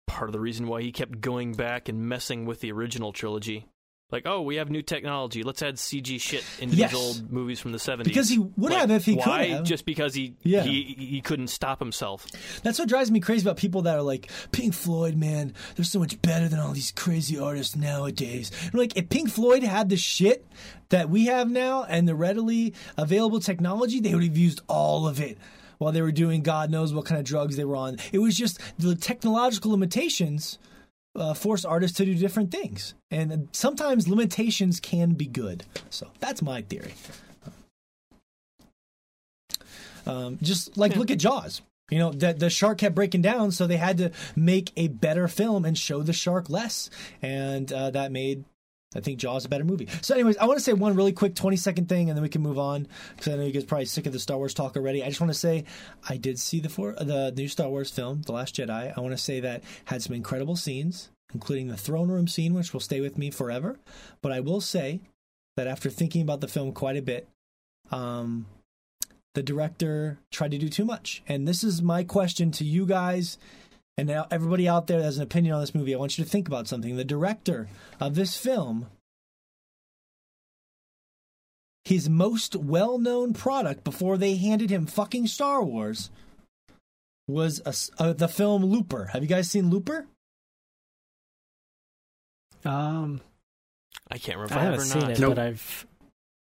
part 0.06 0.28
of 0.28 0.32
the 0.32 0.40
reason 0.40 0.66
why 0.66 0.82
he 0.82 0.92
kept 0.92 1.20
going 1.20 1.52
back 1.54 1.88
and 1.88 2.06
messing 2.08 2.44
with 2.44 2.60
the 2.60 2.70
original 2.72 3.12
trilogy. 3.12 3.66
Like, 4.10 4.26
oh, 4.26 4.42
we 4.42 4.56
have 4.56 4.68
new 4.68 4.82
technology. 4.82 5.42
Let's 5.42 5.62
add 5.62 5.76
CG 5.76 6.20
shit 6.20 6.44
into 6.60 6.76
Yes. 6.76 6.90
these 6.92 7.00
old 7.00 7.32
movies 7.32 7.60
from 7.60 7.72
the 7.72 7.78
70s. 7.78 8.04
Because 8.04 8.28
he 8.28 8.38
would 8.38 8.54
Like, 8.70 8.80
have 8.80 8.90
if 8.90 9.06
he 9.06 9.16
could 9.16 9.24
why? 9.26 9.44
have. 9.46 9.64
Just 9.64 9.86
because 9.86 10.12
he, 10.12 10.34
Yeah. 10.42 10.64
he 10.64 10.82
he 10.98 11.22
couldn't 11.22 11.46
stop 11.48 11.78
himself. 11.78 12.26
That's 12.62 12.78
what 12.78 12.90
drives 12.90 13.10
me 13.10 13.20
crazy 13.20 13.42
about 13.42 13.56
people 13.56 13.80
that 13.82 13.96
are 13.96 14.02
like, 14.02 14.30
Pink 14.50 14.74
Floyd, 14.74 15.16
man, 15.16 15.54
they're 15.76 15.86
so 15.86 15.98
much 15.98 16.20
better 16.20 16.46
than 16.46 16.58
all 16.60 16.72
these 16.74 16.92
crazy 16.92 17.38
artists 17.38 17.74
nowadays. 17.74 18.50
And 18.66 18.74
like, 18.74 18.98
if 18.98 19.08
Pink 19.08 19.30
Floyd 19.30 19.62
had 19.62 19.88
the 19.88 19.96
shit 19.96 20.46
that 20.90 21.08
we 21.08 21.24
have 21.26 21.50
now 21.50 21.84
and 21.84 22.06
the 22.06 22.14
readily 22.14 22.74
available 22.98 23.40
technology, 23.40 23.98
they 23.98 24.12
would 24.14 24.24
have 24.24 24.36
used 24.36 24.60
all 24.68 25.08
of 25.08 25.20
it 25.22 25.38
while 25.82 25.92
they 25.92 26.02
were 26.02 26.12
doing 26.12 26.42
God 26.42 26.70
knows 26.70 26.94
what 26.94 27.06
kind 27.06 27.18
of 27.18 27.24
drugs 27.24 27.56
they 27.56 27.64
were 27.64 27.76
on. 27.76 27.96
It 28.12 28.20
was 28.20 28.36
just 28.36 28.60
the 28.78 28.94
technological 28.94 29.72
limitations 29.72 30.58
uh, 31.14 31.34
force 31.34 31.64
artists 31.64 31.96
to 31.98 32.04
do 32.04 32.14
different 32.14 32.50
things. 32.50 32.94
And 33.10 33.48
sometimes 33.52 34.08
limitations 34.08 34.80
can 34.80 35.12
be 35.12 35.26
good. 35.26 35.64
So 35.90 36.08
that's 36.20 36.40
my 36.40 36.62
theory. 36.62 36.94
Um, 40.06 40.38
just 40.40 40.76
like 40.76 40.96
look 40.96 41.10
at 41.10 41.18
Jaws. 41.18 41.62
You 41.90 41.98
know, 41.98 42.10
the, 42.10 42.32
the 42.32 42.48
shark 42.48 42.78
kept 42.78 42.94
breaking 42.94 43.20
down, 43.20 43.50
so 43.50 43.66
they 43.66 43.76
had 43.76 43.98
to 43.98 44.12
make 44.34 44.72
a 44.76 44.88
better 44.88 45.28
film 45.28 45.64
and 45.64 45.76
show 45.76 46.02
the 46.02 46.14
shark 46.14 46.48
less. 46.48 46.88
And 47.20 47.70
uh, 47.70 47.90
that 47.90 48.10
made, 48.10 48.44
I 48.94 49.00
think, 49.00 49.18
Jaws 49.18 49.42
is 49.42 49.46
a 49.46 49.48
better 49.48 49.64
movie. 49.64 49.88
So, 50.02 50.14
anyways, 50.14 50.36
I 50.36 50.46
want 50.46 50.58
to 50.58 50.64
say 50.64 50.72
one 50.72 50.94
really 50.94 51.12
quick 51.12 51.34
20 51.34 51.56
second 51.56 51.88
thing, 51.88 52.08
and 52.08 52.16
then 52.16 52.22
we 52.22 52.28
can 52.28 52.42
move 52.42 52.58
on 52.58 52.86
because 53.16 53.32
I 53.32 53.36
know 53.36 53.44
you 53.44 53.52
guys 53.52 53.64
are 53.64 53.66
probably 53.66 53.86
sick 53.86 54.06
of 54.06 54.12
the 54.12 54.18
Star 54.18 54.36
Wars 54.36 54.54
talk 54.54 54.76
already. 54.76 55.02
I 55.02 55.08
just 55.08 55.20
want 55.20 55.32
to 55.32 55.38
say 55.38 55.64
I 56.08 56.16
did 56.16 56.38
see 56.38 56.60
the, 56.60 56.68
four, 56.68 56.92
the 56.92 57.32
new 57.36 57.48
Star 57.48 57.68
Wars 57.68 57.90
film, 57.90 58.22
The 58.22 58.32
Last 58.32 58.56
Jedi. 58.56 58.96
I 58.96 59.00
want 59.00 59.12
to 59.12 59.22
say 59.22 59.40
that 59.40 59.62
had 59.86 60.02
some 60.02 60.14
incredible 60.14 60.56
scenes, 60.56 61.10
including 61.34 61.68
the 61.68 61.76
throne 61.76 62.08
room 62.08 62.28
scene, 62.28 62.54
which 62.54 62.72
will 62.72 62.80
stay 62.80 63.00
with 63.00 63.18
me 63.18 63.30
forever. 63.30 63.78
But 64.20 64.32
I 64.32 64.40
will 64.40 64.60
say 64.60 65.00
that 65.56 65.66
after 65.66 65.90
thinking 65.90 66.22
about 66.22 66.40
the 66.40 66.48
film 66.48 66.72
quite 66.72 66.96
a 66.96 67.02
bit, 67.02 67.28
um, 67.90 68.46
the 69.34 69.42
director 69.42 70.18
tried 70.30 70.50
to 70.50 70.58
do 70.58 70.68
too 70.68 70.84
much. 70.84 71.22
And 71.26 71.48
this 71.48 71.64
is 71.64 71.82
my 71.82 72.04
question 72.04 72.50
to 72.52 72.64
you 72.64 72.86
guys 72.86 73.38
and 73.98 74.08
now 74.08 74.26
everybody 74.30 74.68
out 74.68 74.86
there 74.86 74.98
that 74.98 75.04
has 75.04 75.16
an 75.18 75.22
opinion 75.22 75.54
on 75.54 75.60
this 75.60 75.74
movie. 75.74 75.94
I 75.94 75.98
want 75.98 76.16
you 76.18 76.24
to 76.24 76.30
think 76.30 76.48
about 76.48 76.66
something. 76.68 76.96
The 76.96 77.04
director 77.04 77.68
of 78.00 78.14
this 78.14 78.36
film, 78.36 78.86
his 81.84 82.08
most 82.08 82.56
well 82.56 82.98
known 82.98 83.32
product 83.34 83.84
before 83.84 84.16
they 84.16 84.36
handed 84.36 84.70
him 84.70 84.86
fucking 84.86 85.26
Star 85.26 85.62
Wars 85.62 86.10
was 87.28 87.60
a 87.64 87.68
s 87.68 87.90
uh, 87.98 88.12
the 88.12 88.28
film 88.28 88.64
Looper. 88.64 89.06
Have 89.12 89.22
you 89.22 89.28
guys 89.28 89.50
seen 89.50 89.70
Looper? 89.70 90.06
um 92.64 93.20
I 94.10 94.18
can't 94.18 94.38
remember. 94.38 94.60
I 94.60 94.64
haven't 94.64 94.80
seen 94.80 95.02
not. 95.02 95.10
it, 95.12 95.18
Nope. 95.20 95.36
but 95.36 95.38
I've 95.40 95.86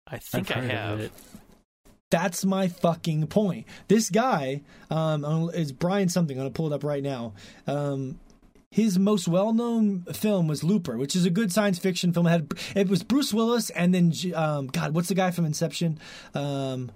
I 0.07 0.17
I've 0.17 0.23
think 0.25 0.57
I 0.57 0.61
have. 0.63 1.11
That's 2.11 2.45
my 2.45 2.69
fucking 2.69 3.27
point. 3.27 3.67
This 3.89 4.09
guy 4.11 4.63
um, 4.91 5.51
is 5.53 5.73
Brian 5.73 6.09
something. 6.09 6.37
I'm 6.37 6.45
gonna 6.45 6.51
pull 6.51 6.73
it 6.73 6.75
up 6.75 6.85
right 6.85 7.03
now. 7.03 7.35
Um, 7.67 8.19
his 8.71 8.99
most 8.99 9.29
well-known 9.29 10.03
film 10.13 10.47
was 10.47 10.63
Looper, 10.63 10.97
which 10.97 11.17
is 11.17 11.25
a 11.25 11.31
good 11.31 11.53
science 11.53 11.79
fiction 11.79 12.13
film. 12.13 12.27
It 12.27 12.31
had 12.31 12.53
it 12.75 12.89
was 12.89 13.03
Bruce 13.03 13.33
Willis 13.33 13.71
and 13.71 13.95
then 13.95 14.13
um, 14.35 14.67
God, 14.69 14.95
what's 14.95 15.09
the 15.09 15.15
guy 15.15 15.31
from 15.31 15.47
Inception? 15.47 15.99
Um, 16.35 16.91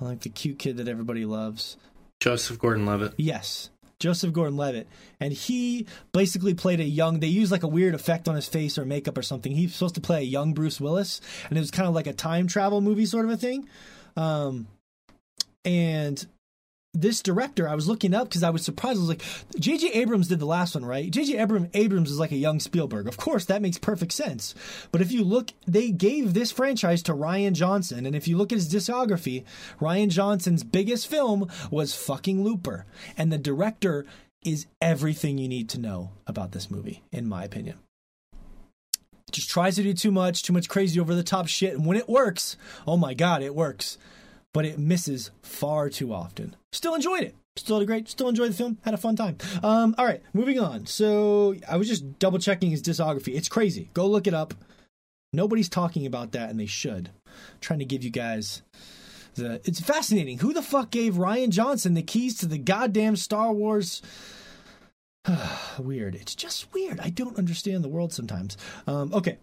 like 0.00 0.20
the 0.20 0.28
cute 0.28 0.58
kid 0.58 0.76
that 0.76 0.88
everybody 0.88 1.24
loves. 1.24 1.76
Joseph 2.20 2.58
Gordon-Levitt. 2.58 3.14
Yes. 3.16 3.70
Joseph 4.00 4.32
Gordon-Levitt, 4.32 4.86
and 5.18 5.32
he 5.32 5.86
basically 6.12 6.54
played 6.54 6.78
a 6.78 6.84
young. 6.84 7.18
They 7.18 7.26
used 7.26 7.50
like 7.50 7.64
a 7.64 7.68
weird 7.68 7.96
effect 7.96 8.28
on 8.28 8.36
his 8.36 8.46
face 8.46 8.78
or 8.78 8.84
makeup 8.84 9.18
or 9.18 9.22
something. 9.22 9.50
He's 9.50 9.74
supposed 9.74 9.96
to 9.96 10.00
play 10.00 10.18
a 10.18 10.24
young 10.24 10.54
Bruce 10.54 10.80
Willis, 10.80 11.20
and 11.48 11.58
it 11.58 11.60
was 11.60 11.72
kind 11.72 11.88
of 11.88 11.94
like 11.94 12.06
a 12.06 12.12
time 12.12 12.46
travel 12.46 12.80
movie 12.80 13.06
sort 13.06 13.24
of 13.24 13.32
a 13.32 13.36
thing. 13.36 13.68
Um, 14.16 14.68
and 15.64 16.26
this 16.94 17.22
director, 17.22 17.68
I 17.68 17.74
was 17.74 17.86
looking 17.86 18.14
up 18.14 18.28
because 18.28 18.42
I 18.42 18.50
was 18.50 18.64
surprised. 18.64 18.98
I 18.98 19.00
was 19.00 19.08
like, 19.08 19.22
J.J. 19.58 19.90
Abrams 19.92 20.28
did 20.28 20.38
the 20.38 20.46
last 20.46 20.74
one, 20.74 20.84
right? 20.84 21.10
J.J. 21.10 21.36
Abram, 21.36 21.68
Abrams 21.74 22.10
is 22.10 22.18
like 22.18 22.32
a 22.32 22.36
young 22.36 22.60
Spielberg. 22.60 23.06
Of 23.06 23.16
course, 23.16 23.44
that 23.46 23.62
makes 23.62 23.78
perfect 23.78 24.12
sense. 24.12 24.54
But 24.90 25.00
if 25.00 25.12
you 25.12 25.22
look, 25.22 25.52
they 25.66 25.90
gave 25.90 26.34
this 26.34 26.50
franchise 26.50 27.02
to 27.04 27.12
Rian 27.12 27.52
Johnson. 27.52 28.06
And 28.06 28.16
if 28.16 28.26
you 28.26 28.36
look 28.36 28.52
at 28.52 28.56
his 28.56 28.72
discography, 28.72 29.44
Rian 29.80 30.08
Johnson's 30.08 30.64
biggest 30.64 31.06
film 31.06 31.48
was 31.70 31.94
fucking 31.94 32.42
Looper. 32.42 32.86
And 33.16 33.30
the 33.30 33.38
director 33.38 34.06
is 34.44 34.66
everything 34.80 35.38
you 35.38 35.48
need 35.48 35.68
to 35.70 35.80
know 35.80 36.10
about 36.26 36.52
this 36.52 36.70
movie, 36.70 37.02
in 37.12 37.28
my 37.28 37.44
opinion. 37.44 37.78
Just 39.30 39.50
tries 39.50 39.76
to 39.76 39.82
do 39.82 39.92
too 39.92 40.10
much, 40.10 40.42
too 40.42 40.52
much 40.52 40.68
crazy 40.68 40.98
over 40.98 41.14
the 41.14 41.22
top 41.22 41.48
shit. 41.48 41.74
And 41.74 41.84
when 41.84 41.96
it 41.96 42.08
works, 42.08 42.56
oh 42.86 42.96
my 42.96 43.14
God, 43.14 43.42
it 43.42 43.54
works 43.54 43.98
but 44.52 44.64
it 44.64 44.78
misses 44.78 45.30
far 45.42 45.88
too 45.88 46.12
often. 46.12 46.56
Still 46.72 46.94
enjoyed 46.94 47.22
it. 47.22 47.34
Still 47.56 47.76
had 47.76 47.82
a 47.82 47.86
great. 47.86 48.08
Still 48.08 48.28
enjoyed 48.28 48.50
the 48.50 48.56
film. 48.56 48.78
Had 48.82 48.94
a 48.94 48.98
fun 48.98 49.16
time. 49.16 49.36
Um, 49.62 49.94
all 49.98 50.04
right, 50.04 50.22
moving 50.32 50.58
on. 50.58 50.86
So 50.86 51.56
I 51.68 51.76
was 51.76 51.88
just 51.88 52.18
double 52.18 52.38
checking 52.38 52.70
his 52.70 52.82
discography. 52.82 53.34
It's 53.34 53.48
crazy. 53.48 53.90
Go 53.94 54.06
look 54.06 54.26
it 54.26 54.34
up. 54.34 54.54
Nobody's 55.32 55.68
talking 55.68 56.06
about 56.06 56.32
that, 56.32 56.50
and 56.50 56.58
they 56.58 56.66
should. 56.66 57.10
trying 57.60 57.80
to 57.80 57.84
give 57.84 58.04
you 58.04 58.10
guys 58.10 58.62
the. 59.34 59.60
It's 59.64 59.80
fascinating. 59.80 60.38
Who 60.38 60.52
the 60.52 60.62
fuck 60.62 60.90
gave 60.90 61.14
Rian 61.14 61.50
Johnson 61.50 61.94
the 61.94 62.02
keys 62.02 62.38
to 62.38 62.46
the 62.46 62.58
goddamn 62.58 63.16
Star 63.16 63.52
Wars? 63.52 64.02
weird. 65.78 66.14
It's 66.14 66.34
just 66.34 66.72
weird. 66.72 67.00
I 67.00 67.10
don't 67.10 67.38
understand 67.38 67.84
the 67.84 67.88
world 67.88 68.12
sometimes. 68.12 68.56
Um, 68.86 69.12
okay. 69.12 69.38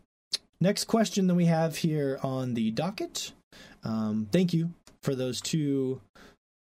Next 0.61 0.85
question 0.85 1.27
that 1.27 1.35
we 1.35 1.45
have 1.45 1.77
here 1.77 2.19
on 2.23 2.53
the 2.53 2.71
docket. 2.71 3.33
Um, 3.83 4.27
thank 4.31 4.53
you 4.53 4.73
for 5.01 5.13
those 5.13 5.41
two 5.41 6.01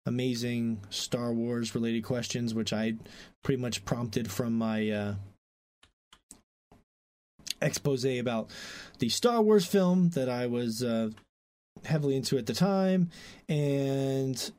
amazing 0.06 0.80
Star 0.90 1.32
Wars 1.32 1.76
related 1.76 2.04
questions, 2.04 2.54
which 2.54 2.74
I 2.74 2.96
pretty 3.44 3.62
much 3.62 3.86
prompted 3.86 4.32
from 4.32 4.58
my 4.58 4.90
uh, 4.90 5.16
expose 7.62 8.06
about 8.06 8.50
the 9.00 9.10
Star 9.10 9.42
Wars 9.42 9.66
film 9.66 10.10
that 10.10 10.30
I 10.30 10.48
was 10.48 10.84
uh, 10.84 11.10
heavily 11.86 12.16
into 12.16 12.38
at 12.38 12.46
the 12.46 12.54
time. 12.54 13.10
And 13.48 14.52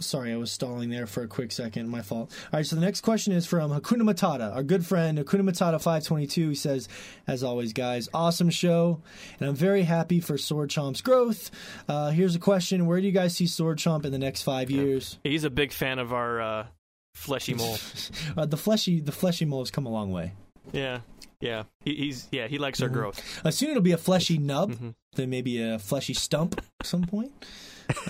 sorry, 0.00 0.32
I 0.32 0.36
was 0.36 0.50
stalling 0.50 0.90
there 0.90 1.06
for 1.06 1.22
a 1.22 1.28
quick 1.28 1.52
second. 1.52 1.88
My 1.88 2.02
fault. 2.02 2.32
All 2.52 2.58
right, 2.58 2.66
so 2.66 2.76
the 2.76 2.82
next 2.82 3.00
question 3.02 3.32
is 3.32 3.46
from 3.46 3.70
Hakuna 3.70 4.02
Matata, 4.02 4.54
our 4.54 4.62
good 4.62 4.84
friend 4.84 5.18
Hakuna 5.18 5.42
Matata 5.42 5.80
522. 5.80 6.48
He 6.50 6.54
says, 6.54 6.88
as 7.26 7.42
always, 7.42 7.72
guys, 7.72 8.08
awesome 8.12 8.50
show, 8.50 9.00
and 9.40 9.48
I'm 9.48 9.54
very 9.54 9.82
happy 9.84 10.20
for 10.20 10.36
Sword 10.38 10.70
Chomp's 10.70 11.00
growth. 11.00 11.50
Uh, 11.88 12.10
here's 12.10 12.34
a 12.34 12.40
question: 12.40 12.86
Where 12.86 13.00
do 13.00 13.06
you 13.06 13.12
guys 13.12 13.36
see 13.36 13.46
Sword 13.46 13.78
Chomp 13.78 14.04
in 14.04 14.12
the 14.12 14.18
next 14.18 14.42
five 14.42 14.70
years? 14.70 15.18
He's 15.24 15.44
a 15.44 15.50
big 15.50 15.72
fan 15.72 15.98
of 15.98 16.12
our 16.12 16.40
uh, 16.40 16.66
fleshy 17.14 17.54
mole. 17.54 17.78
uh, 18.36 18.46
the 18.46 18.56
fleshy, 18.56 19.00
the 19.00 19.12
fleshy 19.12 19.44
mole 19.44 19.60
has 19.60 19.70
come 19.70 19.86
a 19.86 19.90
long 19.90 20.10
way. 20.12 20.32
yeah, 20.72 21.00
yeah. 21.40 21.64
He, 21.84 21.94
he's 21.94 22.26
yeah. 22.32 22.46
He 22.48 22.58
likes 22.58 22.80
our 22.82 22.88
Mhm. 22.88 22.92
growth. 22.94 23.40
Uh, 23.46 23.50
soon 23.50 23.70
it'll 23.70 23.82
be 23.82 23.92
a 23.92 23.98
fleshy 23.98 24.38
nub, 24.38 24.74
hmm 24.74 24.90
then 25.16 25.30
maybe 25.30 25.62
a 25.62 25.78
fleshy 25.78 26.12
stump 26.12 26.58
at 26.80 26.86
some 26.86 27.04
point. 27.04 27.30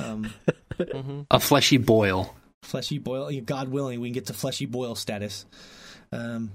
Um, 0.01 0.33
hmm 0.79 1.23
A 1.31 1.41
fleshy 1.41 1.77
boil. 1.77 2.35
fleshy 2.63 2.99
boil. 2.99 3.31
God 3.43 3.69
willing, 3.69 4.01
we 4.01 4.09
can 4.09 4.15
get 4.15 4.27
to 4.27 4.33
fleshy 4.35 4.67
boil 4.67 4.95
status. 4.95 5.45
Um, 6.13 6.53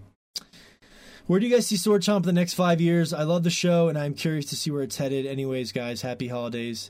where 1.28 1.40
do 1.40 1.46
you 1.46 1.54
guys 1.54 1.68
see 1.68 1.78
Sword 1.78 2.02
Chomp 2.02 2.18
in 2.22 2.24
the 2.24 2.34
next 2.34 2.56
five 2.56 2.82
years? 2.82 3.14
I 3.14 3.24
love 3.24 3.44
the 3.44 3.50
show, 3.52 3.88
and 3.90 3.98
I'm 3.98 4.14
curious 4.16 4.46
to 4.46 4.56
see 4.56 4.72
where 4.72 4.82
it's 4.82 4.98
headed. 4.98 5.26
Anyways, 5.28 5.72
guys, 5.72 6.02
happy 6.02 6.28
holidays. 6.28 6.90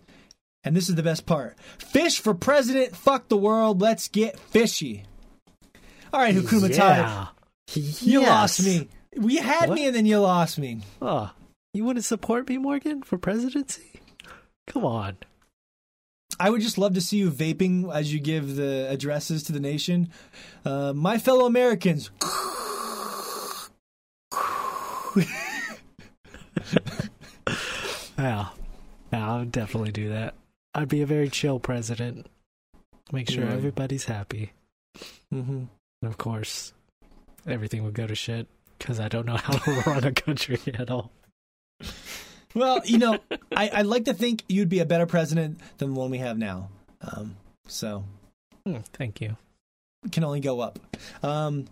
And 0.64 0.76
this 0.76 0.88
is 0.90 0.96
the 0.96 1.04
best 1.04 1.26
part: 1.26 1.58
fish 1.78 2.20
for 2.20 2.34
president. 2.34 2.96
Fuck 2.96 3.28
the 3.30 3.38
world. 3.38 3.82
Let's 3.82 4.08
get 4.08 4.40
fishy. 4.40 5.04
All 6.14 6.20
right, 6.22 6.34
Hakuna 6.36 6.70
Matata, 6.70 6.78
Yeah. 6.78 7.28
you 8.02 8.22
Yes. 8.22 8.30
lost 8.30 8.64
me. 8.66 8.88
We 9.18 9.38
had 9.38 9.70
What? 9.70 9.76
me, 9.76 9.88
and 9.88 9.96
then 9.96 10.06
you 10.06 10.20
lost 10.20 10.58
me. 10.60 10.82
Oh, 11.02 11.32
you 11.74 11.84
wouldn't 11.86 12.06
support 12.06 12.48
me, 12.50 12.58
Morgan, 12.58 13.04
for 13.04 13.18
presidency? 13.18 14.02
Come 14.68 14.86
on. 14.86 15.18
I 16.40 16.50
would 16.50 16.62
just 16.62 16.78
love 16.78 16.94
to 16.94 17.02
see 17.02 17.18
you 17.18 17.30
vaping 17.32 17.94
as 17.94 18.14
you 18.14 18.20
give 18.20 18.56
the 18.56 18.88
addresses 18.90 19.44
to 19.44 19.52
the 19.52 19.60
nation. 19.60 20.10
Uh, 20.66 20.94
my 20.94 21.18
fellow 21.18 21.46
Americans. 21.46 22.12
Yeah. 28.18 28.48
Yeah, 29.14 29.34
I 29.34 29.40
would 29.40 29.52
definitely 29.52 29.92
do 29.92 30.10
that. 30.10 30.36
I'd 30.76 30.90
be 30.90 31.02
a 31.02 31.06
very 31.06 31.30
chill 31.30 31.60
president. 31.60 32.28
Make 33.12 33.30
sure 33.30 33.46
Yeah. 33.46 33.54
everybody's 33.54 34.06
happy. 34.06 34.52
Mm-hmm. 35.34 35.64
And 36.02 36.12
of 36.12 36.18
course, 36.18 36.74
everything 37.48 37.84
would 37.84 37.94
go 37.94 38.08
to 38.08 38.16
shit 38.16 38.48
because 38.78 39.00
I 39.00 39.08
don't 39.08 39.26
know 39.26 39.38
how 39.38 39.54
to 39.54 39.72
run 39.88 40.04
a 40.04 40.12
country 40.12 40.60
at 40.78 40.92
all. 40.92 41.12
Well, 42.56 42.82
you 42.86 42.98
know, 42.98 43.20
I, 43.56 43.70
I'd 43.74 43.86
like 43.86 44.06
to 44.06 44.14
think 44.14 44.44
you'd 44.50 44.70
be 44.70 44.80
a 44.80 44.86
better 44.86 45.06
president 45.06 45.60
than 45.78 45.94
the 45.94 46.00
one 46.00 46.10
we 46.10 46.18
have 46.18 46.38
now. 46.38 46.70
Um, 47.02 47.36
so 47.68 48.04
Hmm, 48.66 48.78
Thank 48.94 49.22
you. 49.22 49.38
can 50.12 50.24
only 50.24 50.40
go 50.40 50.60
up. 50.60 50.80
Um, 51.24 51.66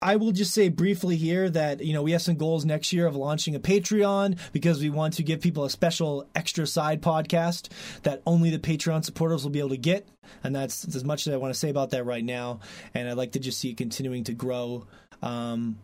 I 0.00 0.14
will 0.14 0.30
just 0.30 0.54
say 0.54 0.68
briefly 0.68 1.16
here 1.16 1.50
that 1.50 1.84
you 1.84 1.92
know 1.92 2.02
we 2.02 2.12
have 2.12 2.22
some 2.22 2.36
goals 2.36 2.64
next 2.64 2.92
year 2.92 3.04
of 3.06 3.16
launching 3.16 3.56
a 3.56 3.60
Patreon 3.60 4.38
because 4.52 4.80
we 4.80 4.90
want 4.90 5.14
to 5.14 5.24
give 5.24 5.40
people 5.40 5.64
a 5.64 5.70
special 5.70 6.24
extra 6.36 6.68
side 6.68 7.02
podcast 7.02 7.68
that 8.04 8.22
only 8.24 8.50
the 8.50 8.60
Patreon 8.60 9.04
supporters 9.04 9.42
will 9.42 9.50
be 9.50 9.58
able 9.58 9.70
to 9.70 9.76
get, 9.76 10.06
and 10.44 10.54
that's 10.54 10.84
as 10.94 11.02
much 11.04 11.26
as 11.26 11.34
I 11.34 11.36
want 11.36 11.52
to 11.52 11.58
say 11.58 11.68
about 11.68 11.90
that 11.90 12.04
right 12.04 12.24
now. 12.24 12.60
And 12.94 13.08
I'd 13.08 13.16
like 13.16 13.32
to 13.32 13.40
just 13.40 13.58
see 13.58 13.70
it 13.70 13.76
continuing 13.76 14.22
to 14.24 14.32
grow. 14.34 14.86
Um, 15.20 15.80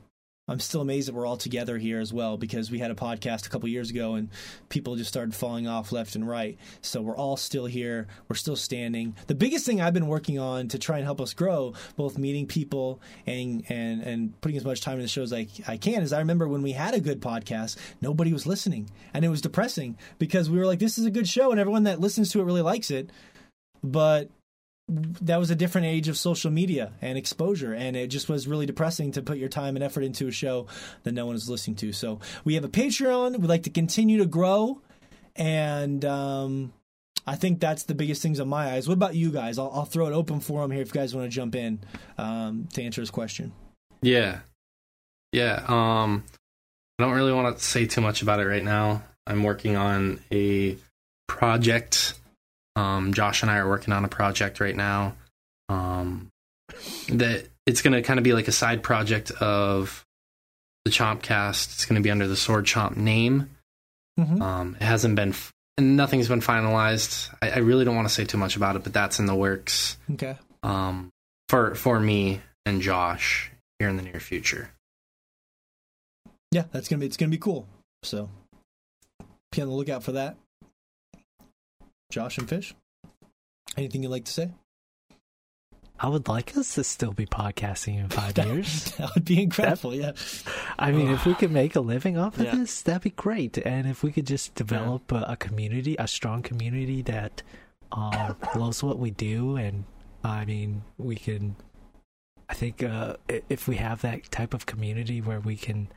I'm 0.46 0.60
still 0.60 0.82
amazed 0.82 1.08
that 1.08 1.14
we're 1.14 1.24
all 1.24 1.38
together 1.38 1.78
here 1.78 2.00
as 2.00 2.12
well 2.12 2.36
because 2.36 2.70
we 2.70 2.78
had 2.78 2.90
a 2.90 2.94
podcast 2.94 3.46
a 3.46 3.48
couple 3.48 3.66
years 3.66 3.88
ago 3.88 4.14
and 4.14 4.28
people 4.68 4.94
just 4.94 5.08
started 5.08 5.34
falling 5.34 5.66
off 5.66 5.90
left 5.90 6.16
and 6.16 6.28
right. 6.28 6.58
So 6.82 7.00
we're 7.00 7.16
all 7.16 7.38
still 7.38 7.64
here. 7.64 8.08
We're 8.28 8.36
still 8.36 8.56
standing. 8.56 9.16
The 9.26 9.34
biggest 9.34 9.64
thing 9.64 9.80
I've 9.80 9.94
been 9.94 10.06
working 10.06 10.38
on 10.38 10.68
to 10.68 10.78
try 10.78 10.98
and 10.98 11.06
help 11.06 11.18
us 11.22 11.32
grow, 11.32 11.72
both 11.96 12.18
meeting 12.18 12.46
people 12.46 13.00
and 13.26 13.64
and 13.70 14.02
and 14.02 14.40
putting 14.42 14.58
as 14.58 14.66
much 14.66 14.82
time 14.82 14.96
in 14.96 15.02
the 15.02 15.08
shows 15.08 15.32
I, 15.32 15.46
I 15.66 15.78
can, 15.78 16.02
is 16.02 16.12
I 16.12 16.18
remember 16.18 16.46
when 16.46 16.60
we 16.60 16.72
had 16.72 16.92
a 16.92 17.00
good 17.00 17.22
podcast, 17.22 17.78
nobody 18.02 18.32
was 18.32 18.46
listening, 18.46 18.90
and 19.14 19.24
it 19.24 19.28
was 19.28 19.40
depressing 19.40 19.96
because 20.18 20.50
we 20.50 20.58
were 20.58 20.66
like, 20.66 20.78
this 20.78 20.98
is 20.98 21.06
a 21.06 21.10
good 21.10 21.28
show, 21.28 21.52
and 21.52 21.60
everyone 21.60 21.84
that 21.84 22.00
listens 22.00 22.30
to 22.32 22.40
it 22.40 22.44
really 22.44 22.62
likes 22.62 22.90
it, 22.90 23.08
but 23.82 24.28
that 24.88 25.38
was 25.38 25.50
a 25.50 25.54
different 25.54 25.86
age 25.86 26.08
of 26.08 26.16
social 26.18 26.50
media 26.50 26.92
and 27.00 27.16
exposure 27.16 27.72
and 27.72 27.96
it 27.96 28.08
just 28.08 28.28
was 28.28 28.46
really 28.46 28.66
depressing 28.66 29.12
to 29.12 29.22
put 29.22 29.38
your 29.38 29.48
time 29.48 29.76
and 29.76 29.82
effort 29.82 30.02
into 30.04 30.28
a 30.28 30.30
show 30.30 30.66
that 31.04 31.12
no 31.12 31.24
one 31.24 31.34
is 31.34 31.48
listening 31.48 31.74
to 31.74 31.90
so 31.92 32.20
we 32.44 32.54
have 32.54 32.64
a 32.64 32.68
patreon 32.68 33.38
we'd 33.38 33.48
like 33.48 33.62
to 33.62 33.70
continue 33.70 34.18
to 34.18 34.26
grow 34.26 34.82
and 35.36 36.04
um, 36.04 36.70
i 37.26 37.34
think 37.34 37.60
that's 37.60 37.84
the 37.84 37.94
biggest 37.94 38.20
things 38.20 38.40
on 38.40 38.48
my 38.48 38.72
eyes 38.72 38.86
what 38.86 38.92
about 38.94 39.14
you 39.14 39.30
guys 39.32 39.58
i'll, 39.58 39.70
I'll 39.72 39.86
throw 39.86 40.06
it 40.06 40.12
open 40.12 40.40
for 40.40 40.60
them 40.60 40.70
here 40.70 40.82
if 40.82 40.88
you 40.88 41.00
guys 41.00 41.14
want 41.14 41.30
to 41.30 41.34
jump 41.34 41.54
in 41.54 41.80
um, 42.18 42.68
to 42.74 42.82
answer 42.82 43.00
his 43.00 43.10
question 43.10 43.52
Yeah. 44.02 44.40
Yeah. 45.32 45.64
Um 45.66 46.24
I 46.98 47.02
don't 47.02 47.14
really 47.14 47.32
want 47.32 47.56
to 47.56 47.64
say 47.64 47.86
too 47.86 48.00
much 48.00 48.22
about 48.22 48.38
it 48.38 48.46
right 48.46 48.62
now. 48.62 49.02
I'm 49.26 49.42
working 49.42 49.74
on 49.74 50.20
a 50.30 50.76
project. 51.26 52.14
Um 52.76 53.12
Josh 53.14 53.42
and 53.42 53.50
I 53.50 53.58
are 53.58 53.68
working 53.68 53.92
on 53.94 54.04
a 54.04 54.08
project 54.08 54.60
right 54.60 54.76
now. 54.76 55.14
Um 55.68 56.30
that 57.08 57.46
it's 57.66 57.82
going 57.82 57.92
to 57.94 58.02
kind 58.02 58.18
of 58.18 58.24
be 58.24 58.32
like 58.32 58.48
a 58.48 58.52
side 58.52 58.82
project 58.82 59.30
of 59.30 60.04
the 60.84 60.90
Chompcast. 60.90 61.72
It's 61.74 61.84
going 61.86 61.96
to 62.00 62.04
be 62.04 62.10
under 62.10 62.26
the 62.28 62.36
Sword 62.36 62.64
Chomp 62.66 62.96
name. 62.96 63.50
Mhm. 64.18 64.40
Um 64.40 64.76
it 64.80 64.84
hasn't 64.84 65.14
been 65.16 65.30
f- 65.30 65.52
and 65.76 65.96
nothing's 65.96 66.28
been 66.28 66.40
finalized. 66.40 67.34
I, 67.42 67.50
I 67.50 67.58
really 67.58 67.84
don't 67.84 67.96
want 67.96 68.06
to 68.08 68.14
say 68.14 68.24
too 68.24 68.38
much 68.38 68.54
about 68.56 68.76
it, 68.76 68.84
but 68.84 68.92
that's 68.92 69.18
in 69.18 69.26
the 69.26 69.34
works 69.34 69.96
okay 70.12 70.36
um, 70.62 71.10
for 71.48 71.74
for 71.74 71.98
me 72.00 72.40
and 72.64 72.80
Josh 72.80 73.50
here 73.78 73.88
in 73.88 73.96
the 73.96 74.02
near 74.02 74.20
future. 74.20 74.70
yeah 76.52 76.64
that's 76.70 76.88
gonna 76.88 77.00
be 77.00 77.06
it's 77.06 77.16
gonna 77.16 77.30
be 77.30 77.38
cool 77.38 77.66
so 78.04 78.28
be 79.52 79.62
on 79.62 79.68
the 79.68 79.74
lookout 79.74 80.02
for 80.04 80.12
that 80.12 80.36
josh 82.10 82.38
and 82.38 82.48
fish 82.48 82.74
anything 83.76 84.02
you'd 84.02 84.10
like 84.10 84.24
to 84.24 84.32
say 84.32 84.50
I 85.98 86.08
would 86.08 86.26
like 86.26 86.56
us 86.56 86.74
to 86.74 86.82
still 86.84 87.12
be 87.12 87.24
podcasting 87.24 88.00
in 88.00 88.08
five 88.08 88.34
That- 88.34 88.48
years. 88.48 88.90
that 88.98 89.14
would 89.14 89.24
be 89.24 89.40
incredible 89.42 89.94
yeah 89.94 90.12
I 90.78 90.90
mean, 90.90 91.08
if 91.10 91.24
we 91.24 91.34
could 91.34 91.52
make 91.52 91.76
a 91.76 91.80
living 91.80 92.18
off 92.18 92.36
of 92.36 92.44
Yeah. 92.46 92.56
this, 92.56 92.82
that'd 92.82 93.02
be 93.02 93.10
great. 93.10 93.56
And 93.58 93.86
if 93.86 94.02
we 94.02 94.10
could 94.10 94.26
just 94.26 94.54
develop 94.56 95.12
a, 95.12 95.24
a 95.28 95.36
community, 95.36 95.94
a 96.00 96.08
strong 96.08 96.42
community 96.42 97.00
that 97.02 97.42
uh, 97.92 98.34
loves 98.56 98.82
what 98.82 98.98
we 98.98 99.12
do, 99.12 99.54
and 99.56 99.84
I 100.24 100.44
mean, 100.44 100.82
we 100.98 101.14
can. 101.14 101.54
I 102.48 102.54
think 102.54 102.82
uh, 102.82 103.16
if 103.48 103.68
we 103.68 103.76
have 103.76 104.02
that 104.02 104.30
type 104.32 104.52
of 104.52 104.66
community 104.66 105.20
where 105.20 105.38
we 105.40 105.56
can 105.56 105.88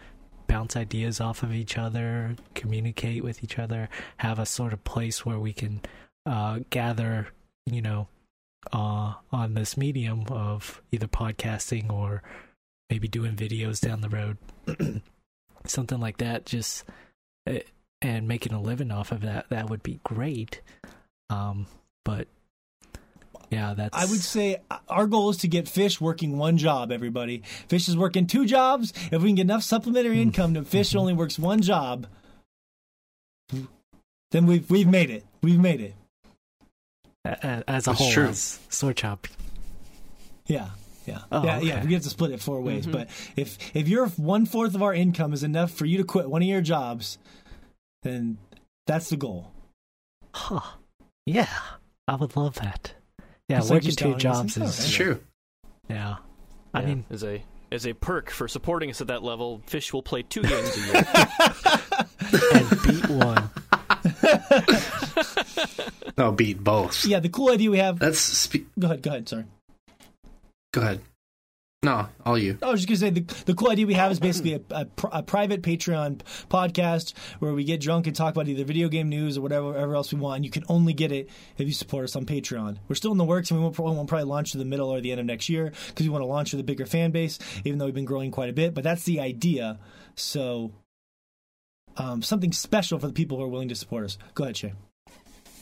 bounce 0.47 0.75
ideas 0.75 1.19
off 1.21 1.43
of 1.43 1.53
each 1.53 1.77
other, 1.77 2.35
communicate 2.55 3.23
with 3.23 3.43
each 3.43 3.59
other, 3.59 3.89
have 4.17 4.39
a 4.39 4.45
sort 4.45 4.73
of 4.73 4.83
place 4.83 5.25
where 5.25 5.39
we 5.39 5.53
can 5.53 5.81
uh, 6.25 6.59
gather, 6.69 7.27
you 7.65 7.81
know, 7.81 8.07
uh, 8.73 9.13
on 9.31 9.53
this 9.53 9.77
medium 9.77 10.25
of 10.29 10.81
either 10.91 11.07
podcasting 11.07 11.91
or 11.91 12.23
maybe 12.89 13.07
doing 13.07 13.35
videos 13.35 13.79
down 13.79 14.01
the 14.01 14.09
road, 14.09 14.37
something 15.65 15.99
like 15.99 16.17
that. 16.17 16.45
Just 16.45 16.83
eh, 17.45 17.61
and 18.01 18.27
making 18.27 18.53
a 18.53 18.61
living 18.61 18.91
off 18.91 19.11
of 19.11 19.21
that, 19.21 19.49
that 19.49 19.69
would 19.69 19.83
be 19.83 19.99
great. 20.03 20.61
Um, 21.29 21.67
but 22.05 22.27
yeah, 23.49 23.73
that's 23.75 23.95
I 23.97 24.05
would 24.09 24.19
say 24.21 24.57
uh, 24.69 24.77
our 24.89 25.07
goal 25.07 25.29
is 25.29 25.37
to 25.37 25.47
get 25.47 25.67
Fish 25.69 26.01
working 26.01 26.37
one 26.37 26.57
job. 26.57 26.91
Everybody, 26.91 27.43
Fish 27.69 27.87
is 27.87 27.95
working 27.97 28.27
two 28.27 28.45
jobs. 28.45 28.91
If 29.11 29.21
we 29.21 29.29
can 29.29 29.35
get 29.35 29.41
enough 29.43 29.63
supplementary 29.63 30.21
income 30.21 30.53
to 30.55 30.63
Fish 30.63 30.93
only 30.95 31.13
works 31.13 31.39
one 31.39 31.61
job, 31.61 32.07
then 34.31 34.45
we've 34.45 34.69
we've 34.69 34.87
made 34.87 35.09
it. 35.09 35.25
We've 35.41 35.59
made 35.59 35.81
it. 35.81 35.95
a- 37.25 37.29
a- 37.29 37.63
as 37.69 37.87
a 37.87 37.91
That's 37.91 37.99
whole, 37.99 38.11
true. 38.11 38.27
as 38.27 38.59
Sword 38.69 38.95
Chomp. 38.97 39.25
Yeah, 40.45 40.69
yeah, 41.05 41.19
Oh, 41.31 41.43
yeah, 41.43 41.59
yeah. 41.59 41.83
We 41.85 41.93
have 41.93 42.03
to 42.03 42.09
split 42.09 42.31
it 42.31 42.41
four 42.41 42.61
ways. 42.61 42.85
Mhm. 42.87 42.91
But 42.93 43.09
if 43.35 43.57
if 43.75 43.87
your 43.87 44.07
one 44.07 44.45
fourth 44.45 44.75
of 44.75 44.81
our 44.81 44.93
income 44.93 45.33
is 45.33 45.43
enough 45.43 45.71
for 45.71 45.85
you 45.85 45.97
to 45.97 46.03
quit 46.03 46.29
one 46.29 46.41
of 46.41 46.47
your 46.47 46.61
jobs, 46.61 47.17
then 48.03 48.37
that's 48.85 49.09
the 49.09 49.17
goal. 49.17 49.51
Huh. 50.33 50.61
Yeah, 51.25 51.49
I 52.07 52.15
would 52.15 52.35
love 52.37 52.55
that. 52.55 52.93
Yeah, 53.49 53.57
It's 53.59 53.69
like 53.69 53.77
working 53.77 53.87
just 53.87 53.99
two 53.99 54.15
jobs 54.15 54.57
is 54.57 54.79
It's 54.79 54.91
true. 54.91 55.19
yeah. 55.89 56.15
I 56.73 56.81
Yeah, 56.81 56.85
mean, 56.87 57.05
as 57.09 57.23
a 57.23 57.43
as 57.71 57.85
a 57.87 57.93
perk 57.93 58.29
for 58.29 58.47
supporting 58.47 58.89
us 58.89 58.99
at 59.01 59.07
that 59.07 59.23
level, 59.23 59.61
Fish 59.67 59.91
will 59.93 60.03
play 60.03 60.21
two 60.23 60.41
games 60.41 60.77
a 60.77 60.79
year. 60.79 60.95
and 62.53 62.69
beat 62.83 63.09
one. 63.09 63.49
No, 66.17 66.31
beat 66.31 66.63
both. 66.63 67.05
Yeah, 67.05 67.19
the 67.19 67.29
cool 67.29 67.51
idea 67.51 67.69
we 67.71 67.77
have. 67.77 67.99
That's 67.99 68.19
spe- 68.19 68.65
Go 68.79 68.87
ahead. 68.87 69.01
Go 69.01 69.09
ahead. 69.11 69.29
Sorry. 69.29 69.45
go 70.73 70.81
ahead. 70.81 71.01
No, 71.83 72.07
all 72.25 72.39
you. 72.39 72.57
I 72.63 72.71
was 72.71 72.83
just 72.83 72.87
gonna 72.87 72.97
say 72.97 73.21
the, 73.21 73.43
the 73.45 73.53
cool 73.53 73.69
idea 73.69 73.85
we 73.85 73.93
have 73.93 74.11
is 74.11 74.19
basically 74.19 74.55
a, 74.55 74.61
a, 74.71 74.85
pr- 74.85 75.07
a 75.11 75.21
private 75.21 75.61
Patreon 75.61 76.21
podcast 76.49 77.15
where 77.37 77.53
we 77.53 77.63
get 77.63 77.79
drunk 77.79 78.07
and 78.07 78.15
talk 78.15 78.33
about 78.33 78.47
either 78.47 78.63
video 78.63 78.89
game 78.89 79.09
news 79.09 79.37
or 79.37 79.41
whatever, 79.41 79.67
whatever 79.67 79.93
else 79.93 80.11
we 80.11 80.19
want. 80.19 80.37
And 80.37 80.45
you 80.45 80.49
can 80.49 80.63
only 80.69 80.93
get 80.93 81.11
it 81.11 81.29
if 81.55 81.67
you 81.67 81.73
support 81.73 82.03
us 82.03 82.15
on 82.15 82.25
Patreon. 82.25 82.77
We're 82.87 82.95
still 82.95 83.11
in 83.11 83.19
the 83.19 83.23
works, 83.23 83.51
and 83.51 83.59
we 83.59 83.63
won't, 83.63 83.77
won't 83.77 84.09
probably 84.09 84.25
launch 84.25 84.53
to 84.53 84.57
the 84.57 84.65
middle 84.65 84.89
or 84.89 85.01
the 85.01 85.11
end 85.11 85.19
of 85.19 85.27
next 85.27 85.49
year 85.49 85.71
because 85.89 86.03
we 86.03 86.09
want 86.09 86.23
to 86.23 86.25
launch 86.25 86.51
with 86.51 86.59
a 86.59 86.63
bigger 86.63 86.87
fan 86.87 87.11
base, 87.11 87.37
even 87.63 87.77
though 87.77 87.85
we've 87.85 87.93
been 87.93 88.05
growing 88.05 88.31
quite 88.31 88.49
a 88.49 88.53
bit. 88.53 88.73
But 88.73 88.83
that's 88.83 89.03
the 89.03 89.19
idea. 89.19 89.77
So, 90.15 90.71
um, 91.95 92.23
something 92.23 92.53
special 92.53 92.97
for 92.97 93.05
the 93.05 93.13
people 93.13 93.37
who 93.37 93.43
are 93.43 93.49
willing 93.49 93.69
to 93.69 93.75
support 93.75 94.03
us. 94.03 94.17
Go 94.33 94.45
ahead, 94.45 94.57
Shay. 94.57 94.73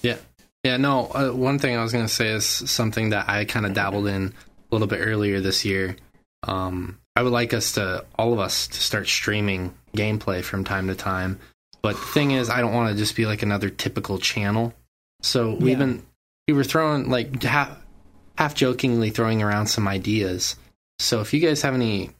Yeah. 0.01 0.15
Yeah, 0.63 0.77
no, 0.77 1.11
uh, 1.13 1.29
one 1.29 1.59
thing 1.59 1.75
I 1.77 1.83
was 1.83 1.91
going 1.91 2.05
to 2.05 2.11
say 2.11 2.29
is 2.29 2.45
something 2.45 3.09
that 3.09 3.29
I 3.29 3.45
kind 3.45 3.65
of 3.65 3.73
dabbled 3.73 4.07
in 4.07 4.33
a 4.71 4.75
little 4.75 4.87
bit 4.87 4.97
earlier 4.97 5.39
this 5.39 5.63
year. 5.63 5.97
Um, 6.45 6.99
I 7.15 7.23
would 7.23 7.31
like 7.33 7.53
us 7.53 7.73
to, 7.73 8.05
all 8.17 8.33
of 8.33 8.39
us, 8.39 8.67
to 8.67 8.79
start 8.79 9.07
streaming 9.07 9.73
gameplay 9.95 10.43
from 10.43 10.63
time 10.63 10.87
to 10.87 10.95
time. 10.95 11.39
But 11.81 11.95
the 11.95 12.01
thing 12.05 12.31
is, 12.31 12.49
I 12.49 12.61
don't 12.61 12.73
want 12.73 12.91
to 12.91 12.97
just 12.97 13.15
be 13.15 13.25
like 13.25 13.41
another 13.43 13.69
typical 13.69 14.17
channel. 14.17 14.73
So 15.21 15.53
we've 15.53 15.71
Yeah. 15.79 15.85
been, 15.85 16.03
we 16.47 16.53
were 16.53 16.63
throwing, 16.63 17.09
like, 17.09 17.41
half, 17.43 17.77
half 18.37 18.53
jokingly 18.55 19.09
throwing 19.11 19.41
around 19.41 19.67
some 19.67 19.87
ideas. 19.87 20.55
So 20.99 21.21
if 21.21 21.33
you 21.33 21.39
guys 21.39 21.61
have 21.61 21.73
any, 21.73 22.11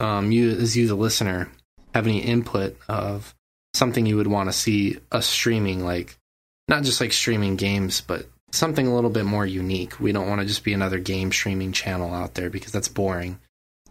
um, 0.00 0.32
you, 0.32 0.50
as 0.50 0.76
you, 0.76 0.86
the 0.88 0.94
listener, 0.94 1.48
have 1.94 2.06
any 2.06 2.18
input 2.20 2.76
of 2.88 3.34
something 3.74 4.06
you 4.06 4.16
would 4.16 4.26
want 4.26 4.48
to 4.48 4.52
see 4.52 4.98
us 5.10 5.26
streaming, 5.26 5.84
like, 5.84 6.18
not 6.68 6.82
just 6.84 7.00
like 7.00 7.12
streaming 7.12 7.56
games, 7.56 8.00
but 8.00 8.26
something 8.50 8.86
a 8.86 8.94
little 8.94 9.10
bit 9.10 9.24
more 9.24 9.46
unique. 9.46 9.98
We 10.00 10.12
don't 10.12 10.28
want 10.28 10.40
to 10.40 10.46
just 10.46 10.64
be 10.64 10.72
another 10.72 10.98
game 10.98 11.32
streaming 11.32 11.72
channel 11.72 12.12
out 12.12 12.34
there 12.34 12.50
because 12.50 12.72
that's 12.72 12.88
boring. 12.88 13.38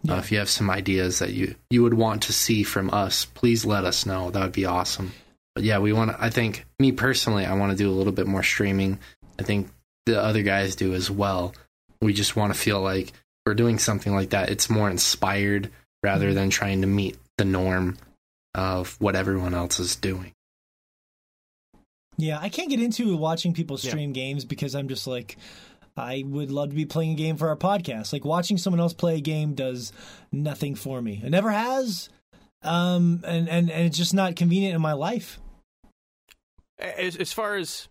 Uh, 0.10 0.16
if 0.16 0.32
you 0.32 0.40
have 0.40 0.50
some 0.50 0.70
ideas 0.70 1.20
that 1.20 1.34
you 1.34 1.56
you 1.70 1.84
would 1.84 1.94
want 1.94 2.24
to 2.24 2.34
see 2.34 2.64
from 2.64 2.90
us, 2.92 3.26
please 3.26 3.66
let 3.66 3.86
us 3.86 4.06
know. 4.06 4.32
That 4.32 4.42
would 4.42 4.52
be 4.52 4.66
awesome. 4.66 5.12
But 5.54 5.64
yeah, 5.64 5.80
we 5.80 5.94
want. 5.94 6.16
I 6.18 6.30
think 6.30 6.66
me 6.80 6.92
personally, 6.92 7.46
I 7.46 7.54
want 7.54 7.72
to 7.72 7.78
do 7.78 7.90
a 7.90 7.94
little 7.94 8.14
bit 8.14 8.26
more 8.28 8.44
streaming 8.44 9.00
I 9.40 9.44
think 9.44 9.70
the 10.06 10.22
other 10.22 10.44
guys 10.44 10.76
do 10.76 10.94
as 10.94 11.10
well. 11.10 11.56
We 12.00 12.14
just 12.14 12.36
want 12.36 12.54
to 12.54 12.60
feel 12.60 12.80
like 12.80 13.12
we're 13.46 13.56
doing 13.56 13.80
something 13.80 14.14
like 14.14 14.32
that. 14.32 14.50
It's 14.50 14.70
more 14.70 14.90
inspired 14.90 15.72
rather 16.04 16.34
than 16.34 16.52
trying 16.52 16.82
to 16.82 16.88
meet 16.88 17.18
the 17.40 17.46
norm 17.46 17.98
of 18.54 18.98
what 19.00 19.16
everyone 19.16 19.56
else 19.56 19.80
is 19.80 19.96
doing. 19.96 20.34
Yeah, 22.18 22.38
I 22.40 22.50
can't 22.50 22.70
get 22.70 22.82
into 22.82 23.16
watching 23.18 23.54
people 23.54 23.80
Yeah. 23.82 23.90
stream 23.90 24.14
games 24.14 24.46
because 24.46 24.76
I'm 24.76 24.88
just 24.88 25.08
like, 25.08 25.38
I 25.98 26.24
would 26.26 26.52
love 26.52 26.70
to 26.70 26.76
be 26.76 26.86
playing 26.86 27.12
a 27.12 27.16
game 27.16 27.38
for 27.38 27.50
our 27.50 27.58
podcast. 27.58 28.14
Like 28.14 28.26
watching 28.26 28.58
someone 28.58 28.80
else 28.80 28.94
play 28.94 29.18
a 29.18 29.22
game 29.22 29.54
does 29.54 29.92
nothing 30.32 30.76
for 30.76 31.02
me. 31.02 31.22
It 31.24 31.30
never 31.30 31.52
has, 31.52 32.10
um, 32.64 33.24
and 33.26 33.50
and 33.50 33.70
and 33.70 33.86
it's 33.86 33.98
just 33.98 34.14
not 34.14 34.36
convenient 34.36 34.76
in 34.76 34.82
my 34.82 34.94
life. 34.94 35.40
As, 36.80 37.16
as 37.16 37.32
far 37.32 37.58
as 37.58 37.88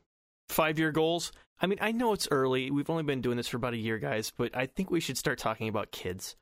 five 0.48 0.78
year 0.78 0.90
goals, 0.92 1.32
I 1.60 1.66
mean, 1.66 1.78
I 1.80 1.92
know 1.92 2.12
it's 2.12 2.26
early. 2.30 2.70
We've 2.70 2.90
only 2.90 3.02
been 3.04 3.20
doing 3.20 3.36
this 3.36 3.48
for 3.48 3.56
about 3.56 3.74
a 3.74 3.78
year, 3.78 3.98
guys, 3.98 4.32
but 4.36 4.56
I 4.56 4.66
think 4.66 4.90
we 4.90 5.00
should 5.00 5.18
start 5.18 5.38
talking 5.38 5.68
about 5.68 5.92
kids. 5.92 6.36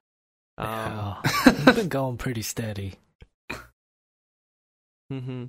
Um, 0.56 0.68
Oh, 0.68 1.20
we've 1.66 1.74
been 1.76 1.89
going 1.89 2.16
pretty 2.16 2.43
steady. 2.43 2.94
hmm 5.10 5.47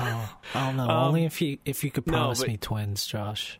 Oh, 0.00 0.36
I 0.54 0.66
don't 0.66 0.76
know. 0.76 0.84
Um, 0.84 0.90
Only 0.90 1.24
if 1.24 1.40
you 1.42 1.58
if 1.64 1.82
you 1.84 1.90
could 1.90 2.06
no, 2.06 2.12
promise 2.12 2.40
but- 2.40 2.48
me 2.48 2.56
twins, 2.56 3.06
Josh. 3.06 3.58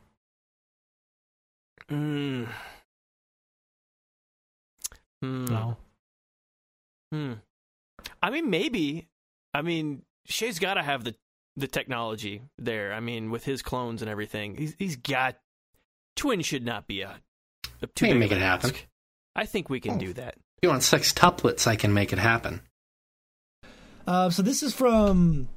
Mm. 1.90 2.48
Hmm. 5.22 5.44
No. 5.46 5.76
Hmm. 7.12 7.32
I 8.22 8.30
mean, 8.30 8.50
maybe. 8.50 9.08
I 9.54 9.62
mean, 9.62 10.02
Shay's 10.26 10.58
got 10.58 10.74
to 10.74 10.82
have 10.82 11.04
the 11.04 11.14
the 11.56 11.66
technology 11.66 12.42
there. 12.58 12.92
I 12.92 13.00
mean, 13.00 13.30
with 13.30 13.44
his 13.44 13.62
clones 13.62 14.02
and 14.02 14.10
everything, 14.10 14.56
he's 14.56 14.74
he's 14.78 14.96
got. 14.96 15.36
Twin 16.16 16.42
should 16.42 16.64
not 16.64 16.86
be 16.86 17.02
a. 17.02 17.20
a 17.82 17.86
too 17.86 18.06
We 18.06 18.08
can 18.10 18.18
make 18.18 18.32
it 18.32 18.36
an 18.36 18.40
happen. 18.42 18.72
I 19.36 19.46
think 19.46 19.70
we 19.70 19.80
can 19.80 19.94
Oh. 19.94 19.98
do 19.98 20.12
that. 20.14 20.34
If 20.36 20.64
you 20.64 20.68
want 20.68 20.82
six 20.82 21.12
tuplets, 21.12 21.66
I 21.68 21.76
can 21.76 21.94
make 21.94 22.12
it 22.12 22.18
happen. 22.18 22.60
Uh, 24.06 24.28
so 24.30 24.42
this 24.42 24.62
is 24.64 24.74
from 24.74 25.48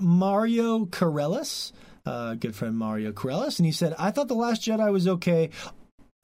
Mario 0.00 0.86
Corellis, 0.86 1.72
uh, 2.06 2.34
good 2.34 2.54
friend 2.54 2.76
Mario 2.76 3.12
Corellis, 3.12 3.58
and 3.58 3.66
he 3.66 3.72
said, 3.72 3.94
"I 3.98 4.10
thought 4.10 4.28
the 4.28 4.34
Last 4.34 4.62
Jedi 4.62 4.92
was 4.92 5.06
okay." 5.08 5.50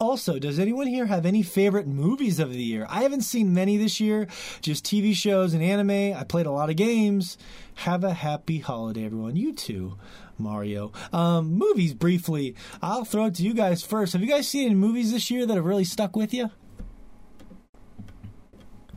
Also, 0.01 0.39
does 0.41 0.59
anyone 0.59 0.89
here 0.89 1.07
have 1.07 1.25
any 1.25 1.43
favorite 1.43 1.87
movies 1.87 2.41
of 2.41 2.51
the 2.53 2.63
year? 2.63 2.85
I 2.91 3.03
haven't 3.05 3.23
seen 3.23 3.55
many 3.55 3.77
this 3.77 4.01
year, 4.01 4.27
just 4.61 4.85
TV 4.85 5.15
shows 5.15 5.55
and 5.55 5.63
anime. 5.63 6.15
I 6.19 6.25
played 6.25 6.47
a 6.47 6.51
lot 6.51 6.69
of 6.69 6.77
games. 6.77 7.39
Have 7.77 8.03
a 8.03 8.13
happy 8.13 8.59
holiday, 8.59 9.05
everyone. 9.05 9.37
You 9.37 9.53
too, 9.53 9.97
Mario. 10.37 10.93
Um, 11.13 11.53
movies, 11.55 11.95
briefly. 11.95 12.57
I'll 12.83 13.05
throw 13.05 13.27
it 13.27 13.35
to 13.37 13.43
you 13.45 13.55
guys 13.55 13.83
first. 13.85 14.13
Have 14.15 14.23
you 14.23 14.29
guys 14.29 14.49
seen 14.49 14.67
any 14.67 14.75
movies 14.75 15.13
this 15.13 15.31
year 15.31 15.47
that 15.47 15.55
have 15.55 15.65
really 15.65 15.85
stuck 15.85 16.17
with 16.17 16.35
you? 16.35 16.51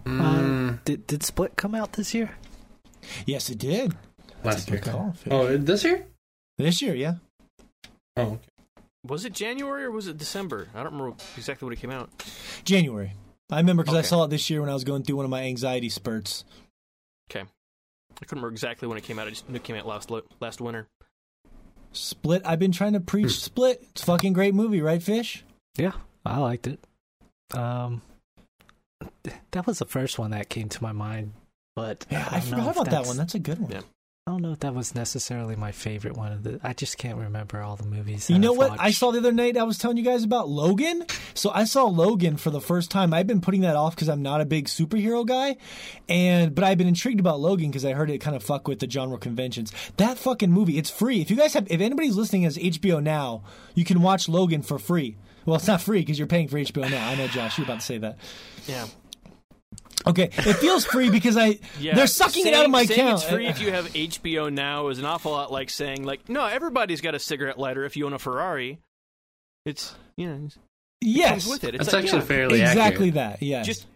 Mm, 0.06 0.74
Uh, 0.74 0.78
did 0.84 1.06
did 1.08 1.24
Split 1.24 1.56
come 1.56 1.76
out 1.76 1.94
this 1.94 2.14
year? 2.14 2.32
Yes, 3.26 3.50
it 3.50 3.58
did. 3.58 3.96
last 4.44 4.70
year. 4.70 4.80
Call, 4.80 5.16
Oh, 5.32 5.58
this 5.58 5.84
year? 5.84 6.06
This 6.58 6.82
year, 6.82 6.96
yeah. 6.96 7.16
Oh, 8.16 8.22
okay. 8.24 8.40
Was 9.06 9.26
it 9.26 9.34
January 9.34 9.84
or 9.86 9.92
was 9.92 10.08
it 10.08 10.18
December? 10.18 10.68
I 10.74 10.84
don't 10.84 10.94
remember 10.94 11.16
exactly 11.38 11.66
when 11.66 11.74
it 11.74 11.80
came 11.80 11.92
out. 11.92 12.10
January. 12.66 13.14
I 13.50 13.58
remember 13.58 13.84
because 13.84 13.98
I 13.98 14.02
saw 14.02 14.24
it 14.26 14.30
this 14.30 14.50
year 14.50 14.60
when 14.60 14.70
I 14.70 14.74
was 14.74 14.84
going 14.84 15.04
through 15.04 15.16
one 15.18 15.26
of 15.26 15.32
my 15.32 15.44
anxiety 15.44 15.88
spurts. 15.90 16.44
Okay. 17.32 17.42
I 17.42 18.20
couldn't 18.26 18.40
remember 18.40 18.50
exactly 18.50 18.88
when 18.88 18.98
it 18.98 19.04
came 19.04 19.20
out. 19.20 19.28
I 19.28 19.30
just 19.30 19.48
knew 19.48 19.56
it 19.56 19.64
came 19.64 19.76
out 19.78 19.86
last 19.88 20.12
last 20.42 20.60
winter. 20.60 20.88
Split. 21.94 22.42
I've 22.46 22.60
been 22.60 22.72
trying 22.74 22.94
to 22.94 23.00
preach 23.00 23.26
Hmm. 23.26 23.30
Split. 23.30 23.84
It's 23.92 24.04
a 24.04 24.06
fucking 24.06 24.34
great 24.34 24.54
movie, 24.54 24.82
right, 24.82 25.02
Fish? 25.02 25.46
Yeah, 25.78 25.94
I 26.26 26.40
liked 26.40 26.68
it. 26.68 26.80
Um, 27.54 28.02
that 29.52 29.66
was 29.66 29.80
the 29.80 29.86
first 29.86 30.20
one 30.20 30.32
that 30.32 30.50
came 30.50 30.68
to 30.70 30.84
my 30.84 30.92
mind, 30.92 31.32
but 31.78 32.08
Yeah, 32.10 32.28
I, 32.32 32.40
don't 32.40 32.49
know 32.49 32.58
forgot 32.58 32.70
if 32.70 32.76
about 32.78 32.90
that 32.90 33.06
one. 33.06 33.18
That's 33.18 33.36
a 33.36 33.40
good 33.40 33.60
one. 33.60 33.72
Yeah. 33.72 33.82
I 34.26 34.32
don't 34.32 34.41
know 34.41 34.52
if 34.52 34.62
that 34.62 34.74
was 34.74 34.95
necessarily 34.95 35.56
my 35.56 35.72
favorite 35.72 36.18
one 36.18 36.32
of 36.32 36.41
the. 36.41 36.60
I 36.64 36.74
just 36.74 36.98
can't 36.98 37.20
remember 37.20 37.62
all 37.62 37.76
the 37.76 37.86
movies. 37.86 38.32
You 38.32 38.40
know 38.40 38.52
I've 38.54 38.58
what 38.58 38.80
I 38.80 38.90
saw 38.90 39.12
the 39.12 39.20
other 39.20 39.32
night? 39.32 39.58
I 39.58 39.64
was 39.64 39.78
telling 39.78 39.95
you 39.95 40.04
guys 40.04 40.24
about 40.24 40.49
Logan. 40.49 41.06
So 41.36 41.52
I 41.52 41.66
saw 41.66 41.86
Logan 41.86 42.38
for 42.38 42.49
the 42.49 42.60
first 42.60 42.90
time. 42.90 43.14
I've 43.14 43.28
been 43.28 43.41
putting 43.41 43.62
that 43.62 43.76
off 43.76 43.95
because 43.95 44.10
I'm 44.10 44.24
not 44.24 44.41
a 44.41 44.45
big 44.45 44.66
superhero 44.66 45.24
guy, 45.24 45.56
and 46.10 46.56
but 46.56 46.64
I've 46.64 46.80
been 46.80 46.88
intrigued 46.88 47.20
about 47.20 47.40
Logan 47.40 47.70
because 47.70 47.86
I 47.86 47.94
heard 47.94 48.10
it 48.10 48.18
kind 48.18 48.36
of 48.36 48.41
fuck 48.41 48.68
with 48.68 48.80
the 48.80 48.90
genre 48.90 49.20
conventions. 49.20 49.72
That 49.98 50.18
fucking 50.18 50.52
movie, 50.52 50.80
it's 50.80 50.90
free. 50.90 51.22
If 51.22 51.30
you 51.30 51.38
guys 51.38 51.54
have, 51.54 51.68
if 51.70 51.80
anybody's 51.80 52.16
listening 52.18 52.44
as 52.45 52.58
HBO 52.58 53.02
now, 53.02 53.44
you 53.76 53.86
can 53.86 54.02
watch 54.02 54.28
Logan 54.28 54.64
for 54.64 54.80
free. 54.80 55.16
Well, 55.45 55.58
it's 55.58 55.68
not 55.68 55.80
free 55.80 55.99
because 55.99 56.18
you're 56.18 56.28
paying 56.28 56.48
for 56.48 56.58
HBO 56.58 56.90
now. 56.90 57.08
I 57.08 57.16
know, 57.16 57.28
Josh, 57.28 57.60
you're 57.60 57.66
about 57.66 57.80
to 57.80 57.86
say 57.86 57.99
that. 57.99 58.18
Yeah. 58.68 58.88
Okay, 60.06 60.26
it 60.32 60.53
feels 60.57 60.86
free 60.86 61.10
because 61.10 61.36
I 61.38 61.60
Yeah. 61.80 61.95
they're 61.95 62.07
sucking 62.07 62.45
it 62.48 62.53
out 62.53 62.65
of 62.65 62.72
my 62.72 62.86
saying 62.86 62.99
account. 62.99 63.22
It's 63.22 63.30
free 63.30 63.48
if 63.48 63.60
you 63.60 63.72
have 63.72 63.88
HBO 63.94 64.52
now 64.53 64.88
is 64.90 64.99
an 64.99 65.06
awful 65.06 65.32
lot 65.32 65.52
like 65.52 65.69
saying 65.69 66.03
like, 66.03 66.30
no, 66.30 66.45
everybody's 66.45 67.02
got 67.02 67.15
a 67.15 67.19
cigarette 67.19 67.57
lighter 67.60 67.84
if 67.84 67.98
you 67.98 68.06
own 68.06 68.14
a 68.14 68.19
Ferrari. 68.19 68.80
It's 69.65 69.95
you 70.15 70.28
know, 70.28 70.45
it 70.45 70.57
yes, 71.02 71.30
comes 71.30 71.48
with 71.48 71.64
it. 71.64 71.76
It's 71.76 71.86
That's 71.86 71.94
like, 71.94 72.03
actually 72.06 72.19
yeah, 72.19 72.26
fairly 72.26 72.61
exactly 72.61 73.10
accurate. 73.10 73.14
that. 73.15 73.41
Yes. 73.41 73.65
Just 73.65 73.88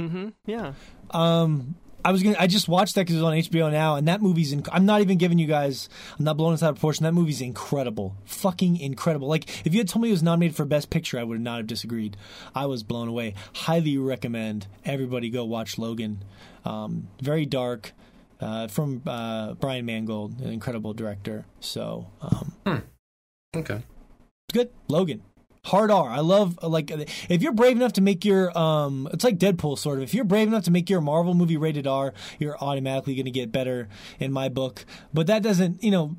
Mm-hmm. 0.00 0.28
Yeah. 0.46 0.72
Um, 1.10 1.74
I 2.04 2.12
was 2.12 2.22
gonna. 2.22 2.36
I 2.38 2.46
just 2.46 2.68
watched 2.68 2.94
that 2.96 3.02
because 3.02 3.16
it 3.16 3.18
was 3.18 3.24
on 3.24 3.34
HBO 3.34 3.70
now, 3.70 3.96
and 3.96 4.08
that 4.08 4.20
movie's. 4.22 4.52
Inc- 4.54 4.68
I'm 4.72 4.86
not 4.86 5.00
even 5.00 5.18
giving 5.18 5.38
you 5.38 5.46
guys. 5.46 5.88
I'm 6.18 6.24
not 6.24 6.36
blowing 6.36 6.54
this 6.54 6.62
out 6.62 6.70
of 6.70 6.76
proportion. 6.76 7.04
That 7.04 7.12
movie's 7.12 7.40
incredible, 7.40 8.16
fucking 8.24 8.76
incredible. 8.78 9.28
Like 9.28 9.48
if 9.66 9.72
you 9.72 9.80
had 9.80 9.88
told 9.88 10.02
me 10.02 10.08
it 10.08 10.12
was 10.12 10.22
nominated 10.22 10.56
for 10.56 10.64
Best 10.64 10.90
Picture, 10.90 11.18
I 11.18 11.24
would 11.24 11.40
not 11.40 11.58
have 11.58 11.66
disagreed. 11.66 12.16
I 12.54 12.66
was 12.66 12.82
blown 12.82 13.08
away. 13.08 13.34
Highly 13.54 13.96
recommend 13.98 14.66
everybody 14.84 15.30
go 15.30 15.44
watch 15.44 15.78
Logan. 15.78 16.24
Um, 16.64 17.08
very 17.20 17.46
dark. 17.46 17.92
Uh, 18.40 18.66
from 18.66 19.00
uh, 19.06 19.54
Brian 19.54 19.86
Mangold, 19.86 20.40
an 20.40 20.50
incredible 20.50 20.92
director. 20.94 21.44
So 21.60 22.08
um, 22.20 22.82
Okay. 23.54 23.76
it's 23.76 24.52
good. 24.52 24.70
Logan. 24.88 25.22
Hard 25.64 25.92
R. 25.92 26.10
I 26.10 26.18
love 26.20 26.58
like 26.60 26.90
if 26.90 27.40
you're 27.40 27.52
brave 27.52 27.76
enough 27.76 27.92
to 27.92 28.00
make 28.00 28.24
your 28.24 28.56
um 28.58 29.08
it's 29.12 29.22
like 29.22 29.38
Deadpool 29.38 29.78
sort 29.78 29.98
of. 29.98 30.04
If 30.04 30.12
you're 30.12 30.24
brave 30.24 30.48
enough 30.48 30.64
to 30.64 30.72
make 30.72 30.90
your 30.90 31.00
Marvel 31.00 31.34
movie 31.34 31.56
rated 31.56 31.86
R, 31.86 32.12
you're 32.40 32.58
automatically 32.58 33.14
going 33.14 33.26
to 33.26 33.30
get 33.30 33.52
better 33.52 33.88
in 34.18 34.32
my 34.32 34.48
book. 34.48 34.84
But 35.14 35.28
that 35.28 35.44
doesn't, 35.44 35.84
you 35.84 35.92
know, 35.92 36.16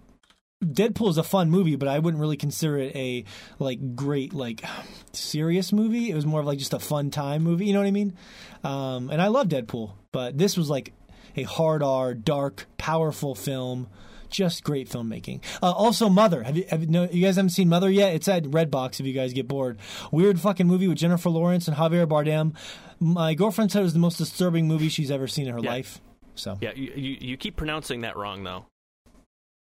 Deadpool 0.64 1.10
is 1.10 1.18
a 1.18 1.24
fun 1.24 1.50
movie, 1.50 1.76
but 1.76 1.90
I 1.90 2.00
wouldn't 2.00 2.22
really 2.22 2.38
consider 2.38 2.78
it 2.78 2.96
a 2.96 3.26
like 3.60 3.96
great 3.98 4.34
like 4.34 4.64
serious 5.12 5.74
movie. 5.74 6.10
It 6.10 6.16
was 6.16 6.26
more 6.26 6.40
of 6.40 6.46
like 6.46 6.58
just 6.58 6.74
a 6.74 6.80
fun 6.80 7.12
time 7.12 7.44
movie, 7.44 7.66
you 7.66 7.74
know 7.74 7.80
what 7.80 7.88
I 7.88 7.92
mean? 7.92 8.16
Um 8.64 9.10
and 9.10 9.22
I 9.22 9.28
love 9.28 9.50
Deadpool, 9.50 9.92
but 10.14 10.38
this 10.38 10.56
was 10.56 10.70
like 10.70 10.94
a 11.36 11.44
hard 11.44 11.84
R, 11.84 12.14
dark, 12.14 12.66
powerful 12.78 13.36
film 13.36 13.90
just 14.34 14.64
great 14.64 14.90
filmmaking. 14.90 15.42
Uh, 15.62 15.72
also, 15.72 16.10
Mother. 16.10 16.44
Have 16.44 16.58
you, 16.58 16.66
have 16.70 16.90
no, 16.90 17.04
you 17.10 17.24
guys 17.26 17.38
haven't 17.38 17.52
seen 17.52 17.70
Mother 17.70 17.90
yet? 17.90 18.14
It's 18.16 18.28
at 18.28 18.44
Redbox 18.44 19.00
if 19.00 19.06
you 19.06 19.14
guys 19.14 19.32
get 19.32 19.48
bored. 19.48 19.78
Weird 20.12 20.40
fucking 20.40 20.68
movie 20.68 20.88
with 20.90 20.98
Jennifer 20.98 21.30
Lawrence 21.30 21.68
and 21.68 21.78
Javier 21.78 22.06
Bardem. 22.08 22.54
My 23.00 23.34
girlfriend 23.36 23.72
said 23.72 23.80
it 23.80 23.84
was 23.84 23.94
the 23.94 24.00
most 24.00 24.18
disturbing 24.18 24.68
movie 24.68 24.90
she's 24.90 25.12
ever 25.12 25.28
seen 25.28 25.48
in 25.48 25.54
her 25.54 25.60
Yeah. 25.60 25.70
life. 25.70 26.02
So 26.36 26.58
Yeah. 26.62 26.72
You, 26.76 26.92
you 26.96 27.18
you 27.22 27.38
keep 27.38 27.56
pronouncing 27.56 28.02
that 28.02 28.18
wrong 28.18 28.44
though. 28.44 28.66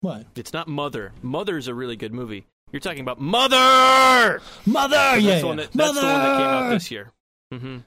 what? 0.03 0.27
It's 0.37 0.53
not 0.53 0.69
Mother. 0.69 1.13
Mother's 1.23 1.67
a 1.67 1.75
really 1.75 1.97
good 1.97 2.13
movie. 2.13 2.47
You're 2.71 2.81
talking 2.81 3.01
about 3.01 3.19
Mother. 3.19 4.43
Mother. 4.67 4.95
That's 4.97 5.23
yeah, 5.23 5.41
the 5.41 5.47
one 5.47 5.59
yeah. 5.59 5.65
that 5.65 5.73
that's 5.73 5.95
the 6.01 6.07
one 6.07 6.15
that 6.15 6.37
came 6.39 6.47
out 6.47 6.69
this 6.71 6.91
year. 6.91 7.11
Mm-hmm. 7.55 7.79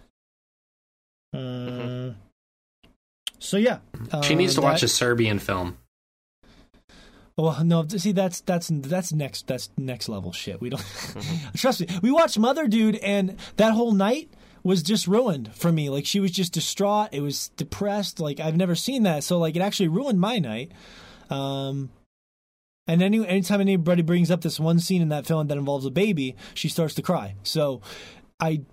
Uh, 1.33 2.13
so 3.39 3.57
yeah, 3.57 3.79
She 4.23 4.33
Uh, 4.33 4.37
needs 4.37 4.55
to 4.55 4.61
watch 4.61 4.81
that- 4.81 4.87
a 4.87 4.89
Serbian 4.89 5.39
film. 5.39 5.77
Well, 7.37 7.63
no, 7.63 7.87
see, 7.87 8.11
that's 8.11 8.41
that's 8.41 8.69
that's 8.71 9.13
next 9.13 9.47
that's 9.47 9.69
next 9.77 10.09
level 10.09 10.31
shit. 10.31 10.61
We 10.61 10.69
don't 10.69 10.85
trust 11.55 11.81
me. 11.81 11.87
We 12.01 12.11
watched 12.11 12.37
Mother, 12.37 12.67
dude, 12.67 12.97
and 12.97 13.37
that 13.57 13.73
whole 13.73 13.93
night 13.93 14.29
was 14.63 14.83
just 14.83 15.07
ruined 15.07 15.53
for 15.55 15.71
me. 15.71 15.89
Like 15.89 16.05
she 16.05 16.19
was 16.19 16.31
just 16.31 16.53
distraught. 16.53 17.09
It 17.11 17.21
was 17.21 17.49
depressed. 17.57 18.19
Like 18.19 18.39
I've 18.39 18.57
never 18.57 18.75
seen 18.75 19.03
that, 19.03 19.23
so 19.23 19.37
like 19.37 19.55
it 19.55 19.61
actually 19.61 19.87
ruined 19.87 20.19
my 20.19 20.39
night. 20.39 20.71
Um, 21.29 21.89
and 22.87 23.01
any 23.01 23.25
anytime 23.25 23.61
anybody 23.61 24.01
brings 24.01 24.29
up 24.29 24.41
this 24.41 24.59
one 24.59 24.79
scene 24.79 25.01
in 25.01 25.09
that 25.09 25.25
film 25.25 25.47
that 25.47 25.57
involves 25.57 25.85
a 25.85 25.91
baby, 25.91 26.35
she 26.53 26.67
starts 26.67 26.93
to 26.95 27.01
cry. 27.01 27.35
So 27.43 27.81
I 28.39 28.63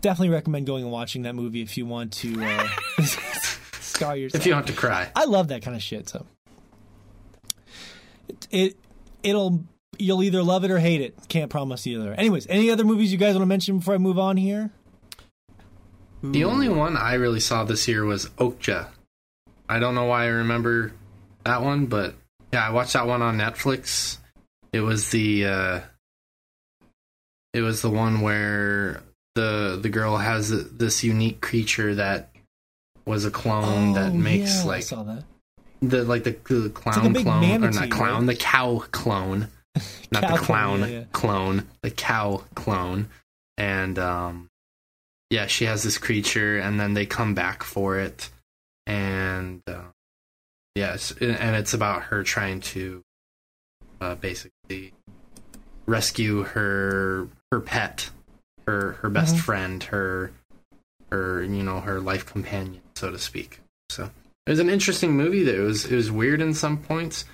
definitely 0.00 0.30
recommend 0.30 0.66
going 0.66 0.84
and 0.84 0.92
watching 0.92 1.22
that 1.22 1.34
movie 1.34 1.62
if 1.62 1.76
you 1.78 1.86
want 1.86 2.12
to 2.12 2.44
uh, 2.44 2.68
scar 3.80 4.16
yourself. 4.16 4.42
If 4.42 4.46
you 4.46 4.54
have 4.54 4.66
to 4.66 4.72
cry. 4.72 5.10
I 5.16 5.24
love 5.24 5.48
that 5.48 5.62
kind 5.62 5.76
of 5.76 5.82
shit. 5.82 6.08
So 6.08 6.26
it, 8.28 8.48
it 8.50 8.76
it'll 9.22 9.64
you'll 9.98 10.22
either 10.22 10.42
love 10.42 10.64
it 10.64 10.70
or 10.70 10.78
hate 10.78 11.00
it. 11.00 11.14
Can't 11.28 11.50
promise 11.50 11.86
either. 11.86 12.12
Anyways, 12.14 12.46
any 12.48 12.70
other 12.70 12.84
movies 12.84 13.10
you 13.12 13.18
guys 13.18 13.34
want 13.34 13.42
to 13.42 13.46
mention 13.46 13.78
before 13.78 13.94
I 13.94 13.98
move 13.98 14.18
on 14.18 14.36
here? 14.36 14.70
The 16.22 16.44
only 16.44 16.68
one 16.68 16.96
I 16.96 17.14
really 17.14 17.40
saw 17.40 17.64
this 17.64 17.86
year 17.86 18.04
was 18.04 18.26
Okja. 18.30 18.88
I 19.68 19.78
don't 19.78 19.94
know 19.94 20.06
why 20.06 20.24
I 20.24 20.28
remember 20.28 20.92
that 21.44 21.62
one, 21.62 21.86
but 21.86 22.14
Yeah, 22.52 22.66
I 22.66 22.70
watched 22.70 22.94
that 22.94 23.06
one 23.06 23.22
on 23.22 23.36
Netflix. 23.38 24.18
It 24.72 24.80
was 24.80 25.10
the 25.10 25.46
uh 25.46 25.80
it 27.54 27.62
was 27.62 27.82
the 27.82 27.90
one 27.90 28.20
where 28.20 29.02
the 29.34 29.78
the 29.80 29.88
girl 29.88 30.16
has 30.16 30.48
this 30.76 31.04
unique 31.04 31.40
creature 31.40 31.94
that 31.94 32.30
was 33.06 33.24
a 33.24 33.30
clone 33.30 33.92
that 33.94 34.10
Oh, 34.10 34.14
makes 34.14 34.56
yeah, 34.56 34.62
I 34.62 34.66
like 34.66 34.82
saw 34.82 35.02
that. 35.04 35.24
The 35.80 36.04
like 36.04 36.24
the, 36.24 36.36
the 36.48 36.70
clown 36.70 37.12
big 37.12 37.24
clone 37.24 37.42
or 37.44 37.58
manatee, 37.60 37.78
not 37.80 37.90
clown, 37.90 38.26
right? 38.26 38.36
the 38.36 38.42
cow 38.42 38.84
clone. 38.92 39.48
Not 40.10 40.22
Cow 40.22 40.30
the 40.32 40.38
clone, 40.38 40.44
clown 40.46 40.80
yeah, 40.80 40.86
yeah. 40.86 41.04
clone, 41.12 41.68
the 41.82 41.90
cow 41.90 42.42
clone. 42.54 43.08
And 43.56 43.98
um 43.98 44.48
yeah, 45.30 45.46
she 45.46 45.66
has 45.66 45.82
this 45.82 45.98
creature 45.98 46.58
and 46.58 46.80
then 46.80 46.94
they 46.94 47.04
come 47.06 47.34
back 47.34 47.62
for 47.62 47.98
it 47.98 48.30
and 48.86 49.60
uh, 49.68 49.82
yes, 50.74 51.12
and 51.20 51.54
it's 51.54 51.74
about 51.74 52.04
her 52.04 52.22
trying 52.24 52.60
to 52.60 53.02
uh, 54.00 54.14
basically 54.14 54.94
rescue 55.86 56.42
her 56.44 57.28
her 57.52 57.60
pet, 57.60 58.10
her 58.66 58.92
her 59.02 59.10
best 59.10 59.36
Mhm. 59.36 59.40
friend, 59.40 59.82
her 59.84 60.32
her 61.12 61.42
you 61.44 61.62
know 61.62 61.80
her 61.80 62.00
life 62.00 62.24
companion, 62.26 62.80
so 62.96 63.10
to 63.10 63.18
speak. 63.18 63.60
So 63.90 64.10
it 64.48 64.52
was 64.52 64.60
an 64.60 64.70
interesting 64.70 65.12
movie. 65.16 65.44
That 65.44 65.56
it 65.56 65.60
was 65.60 65.84
it 65.84 65.94
was 65.94 66.10
weird 66.10 66.40
in 66.40 66.54
some 66.54 66.78
points, 66.78 67.26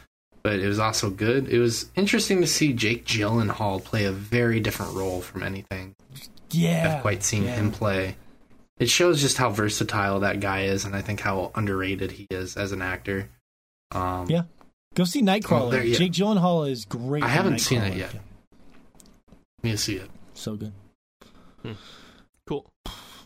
but 0.43 0.59
it 0.59 0.67
was 0.67 0.81
also 0.81 1.11
good. 1.11 1.49
It 1.49 1.61
was 1.61 1.89
interesting 1.95 2.41
to 2.41 2.47
see 2.49 2.73
Jake 2.73 3.05
Gyllenhaal 3.07 3.83
play 3.85 4.05
a 4.05 4.13
very 4.13 4.59
different 4.59 4.95
role 4.95 5.21
from 5.21 5.45
anything 5.45 5.95
Yeah. 6.51 6.97
I've 6.97 7.03
quite 7.03 7.23
seen 7.23 7.45
yeah. 7.45 7.55
him 7.55 7.71
play. 7.71 8.17
It 8.79 8.91
shows 8.91 9.21
just 9.21 9.37
how 9.37 9.51
versatile 9.51 10.19
that 10.21 10.41
guy 10.41 10.63
is, 10.65 10.85
and 10.85 10.97
I 10.97 11.03
think 11.03 11.21
how 11.21 11.53
underrated 11.55 12.11
he 12.11 12.27
is 12.31 12.57
as 12.57 12.73
an 12.73 12.83
actor. 12.83 13.29
Um, 13.93 14.27
Yeah. 14.29 14.43
Go 14.97 15.05
see 15.05 15.23
Nightcrawler. 15.23 15.71
There- 15.71 15.85
yeah. 15.85 15.97
Jake 15.99 16.13
Gyllenhaal 16.13 16.69
is 16.69 16.85
great. 16.85 17.23
I 17.23 17.29
haven't 17.29 17.61
seen 17.61 17.81
it 17.83 17.95
Nightcrawler. 17.95 17.99
yet. 18.15 18.15
Need 19.63 19.71
to 19.73 19.79
see 19.79 19.95
it. 19.97 20.11
So 20.35 20.57
good. 20.57 20.73
Cool. 22.47 22.67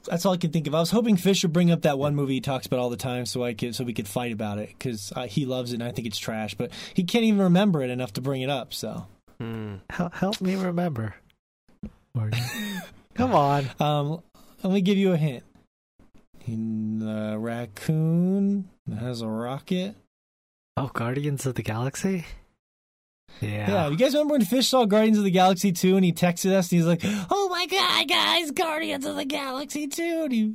That's 0.05 0.25
all 0.27 0.33
I 0.33 0.37
can 0.39 0.51
think 0.53 0.67
of. 0.67 0.75
I 0.75 0.81
was 0.81 0.91
hoping 0.91 1.17
Fish 1.17 1.43
would 1.43 1.53
bring 1.53 1.71
up 1.71 1.83
that 1.83 1.99
one 1.99 2.15
movie 2.15 2.35
he 2.35 2.41
talks 2.41 2.67
about 2.67 2.79
all 2.79 2.91
the 2.91 2.97
time, 2.97 3.27
so 3.27 3.43
I 3.45 3.55
could 3.55 3.75
so 3.75 3.85
we 3.85 3.93
could 3.93 4.09
fight 4.09 4.33
about 4.33 4.59
it 4.59 4.69
because 4.71 5.13
uh, 5.17 5.27
he 5.27 5.45
loves 5.47 5.73
it 5.73 5.77
and 5.77 5.85
I 5.85 5.93
think 5.93 6.07
it's 6.07 6.19
trash, 6.19 6.55
but 6.55 6.71
he 6.95 7.05
can't 7.05 7.25
even 7.25 7.41
remember 7.41 7.83
it 7.83 7.91
enough 7.91 8.13
to 8.15 8.21
bring 8.21 8.43
it 8.43 8.51
up. 8.51 8.73
So, 8.75 9.07
Hmm. 9.39 9.77
Help, 9.91 10.15
help 10.15 10.41
me 10.41 10.57
remember. 10.57 11.15
Come 13.15 13.33
on. 13.35 13.67
um, 13.81 14.23
let 14.63 14.73
me 14.73 14.81
give 14.81 14.99
you 14.99 15.13
a 15.13 15.17
hint. 15.17 15.45
In 16.47 16.99
the 17.01 17.37
raccoon 17.39 18.69
that 18.87 18.99
has 19.01 19.21
a 19.21 19.29
rocket. 19.29 19.95
Oh, 20.77 20.91
Guardians 20.95 21.45
of 21.47 21.55
the 21.57 21.63
Galaxy? 21.63 22.25
Yeah. 23.41 23.71
Yeah. 23.71 23.89
you 23.89 23.97
guys 23.97 24.15
remember 24.15 24.33
when 24.35 24.45
Fish 24.45 24.69
saw 24.69 24.85
Guardians 24.85 25.19
of 25.19 25.25
the 25.25 25.31
Galaxy 25.31 25.71
2 25.73 25.97
and 25.97 26.05
he 26.05 26.13
texted 26.13 26.53
us 26.53 26.71
and 26.73 26.79
he's 26.79 26.87
like, 26.87 27.01
"Oh 27.31 27.49
my 27.51 27.67
god, 27.67 28.09
guys, 28.09 28.51
Guardians 28.51 29.07
of 29.07 29.15
the 29.17 29.25
Galaxy 29.25 29.87
2." 29.87 30.03
And 30.25 30.33
he, 30.33 30.55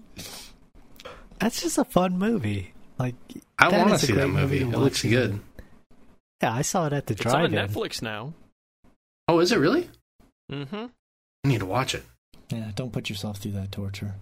That's 1.40 1.62
just 1.62 1.78
a 1.78 1.86
fun 1.86 2.18
movie. 2.18 2.74
Like, 3.00 3.16
I 3.58 3.70
want 3.70 3.90
to 3.92 4.00
see 4.00 4.14
that 4.14 4.28
movie 4.28 4.64
movie. 4.64 4.76
It 4.76 4.80
looks 4.80 5.04
again. 5.04 5.42
good. 5.58 5.66
yeah, 6.44 6.54
I 6.54 6.62
saw 6.62 6.88
it 6.88 6.94
at 6.94 7.08
the 7.08 7.14
It's 7.14 7.26
on 7.26 7.50
drive-in. 7.52 7.70
Netflix 7.70 8.02
now. 8.02 8.34
Oh, 9.28 9.40
is 9.40 9.52
it 9.52 9.58
really? 9.58 9.90
Mm-hmm. 10.52 10.86
I 11.46 11.48
need 11.48 11.60
to 11.60 11.66
watch 11.66 11.96
it. 11.96 12.04
yeah, 12.50 12.72
don't 12.76 12.92
put 12.92 13.10
yourself 13.10 13.38
through 13.38 13.54
that 13.54 13.72
torture. 13.72 14.16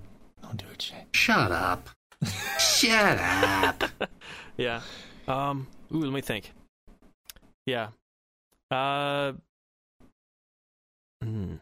Don't 0.43 0.57
do 0.57 0.65
it, 0.71 0.81
Shay. 0.81 1.05
Shut 1.13 1.51
up. 1.51 1.89
Shut 2.59 3.17
up. 3.19 3.83
Yeah. 4.57 4.81
Um. 5.27 5.65
Ooh, 5.93 6.01
let 6.01 6.11
me 6.13 6.21
think. 6.21 6.51
Yeah. 7.65 7.87
Uh. 8.71 9.33
Hmm. 11.23 11.55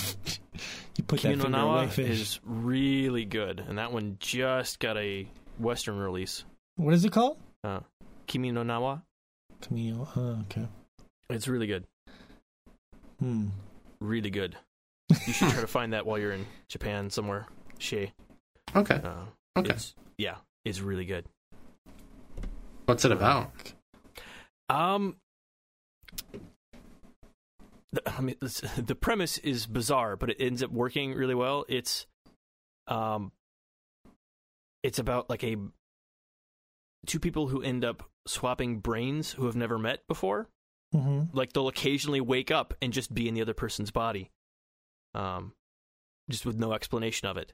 You 0.98 1.03
put 1.03 1.22
that 1.22 1.30
Kimi 1.30 1.36
no 1.36 1.44
finger 1.44 1.57
away, 1.60 1.86
Nawa 1.86 1.90
Fish. 1.90 2.10
is 2.19 2.40
really 2.44 3.24
good, 3.24 3.64
and 3.68 3.78
that 3.78 3.91
one 3.91 4.18
just 4.19 4.80
got 4.80 4.98
a 4.98 5.28
Western 5.60 5.95
release. 5.99 6.44
What 6.76 6.95
is 6.95 7.06
it 7.06 7.11
called? 7.11 7.38
Kimi 8.26 8.52
no 8.52 8.64
Nawa. 8.64 9.03
Camille. 9.61 10.10
Oh, 10.15 10.40
okay. 10.49 10.68
It's 11.30 11.48
really 11.48 11.68
good. 11.68 11.84
Hmm. 13.19 13.49
Really 14.02 14.32
good. 14.32 14.56
You 15.28 15.34
should 15.34 15.49
try 15.52 15.61
to 15.61 15.68
find 15.78 15.94
that 15.94 16.07
while 16.07 16.18
you're 16.18 16.32
in 16.32 16.48
Japan 16.68 17.11
somewhere. 17.11 17.45
Shay. 17.78 18.11
Okay. 18.76 18.95
Uh, 19.03 19.26
Okay. 19.56 19.74
It's, 19.74 19.94
yeah, 20.18 20.38
it's 20.65 20.82
really 20.82 21.06
good. 21.06 21.26
What's 22.86 23.06
it 23.06 23.11
about? 23.11 23.52
Um, 24.69 25.15
the, 25.18 25.27
I 28.06 28.22
mean, 28.22 28.36
the 28.42 28.98
premise 29.00 29.38
is 29.40 29.66
bizarre, 29.66 30.16
but 30.16 30.30
it 30.30 30.38
ends 30.40 30.62
up 30.64 30.72
working 30.72 31.14
really 31.14 31.36
well. 31.36 31.66
It's, 31.68 32.06
um, 32.88 33.32
it's 34.84 35.00
about 35.00 35.30
like 35.30 35.44
a 35.44 35.58
two 37.06 37.20
people 37.20 37.48
who 37.48 37.62
end 37.62 37.84
up 37.86 38.04
swapping 38.28 38.80
brains 38.80 39.32
who 39.32 39.46
have 39.46 39.56
never 39.56 39.78
met 39.78 40.06
before. 40.08 40.48
hmm 40.92 41.24
Like 41.34 41.54
they'll 41.54 41.68
occasionally 41.68 42.22
wake 42.22 42.52
up 42.52 42.74
and 42.82 42.92
just 42.94 43.14
be 43.14 43.28
in 43.28 43.34
the 43.34 43.42
other 43.42 43.54
person's 43.54 43.92
body, 43.92 44.30
um, 45.14 45.54
just 46.30 46.46
with 46.46 46.58
no 46.58 46.74
explanation 46.74 47.28
of 47.28 47.38
it. 47.38 47.54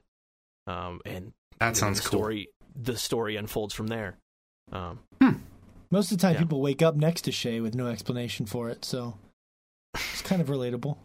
Um, 0.66 1.00
and 1.04 1.32
That 1.58 1.76
sounds 1.76 2.00
the 2.00 2.08
cool. 2.08 2.18
story, 2.20 2.48
The 2.74 2.96
story 2.96 3.36
unfolds 3.36 3.74
from 3.74 3.86
there. 3.88 4.18
Um, 4.72 5.00
Most 5.90 6.10
of 6.10 6.18
the 6.18 6.22
time, 6.22 6.34
Yeah. 6.34 6.40
people 6.40 6.60
wake 6.60 6.82
up 6.82 6.96
next 6.96 7.22
to 7.22 7.32
Shay 7.32 7.60
with 7.60 7.74
no 7.74 7.86
explanation 7.86 8.46
for 8.46 8.68
it, 8.70 8.84
so 8.84 9.16
it's 9.94 10.22
kind 10.22 10.40
of 10.42 10.48
relatable. 10.48 10.96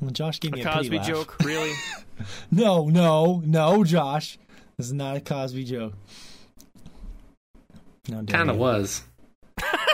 Well, 0.00 0.10
Josh 0.10 0.40
gave 0.40 0.52
me 0.52 0.62
a 0.62 0.64
a, 0.64 0.66
pity 0.66 0.78
Cosby 0.78 0.96
laugh. 0.98 1.06
joke, 1.06 1.36
really? 1.44 1.72
No, 2.50 2.88
no, 2.88 3.42
no, 3.46 3.82
Josh. 3.82 4.38
This 4.76 4.86
is 4.86 4.92
not 4.92 5.16
a 5.16 5.20
Cosby 5.20 5.64
joke. 5.64 5.94
No, 8.08 8.20
dare 8.22 8.36
Kind 8.36 8.50
of 8.50 8.56
was. 8.58 9.02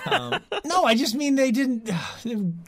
Um, 0.07 0.41
no, 0.65 0.85
I 0.85 0.95
just 0.97 1.15
mean 1.15 1.35
they 1.37 1.51
didn't. 1.51 1.89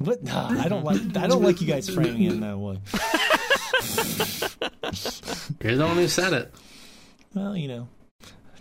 But 0.00 0.24
nah, 0.24 0.48
I 0.60 0.68
don't 0.68 0.82
like. 0.84 1.16
I 1.16 1.28
don't 1.28 1.42
like 1.42 1.60
you 1.60 1.68
guys 1.68 1.88
framing 1.88 2.22
it 2.22 2.32
in 2.32 2.40
that 2.40 2.58
way. 2.58 2.78
You're 5.62 5.76
the 5.76 5.86
one 5.86 5.96
who 5.96 6.08
said 6.08 6.32
it. 6.32 6.52
Well, 7.34 7.56
you 7.56 7.68
know, 7.68 7.88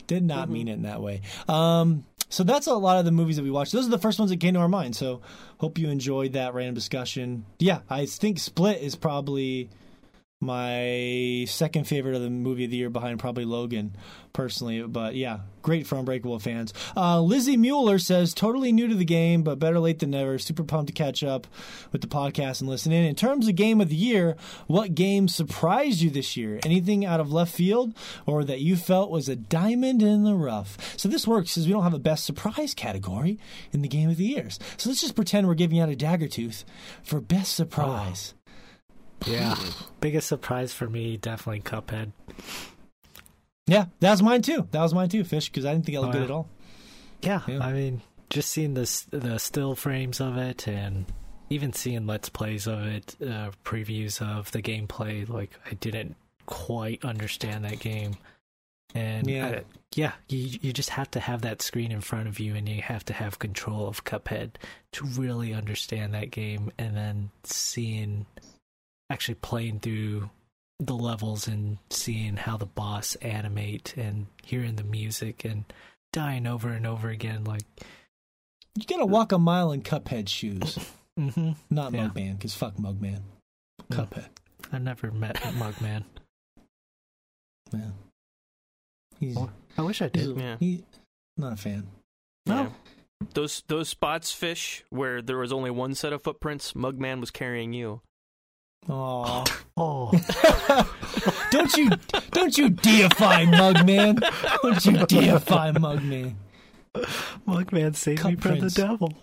did 0.05 0.23
not 0.23 0.49
mean 0.51 0.67
it 0.67 0.73
in 0.73 0.81
that 0.83 1.01
way. 1.01 1.21
Um, 1.49 2.03
so 2.31 2.43
that's 2.43 2.65
a 2.65 2.73
lot 2.73 2.97
of 2.97 3.03
the 3.03 3.11
movies 3.11 3.35
that 3.35 3.43
we 3.43 3.51
watched. 3.51 3.73
Those 3.73 3.85
are 3.85 3.91
the 3.91 3.99
first 3.99 4.17
ones 4.17 4.31
that 4.31 4.39
came 4.39 4.53
to 4.53 4.61
our 4.61 4.69
mind. 4.69 4.95
So 4.95 5.21
hope 5.57 5.77
you 5.77 5.89
enjoyed 5.89 6.31
that 6.33 6.53
random 6.53 6.73
discussion. 6.73 7.45
Yeah, 7.59 7.81
I 7.89 8.05
think 8.05 8.39
Split 8.39 8.81
is 8.81 8.95
probably 8.95 9.69
my 10.41 11.45
second 11.47 11.85
favorite 11.85 12.15
of 12.15 12.21
the 12.21 12.29
movie 12.29 12.65
of 12.65 12.71
the 12.71 12.77
year 12.77 12.89
behind 12.89 13.19
probably 13.19 13.45
Logan 13.45 13.95
personally 14.33 14.81
but 14.81 15.13
yeah 15.13 15.39
great 15.61 15.85
for 15.85 15.97
unbreakable 15.97 16.39
fans. 16.39 16.73
Uh, 16.97 17.21
lizzie 17.21 17.57
mueller 17.57 17.99
says 17.99 18.33
totally 18.33 18.71
new 18.71 18.87
to 18.87 18.95
the 18.95 19.05
game 19.05 19.43
but 19.43 19.59
better 19.59 19.79
late 19.79 19.99
than 19.99 20.09
never. 20.09 20.39
Super 20.39 20.63
pumped 20.63 20.87
to 20.87 20.93
catch 20.93 21.23
up 21.23 21.45
with 21.91 22.01
the 22.01 22.07
podcast 22.07 22.59
and 22.59 22.69
listen 22.69 22.91
in. 22.91 23.05
In 23.05 23.15
terms 23.15 23.47
of 23.47 23.55
game 23.55 23.79
of 23.79 23.89
the 23.89 23.95
year 23.95 24.35
what 24.65 24.95
game 24.95 25.27
surprised 25.27 26.01
you 26.01 26.09
this 26.09 26.35
year? 26.35 26.59
Anything 26.63 27.05
out 27.05 27.19
of 27.19 27.31
left 27.31 27.53
field 27.53 27.95
or 28.25 28.43
that 28.43 28.61
you 28.61 28.75
felt 28.75 29.11
was 29.11 29.29
a 29.29 29.35
diamond 29.35 30.01
in 30.01 30.23
the 30.23 30.33
rough? 30.33 30.97
So 30.97 31.07
this 31.07 31.27
works 31.27 31.53
because 31.53 31.67
we 31.67 31.73
don't 31.73 31.83
have 31.83 31.93
a 31.93 31.99
best 31.99 32.25
surprise 32.25 32.73
category 32.73 33.37
in 33.71 33.83
the 33.83 33.87
game 33.87 34.09
of 34.09 34.17
the 34.17 34.25
years. 34.25 34.57
So 34.77 34.89
let's 34.89 35.01
just 35.01 35.15
pretend 35.15 35.47
we're 35.47 35.53
giving 35.53 35.79
out 35.79 35.89
a 35.89 35.95
dagger 35.95 36.27
tooth 36.27 36.65
for 37.03 37.21
best 37.21 37.53
surprise 37.53 38.33
Yeah. 39.25 39.55
Biggest 40.01 40.27
surprise 40.27 40.73
for 40.73 40.89
me, 40.89 41.17
definitely 41.17 41.61
Cuphead. 41.61 42.11
Yeah, 43.67 43.85
that 43.99 44.11
was 44.11 44.21
mine 44.23 44.41
too. 44.41 44.67
That 44.71 44.81
was 44.81 44.93
mine 44.93 45.09
too, 45.09 45.23
Fish, 45.23 45.49
because 45.49 45.65
I 45.65 45.71
didn't 45.73 45.85
think 45.85 45.97
it 45.97 46.01
looked 46.01 46.15
Oh, 46.15 46.19
good 46.19 46.19
yeah. 46.19 46.25
at 46.25 46.31
all. 46.31 46.49
Yeah, 47.21 47.41
Yeah. 47.47 47.63
I 47.65 47.73
mean, 47.73 48.01
just 48.29 48.49
seeing 48.51 48.73
the 48.73 49.05
the 49.11 49.37
still 49.37 49.75
frames 49.75 50.19
of 50.19 50.37
it, 50.37 50.67
and 50.67 51.05
even 51.49 51.71
seeing 51.73 52.07
let's 52.07 52.29
plays 52.29 52.65
of 52.67 52.85
it, 52.85 53.15
uh, 53.21 53.51
previews 53.63 54.21
of 54.21 54.51
the 54.51 54.61
gameplay. 54.61 55.27
Like 55.29 55.51
I 55.69 55.75
didn't 55.75 56.15
quite 56.47 57.05
understand 57.05 57.63
that 57.65 57.79
game, 57.79 58.15
and 58.95 59.29
Yeah. 59.29 59.47
I- 59.47 59.63
yeah, 59.93 60.13
you 60.29 60.57
you 60.61 60.73
just 60.73 60.91
have 60.91 61.11
to 61.11 61.19
have 61.19 61.41
that 61.43 61.61
screen 61.61 61.91
in 61.91 62.01
front 62.01 62.27
of 62.27 62.39
you, 62.39 62.55
and 62.55 62.67
you 62.67 62.81
have 62.81 63.05
to 63.05 63.13
have 63.13 63.39
control 63.39 63.87
of 63.87 64.03
Cuphead 64.05 64.51
to 64.93 65.05
really 65.05 65.53
understand 65.53 66.13
that 66.13 66.31
game, 66.31 66.71
and 66.79 66.95
then 66.97 67.29
seeing 67.43 68.25
actually 69.11 69.35
playing 69.35 69.79
through 69.79 70.29
the 70.79 70.95
levels 70.95 71.47
and 71.47 71.77
seeing 71.89 72.37
how 72.37 72.57
the 72.57 72.65
boss 72.65 73.15
animate 73.15 73.93
and 73.97 74.25
hearing 74.43 74.75
the 74.77 74.83
music 74.83 75.45
and 75.45 75.65
dying 76.13 76.47
over 76.47 76.69
and 76.69 76.87
over 76.87 77.09
again 77.09 77.43
like 77.43 77.63
You 78.75 78.85
gotta 78.87 79.05
walk 79.05 79.31
a 79.31 79.37
mile 79.37 79.71
in 79.71 79.81
Cuphead 79.83 80.27
shoes, 80.29 80.77
hmm 81.19 81.51
not 81.69 81.93
Yeah. 81.93 82.07
Mugman, 82.09 82.37
because 82.37 82.55
fuck 82.55 82.75
Mugman. 82.77 83.21
Mm. 83.91 83.95
Cuphead, 83.95 84.29
i 84.71 84.77
never 84.79 85.11
met 85.11 85.35
mugman 85.35 86.03
man. 87.73 87.93
He's, 89.19 89.37
I 89.77 89.81
wish 89.83 90.01
I 90.01 90.09
he's, 90.13 90.27
did. 90.27 90.37
Yeah. 90.37 90.57
he- 90.59 90.83
not 91.37 91.53
a 91.53 91.55
fan. 91.57 91.87
Yeah. 92.45 92.63
No. 92.63 92.73
Those 93.33 93.63
those 93.67 93.87
spots 93.87 94.31
fish 94.31 94.83
where 94.89 95.21
there 95.21 95.37
was 95.37 95.53
only 95.53 95.69
one 95.69 95.93
set 95.95 96.11
of 96.11 96.23
footprints, 96.23 96.73
Mugman 96.73 97.19
was 97.19 97.29
carrying 97.31 97.71
you. 97.71 98.01
Aw. 98.89 99.43
Oh, 99.77 100.11
don't 101.51 101.77
you 101.77 101.89
don't 102.31 102.57
you 102.57 102.69
deify 102.69 103.45
Mugman. 103.45 104.19
Don't 104.63 104.85
you 104.85 105.05
deify 105.05 105.71
Mugman. 105.71 106.33
Mugman 107.47 107.95
saved 107.95 108.25
me 108.25 108.35
Cup 108.35 108.41
from 108.41 108.57
Prince. 108.57 108.73
the 108.73 108.81
devil. 108.81 109.13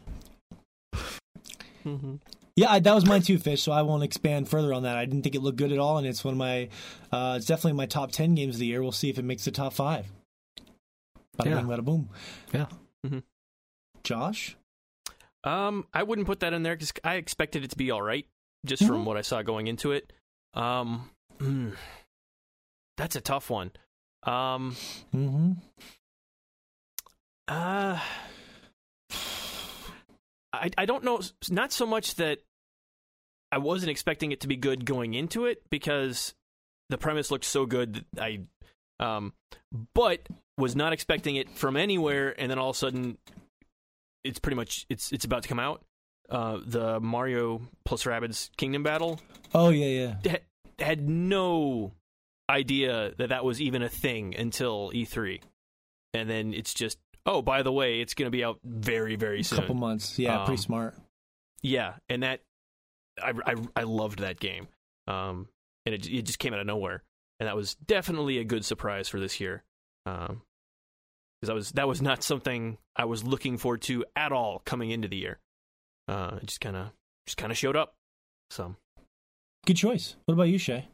Mm-hmm. 1.85 2.15
Yeah, 2.57 2.73
I, 2.73 2.79
that 2.81 2.95
was 2.95 3.07
mine 3.07 3.23
too, 3.23 3.39
Fish. 3.39 3.63
So 3.63 3.73
I 3.73 3.83
won't 3.83 4.03
expand 4.03 4.49
further 4.49 4.73
on 4.75 4.83
that. 4.83 4.97
I 4.97 5.05
didn't 5.05 5.23
think 5.23 5.35
it 5.35 5.43
looked 5.43 5.59
good 5.59 5.73
at 5.73 5.79
all, 5.79 5.99
and 5.99 6.07
it's 6.07 6.25
one 6.25 6.35
of 6.35 6.39
my. 6.39 6.69
Uh, 7.13 7.35
it's 7.37 7.47
definitely 7.47 7.75
my 7.75 7.87
top 7.87 8.11
ten 8.11 8.35
games 8.35 8.57
of 8.57 8.61
the 8.61 8.67
year. 8.67 8.83
We'll 8.83 8.93
see 8.93 9.11
if 9.11 9.19
it 9.19 9.25
makes 9.25 9.45
the 9.45 9.51
top 9.51 9.73
five. 9.75 10.07
Bada 11.39 11.47
Yeah. 11.51 11.55
bing, 11.57 11.67
bada 11.67 11.85
boom. 11.85 12.09
Yeah. 12.53 12.67
Mhm. 13.07 13.23
Josh. 14.03 14.57
Um, 15.45 15.87
I 15.95 16.03
wouldn't 16.03 16.27
put 16.27 16.41
that 16.41 16.53
in 16.53 16.63
there 16.65 16.75
because 16.75 16.93
I 17.05 17.15
expected 17.15 17.63
it 17.65 17.71
to 17.71 17.77
be 17.77 17.91
all 17.93 18.03
right, 18.03 18.27
just 18.67 18.85
from 18.87 19.03
Mhm. 19.03 19.05
what 19.05 19.17
I 19.17 19.23
saw 19.23 19.43
going 19.43 19.67
into 19.67 19.93
it. 19.93 20.13
Um, 20.55 21.11
hmm, 21.39 21.71
that's 22.97 23.17
a 23.17 23.21
tough 23.21 23.51
one. 23.51 23.71
Um, 24.25 24.75
Mm-hmm. 25.15 25.53
uh, 27.49 28.01
I 30.53 30.71
I 30.77 30.87
don't 30.87 31.05
know. 31.05 31.21
Not 31.51 31.73
so 31.73 31.87
much 31.87 32.17
that 32.17 32.39
I 33.53 33.59
wasn't 33.59 33.91
expecting 33.91 34.33
it 34.33 34.41
to 34.41 34.49
be 34.49 34.57
good 34.57 34.85
going 34.85 35.15
into 35.15 35.47
it 35.47 35.63
because 35.71 36.35
the 36.89 36.99
premise 36.99 37.31
looked 37.31 37.45
so 37.45 37.65
good 37.67 38.05
that 38.15 38.23
I, 38.23 38.41
um, 39.01 39.33
but 39.95 40.27
was 40.57 40.75
not 40.75 40.93
expecting 40.93 41.37
it 41.37 41.49
from 41.51 41.77
anywhere, 41.77 42.35
and 42.41 42.51
then 42.51 42.59
all 42.59 42.71
of 42.71 42.77
a 42.77 42.79
sudden, 42.79 43.19
it's 44.25 44.39
pretty 44.41 44.57
much 44.57 44.85
it's 44.89 45.13
it's 45.13 45.25
about 45.25 45.43
to 45.45 45.49
come 45.49 45.61
out. 45.61 45.85
Uh, 46.31 46.59
the 46.65 47.01
Mario 47.01 47.63
plus 47.85 48.05
Rabbids 48.05 48.51
Kingdom 48.57 48.83
Battle 48.83 49.19
Oh 49.55 49.71
yeah, 49.71 50.15
yeah. 50.23 50.31
had, 50.31 50.43
had 50.79 51.09
no 51.09 51.93
idea 52.51 53.13
that 53.19 53.31
that 53.31 53.45
was 53.45 53.61
even 53.63 53.83
a 53.83 53.89
thing 53.89 54.35
until 54.37 54.91
E3, 54.95 55.41
and 56.15 56.29
then 56.29 56.53
it's 56.53 56.75
just 56.75 56.99
oh 57.25 57.41
by 57.43 57.63
the 57.63 57.73
way, 57.73 58.01
it's 58.01 58.15
going 58.15 58.27
to 58.27 58.31
be 58.31 58.45
out 58.45 58.59
very 58.65 59.17
very 59.17 59.43
soon. 59.43 59.59
A 59.59 59.63
couple 59.63 59.75
months. 59.75 60.19
Yeah, 60.19 60.39
pretty 60.45 60.53
Um, 60.59 60.63
smart. 60.63 60.95
Yeah, 61.63 61.95
and 62.11 62.23
that 62.23 62.41
I, 63.23 63.33
I 63.47 63.55
I 63.77 63.83
loved 63.85 64.19
that 64.21 64.39
game. 64.39 64.69
Um, 65.07 65.49
and 65.87 65.95
it 65.95 66.07
it 66.07 66.23
just 66.23 66.39
came 66.39 66.53
out 66.53 66.61
of 66.61 66.67
nowhere, 66.67 67.03
and 67.41 67.47
that 67.49 67.57
was 67.57 67.75
definitely 67.77 68.37
a 68.39 68.45
good 68.45 68.65
surprise 68.67 69.09
for 69.09 69.19
this 69.19 69.41
year. 69.41 69.63
Um, 70.05 70.43
because 71.41 71.51
I 71.51 71.55
was 71.55 71.73
that 71.73 71.89
was 71.89 72.03
not 72.03 72.23
something 72.23 72.77
I 72.97 73.07
was 73.07 73.25
looking 73.25 73.57
forward 73.57 73.81
to 73.83 74.05
at 74.15 74.33
all 74.33 74.61
coming 74.67 74.91
into 74.91 75.09
the 75.09 75.17
year. 75.17 75.39
Uh, 76.09 76.39
it 76.43 76.47
just 76.47 76.61
kind 76.61 76.77
of 76.77 76.91
just 77.27 77.37
kind 77.37 77.53
of 77.53 77.59
showed 77.59 77.77
up. 77.77 77.95
So 78.51 78.75
Good 79.69 79.77
choice. 79.77 80.17
What 80.25 80.33
about 80.33 80.45
you, 80.45 80.57
Shay? 80.57 80.89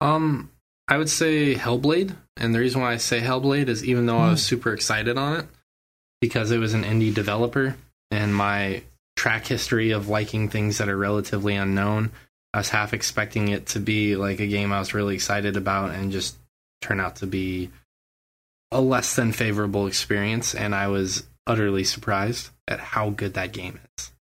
Um, 0.00 0.50
I 0.88 0.98
would 0.98 1.08
say 1.08 1.54
Hellblade, 1.54 2.12
and 2.36 2.52
the 2.52 2.58
reason 2.58 2.80
why 2.80 2.92
I 2.92 2.96
say 2.96 3.20
Hellblade 3.20 3.68
is 3.68 3.84
even 3.84 4.06
though 4.06 4.18
I 4.18 4.30
was 4.30 4.42
super 4.42 4.72
excited 4.72 5.16
on 5.16 5.38
it, 5.38 5.46
because 6.20 6.50
it 6.50 6.58
was 6.58 6.74
an 6.74 6.82
indie 6.82 7.14
developer, 7.14 7.76
and 8.10 8.34
my 8.34 8.82
track 9.14 9.46
history 9.46 9.92
of 9.92 10.08
liking 10.08 10.48
things 10.48 10.78
that 10.78 10.88
are 10.88 10.96
relatively 10.96 11.54
unknown, 11.54 12.10
I 12.52 12.58
was 12.58 12.70
half 12.70 12.92
expecting 12.92 13.46
it 13.46 13.66
to 13.66 13.78
be 13.78 14.16
like 14.16 14.40
a 14.40 14.48
game 14.48 14.72
I 14.72 14.80
was 14.80 14.92
really 14.92 15.14
excited 15.14 15.56
about, 15.56 15.92
and 15.92 16.10
just 16.10 16.36
turn 16.80 16.98
out 16.98 17.14
to 17.16 17.28
be 17.28 17.70
a 18.72 18.80
less 18.80 19.14
than 19.14 19.30
favorable 19.30 19.86
experience, 19.86 20.52
and 20.52 20.74
I 20.74 20.88
was 20.88 21.22
utterly 21.46 21.84
surprised 21.84 22.50
at 22.68 22.80
how 22.80 23.10
good 23.10 23.34
that 23.34 23.52
game 23.52 23.80
is. 23.98 24.12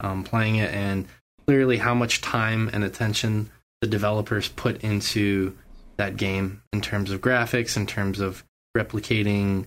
Um, 0.00 0.24
playing 0.24 0.56
it 0.56 0.72
and 0.72 1.06
clearly 1.46 1.76
how 1.76 1.94
much 1.94 2.20
time 2.22 2.70
and 2.72 2.82
attention 2.84 3.50
the 3.82 3.86
developers 3.86 4.48
put 4.48 4.82
into 4.82 5.56
that 5.98 6.16
game 6.16 6.62
in 6.72 6.80
terms 6.80 7.10
of 7.10 7.20
graphics, 7.20 7.76
in 7.76 7.86
terms 7.86 8.20
of 8.20 8.42
replicating 8.76 9.66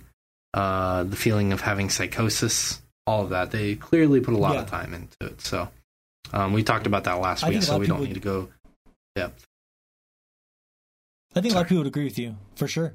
uh, 0.55 1.03
the 1.03 1.15
feeling 1.15 1.53
of 1.53 1.61
having 1.61 1.89
psychosis, 1.89 2.81
all 3.05 3.23
of 3.23 3.29
that. 3.29 3.51
They 3.51 3.75
clearly 3.75 4.21
put 4.21 4.33
a 4.33 4.37
lot 4.37 4.53
Yeah. 4.55 4.61
of 4.61 4.69
time 4.69 4.93
into 4.93 5.17
it. 5.21 5.41
So 5.41 5.69
um, 6.31 6.53
we 6.53 6.63
talked 6.63 6.87
about 6.87 7.03
that 7.03 7.19
last 7.19 7.43
I 7.43 7.49
week, 7.49 7.59
think 7.59 7.67
a 7.67 7.71
lot 7.71 7.75
so 7.75 7.79
we 7.81 7.87
don't 7.87 8.03
need 8.03 8.13
to 8.15 8.19
go 8.19 8.49
depth. 9.15 9.45
I 11.35 11.41
think 11.41 11.53
a 11.53 11.55
lot 11.55 11.61
of 11.63 11.67
people 11.69 11.79
would 11.83 11.87
agree 11.87 12.03
with 12.05 12.17
you 12.19 12.35
for 12.55 12.67
sure. 12.67 12.93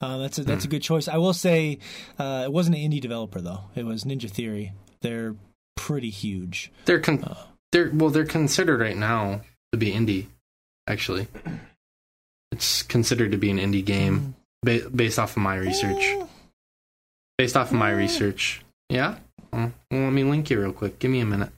Uh, 0.00 0.18
that's 0.18 0.38
a, 0.38 0.44
that's 0.44 0.64
a 0.64 0.68
good 0.68 0.82
choice. 0.82 1.08
I 1.08 1.16
will 1.18 1.32
say 1.32 1.78
uh, 2.18 2.42
it 2.44 2.52
wasn't 2.52 2.76
an 2.76 2.82
indie 2.90 3.00
developer 3.00 3.40
though. 3.40 3.60
It 3.74 3.84
was 3.86 4.04
Ninja 4.04 4.30
Theory. 4.30 4.72
They're 5.00 5.34
pretty 5.76 6.10
huge. 6.10 6.70
They're 6.84 7.00
con- 7.00 7.24
Uh, 7.24 7.36
they're 7.72 7.90
well, 7.92 8.10
they're 8.10 8.24
considered 8.26 8.80
right 8.80 8.96
now 8.96 9.40
to 9.72 9.78
be 9.78 9.92
indie. 9.92 10.26
Actually, 10.86 11.26
it's 12.52 12.82
considered 12.82 13.32
to 13.32 13.38
be 13.38 13.50
an 13.50 13.58
indie 13.58 13.84
game 13.84 14.34
ba- 14.62 14.88
based 14.94 15.18
off 15.18 15.32
of 15.36 15.42
my 15.42 15.56
research. 15.56 16.02
Eh, 16.02 16.26
Based 17.36 17.56
off 17.56 17.72
of 17.72 17.76
my 17.78 17.90
Mm. 17.90 17.96
research, 17.98 18.62
yeah. 18.88 19.18
Well, 19.52 19.72
let 19.90 20.12
me 20.12 20.22
link 20.22 20.50
you 20.50 20.60
real 20.60 20.72
quick. 20.72 21.00
Give 21.00 21.10
me 21.10 21.18
a 21.20 21.26
minute. 21.26 21.50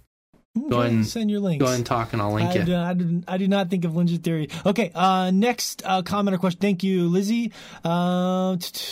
Okay, 0.56 0.68
Go 0.68 0.80
ahead 0.80 0.92
and- 0.92 1.06
send 1.06 1.30
your 1.30 1.40
links. 1.40 1.60
Go 1.60 1.66
ahead 1.66 1.78
and 1.78 1.86
talk, 1.86 2.12
and 2.12 2.22
I'll 2.22 2.32
link 2.32 2.50
I 2.50 2.64
do, 2.64 2.76
I, 2.76 2.94
do, 2.94 3.22
I 3.28 3.36
do 3.38 3.48
not 3.48 3.68
think 3.70 3.84
of 3.84 3.92
Ninja 3.92 4.22
Theory. 4.22 4.48
Okay, 4.64 4.90
uh, 4.94 5.30
next 5.32 5.82
uh, 5.84 6.02
comment 6.02 6.34
or 6.34 6.38
question. 6.38 6.60
Thank 6.60 6.82
you, 6.82 7.08
Lizzie. 7.08 7.52
Uh, 7.84 8.56
t- 8.56 8.70
t- 8.72 8.84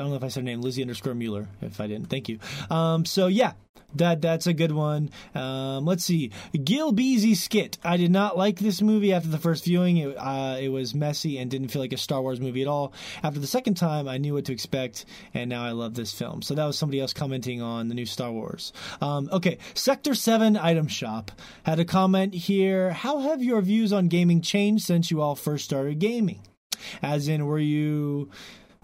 I 0.00 0.02
don't 0.02 0.10
know 0.10 0.16
if 0.16 0.24
I 0.24 0.28
said 0.28 0.40
her 0.40 0.44
name, 0.44 0.60
Lizzie 0.60 0.82
underscore 0.82 1.14
Mueller. 1.14 1.48
If 1.62 1.80
I 1.80 1.86
didn't, 1.86 2.08
thank 2.08 2.28
you. 2.28 2.38
Um, 2.70 3.04
so 3.04 3.26
yeah, 3.26 3.52
that 3.96 4.20
that's 4.20 4.46
a 4.46 4.52
good 4.52 4.72
one. 4.72 5.10
Um, 5.34 5.84
let's 5.84 6.04
see, 6.04 6.32
Gil 6.52 6.92
Beasy 6.92 7.36
skit. 7.36 7.78
I 7.84 7.96
did 7.96 8.10
not 8.10 8.36
like 8.36 8.58
this 8.58 8.82
movie 8.82 9.12
after 9.12 9.28
the 9.28 9.38
first 9.38 9.64
viewing. 9.64 9.98
It, 9.98 10.16
uh, 10.16 10.56
it 10.60 10.68
was 10.68 10.94
messy 10.94 11.38
and 11.38 11.50
didn't 11.50 11.68
feel 11.68 11.82
like 11.82 11.92
a 11.92 11.96
Star 11.96 12.20
Wars 12.20 12.40
movie 12.40 12.62
at 12.62 12.68
all. 12.68 12.92
After 13.22 13.40
the 13.40 13.46
second 13.46 13.74
time, 13.74 14.08
I 14.08 14.18
knew 14.18 14.34
what 14.34 14.46
to 14.46 14.52
expect, 14.52 15.04
and 15.32 15.48
now 15.48 15.64
I 15.64 15.70
love 15.70 15.94
this 15.94 16.12
film. 16.12 16.42
So 16.42 16.54
that 16.54 16.64
was 16.64 16.78
somebody 16.78 17.00
else 17.00 17.12
commenting 17.12 17.62
on 17.62 17.88
the 17.88 17.94
new 17.94 18.06
Star 18.06 18.32
Wars. 18.32 18.72
Um, 19.00 19.28
okay, 19.32 19.58
Sector 19.74 20.14
Seven 20.14 20.56
Item 20.56 20.88
Shop 20.88 21.30
had 21.64 21.78
a 21.78 21.84
comment 21.84 22.34
here. 22.34 22.92
How 22.92 23.20
have 23.20 23.42
your 23.42 23.60
views 23.60 23.92
on 23.92 24.08
gaming 24.08 24.40
changed 24.40 24.84
since 24.84 25.10
you 25.10 25.20
all 25.20 25.36
first 25.36 25.64
started 25.64 25.98
gaming? 25.98 26.40
As 27.02 27.28
in, 27.28 27.46
were 27.46 27.58
you 27.58 28.30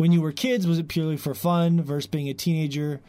when 0.00 0.12
you 0.12 0.22
were 0.22 0.32
kids? 0.32 0.66
Was 0.66 0.78
it 0.78 0.88
purely 0.88 1.18
for 1.18 1.34
fun 1.34 1.82
versus 1.82 2.06
being 2.06 2.30
a 2.30 2.32
teenager 2.32 3.02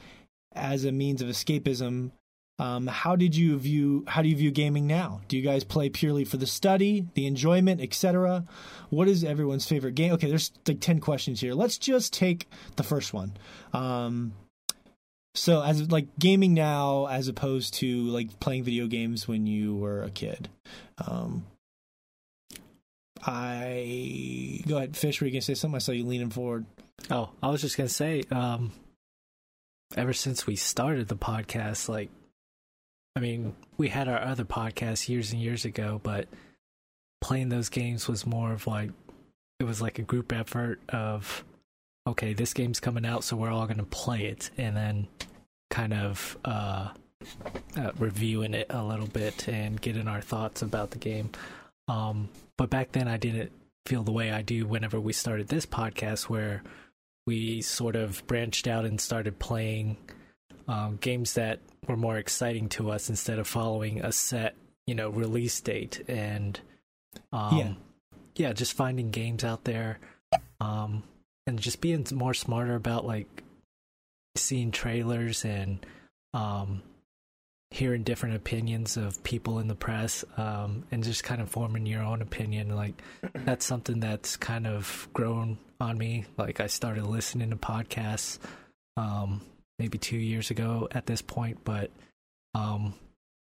as 0.52 0.84
a 0.84 0.92
means 0.92 1.22
of 1.22 1.30
escapism? 1.30 2.12
Um, 2.60 2.86
how 2.86 3.16
did 3.16 3.34
you 3.34 3.58
view 3.58 4.04
how 4.10 4.22
do 4.22 4.28
you 4.28 4.36
view 4.36 4.52
gaming 4.52 4.88
now? 4.88 5.22
Do 5.30 5.38
you 5.38 5.42
guys 5.42 5.64
play 5.64 5.88
purely 5.88 6.26
for 6.26 6.36
the 6.36 6.46
study, 6.46 7.08
the 7.14 7.28
enjoyment, 7.28 7.80
etc.? 7.80 8.44
What 8.90 9.08
is 9.08 9.24
everyone's 9.24 9.66
favorite 9.66 9.96
game? 9.96 10.12
Okay, 10.12 10.28
there's 10.28 10.52
like 10.68 10.82
ten 10.82 11.00
questions 11.00 11.40
here. 11.40 11.54
Let's 11.54 11.78
just 11.78 12.12
take 12.12 12.50
the 12.76 12.84
first 12.84 13.14
one. 13.14 13.38
Um, 13.72 14.34
so 15.34 15.64
as 15.64 15.90
like 15.94 16.08
gaming 16.20 16.54
now 16.54 17.06
as 17.06 17.30
opposed 17.30 17.74
to 17.76 18.04
like 18.08 18.38
playing 18.42 18.66
video 18.66 18.88
games 18.88 19.30
when 19.30 19.48
you 19.48 19.78
were 19.78 20.04
a 20.04 20.10
kid. 20.10 20.50
Um, 21.08 21.46
I 23.24 24.64
go 24.68 24.78
ahead, 24.78 24.98
Fish. 24.98 25.22
Were 25.22 25.28
you 25.28 25.34
gonna 25.34 25.42
say 25.42 25.54
something? 25.54 25.76
I 25.76 25.80
saw 25.80 25.92
you 25.92 26.06
leaning 26.06 26.30
forward. 26.30 26.66
Oh, 27.10 27.30
I 27.42 27.50
was 27.50 27.62
just 27.62 27.78
gonna 27.78 27.90
say, 27.90 28.24
um, 28.32 28.72
ever 29.96 30.14
since 30.14 30.48
we 30.48 30.56
started 30.56 31.08
the 31.08 31.16
podcast, 31.16 31.90
like, 31.90 32.10
I 33.16 33.20
mean, 33.20 33.56
we 33.78 33.90
had 33.90 34.08
our 34.08 34.22
other 34.22 34.46
podcast 34.46 35.10
years 35.10 35.34
and 35.34 35.42
years 35.42 35.66
ago, 35.66 36.00
but 36.02 36.28
playing 37.22 37.50
those 37.50 37.70
games 37.70 38.08
was 38.08 38.26
more 38.26 38.54
of 38.54 38.68
like, 38.68 38.92
it 39.60 39.66
was 39.66 39.82
like 39.82 40.00
a 40.00 40.04
group 40.04 40.34
effort 40.34 40.80
of, 40.90 41.44
okay, 42.08 42.34
this 42.34 42.54
game's 42.54 42.80
coming 42.80 43.06
out, 43.06 43.24
so 43.24 43.36
we're 43.36 43.52
all 43.52 43.68
gonna 43.68 43.84
play 43.84 44.26
it, 44.26 44.50
and 44.58 44.76
then 44.76 45.08
kind 45.70 45.94
of 45.94 46.38
uh, 46.44 46.90
uh 47.78 47.92
reviewing 47.98 48.54
it 48.54 48.68
a 48.72 48.84
little 48.84 49.08
bit 49.08 49.48
and 49.48 49.80
getting 49.80 50.08
our 50.08 50.22
thoughts 50.22 50.62
about 50.62 50.92
the 50.92 50.98
game. 50.98 51.30
Um, 51.88 52.30
but 52.62 52.70
back 52.70 52.92
then, 52.92 53.08
I 53.08 53.18
didn't 53.18 53.52
feel 53.88 54.04
the 54.04 54.12
way 54.12 54.30
I 54.32 54.44
do 54.44 54.68
whenever 54.68 55.00
we 55.00 55.14
started 55.14 55.48
this 55.48 55.66
podcast, 55.66 56.30
where 56.30 56.62
we 57.26 57.60
sort 57.64 57.96
of 57.96 58.22
branched 58.28 58.68
out 58.68 58.86
and 58.86 59.02
started 59.02 59.40
playing 59.40 59.98
um, 60.68 60.98
games 61.02 61.34
that 61.34 61.60
were 61.88 61.98
more 61.98 62.18
exciting 62.20 62.70
to 62.70 62.92
us 62.92 63.10
instead 63.10 63.40
of 63.40 63.48
following 63.48 64.06
a 64.06 64.12
set, 64.12 64.54
you 64.86 64.94
know, 64.94 65.10
release 65.10 65.60
date 65.60 66.04
and 66.08 66.60
um, 67.34 67.58
Yeah. 67.58 67.74
yeah, 68.36 68.54
just 68.54 68.74
finding 68.74 69.10
games 69.10 69.44
out 69.44 69.64
there, 69.64 69.98
um, 70.60 71.02
and 71.48 71.58
just 71.58 71.82
being 71.82 72.06
more 72.14 72.36
smarter 72.36 72.76
about 72.76 73.08
like 73.08 73.42
seeing 74.36 74.70
trailers 74.70 75.44
and 75.44 75.84
um, 76.36 76.84
hearing 77.72 78.04
different 78.04 78.36
opinions 78.36 78.98
of 78.98 79.24
people 79.24 79.60
in 79.60 79.68
the 79.70 79.76
press 79.76 80.26
um, 80.36 80.84
and 80.92 81.04
just 81.04 81.24
kind 81.24 81.42
of 81.42 81.50
forming 81.50 81.86
your 81.86 82.04
own 82.04 82.22
opinion. 82.22 82.76
Like 82.76 83.02
that's 83.34 83.66
something 83.66 84.02
that's 84.02 84.36
kind 84.36 84.68
of 84.68 85.08
grown 85.14 85.58
on 85.80 85.98
me. 85.98 86.26
Like 86.38 86.60
I 86.60 86.68
started 86.68 87.06
listening 87.06 87.50
to 87.52 87.56
podcasts 87.56 88.40
um, 88.98 89.42
maybe 89.80 89.98
two 89.98 90.18
years 90.18 90.52
ago 90.52 90.90
at 90.92 91.06
this 91.06 91.22
point, 91.22 91.60
but 91.64 91.90
um, 92.54 92.94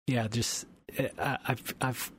yeah, 0.07 0.27
just 0.29 0.65
I, 0.97 1.37
I've 1.45 1.75
I've 1.81 2.11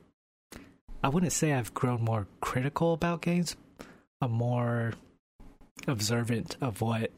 I 1.03 1.09
wouldn't 1.09 1.33
say 1.33 1.55
I've 1.55 1.73
grown 1.73 2.03
more 2.03 2.27
critical 2.41 2.93
about 2.93 3.23
games. 3.23 3.57
I'm 4.21 4.33
more 4.33 4.93
observant 5.89 6.57
of 6.61 6.83
what 6.83 7.11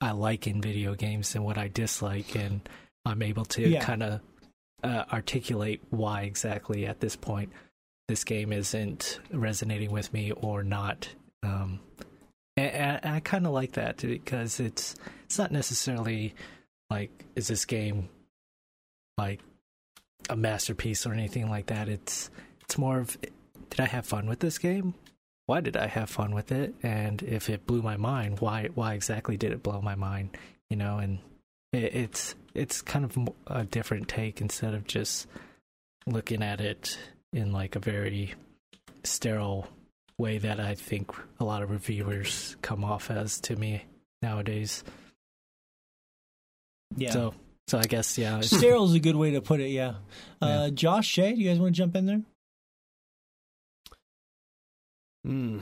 I 0.00 0.12
like 0.12 0.46
in 0.46 0.60
video 0.60 0.94
games 0.94 1.34
and 1.34 1.44
what 1.44 1.56
I 1.58 1.68
dislike, 1.68 2.34
and 2.34 2.60
I'm 3.04 3.22
able 3.22 3.44
to 3.46 3.68
Yeah. 3.68 3.80
kind 3.84 4.02
of 4.02 4.20
uh, 4.82 5.04
articulate 5.12 5.82
why 5.90 6.22
exactly 6.22 6.86
at 6.86 7.00
this 7.00 7.16
point 7.16 7.52
this 8.08 8.24
game 8.24 8.52
isn't 8.52 9.20
resonating 9.30 9.90
with 9.92 10.12
me 10.12 10.32
or 10.32 10.62
not. 10.64 11.08
Um, 11.42 11.78
and, 12.56 13.00
and 13.04 13.14
I 13.14 13.20
kind 13.20 13.46
of 13.46 13.52
like 13.52 13.72
that 13.72 13.98
because 13.98 14.58
it's 14.58 14.96
it's 15.24 15.38
not 15.38 15.52
necessarily 15.52 16.34
like 16.90 17.10
is 17.36 17.46
this 17.48 17.64
game 17.64 18.08
like 19.16 19.40
a 20.28 20.36
masterpiece 20.36 21.06
or 21.06 21.12
anything 21.12 21.48
like 21.48 21.66
that. 21.66 21.88
It's 21.88 22.30
it's 22.62 22.76
more 22.78 22.98
of 22.98 23.16
did 23.70 23.80
I 23.80 23.86
have 23.86 24.06
fun 24.06 24.26
with 24.26 24.40
this 24.40 24.58
game? 24.58 24.94
Why 25.46 25.60
did 25.60 25.76
I 25.76 25.86
have 25.86 26.10
fun 26.10 26.34
with 26.34 26.50
it? 26.52 26.74
And 26.82 27.22
if 27.22 27.48
it 27.48 27.66
blew 27.66 27.82
my 27.82 27.96
mind, 27.96 28.40
why 28.40 28.68
why 28.74 28.94
exactly 28.94 29.36
did 29.36 29.52
it 29.52 29.62
blow 29.62 29.80
my 29.80 29.94
mind? 29.94 30.36
You 30.68 30.76
know, 30.76 30.98
and 30.98 31.18
it, 31.72 31.94
it's 31.94 32.34
it's 32.54 32.82
kind 32.82 33.04
of 33.04 33.16
a 33.46 33.64
different 33.64 34.08
take 34.08 34.40
instead 34.40 34.74
of 34.74 34.86
just 34.86 35.26
looking 36.06 36.42
at 36.42 36.60
it 36.60 36.98
in 37.32 37.52
like 37.52 37.76
a 37.76 37.78
very 37.80 38.34
sterile 39.04 39.68
way 40.18 40.38
that 40.38 40.60
I 40.60 40.74
think 40.74 41.10
a 41.38 41.44
lot 41.44 41.62
of 41.62 41.70
reviewers 41.70 42.56
come 42.62 42.84
off 42.84 43.10
as 43.10 43.40
to 43.42 43.56
me 43.56 43.84
nowadays. 44.22 44.82
Yeah. 46.96 47.10
So 47.12 47.34
so 47.68 47.78
I 47.78 47.82
guess 47.84 48.18
yeah, 48.18 48.38
it's- 48.38 48.50
Sterile 48.58 48.84
is 48.84 48.94
a 48.94 49.00
good 49.00 49.16
way 49.16 49.30
to 49.32 49.40
put 49.40 49.60
it. 49.60 49.68
Yeah. 49.70 49.94
Uh, 50.42 50.70
Josh, 50.70 51.06
Shay, 51.06 51.32
do 51.34 51.40
you 51.40 51.48
guys 51.48 51.58
want 51.60 51.74
to 51.74 51.78
jump 51.78 51.94
in 51.94 52.06
there? 52.06 52.22
Hmm. 55.24 55.60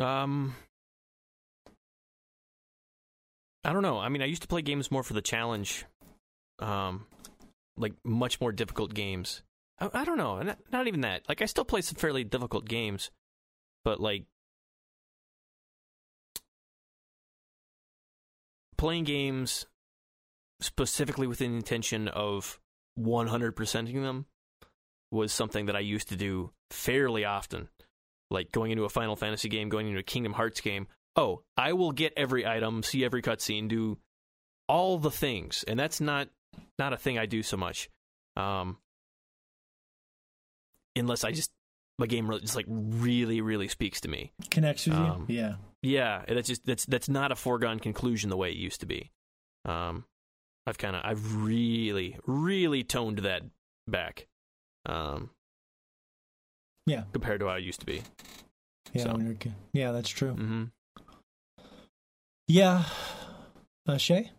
Um. 0.00 0.54
I 3.64 3.72
don't 3.72 3.82
know. 3.82 3.98
I 3.98 4.08
mean, 4.08 4.22
I 4.22 4.26
used 4.26 4.42
to 4.42 4.48
play 4.48 4.62
games 4.62 4.90
more 4.90 5.02
for 5.02 5.14
the 5.14 5.22
challenge, 5.22 5.84
um, 6.58 7.06
like 7.76 7.94
much 8.04 8.40
more 8.40 8.52
difficult 8.52 8.94
games. 8.94 9.42
I, 9.80 9.90
I 9.92 10.04
don't 10.04 10.18
know. 10.18 10.40
Not, 10.42 10.58
not 10.72 10.86
even 10.86 11.02
that. 11.02 11.28
Like, 11.28 11.42
I 11.42 11.46
still 11.46 11.64
play 11.64 11.80
some 11.80 11.96
fairly 11.96 12.24
difficult 12.24 12.66
games, 12.66 13.10
but 13.84 14.00
like 14.00 14.24
playing 18.76 19.04
games 19.04 19.66
specifically 20.60 21.26
with 21.26 21.38
the 21.38 21.44
intention 21.44 22.08
of 22.08 22.60
100%ing 22.98 24.02
them 24.02 24.26
was 25.10 25.32
something 25.32 25.66
that 25.66 25.76
I 25.76 25.80
used 25.80 26.08
to 26.08 26.16
do 26.16 26.50
fairly 26.70 27.24
often 27.24 27.68
like 28.30 28.52
going 28.52 28.70
into 28.70 28.84
a 28.84 28.88
Final 28.88 29.16
Fantasy 29.16 29.48
game, 29.48 29.68
going 29.68 29.88
into 29.88 30.00
a 30.00 30.04
Kingdom 30.04 30.32
Hearts 30.32 30.60
game. 30.60 30.86
Oh, 31.18 31.42
I 31.56 31.72
will 31.72 31.92
get 31.92 32.12
every 32.16 32.46
item, 32.46 32.82
see 32.82 33.04
every 33.04 33.20
cutscene, 33.22 33.68
do 33.68 33.98
all 34.68 34.98
the 34.98 35.10
things, 35.10 35.64
and 35.66 35.78
that's 35.78 36.00
not 36.00 36.28
not 36.78 36.92
a 36.92 36.96
thing 36.96 37.18
I 37.18 37.26
do 37.26 37.42
so 37.42 37.56
much. 37.56 37.90
Um, 38.36 38.78
unless 40.96 41.24
I 41.24 41.32
just 41.32 41.50
my 41.98 42.06
game 42.06 42.28
really, 42.28 42.40
just 42.42 42.54
like 42.56 42.66
really 42.68 43.40
really 43.40 43.68
speaks 43.68 44.00
to 44.02 44.08
me. 44.08 44.32
Connects 44.50 44.86
with 44.86 44.94
Um, 44.96 45.26
you? 45.28 45.36
Yeah. 45.36 45.54
Yeah, 45.82 46.24
that's 46.28 46.48
just 46.48 46.64
that's 46.64 46.86
that's 46.86 47.08
not 47.08 47.32
a 47.32 47.36
foregone 47.36 47.78
conclusion 47.80 48.30
the 48.30 48.36
way 48.36 48.50
it 48.50 48.56
used 48.56 48.80
to 48.80 48.86
be. 48.86 49.10
Um, 49.64 50.04
I've 50.66 50.78
kind 50.78 50.94
of 50.96 51.02
I've 51.04 51.36
really 51.36 52.16
really 52.26 52.84
toned 52.84 53.18
that 53.18 53.42
back. 53.86 54.26
Um, 54.86 55.30
Yeah. 56.86 57.04
compared 57.12 57.40
to 57.40 57.46
how 57.46 57.54
I 57.54 57.58
used 57.58 57.80
to 57.80 57.86
be. 57.86 58.02
Yeah. 58.92 59.02
So- 59.04 59.12
when 59.12 59.22
you're 59.22 59.32
a 59.32 59.36
kid. 59.36 59.54
Yeah, 59.72 59.92
that's 59.92 60.08
true. 60.08 60.32
hmm 60.34 60.64
Yeah. 62.48 62.84
Uh, 63.86 63.96
Shay? 63.96 64.32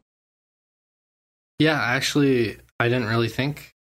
Yeah, 1.59 1.79
actually, 1.79 2.57
I 2.79 2.89
didn't 2.89 3.07
really 3.07 3.29
think 3.29 3.73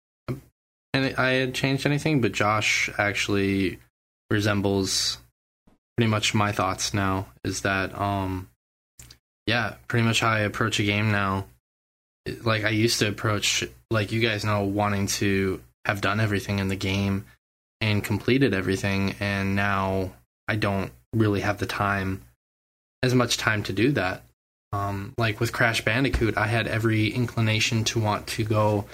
and 0.93 1.15
I 1.17 1.31
had 1.31 1.53
changed 1.53 1.85
anything, 1.85 2.21
but 2.21 2.31
Josh 2.31 2.89
actually 2.97 3.79
resembles 4.29 5.17
pretty 5.95 6.09
much 6.09 6.33
my 6.33 6.51
thoughts 6.51 6.93
now. 6.93 7.27
Is 7.43 7.61
that 7.61 7.97
um, 7.99 8.49
yeah, 9.45 9.75
pretty 9.87 10.05
much 10.05 10.19
how 10.19 10.29
I 10.29 10.39
approach 10.39 10.79
a 10.79 10.83
game 10.83 11.11
now. 11.11 11.45
Like 12.43 12.63
I 12.63 12.69
used 12.69 12.99
to 12.99 13.07
approach, 13.07 13.63
like 13.91 14.11
you 14.11 14.19
guys 14.19 14.45
know, 14.45 14.63
wanting 14.63 15.07
to 15.07 15.61
have 15.85 16.01
done 16.01 16.19
everything 16.19 16.59
in 16.59 16.67
the 16.67 16.75
game 16.75 17.25
and 17.81 18.03
completed 18.03 18.53
everything, 18.53 19.15
and 19.19 19.55
now 19.55 20.11
I 20.47 20.55
don't 20.55 20.91
really 21.13 21.41
have 21.41 21.59
the 21.59 21.65
time, 21.65 22.23
as 23.03 23.15
much 23.15 23.37
time 23.37 23.63
to 23.63 23.73
do 23.73 23.91
that. 23.93 24.23
Um, 24.71 25.13
like 25.17 25.39
with 25.39 25.51
Crash 25.51 25.83
Bandicoot, 25.83 26.37
I 26.37 26.47
had 26.47 26.67
every 26.67 27.07
inclination 27.07 27.83
to 27.85 27.99
want 27.99 28.27
to 28.27 28.43
go 28.43 28.85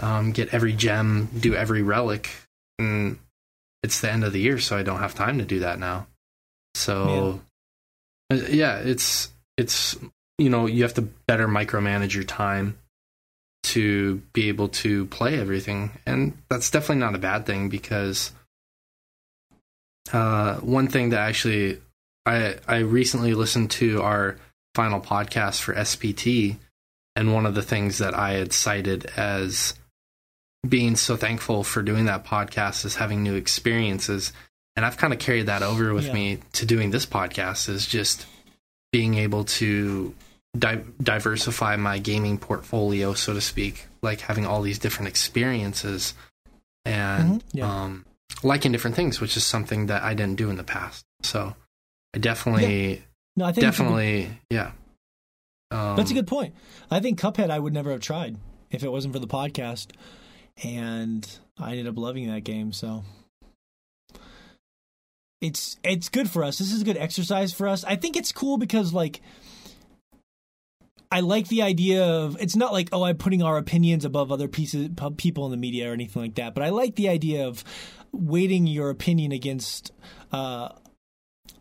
um, 0.00 0.32
get 0.32 0.54
every 0.54 0.72
gem, 0.72 1.28
do 1.38 1.54
every 1.54 1.82
relic, 1.82 2.30
and 2.78 3.18
it's 3.82 4.00
the 4.00 4.10
end 4.10 4.24
of 4.24 4.32
the 4.32 4.40
year, 4.40 4.58
so 4.58 4.76
I 4.76 4.82
don't 4.82 4.98
have 4.98 5.14
time 5.14 5.38
to 5.38 5.44
do 5.44 5.60
that 5.60 5.78
now. 5.78 6.06
So, 6.74 7.40
uh, 8.30 8.36
yeah, 8.48 8.78
it's 8.78 9.30
it's 9.58 9.98
you 10.38 10.48
know 10.48 10.66
you 10.66 10.82
have 10.82 10.94
to 10.94 11.02
better 11.02 11.46
micromanage 11.46 12.14
your 12.14 12.24
time 12.24 12.78
to 13.64 14.22
be 14.32 14.48
able 14.48 14.68
to 14.68 15.06
play 15.06 15.38
everything, 15.38 15.90
and 16.06 16.36
that's 16.48 16.70
definitely 16.70 17.00
not 17.00 17.14
a 17.14 17.18
bad 17.18 17.44
thing 17.44 17.68
because 17.68 18.32
uh, 20.12 20.56
one 20.56 20.88
thing 20.88 21.10
that 21.10 21.20
actually 21.20 21.80
I 22.26 22.56
I 22.68 22.78
recently 22.78 23.34
listened 23.34 23.70
to 23.72 24.02
our 24.02 24.36
final 24.74 25.00
podcast 25.00 25.60
for 25.60 25.74
SPT, 25.74 26.56
and 27.16 27.32
one 27.34 27.46
of 27.46 27.54
the 27.54 27.62
things 27.62 27.98
that 27.98 28.14
I 28.14 28.32
had 28.32 28.52
cited 28.52 29.06
as 29.16 29.74
being 30.68 30.94
so 30.96 31.16
thankful 31.16 31.64
for 31.64 31.82
doing 31.82 32.04
that 32.04 32.24
podcast 32.24 32.84
is 32.84 32.96
having 32.96 33.22
new 33.22 33.34
experiences. 33.34 34.32
And 34.76 34.86
I've 34.86 34.96
kind 34.96 35.12
of 35.12 35.18
carried 35.18 35.46
that 35.46 35.62
over 35.62 35.92
with 35.92 36.06
Yeah. 36.06 36.12
me 36.14 36.38
to 36.52 36.64
doing 36.64 36.90
this 36.92 37.04
podcast 37.04 37.68
is 37.68 37.86
just 37.86 38.26
being 38.92 39.16
able 39.16 39.44
to 39.44 40.14
di- 40.56 40.84
diversify 41.02 41.76
my 41.76 41.98
gaming 41.98 42.38
portfolio, 42.38 43.12
so 43.14 43.34
to 43.34 43.40
speak, 43.40 43.86
like 44.02 44.20
having 44.20 44.46
all 44.46 44.62
these 44.62 44.78
different 44.78 45.08
experiences 45.08 46.14
and 46.84 47.40
Mhm, 47.40 47.44
yeah. 47.52 47.82
um, 47.84 48.06
liking 48.42 48.70
different 48.72 48.96
things, 48.96 49.20
which 49.20 49.36
is 49.36 49.44
something 49.44 49.86
that 49.86 50.02
I 50.02 50.14
didn't 50.14 50.36
do 50.36 50.48
in 50.48 50.56
the 50.56 50.64
past. 50.64 51.04
So 51.22 51.56
I 52.14 52.18
definitely, 52.18 53.02
No, 53.36 53.44
I 53.46 53.52
think 53.52 53.58
a 53.58 53.60
good- 53.60 53.66
definitely, 53.72 54.28
yeah. 54.50 54.72
Um, 55.70 55.96
That's 55.96 56.10
a 56.10 56.14
good 56.14 56.26
point. 56.26 56.54
I 56.90 57.00
think 57.00 57.18
Cuphead 57.18 57.50
I 57.50 57.58
would 57.58 57.72
never 57.72 57.90
have 57.92 58.00
tried 58.00 58.36
if 58.70 58.82
it 58.84 58.92
wasn't 58.92 59.14
for 59.14 59.20
the 59.20 59.26
podcast, 59.26 59.88
and 60.62 61.26
I 61.58 61.70
ended 61.70 61.88
up 61.88 61.96
loving 61.96 62.26
that 62.28 62.44
game. 62.44 62.72
So 62.72 63.04
it's 65.40 65.78
it's 65.82 66.10
good 66.10 66.28
for 66.30 66.44
us. 66.44 66.58
This 66.58 66.72
is 66.72 66.82
a 66.82 66.84
good 66.84 66.98
exercise 66.98 67.52
for 67.54 67.66
us. 67.66 67.84
I 67.84 67.96
think 67.96 68.16
it's 68.16 68.32
cool 68.32 68.58
because 68.58 68.92
like 68.92 69.22
I 71.10 71.20
like 71.20 71.48
the 71.48 71.62
idea 71.62 72.04
of 72.04 72.36
it's 72.38 72.54
not 72.54 72.72
like 72.72 72.90
oh 72.92 73.04
I'm 73.04 73.16
putting 73.16 73.42
our 73.42 73.56
opinions 73.56 74.04
above 74.04 74.30
other 74.30 74.48
pieces 74.48 74.90
people 75.16 75.46
in 75.46 75.50
the 75.50 75.56
media 75.56 75.90
or 75.90 75.94
anything 75.94 76.20
like 76.20 76.34
that. 76.34 76.54
But 76.54 76.64
I 76.64 76.68
like 76.68 76.96
the 76.96 77.08
idea 77.08 77.46
of 77.48 77.64
weighting 78.12 78.66
your 78.66 78.90
opinion 78.90 79.32
against. 79.32 79.90
Uh, 80.30 80.68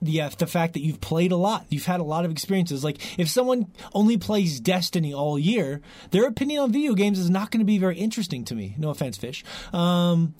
the 0.01 0.21
uh, 0.21 0.29
the 0.37 0.47
fact 0.47 0.73
that 0.73 0.81
you've 0.81 1.01
played 1.01 1.31
a 1.31 1.37
lot, 1.37 1.65
you've 1.69 1.85
had 1.85 1.99
a 1.99 2.03
lot 2.03 2.25
of 2.25 2.31
experiences. 2.31 2.83
Like 2.83 3.19
if 3.19 3.29
someone 3.29 3.67
only 3.93 4.17
plays 4.17 4.59
Destiny 4.59 5.13
all 5.13 5.37
year, 5.37 5.81
their 6.11 6.25
opinion 6.25 6.63
on 6.63 6.71
video 6.71 6.93
games 6.93 7.19
is 7.19 7.29
not 7.29 7.51
going 7.51 7.59
to 7.59 7.65
be 7.65 7.77
very 7.77 7.97
interesting 7.97 8.43
to 8.45 8.55
me. 8.55 8.75
No 8.77 8.89
offense, 8.89 9.17
fish. 9.17 9.43
Um, 9.73 10.33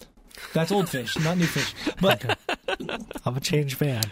that's 0.53 0.71
old 0.71 0.89
fish, 0.89 1.17
not 1.19 1.37
new 1.37 1.45
fish. 1.45 1.73
But 2.01 2.39
I'm 3.25 3.37
a 3.37 3.39
changed 3.39 3.79
man. 3.79 4.03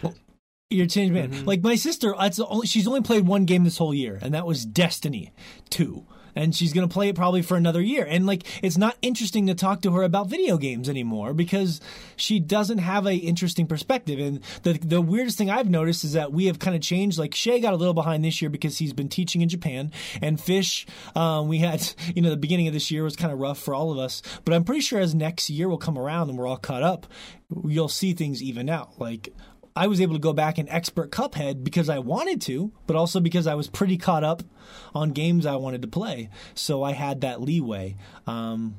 you're 0.70 0.84
a 0.84 0.88
changed 0.88 1.14
man. 1.14 1.44
Like 1.44 1.62
my 1.62 1.74
sister, 1.74 2.14
that's 2.18 2.38
only, 2.38 2.66
she's 2.66 2.86
only 2.86 3.02
played 3.02 3.26
one 3.26 3.44
game 3.44 3.64
this 3.64 3.78
whole 3.78 3.94
year, 3.94 4.18
and 4.22 4.34
that 4.34 4.46
was 4.46 4.64
Destiny 4.64 5.32
Two. 5.70 6.06
And 6.34 6.54
she's 6.54 6.72
going 6.72 6.88
to 6.88 6.92
play 6.92 7.08
it 7.08 7.16
probably 7.16 7.42
for 7.42 7.56
another 7.56 7.80
year. 7.80 8.06
And 8.08 8.26
like, 8.26 8.44
it's 8.62 8.78
not 8.78 8.96
interesting 9.02 9.46
to 9.46 9.54
talk 9.54 9.82
to 9.82 9.92
her 9.92 10.02
about 10.02 10.28
video 10.28 10.56
games 10.56 10.88
anymore 10.88 11.34
because 11.34 11.80
she 12.16 12.40
doesn't 12.40 12.78
have 12.78 13.06
a 13.06 13.14
interesting 13.14 13.66
perspective. 13.66 14.18
And 14.18 14.40
the 14.62 14.74
the 14.74 15.00
weirdest 15.00 15.38
thing 15.38 15.50
I've 15.50 15.70
noticed 15.70 16.04
is 16.04 16.12
that 16.12 16.32
we 16.32 16.46
have 16.46 16.58
kind 16.58 16.76
of 16.76 16.82
changed. 16.82 17.18
Like 17.18 17.34
Shay 17.34 17.60
got 17.60 17.72
a 17.72 17.76
little 17.76 17.94
behind 17.94 18.24
this 18.24 18.40
year 18.42 18.50
because 18.50 18.78
he's 18.78 18.92
been 18.92 19.08
teaching 19.08 19.40
in 19.40 19.48
Japan, 19.48 19.92
and 20.20 20.40
Fish, 20.40 20.86
um, 21.14 21.48
we 21.48 21.58
had 21.58 21.86
you 22.14 22.22
know 22.22 22.30
the 22.30 22.36
beginning 22.36 22.68
of 22.68 22.74
this 22.74 22.90
year 22.90 23.02
was 23.02 23.16
kind 23.16 23.32
of 23.32 23.38
rough 23.38 23.58
for 23.58 23.74
all 23.74 23.92
of 23.92 23.98
us. 23.98 24.22
But 24.44 24.54
I'm 24.54 24.64
pretty 24.64 24.80
sure 24.80 25.00
as 25.00 25.14
next 25.14 25.50
year 25.50 25.68
will 25.68 25.78
come 25.78 25.98
around 25.98 26.28
and 26.28 26.38
we're 26.38 26.46
all 26.46 26.56
caught 26.56 26.82
up, 26.82 27.06
you'll 27.64 27.88
see 27.88 28.12
things 28.12 28.42
even 28.42 28.68
out. 28.68 29.00
Like 29.00 29.30
I 29.76 29.86
was 29.86 30.00
able 30.00 30.14
to 30.14 30.20
go 30.20 30.32
back 30.32 30.58
and 30.58 30.68
expert 30.68 31.10
Cuphead 31.10 31.62
because 31.64 31.88
I 31.88 31.98
wanted 32.00 32.40
to, 32.42 32.72
but 32.86 32.96
also 32.96 33.20
because 33.20 33.46
I 33.46 33.54
was 33.54 33.68
pretty 33.68 33.96
caught 33.96 34.24
up 34.24 34.42
on 34.94 35.10
games 35.10 35.46
I 35.46 35.56
wanted 35.56 35.82
to 35.82 35.88
play. 35.88 36.28
So 36.54 36.82
I 36.82 36.92
had 36.92 37.20
that 37.22 37.40
leeway. 37.40 37.96
Um, 38.26 38.76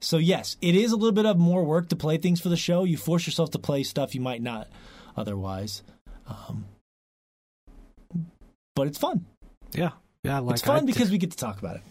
so 0.00 0.18
yes, 0.18 0.56
it 0.60 0.74
is 0.74 0.92
a 0.92 0.96
little 0.96 1.12
bit 1.12 1.26
of 1.26 1.38
more 1.38 1.64
work 1.64 1.88
to 1.90 1.96
play 1.96 2.16
things 2.18 2.40
for 2.40 2.48
the 2.48 2.56
show. 2.56 2.84
You 2.84 2.96
force 2.96 3.26
yourself 3.26 3.50
to 3.52 3.58
play 3.58 3.82
stuff 3.84 4.14
you 4.14 4.20
might 4.20 4.42
not 4.42 4.68
otherwise. 5.16 5.82
Um, 6.26 6.64
but 8.74 8.86
it's 8.86 8.98
fun. 8.98 9.24
Yeah, 9.72 9.90
yeah. 10.24 10.38
Like 10.40 10.54
it's 10.54 10.62
fun 10.62 10.86
because 10.86 11.10
we 11.10 11.18
get 11.18 11.30
to 11.30 11.36
talk 11.36 11.58
about 11.58 11.76
it. 11.76 11.82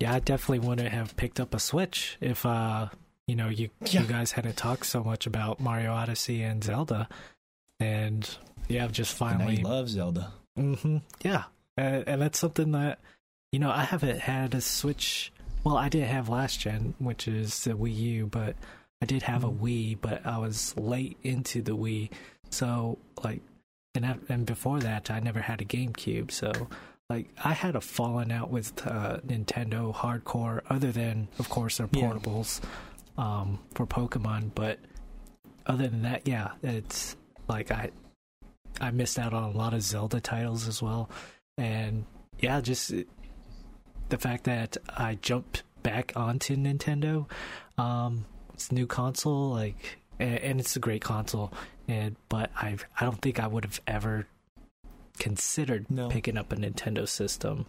Yeah, 0.00 0.14
I 0.14 0.18
definitely 0.18 0.66
wouldn't 0.66 0.88
have 0.92 1.16
picked 1.16 1.38
up 1.40 1.54
a 1.54 1.60
Switch 1.60 2.16
if 2.20 2.44
uh 2.44 2.88
you 3.26 3.36
know 3.36 3.48
you 3.48 3.70
Yeah. 3.86 4.02
you 4.02 4.06
guys 4.08 4.32
hadn't 4.32 4.56
talked 4.56 4.86
so 4.86 5.04
much 5.04 5.26
about 5.26 5.60
Mario 5.60 5.92
Odyssey 5.92 6.42
and 6.42 6.62
Zelda, 6.64 7.08
and 7.82 8.36
yeah, 8.68 8.84
I've 8.84 8.92
just 8.92 9.14
finally 9.16 9.56
love 9.58 9.88
Zelda. 9.88 10.32
Mm-hmm, 10.58 10.98
Yeah, 11.24 11.44
and, 11.76 12.04
and 12.06 12.22
that's 12.22 12.38
something 12.38 12.72
that 12.72 12.98
you 13.52 13.58
know 13.58 13.70
I 13.70 13.84
haven't 13.84 14.20
had 14.20 14.54
a 14.54 14.60
Switch. 14.60 15.32
Well, 15.64 15.76
I 15.76 15.88
did 15.88 16.04
have 16.04 16.28
last 16.28 16.60
gen, 16.60 16.94
which 16.98 17.28
is 17.28 17.64
the 17.64 17.72
Wii 17.72 17.96
U, 17.96 18.26
but 18.26 18.56
I 19.00 19.06
did 19.06 19.22
have 19.22 19.44
a 19.44 19.50
Wii, 19.50 19.98
but 20.00 20.26
I 20.26 20.38
was 20.38 20.76
late 20.76 21.16
into 21.22 21.62
the 21.62 21.76
Wii, 21.76 22.10
so 22.50 22.98
like, 23.24 23.40
and 23.94 24.04
I, 24.06 24.16
and 24.28 24.44
before 24.46 24.80
that, 24.80 25.10
I 25.10 25.20
never 25.20 25.40
had 25.40 25.60
a 25.60 25.64
GameCube, 25.64 26.30
so 26.30 26.50
like 27.10 27.28
I 27.44 27.52
had 27.52 27.76
a 27.76 27.80
falling 27.80 28.32
out 28.32 28.50
with 28.50 28.86
uh, 28.86 29.18
Nintendo 29.26 29.94
hardcore, 29.94 30.62
other 30.70 30.90
than 30.92 31.28
of 31.38 31.48
course 31.48 31.78
their 31.78 31.88
Yeah. 31.92 32.10
portables 32.10 32.60
um, 33.18 33.58
for 33.74 33.86
Pokemon, 33.86 34.50
but 34.54 34.78
other 35.66 35.86
than 35.88 36.02
that, 36.02 36.26
yeah, 36.26 36.52
it's 36.62 37.16
like 37.52 37.70
I 37.70 37.90
I 38.80 38.90
missed 38.90 39.18
out 39.18 39.32
on 39.34 39.44
a 39.44 39.50
lot 39.50 39.74
of 39.74 39.82
Zelda 39.82 40.20
titles 40.20 40.66
as 40.66 40.82
well, 40.82 41.08
and 41.58 42.04
yeah, 42.38 42.60
just 42.60 42.92
the 44.08 44.18
fact 44.18 44.44
that 44.44 44.76
I 44.88 45.16
jumped 45.20 45.62
back 45.82 46.12
onto 46.16 46.56
Nintendo, 46.56 47.28
um, 47.78 48.24
it's 48.54 48.70
a 48.70 48.74
new 48.74 48.86
console, 48.86 49.50
like, 49.50 49.98
and, 50.18 50.38
and 50.38 50.60
it's 50.60 50.76
a 50.76 50.80
great 50.80 51.02
console, 51.02 51.52
and 51.86 52.16
but 52.28 52.50
I 52.56 52.76
I 52.98 53.04
don't 53.04 53.20
think 53.20 53.38
I 53.38 53.46
would 53.46 53.64
have 53.64 53.80
ever 53.86 54.26
considered 55.18 55.90
No. 55.90 56.08
picking 56.08 56.38
up 56.38 56.52
a 56.52 56.56
Nintendo 56.56 57.06
system 57.06 57.66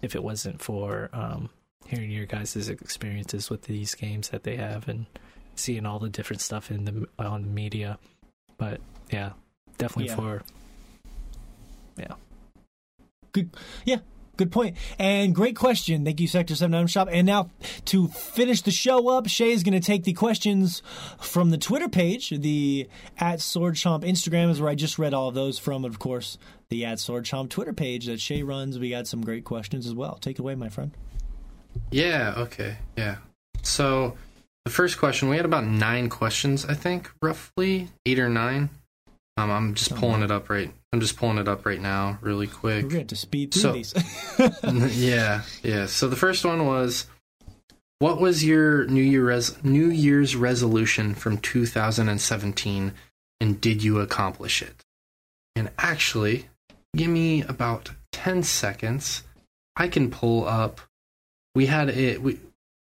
if 0.00 0.14
it 0.14 0.22
wasn't 0.22 0.62
for 0.62 1.10
um, 1.12 1.50
hearing 1.86 2.10
your 2.10 2.26
guys' 2.26 2.68
experiences 2.68 3.50
with 3.50 3.62
these 3.62 3.94
games 3.94 4.28
that 4.30 4.44
they 4.44 4.56
have 4.56 4.88
and 4.88 5.06
seeing 5.56 5.84
all 5.86 5.98
the 5.98 6.08
different 6.08 6.40
stuff 6.40 6.70
in 6.70 6.84
the 6.84 7.08
on 7.18 7.42
the 7.42 7.48
media. 7.48 7.98
But 8.56 8.80
yeah, 9.14 9.30
definitely 9.78 10.08
Yeah. 10.10 10.16
for 10.16 10.42
yeah. 11.96 12.14
Good 13.32 13.50
yeah, 13.84 13.98
good 14.36 14.52
point. 14.52 14.76
And 14.98 15.34
great 15.34 15.56
question. 15.56 16.04
Thank 16.04 16.20
you, 16.20 16.28
Sector 16.28 16.54
Seven 16.56 16.74
Item 16.74 16.86
Shop. 16.86 17.08
And 17.10 17.26
now 17.26 17.50
to 17.86 18.08
finish 18.08 18.62
the 18.62 18.70
show 18.70 19.08
up, 19.08 19.28
Shay 19.28 19.50
is 19.52 19.62
going 19.62 19.74
to 19.80 19.84
take 19.84 20.04
the 20.04 20.12
questions 20.12 20.82
from 21.20 21.50
the 21.50 21.58
Twitter 21.58 21.88
page. 21.88 22.30
The 22.30 22.88
at 23.18 23.40
Sword 23.40 23.74
Chomp 23.74 24.04
Instagram 24.04 24.50
is 24.50 24.60
where 24.60 24.70
I 24.70 24.74
just 24.74 24.98
read 24.98 25.14
all 25.14 25.28
of 25.28 25.34
those 25.34 25.58
from. 25.58 25.84
And 25.84 25.92
of 25.92 25.98
course, 25.98 26.38
the 26.68 26.84
at 26.84 27.00
Sword 27.00 27.24
Chomp 27.24 27.48
Twitter 27.50 27.72
page 27.72 28.06
that 28.06 28.20
Shay 28.20 28.42
runs. 28.42 28.78
We 28.78 28.90
got 28.90 29.06
some 29.08 29.22
great 29.22 29.44
questions 29.44 29.86
as 29.86 29.94
well. 29.94 30.16
Take 30.20 30.38
it 30.38 30.42
away, 30.42 30.54
my 30.54 30.68
friend. 30.68 30.92
Yeah, 31.90 32.34
okay. 32.36 32.76
Yeah. 32.96 33.16
So 33.62 34.16
the 34.64 34.70
first 34.70 34.98
question, 34.98 35.28
we 35.28 35.36
had 35.36 35.44
about 35.44 35.64
nine 35.64 36.08
questions, 36.08 36.64
I 36.64 36.74
think, 36.74 37.10
roughly. 37.20 37.88
Eight 38.06 38.20
or 38.20 38.28
nine. 38.28 38.70
Um, 39.36 39.50
I'm 39.50 39.74
just 39.74 39.94
pulling 39.96 40.22
it 40.22 40.30
up 40.30 40.48
right 40.48 40.72
I'm 40.92 41.00
just 41.00 41.16
pulling 41.16 41.38
it 41.38 41.48
up 41.48 41.66
right 41.66 41.80
now, 41.80 42.18
really 42.20 42.46
quick. 42.46 42.84
We're 42.84 42.90
going 42.90 43.06
to 43.08 43.16
speed 43.16 43.52
through 43.52 43.62
So- 43.62 43.72
these. 43.72 43.94
yeah, 44.96 45.42
yeah. 45.64 45.86
So 45.86 46.08
the 46.08 46.14
first 46.16 46.44
one 46.44 46.66
was 46.66 47.06
what 47.98 48.20
was 48.20 48.44
your 48.44 48.86
New 48.86 49.02
Year 49.02 49.26
res- 49.26 49.62
New 49.64 49.90
Year's 49.90 50.36
resolution 50.36 51.14
from 51.14 51.38
2017 51.38 52.92
and 53.40 53.60
did 53.60 53.82
you 53.82 53.98
accomplish 53.98 54.62
it? 54.62 54.84
And 55.56 55.70
actually, 55.78 56.46
give 56.96 57.10
me 57.10 57.42
about 57.42 57.90
10 58.12 58.44
seconds. 58.44 59.24
I 59.76 59.88
can 59.88 60.10
pull 60.10 60.46
up 60.46 60.80
we 61.56 61.66
had 61.66 61.88
it 61.88 62.22
we 62.22 62.38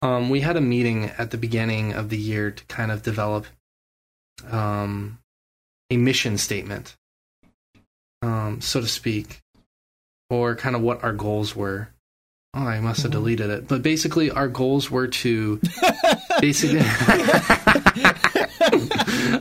um 0.01 0.29
we 0.29 0.39
had 0.39 0.55
a 0.55 0.61
meeting 0.61 1.05
at 1.17 1.31
the 1.31 1.37
beginning 1.37 1.91
of 1.93 2.09
the 2.09 2.17
year 2.17 2.51
to 2.51 2.65
kind 2.65 2.91
of 2.91 3.03
develop 3.03 3.45
um 4.49 5.18
a 5.89 5.97
mission 5.97 6.37
statement 6.37 6.95
um 8.21 8.61
so 8.61 8.81
to 8.81 8.87
speak 8.87 9.39
or 10.29 10.55
kind 10.55 10.75
of 10.75 10.81
what 10.81 11.03
our 11.03 11.13
goals 11.13 11.55
were 11.55 11.89
oh 12.53 12.59
i 12.65 12.79
must 12.79 13.01
have 13.01 13.11
Mhm. 13.11 13.15
deleted 13.15 13.49
it 13.49 13.67
but 13.67 13.81
basically 13.81 14.29
our 14.31 14.47
goals 14.47 14.89
were 14.91 15.07
to 15.07 15.59
basically 16.41 16.79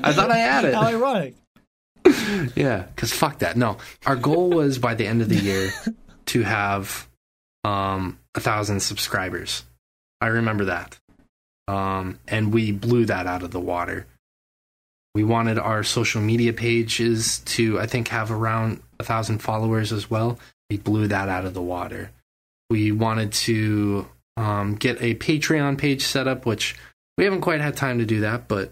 i 0.03 0.13
thought 0.13 0.31
i 0.31 0.37
had 0.39 0.65
it 0.65 0.75
How 0.75 0.83
ironic. 0.89 1.35
yeah, 2.57 2.85
because 2.95 3.13
fuck 3.13 3.41
that. 3.41 3.57
No, 3.57 3.77
our 4.07 4.17
goal 4.17 4.49
was 4.51 4.79
by 4.79 4.95
the 4.95 5.07
end 5.07 5.21
of 5.21 5.29
the 5.29 5.37
year 5.37 5.71
to 6.27 6.43
have 6.43 7.07
um 7.65 8.19
a 8.35 8.41
thousand 8.41 8.81
subscribers. 8.81 9.65
I 10.21 10.29
remember 10.29 10.67
that, 10.67 10.97
um, 11.67 12.19
and 12.27 12.53
we 12.55 12.73
blew 12.73 13.05
that 13.07 13.27
out 13.27 13.43
of 13.43 13.51
the 13.51 13.61
water. 13.61 14.07
We 15.19 15.25
wanted 15.25 15.59
our 15.59 15.83
social 15.83 16.23
media 16.23 16.53
pages 16.53 17.41
to, 17.41 17.81
I 17.81 17.89
think, 17.89 18.07
have 18.07 18.31
around 18.31 18.81
a 19.01 19.03
thousand 19.03 19.39
followers 19.39 19.93
as 19.93 20.09
well. 20.09 20.39
We 20.71 20.77
blew 20.77 21.09
that 21.09 21.29
out 21.29 21.45
of 21.45 21.55
the 21.55 21.61
water. 21.61 22.13
We 22.71 22.93
wanted 22.93 23.33
to 23.33 24.07
um, 24.37 24.77
get 24.77 25.03
a 25.03 25.17
Patreon 25.17 25.77
page 25.77 26.05
set 26.05 26.29
up, 26.29 26.47
which 26.47 26.77
we 27.17 27.25
haven't 27.25 27.41
quite 27.41 27.61
had 27.61 27.77
time 27.77 27.99
to 27.99 28.07
do 28.07 28.21
that, 28.21 28.47
but 28.47 28.71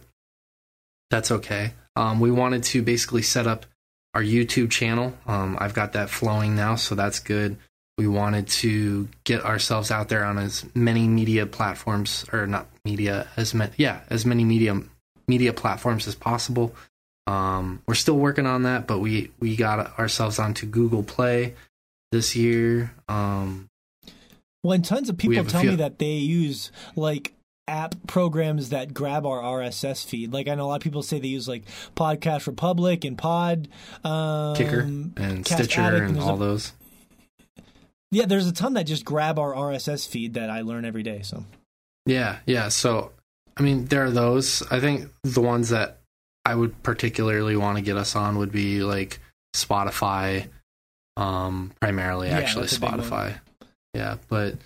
that's 1.11 1.33
okay. 1.33 1.73
Um, 1.97 2.21
we 2.21 2.31
wanted 2.31 2.63
to 2.63 2.81
basically 2.81 3.23
set 3.23 3.49
up 3.49 3.67
our 4.15 4.23
YouTube 4.23 4.71
channel. 4.71 5.15
Um, 5.27 5.59
I've 5.61 5.75
got 5.75 5.95
that 5.95 6.11
flowing 6.11 6.55
now, 6.55 6.77
so 6.77 6.95
that's 6.95 7.19
good. 7.19 7.57
We 7.99 8.07
wanted 8.07 8.47
to 8.63 9.09
get 9.25 9.45
ourselves 9.45 9.91
out 9.91 10.09
there 10.11 10.25
on 10.25 10.39
as 10.39 10.65
many 10.77 11.09
media 11.09 11.45
platforms, 11.45 12.25
or 12.33 12.47
not 12.47 12.69
media, 12.85 13.27
as 13.37 13.53
many, 13.53 13.73
yeah, 13.79 14.03
as 14.11 14.25
many 14.25 14.45
media 14.45 14.81
media 15.29 15.53
platforms 15.53 16.07
as 16.07 16.15
possible. 16.15 16.75
Um, 17.27 17.83
we're 17.89 17.95
still 17.95 18.17
working 18.17 18.47
on 18.47 18.63
that, 18.65 18.87
but 18.87 18.99
we 19.01 19.31
we 19.41 19.57
got 19.57 19.99
ourselves 19.99 20.39
onto 20.39 20.67
Google 20.67 21.03
Play 21.03 21.55
this 22.13 22.37
year. 22.37 22.93
Um, 23.09 23.69
When 24.63 24.83
tons 24.83 25.09
of 25.09 25.19
people 25.19 25.45
tell 25.45 25.61
few- 25.63 25.71
me 25.71 25.77
that 25.77 25.99
they 25.99 26.13
use 26.15 26.71
like 26.95 27.33
app 27.69 27.97
programs 28.07 28.69
that 28.69 28.95
grab 28.95 29.27
our 29.27 29.41
RSS 29.43 30.05
feed. 30.05 30.33
Like 30.33 30.47
I 30.47 30.55
know 30.55 30.67
a 30.67 30.69
lot 30.69 30.77
of 30.77 30.83
people 30.83 31.03
say 31.03 31.19
they 31.19 31.27
use 31.27 31.49
like 31.49 31.65
Podcast 31.97 32.47
Republic 32.47 33.05
and 33.05 33.19
Pod 33.19 33.67
um, 34.05 34.55
Kicker 34.55 34.81
and 34.81 35.45
Cast 35.45 35.65
Stitcher 35.65 35.81
Addict, 35.81 36.05
and 36.07 36.15
there's 36.15 36.25
all 36.25 36.37
a- 36.37 36.39
those. 36.39 36.73
Yeah, 38.13 38.27
there's 38.27 38.47
a 38.47 38.53
ton 38.53 38.75
that 38.75 38.85
just 38.85 39.05
grab 39.05 39.37
our 39.37 39.53
RSS 39.53 40.07
feed 40.07 40.35
that 40.35 40.49
I 40.49 40.61
learn 40.61 40.85
every 40.85 41.03
day. 41.03 41.23
So 41.23 41.45
Yeah, 42.07 42.39
yeah. 42.47 42.69
So, 42.69 43.11
I 43.57 43.63
mean, 43.63 43.87
there 43.87 44.05
are 44.05 44.11
those. 44.11 44.63
I 44.71 44.81
think 44.81 45.11
the 45.25 45.41
ones 45.41 45.71
that 45.71 45.99
I 46.45 46.55
would 46.55 46.83
particularly 46.83 47.57
want 47.57 47.79
to 47.79 47.83
get 47.83 47.97
us 47.97 48.15
on 48.15 48.39
would 48.39 48.53
be 48.53 48.83
like 48.83 49.19
Spotify, 49.55 50.49
um, 51.17 51.73
primarily 51.81 52.29
Yeah, 52.29 52.39
actually 52.39 52.63
that's 52.67 52.77
a 52.77 52.81
big 52.81 52.91
one. 52.91 53.01
Spotify. 53.01 53.41
Yeah, 53.95 54.17
but 54.29 54.57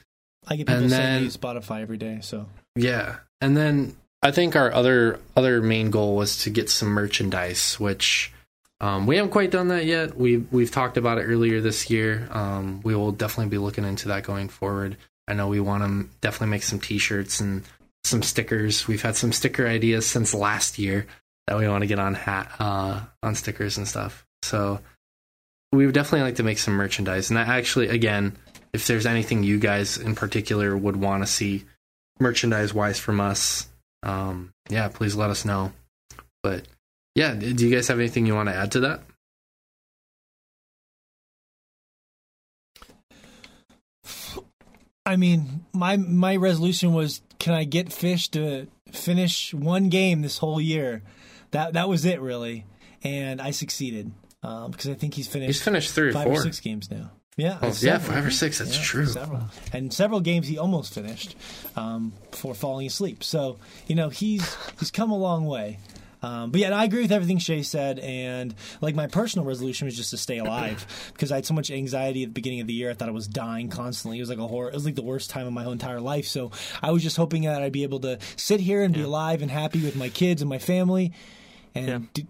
I 0.49 0.57
get 0.57 0.67
people 0.67 0.83
And 0.83 0.91
saying 0.91 1.03
then- 1.03 1.23
use 1.25 1.37
Spotify 1.37 1.83
every 1.83 1.97
day. 1.99 2.19
So 2.23 2.47
yeah, 2.77 3.17
and 3.41 3.57
then 3.57 3.97
I 4.23 4.33
think 4.33 4.57
our 4.57 4.73
other 4.73 5.21
other 5.37 5.63
main 5.63 5.91
goal 5.91 6.17
was 6.17 6.43
to 6.45 6.51
get 6.51 6.69
some 6.69 6.89
merchandise, 6.89 7.79
which 7.79 8.33
um, 8.81 9.07
we 9.07 9.17
haven't 9.17 9.31
quite 9.31 9.51
done 9.51 9.69
that 9.69 9.85
yet. 9.85 10.17
We 10.17 10.39
we've 10.39 10.71
talked 10.71 10.97
about 10.97 11.19
it 11.19 11.23
earlier 11.25 11.61
this 11.61 11.89
year. 11.91 12.29
Um, 12.33 12.81
we 12.83 12.95
will 12.97 13.13
definitely 13.13 13.51
be 13.51 13.59
looking 13.59 13.85
into 13.85 14.09
that 14.09 14.25
going 14.25 14.49
forward. 14.49 14.97
I 15.29 15.35
know 15.35 15.47
we 15.49 15.61
want 15.61 15.85
to 15.85 16.09
definitely 16.21 16.49
make 16.49 16.65
some 16.65 16.81
T-shirts 16.81 17.41
and 17.41 17.63
some 18.05 18.23
stickers. 18.23 18.87
We've 18.89 19.03
had 19.03 19.17
some 19.17 19.33
sticker 19.33 19.67
ideas 19.67 20.07
since 20.07 20.35
last 20.35 20.79
year 20.79 21.07
that 21.47 21.59
we 21.59 21.69
want 21.69 21.83
to 21.83 21.89
get 21.89 21.99
on 21.99 22.15
hat 22.15 22.53
uh, 22.59 23.01
on 23.23 23.35
stickers 23.35 23.77
and 23.77 23.87
stuff. 23.87 24.27
So 24.43 24.81
we 25.73 25.87
would 25.87 25.95
definitely 25.95 26.23
like 26.23 26.37
to 26.37 26.43
make 26.43 26.59
some 26.59 26.75
merchandise. 26.75 27.31
And 27.31 27.39
I 27.39 27.43
actually, 27.43 27.89
again, 27.89 28.37
if 28.73 28.87
there's 28.87 29.07
anything 29.07 29.43
you 29.43 29.59
guys 29.59 29.97
in 29.97 30.15
particular 30.15 30.77
would 30.77 30.97
want 30.97 31.23
to 31.23 31.27
see 31.27 31.65
merchandise 32.19 32.73
wise 32.73 32.99
from 32.99 33.21
us, 33.21 33.69
um, 34.03 34.53
yeah, 34.69 34.89
please 34.89 35.15
let 35.15 35.31
us 35.31 35.45
know. 35.45 35.73
But 36.43 36.67
yeah, 37.15 37.35
do 37.35 37.67
you 37.67 37.75
guys 37.75 37.89
have 37.89 37.99
anything 37.99 38.27
you 38.27 38.35
want 38.35 38.49
to 38.49 38.55
add 38.55 38.73
to 38.73 38.81
that? 38.81 39.03
I 45.05 45.17
mean, 45.17 45.65
my 45.73 45.97
my 45.97 46.37
resolution 46.37 46.93
was 46.93 47.21
can 47.41 47.55
I 47.55 47.65
get 47.65 47.93
fish 47.93 48.29
to 48.29 48.69
finish 48.93 49.53
one 49.53 49.89
game 49.89 50.23
this 50.23 50.39
whole 50.39 50.61
year? 50.61 51.03
That 51.51 51.73
that 51.73 51.89
was 51.89 52.05
it 52.05 52.21
really, 52.21 52.65
and 53.03 53.41
I 53.43 53.51
succeeded 53.51 54.13
um, 54.45 54.71
because 54.71 54.89
I 54.89 54.95
think 54.95 55.15
he's 55.15 55.27
finished. 55.27 55.49
He's 55.49 55.63
finished 55.63 55.93
three 55.93 56.11
or 56.11 56.13
five 56.13 56.25
four. 56.27 56.35
or 56.35 56.43
six 56.43 56.61
games 56.61 56.89
now. 56.91 57.11
Yeah, 57.37 57.59
Oh, 57.63 57.73
yeah, 57.81 57.97
five 57.99 58.27
or 58.27 58.31
six. 58.31 58.59
That's 58.59 58.77
Yeah, 58.77 58.83
true. 58.83 59.07
Several. 59.07 59.45
And 59.73 59.93
several 59.95 60.21
games 60.21 60.47
he 60.47 60.59
almost 60.59 60.93
finished 60.93 61.35
um, 61.75 62.13
before 62.31 62.55
falling 62.55 62.87
asleep. 62.87 63.25
So 63.25 63.59
you 63.87 63.95
know 63.97 64.11
he's 64.11 64.57
he's 64.79 64.91
come 64.91 65.11
a 65.11 65.17
long 65.19 65.47
way. 65.47 65.79
Um, 66.23 66.51
but 66.51 66.61
yeah, 66.61 66.77
I 66.77 66.85
agree 66.85 67.01
with 67.03 67.13
everything 67.13 67.39
Shay 67.39 67.63
said, 67.63 67.99
and 67.99 68.55
like 68.81 68.95
my 68.95 69.07
personal 69.07 69.47
resolution 69.47 69.87
was 69.87 69.97
just 69.97 70.11
to 70.11 70.17
stay 70.19 70.39
alive 70.39 70.87
because 71.15 71.33
I 71.33 71.37
had 71.37 71.47
so 71.47 71.55
much 71.55 71.71
anxiety 71.71 72.23
at 72.25 72.29
the 72.29 72.33
beginning 72.35 72.61
of 72.61 72.67
the 72.67 72.75
year. 72.75 72.91
I 72.91 72.95
thought 72.95 73.09
I 73.09 73.13
was 73.13 73.27
dying 73.27 73.69
constantly. 73.71 74.19
It 74.19 74.23
was 74.23 74.29
like 74.29 74.39
a 74.39 74.47
horror. 74.47 74.69
It 74.69 74.75
was 74.75 74.85
like 74.85 74.97
the 74.97 75.03
worst 75.03 75.31
time 75.31 75.47
of 75.47 75.53
my 75.53 75.63
whole 75.63 75.73
entire 75.73 76.01
life. 76.01 76.27
So 76.27 76.51
I 76.83 76.91
was 76.91 77.03
just 77.03 77.17
hoping 77.17 77.43
that 77.45 77.63
I'd 77.63 77.73
be 77.73 77.85
able 77.85 78.01
to 78.01 78.19
sit 78.37 78.61
here 78.61 78.83
and 78.83 78.93
be 78.93 79.03
alive 79.03 79.41
and 79.43 79.51
happy 79.51 79.83
with 79.83 79.97
my 79.97 80.09
kids 80.11 80.43
and 80.43 80.49
my 80.49 80.59
family, 80.59 81.13
and 81.75 81.89
Yeah. 81.89 81.99
do, 82.13 82.23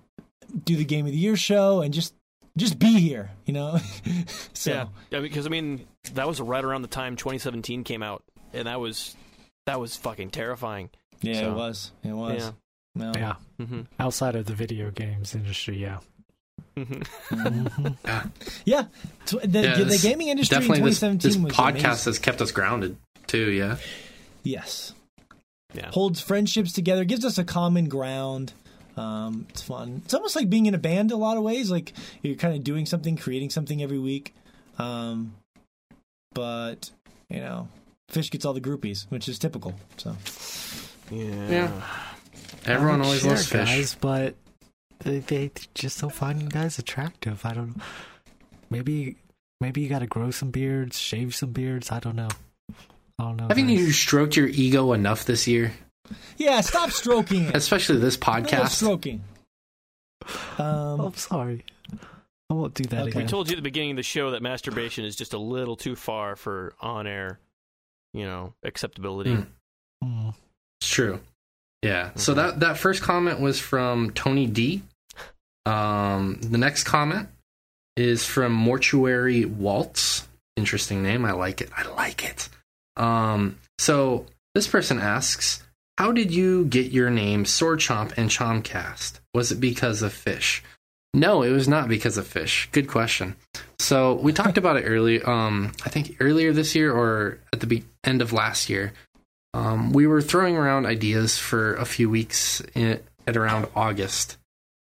do 0.65 0.77
the 0.77 0.85
game 0.85 1.07
of 1.07 1.13
the 1.13 1.19
year 1.19 1.37
show 1.37 1.81
and 1.81 1.93
just 1.93 2.15
just 2.57 2.79
be 2.79 3.01
here. 3.01 3.31
You 3.47 3.55
know. 3.55 3.79
so 4.53 4.71
Yeah, 4.73 4.87
yeah, 5.11 5.21
because 5.21 5.47
I 5.47 5.49
mean 5.49 5.87
that 6.15 6.29
was 6.29 6.41
right 6.41 6.65
around 6.65 6.83
the 6.83 6.89
time 6.89 7.17
2017 7.17 7.85
came 7.85 8.03
out, 8.03 8.23
and 8.53 8.67
that 8.69 8.79
was 8.81 9.17
that 9.67 9.81
was 9.81 9.97
fucking 9.97 10.31
terrifying. 10.31 10.91
yeah, 11.23 11.41
So- 11.41 11.51
it 11.51 11.55
was. 11.55 11.91
It 12.05 12.13
was. 12.13 12.43
Yeah. 12.43 12.51
No. 13.01 13.13
Yeah. 13.17 13.35
hmm 13.65 13.81
Outside 13.99 14.37
of 14.37 14.47
the 14.47 14.55
video 14.55 14.91
games 14.91 15.35
industry, 15.35 15.79
yeah. 15.79 15.99
hmm 16.77 16.95
Yeah, 18.65 18.85
Tw- 19.27 19.43
the, 19.43 19.61
Yeah, 19.63 19.77
the 19.79 19.85
this- 19.87 20.03
gaming 20.03 20.29
industry 20.29 20.57
in 20.57 20.63
Definitely, 20.63 20.91
this, 20.91 21.01
2017 21.01 21.19
this 21.21 21.37
was 21.39 21.53
podcast 21.53 21.71
amazing. 21.85 22.11
has 22.13 22.19
kept 22.19 22.41
us 22.41 22.53
grounded 22.53 22.97
too. 23.27 23.51
Yeah, 23.51 23.77
Yes, 24.43 24.95
Yeah. 25.75 25.91
holds 25.91 26.21
friendships 26.21 26.73
together, 26.73 27.05
gives 27.05 27.25
us 27.25 27.39
a 27.39 27.45
common 27.45 27.89
ground. 27.89 28.53
Um, 28.97 29.47
it's 29.51 29.63
fun. 29.63 30.03
It's 30.05 30.15
almost 30.15 30.37
like 30.37 30.51
being 30.51 30.67
in 30.67 30.75
a 30.75 30.79
band 30.79 31.11
in 31.11 31.17
a 31.17 31.21
lot 31.21 31.37
of 31.37 31.43
ways. 31.43 31.71
Like 31.71 31.93
you're 32.23 32.35
kind 32.37 32.55
of 32.55 32.65
doing 32.65 32.87
something, 32.87 33.17
creating 33.17 33.51
something 33.51 33.83
every 33.83 33.99
week. 33.99 34.35
Um, 34.79 35.35
but 36.35 36.91
you 37.29 37.41
know, 37.41 37.69
Fish 38.09 38.31
gets 38.31 38.45
all 38.45 38.53
the 38.53 38.61
groupies, 38.61 39.07
which 39.11 39.29
is 39.29 39.39
typical. 39.39 39.75
So 39.97 40.17
Yeah. 41.11 41.49
Yeah. 41.51 41.83
Everyone 42.67 43.01
I'm 43.01 43.07
always 43.07 43.21
sure, 43.21 43.31
loves 43.31 43.47
fish. 43.49 43.69
guys, 43.69 43.95
but 44.01 44.35
they, 45.01 45.19
they 45.21 45.51
just 45.75 46.01
don't 46.01 46.13
find 46.15 46.43
you 46.43 46.49
guys 46.49 46.79
attractive. 46.79 47.45
I 47.45 47.55
don't. 47.55 47.77
Know. 47.77 47.83
Maybe 48.71 49.17
maybe 49.61 49.81
you 49.81 49.89
got 49.89 50.01
to 50.01 50.07
grow 50.07 50.31
some 50.31 50.51
beards, 50.51 50.99
shave 50.99 51.35
some 51.35 51.51
beards. 51.53 51.91
I 51.91 51.99
don't 52.01 52.17
know. 52.17 52.29
I 53.19 53.25
don't 53.25 53.37
know. 53.37 53.49
Haven't 53.49 53.67
guys. 53.67 53.79
you 53.79 53.93
stroked 53.93 54.37
your 54.37 54.49
ego 54.49 54.93
enough 54.93 55.25
this 55.25 55.47
year? 55.47 55.73
yeah, 56.37 56.61
stop 56.61 56.91
stroking 56.91 57.45
it. 57.47 57.57
Especially 57.57 57.99
this 57.99 58.19
No 58.19 58.27
podcast. 58.27 58.69
stroking. 58.71 59.23
Um, 60.59 61.01
Oh, 61.01 61.07
I'm 61.07 61.15
sorry. 61.15 61.65
I 62.51 62.55
won't 62.55 62.75
do 62.75 62.85
that 62.85 63.09
Okay. 63.09 63.23
We 63.23 63.27
told 63.29 63.49
you 63.49 63.55
at 63.55 63.59
the 63.59 63.63
beginning 63.63 63.93
of 63.93 63.97
the 63.97 64.03
show 64.03 64.33
that 64.33 64.43
masturbation 64.43 65.05
is 65.05 65.15
just 65.15 65.35
a 65.35 65.39
little 65.39 65.77
too 65.77 65.95
far 65.95 66.35
for 66.35 66.75
on-air, 66.81 67.39
you 68.13 68.25
know, 68.25 68.55
acceptability. 68.65 69.35
Mm. 69.37 69.47
Mm. 70.03 70.35
It's 70.81 70.91
true. 70.91 71.21
Yeah. 71.83 72.11
So 72.17 72.33
Mhm. 72.33 72.37
that 72.37 72.61
that 72.61 72.79
first 72.79 73.03
comment 73.03 73.41
was 73.41 73.59
from 73.59 74.11
Tony 74.13 74.47
D. 74.47 74.83
Um, 75.67 76.39
the 76.43 76.59
next 76.59 76.85
comment 76.85 77.29
is 77.97 78.25
from 78.25 78.53
Mortuary 78.53 79.45
Waltz. 79.45 80.27
Interesting 80.57 81.03
name. 81.03 81.25
I 81.25 81.33
like 81.33 81.61
it. 81.61 81.71
I 81.77 81.87
like 81.89 82.25
it. 82.25 82.49
Um, 82.97 83.59
so 83.79 84.27
this 84.55 84.67
person 84.67 84.99
asks, 84.99 85.63
"How 85.99 86.13
did 86.13 86.31
you 86.33 86.65
get 86.67 86.93
your 86.93 87.11
name 87.11 87.45
Sword 87.45 87.79
Chomp 87.81 88.13
and 88.17 88.31
Chompcast? 88.31 89.21
Was 89.35 89.53
it 89.53 89.61
because 89.61 90.03
of 90.03 90.13
fish?" 90.13 90.63
No, 91.13 91.43
it 91.43 91.51
was 91.51 91.67
not 91.67 91.89
because 91.89 92.17
of 92.17 92.27
fish. 92.27 92.69
Good 92.73 92.87
question. 92.89 93.35
So 93.81 94.15
we 94.15 94.33
talked 94.33 94.59
about 94.59 94.77
it 94.77 94.85
early. 94.85 95.21
Um, 95.23 95.73
I 95.85 95.89
think 95.89 96.17
earlier 96.21 96.53
this 96.53 96.75
year 96.75 96.93
or 96.93 97.39
at 97.53 97.61
the 97.61 97.67
be- 97.67 97.85
end 98.05 98.23
of 98.23 98.33
last 98.33 98.69
year. 98.71 98.93
Um, 99.53 99.93
we 99.93 100.07
were 100.07 100.23
throwing 100.23 100.57
around 100.57 100.87
ideas 100.87 101.39
for 101.39 101.75
a 101.75 101.85
few 101.85 102.09
weeks 102.09 102.61
in, 102.75 103.01
at 103.27 103.37
around 103.37 103.67
August, 103.75 104.37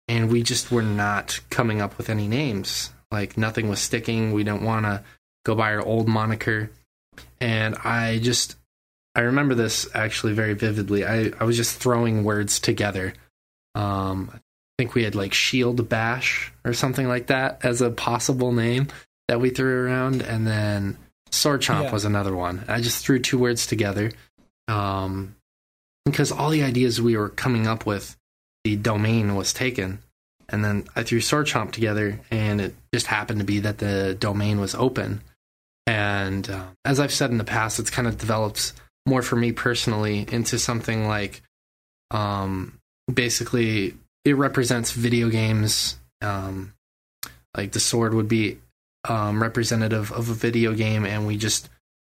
and 0.07 0.31
we 0.31 0.41
just 0.43 0.71
were 0.71 0.81
not 0.81 1.39
coming 1.49 1.81
up 1.81 1.97
with 1.97 2.09
any 2.09 2.27
names. 2.27 2.91
Like 3.11 3.37
nothing 3.37 3.69
was 3.69 3.79
sticking. 3.79 4.31
We 4.31 4.43
didn't 4.43 4.63
want 4.63 4.85
to 4.85 5.03
go 5.45 5.55
by 5.55 5.73
our 5.73 5.81
old 5.85 6.07
moniker, 6.07 6.71
and 7.41 7.75
I 7.83 8.19
just 8.19 8.55
I 9.15 9.21
remember 9.21 9.53
this 9.53 9.87
actually 9.93 10.33
very 10.33 10.53
vividly. 10.53 11.05
I 11.05 11.31
I 11.39 11.43
was 11.43 11.57
just 11.57 11.77
throwing 11.77 12.23
words 12.23 12.59
together. 12.59 13.13
Um, 13.75 14.31
I 14.33 14.39
think 14.77 14.95
we 14.95 15.03
had 15.03 15.13
like 15.15 15.33
Shield 15.33 15.89
Bash 15.89 16.51
or 16.63 16.73
something 16.73 17.07
like 17.07 17.27
that 17.27 17.59
as 17.63 17.81
a 17.81 17.91
possible 17.91 18.51
name 18.53 18.87
that 19.27 19.41
we 19.41 19.49
threw 19.49 19.85
around, 19.85 20.21
and 20.21 20.47
then 20.47 20.97
Sword 21.31 21.61
Chomp 21.61 21.83
Yeah. 21.83 21.91
was 21.91 22.05
another 22.05 22.35
one. 22.35 22.63
I 22.67 22.81
just 22.81 23.05
threw 23.05 23.19
two 23.19 23.37
words 23.37 23.67
together 23.67 24.11
um, 24.67 25.35
because 26.05 26.31
all 26.31 26.49
the 26.49 26.63
ideas 26.63 27.01
we 27.01 27.17
were 27.17 27.29
coming 27.29 27.67
up 27.67 27.85
with, 27.85 28.15
the 28.63 28.75
domain 28.75 29.35
was 29.35 29.53
taken, 29.53 29.99
and 30.49 30.63
then 30.63 30.85
I 30.95 31.03
threw 31.03 31.21
Sword 31.21 31.47
Chomp 31.47 31.71
together, 31.71 32.19
and 32.31 32.61
it 32.61 32.75
just 32.93 33.07
happened 33.07 33.39
to 33.39 33.45
be 33.45 33.59
that 33.59 33.77
the 33.77 34.15
domain 34.19 34.59
was 34.59 34.75
open. 34.75 35.21
And 35.85 36.49
uh, 36.49 36.67
as 36.85 36.99
I've 36.99 37.13
said 37.13 37.31
in 37.31 37.37
the 37.37 37.43
past, 37.43 37.79
it's 37.79 37.89
kind 37.89 38.07
of 38.07 38.17
developed 38.17 38.73
more 39.05 39.21
for 39.21 39.35
me 39.35 39.51
personally 39.51 40.25
into 40.31 40.57
something 40.57 41.07
like, 41.07 41.41
um, 42.11 42.79
basically, 43.11 43.95
it 44.23 44.37
represents 44.37 44.91
video 44.91 45.29
games. 45.29 45.97
Um, 46.21 46.73
like 47.55 47.73
the 47.73 47.79
sword 47.79 48.13
would 48.13 48.29
be 48.29 48.59
um, 49.07 49.41
representative 49.41 50.11
of 50.11 50.29
a 50.29 50.33
video 50.33 50.73
game, 50.73 51.05
and 51.05 51.27
we 51.27 51.37
just 51.37 51.69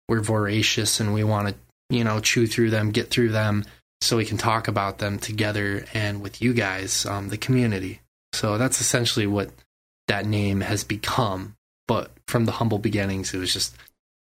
we're 0.07 0.21
voracious 0.21 0.99
and 0.99 1.13
we 1.13 1.23
want 1.23 1.49
to 1.49 1.55
you 1.89 2.03
know 2.03 2.19
chew 2.19 2.47
through 2.47 2.69
them, 2.69 2.91
get 2.91 3.09
through 3.09 3.29
them, 3.29 3.65
so 4.01 4.17
we 4.17 4.25
can 4.25 4.37
talk 4.37 4.67
about 4.67 4.99
them 4.99 5.19
together 5.19 5.85
and 5.93 6.21
with 6.21 6.41
you 6.41 6.53
guys, 6.53 7.05
um, 7.05 7.29
the 7.29 7.37
community. 7.37 8.01
So 8.33 8.57
that's 8.57 8.79
essentially 8.79 9.27
what 9.27 9.51
that 10.07 10.25
name 10.25 10.61
has 10.61 10.83
become. 10.83 11.55
But 11.87 12.11
from 12.27 12.45
the 12.45 12.53
humble 12.53 12.79
beginnings, 12.79 13.33
it 13.33 13.39
was 13.39 13.51
just 13.51 13.75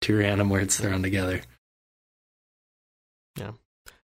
two 0.01 0.17
random 0.17 0.49
words 0.49 0.77
thrown 0.77 1.01
together. 1.01 1.41
Yeah, 3.37 3.51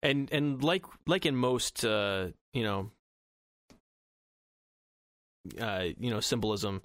and 0.03 0.31
and 0.31 0.63
like 0.63 0.85
like 1.07 1.25
in 1.25 1.35
most 1.35 1.83
uh, 1.85 2.27
you 2.53 2.63
know 2.63 2.91
uh, 5.59 5.85
you 5.97 6.09
know 6.11 6.19
symbolism, 6.19 6.81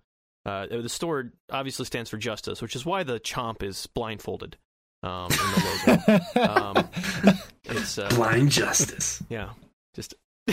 uh, 0.46 0.66
the 0.68 0.88
sword 0.88 1.32
obviously 1.50 1.84
stands 1.84 2.08
for 2.08 2.16
justice, 2.16 2.62
which 2.62 2.76
is 2.76 2.86
why 2.86 3.02
the 3.02 3.18
chomp 3.20 3.62
is 3.62 3.86
blindfolded 3.88 4.56
um, 5.02 5.30
in 5.32 5.38
the 5.38 6.20
logo. 6.36 6.52
um, 6.52 6.88
it's 7.64 7.98
uh, 7.98 8.08
Blind 8.10 8.50
justice. 8.50 9.22
yeah, 9.28 9.50
just 9.94 10.14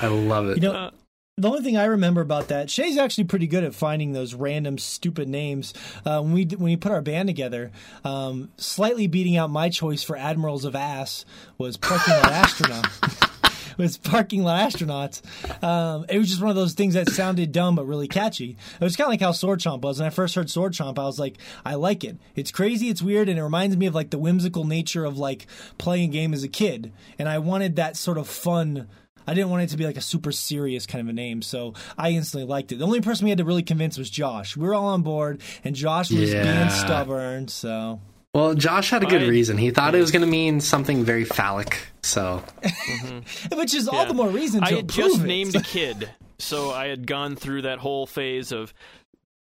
I 0.00 0.06
love 0.08 0.48
it. 0.48 0.56
you 0.56 0.62
know, 0.62 0.72
Uh, 0.72 0.90
the 1.36 1.48
only 1.48 1.62
thing 1.62 1.76
I 1.76 1.86
remember 1.86 2.20
about 2.20 2.46
that, 2.48 2.70
Shay's 2.70 2.96
actually 2.96 3.24
pretty 3.24 3.48
good 3.48 3.64
at 3.64 3.74
finding 3.74 4.12
those 4.12 4.34
random 4.34 4.78
stupid 4.78 5.28
names. 5.28 5.74
Uh, 6.06 6.20
when 6.20 6.32
we 6.32 6.44
when 6.44 6.62
we 6.64 6.76
put 6.76 6.92
our 6.92 7.02
band 7.02 7.28
together, 7.28 7.72
um, 8.04 8.50
slightly 8.56 9.08
beating 9.08 9.36
out 9.36 9.50
my 9.50 9.68
choice 9.68 10.04
for 10.04 10.16
Admirals 10.16 10.64
of 10.64 10.76
Ass 10.76 11.24
was 11.58 11.76
Parking 11.76 12.14
Lot 12.14 12.30
Astronaut. 12.30 12.86
was 13.82 13.96
Parking 13.96 14.42
Lot 14.42 14.70
Astronauts. 14.70 15.22
Um, 15.62 16.04
it 16.08 16.18
was 16.18 16.28
just 16.28 16.40
one 16.40 16.50
of 16.50 16.56
those 16.56 16.74
things 16.74 16.94
that 16.94 17.08
sounded 17.10 17.52
dumb 17.52 17.76
but 17.76 17.84
really 17.86 18.08
catchy. 18.08 18.56
It 18.80 18.84
was 18.84 18.96
kind 18.96 19.06
of 19.06 19.10
like 19.12 19.20
how 19.20 19.32
Sword 19.32 19.60
Chomp 19.60 19.80
was. 19.82 19.98
When 19.98 20.06
I 20.06 20.10
first 20.10 20.34
heard 20.34 20.50
Sword 20.50 20.72
Chomp, 20.72 20.98
I 20.98 21.04
was 21.04 21.18
like, 21.18 21.36
I 21.64 21.74
like 21.74 22.04
it. 22.04 22.16
It's 22.34 22.50
crazy, 22.50 22.88
it's 22.88 23.02
weird, 23.02 23.28
and 23.28 23.38
it 23.38 23.42
reminds 23.42 23.76
me 23.76 23.86
of 23.86 23.94
like 23.94 24.10
the 24.10 24.18
whimsical 24.18 24.64
nature 24.64 25.04
of 25.04 25.18
like 25.18 25.46
playing 25.78 26.10
a 26.10 26.12
game 26.12 26.34
as 26.34 26.42
a 26.44 26.48
kid. 26.48 26.92
And 27.18 27.28
I 27.28 27.38
wanted 27.38 27.76
that 27.76 27.96
sort 27.96 28.18
of 28.18 28.28
fun. 28.28 28.88
I 29.26 29.32
didn't 29.32 29.48
want 29.48 29.62
it 29.62 29.68
to 29.70 29.78
be 29.78 29.86
like 29.86 29.96
a 29.96 30.02
super 30.02 30.32
serious 30.32 30.84
kind 30.84 31.00
of 31.00 31.08
a 31.08 31.12
name, 31.14 31.40
so 31.40 31.72
I 31.96 32.10
instantly 32.10 32.46
liked 32.46 32.72
it. 32.72 32.78
The 32.78 32.84
only 32.84 33.00
person 33.00 33.24
we 33.24 33.30
had 33.30 33.38
to 33.38 33.44
really 33.44 33.62
convince 33.62 33.96
was 33.96 34.10
Josh. 34.10 34.54
We 34.56 34.66
were 34.66 34.74
all 34.74 34.88
on 34.88 35.00
board, 35.02 35.40
and 35.64 35.74
Josh 35.74 36.10
was 36.10 36.30
Yeah. 36.30 36.42
being 36.42 36.68
stubborn. 36.70 37.48
So 37.48 38.00
Well, 38.34 38.54
Josh 38.54 38.90
had 38.90 39.02
a 39.02 39.06
good 39.06 39.22
I- 39.22 39.26
reason. 39.28 39.56
He 39.58 39.70
thought 39.70 39.94
it 39.94 40.00
was 40.00 40.10
going 40.10 40.22
to 40.24 40.28
mean 40.30 40.60
something 40.60 41.04
very 41.04 41.24
phallic. 41.24 41.78
So 42.02 42.42
which 43.52 43.74
is 43.74 43.88
all 43.88 44.02
Yeah. 44.02 44.04
the 44.08 44.14
more 44.14 44.28
reason 44.28 44.60
to 44.60 44.66
I 44.66 44.70
had 44.70 44.90
approve 44.90 44.96
just 45.12 45.20
it. 45.20 45.26
named 45.26 45.54
a 45.56 45.60
kid, 45.76 46.10
so 46.38 46.70
I 46.72 46.88
had 46.88 47.06
gone 47.06 47.36
through 47.36 47.62
that 47.62 47.78
whole 47.78 48.06
phase 48.06 48.52
of 48.52 48.74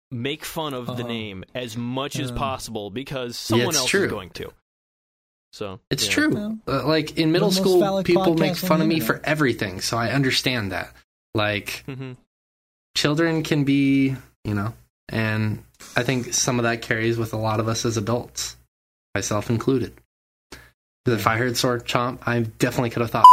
make 0.09 0.43
fun 0.43 0.73
of 0.73 0.87
the 0.87 0.91
Uh-huh. 0.93 1.07
name 1.07 1.43
as 1.55 1.77
much 1.77 2.19
as 2.19 2.31
possible 2.31 2.89
because 2.89 3.37
someone 3.37 3.69
it's 3.69 3.77
else 3.77 3.89
true. 3.89 4.05
is 4.05 4.11
going 4.11 4.31
to. 4.31 4.51
So 5.53 5.79
It's 5.89 6.05
yeah. 6.07 6.11
true. 6.13 6.29
Well, 6.33 6.57
Uh, 6.67 6.85
like 6.87 7.17
in 7.17 7.31
middle 7.31 7.49
the 7.49 7.55
most 7.55 7.61
school, 7.61 7.79
phallic 7.81 8.05
people 8.05 8.35
make 8.35 8.53
podcast 8.53 8.63
on 8.63 8.67
fun 8.69 8.79
the 8.79 8.83
of 8.85 8.89
me 8.89 8.95
internet. 8.95 9.21
for 9.21 9.25
everything, 9.29 9.79
so 9.81 9.97
I 9.97 10.09
understand 10.11 10.71
that. 10.71 10.93
Like 11.35 11.83
Mhm. 11.87 12.17
children 12.97 13.43
can 13.43 13.63
be, 13.63 14.15
you 14.43 14.53
know, 14.53 14.73
and 15.07 15.63
I 15.95 16.03
think 16.03 16.33
some 16.33 16.59
of 16.59 16.63
that 16.63 16.81
carries 16.81 17.17
with 17.17 17.31
a 17.33 17.37
lot 17.37 17.59
of 17.59 17.67
us 17.67 17.85
as 17.85 17.95
adults, 17.97 18.57
myself 19.15 19.49
included. 19.49 19.93
'Cause 20.51 20.59
hmm. 21.05 21.11
If 21.13 21.27
I 21.27 21.37
heard 21.37 21.57
sword 21.57 21.85
chomp, 21.85 22.19
I 22.27 22.41
definitely 22.41 22.89
could 22.91 23.01
have 23.01 23.11
thought. 23.11 23.25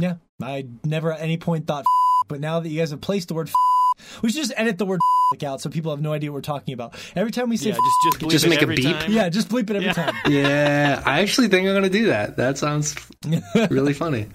Yeah, 0.00 0.14
I 0.40 0.66
never 0.84 1.12
at 1.12 1.20
any 1.20 1.38
point 1.38 1.66
thought, 1.66 1.84
but 2.28 2.38
now 2.38 2.60
that 2.60 2.68
you 2.68 2.78
guys 2.78 2.92
have 2.92 3.00
placed 3.00 3.26
the 3.28 3.34
word, 3.34 3.50
we 4.22 4.30
should 4.30 4.36
just 4.42 4.52
edit 4.56 4.78
the 4.78 4.86
word 4.86 5.00
out 5.44 5.60
so 5.60 5.68
people 5.70 5.90
have 5.90 6.00
no 6.00 6.12
idea 6.12 6.30
what 6.30 6.36
we're 6.36 6.40
talking 6.42 6.72
about. 6.72 6.94
Every 7.16 7.32
time 7.32 7.48
we 7.48 7.56
say, 7.56 7.70
Yeah, 7.70 7.74
just 7.74 7.96
just 8.04 8.18
bleep 8.20 8.30
Just 8.30 8.44
it 8.46 8.48
make 8.50 8.62
a 8.62 8.66
beep? 8.68 8.84
time. 8.96 9.10
yeah, 9.12 9.28
just 9.28 9.48
bleep 9.48 9.68
it 9.70 9.76
every 9.76 9.86
Yeah. 9.86 9.92
time. 9.92 10.14
yeah, 10.28 11.02
I 11.04 11.20
actually 11.20 11.48
think 11.48 11.66
I'm 11.66 11.74
gonna 11.74 11.88
do 11.90 12.06
that. 12.06 12.36
That 12.36 12.58
sounds 12.58 12.94
really 13.70 13.92
funny. 13.92 14.28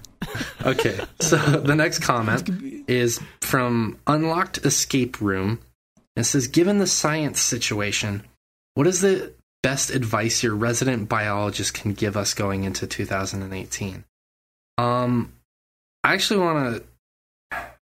Okay, 0.66 1.00
so 1.20 1.36
the 1.36 1.74
next 1.74 2.00
comment 2.00 2.48
is 2.88 3.20
from 3.40 3.98
Unlocked 4.06 4.58
Escape 4.66 5.18
Room. 5.22 5.60
It 6.16 6.24
says, 6.24 6.46
given 6.48 6.78
the 6.78 6.86
science 6.86 7.40
situation, 7.40 8.22
what 8.74 8.86
is 8.86 9.00
the 9.00 9.32
best 9.62 9.90
advice 9.90 10.42
your 10.42 10.54
resident 10.54 11.08
biologist 11.08 11.74
can 11.74 11.92
give 11.92 12.16
us 12.16 12.34
going 12.34 12.64
into 12.64 12.86
2018? 12.86 14.04
Um, 14.78 15.32
I 16.02 16.14
actually 16.14 16.40
want 16.40 16.76
to. 16.76 16.84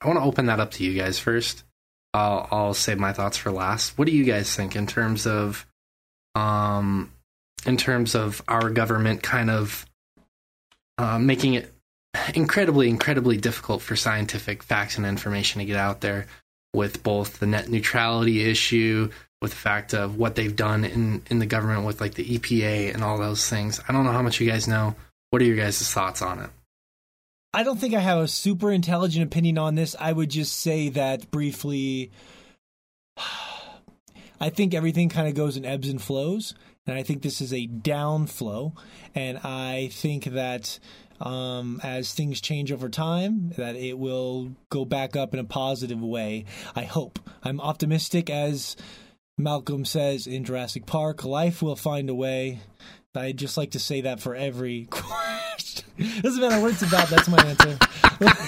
I 0.02 0.08
want 0.08 0.20
to 0.20 0.26
open 0.26 0.48
that 0.48 0.60
up 0.60 0.72
to 0.72 0.84
you 0.84 1.00
guys 1.00 1.20
first. 1.20 1.64
I'll 2.14 2.48
I'll 2.52 2.74
save 2.74 3.00
my 3.00 3.14
thoughts 3.14 3.38
for 3.38 3.52
last. 3.52 3.98
What 3.98 4.06
do 4.06 4.12
you 4.12 4.24
guys 4.24 4.56
think 4.56 4.76
in 4.76 4.88
terms 4.88 5.26
of, 5.26 5.66
um, 6.36 7.12
in 7.66 7.78
terms 7.78 8.16
of 8.16 8.42
our 8.48 8.70
government 8.70 9.24
kind 9.24 9.50
of 9.50 9.86
uh, 10.98 11.20
making 11.20 11.54
it 11.54 11.74
incredibly, 12.34 12.90
incredibly 12.90 13.38
difficult 13.38 13.82
for 13.82 13.96
scientific 13.96 14.64
facts 14.64 14.98
and 14.98 15.06
information 15.06 15.60
to 15.60 15.66
get 15.66 15.78
out 15.78 16.02
there 16.02 16.28
with 16.74 17.04
both 17.04 17.40
the 17.40 17.48
net 17.48 17.70
neutrality 17.70 18.50
issue, 18.50 19.10
with 19.42 19.52
the 19.52 19.58
fact 19.58 19.94
of 19.94 20.18
what 20.18 20.36
they've 20.36 20.56
done 20.56 20.86
in, 20.86 21.24
in 21.30 21.40
the 21.40 21.46
government 21.46 21.86
with 21.86 22.00
like 22.00 22.14
the 22.14 22.38
EPA 22.38 22.94
and 22.94 23.04
all 23.04 23.18
those 23.18 23.50
things. 23.50 23.80
I 23.88 23.94
don't 23.94 24.06
know 24.06 24.12
how 24.12 24.22
much 24.22 24.40
you 24.40 24.50
guys 24.50 24.68
know. 24.68 24.96
What 25.32 25.42
are 25.42 25.46
your 25.46 25.58
guys' 25.58 25.92
thoughts 25.92 26.22
on 26.22 26.40
it? 26.40 26.50
I 27.54 27.64
don't 27.64 27.80
think 27.80 27.94
I 27.94 28.00
have 28.00 28.20
a 28.20 28.28
super 28.28 28.72
intelligent 28.72 29.26
opinion 29.26 29.58
on 29.58 29.76
this. 29.76 29.96
I 30.00 30.14
would 30.14 30.30
just 30.30 30.58
say 30.58 30.90
that 30.90 31.32
briefly. 31.32 32.12
I 34.40 34.50
think 34.50 34.74
everything 34.74 35.10
kind 35.10 35.28
of 35.28 35.36
goes 35.36 35.58
in 35.58 35.66
ebbs 35.66 35.90
and 35.90 36.02
flows, 36.02 36.56
and 36.88 36.98
I 36.98 37.04
think 37.04 37.22
this 37.22 37.42
is 37.42 37.54
a 37.54 37.68
downflow. 37.68 38.74
And 39.14 39.38
I 39.40 39.90
think 39.92 40.26
that 40.26 40.80
um, 41.22 41.80
as 41.84 42.14
things 42.14 42.42
change 42.42 42.72
over 42.72 42.90
time, 42.90 43.52
that 43.58 43.76
it 43.76 43.98
will 43.98 44.52
go 44.70 44.86
back 44.86 45.16
up 45.16 45.34
in 45.34 45.40
a 45.40 45.44
positive 45.44 46.02
way. 46.02 46.46
I 46.76 46.84
hope. 46.84 47.20
I'm 47.44 47.62
optimistic, 47.62 48.30
as 48.30 48.76
Malcolm 49.38 49.86
says 49.86 50.28
in 50.28 50.44
Jurassic 50.44 50.86
Park. 50.86 51.24
Life 51.24 51.62
will 51.62 51.76
find 51.76 52.10
a 52.10 52.16
way. 52.16 52.60
I'd 53.14 53.38
just 53.38 53.58
like 53.58 53.72
to 53.72 53.80
say 53.80 54.02
that 54.02 54.20
for 54.22 54.36
every 54.36 54.86
question. 54.90 55.86
Doesn't 56.22 56.42
matter 56.42 56.62
what 56.62 56.72
it's 56.72 56.82
about. 56.82 57.10
That's 57.10 57.28
my 57.28 57.44
answer. 57.44 57.78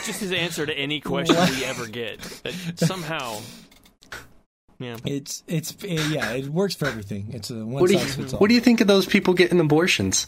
Just 0.05 0.21
his 0.21 0.31
answer 0.31 0.65
to 0.65 0.73
any 0.73 1.01
question 1.01 1.35
we 1.35 1.65
ever 1.65 1.87
get. 1.87 2.21
That 2.43 2.79
somehow, 2.79 3.41
yeah. 4.79 4.97
It's 5.05 5.43
it's 5.47 5.75
yeah. 5.83 6.31
It 6.31 6.47
works 6.47 6.75
for 6.75 6.85
everything. 6.85 7.29
It's 7.31 7.49
a 7.49 7.55
one 7.55 7.81
What 7.81 7.89
do 7.89 7.97
size 7.97 8.15
fits 8.15 8.31
you 8.31 8.37
all. 8.37 8.41
What 8.41 8.49
do 8.49 8.55
you 8.55 8.61
think 8.61 8.81
of 8.81 8.87
those 8.87 9.05
people 9.05 9.33
getting 9.33 9.59
abortions? 9.59 10.25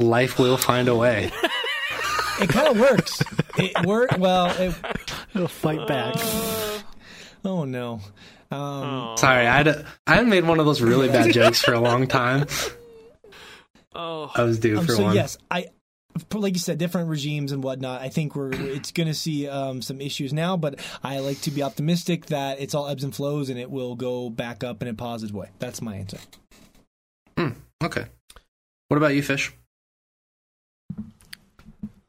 Life 0.00 0.38
will 0.38 0.56
find 0.56 0.88
a 0.88 0.94
way. 0.94 1.30
It 2.40 2.48
kind 2.48 2.68
of 2.68 2.80
works. 2.80 3.22
It 3.56 3.86
work 3.86 4.16
well. 4.18 4.46
It, 4.60 4.74
He'll 5.32 5.48
fight 5.48 5.86
back. 5.86 6.14
oh 7.44 7.64
no. 7.64 8.00
Um, 8.50 9.16
Sorry, 9.18 9.46
I 9.46 9.56
had, 9.58 9.86
I 10.06 10.14
hadn't 10.14 10.30
made 10.30 10.44
one 10.44 10.58
of 10.58 10.66
those 10.66 10.80
really 10.80 11.08
bad 11.08 11.32
jokes 11.32 11.60
for 11.60 11.74
a 11.74 11.80
long 11.80 12.06
time. 12.06 12.46
oh, 13.94 14.30
I 14.34 14.42
was 14.42 14.58
due 14.58 14.78
um, 14.78 14.86
for 14.86 14.92
so 14.92 15.02
one. 15.02 15.14
yes, 15.14 15.36
I 15.50 15.66
like 16.34 16.54
you 16.54 16.60
said, 16.60 16.78
different 16.78 17.08
regimes 17.08 17.52
and 17.52 17.62
whatnot. 17.62 18.00
I 18.00 18.08
think 18.08 18.34
we're 18.34 18.52
it's 18.52 18.92
going 18.92 19.06
to 19.06 19.14
see 19.14 19.48
um, 19.48 19.82
some 19.82 20.00
issues 20.00 20.32
now, 20.32 20.56
but 20.56 20.80
I 21.02 21.18
like 21.20 21.40
to 21.42 21.50
be 21.50 21.62
optimistic 21.62 22.26
that 22.26 22.60
it's 22.60 22.74
all 22.74 22.88
ebbs 22.88 23.04
and 23.04 23.14
flows 23.14 23.50
and 23.50 23.58
it 23.58 23.70
will 23.70 23.94
go 23.94 24.30
back 24.30 24.64
up 24.64 24.82
in 24.82 24.88
a 24.88 24.94
positive 24.94 25.34
way. 25.34 25.50
That's 25.58 25.82
my 25.82 25.96
answer. 25.96 26.18
Hmm, 27.36 27.50
okay. 27.82 28.06
What 28.88 28.96
about 28.96 29.14
you, 29.14 29.22
Fish? 29.22 29.52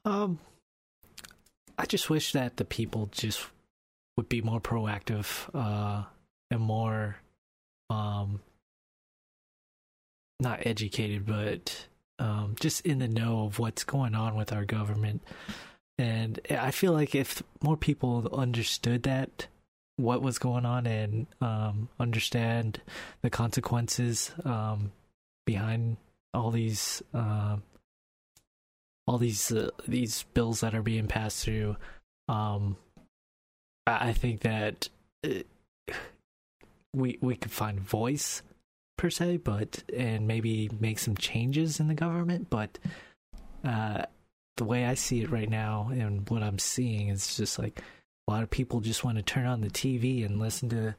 Um, 0.06 0.40
I 1.78 1.86
just 1.86 2.10
wish 2.10 2.32
that 2.34 2.58
the 2.58 2.66
people 2.66 3.10
just 3.12 3.46
would 4.18 4.30
be 4.30 4.42
more 4.42 4.60
proactive, 4.60 5.50
uh, 5.54 6.04
and 6.52 6.62
more, 6.62 7.18
um, 7.90 8.42
not 10.40 10.66
educated, 10.66 11.26
but 11.26 11.88
um, 12.18 12.56
just 12.60 12.86
in 12.86 13.00
the 13.00 13.08
know 13.08 13.46
of 13.46 13.60
what's 13.60 13.84
going 13.84 14.16
on 14.16 14.36
with 14.36 14.52
our 14.52 14.66
government. 14.66 15.22
And 15.98 16.40
I 16.50 16.72
feel 16.72 16.94
like 16.94 17.14
if 17.14 17.44
more 17.62 17.78
people 17.78 18.30
understood 18.34 19.04
that, 19.04 19.48
what 19.98 20.22
was 20.22 20.40
going 20.40 20.66
on, 20.66 20.88
and 20.88 21.28
um, 21.42 21.90
understand 22.00 22.82
the 23.22 23.30
consequences 23.30 24.32
um, 24.46 24.92
behind 25.46 25.98
all 26.34 26.52
these 26.52 27.04
um, 27.14 27.64
all 29.10 29.18
these 29.18 29.52
uh, 29.52 29.72
these 29.88 30.24
bills 30.36 30.60
that 30.60 30.76
are 30.76 30.84
being 30.84 31.08
passed 31.08 31.44
through, 31.44 31.76
um, 32.28 32.78
I, 33.88 34.14
think 34.14 34.42
that 34.42 34.88
uh, 35.26 35.94
we 36.94 37.18
we 37.20 37.36
could 37.36 37.52
find 37.52 37.80
voice 37.80 38.44
per 39.00 39.10
se, 39.10 39.38
but 39.38 39.84
and 39.92 40.28
maybe 40.28 40.70
make 40.80 41.00
some 41.00 41.18
changes 41.18 41.80
in 41.80 41.88
the 41.88 41.96
government. 41.96 42.52
But 42.52 42.78
uh, 43.66 44.04
the 44.58 44.64
way 44.64 44.86
I 44.86 44.94
see 44.94 45.22
it 45.22 45.32
right 45.32 45.50
now 45.50 45.90
and 45.92 46.30
what 46.30 46.44
I'm 46.44 46.60
seeing 46.60 47.08
is 47.08 47.36
just 47.36 47.58
like 47.58 47.82
a 48.28 48.32
lot 48.32 48.44
of 48.44 48.52
people 48.52 48.80
just 48.80 49.04
want 49.04 49.18
to 49.18 49.24
turn 49.24 49.48
on 49.48 49.62
the 49.62 49.72
TV 49.72 50.24
and 50.24 50.40
listen 50.40 50.70
to 50.70 50.96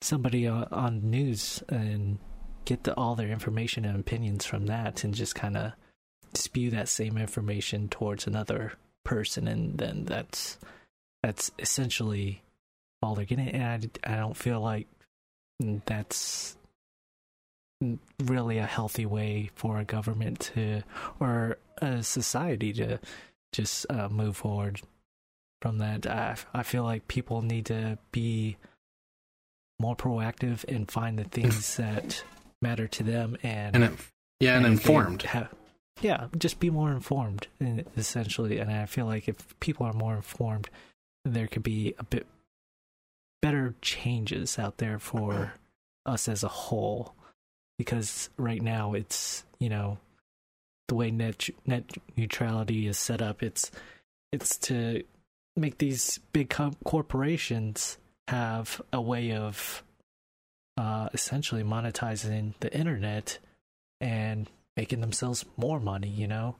somebody 0.00 0.46
on, 0.46 0.62
on 0.70 1.10
news 1.10 1.60
and 1.68 2.18
get 2.66 2.84
the, 2.84 2.94
all 2.94 3.16
their 3.16 3.30
information 3.30 3.84
and 3.84 3.98
opinions 3.98 4.46
from 4.46 4.66
that, 4.66 5.02
and 5.02 5.12
just 5.12 5.34
kind 5.34 5.56
of 5.56 5.72
spew 6.36 6.70
that 6.70 6.88
same 6.88 7.16
information 7.18 7.88
towards 7.88 8.26
another 8.26 8.74
person, 9.04 9.48
and 9.48 9.78
then 9.78 10.04
that's 10.04 10.58
that's 11.22 11.50
essentially 11.58 12.42
all 13.02 13.14
they're 13.14 13.24
getting. 13.24 13.48
And 13.48 13.90
I, 14.04 14.12
I 14.14 14.16
don't 14.16 14.36
feel 14.36 14.60
like 14.60 14.86
that's 15.86 16.56
really 18.24 18.58
a 18.58 18.66
healthy 18.66 19.06
way 19.06 19.50
for 19.54 19.78
a 19.78 19.84
government 19.84 20.40
to 20.54 20.82
or 21.20 21.58
a 21.80 22.02
society 22.02 22.72
to 22.72 22.98
just 23.52 23.86
uh, 23.90 24.08
move 24.08 24.36
forward 24.36 24.80
from 25.62 25.78
that. 25.78 26.06
I, 26.06 26.36
I 26.52 26.62
feel 26.64 26.82
like 26.82 27.06
people 27.08 27.42
need 27.42 27.66
to 27.66 27.98
be 28.12 28.56
more 29.80 29.94
proactive 29.96 30.64
and 30.68 30.90
find 30.90 31.18
the 31.18 31.24
things 31.24 31.76
that 31.78 32.22
matter 32.60 32.88
to 32.88 33.04
them 33.04 33.36
and 33.44 33.76
And 33.76 33.84
it, 33.84 33.92
yeah, 34.40 34.56
and, 34.56 34.64
they 34.64 34.70
informed. 34.70 35.22
have- 35.22 35.52
yeah, 36.00 36.28
just 36.36 36.60
be 36.60 36.70
more 36.70 36.90
informed, 36.90 37.48
essentially. 37.96 38.58
And 38.58 38.70
I 38.70 38.86
feel 38.86 39.06
like 39.06 39.28
if 39.28 39.58
people 39.60 39.86
are 39.86 39.92
more 39.92 40.16
informed, 40.16 40.68
there 41.24 41.46
could 41.46 41.62
be 41.62 41.94
a 41.98 42.04
bit 42.04 42.26
better 43.42 43.74
changes 43.80 44.58
out 44.58 44.78
there 44.78 44.98
for 44.98 45.54
us 46.06 46.28
as 46.28 46.42
a 46.42 46.48
whole. 46.48 47.14
Because 47.78 48.30
right 48.36 48.62
now, 48.62 48.94
it's 48.94 49.44
you 49.58 49.68
know 49.68 49.98
the 50.88 50.94
way 50.94 51.10
net 51.10 51.48
net 51.66 51.84
neutrality 52.16 52.86
is 52.86 52.98
set 52.98 53.22
up. 53.22 53.42
It's 53.42 53.70
it's 54.32 54.56
to 54.58 55.02
make 55.56 55.78
these 55.78 56.18
big 56.32 56.50
co- 56.50 56.76
corporations 56.84 57.98
have 58.28 58.80
a 58.92 59.00
way 59.00 59.32
of 59.32 59.82
uh, 60.76 61.08
essentially 61.12 61.62
monetizing 61.62 62.54
the 62.60 62.72
internet 62.72 63.38
and 64.00 64.48
making 64.78 65.00
themselves 65.00 65.44
more 65.56 65.80
money, 65.80 66.08
you 66.08 66.28
know? 66.28 66.54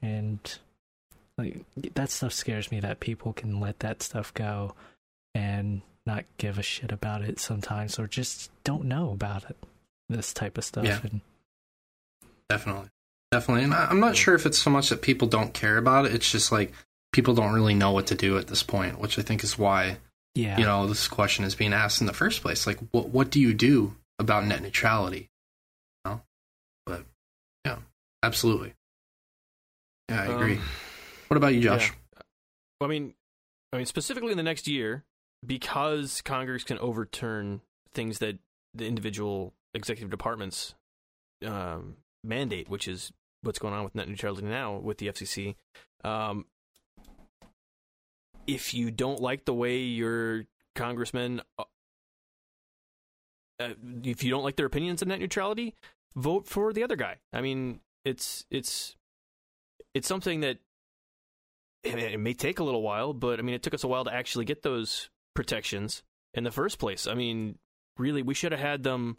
And 0.00 0.38
like 1.36 1.64
that 1.94 2.10
stuff 2.10 2.32
scares 2.32 2.70
me 2.70 2.78
that 2.78 3.00
people 3.00 3.32
can 3.32 3.58
let 3.58 3.80
that 3.80 4.04
stuff 4.04 4.32
go 4.32 4.74
and 5.34 5.82
not 6.06 6.24
give 6.38 6.58
a 6.58 6.62
shit 6.62 6.92
about 6.92 7.22
it 7.22 7.40
sometimes 7.40 7.98
or 7.98 8.06
just 8.06 8.52
don't 8.62 8.84
know 8.84 9.10
about 9.10 9.50
it. 9.50 9.56
This 10.08 10.32
type 10.32 10.56
of 10.58 10.64
stuff. 10.64 10.84
Yeah. 10.84 11.00
And 11.02 11.20
Definitely. 12.48 12.88
Definitely. 13.32 13.64
And 13.64 13.74
I, 13.74 13.86
I'm 13.86 14.00
not 14.00 14.16
sure 14.16 14.34
if 14.36 14.46
it's 14.46 14.58
so 14.58 14.70
much 14.70 14.88
that 14.90 15.02
people 15.02 15.26
don't 15.26 15.52
care 15.52 15.76
about 15.76 16.06
it. 16.06 16.14
It's 16.14 16.30
just 16.30 16.52
like 16.52 16.72
people 17.12 17.34
don't 17.34 17.52
really 17.52 17.74
know 17.74 17.90
what 17.90 18.06
to 18.08 18.14
do 18.14 18.38
at 18.38 18.46
this 18.46 18.62
point, 18.62 19.00
which 19.00 19.18
I 19.18 19.22
think 19.22 19.42
is 19.42 19.58
why 19.58 19.98
Yeah. 20.36 20.56
you 20.56 20.64
know 20.64 20.86
this 20.86 21.08
question 21.08 21.44
is 21.44 21.56
being 21.56 21.72
asked 21.72 22.00
in 22.00 22.06
the 22.06 22.12
first 22.12 22.42
place. 22.42 22.64
Like, 22.66 22.78
what 22.92 23.08
what 23.08 23.30
do 23.30 23.40
you 23.40 23.54
do 23.54 23.96
about 24.20 24.46
net 24.46 24.62
neutrality? 24.62 25.28
Absolutely. 28.22 28.74
Yeah, 30.08 30.22
I 30.22 30.26
agree. 30.26 30.56
Um, 30.56 30.62
what 31.28 31.36
about 31.36 31.54
you, 31.54 31.60
Josh? 31.60 31.88
yeah. 31.88 32.22
Well, 32.80 32.88
I 32.88 32.90
mean, 32.90 33.14
I 33.72 33.76
mean 33.76 33.86
specifically 33.86 34.30
in 34.30 34.36
the 34.36 34.42
next 34.42 34.66
year, 34.66 35.04
because 35.46 36.20
Congress 36.22 36.64
can 36.64 36.78
overturn 36.78 37.60
things 37.92 38.18
that 38.18 38.38
the 38.74 38.86
individual 38.86 39.54
executive 39.74 40.10
departments 40.10 40.74
um, 41.46 41.96
mandate, 42.24 42.68
which 42.68 42.88
is 42.88 43.12
what's 43.42 43.58
going 43.58 43.74
on 43.74 43.84
with 43.84 43.94
net 43.94 44.08
neutrality 44.08 44.46
now 44.46 44.76
with 44.76 44.98
the 44.98 45.08
FCC. 45.08 45.54
Um, 46.04 46.46
if 48.46 48.74
you 48.74 48.90
don't 48.90 49.20
like 49.20 49.44
the 49.44 49.54
way 49.54 49.78
your 49.78 50.44
congressman, 50.74 51.40
uh, 51.58 51.64
uh, 53.60 53.74
if 54.02 54.24
you 54.24 54.30
don't 54.30 54.42
like 54.42 54.56
their 54.56 54.66
opinions 54.66 55.02
on 55.02 55.08
net 55.08 55.20
neutrality, 55.20 55.74
vote 56.16 56.46
for 56.46 56.72
the 56.72 56.82
other 56.82 56.96
guy. 56.96 57.16
I 57.32 57.40
mean, 57.40 57.80
it's 58.04 58.44
it's 58.50 58.96
it's 59.94 60.08
something 60.08 60.40
that 60.40 60.58
it, 61.82 62.20
may 62.20 62.34
take 62.34 62.58
a 62.58 62.64
little 62.64 62.82
while, 62.82 63.12
but 63.12 63.38
I 63.38 63.42
mean, 63.42 63.54
it 63.54 63.62
took 63.62 63.74
us 63.74 63.84
a 63.84 63.88
while 63.88 64.04
to 64.04 64.12
actually 64.12 64.44
get 64.44 64.62
those 64.62 65.08
protections 65.34 66.02
in 66.34 66.44
the 66.44 66.50
first 66.50 66.78
place. 66.78 67.06
I 67.06 67.14
mean, 67.14 67.58
really, 67.96 68.22
we 68.22 68.34
should 68.34 68.52
have 68.52 68.60
had 68.60 68.82
them 68.82 69.16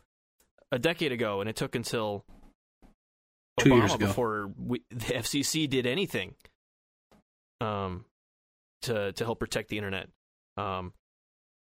a 0.72 0.80
decade 0.80 1.12
ago, 1.12 1.41
and 1.41 1.49
it 1.49 1.56
took 1.56 1.76
until 1.76 2.26
Two 3.60 3.70
Obama 3.70 3.78
years 3.80 3.94
ago. 3.95 4.08
before 4.08 4.52
we, 4.58 4.82
the 4.90 5.14
FCC 5.14 5.70
did 5.70 5.86
anything 5.86 6.36
um, 7.60 8.06
to 8.84 9.12
to 9.14 9.26
help 9.26 9.40
protect 9.40 9.70
the 9.70 9.78
internet. 9.78 10.08
Um, 10.58 10.94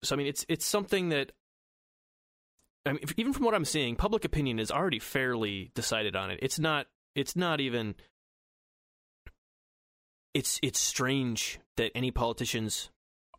so 0.03 0.15
I 0.15 0.19
mean, 0.19 0.27
it's 0.27 0.45
it's 0.49 0.67
something 0.67 1.11
that 1.11 1.33
I 2.85 2.93
mean, 2.93 3.01
if- 3.03 3.15
even 3.17 3.33
from 3.33 3.45
what 3.45 3.55
I'm 3.55 3.65
seeing, 3.65 3.97
public 3.97 4.25
opinion 4.25 4.59
is 4.59 4.71
already 4.71 4.99
fairly 4.99 5.71
decided 5.75 6.17
on 6.17 6.31
it. 6.31 6.41
It's 6.43 6.59
not. 6.59 6.87
It's 7.21 7.37
not 7.37 7.61
even. 7.61 7.95
It's 10.33 10.59
it's 10.63 10.81
strange 10.81 11.61
that 11.77 11.93
any 11.95 12.11
politicians 12.11 12.91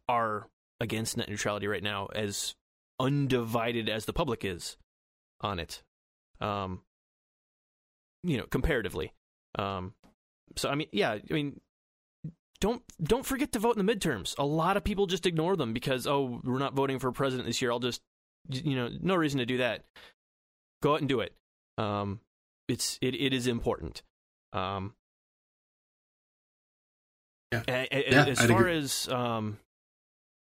are 0.07 0.47
against 0.79 1.17
net 1.17 1.29
neutrality 1.29 1.67
right 1.67 1.81
now, 1.81 2.07
as 2.13 2.53
undivided 2.99 3.89
as 3.89 4.05
the 4.05 4.13
public 4.13 4.45
is 4.45 4.77
on 5.41 5.59
it. 5.59 5.81
Um, 6.39 6.81
you 8.23 8.37
know, 8.37 8.45
comparatively. 8.45 9.13
Um, 9.57 9.93
so 10.55 10.69
I 10.69 10.75
mean, 10.75 10.87
yeah, 10.91 11.13
I 11.13 11.33
mean, 11.33 11.59
don't 12.59 12.83
don't 13.01 13.25
forget 13.25 13.51
to 13.53 13.59
vote 13.59 13.77
in 13.77 13.83
the 13.83 13.95
midterms. 13.95 14.37
A 14.37 14.45
lot 14.45 14.77
of 14.77 14.83
people 14.83 15.07
just 15.07 15.25
ignore 15.25 15.55
them 15.55 15.73
because 15.73 16.05
oh, 16.05 16.39
we're 16.43 16.59
not 16.59 16.75
voting 16.75 16.99
for 16.99 17.11
president 17.11 17.47
this 17.47 17.61
year. 17.63 17.71
I'll 17.71 17.79
just 17.79 18.01
you 18.47 18.75
know, 18.75 18.89
no 19.01 19.15
reason 19.15 19.39
to 19.39 19.45
do 19.45 19.57
that. 19.57 19.83
Go 20.83 20.93
out 20.93 20.99
and 20.99 21.09
do 21.09 21.21
it. 21.21 21.33
Um, 21.79 22.19
it's 22.67 22.97
it 23.01 23.13
it 23.15 23.33
is 23.33 23.47
important. 23.47 24.01
Um, 24.53 24.93
Yeah. 27.51 27.63
a- 27.67 27.87
a- 27.97 28.11
Yeah, 28.11 28.25
as 28.27 28.39
I'd 28.39 28.49
far 28.49 28.59
agree. 28.61 28.77
as 28.77 29.07
um, 29.09 29.59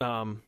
um, 0.00 0.42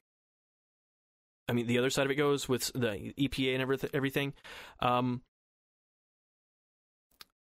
I 1.49 1.53
mean, 1.53 1.67
the 1.67 1.79
other 1.79 1.91
side 1.91 2.05
of 2.07 2.11
it 2.11 2.15
goes 2.17 2.49
with 2.49 2.73
the 2.75 3.13
EPA 3.19 3.55
and 3.55 3.63
everyth- 3.69 3.91
everything. 3.95 4.35
Um, 4.81 5.23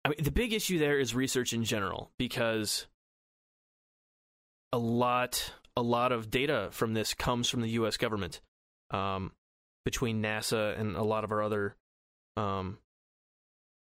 I 0.04 0.10
mean, 0.10 0.22
the 0.22 0.30
big 0.32 0.52
issue 0.52 0.78
there 0.78 0.98
is 0.98 1.14
research 1.14 1.52
in 1.52 1.64
general 1.64 2.10
because 2.18 2.86
a 4.72 4.78
lot, 4.78 5.54
a 5.76 5.82
lot 5.82 6.12
of 6.12 6.30
data 6.30 6.68
from 6.72 6.92
this 6.94 7.14
comes 7.14 7.48
from 7.48 7.62
the 7.62 7.70
U.S. 7.70 7.96
government, 7.96 8.40
um, 8.90 9.32
between 9.84 10.20
NASA 10.22 10.78
and 10.78 10.94
a 10.96 11.02
lot 11.02 11.24
of 11.24 11.32
our 11.32 11.42
other 11.42 11.76
um, 12.36 12.78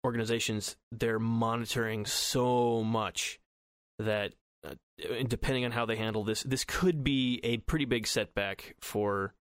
organizations. 0.05 0.77
They're 0.91 1.19
monitoring 1.19 2.05
so 2.05 2.83
much 2.83 3.39
that, 3.99 4.33
uh, 4.65 4.75
depending 5.27 5.65
on 5.65 5.71
how 5.71 5.85
they 5.85 5.97
handle 5.97 6.23
this, 6.23 6.43
this 6.43 6.63
could 6.63 7.03
be 7.03 7.39
a 7.43 7.57
pretty 7.57 7.85
big 7.85 8.07
setback 8.07 8.75
for 8.79 9.33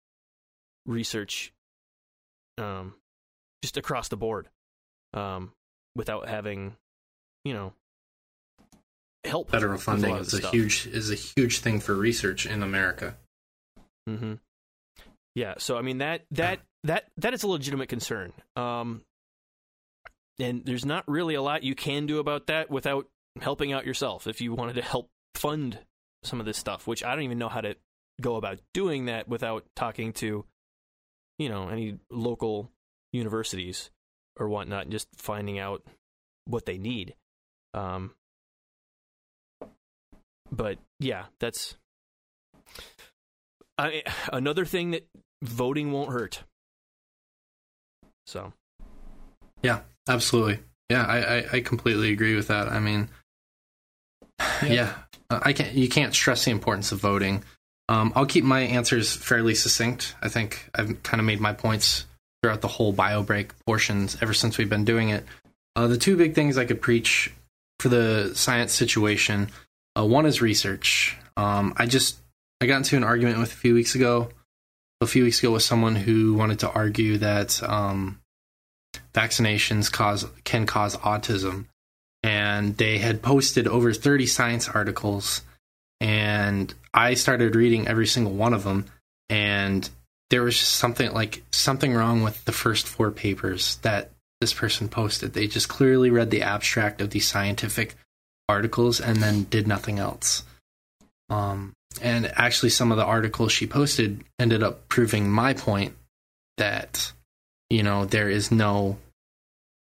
research, 0.86 1.52
um, 2.58 2.94
just 3.62 3.76
across 3.76 4.08
the 4.08 4.16
board. 4.16 4.48
Um, 5.14 5.52
without 5.94 6.26
having, 6.26 6.76
you 7.44 7.52
know, 7.52 7.74
help. 9.24 9.50
Federal 9.50 9.74
a 9.74 9.78
funding 9.78 10.16
is 10.16 10.32
a 10.32 10.38
stuff. 10.38 10.52
huge 10.52 10.86
is 10.86 11.10
a 11.10 11.14
huge 11.14 11.58
thing 11.58 11.80
for 11.80 11.94
research 11.94 12.46
in 12.46 12.62
America. 12.62 13.16
hmm 14.06 14.34
Yeah. 15.34 15.54
So 15.58 15.76
I 15.76 15.82
mean 15.82 15.98
that 15.98 16.24
that 16.30 16.60
that 16.84 17.04
that 17.18 17.34
is 17.34 17.42
a 17.42 17.48
legitimate 17.48 17.88
concern. 17.88 18.32
Um, 18.56 19.02
and 20.38 20.64
there's 20.64 20.84
not 20.84 21.04
really 21.08 21.34
a 21.34 21.42
lot 21.42 21.62
you 21.62 21.74
can 21.74 22.06
do 22.06 22.18
about 22.18 22.46
that 22.46 22.70
without 22.70 23.06
helping 23.40 23.72
out 23.72 23.86
yourself. 23.86 24.26
If 24.26 24.40
you 24.40 24.54
wanted 24.54 24.74
to 24.74 24.82
help 24.82 25.10
fund 25.34 25.78
some 26.22 26.40
of 26.40 26.46
this 26.46 26.58
stuff, 26.58 26.86
which 26.86 27.04
I 27.04 27.14
don't 27.14 27.24
even 27.24 27.38
know 27.38 27.48
how 27.48 27.60
to 27.60 27.76
go 28.20 28.36
about 28.36 28.60
doing 28.74 29.06
that 29.06 29.28
without 29.28 29.64
talking 29.74 30.12
to, 30.14 30.44
you 31.38 31.48
know, 31.48 31.68
any 31.68 31.98
local 32.10 32.70
universities 33.12 33.90
or 34.38 34.48
whatnot, 34.48 34.84
and 34.84 34.92
just 34.92 35.08
finding 35.16 35.58
out 35.58 35.82
what 36.46 36.66
they 36.66 36.78
need. 36.78 37.14
Um, 37.74 38.12
but 40.50 40.78
yeah, 41.00 41.26
that's 41.40 41.76
I, 43.78 44.02
another 44.32 44.64
thing 44.64 44.92
that 44.92 45.06
voting 45.42 45.92
won't 45.92 46.12
hurt. 46.12 46.44
So 48.26 48.52
Yeah, 49.62 49.80
absolutely. 50.08 50.60
Yeah, 50.88 51.04
I, 51.04 51.18
I, 51.18 51.44
I 51.54 51.60
completely 51.60 52.12
agree 52.12 52.34
with 52.36 52.48
that. 52.48 52.68
I 52.68 52.80
mean, 52.80 53.08
yeah, 54.62 54.94
Uh, 55.30 55.40
I 55.42 55.52
can't. 55.52 55.72
You 55.72 55.88
can't 55.88 56.14
stress 56.14 56.44
the 56.44 56.50
importance 56.50 56.92
of 56.92 57.00
voting. 57.00 57.44
Um, 57.88 58.12
I'll 58.14 58.26
keep 58.26 58.44
my 58.44 58.60
answers 58.60 59.14
fairly 59.14 59.54
succinct. 59.54 60.14
I 60.22 60.28
think 60.28 60.68
I've 60.74 61.02
kind 61.02 61.20
of 61.20 61.26
made 61.26 61.40
my 61.40 61.52
points 61.52 62.06
throughout 62.42 62.60
the 62.60 62.68
whole 62.68 62.92
bio 62.92 63.22
break 63.22 63.52
portions 63.66 64.16
ever 64.20 64.34
since 64.34 64.58
we've 64.58 64.68
been 64.70 64.84
doing 64.84 65.10
it. 65.10 65.24
Uh, 65.76 65.86
the 65.86 65.96
two 65.96 66.16
big 66.16 66.34
things 66.34 66.58
I 66.58 66.64
could 66.64 66.80
preach 66.82 67.32
for 67.80 67.88
the 67.88 68.32
science 68.34 68.72
situation. 68.72 69.48
Uh, 69.96 70.04
one 70.04 70.26
is 70.26 70.40
research. 70.42 71.16
Um, 71.36 71.74
I 71.76 71.86
just 71.86 72.18
I 72.60 72.66
got 72.66 72.78
into 72.78 72.96
an 72.96 73.04
argument 73.04 73.38
with 73.38 73.52
a 73.52 73.56
few 73.56 73.74
weeks 73.74 73.94
ago. 73.94 74.30
A 75.00 75.06
few 75.06 75.24
weeks 75.24 75.40
ago 75.40 75.50
with 75.50 75.62
someone 75.64 75.96
who 75.96 76.34
wanted 76.34 76.60
to 76.60 76.70
argue 76.70 77.18
that 77.18 77.60
um, 77.62 78.20
vaccinations 79.14 79.90
cause 79.90 80.26
can 80.44 80.66
cause 80.66 80.96
autism. 80.98 81.66
And 82.22 82.76
they 82.76 82.98
had 82.98 83.22
posted 83.22 83.66
over 83.66 83.92
30 83.92 84.26
science 84.26 84.68
articles 84.68 85.42
and 86.00 86.72
i 86.94 87.14
started 87.14 87.54
reading 87.56 87.88
every 87.88 88.06
single 88.06 88.32
one 88.32 88.54
of 88.54 88.64
them. 88.64 88.86
And 89.28 89.88
there 90.30 90.42
was 90.42 90.58
just 90.58 90.74
something 90.74 91.12
like 91.12 91.42
something 91.52 91.94
wrong 91.94 92.22
with 92.22 92.44
the 92.44 92.52
first 92.52 92.86
four 92.86 93.10
papers 93.10 93.76
that 93.82 94.10
this 94.40 94.52
person 94.52 94.88
posted. 94.88 95.32
They 95.32 95.46
just 95.46 95.68
clearly 95.68 96.10
read 96.10 96.30
the 96.30 96.42
abstract 96.42 97.00
of 97.00 97.10
these 97.10 97.28
scientific 97.28 97.94
articles 98.48 99.00
and 99.00 99.18
then 99.18 99.44
did 99.44 99.66
nothing 99.66 99.98
else. 99.98 100.44
Um, 101.30 101.72
and 102.00 102.26
actually 102.34 102.70
some 102.70 102.90
of 102.90 102.98
the 102.98 103.04
articles 103.04 103.52
she 103.52 103.66
posted 103.66 104.24
ended 104.38 104.62
up 104.62 104.88
proving 104.88 105.30
my 105.30 105.54
point 105.54 105.94
that 106.58 107.12
you 107.72 107.82
know 107.82 108.04
there 108.04 108.28
is 108.28 108.52
no 108.52 108.98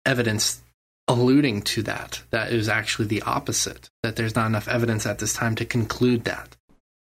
evidence 0.05 0.61
alluding 1.09 1.61
to 1.63 1.83
that. 1.83 2.21
That 2.29 2.53
is 2.53 2.69
actually 2.69 3.07
the 3.07 3.23
opposite 3.23 3.89
that 4.03 4.15
there's 4.15 4.35
not 4.35 4.45
enough 4.45 4.69
evidence 4.69 5.05
at 5.05 5.19
this 5.19 5.33
time 5.33 5.55
to 5.55 5.65
conclude 5.65 6.23
that. 6.23 6.55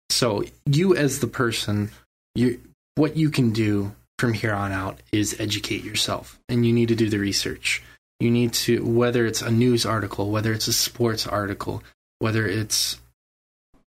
So 0.10 0.44
you 0.66 0.94
as 0.94 1.20
the 1.20 1.28
person 1.28 1.92
you 2.36 2.60
what 2.96 3.16
you 3.16 3.30
can 3.30 3.52
do 3.52 3.94
from 4.20 4.34
here 4.34 4.54
on 4.54 4.74
out 4.74 5.00
is 5.14 5.40
educate 5.40 5.86
yourself 5.86 6.38
and 6.50 6.66
you 6.66 6.74
need 6.74 6.90
to 6.90 6.96
do 6.96 7.10
the 7.10 7.20
research. 7.20 7.82
You 8.20 8.30
need 8.30 8.52
to 8.66 8.84
whether 8.84 9.26
it's 9.26 9.42
a 9.42 9.52
news 9.52 9.86
article 9.86 10.32
whether 10.32 10.52
it's 10.52 10.68
a 10.68 10.74
sports 10.74 11.26
article 11.26 11.82
whether 12.20 12.46
it's 12.46 13.00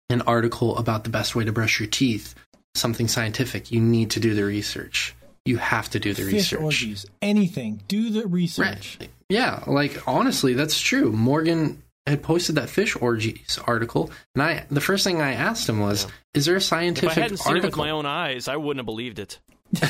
an 0.10 0.22
article 0.22 0.78
about 0.78 1.04
the 1.04 1.10
best 1.10 1.36
way 1.36 1.44
to 1.44 1.52
brush 1.52 1.80
your 1.80 1.90
teeth 1.90 2.36
something 2.76 3.10
scientific 3.10 3.72
you 3.72 3.82
need 3.82 4.12
to 4.12 4.20
do 4.20 4.34
the 4.34 4.46
research 4.46 5.16
you 5.50 5.58
have 5.58 5.90
to 5.90 6.00
do 6.00 6.14
the 6.14 6.22
Fish 6.22 6.34
research 6.34 6.62
orgies, 6.62 7.06
anything. 7.22 7.82
Do 7.88 8.12
the 8.12 8.28
research. 8.28 8.98
Right. 9.00 9.10
Yeah, 9.30 9.64
like 9.68 10.08
honestly, 10.08 10.54
that's 10.54 10.80
true. 10.80 11.12
Morgan 11.12 11.82
had 12.08 12.24
posted 12.24 12.56
that 12.56 12.70
fish 12.70 12.96
orgies 12.96 13.60
article, 13.66 14.12
and 14.36 14.44
I 14.44 14.66
the 14.70 14.82
first 14.82 15.04
thing 15.04 15.22
I 15.22 15.34
asked 15.34 15.68
him 15.68 15.80
was, 15.80 16.06
Yeah. 16.06 16.12
"Is 16.36 16.46
there 16.46 16.56
a 16.56 16.58
if 16.58 16.64
scientific 16.64 17.18
I 17.18 17.22
hadn't 17.22 17.38
seen 17.38 17.58
it 17.58 17.64
with 17.64 17.76
my 17.76 17.90
own 17.90 18.06
eyes, 18.06 18.48
I 18.48 18.58
wouldn't 18.58 18.80
have 18.80 18.86
believed 18.86 19.20
it. 19.20 19.40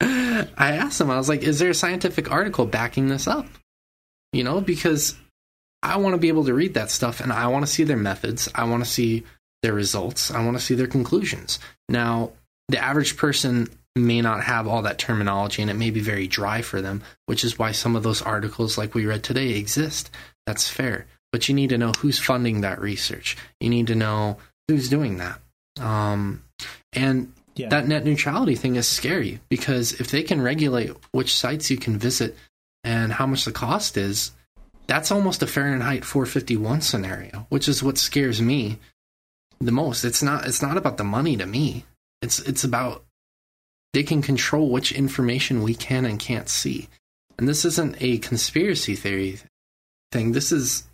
I 0.00 0.46
asked 0.58 1.00
him, 1.00 1.10
I 1.10 1.16
was 1.16 1.28
like, 1.28 1.42
"Is 1.42 1.58
there 1.58 1.70
a 1.70 1.74
scientific 1.74 2.30
article 2.30 2.66
backing 2.66 3.08
this 3.08 3.26
up?" 3.26 3.46
You 4.32 4.44
know, 4.44 4.60
because 4.60 5.16
I 5.82 5.96
want 5.98 6.14
to 6.14 6.18
be 6.18 6.28
able 6.28 6.44
to 6.46 6.54
read 6.54 6.74
that 6.74 6.90
stuff, 6.90 7.20
and 7.20 7.32
I 7.32 7.46
want 7.48 7.66
to 7.66 7.72
see 7.72 7.84
their 7.84 7.96
methods. 7.96 8.48
I 8.54 8.64
want 8.64 8.84
to 8.84 8.90
see 8.90 9.24
their 9.62 9.74
results. 9.74 10.30
I 10.30 10.44
want 10.44 10.56
to 10.56 10.62
see 10.62 10.74
their 10.74 10.86
conclusions. 10.86 11.58
Now, 11.88 12.32
the 12.68 12.78
average 12.82 13.16
person 13.16 13.68
may 13.96 14.20
not 14.20 14.42
have 14.44 14.66
all 14.66 14.82
that 14.82 14.98
terminology 14.98 15.62
and 15.62 15.70
it 15.70 15.74
may 15.74 15.90
be 15.90 16.00
very 16.00 16.26
dry 16.26 16.62
for 16.62 16.80
them, 16.80 17.02
which 17.26 17.44
is 17.44 17.58
why 17.58 17.72
some 17.72 17.94
of 17.94 18.02
those 18.02 18.22
articles 18.22 18.76
like 18.76 18.94
we 18.94 19.06
read 19.06 19.22
today 19.22 19.50
exist. 19.50 20.10
That's 20.46 20.68
fair. 20.68 21.06
But 21.32 21.48
you 21.48 21.54
need 21.54 21.70
to 21.70 21.78
know 21.78 21.92
who's 21.98 22.18
funding 22.18 22.60
that 22.60 22.80
research. 22.80 23.36
You 23.60 23.70
need 23.70 23.86
to 23.88 23.94
know 23.94 24.38
who's 24.68 24.88
doing 24.88 25.18
that. 25.18 25.40
Um, 25.80 26.42
and 26.92 27.32
Yeah. 27.56 27.68
that 27.68 27.86
net 27.86 28.04
neutrality 28.04 28.56
thing 28.56 28.74
is 28.76 28.88
scary 28.88 29.40
because 29.48 29.92
if 29.92 30.10
they 30.10 30.22
can 30.24 30.42
regulate 30.42 30.90
which 31.12 31.34
sites 31.34 31.70
you 31.70 31.76
can 31.76 31.98
visit 31.98 32.36
and 32.82 33.12
how 33.12 33.26
much 33.26 33.44
the 33.44 33.52
cost 33.52 33.96
is, 33.96 34.32
that's 34.86 35.10
almost 35.12 35.42
a 35.42 35.46
Fahrenheit 35.46 36.04
451 36.04 36.80
scenario, 36.80 37.46
which 37.48 37.68
is 37.68 37.82
what 37.82 37.96
scares 37.96 38.40
me 38.42 38.78
the 39.60 39.72
most. 39.72 40.04
It's 40.04 40.22
not 40.22 40.46
it's 40.46 40.62
not 40.62 40.76
about 40.76 40.96
the 40.96 41.04
money 41.04 41.36
to 41.36 41.46
me. 41.46 41.84
It's 42.20 42.38
it's 42.40 42.64
about 42.64 43.03
they 43.94 44.02
can 44.02 44.20
control 44.20 44.68
which 44.70 44.92
information 44.92 45.62
we 45.62 45.74
can 45.74 46.04
and 46.04 46.18
can't 46.18 46.48
see. 46.48 46.88
And 47.38 47.48
this 47.48 47.64
isn't 47.64 47.96
a 48.00 48.18
conspiracy 48.18 48.94
theory 48.94 49.38
thing. 50.12 50.32
This 50.32 50.52
is 50.52 50.84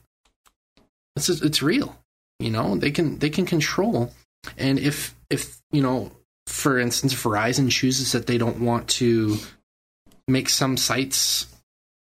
this 1.17 1.29
is 1.29 1.43
it's 1.43 1.63
real. 1.63 1.99
You 2.39 2.51
know, 2.51 2.77
they 2.77 2.91
can 2.91 3.19
they 3.19 3.31
can 3.31 3.47
control 3.47 4.13
and 4.57 4.79
if 4.79 5.15
if 5.29 5.61
you 5.71 5.83
know, 5.83 6.13
for 6.47 6.79
instance, 6.79 7.15
Verizon 7.15 7.71
chooses 7.71 8.13
that 8.13 8.27
they 8.27 8.39
don't 8.39 8.61
want 8.61 8.89
to 8.89 9.39
make 10.29 10.49
some 10.49 10.77
sites, 10.77 11.47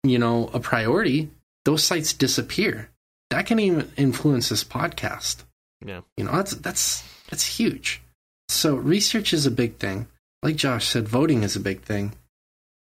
you 0.02 0.18
know, 0.18 0.50
a 0.52 0.60
priority, 0.60 1.30
those 1.64 1.84
sites 1.84 2.12
disappear. 2.12 2.90
That 3.30 3.46
can 3.46 3.58
even 3.58 3.90
influence 3.96 4.48
this 4.48 4.64
podcast. 4.64 5.44
Yeah. 5.84 6.00
You 6.16 6.24
know, 6.24 6.32
that's 6.32 6.54
that's 6.54 7.04
that's 7.30 7.44
huge. 7.44 8.00
So 8.48 8.76
research 8.76 9.32
is 9.32 9.46
a 9.46 9.50
big 9.50 9.78
thing. 9.78 10.06
Like 10.44 10.56
Josh 10.56 10.88
said, 10.88 11.08
voting 11.08 11.42
is 11.42 11.56
a 11.56 11.60
big 11.60 11.80
thing. 11.80 12.12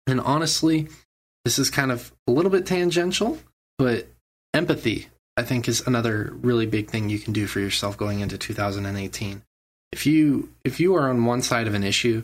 And 0.06 0.20
honestly, 0.20 0.88
this 1.44 1.58
is 1.58 1.68
kind 1.68 1.90
of 1.90 2.12
a 2.28 2.30
little 2.30 2.50
bit 2.50 2.64
tangential, 2.64 3.40
but 3.76 4.06
empathy, 4.54 5.08
I 5.36 5.42
think, 5.42 5.66
is 5.66 5.84
another 5.84 6.32
really 6.42 6.66
big 6.66 6.90
thing 6.90 7.10
you 7.10 7.18
can 7.18 7.32
do 7.32 7.48
for 7.48 7.58
yourself 7.58 7.96
going 7.96 8.20
into 8.20 8.38
2018. 8.38 9.42
If 9.90 10.06
you 10.06 10.52
if 10.64 10.78
you 10.78 10.94
are 10.94 11.10
on 11.10 11.24
one 11.24 11.42
side 11.42 11.66
of 11.66 11.74
an 11.74 11.82
issue 11.82 12.22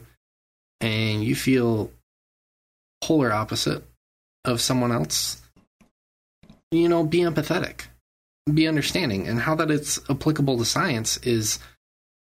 and 0.80 1.24
you 1.24 1.34
feel 1.34 1.90
polar 3.02 3.32
opposite 3.32 3.82
of 4.44 4.60
someone 4.60 4.92
else, 4.92 5.42
you 6.70 6.88
know, 6.88 7.02
be 7.02 7.18
empathetic, 7.18 7.86
be 8.52 8.68
understanding, 8.68 9.26
and 9.26 9.40
how 9.40 9.56
that 9.56 9.72
it's 9.72 9.98
applicable 10.08 10.56
to 10.58 10.64
science 10.64 11.16
is 11.18 11.58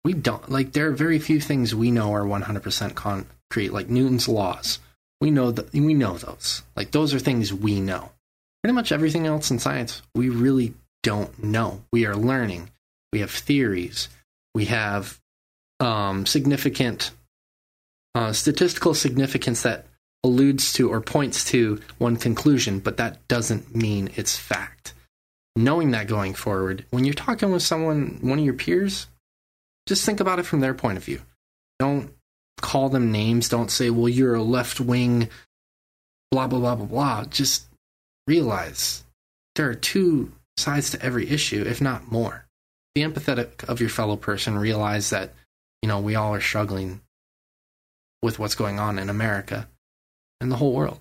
we 0.06 0.14
don't 0.14 0.50
like 0.52 0.72
there 0.72 0.88
are 0.88 0.92
very 0.92 1.18
few 1.18 1.42
things 1.42 1.74
we 1.74 1.90
know 1.90 2.14
are 2.14 2.24
100% 2.24 2.94
concrete, 2.94 3.74
like 3.74 3.90
Newton's 3.90 4.30
laws. 4.30 4.80
We 5.20 5.32
know 5.32 5.50
that 5.50 5.74
we 5.74 5.96
know 5.96 6.18
those. 6.20 6.62
Like 6.76 6.92
those 6.92 7.14
are 7.16 7.20
things 7.20 7.52
we 7.52 7.82
know. 7.82 8.12
Pretty 8.64 8.76
much 8.76 8.92
everything 8.92 9.26
else 9.26 9.50
in 9.50 9.58
science 9.58 10.04
we 10.14 10.30
really 10.30 10.76
don't 11.02 11.44
know. 11.44 11.82
We 11.92 12.06
are 12.06 12.16
learning. 12.16 12.70
We 13.12 13.22
have 13.22 13.32
theories. 13.32 14.08
We 14.54 14.66
have 14.66 15.20
um, 15.80 16.28
significant 16.28 17.12
uh, 18.14 18.32
statistical 18.32 18.94
significance 18.94 19.64
that 19.64 19.88
alludes 20.24 20.72
to 20.74 20.92
or 20.92 21.02
points 21.02 21.44
to 21.46 21.82
one 21.98 22.16
conclusion, 22.16 22.80
but 22.80 22.98
that 22.98 23.28
doesn't 23.28 23.76
mean 23.76 24.12
it's 24.16 24.38
fact. 24.38 24.94
Knowing 25.56 25.92
that 25.92 26.08
going 26.08 26.36
forward, 26.36 26.86
when 26.92 27.06
you're 27.06 27.14
talking 27.14 27.52
with 27.52 27.64
someone, 27.64 28.20
one 28.22 28.38
of 28.38 28.46
your 28.46 28.54
peers, 28.54 29.08
just 29.86 30.06
think 30.06 30.20
about 30.20 30.40
it 30.40 30.46
from 30.46 30.60
their 30.60 30.74
point 30.74 30.98
of 30.98 31.04
view. 31.04 31.22
Don't 31.80 32.12
call 32.62 32.90
them 32.90 33.12
names. 33.12 33.50
Don't 33.50 33.72
say, 33.72 33.90
well, 33.90 34.10
you're 34.10 34.36
a 34.36 34.44
left 34.44 34.80
wing, 34.80 35.30
blah, 36.32 36.48
blah, 36.48 36.60
blah, 36.60 36.76
blah, 36.76 36.86
blah. 36.86 37.26
Just 37.26 37.68
realize 38.28 39.04
there 39.56 39.70
are 39.70 39.76
two 39.76 40.32
sides 40.58 40.92
to 40.92 41.02
every 41.04 41.30
issue, 41.30 41.64
if 41.66 41.82
not 41.82 42.12
more. 42.12 42.46
Be 42.94 43.02
empathetic 43.02 43.64
of 43.66 43.80
your 43.80 43.90
fellow 43.90 44.16
person. 44.16 44.58
Realize 44.58 45.10
that, 45.10 45.34
you 45.82 45.90
know, 45.90 46.00
we 46.00 46.16
all 46.16 46.34
are 46.34 46.42
struggling 46.42 47.02
with 48.22 48.40
what's 48.40 48.56
going 48.56 48.80
on 48.80 48.98
in 48.98 49.10
America 49.10 49.68
and 50.42 50.52
the 50.52 50.56
whole 50.56 50.74
world. 50.74 51.00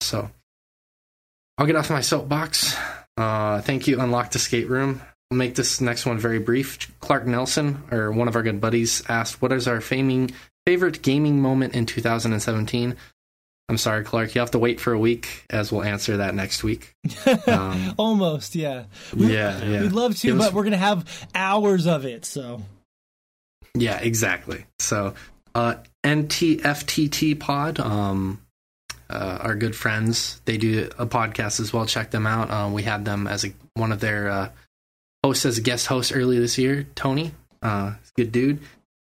So 0.00 0.30
I'll 1.56 1.66
get 1.66 1.76
off 1.76 1.90
my 1.90 2.00
soapbox. 2.00 2.76
Uh, 3.16 3.60
thank 3.60 3.86
you, 3.86 4.00
Unlocked 4.00 4.34
Escape 4.34 4.68
Room. 4.68 5.00
I'll 5.30 5.38
make 5.38 5.54
this 5.54 5.80
next 5.80 6.06
one 6.06 6.18
very 6.18 6.38
brief. 6.40 6.90
Clark 7.00 7.26
Nelson, 7.26 7.82
or 7.92 8.10
one 8.10 8.26
of 8.28 8.34
our 8.36 8.42
good 8.42 8.60
buddies, 8.60 9.02
asked, 9.08 9.40
What 9.40 9.52
is 9.52 9.68
our 9.68 9.78
faming, 9.78 10.32
favorite 10.66 11.02
gaming 11.02 11.40
moment 11.40 11.74
in 11.74 11.86
2017? 11.86 12.96
I'm 13.68 13.78
sorry, 13.78 14.02
Clark. 14.02 14.34
You 14.34 14.40
have 14.40 14.50
to 14.50 14.58
wait 14.58 14.80
for 14.80 14.92
a 14.92 14.98
week, 14.98 15.44
as 15.48 15.70
we'll 15.70 15.84
answer 15.84 16.16
that 16.16 16.34
next 16.34 16.64
week. 16.64 16.94
Um, 17.46 17.94
Almost, 17.96 18.56
yeah. 18.56 18.84
yeah, 19.16 19.62
yeah. 19.64 19.82
We'd 19.82 19.92
love 19.92 20.16
to, 20.18 20.32
us- 20.36 20.46
but 20.46 20.52
we're 20.54 20.64
gonna 20.64 20.76
have 20.76 21.28
hours 21.34 21.86
of 21.86 22.04
it. 22.04 22.24
So 22.24 22.62
Yeah, 23.74 23.98
exactly. 24.00 24.66
So, 24.80 25.14
uh, 25.54 25.76
NTFTT 26.04 27.38
Pod, 27.38 27.78
um, 27.78 28.40
uh, 29.08 29.38
our 29.40 29.54
good 29.54 29.76
friends, 29.76 30.40
they 30.44 30.56
do 30.56 30.90
a 30.98 31.06
podcast 31.06 31.60
as 31.60 31.72
well. 31.72 31.86
Check 31.86 32.10
them 32.10 32.26
out. 32.26 32.50
Uh, 32.50 32.70
we 32.72 32.82
had 32.82 33.04
them 33.04 33.26
as 33.28 33.44
a, 33.44 33.52
one 33.74 33.92
of 33.92 34.00
their 34.00 34.50
hosts 35.24 35.46
as 35.46 35.58
a 35.58 35.62
guest 35.62 35.86
host 35.86 36.12
earlier 36.14 36.40
this 36.40 36.58
year. 36.58 36.86
Tony, 36.94 37.32
uh, 37.62 37.94
good 38.16 38.32
dude. 38.32 38.60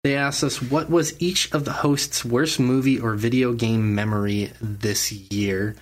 They 0.03 0.15
asked 0.15 0.43
us 0.43 0.61
what 0.61 0.89
was 0.89 1.21
each 1.21 1.51
of 1.51 1.65
the 1.65 1.73
hosts' 1.73 2.23
worst 2.23 2.59
movie 2.59 2.99
or 2.99 3.15
video 3.15 3.53
game 3.53 3.93
memory 3.93 4.51
this 4.61 5.11
year. 5.11 5.75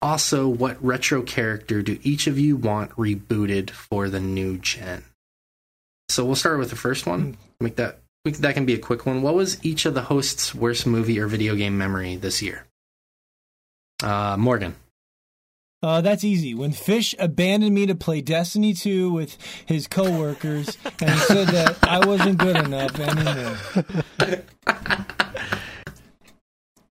Also, 0.00 0.46
what 0.48 0.82
retro 0.84 1.22
character 1.22 1.82
do 1.82 1.98
each 2.02 2.26
of 2.26 2.38
you 2.38 2.56
want 2.56 2.92
rebooted 2.92 3.70
for 3.70 4.08
the 4.08 4.20
new 4.20 4.58
gen? 4.58 5.02
So 6.08 6.24
we'll 6.24 6.36
start 6.36 6.58
with 6.58 6.70
the 6.70 6.76
first 6.76 7.06
one. 7.06 7.36
Make 7.60 7.76
that 7.76 8.00
that 8.24 8.54
can 8.54 8.66
be 8.66 8.74
a 8.74 8.78
quick 8.78 9.06
one. 9.06 9.22
What 9.22 9.34
was 9.34 9.64
each 9.64 9.86
of 9.86 9.94
the 9.94 10.02
hosts' 10.02 10.54
worst 10.54 10.86
movie 10.86 11.18
or 11.18 11.26
video 11.26 11.54
game 11.56 11.78
memory 11.78 12.16
this 12.16 12.42
year? 12.42 12.66
Uh, 14.02 14.36
Morgan. 14.38 14.76
Uh, 15.82 16.00
that's 16.00 16.24
easy. 16.24 16.54
When 16.54 16.72
Fish 16.72 17.14
abandoned 17.18 17.74
me 17.74 17.86
to 17.86 17.94
play 17.94 18.20
Destiny 18.20 18.74
2 18.74 19.10
with 19.12 19.36
his 19.66 19.86
coworkers 19.86 20.76
and 21.00 21.10
he 21.10 21.18
said 21.18 21.48
that 21.48 21.78
I 21.82 22.04
wasn't 22.06 22.38
good 22.38 22.56
enough 22.56 22.98
anymore. 22.98 23.56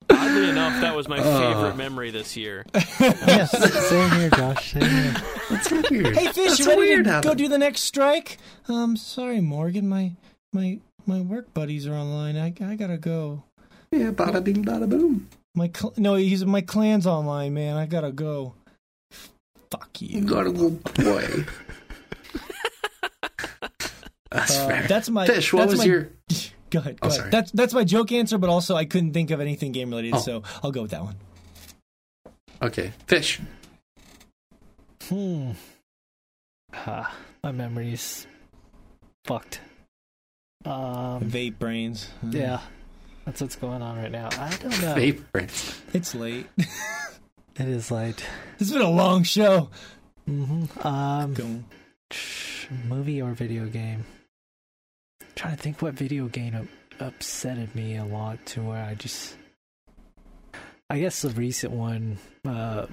Oddly 0.07 0.49
enough, 0.49 0.81
that 0.81 0.95
was 0.95 1.07
my 1.07 1.17
Uh. 1.17 1.39
favorite 1.39 1.77
memory 1.77 2.11
this 2.11 2.37
year. 2.37 2.63
yes, 2.99 3.51
same 3.89 4.11
here, 4.11 4.29
Josh. 4.29 4.73
Same 4.73 4.81
here. 4.83 5.13
That's 5.49 5.71
weird. 5.89 6.15
Hey 6.15 6.25
Fish, 6.27 6.35
That's 6.35 6.59
you 6.59 6.67
ready 6.67 6.81
weird 6.81 7.05
to 7.05 7.11
how 7.11 7.21
go 7.21 7.33
do 7.33 7.47
the 7.47 7.57
next 7.57 7.81
strike? 7.81 8.37
Um, 8.67 8.95
sorry, 8.97 9.41
Morgan, 9.41 9.89
my 9.89 10.11
my 10.53 10.79
my 11.07 11.21
work 11.21 11.53
buddies 11.55 11.87
are 11.87 11.95
online. 11.95 12.37
I 12.37 12.53
I 12.63 12.75
gotta 12.75 12.97
go. 12.97 13.43
Yeah, 13.91 14.11
bada 14.11 14.43
bing, 14.43 14.63
bada 14.63 14.87
boom. 14.87 15.27
My 15.55 15.71
cl- 15.75 15.93
no, 15.97 16.15
he's 16.15 16.45
my 16.45 16.61
clan's 16.61 17.07
online, 17.07 17.53
man. 17.55 17.75
I 17.77 17.85
gotta 17.87 18.11
go. 18.11 18.53
Fuck 19.79 20.01
You 20.01 20.19
you. 20.19 20.25
gotta 20.25 20.51
go 20.51 20.71
play. 20.83 21.45
That's 24.31 24.57
Uh, 24.57 24.67
fair. 24.67 24.87
that's 24.87 25.09
my 25.09 25.25
Fish, 25.27 25.53
what 25.53 25.59
that's 25.61 25.71
was 25.71 25.79
my- 25.79 25.85
your. 25.85 26.09
Go 26.71 26.79
ahead. 26.79 26.97
Oh, 27.01 27.07
Go 27.07 27.09
sorry. 27.09 27.21
ahead. 27.21 27.31
That's 27.31 27.51
that's 27.51 27.73
my 27.73 27.83
joke 27.83 28.11
answer, 28.11 28.37
but 28.37 28.49
also 28.49 28.75
I 28.75 28.85
couldn't 28.85 29.13
think 29.13 29.31
of 29.31 29.39
anything 29.39 29.71
game 29.71 29.89
related, 29.91 30.15
Oh. 30.15 30.19
so 30.19 30.43
I'll 30.63 30.71
go 30.71 30.81
with 30.81 30.91
that 30.91 31.03
one. 31.03 31.15
Okay, 32.61 32.91
Fish. 33.07 33.39
Hmm. 35.09 35.51
Ah, 36.73 37.13
my 37.43 37.51
memory's 37.51 38.25
fucked. 39.25 39.61
Um, 40.65 41.21
Vape 41.29 41.59
brains. 41.59 42.09
yeah, 42.29 42.59
that's 43.25 43.39
what's 43.41 43.55
going 43.55 43.81
on 43.81 43.97
right 43.97 44.11
now. 44.11 44.29
I 44.31 44.49
don't 44.61 44.81
know. 44.81 44.95
Vape 44.95 45.21
brains. 45.31 45.79
It's 45.93 46.15
late. 46.15 46.47
It 47.57 47.67
is 47.67 47.89
like, 47.91 48.21
it's 48.59 48.71
been 48.71 48.81
a 48.81 48.89
long 48.89 49.23
show. 49.23 49.69
hmm 50.25 50.65
um, 50.83 51.65
movie 52.87 53.21
or 53.21 53.31
video 53.33 53.65
game. 53.67 54.05
trying 55.35 55.55
to 55.55 55.61
think 55.61 55.81
what 55.81 55.93
video 55.93 56.27
game 56.27 56.55
up- 56.55 57.13
upsetted 57.13 57.73
me 57.75 57.97
a 57.97 58.05
lot 58.05 58.43
to 58.47 58.61
where 58.61 58.83
I 58.83 58.95
just. 58.95 59.35
I 60.89 60.99
guess 60.99 61.21
the 61.23 61.29
recent 61.29 61.73
one, 61.73 62.17
uh, 62.47 62.85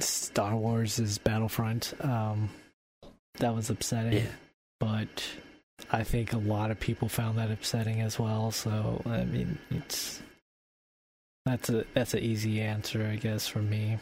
Star 0.00 0.56
Wars 0.56 0.98
is 0.98 1.18
Battlefront. 1.18 1.92
Um, 2.00 2.48
that 3.38 3.54
was 3.54 3.68
upsetting, 3.70 4.14
Yeah. 4.24 4.30
but 4.80 5.24
I 5.92 6.02
think 6.02 6.32
a 6.32 6.38
lot 6.38 6.70
of 6.70 6.80
people 6.80 7.08
found 7.08 7.38
that 7.38 7.50
upsetting 7.50 8.00
as 8.00 8.18
well. 8.18 8.50
So 8.52 9.02
I 9.04 9.24
mean, 9.24 9.58
it's 9.70 10.22
that's 11.46 11.70
a 11.70 11.84
that's 11.94 12.12
an 12.12 12.20
easy 12.20 12.60
answer, 12.60 13.08
I 13.10 13.16
guess, 13.16 13.46
for 13.48 13.60
me. 13.60 13.98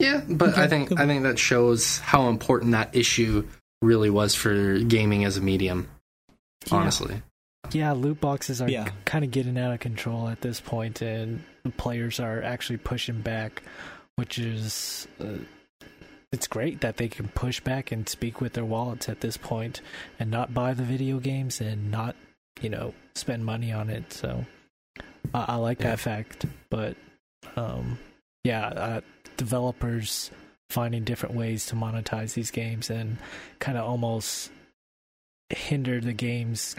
Yeah, 0.00 0.22
but 0.28 0.50
Okay, 0.50 0.62
I 0.62 0.66
think 0.66 0.88
cool. 0.90 0.98
I 0.98 1.06
think 1.06 1.22
that 1.22 1.38
shows 1.38 1.98
how 1.98 2.28
important 2.28 2.72
that 2.72 2.94
issue 2.94 3.46
really 3.80 4.10
was 4.10 4.34
for 4.34 4.78
gaming 4.80 5.24
as 5.24 5.36
a 5.36 5.40
medium. 5.40 5.88
Yeah. 6.66 6.76
Honestly, 6.78 7.22
Yeah, 7.72 7.92
loot 7.92 8.20
boxes 8.20 8.60
are 8.60 8.68
Yeah. 8.68 8.88
kind 9.04 9.24
of 9.24 9.30
getting 9.30 9.56
out 9.58 9.72
of 9.72 9.80
control 9.80 10.28
at 10.28 10.40
this 10.40 10.60
point, 10.60 11.00
and 11.00 11.42
the 11.62 11.70
players 11.70 12.18
are 12.20 12.42
actually 12.42 12.78
pushing 12.78 13.20
back, 13.22 13.62
which 14.16 14.38
is 14.38 15.06
uh, 15.20 15.38
it's 16.32 16.46
great 16.48 16.80
that 16.80 16.96
they 16.96 17.08
can 17.08 17.28
push 17.28 17.60
back 17.60 17.92
and 17.92 18.08
speak 18.08 18.40
with 18.40 18.54
their 18.54 18.64
wallets 18.64 19.08
at 19.08 19.20
this 19.20 19.36
point, 19.36 19.80
and 20.18 20.30
not 20.30 20.52
buy 20.52 20.74
the 20.74 20.82
video 20.82 21.20
games 21.20 21.60
and 21.60 21.90
not 21.90 22.16
you 22.60 22.68
know 22.68 22.94
spend 23.14 23.44
money 23.44 23.70
on 23.72 23.88
it. 23.90 24.12
So 24.12 24.44
I, 25.32 25.44
I 25.48 25.56
like 25.56 25.80
Yeah. 25.80 25.90
that 25.90 26.00
fact, 26.00 26.46
but 26.70 26.96
um, 27.56 27.98
yeah, 28.42 28.66
uh, 28.68 29.00
developers 29.36 30.30
finding 30.70 31.04
different 31.04 31.34
ways 31.34 31.66
to 31.66 31.76
monetize 31.76 32.34
these 32.34 32.50
games 32.50 32.90
and 32.90 33.18
kind 33.60 33.78
of 33.78 33.84
almost 33.84 34.50
hinder 35.50 36.00
the 36.00 36.12
game's 36.12 36.74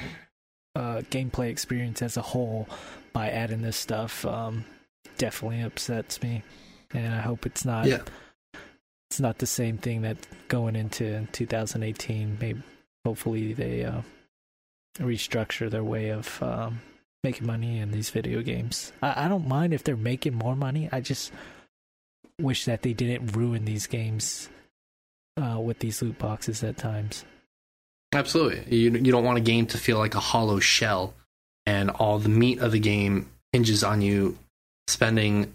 uh, 0.75 1.01
gameplay 1.09 1.49
experience 1.49 2.01
as 2.01 2.17
a 2.17 2.21
whole 2.21 2.67
by 3.13 3.29
adding 3.29 3.61
this 3.61 3.77
stuff 3.77 4.25
um, 4.25 4.65
definitely 5.17 5.61
upsets 5.61 6.21
me, 6.21 6.43
and 6.93 7.13
I 7.13 7.21
hope 7.21 7.45
it's 7.45 7.63
not. 7.65 7.85
Yeah. 7.85 8.01
It's 9.11 9.19
not 9.19 9.37
the 9.37 9.45
same 9.45 9.77
thing 9.77 10.01
that 10.01 10.17
going 10.49 10.75
into 10.75 11.25
2018. 11.31 12.37
Maybe, 12.41 12.61
hopefully, 13.05 13.53
they 13.53 13.85
uh, 13.85 14.01
restructure 14.99 15.69
their 15.69 15.83
way 15.83 16.09
of 16.09 16.41
um, 16.43 16.81
making 17.25 17.47
money 17.47 17.79
in 17.79 17.91
these 17.91 18.09
video 18.09 18.41
games. 18.41 18.93
I, 19.01 19.25
I 19.25 19.27
don't 19.27 19.47
mind 19.47 19.73
if 19.73 19.83
they're 19.83 19.97
making 19.97 20.35
more 20.35 20.55
money. 20.55 20.87
I 20.91 21.01
just 21.01 21.31
wish 22.39 22.65
that 22.65 22.83
they 22.83 22.93
didn't 22.93 23.35
ruin 23.35 23.65
these 23.65 23.87
games 23.87 24.49
uh, 25.41 25.59
with 25.59 25.79
these 25.79 26.01
loot 26.01 26.17
boxes 26.17 26.63
at 26.63 26.77
times. 26.77 27.25
absolutely. 28.13 28.63
You 28.75 28.91
you 28.91 29.11
don't 29.11 29.25
want 29.25 29.37
a 29.37 29.41
game 29.41 29.65
to 29.67 29.77
feel 29.77 29.97
like 29.97 30.15
a 30.15 30.19
hollow 30.19 30.59
shell, 30.59 31.13
and 31.65 31.89
all 31.89 32.19
the 32.19 32.29
meat 32.29 32.59
of 32.59 32.71
the 32.71 32.79
game 32.79 33.29
hinges 33.51 33.83
on 33.83 34.01
you 34.01 34.37
spending 34.87 35.53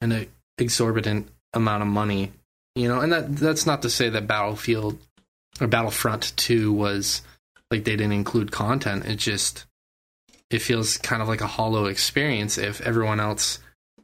an 0.00 0.26
exorbitant 0.58 1.28
amount 1.54 1.82
of 1.82 1.88
money. 1.88 2.32
You 2.74 2.88
know, 2.88 3.00
and 3.00 3.12
that 3.12 3.36
that's 3.36 3.66
not 3.66 3.82
to 3.82 3.90
say 3.90 4.10
that 4.10 4.26
Battlefield 4.26 4.98
or 5.60 5.66
Battlefront 5.66 6.36
Two 6.36 6.72
was 6.72 7.22
like 7.70 7.84
they 7.84 7.96
didn't 7.96 8.12
include 8.12 8.52
content. 8.52 9.06
It 9.06 9.16
just 9.16 9.64
it 10.50 10.60
feels 10.60 10.98
kind 10.98 11.22
of 11.22 11.28
like 11.28 11.40
a 11.40 11.46
hollow 11.46 11.86
experience 11.86 12.58
if 12.58 12.80
everyone 12.82 13.20
else 13.20 13.58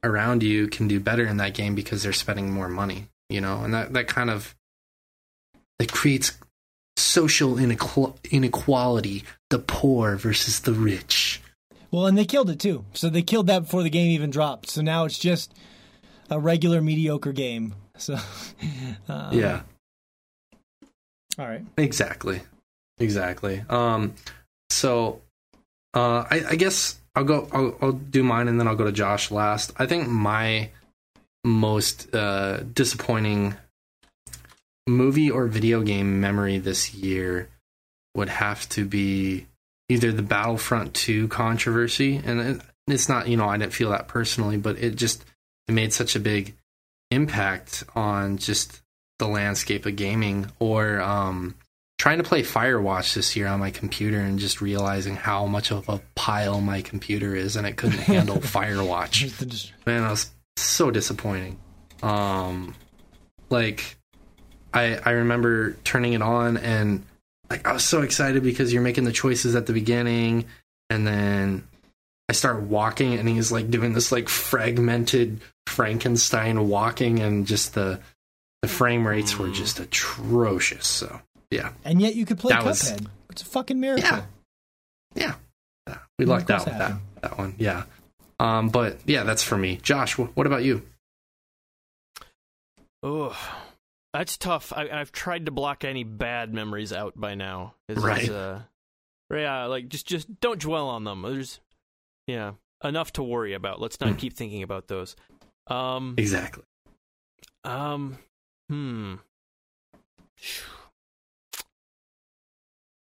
around 0.05 0.43
you 0.43 0.67
can 0.69 0.89
do 0.89 0.99
better 0.99 1.25
in 1.25 1.37
that 1.37 1.55
game 1.55 1.75
because 1.75 2.03
they're 2.03 2.13
spending 2.13 2.51
more 2.51 2.69
money. 2.69 3.07
You 3.29 3.41
know, 3.41 3.63
and 3.63 3.73
that 3.73 3.93
that 3.95 4.09
kind 4.09 4.29
of 4.31 4.55
it 5.79 5.91
creates 5.93 6.33
social 6.97 7.59
inequality, 7.59 9.25
the 9.51 9.59
poor 9.59 10.17
versus 10.17 10.61
the 10.61 10.73
rich. 10.73 11.41
Well, 11.91 12.07
and 12.07 12.17
they 12.17 12.25
killed 12.25 12.51
it 12.51 12.59
too. 12.59 12.85
So 12.95 13.09
they 13.09 13.23
killed 13.23 13.47
that 13.49 13.61
before 13.61 13.83
the 13.83 13.91
game 13.91 14.11
even 14.11 14.31
dropped. 14.31 14.71
So 14.71 14.83
now 14.83 15.05
it's 15.05 15.19
just 15.19 15.55
a 16.31 16.39
regular 16.39 16.81
mediocre 16.81 17.33
game. 17.33 17.75
So 17.97 18.17
uh, 19.09 19.31
yeah, 19.33 19.63
All 21.39 21.47
right. 21.47 21.65
exactly, 21.77 22.43
exactly. 22.99 23.65
Um, 23.69 24.15
so 24.71 25.21
uh, 25.95 26.25
I, 26.31 26.43
I 26.51 26.57
guess 26.57 26.99
I'll 27.15 27.25
go. 27.25 27.49
I'll, 27.53 27.77
I'll 27.81 27.93
do 27.93 28.23
mine, 28.23 28.49
and 28.49 28.59
then 28.59 28.67
I'll 28.67 28.77
go 28.77 28.85
to 28.85 28.93
Josh 28.93 29.31
last. 29.31 29.73
I 29.77 29.87
think 29.87 30.09
my 30.09 30.71
most 31.45 32.15
uh, 32.15 32.59
disappointing 32.59 33.55
movie 34.87 35.31
or 35.31 35.47
video 35.47 35.83
game 35.83 36.21
memory 36.21 36.59
this 36.59 36.95
year 36.95 37.49
would 38.15 38.29
have 38.29 38.69
to 38.71 38.85
be 38.85 39.47
either 39.89 40.13
the 40.13 40.23
Battlefront 40.23 40.95
2 40.95 41.29
controversy 41.29 42.21
and 42.25 42.41
it, 42.41 42.61
it's 42.89 43.09
not 43.09 43.29
you 43.29 43.37
know 43.37 43.49
I 43.49 43.57
didn't 43.59 43.73
feel 43.73 43.91
that 43.91 44.09
personally 44.09 44.57
but 44.57 44.79
it 44.79 44.97
just 44.97 45.25
it 45.69 45.73
made 45.73 45.93
such 45.93 46.17
a 46.17 46.21
big 46.21 46.55
impact 47.11 47.85
on 47.95 48.39
just 48.39 48.81
the 49.19 49.29
landscape 49.29 49.87
of 49.87 49.97
gaming 49.97 50.51
or 50.59 51.01
um 51.01 51.55
trying 52.03 52.19
to 52.19 52.25
play 52.25 52.43
Firewatch 52.43 53.15
this 53.15 53.37
year 53.37 53.47
on 53.47 53.61
my 53.61 53.71
computer 53.71 54.19
and 54.19 54.41
just 54.41 54.61
realizing 54.61 55.15
how 55.15 55.47
much 55.47 55.71
of 55.71 55.89
a 55.89 56.01
pile 56.17 56.61
my 56.61 56.83
computer 56.83 57.37
is 57.37 57.55
and 57.55 57.65
it 57.65 57.77
couldn't 57.77 58.01
handle 58.01 58.39
Firewatch 58.39 59.21
Here's 59.21 59.37
the 59.37 59.47
dis- 59.47 59.71
man, 59.87 60.03
that 60.03 60.11
was 60.11 60.29
so 60.57 60.91
disappointing. 60.91 61.61
Um, 62.03 62.75
like, 63.51 63.97
I 64.75 64.97
I 64.97 65.11
remember 65.13 65.75
turning 65.85 66.15
it 66.15 66.23
on 66.23 66.57
and 66.57 67.05
like 67.49 67.69
I 67.69 67.73
was 67.73 67.85
so 67.85 68.03
excited 68.03 68.43
because 68.43 68.73
you're 68.73 68.83
making 68.83 69.05
the 69.05 69.13
choices 69.13 69.55
at 69.55 69.67
the 69.67 69.73
beginning, 69.73 70.47
and 70.91 71.07
then 71.07 71.69
I 72.29 72.33
start 72.33 72.63
walking 72.63 73.15
and 73.15 73.29
he's 73.29 73.53
like 73.53 73.71
doing 73.71 73.93
this 73.93 74.11
like 74.11 74.29
fragmented 74.29 75.41
Frankenstein 75.69 76.69
walking, 76.69 77.21
and 77.21 77.47
just 77.47 77.75
the 77.75 78.01
the 78.61 78.67
frame 78.67 79.07
rates 79.07 79.39
were 79.39 79.51
just 79.51 79.79
atrocious. 79.79 80.89
So 80.89 81.21
yeah, 81.53 81.73
and 81.85 82.01
yet 82.01 82.15
you 82.17 82.25
could 82.27 82.39
play 82.39 82.51
That 82.53 82.65
was- 82.65 82.83
Cuphead. 82.93 83.07
It's 83.31 83.43
a 83.43 83.47
fucking 83.47 83.79
miracle. 83.81 84.05
Yeah. 84.05 84.25
yeah, 85.15 85.35
yeah. 85.89 85.99
we 86.19 86.27
Yeah, 86.27 86.31
lucked 86.33 86.51
out 86.51 86.65
with 86.67 86.77
that 86.79 86.93
that 87.23 87.39
one. 87.39 87.55
Yeah. 87.59 87.85
Um, 88.41 88.69
but 88.69 88.99
yeah, 89.07 89.23
that's 89.23 89.43
for 89.43 89.57
me. 89.57 89.77
Josh, 89.83 90.15
wh- 90.17 90.37
what 90.37 90.47
about 90.47 90.65
you? 90.65 90.83
Oh, 93.03 93.37
that's 94.13 94.37
tough. 94.37 94.73
I, 94.77 94.89
I've 94.91 95.13
tried 95.13 95.47
to 95.47 95.53
block 95.53 95.85
any 95.85 96.05
bad 96.05 96.53
memories 96.53 96.93
out 96.93 97.15
by 97.19 97.35
now. 97.35 97.75
It's, 97.89 98.01
Right. 98.01 98.29
Uh, 98.29 98.61
yeah, 99.33 99.65
like 99.67 99.89
just 99.89 100.07
just 100.07 100.41
don't 100.41 100.61
dwell 100.61 100.89
on 100.89 101.05
them. 101.05 101.23
There's 101.23 101.59
yeah 102.27 102.53
enough 102.85 103.13
to 103.15 103.23
worry 103.23 103.55
about. 103.55 103.81
Let's 103.81 103.99
not 104.01 104.11
Hmm. 104.11 104.17
keep 104.17 104.35
thinking 104.35 104.63
about 104.63 104.89
those. 104.89 105.17
Um. 105.69 106.15
Exactly. 106.19 106.65
Um. 107.65 108.19
Hmm. 108.69 109.15
Let 110.35 110.82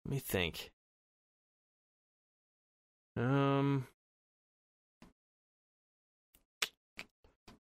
me 0.09 0.19
think. 0.19 0.71
Um. 3.17 3.88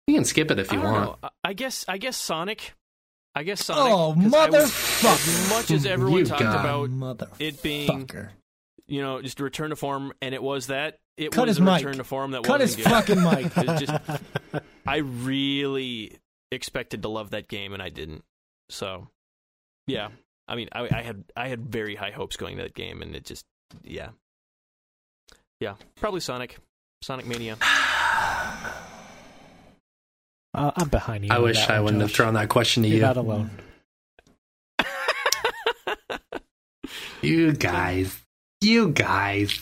You 0.07 0.15
can 0.15 0.25
skip 0.25 0.51
it 0.51 0.59
if 0.59 0.71
you 0.71 0.79
I 0.79 0.83
want. 0.83 1.21
know. 1.23 1.29
I- 1.43 1.53
guess. 1.53 1.83
I 1.87 1.97
guess 1.97 2.15
Sonic. 2.17 2.73
I 3.35 3.43
guess 3.43 3.65
Sonic. 3.65 3.93
Oh 3.93 4.13
I 4.13 4.15
was- 4.15 4.33
motherfucker. 4.71 5.27
As 5.27 5.49
much 5.49 5.71
as 5.71 5.85
everyone 5.85 6.19
You 6.19 6.25
talked 6.25 6.41
about 6.41 6.89
Mother 6.89 7.27
it 7.39 7.61
being 7.61 8.09
you 8.89 9.01
know, 9.01 9.21
just 9.21 9.39
a 9.41 9.43
return 9.43 9.71
to 9.71 9.75
form, 9.75 10.13
and 10.21 10.33
it 10.33 10.41
was 10.41 10.67
that. 10.67 10.97
It 11.17 11.31
Cut 11.31 11.47
was 11.47 11.57
his 11.57 11.59
a 11.59 11.61
mic. 11.63 11.77
return 11.77 11.97
to 11.97 12.03
form 12.05 12.31
that 12.31 12.43
Cut 12.43 12.61
his 12.61 12.77
wasn't 12.77 13.05
good. 13.07 13.17
fucking 13.17 13.63
mic. 13.65 13.79
Just, 13.79 14.63
I 14.87 14.97
really 14.97 16.15
expected 16.51 17.01
to 17.01 17.09
love 17.09 17.31
that 17.31 17.49
game, 17.49 17.73
and 17.73 17.83
I 17.83 17.89
didn't. 17.89 18.23
So, 18.69 19.09
yeah, 19.87 20.09
I 20.47 20.55
mean, 20.55 20.69
I, 20.71 20.87
I 20.91 21.01
had 21.01 21.23
I 21.35 21.47
had 21.49 21.65
very 21.67 21.95
high 21.95 22.11
hopes 22.11 22.37
going 22.37 22.57
to 22.57 22.63
that 22.63 22.73
game, 22.73 23.01
and 23.01 23.15
it 23.15 23.25
just, 23.25 23.43
yeah, 23.83 24.09
yeah, 25.59 25.75
probably 25.97 26.19
Sonic, 26.21 26.57
Sonic 27.01 27.25
Mania. 27.25 27.57
Uh, 30.53 30.71
I'm 30.75 30.87
behind 30.89 31.23
you. 31.23 31.29
I 31.31 31.37
wish 31.37 31.59
I 31.69 31.75
one, 31.75 31.83
wouldn't 31.83 32.01
have 32.01 32.11
thrown 32.11 32.33
that 32.33 32.49
question 32.49 32.81
to 32.81 32.89
You're 32.89 32.95
you. 32.97 33.01
not 33.03 33.17
alone. 33.17 33.51
You 37.21 37.51
guys. 37.53 38.19
You 38.61 38.89
guys. 38.89 39.59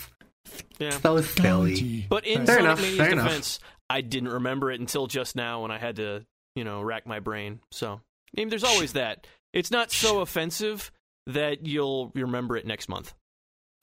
Yeah, 0.79 0.91
So 0.91 1.19
silly. 1.21 2.05
But 2.09 2.25
in 2.25 2.45
Fair 2.45 2.57
Sonic 2.57 2.65
enough, 2.65 2.81
Mania's 2.81 2.97
fair 2.97 3.11
enough. 3.11 3.27
defense, 3.27 3.59
I 3.89 4.01
didn't 4.01 4.29
remember 4.29 4.71
it 4.71 4.79
until 4.79 5.07
just 5.07 5.35
now 5.35 5.61
when 5.61 5.71
I 5.71 5.77
had 5.77 5.95
to, 5.97 6.25
you 6.55 6.63
know, 6.63 6.81
rack 6.81 7.05
my 7.07 7.19
brain. 7.19 7.59
So, 7.71 7.93
I 7.93 7.99
mean, 8.41 8.49
there's 8.49 8.63
always 8.63 8.93
that. 8.93 9.25
It's 9.55 9.71
not 9.71 9.91
so 9.91 10.19
offensive 10.19 10.91
that 11.27 11.65
you'll 11.65 12.11
remember 12.13 12.55
it 12.57 12.67
next 12.67 12.87
month. 12.89 13.13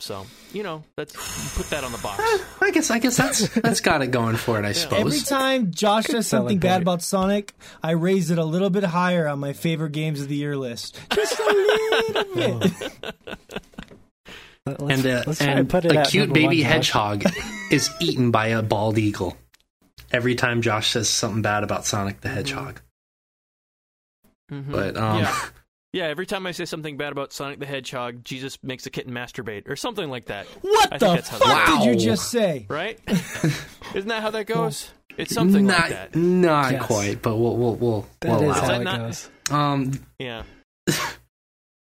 So, 0.00 0.26
you 0.52 0.62
know, 0.64 0.82
that's 0.96 1.12
put 1.56 1.70
that 1.70 1.82
on 1.84 1.92
the 1.92 1.98
box. 1.98 2.20
I 2.60 2.70
guess 2.72 2.90
I 2.90 2.98
guess 2.98 3.16
that's 3.16 3.48
that's 3.54 3.80
got 3.80 4.02
it 4.02 4.08
going 4.08 4.36
for 4.36 4.58
it, 4.58 4.64
I 4.64 4.72
suppose. 4.72 5.00
Every 5.00 5.20
time 5.20 5.70
Josh 5.70 6.06
Good 6.06 6.12
says 6.12 6.26
something 6.26 6.58
bad 6.58 6.72
point. 6.74 6.82
about 6.82 7.02
Sonic, 7.02 7.54
I 7.82 7.92
raise 7.92 8.30
it 8.30 8.38
a 8.38 8.44
little 8.44 8.68
bit 8.70 8.82
higher 8.84 9.26
on 9.28 9.38
my 9.38 9.52
favorite 9.52 9.92
games 9.92 10.20
of 10.20 10.28
the 10.28 10.34
year 10.36 10.56
list. 10.56 10.98
Just 11.12 11.38
a 11.38 11.44
little 11.44 12.34
bit. 12.34 12.72
Let- 14.66 14.80
Let's, 14.80 15.04
and 15.04 15.06
uh, 15.06 15.22
let's 15.26 15.40
and 15.40 15.68
put 15.68 15.84
it 15.84 15.96
a 15.96 16.04
cute 16.04 16.32
baby 16.32 16.62
one, 16.62 16.70
hedgehog 16.72 17.24
is 17.72 17.90
eaten 18.00 18.30
by 18.30 18.48
a 18.48 18.62
bald 18.62 18.96
eagle. 18.98 19.36
Every 20.12 20.34
time 20.36 20.62
Josh 20.62 20.90
says 20.90 21.08
something 21.08 21.42
bad 21.42 21.64
about 21.64 21.84
Sonic 21.86 22.20
the 22.20 22.28
Hedgehog. 22.28 22.80
Mhm. 24.52 24.70
But 24.70 24.96
um 24.96 25.18
yeah. 25.20 25.36
Yeah, 25.92 26.04
every 26.04 26.26
time 26.26 26.46
I 26.46 26.52
say 26.52 26.64
something 26.64 26.96
bad 26.96 27.12
about 27.12 27.32
Sonic 27.32 27.58
the 27.60 27.66
Hedgehog, 27.66 28.24
Jesus 28.24 28.58
makes 28.62 28.86
a 28.86 28.90
kitten 28.90 29.12
masturbate 29.12 29.68
or 29.68 29.76
something 29.76 30.08
like 30.10 30.26
that. 30.26 30.46
What 30.62 30.92
I 30.92 30.98
the 30.98 31.06
think 31.06 31.16
that's 31.18 31.28
how 31.28 31.38
fuck 31.38 31.48
that 31.66 31.80
did 31.84 31.94
you 31.94 32.00
just 32.00 32.30
say? 32.30 32.66
Right? 32.68 32.98
Isn't 33.94 34.08
that 34.08 34.22
how 34.22 34.30
that 34.30 34.46
goes? 34.46 34.90
It's 35.18 35.34
something 35.34 35.66
not 35.66 35.80
like 35.80 35.90
that. 35.90 36.14
not 36.16 36.72
Yes. 36.72 36.82
quite, 36.86 37.20
but 37.22 37.36
we'll 37.36 37.56
we'll 37.56 37.74
we'll, 37.76 38.06
That 38.20 38.40
we'll 38.40 38.50
is 38.52 38.56
how 38.58 38.72
it. 38.74 38.80
it 38.80 38.84
not- 38.84 38.98
goes. 39.00 39.30
Um 39.50 39.92
Yeah. 40.18 40.44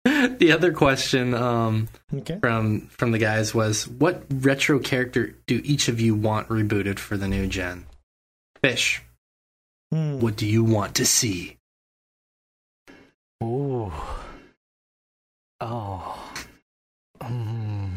the 0.05 0.51
other 0.51 0.73
question 0.73 1.33
um, 1.35 1.87
Okay. 2.13 2.39
from 2.39 2.87
from 2.87 3.11
the 3.11 3.19
guys 3.19 3.53
was, 3.53 3.87
what 3.87 4.23
retro 4.31 4.79
character 4.79 5.35
do 5.45 5.61
each 5.63 5.87
of 5.87 5.99
you 6.01 6.15
want 6.15 6.47
rebooted 6.47 6.97
for 6.97 7.17
the 7.17 7.27
new 7.27 7.45
gen? 7.47 7.85
Fish, 8.63 9.03
Hmm. 9.93 10.19
what 10.19 10.35
do 10.35 10.45
you 10.47 10.63
want 10.63 10.95
to 10.95 11.05
see? 11.05 11.57
Ooh. 13.43 13.91
Oh. 15.61 16.31
Mm. 17.21 17.89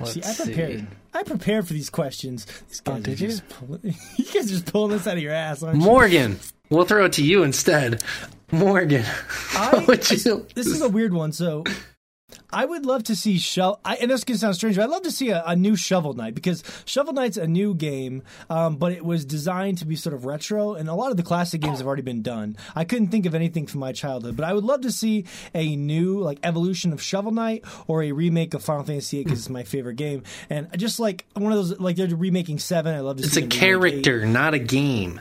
Let's 0.00 0.12
See, 0.14 0.22
I 0.24 0.34
prepared. 0.34 0.86
I 1.14 1.22
prepared 1.22 1.66
for 1.66 1.74
these 1.74 1.90
questions. 1.90 2.46
These 2.68 2.82
Oh, 2.86 2.92
guys 2.92 3.00
are 3.00 3.02
did 3.02 3.20
you? 3.20 3.28
just 3.28 3.48
Pulling, 3.48 3.80
you 4.16 4.24
guys 4.24 4.46
are 4.46 4.54
just 4.54 4.66
pulling 4.72 4.90
this 4.92 5.06
out 5.06 5.16
of 5.16 5.22
your 5.22 5.32
ass, 5.32 5.62
aren't 5.62 5.78
you? 5.80 5.84
Morgan, 5.84 6.38
we'll 6.70 6.84
throw 6.84 7.04
it 7.04 7.12
to 7.14 7.24
you 7.24 7.42
instead. 7.42 8.02
Morgan, 8.50 9.04
I- 9.54 9.84
you? 10.10 10.46
This 10.54 10.66
is 10.66 10.80
a 10.82 10.88
weird 10.88 11.12
one. 11.14 11.32
So, 11.32 11.64
I 12.52 12.64
would 12.64 12.84
love 12.86 13.04
to 13.04 13.16
see 13.16 13.38
Shovel. 13.38 13.80
I, 13.84 13.96
and 13.96 14.10
this 14.10 14.24
can 14.24 14.36
sound 14.36 14.54
strange, 14.56 14.76
but 14.76 14.82
I'd 14.84 14.90
love 14.90 15.02
to 15.02 15.10
see 15.10 15.30
a, 15.30 15.42
a 15.46 15.56
new 15.56 15.76
Shovel 15.76 16.12
Knight 16.14 16.34
because 16.34 16.62
Shovel 16.84 17.12
Knight's 17.14 17.36
a 17.36 17.46
new 17.46 17.74
game, 17.74 18.22
um, 18.50 18.76
but 18.76 18.92
it 18.92 19.04
was 19.04 19.24
designed 19.24 19.78
to 19.78 19.86
be 19.86 19.96
sort 19.96 20.14
of 20.14 20.24
retro, 20.24 20.74
and 20.74 20.88
a 20.88 20.94
lot 20.94 21.10
of 21.10 21.16
the 21.16 21.22
classic 21.22 21.60
games 21.60 21.78
have 21.78 21.86
already 21.86 22.02
been 22.02 22.22
done. 22.22 22.56
I 22.76 22.84
couldn't 22.84 23.08
think 23.08 23.26
of 23.26 23.34
anything 23.34 23.66
from 23.66 23.80
my 23.80 23.92
childhood, 23.92 24.36
but 24.36 24.44
I 24.44 24.52
would 24.52 24.64
love 24.64 24.82
to 24.82 24.92
see 24.92 25.24
a 25.54 25.76
new 25.76 26.18
like 26.20 26.38
evolution 26.42 26.92
of 26.92 27.02
Shovel 27.02 27.32
Knight 27.32 27.64
or 27.86 28.02
a 28.02 28.12
remake 28.12 28.54
of 28.54 28.62
Final 28.62 28.84
Fantasy 28.84 29.18
VIII 29.18 29.24
because 29.24 29.38
it's 29.40 29.50
my 29.50 29.62
favorite 29.64 29.96
game, 29.96 30.22
and 30.50 30.68
just 30.78 31.00
like 31.00 31.24
one 31.34 31.52
of 31.52 31.58
those 31.58 31.80
like 31.80 31.96
they're 31.96 32.08
remaking 32.14 32.58
Seven. 32.58 32.94
I 32.94 33.00
love 33.00 33.16
to 33.16 33.24
It's 33.24 33.32
see 33.32 33.44
a 33.44 33.46
character, 33.48 34.26
not 34.26 34.54
a 34.54 34.58
game. 34.58 35.20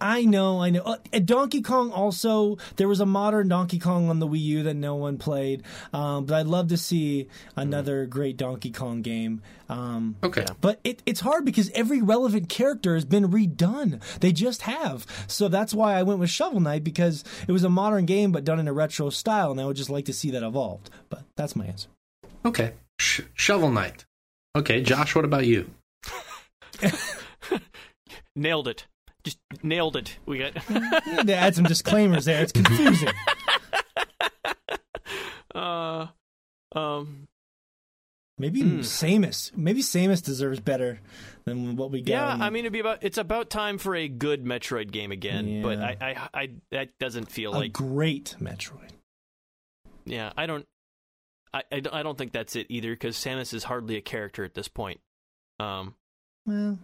I 0.00 0.24
know, 0.24 0.60
I 0.62 0.70
know. 0.70 0.82
Uh, 0.82 1.18
Donkey 1.24 1.60
Kong 1.62 1.90
also, 1.90 2.56
there 2.76 2.88
was 2.88 3.00
a 3.00 3.06
modern 3.06 3.48
Donkey 3.48 3.78
Kong 3.78 4.08
on 4.08 4.18
the 4.20 4.26
Wii 4.28 4.40
U 4.40 4.62
that 4.64 4.74
no 4.74 4.94
one 4.94 5.18
played, 5.18 5.62
um, 5.92 6.24
but 6.26 6.34
I'd 6.36 6.46
love 6.46 6.68
to 6.68 6.76
see 6.76 7.28
another 7.56 8.06
great 8.06 8.36
Donkey 8.36 8.70
Kong 8.70 9.02
game. 9.02 9.42
Um, 9.68 10.16
Okay. 10.22 10.46
but 10.60 10.80
it, 10.84 11.02
it's 11.04 11.20
hard 11.20 11.44
because 11.44 11.70
every 11.70 12.00
relevant 12.00 12.48
character 12.48 12.94
has 12.94 13.04
been 13.04 13.28
redone. 13.28 14.00
They 14.20 14.32
just 14.32 14.62
have. 14.62 15.04
So 15.26 15.48
that's 15.48 15.74
why 15.74 15.94
I 15.94 16.02
went 16.04 16.20
with 16.20 16.30
Shovel 16.30 16.60
Knight 16.60 16.84
because 16.84 17.22
it 17.46 17.52
was 17.52 17.64
a 17.64 17.68
modern 17.70 18.06
game 18.06 18.32
but 18.32 18.44
done 18.44 18.58
in 18.60 18.68
a 18.68 18.72
retro 18.72 19.10
style, 19.10 19.50
and 19.50 19.60
I 19.60 19.66
would 19.66 19.76
just 19.76 19.90
like 19.90 20.04
to 20.06 20.12
see 20.12 20.30
that 20.30 20.42
evolved. 20.42 20.90
But 21.10 21.24
that's 21.36 21.54
my 21.56 21.66
answer. 21.66 21.88
Okay. 22.44 22.72
Sh- 22.98 23.22
Shovel 23.34 23.70
Knight. 23.70 24.04
Okay, 24.56 24.80
Josh, 24.80 25.14
what 25.14 25.24
about 25.24 25.46
you? 25.46 25.70
Nailed 28.34 28.68
it. 28.68 28.86
Just 29.28 29.38
nailed 29.62 29.96
it. 29.96 30.16
We 30.26 30.38
got. 30.38 30.52
Yeah, 31.06 31.22
they 31.24 31.34
add 31.34 31.54
some 31.54 31.64
disclaimers 31.64 32.24
there. 32.24 32.42
It's 32.42 32.52
confusing. 32.52 33.10
uh, 35.54 36.06
um. 36.74 37.28
Maybe 38.40 38.60
Hmm. 38.62 38.78
Samus. 38.80 39.50
Maybe 39.56 39.80
Samus 39.82 40.22
deserves 40.22 40.60
better 40.60 41.00
than 41.44 41.74
what 41.74 41.90
we 41.90 42.00
got. 42.02 42.38
Yeah, 42.38 42.44
I 42.44 42.50
mean, 42.50 42.60
it'd 42.64 42.72
be 42.72 42.78
about. 42.78 42.98
It's 43.02 43.18
about 43.18 43.50
time 43.50 43.78
for 43.78 43.96
a 43.96 44.06
good 44.06 44.44
Metroid 44.44 44.92
game 44.92 45.10
again. 45.10 45.60
But 45.62 45.80
I, 45.80 45.96
I, 46.00 46.28
I, 46.42 46.50
that 46.70 46.90
doesn't 47.00 47.32
feel 47.32 47.52
a 47.52 47.58
like. 47.58 47.72
great 47.72 48.36
Metroid. 48.40 48.90
Yeah, 50.04 50.32
I 50.36 50.46
don't. 50.46 50.66
I, 51.52 51.62
I 51.72 51.80
don't- 51.80 51.94
I 51.94 52.02
don't 52.04 52.16
think 52.16 52.30
that's 52.32 52.54
it 52.56 52.66
either 52.68 52.92
because 52.92 53.16
Samus 53.16 53.52
is 53.54 53.64
hardly 53.64 53.96
a 53.96 54.00
character 54.00 54.44
at 54.44 54.54
this 54.54 54.68
point. 54.68 55.00
Um, 55.58 55.94
Well, 56.46 56.78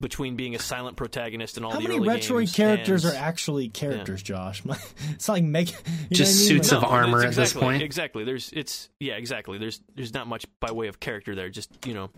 between 0.00 0.36
being 0.36 0.54
a 0.54 0.58
silent 0.58 0.96
protagonist 0.96 1.56
and 1.56 1.64
all 1.64 1.72
how 1.72 1.78
the 1.78 1.88
many 1.88 1.98
early 1.98 2.08
Metroid 2.08 2.38
games 2.40 2.54
characters 2.54 3.04
and- 3.04 3.14
are 3.14 3.18
actually 3.18 3.68
characters, 3.68 4.22
Josh? 4.22 4.62
it's 5.10 5.28
like 5.28 5.42
make 5.44 5.68
Just 6.10 6.36
I 6.36 6.38
mean? 6.38 6.48
suits 6.48 6.72
Like- 6.72 6.82
of 6.82 6.90
armor 6.90 7.24
it's 7.24 7.36
at 7.38 7.42
this 7.42 7.52
point? 7.54 7.82
Exactly. 7.82 8.24
There's 8.24 8.52
it's 8.52 8.90
yeah, 9.00 9.14
exactly. 9.14 9.58
There's 9.58 9.80
there's 9.94 10.12
not 10.12 10.26
much 10.26 10.44
by 10.60 10.72
way 10.72 10.88
of 10.88 11.00
character 11.00 11.34
there. 11.34 11.48
Just 11.48 11.70
you 11.86 11.94
know, 11.94 12.10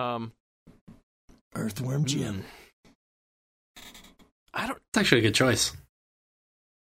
um, 0.00 0.32
Earthworm 1.54 2.04
Jim. 2.04 2.44
hmm. 3.76 3.82
I 4.54 4.66
don't. 4.66 4.78
It's 4.90 4.98
actually 4.98 5.20
a 5.20 5.22
good 5.22 5.34
choice. 5.34 5.72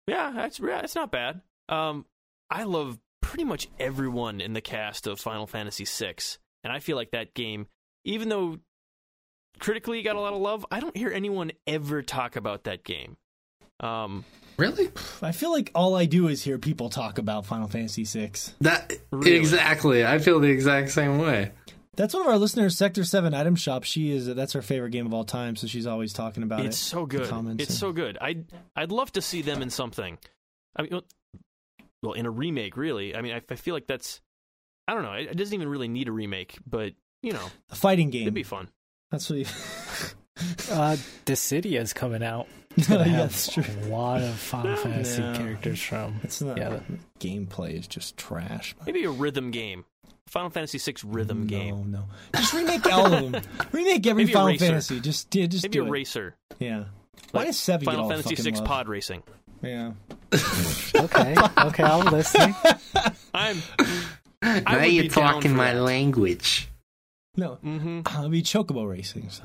Yeah, 0.08 0.32
that's 0.34 0.60
yeah, 0.60 0.80
it's 0.80 0.94
not 0.94 1.10
bad. 1.10 1.40
Um, 1.68 2.04
I 2.50 2.64
love 2.64 2.98
pretty 3.22 3.44
much 3.44 3.68
everyone 3.80 4.40
in 4.40 4.52
the 4.52 4.60
cast 4.60 5.06
of 5.06 5.18
Final 5.18 5.46
Fantasy 5.46 5.84
VI, 5.84 6.16
and 6.64 6.72
I 6.72 6.78
feel 6.80 6.96
like 6.96 7.10
that 7.12 7.34
game, 7.34 7.66
even 8.04 8.28
though 8.28 8.58
critically 9.58 10.02
got 10.02 10.16
a 10.16 10.20
lot 10.20 10.32
of 10.32 10.40
love, 10.40 10.64
I 10.70 10.80
don't 10.80 10.96
hear 10.96 11.10
anyone 11.10 11.52
ever 11.66 12.02
talk 12.02 12.36
about 12.36 12.64
that 12.64 12.84
game. 12.84 13.16
Um, 13.80 14.24
Really? 14.58 14.88
I 15.20 15.32
feel 15.32 15.52
like 15.52 15.70
all 15.74 15.94
I 15.94 16.06
do 16.06 16.28
is 16.28 16.42
hear 16.42 16.56
people 16.58 16.88
talk 16.88 17.18
about 17.18 17.44
Final 17.44 17.68
Fantasy 17.68 18.04
VI. 18.04 18.30
That 18.62 18.94
Really? 19.12 19.32
exactly. 19.34 20.06
I 20.06 20.18
feel 20.18 20.40
the 20.40 20.48
exact 20.48 20.90
same 20.90 21.18
way. 21.18 21.52
That's 21.94 22.14
one 22.14 22.22
of 22.22 22.28
our 22.28 22.38
listeners, 22.38 22.76
Sector 22.76 23.04
Seven 23.04 23.34
Item 23.34 23.54
Shop. 23.54 23.84
She 23.84 24.10
is 24.12 24.26
that's 24.34 24.54
her 24.54 24.62
favorite 24.62 24.90
game 24.92 25.04
of 25.06 25.12
all 25.12 25.24
time, 25.24 25.56
so 25.56 25.66
she's 25.66 25.86
always 25.86 26.12
talking 26.14 26.42
about 26.42 26.64
it's 26.64 26.76
it. 26.78 26.80
so 26.84 27.04
good. 27.06 27.28
comments 27.28 27.62
It's 27.62 27.70
and- 27.72 27.78
so 27.78 27.92
good. 27.92 28.16
I 28.20 28.28
would 28.28 28.46
I'd 28.76 28.92
love 28.92 29.12
to 29.12 29.20
see 29.22 29.42
them 29.42 29.60
in 29.62 29.68
something. 29.70 30.16
I 30.74 30.82
mean, 30.82 30.90
well, 30.92 31.04
well, 32.02 32.12
in 32.12 32.24
a 32.26 32.30
remake, 32.30 32.76
really. 32.78 33.14
I 33.14 33.20
mean, 33.22 33.34
I, 33.34 33.42
I 33.50 33.56
feel 33.56 33.74
like 33.74 33.86
that's. 33.86 34.20
I 34.88 34.94
don't 34.94 35.02
know. 35.02 35.12
It, 35.12 35.28
it 35.32 35.36
doesn't 35.36 35.52
even 35.54 35.68
really 35.68 35.88
need 35.88 36.08
a 36.08 36.12
remake, 36.12 36.58
but 36.66 36.92
you 37.22 37.32
know, 37.32 37.46
a 37.70 37.74
fighting 37.74 38.08
game. 38.10 38.22
it'd 38.22 38.34
be 38.34 38.42
fun. 38.42 38.68
That's 39.10 39.28
what. 39.30 39.38
You, 39.40 39.46
Uh, 40.70 40.96
Dissidia 41.24 41.80
is 41.80 41.94
coming 41.94 42.22
out. 42.22 42.46
It's 42.76 42.88
yeah, 42.90 42.96
gonna 42.98 43.08
have 43.08 43.30
that's 43.30 43.50
true. 43.54 43.64
a 43.84 43.86
lot 43.86 44.20
of 44.20 44.34
Final 44.34 44.76
Fantasy 44.76 45.22
No. 45.22 45.32
characters 45.34 45.80
from. 45.80 46.20
It's 46.22 46.42
not. 46.42 46.58
Yeah. 46.58 46.80
Gameplay 47.20 47.78
is 47.78 47.86
just 47.86 48.18
trash. 48.18 48.76
Maybe 48.84 49.04
a 49.04 49.10
rhythm 49.10 49.50
game. 49.50 49.86
Final 50.26 50.50
Fantasy 50.50 50.76
VI 50.76 50.98
rhythm 51.06 51.44
no, 51.44 51.46
game. 51.46 51.90
No, 51.90 52.04
Just 52.36 52.52
remake 52.52 52.84
all 52.84 53.06
of 53.14 53.32
them. 53.32 53.42
Remake 53.72 54.06
every 54.06 54.24
Maybe 54.24 54.34
Final 54.34 54.48
racer. 54.48 54.66
Fantasy. 54.66 55.00
Just 55.00 55.34
yeah, 55.34 55.46
just 55.46 55.64
Maybe 55.64 55.72
do 55.72 55.84
a 55.84 55.86
it. 55.86 55.90
racer. 55.90 56.36
Yeah. 56.58 56.84
Why 57.30 57.46
does 57.46 57.58
seven 57.58 57.86
get 57.86 57.90
Final 57.92 58.04
all 58.04 58.10
Fantasy 58.10 58.34
fucking 58.36 58.52
VI 58.52 58.58
love? 58.58 58.68
pod 58.68 58.88
racing. 58.88 59.22
Yeah. 59.62 59.92
Okay, 60.94 61.34
okay, 61.58 61.82
I'm 61.82 62.06
listening. 62.12 62.54
I'm. 63.32 63.56
now 64.42 64.82
you're 64.82 65.08
talking 65.08 65.56
my 65.56 65.72
that. 65.72 65.80
language. 65.80 66.68
No, 67.36 67.56
hmm 67.56 68.00
I'll 68.06 68.28
be 68.28 68.42
chocobo 68.42 68.88
racing. 68.88 69.28
So 69.30 69.44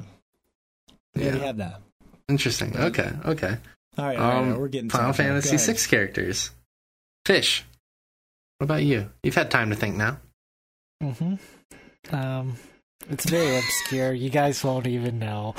we 1.16 1.24
already 1.24 1.40
Yeah. 1.40 1.46
have 1.46 1.58
that. 1.58 1.82
Interesting. 2.30 2.76
Okay. 2.78 3.12
Okay. 3.26 3.58
All 3.98 4.06
right, 4.06 4.18
all 4.18 4.28
right, 4.28 4.36
all 4.36 4.42
right, 4.44 4.52
Um, 4.54 4.60
we're 4.60 4.68
getting 4.70 4.90
Final 4.90 5.12
Fantasy 5.14 5.50
ahead. 5.50 5.60
six 5.60 5.86
characters. 5.88 6.52
Fish. 7.26 7.66
What 8.58 8.66
about 8.66 8.84
you? 8.84 9.12
You've 9.24 9.36
had 9.36 9.52
time 9.52 9.70
to 9.72 9.76
think 9.76 9.96
now. 9.98 10.20
Mm-hmm. 11.04 12.16
Um, 12.16 12.56
it's 13.10 13.30
very 13.30 13.58
obscure. 13.58 14.14
You 14.14 14.30
guys 14.30 14.64
won't 14.64 14.88
even 14.88 15.20
know, 15.20 15.56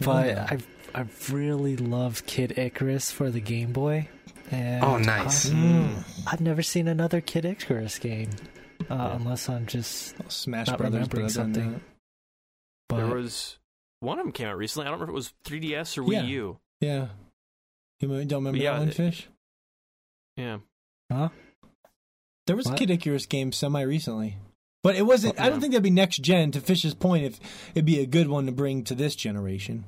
but 0.00 0.26
Yeah. 0.26 0.46
I 0.50 0.58
I 0.92 1.04
really 1.30 1.76
love 1.76 2.26
Kid 2.26 2.58
Icarus 2.58 3.12
for 3.12 3.30
the 3.30 3.40
Game 3.40 3.72
Boy. 3.72 4.08
And 4.50 4.82
Oh, 4.84 4.98
nice. 4.98 5.46
I, 5.48 5.50
Mm. 5.54 6.04
I've 6.26 6.40
never 6.40 6.62
seen 6.62 6.88
another 6.88 7.20
Kid 7.20 7.44
Icarus 7.44 7.98
game, 8.00 8.30
uh, 8.90 8.94
Yeah. 8.94 9.16
unless 9.16 9.48
I'm 9.48 9.66
just. 9.66 10.14
Smash 10.30 10.66
Not 10.68 10.78
Brothers, 10.78 10.94
remembering 10.94 11.26
but 11.26 11.32
something. 11.32 11.72
that- 11.72 11.80
But 12.88 12.96
There 12.96 13.06
was 13.06 13.58
one 14.00 14.18
of 14.18 14.24
them 14.24 14.32
came 14.32 14.48
out 14.48 14.58
recently. 14.58 14.86
I 14.86 14.90
don't 14.90 15.00
remember 15.00 15.12
if 15.12 15.14
it 15.14 15.14
was 15.14 15.32
3DS 15.44 15.96
or 15.96 16.02
Wii 16.02 16.12
Yeah. 16.14 16.22
U. 16.22 16.58
Yeah. 16.80 17.08
You 18.00 18.08
don't 18.08 18.30
remember 18.42 18.58
Yeah, 18.58 18.72
that 18.72 18.78
one, 18.80 18.88
it- 18.88 18.94
Fish? 18.94 19.28
Yeah. 20.36 20.58
huh? 21.12 21.28
There 22.46 22.56
was 22.56 22.66
a 22.66 22.70
What? 22.70 22.78
Kid 22.78 22.90
Icarus 22.90 23.26
game 23.26 23.52
semi 23.52 23.82
recently. 23.82 24.36
But 24.82 24.96
it 24.96 25.02
wasn't. 25.02 25.38
I 25.38 25.50
don't 25.50 25.60
think 25.60 25.72
that'd 25.72 25.82
be 25.84 25.90
next 25.90 26.16
gen. 26.22 26.50
To 26.52 26.60
Fish's 26.60 26.94
point, 26.94 27.24
if 27.24 27.38
it'd 27.74 27.84
be 27.84 28.00
a 28.00 28.06
good 28.06 28.28
one 28.28 28.46
to 28.46 28.52
bring 28.52 28.82
to 28.84 28.94
this 28.94 29.14
generation. 29.14 29.84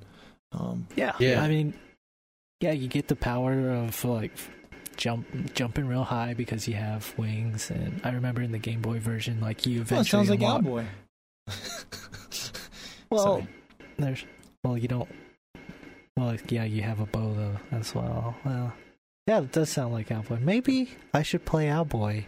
Um, 0.52 0.86
Yeah. 0.94 1.16
Yeah. 1.18 1.42
I 1.42 1.48
mean, 1.48 1.72
yeah, 2.60 2.72
you 2.72 2.86
get 2.88 3.08
the 3.08 3.16
power 3.16 3.70
of 3.70 4.04
like 4.04 4.32
jump 4.96 5.54
jumping 5.54 5.86
real 5.88 6.04
high 6.04 6.34
because 6.34 6.66
you 6.68 6.74
have 6.74 7.12
wings. 7.18 7.70
And 7.70 8.00
I 8.04 8.10
remember 8.10 8.42
in 8.42 8.52
the 8.52 8.58
Game 8.58 8.80
Boy 8.82 8.98
version, 9.00 9.40
like 9.40 9.66
you 9.66 9.76
well, 9.78 9.82
eventually 9.82 10.22
it 10.22 10.26
sounds 10.26 10.30
like 10.30 10.40
unlock- 10.40 10.62
Owlboy. 10.62 10.86
Well, 13.10 13.22
Sorry. 13.24 13.46
there's 13.98 14.24
well, 14.64 14.78
you 14.78 14.88
don't. 14.88 15.08
Well, 16.16 16.34
yeah, 16.48 16.64
you 16.64 16.80
have 16.82 17.00
a 17.00 17.06
bow 17.06 17.34
though 17.34 17.76
as 17.76 17.94
well. 17.94 18.34
Well, 18.44 18.72
yeah, 19.26 19.40
it 19.40 19.52
does 19.52 19.68
sound 19.70 19.92
like 19.92 20.08
Owlboy. 20.08 20.40
Maybe 20.40 20.90
I 21.12 21.22
should 21.22 21.44
play 21.44 21.66
Owlboy 21.66 22.24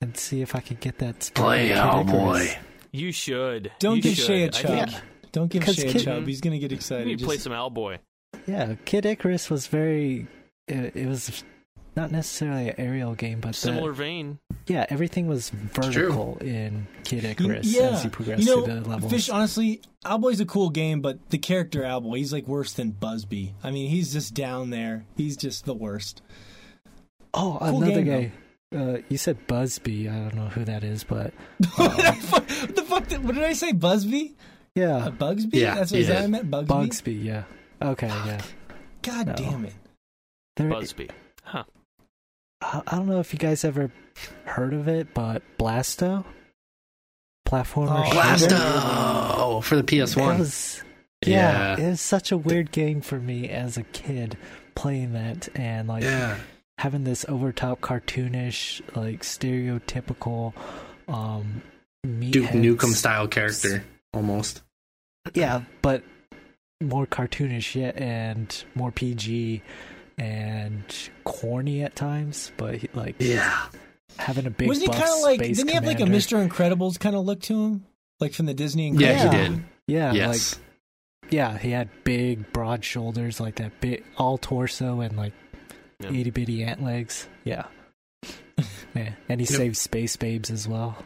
and 0.00 0.16
see 0.16 0.40
if 0.40 0.54
I 0.54 0.60
can 0.60 0.78
get 0.80 0.98
that. 0.98 1.22
spirit 1.22 1.44
Play 1.46 1.72
of 1.72 1.78
Owlboy. 2.06 2.56
You 2.92 3.12
should. 3.12 3.72
Don't 3.78 3.96
You 3.96 4.02
give 4.02 4.14
should. 4.16 4.26
Shay 4.26 4.42
a 4.44 4.46
I 4.46 4.48
chub. 4.50 4.88
think 4.90 5.02
Don't 5.32 5.48
give 5.50 5.62
'Cause 5.64 5.76
Shay 5.76 5.88
a 5.88 5.92
Kid- 5.92 6.02
chub. 6.04 6.26
He's 6.26 6.40
gonna 6.40 6.58
get 6.58 6.72
excited. 6.72 7.06
need 7.08 7.18
to 7.18 7.24
play 7.26 7.36
some 7.36 7.52
Owlboy. 7.52 7.98
Yeah, 8.46 8.74
Kid 8.86 9.04
Icarus 9.04 9.50
was 9.50 9.66
very. 9.66 10.26
It, 10.66 10.96
it 10.96 11.06
was 11.06 11.44
not 11.96 12.10
necessarily 12.12 12.68
an 12.68 12.74
aerial 12.78 13.14
game, 13.14 13.40
but 13.40 13.48
the- 13.48 13.54
Similar 13.54 13.92
vein. 13.92 14.38
yeah, 14.66 14.84
everything 14.90 15.26
was 15.26 15.50
vertical 15.50 16.36
in 16.40 16.86
Kid 17.04 17.22
You- 17.24 17.30
Icarus 17.30 17.66
yeah, 17.74 17.82
as 17.90 18.04
you 18.04 18.10
progress 18.10 18.40
you 18.40 18.46
know, 18.46 18.64
through 18.64 18.80
the 18.80 18.88
levels. 18.88 19.10
Fish. 19.12 19.30
Honestly, 19.30 19.80
Owlboy's 20.04 20.40
a 20.40 20.46
cool 20.46 20.70
game, 20.70 21.00
but 21.00 21.30
the 21.30 21.38
character 21.38 21.82
Owlboy, 21.82 22.18
he's 22.18 22.32
like 22.32 22.46
worse 22.46 22.72
than 22.74 22.90
Busby. 22.90 23.54
I 23.64 23.70
mean, 23.70 23.88
he's 23.90 24.12
just 24.12 24.34
down 24.34 24.70
there. 24.70 25.04
He's 25.16 25.36
just 25.36 25.64
the 25.64 25.74
worst. 25.74 26.22
oh, 27.34 27.58
cool 27.60 27.82
another 27.82 28.02
game, 28.02 28.32
guy. 28.72 28.78
Uh, 28.78 28.98
you 29.08 29.16
said 29.16 29.46
Busby. 29.46 30.08
I 30.08 30.14
don't 30.18 30.34
know 30.34 30.48
who 30.48 30.64
that 30.64 30.82
is, 30.84 31.04
but 31.04 31.32
what 31.76 31.96
the 32.74 32.82
fuck? 32.86 33.06
Did, 33.08 33.24
what 33.24 33.34
did 33.34 33.44
I 33.44 33.52
say? 33.52 33.72
Busby? 33.72 34.34
yeah, 34.74 34.96
Uh, 35.06 35.10
Bugsby? 35.10 35.54
Yeah, 35.54 35.74
That's 35.76 35.90
what 35.92 35.96
you 35.98 36.02
is 36.02 36.08
that. 36.08 36.22
I 36.24 36.26
meant? 36.26 36.50
Bugsby? 36.50 36.66
Bugsby. 36.66 37.24
Yeah. 37.24 37.44
Okay. 37.80 38.08
Yeah. 38.08 38.42
God 39.02 39.26
No. 39.28 39.34
damn 39.34 39.64
it. 39.64 39.72
There, 40.56 40.68
Busby. 40.68 41.08
Huh. 41.44 41.64
I 42.60 42.82
I 42.86 42.96
don't 42.96 43.06
know 43.06 43.20
if 43.20 43.32
you 43.32 43.38
guys 43.38 43.64
ever 43.64 43.90
heard 44.44 44.72
of 44.74 44.88
it, 44.88 45.12
but 45.14 45.42
Blasto, 45.58 46.24
platformer. 47.46 48.04
Oh. 48.06 48.10
Blasto 48.10 49.64
for 49.64 49.76
the 49.76 49.82
PS1. 49.82 50.38
was, 50.38 50.82
yeah, 51.24 51.76
Yeah. 51.76 51.86
it 51.86 51.90
was 51.90 52.00
such 52.00 52.32
a 52.32 52.36
weird 52.38 52.72
game 52.72 53.00
for 53.00 53.18
me 53.18 53.48
as 53.48 53.76
a 53.76 53.82
kid 53.84 54.36
playing 54.74 55.12
that 55.14 55.48
and 55.54 55.88
like 55.88 56.02
Yeah. 56.02 56.36
having 56.78 57.04
this 57.04 57.24
overtop 57.28 57.80
cartoonish, 57.80 58.80
like 58.96 59.20
stereotypical, 59.22 60.52
um, 61.08 61.62
Duke 62.04 62.50
Nukem 62.50 62.92
style 62.94 63.26
character 63.28 63.84
almost. 64.14 64.62
Yeah, 65.34 65.62
but 65.82 66.04
more 66.80 67.06
cartoonish 67.06 67.74
yet 67.74 67.96
and 67.96 68.64
more 68.74 68.92
PG 68.92 69.62
and 70.18 70.82
corny 71.24 71.82
at 71.82 71.94
times. 71.96 72.52
But 72.56 72.76
he- 72.76 72.88
like 72.94 73.16
Yeah. 73.18 73.66
having 74.18 74.46
a 74.46 74.50
big 74.50 74.68
Wasn't 74.68 74.86
he 74.86 74.92
kind 75.00 75.10
of 75.14 75.20
like? 75.22 75.40
Didn't 75.40 75.68
he 75.68 75.74
have 75.74 75.84
like 75.86 76.00
a. 76.00 76.04
Mr. 76.04 76.46
Incredibles 76.48 76.98
kind 76.98 77.14
of 77.16 77.24
look 77.24 77.40
to 77.42 77.54
him, 77.54 77.84
like 78.20 78.32
from 78.32 78.46
the 78.46 78.54
Disney? 78.54 78.92
Incredibles? 78.92 79.00
Yeah, 79.00 79.30
he 79.30 79.36
did. 79.48 79.64
Yeah, 79.88 80.12
yes. 80.12 80.54
like 80.54 80.62
yeah, 81.32 81.58
he 81.58 81.70
had 81.70 81.88
big, 82.04 82.52
broad 82.52 82.84
shoulders, 82.84 83.40
like 83.40 83.56
that 83.56 83.80
big, 83.80 84.04
all 84.16 84.38
torso, 84.38 85.00
and 85.00 85.16
like 85.16 85.32
Yeah. 86.00 86.10
itty 86.12 86.30
bitty 86.30 86.62
ant 86.62 86.82
legs. 86.82 87.28
Yeah, 87.44 87.64
yeah, 88.94 89.12
and 89.28 89.40
he 89.40 89.46
Yep. 89.46 89.56
saved 89.56 89.76
space 89.76 90.16
babes 90.16 90.50
as 90.50 90.66
well. 90.68 90.96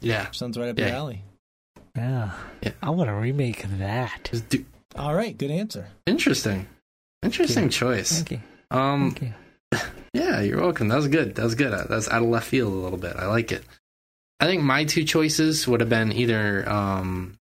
yeah. 0.00 0.30
Sounds 0.32 0.56
right 0.58 0.68
up 0.68 0.78
your 0.78 0.88
alley. 0.88 1.22
Yeah, 1.96 2.32
Yeah. 2.62 2.72
I 2.82 2.90
want 2.90 3.10
a 3.10 3.14
remake 3.14 3.64
of 3.64 3.78
that. 3.78 4.30
Do- 4.48 4.64
All 4.96 5.14
right, 5.14 5.36
good 5.36 5.50
answer. 5.50 5.88
Interesting. 6.06 6.66
Interesting 7.22 7.64
Yeah. 7.64 7.70
choice. 7.70 8.12
Thank 8.22 8.30
you. 8.32 8.40
Um, 8.70 9.10
Thank 9.12 9.22
you. 9.22 9.78
Yeah, 10.14 10.40
you're 10.42 10.60
welcome. 10.60 10.88
That 10.88 10.96
was 10.96 11.08
good. 11.08 11.36
That 11.36 11.44
was 11.44 11.54
good. 11.54 11.72
That's 11.88 12.06
out 12.10 12.22
of 12.22 12.28
left 12.28 12.46
field 12.46 12.70
a 12.70 12.76
little 12.76 12.98
bit. 12.98 13.16
I 13.16 13.26
like 13.28 13.50
it. 13.50 13.64
I 14.40 14.44
think 14.44 14.62
my 14.62 14.84
two 14.84 15.04
choices 15.04 15.66
would 15.66 15.80
have 15.80 15.88
been 15.88 16.12
either 16.12 16.68
um 16.68 17.38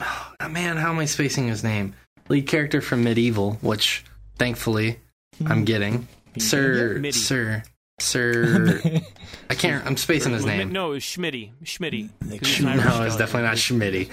oh, 0.00 0.48
man, 0.50 0.76
how 0.76 0.90
am 0.90 0.98
I 0.98 1.06
spacing 1.06 1.48
his 1.48 1.64
name? 1.64 1.94
Lead 2.28 2.46
character 2.46 2.80
from 2.82 3.02
MediEvil, 3.04 3.62
which 3.62 4.04
thankfully 4.36 4.98
I'm 5.46 5.64
getting. 5.64 6.06
Sir 6.38 6.98
Midi. 6.98 7.12
Sir 7.12 7.62
Sir 7.98 8.80
I 9.50 9.54
can't 9.54 9.86
I'm 9.86 9.96
spacing 9.96 10.32
his 10.32 10.44
name. 10.44 10.70
No, 10.72 10.90
it 10.90 10.94
was 10.96 11.02
Schmitty. 11.04 11.52
Schmitty. 11.64 12.10
Nick 12.26 12.40
'Cause 12.42 12.48
he's 12.56 12.66
an 12.66 12.76
No, 12.76 13.04
it's 13.04 13.16
definitely 13.16 13.48
not 13.48 13.56
Schmitty. 13.56 14.10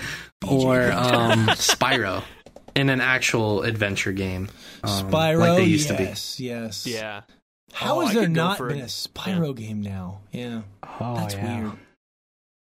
Or 0.47 0.89
um 0.93 1.47
Spyro 1.57 2.23
in 2.75 2.89
an 2.89 3.01
actual 3.01 3.63
adventure 3.63 4.11
game. 4.11 4.49
Um, 4.83 5.09
Spyro, 5.11 5.39
like 5.39 5.57
they 5.57 5.65
used 5.65 5.87
to 5.89 5.97
be. 5.97 6.03
yes, 6.03 6.39
yes. 6.39 6.87
Yeah. 6.87 7.21
How 7.73 7.97
Oh, 7.97 8.01
has 8.05 8.15
I 8.15 8.21
there 8.21 8.29
not 8.29 8.57
been 8.57 8.79
a- 8.81 8.83
a 8.83 8.87
Spyro 8.87 9.55
game 9.55 9.81
now? 9.81 10.21
Yeah, 10.31 10.63
Oh, 10.99 11.15
that's 11.15 11.35
yeah. 11.35 11.61
weird. 11.63 11.77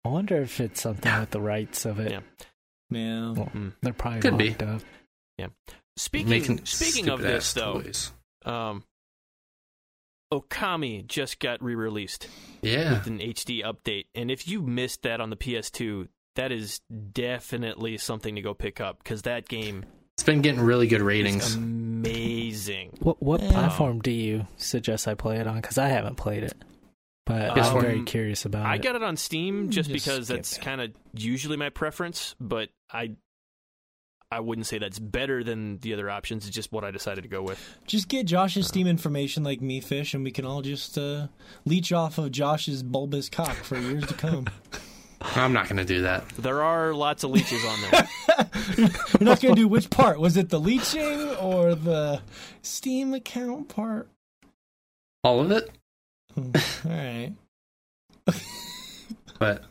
I 0.05 0.09
wonder 0.09 0.41
if 0.41 0.59
it's 0.59 0.81
something 0.81 1.19
with 1.19 1.31
the 1.31 1.41
rights 1.41 1.85
of 1.85 1.99
it. 1.99 2.11
Yeah. 2.11 2.19
Yeah. 2.89 3.31
Well, 3.33 3.51
Mm. 3.53 3.73
they're 3.81 3.93
probably 3.93 4.21
Could 4.21 4.37
be. 4.37 4.49
locked 4.49 4.63
up. 4.63 4.81
Speaking 5.97 6.29
Making 6.29 6.65
speaking 6.65 7.09
of 7.09 7.19
this 7.21 7.45
stupid-ass 7.47 7.53
though, 7.53 7.81
toys. 7.81 8.11
um, 8.45 8.83
Okami 10.33 11.05
just 11.05 11.39
got 11.39 11.61
re-released 11.61 12.27
Yeah. 12.61 12.93
with 12.93 13.07
an 13.07 13.19
HD 13.19 13.61
update, 13.61 14.05
and 14.15 14.31
if 14.31 14.47
you 14.47 14.61
missed 14.61 15.01
that 15.03 15.19
on 15.19 15.29
the 15.29 15.35
PS2, 15.35 16.07
that 16.35 16.51
is 16.51 16.79
definitely 17.11 17.97
something 17.97 18.35
to 18.35 18.41
go 18.41 18.53
pick 18.53 18.79
up 18.79 18.99
because 19.03 19.23
that 19.23 19.49
game 19.49 19.85
It's 20.21 20.25
been 20.27 20.43
getting 20.43 20.61
really 20.61 20.85
good 20.85 21.01
is 21.01 21.03
ratings. 21.07 21.55
amazing. 21.55 22.95
What 22.99 23.23
what 23.23 23.41
Yeah. 23.41 23.49
platform 23.53 24.01
do 24.01 24.11
you 24.11 24.45
suggest 24.55 25.07
I 25.07 25.15
play 25.15 25.37
it 25.39 25.47
on? 25.47 25.55
Because 25.55 25.79
I 25.79 25.87
haven't 25.87 26.15
played 26.17 26.43
it, 26.43 26.53
but 27.25 27.57
Um, 27.57 27.59
I'm 27.75 27.81
very 27.81 28.03
curious 28.03 28.45
about 28.45 28.67
it. 28.67 28.69
I 28.69 28.75
it. 28.75 28.83
got 28.83 28.95
it 28.95 29.01
on 29.01 29.17
Steam 29.17 29.71
just, 29.71 29.89
Just 29.89 30.05
because 30.05 30.27
that's 30.27 30.59
kind 30.59 30.79
of 30.79 30.91
usually 31.15 31.57
my 31.57 31.69
preference, 31.69 32.35
but 32.39 32.69
I 32.93 33.15
I 34.31 34.41
wouldn't 34.41 34.67
say 34.67 34.77
that's 34.77 34.99
better 34.99 35.43
than 35.43 35.79
the 35.79 35.91
other 35.91 36.07
options. 36.07 36.45
It's 36.45 36.55
just 36.55 36.71
what 36.71 36.83
I 36.83 36.91
decided 36.91 37.23
to 37.23 37.27
go 37.27 37.41
with. 37.41 37.59
Just 37.87 38.07
get 38.07 38.27
Josh's 38.27 38.67
Steam 38.67 38.85
information 38.85 39.43
like 39.43 39.59
me, 39.59 39.81
Fish, 39.81 40.13
and 40.13 40.23
we 40.23 40.29
can 40.29 40.45
all 40.45 40.61
just 40.61 40.99
uh, 40.99 41.29
leech 41.65 41.91
off 41.91 42.19
of 42.19 42.31
Josh's 42.31 42.83
bulbous 42.83 43.27
cock 43.27 43.55
for 43.55 43.75
years 43.79 44.05
to 44.05 44.13
come. 44.13 44.45
I'm 45.21 45.53
not 45.53 45.65
going 45.67 45.77
to 45.77 45.85
do 45.85 46.01
that. 46.03 46.27
There 46.29 46.61
are 46.63 46.93
lots 46.93 47.23
of 47.23 47.31
leeches 47.31 47.63
on 47.65 47.81
there. 47.81 48.09
We're 49.19 49.25
not 49.25 49.41
going 49.41 49.55
to 49.55 49.61
do 49.61 49.67
which 49.67 49.89
part. 49.89 50.19
Was 50.19 50.37
it 50.37 50.49
the 50.49 50.59
leeching 50.59 51.29
or 51.35 51.75
the 51.75 52.21
Steam 52.61 53.13
account 53.13 53.69
part? 53.69 54.09
All 55.23 55.39
of 55.41 55.51
it? 55.51 55.69
Hmm, 56.33 56.51
All 56.85 56.91
right. 56.91 57.33
But 59.39 59.63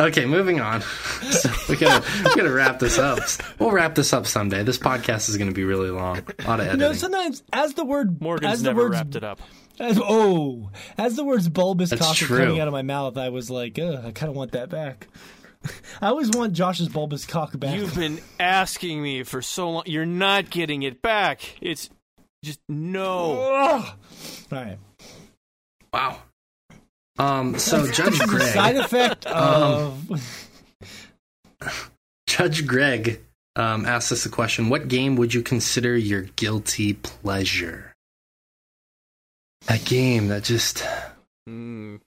okay, 0.00 0.26
moving 0.26 0.60
on. 0.60 0.80
so 1.30 1.48
we 1.68 1.76
gotta 1.76 2.04
we 2.24 2.34
gotta 2.34 2.50
wrap 2.50 2.80
this 2.80 2.98
up. 2.98 3.20
We'll 3.60 3.70
wrap 3.70 3.94
this 3.94 4.12
up 4.12 4.26
someday. 4.26 4.64
This 4.64 4.78
podcast 4.78 5.28
is 5.28 5.36
gonna 5.36 5.52
be 5.52 5.62
really 5.62 5.90
long. 5.90 6.18
A 6.40 6.48
lot 6.48 6.58
of 6.58 6.66
editing. 6.66 6.66
You 6.66 6.66
editing. 6.66 6.78
know, 6.80 6.92
sometimes 6.94 7.44
as 7.52 7.74
the 7.74 7.84
word 7.84 8.20
Morgan's 8.20 8.54
as 8.54 8.62
the 8.62 8.70
never 8.70 8.82
words, 8.82 8.94
wrapped 8.94 9.14
it 9.14 9.22
up. 9.22 9.40
As, 9.80 9.98
oh, 10.02 10.70
as 10.98 11.16
the 11.16 11.24
words 11.24 11.48
bulbous 11.48 11.90
That's 11.90 12.02
cock 12.02 12.20
were 12.20 12.26
true. 12.26 12.38
coming 12.44 12.60
out 12.60 12.68
of 12.68 12.72
my 12.72 12.82
mouth, 12.82 13.16
I 13.16 13.30
was 13.30 13.50
like, 13.50 13.78
I 13.78 14.12
kind 14.12 14.30
of 14.30 14.36
want 14.36 14.52
that 14.52 14.68
back. 14.68 15.08
I 16.00 16.08
always 16.08 16.30
want 16.30 16.52
Josh's 16.52 16.88
bulbous 16.88 17.24
cock 17.24 17.58
back. 17.58 17.76
You've 17.76 17.94
been 17.94 18.20
asking 18.38 19.02
me 19.02 19.22
for 19.22 19.40
so 19.42 19.70
long. 19.70 19.82
You're 19.86 20.04
not 20.06 20.50
getting 20.50 20.82
it 20.82 21.00
back. 21.02 21.56
It's 21.60 21.88
just 22.44 22.60
no. 22.68 23.40
Ugh. 23.40 23.94
All 24.52 24.58
right. 24.58 24.78
wow. 25.92 26.18
Um. 27.18 27.58
So 27.58 27.90
Judge 27.90 28.18
Greg. 28.20 28.42
side 28.54 28.74
Greg, 28.74 28.84
effect 28.84 29.26
Um, 29.30 30.08
of 30.10 30.48
Judge 32.26 32.66
Greg, 32.66 33.20
um, 33.56 33.84
asked 33.86 34.10
us 34.12 34.26
a 34.26 34.30
question. 34.30 34.68
What 34.68 34.88
game 34.88 35.16
would 35.16 35.32
you 35.34 35.42
consider 35.42 35.96
your 35.96 36.22
guilty 36.36 36.94
pleasure? 36.94 37.91
That 39.66 39.84
game 39.84 40.28
that 40.28 40.44
just 40.44 40.84
Mm, 41.48 42.00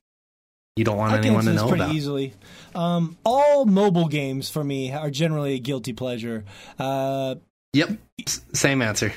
you 0.78 0.84
don't 0.86 0.98
want 0.98 1.14
I 1.14 1.18
anyone 1.18 1.44
to 1.46 1.54
know 1.54 1.68
pretty 1.68 1.84
about. 1.84 1.96
easily. 1.96 2.34
Um, 2.74 3.18
all 3.26 3.66
mobile 3.66 4.08
games 4.08 4.50
for 4.50 4.64
me 4.64 4.92
are 4.94 5.10
generally 5.10 5.56
a 5.56 5.60
guilty 5.60 5.94
pleasure. 5.94 6.46
Uh, 6.80 7.36
Yep. 7.74 7.98
S- 8.26 8.42
same 8.54 8.82
answer. 8.82 9.12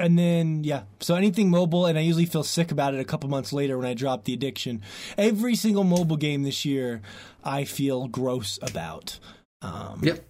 and 0.00 0.16
then 0.18 0.62
yeah, 0.62 0.84
so 1.00 1.16
anything 1.16 1.50
mobile, 1.50 1.84
and 1.86 1.98
I 1.98 2.02
usually 2.02 2.24
feel 2.24 2.44
sick 2.44 2.70
about 2.70 2.94
it 2.94 3.00
a 3.00 3.04
couple 3.04 3.28
months 3.28 3.52
later 3.52 3.76
when 3.76 3.86
I 3.86 3.94
drop 3.94 4.24
the 4.24 4.32
addiction. 4.32 4.80
Every 5.18 5.56
single 5.56 5.82
mobile 5.84 6.16
game 6.16 6.44
this 6.44 6.64
year, 6.64 7.02
I 7.44 7.64
feel 7.64 8.06
gross 8.06 8.58
about. 8.62 9.18
Um, 9.60 10.00
Yep. 10.02 10.24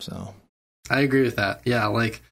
So 0.00 0.34
I 0.90 1.00
agree 1.00 1.22
with 1.22 1.36
that. 1.36 1.60
Yeah, 1.64 1.86
like 1.86 2.22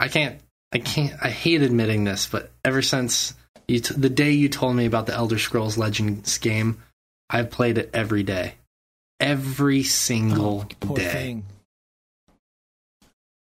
I 0.00 0.08
can't, 0.08 0.40
I 0.74 0.78
can't, 0.78 1.14
I 1.22 1.30
hate 1.30 1.62
admitting 1.62 2.04
this, 2.04 2.26
but 2.26 2.50
ever 2.64 2.82
since 2.82 3.34
you 3.68 3.80
t- 3.80 3.94
the 3.94 4.10
day 4.10 4.32
you 4.32 4.48
told 4.48 4.74
me 4.76 4.86
about 4.86 5.06
the 5.06 5.14
Elder 5.14 5.38
Scrolls 5.38 5.78
Legends 5.78 6.36
game, 6.38 6.82
I've 7.30 7.50
played 7.50 7.78
it 7.78 7.90
every 7.94 8.22
day, 8.24 8.54
every 9.20 9.82
single 9.84 10.66
oh, 10.70 10.74
poor 10.80 10.96
day. 10.96 11.08
thing. 11.12 11.44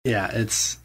Yeah, 0.05 0.30
it's 0.32 0.78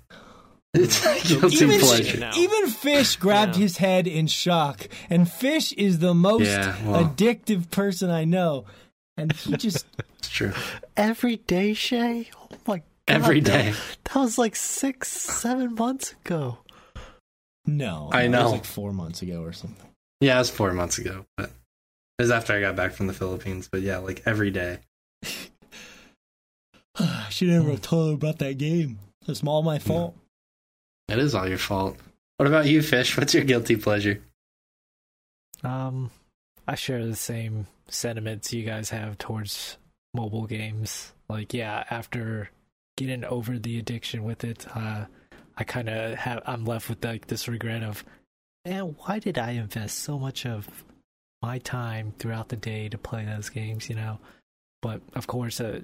it's 0.73 1.05
a 1.05 1.27
guilty 1.39 1.55
Even, 1.65 1.79
pleasure. 1.79 2.19
now. 2.19 2.31
even 2.35 2.67
Fish 2.67 3.15
grabbed 3.15 3.55
Yeah. 3.55 3.61
his 3.61 3.77
head 3.77 4.07
in 4.07 4.27
shock, 4.27 4.87
and 5.09 5.29
Fish 5.31 5.71
is 5.73 5.99
the 5.99 6.13
most 6.13 6.45
Yeah, 6.47 6.75
well. 6.85 7.05
addictive 7.05 7.69
person 7.71 8.09
I 8.09 8.25
know, 8.25 8.65
and 9.17 9.31
he 9.31 9.55
just 9.55 9.85
It's 10.17 10.29
true. 10.29 10.53
Every 10.97 11.37
day, 11.37 11.73
Shay. 11.73 12.29
Oh 12.35 12.47
my 12.65 12.77
god. 12.77 12.83
Every 13.24 13.40
that- 13.42 13.51
day. 13.51 13.74
That 14.06 14.16
was 14.19 14.38
like 14.38 14.56
six, 14.56 15.08
seven 15.09 15.75
months 15.75 16.14
ago. 16.25 16.58
no. 17.66 18.09
I 18.11 18.22
know. 18.22 18.25
It 18.25 18.30
know. 18.30 18.43
was 18.43 18.51
like 18.53 18.66
four 18.66 18.93
months 18.93 19.22
ago 19.22 19.42
or 19.42 19.53
something. 19.53 19.90
Yeah, 20.22 20.35
it 20.35 20.40
was 20.40 20.50
four 20.50 20.72
months 20.74 20.98
ago, 21.00 21.25
but 21.38 21.50
it 21.50 22.22
was 22.22 22.32
after 22.32 22.53
I 22.53 22.61
got 22.61 22.75
back 22.75 22.93
from 22.93 23.08
the 23.08 23.14
Philippines. 23.14 23.67
But 23.72 23.82
yeah, 23.82 23.98
like 23.98 24.22
every 24.25 24.51
day. 24.51 24.80
I 27.00 27.27
should 27.30 27.48
never 27.50 27.72
have 27.72 27.82
told 27.82 28.09
her 28.09 28.14
about 28.16 28.40
that 28.40 28.58
game. 28.58 29.00
It's 29.27 29.43
all 29.43 29.64
my 29.64 29.80
fault. 29.80 30.16
It 31.08 31.17
is 31.17 31.33
all 31.33 31.48
your 31.48 31.58
fault. 31.58 31.98
What 32.38 32.48
about 32.48 32.67
you, 32.67 32.82
Fish? 32.82 33.17
What's 33.17 33.33
your 33.33 33.43
guilty 33.43 33.75
pleasure? 33.75 34.22
Um, 35.64 36.11
I 36.67 36.75
share 36.75 37.06
the 37.06 37.16
same 37.16 37.67
sentiments 37.88 38.53
you 38.53 38.64
guys 38.64 38.90
have 38.92 39.17
towards 39.17 39.77
mobile 40.14 40.45
games. 40.45 41.14
Like, 41.30 41.53
yeah, 41.53 41.83
after 41.90 42.50
getting 42.97 43.23
over 43.25 43.57
the 43.57 43.80
addiction 43.80 44.23
with 44.23 44.43
it, 44.43 44.65
uh, 44.75 45.05
I 45.57 45.63
kind 45.63 45.89
of 45.89 46.15
have 46.15 46.41
I'm 46.45 46.65
left 46.65 46.89
with 46.89 47.03
like 47.03 47.27
this 47.27 47.47
regret 47.47 47.83
of 47.83 48.03
man, 48.65 48.95
why 48.99 49.19
did 49.19 49.38
I 49.38 49.51
invest 49.51 49.99
so 49.99 50.17
much 50.17 50.45
of 50.45 50.67
my 51.41 51.59
time 51.59 52.13
throughout 52.17 52.49
the 52.49 52.55
day 52.55 52.89
to 52.89 52.97
play 52.97 53.25
those 53.25 53.49
games? 53.49 53.89
You 53.89 53.95
know, 53.95 54.19
but 54.81 55.01
of 55.15 55.27
course, 55.27 55.59
uh, 55.59 55.81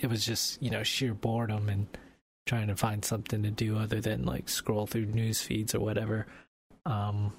it 0.00 0.08
was 0.08 0.24
just 0.24 0.62
you 0.62 0.70
know 0.70 0.82
sheer 0.82 1.14
boredom 1.14 1.68
and 1.68 1.86
trying 2.46 2.68
to 2.68 2.76
find 2.76 3.04
something 3.04 3.42
to 3.42 3.50
do 3.50 3.78
other 3.78 4.00
than 4.00 4.24
like 4.24 4.48
scroll 4.48 4.86
through 4.86 5.06
news 5.06 5.40
feeds 5.40 5.74
or 5.74 5.80
whatever. 5.80 6.26
Um, 6.86 7.32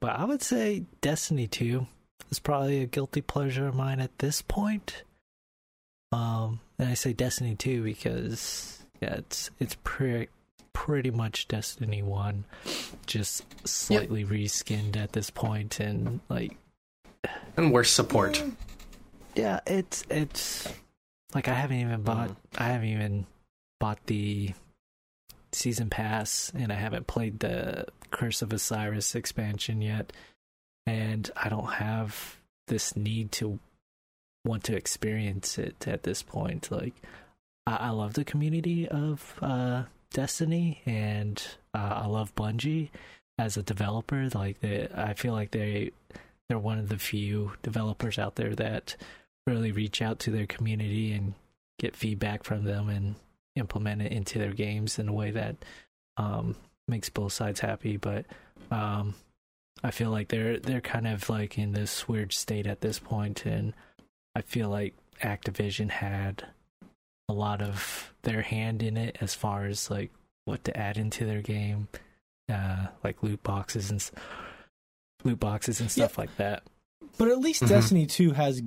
but 0.00 0.18
I 0.18 0.24
would 0.24 0.42
say 0.42 0.84
Destiny 1.00 1.46
2 1.46 1.86
is 2.30 2.38
probably 2.38 2.82
a 2.82 2.86
guilty 2.86 3.20
pleasure 3.20 3.68
of 3.68 3.74
mine 3.74 4.00
at 4.00 4.18
this 4.18 4.42
point. 4.42 5.04
Um, 6.14 6.60
and 6.78 6.88
I 6.88 6.94
say 6.94 7.12
Destiny 7.12 7.56
2 7.56 7.82
because 7.82 8.82
yeah, 9.02 9.14
it's 9.14 9.50
it's 9.58 9.76
pretty 9.82 10.28
pretty 10.72 11.10
much 11.10 11.48
Destiny 11.48 12.02
1 12.02 12.44
just 13.06 13.44
slightly 13.66 14.20
yep. 14.20 14.30
reskinned 14.30 14.96
at 14.96 15.12
this 15.12 15.30
point 15.30 15.80
and 15.80 16.20
like 16.28 16.56
and 17.56 17.72
worse 17.72 17.90
support. 17.90 18.42
Yeah, 19.34 19.60
it's 19.66 20.04
it's 20.08 20.72
like 21.34 21.48
I 21.48 21.54
haven't 21.54 21.78
even 21.78 22.02
bought 22.02 22.30
mm. 22.30 22.36
I 22.58 22.68
haven't 22.68 22.88
even 22.88 23.26
bought 23.80 23.98
the 24.06 24.52
season 25.52 25.90
pass 25.90 26.52
and 26.54 26.72
I 26.72 26.76
haven't 26.76 27.08
played 27.08 27.40
the 27.40 27.86
Curse 28.10 28.42
of 28.42 28.52
Osiris 28.52 29.14
expansion 29.16 29.82
yet. 29.82 30.12
And 30.86 31.28
I 31.36 31.48
don't 31.48 31.72
have 31.74 32.36
this 32.68 32.94
need 32.94 33.32
to 33.32 33.58
want 34.44 34.64
to 34.64 34.76
experience 34.76 35.58
it 35.58 35.86
at 35.88 36.02
this 36.02 36.22
point. 36.22 36.70
Like, 36.70 36.94
I, 37.66 37.76
I 37.76 37.90
love 37.90 38.14
the 38.14 38.24
community 38.24 38.88
of 38.88 39.34
uh, 39.40 39.84
Destiny 40.12 40.82
and 40.86 41.42
uh, 41.74 42.02
I 42.02 42.06
love 42.06 42.34
Bungie 42.34 42.90
as 43.38 43.56
a 43.56 43.62
developer. 43.62 44.28
Like, 44.34 44.60
they, 44.60 44.88
I 44.94 45.14
feel 45.14 45.32
like 45.32 45.50
they 45.50 45.92
they're 46.48 46.58
one 46.58 46.78
of 46.78 46.88
the 46.88 46.98
few 46.98 47.52
developers 47.62 48.18
out 48.18 48.36
there 48.36 48.54
that 48.54 48.96
really 49.46 49.72
reach 49.72 50.02
out 50.02 50.18
to 50.20 50.30
their 50.30 50.46
community 50.46 51.12
and 51.12 51.34
get 51.78 51.96
feedback 51.96 52.44
from 52.44 52.64
them 52.64 52.88
and 52.88 53.14
implement 53.56 54.02
it 54.02 54.12
into 54.12 54.38
their 54.38 54.52
games 54.52 54.98
in 54.98 55.08
a 55.08 55.12
way 55.12 55.30
that 55.30 55.56
um, 56.16 56.56
makes 56.88 57.08
both 57.08 57.32
sides 57.32 57.60
happy. 57.60 57.96
But 57.96 58.26
um, 58.70 59.14
I 59.82 59.90
feel 59.90 60.10
like 60.10 60.28
they're 60.28 60.58
they're 60.58 60.80
kind 60.80 61.06
of 61.06 61.28
like 61.28 61.58
in 61.58 61.72
this 61.72 62.08
weird 62.08 62.32
state 62.32 62.66
at 62.66 62.80
this 62.80 62.98
point, 62.98 63.44
and 63.46 63.74
I 64.34 64.42
feel 64.42 64.68
like 64.68 64.94
Activision 65.22 65.90
had 65.90 66.44
a 67.28 67.32
lot 67.32 67.62
of 67.62 68.12
their 68.22 68.42
hand 68.42 68.82
in 68.82 68.96
it 68.96 69.16
as 69.20 69.34
far 69.34 69.64
as 69.64 69.90
like 69.90 70.10
what 70.44 70.64
to 70.64 70.76
add 70.76 70.96
into 70.98 71.24
their 71.24 71.42
game, 71.42 71.88
uh, 72.52 72.86
like 73.02 73.22
loot 73.22 73.42
boxes 73.42 73.90
and 73.90 74.10
loot 75.24 75.40
boxes 75.40 75.80
and 75.80 75.90
stuff 75.90 76.18
like 76.18 76.36
that. 76.36 76.62
But 77.16 77.28
at 77.28 77.38
least 77.38 77.62
mm-hmm. 77.62 77.72
Destiny 77.72 78.06
Two 78.06 78.32
has 78.32 78.62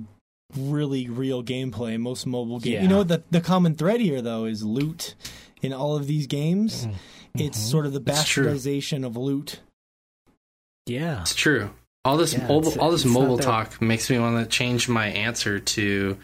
really 0.56 1.08
real 1.08 1.42
gameplay. 1.42 1.98
Most 1.98 2.26
mobile 2.26 2.58
games, 2.58 2.74
yeah. 2.74 2.82
you 2.82 2.88
know, 2.88 3.02
the 3.04 3.22
the 3.30 3.40
common 3.40 3.74
thread 3.74 4.00
here 4.00 4.22
though 4.22 4.46
is 4.46 4.62
loot 4.62 5.14
in 5.62 5.72
all 5.72 5.96
of 5.96 6.06
these 6.06 6.26
games. 6.26 6.86
Mm-hmm. 6.86 7.40
It's 7.40 7.58
sort 7.58 7.86
of 7.86 7.92
the 7.92 8.00
bastardization 8.00 9.06
of 9.06 9.16
loot. 9.16 9.60
Yeah, 10.86 11.20
it's 11.20 11.34
true. 11.34 11.70
All 12.04 12.16
this 12.16 12.34
yeah, 12.34 12.46
mobile, 12.46 12.80
all 12.80 12.90
this 12.90 13.04
mobile 13.04 13.38
talk 13.38 13.82
makes 13.82 14.08
me 14.08 14.18
want 14.18 14.42
to 14.42 14.48
change 14.48 14.88
my 14.88 15.08
answer 15.08 15.58
to 15.60 16.18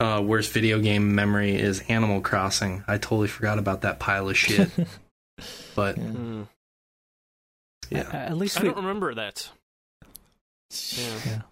uh, 0.00 0.22
worst 0.24 0.52
video 0.52 0.80
game 0.80 1.14
memory 1.14 1.54
is 1.54 1.80
Animal 1.88 2.20
Crossing. 2.20 2.82
I 2.88 2.98
totally 2.98 3.28
forgot 3.28 3.58
about 3.58 3.82
that 3.82 4.00
pile 4.00 4.28
of 4.28 4.36
shit. 4.36 4.70
but 5.76 5.96
yeah, 5.96 6.04
mm. 6.04 6.48
yeah. 7.90 8.08
at 8.12 8.36
least 8.36 8.58
I 8.58 8.62
we... 8.62 8.68
don't 8.68 8.78
remember 8.78 9.14
that. 9.14 9.48
Yeah. 10.70 11.06
yeah. 11.26 11.42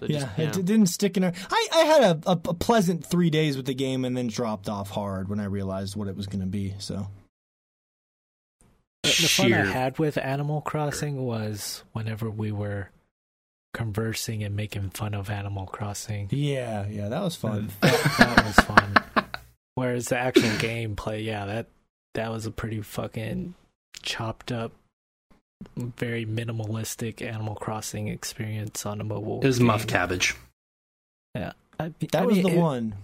So 0.00 0.06
yeah, 0.06 0.28
just, 0.36 0.58
it 0.58 0.64
didn't 0.64 0.86
stick 0.86 1.16
in 1.16 1.22
there. 1.22 1.32
I, 1.50 1.68
I 1.72 1.78
had 1.84 2.02
a, 2.02 2.30
a, 2.30 2.32
a, 2.32 2.54
pleasant 2.54 3.06
three 3.06 3.30
days 3.30 3.56
with 3.56 3.66
the 3.66 3.74
game 3.74 4.04
and 4.04 4.16
then 4.16 4.26
dropped 4.26 4.68
off 4.68 4.90
hard 4.90 5.28
when 5.28 5.40
I 5.40 5.44
realized 5.44 5.96
what 5.96 6.08
it 6.08 6.16
was 6.16 6.26
going 6.26 6.40
to 6.40 6.46
be. 6.46 6.74
So 6.78 7.06
the, 9.02 9.08
the 9.08 9.28
fun 9.28 9.52
I 9.52 9.64
had 9.64 9.98
with 9.98 10.16
Animal 10.18 10.60
Crossing 10.60 11.24
was 11.24 11.84
whenever 11.92 12.30
we 12.30 12.52
were 12.52 12.90
conversing 13.74 14.42
and 14.42 14.54
making 14.54 14.90
fun 14.90 15.14
of 15.14 15.30
Animal 15.30 15.66
Crossing. 15.66 16.28
Yeah, 16.30 16.86
yeah, 16.88 17.08
that 17.08 17.22
was 17.22 17.36
fun. 17.36 17.70
that, 17.80 18.14
that 18.18 18.44
was 18.44 18.56
fun. 18.64 18.94
Whereas 19.74 20.08
the 20.08 20.18
actual 20.18 20.42
gameplay, 20.58 21.24
yeah, 21.24 21.46
that 21.46 21.66
that 22.14 22.30
was 22.30 22.46
a 22.46 22.50
pretty 22.50 22.82
fucking 22.82 23.54
chopped 24.02 24.52
up 24.52 24.72
very 25.76 26.26
minimalistic 26.26 27.22
Animal 27.22 27.54
Crossing 27.54 28.08
experience 28.08 28.84
on 28.86 29.00
a 29.00 29.04
mobile. 29.04 29.40
It 29.40 29.46
was 29.46 29.58
game. 29.58 29.68
muff 29.68 29.86
cabbage. 29.86 30.36
Yeah, 31.34 31.52
I, 31.78 31.92
that 32.00 32.22
I 32.22 32.26
was 32.26 32.36
mean, 32.36 32.44
the 32.44 32.52
it, 32.52 32.58
one. 32.58 32.94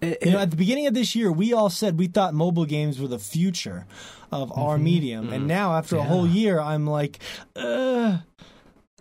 It, 0.00 0.18
you 0.24 0.32
know, 0.32 0.38
at 0.38 0.50
the 0.50 0.56
beginning 0.56 0.86
of 0.86 0.94
this 0.94 1.16
year, 1.16 1.32
we 1.32 1.52
all 1.52 1.70
said 1.70 1.98
we 1.98 2.06
thought 2.06 2.32
mobile 2.32 2.64
games 2.64 3.00
were 3.00 3.08
the 3.08 3.18
future 3.18 3.86
of 4.30 4.50
mm-hmm, 4.50 4.60
our 4.60 4.78
medium, 4.78 5.26
mm-hmm. 5.26 5.34
and 5.34 5.46
now 5.48 5.74
after 5.74 5.96
yeah. 5.96 6.02
a 6.02 6.04
whole 6.04 6.26
year, 6.26 6.60
I'm 6.60 6.86
like, 6.86 7.18
uh, 7.56 8.18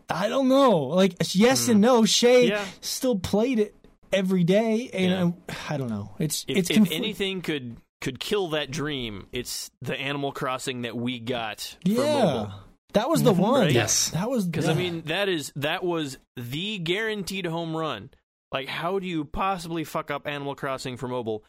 I 0.10 0.30
don't 0.30 0.48
know. 0.48 0.80
Like, 0.80 1.16
yes 1.34 1.68
mm. 1.68 1.72
and 1.72 1.82
no. 1.82 2.06
Shay 2.06 2.48
yeah. 2.48 2.66
still 2.82 3.20
played 3.20 3.60
it 3.60 3.76
every 4.12 4.44
day, 4.44 4.90
and 4.94 5.36
yeah. 5.48 5.56
I 5.70 5.78
don't 5.78 5.90
know. 5.90 6.16
It's 6.20 6.46
if, 6.48 6.58
it's 6.58 6.70
if 6.70 6.92
anything 6.92 7.42
could 7.42 7.78
could 8.02 8.20
kill 8.20 8.50
that 8.50 8.72
dream, 8.72 9.28
it's 9.32 9.70
the 9.82 9.96
Animal 9.96 10.32
Crossing 10.32 10.84
that 10.84 10.96
we 10.96 11.20
got 11.20 11.76
yeah. 11.84 12.24
mobile. 12.24 12.54
That 12.94 13.10
was 13.10 13.22
the 13.22 13.34
mm-hmm. 13.34 13.42
one. 13.42 13.62
Right? 13.62 13.72
Yes, 13.72 14.10
that 14.12 14.30
was 14.30 14.46
because 14.46 14.66
yeah. 14.66 14.72
I 14.72 14.76
mean 14.76 15.04
that 15.06 15.30
is 15.30 15.52
that 15.56 15.84
was 15.84 16.18
the 16.36 16.80
guaranteed 16.80 17.46
home 17.46 17.76
run. 17.76 18.10
Like, 18.52 18.68
how 18.68 19.00
do 19.00 19.08
you 19.08 19.26
possibly 19.26 19.84
fuck 19.84 20.10
up 20.10 20.28
Animal 20.28 20.56
Crossing 20.56 20.98
for 20.98 21.08
mobile? 21.08 21.44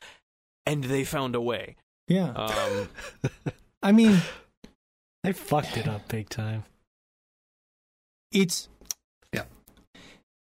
And 0.66 0.84
they 0.84 1.04
found 1.04 1.34
a 1.34 1.40
way. 1.40 1.76
Yeah. 2.08 2.30
Um, 2.30 2.88
I 3.82 3.92
mean, 3.92 4.20
they 5.22 5.32
fucked 5.32 5.76
it 5.76 5.86
up 5.86 6.08
big 6.08 6.28
time. 6.28 6.64
It's 8.32 8.68
yeah, 9.32 9.44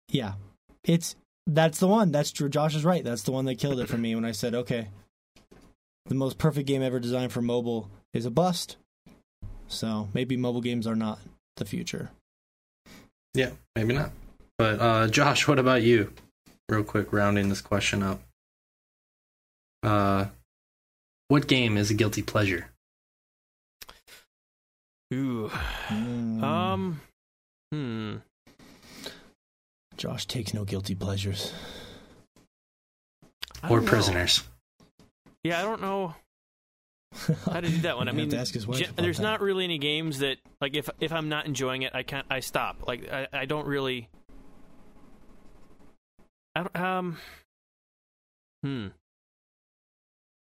yeah. 0.09 0.35
It's 0.85 1.17
that's 1.47 1.78
the 1.78 1.89
one. 1.89 2.10
That's 2.12 2.33
true. 2.33 2.49
Josh 2.49 2.75
is 2.75 2.85
right. 2.85 3.05
That's 3.05 3.23
the 3.23 3.33
one 3.33 3.44
that 3.44 3.57
killed 3.57 3.81
it 3.81 3.89
for 3.89 3.99
me 3.99 4.15
when 4.15 4.25
I 4.25 4.33
said, 4.33 4.55
okay, 4.55 4.89
the 6.07 6.15
most 6.15 6.39
perfect 6.39 6.67
game 6.67 6.83
ever 6.83 6.99
designed 6.99 7.33
for 7.33 7.43
mobile 7.43 7.91
is 8.12 8.27
a 8.27 8.31
bust. 8.31 8.77
So 9.68 10.09
maybe 10.15 10.36
mobile 10.36 10.60
games 10.60 10.86
are 10.86 10.97
not 10.97 11.18
the 11.57 11.65
future. 11.65 12.10
Yeah, 13.35 13.51
maybe 13.77 13.94
not. 13.94 14.10
But 14.57 14.81
uh, 14.81 15.09
Josh, 15.09 15.47
what 15.47 15.59
about 15.59 15.83
you? 15.83 16.12
Real 16.69 16.85
quick, 16.85 17.13
rounding 17.13 17.49
this 17.49 17.61
question 17.61 18.03
up. 18.03 18.21
Uh, 19.83 20.27
what 21.29 21.47
game 21.47 21.77
is 21.77 21.91
a 21.91 21.95
guilty 21.95 22.23
pleasure? 22.23 22.69
Ooh. 25.13 25.51
Mm. 25.89 26.43
Um. 26.43 27.01
Hmm. 27.73 28.17
Josh 29.97 30.27
takes 30.27 30.55
no 30.55 30.65
guilty 30.65 30.95
pleasures. 30.95 31.53
Or 33.69 33.81
prisoners. 33.81 34.45
Yeah, 35.43 35.61
I 35.61 35.63
don't 35.63 35.81
know. 35.81 36.15
How 37.47 37.61
to 37.61 37.69
do 37.69 37.79
that 37.79 37.97
one? 37.97 38.09
I 38.09 38.13
mean, 38.13 38.29
there's 38.29 38.53
that. 38.53 39.19
not 39.21 39.41
really 39.41 39.65
any 39.65 39.79
games 39.79 40.19
that 40.21 40.39
like 40.61 40.77
if 40.77 40.89
if 41.01 41.13
I'm 41.13 41.29
not 41.29 41.47
enjoying 41.47 41.83
it, 41.83 41.95
I 41.95 42.03
can't. 42.03 42.27
I 42.31 42.41
stop. 42.41 42.87
Like 42.87 43.11
I, 43.11 43.27
I 43.33 43.45
don't 43.47 43.67
really. 43.67 44.09
I 46.59 46.62
don't, 46.62 46.77
um. 46.77 47.17
Hmm. 48.65 48.87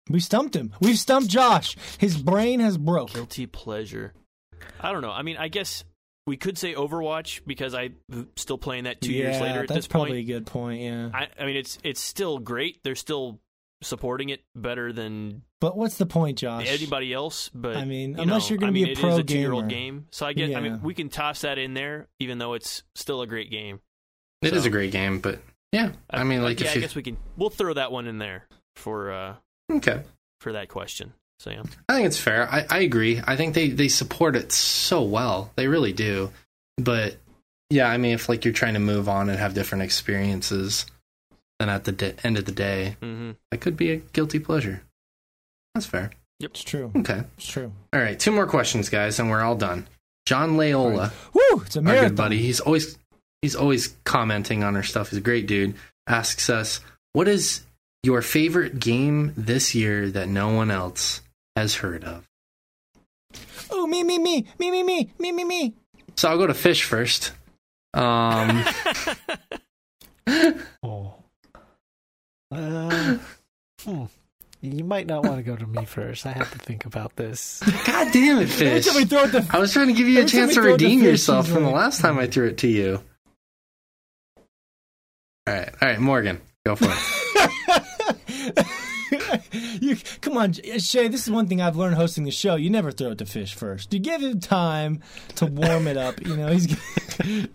We 0.09 0.21
stumped 0.21 0.55
him. 0.55 0.73
We've 0.79 0.97
stumped 0.97 1.29
Josh. 1.29 1.75
His 1.97 2.17
brain 2.17 2.61
has 2.61 2.77
broke. 2.77 3.13
Guilty 3.13 3.45
pleasure. 3.45 4.13
I 4.79 4.93
don't 4.93 5.01
know. 5.01 5.11
I 5.11 5.21
mean, 5.21 5.35
I 5.35 5.49
guess 5.49 5.83
we 6.25 6.37
could 6.37 6.57
say 6.57 6.73
Overwatch 6.73 7.41
because 7.45 7.73
I'm 7.73 7.97
still 8.37 8.57
playing 8.57 8.85
that 8.85 9.01
two 9.01 9.11
yeah, 9.11 9.25
years 9.25 9.41
later. 9.41 9.59
At 9.63 9.67
that's 9.67 9.79
this 9.79 9.87
probably 9.87 10.11
point. 10.11 10.19
a 10.19 10.33
good 10.33 10.45
point. 10.45 10.81
Yeah. 10.81 11.09
I, 11.13 11.27
I 11.37 11.45
mean, 11.45 11.57
it's 11.57 11.77
it's 11.83 11.99
still 11.99 12.39
great. 12.39 12.79
They're 12.83 12.95
still 12.95 13.41
supporting 13.81 14.29
it 14.29 14.41
better 14.55 14.93
than 14.93 15.41
but 15.59 15.75
what's 15.75 15.97
the 15.97 16.05
point, 16.05 16.37
Josh? 16.37 16.67
Anybody 16.69 17.11
else? 17.11 17.49
But 17.53 17.75
I 17.75 17.83
mean, 17.83 18.11
you 18.11 18.21
unless 18.21 18.43
know, 18.43 18.53
you're 18.53 18.59
going 18.59 18.73
to 18.73 18.85
be 18.85 18.93
a 18.93 18.95
pro 18.95 19.09
it 19.09 19.13
is 19.13 19.19
a 19.19 19.23
two-year-old 19.23 19.69
game, 19.69 20.05
so 20.11 20.25
I 20.25 20.33
get. 20.33 20.51
Yeah. 20.51 20.59
I 20.59 20.61
mean, 20.61 20.81
we 20.83 20.93
can 20.93 21.09
toss 21.09 21.41
that 21.41 21.57
in 21.57 21.73
there, 21.73 22.07
even 22.19 22.37
though 22.37 22.53
it's 22.53 22.83
still 22.95 23.21
a 23.21 23.27
great 23.27 23.49
game. 23.49 23.81
It 24.41 24.51
so, 24.51 24.55
is 24.55 24.65
a 24.65 24.69
great 24.69 24.91
game, 24.91 25.19
but 25.19 25.39
yeah, 25.71 25.91
I, 26.09 26.21
I 26.21 26.23
mean, 26.23 26.43
like, 26.43 26.59
yeah, 26.59 26.71
I 26.71 26.73
you... 26.75 26.81
guess 26.81 26.95
we 26.95 27.03
can. 27.03 27.17
We'll 27.35 27.49
throw 27.49 27.73
that 27.73 27.91
one 27.91 28.07
in 28.07 28.17
there 28.17 28.45
for 28.75 29.11
uh 29.11 29.35
okay 29.71 30.01
for 30.41 30.53
that 30.53 30.69
question, 30.69 31.13
Sam. 31.39 31.69
I 31.89 31.95
think 31.95 32.07
it's 32.07 32.19
fair. 32.19 32.47
I, 32.51 32.65
I 32.69 32.79
agree. 32.79 33.21
I 33.25 33.35
think 33.35 33.53
they 33.53 33.69
they 33.69 33.87
support 33.87 34.35
it 34.35 34.51
so 34.51 35.03
well. 35.03 35.51
They 35.55 35.67
really 35.67 35.93
do. 35.93 36.31
But 36.77 37.17
yeah, 37.69 37.89
I 37.89 37.97
mean, 37.97 38.13
if 38.13 38.29
like 38.29 38.45
you're 38.45 38.53
trying 38.53 38.75
to 38.75 38.79
move 38.79 39.09
on 39.09 39.29
and 39.29 39.39
have 39.39 39.53
different 39.53 39.83
experiences 39.83 40.85
then 41.59 41.69
at 41.69 41.85
the 41.85 41.91
de- 41.91 42.15
end 42.25 42.37
of 42.37 42.45
the 42.45 42.51
day, 42.51 42.97
mm-hmm. 43.01 43.31
that 43.51 43.61
could 43.61 43.77
be 43.77 43.91
a 43.91 43.97
guilty 43.97 44.39
pleasure. 44.39 44.83
That's 45.73 45.85
fair. 45.85 46.11
Yep, 46.39 46.51
it's 46.51 46.63
true. 46.63 46.91
Okay, 46.95 47.23
it's 47.37 47.47
true. 47.47 47.71
All 47.93 47.99
right, 47.99 48.19
two 48.19 48.31
more 48.31 48.45
questions, 48.45 48.89
guys, 48.89 49.19
and 49.19 49.29
we're 49.29 49.41
all 49.41 49.55
done. 49.55 49.87
John 50.25 50.57
Layola, 50.57 51.11
Woo! 51.33 51.63
It's 51.65 51.75
a 51.75 51.79
our 51.79 52.01
good 52.01 52.15
buddy, 52.15 52.37
he's 52.37 52.59
always 52.59 52.97
he's 53.41 53.55
always 53.55 53.95
commenting 54.03 54.63
on 54.63 54.75
our 54.75 54.83
stuff. 54.83 55.09
He's 55.09 55.19
a 55.19 55.21
great 55.21 55.47
dude. 55.47 55.75
Asks 56.07 56.49
us, 56.49 56.79
"What 57.13 57.27
is 57.27 57.61
your 58.03 58.21
favorite 58.21 58.79
game 58.79 59.33
this 59.35 59.75
year 59.75 60.09
that 60.11 60.29
no 60.29 60.49
one 60.53 60.71
else 60.71 61.21
has 61.55 61.75
heard 61.75 62.03
of?" 62.03 62.27
Oh, 63.69 63.85
me, 63.85 64.03
me, 64.03 64.17
me, 64.17 64.45
me, 64.59 64.71
me, 64.71 64.83
me, 64.83 65.09
me, 65.19 65.31
me, 65.31 65.43
me. 65.43 65.73
So 66.15 66.29
I'll 66.29 66.37
go 66.37 66.47
to 66.47 66.53
Fish 66.53 66.83
first. 66.83 67.31
Um, 67.93 68.63
Oh. 70.83 71.15
Uh, 72.51 73.17
hmm. 73.83 74.03
You 74.61 74.83
might 74.83 75.05
not 75.05 75.23
want 75.23 75.37
to 75.37 75.43
go 75.43 75.55
to 75.55 75.67
me 75.67 75.85
first. 75.85 76.25
I 76.25 76.31
have 76.31 76.51
to 76.51 76.57
think 76.57 76.85
about 76.85 77.15
this. 77.15 77.61
God 77.85 78.11
damn 78.11 78.39
it, 78.39 78.49
Fish! 78.49 78.85
time 78.85 78.95
we 78.95 79.05
throw 79.05 79.25
it 79.25 79.31
to 79.31 79.45
I 79.51 79.59
was 79.59 79.71
trying 79.71 79.87
to 79.87 79.93
give 79.93 80.07
you 80.07 80.21
a 80.21 80.25
chance 80.25 80.55
to 80.55 80.61
throw 80.61 80.73
it 80.73 80.77
to 80.79 80.85
redeem 80.85 81.03
yourself 81.03 81.47
he's 81.47 81.53
from 81.53 81.63
the 81.63 81.69
last 81.69 82.01
time 82.01 82.17
I 82.17 82.27
threw 82.27 82.47
it 82.47 82.57
to 82.59 82.67
you. 82.67 83.01
All 85.47 85.53
right, 85.53 85.69
all 85.81 85.87
right, 85.87 85.99
Morgan, 85.99 86.41
go 86.65 86.75
for 86.75 86.87
it. 86.89 88.65
you 89.81 89.95
come 90.19 90.37
on, 90.37 90.51
Shay. 90.53 91.07
This 91.07 91.23
is 91.25 91.31
one 91.31 91.47
thing 91.47 91.61
I've 91.61 91.77
learned 91.77 91.95
hosting 91.95 92.25
the 92.25 92.31
show. 92.31 92.55
You 92.55 92.69
never 92.69 92.91
throw 92.91 93.11
it 93.11 93.17
to 93.19 93.25
fish 93.25 93.55
first. 93.55 93.93
You 93.93 93.99
give 93.99 94.21
him 94.21 94.41
time 94.41 95.01
to 95.35 95.45
warm 95.45 95.87
it 95.87 95.95
up. 95.95 96.19
You 96.25 96.35
know, 96.35 96.47
he's 96.47 96.65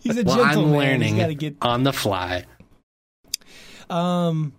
he's 0.00 0.16
a 0.18 0.22
well, 0.22 0.36
gentleman. 0.36 0.46
I'm 0.46 0.54
He's 0.54 0.72
learning 0.72 1.16
got 1.18 1.26
to 1.26 1.34
get. 1.34 1.56
on 1.60 1.82
the 1.82 1.92
fly. 1.92 2.44
Um, 3.90 4.54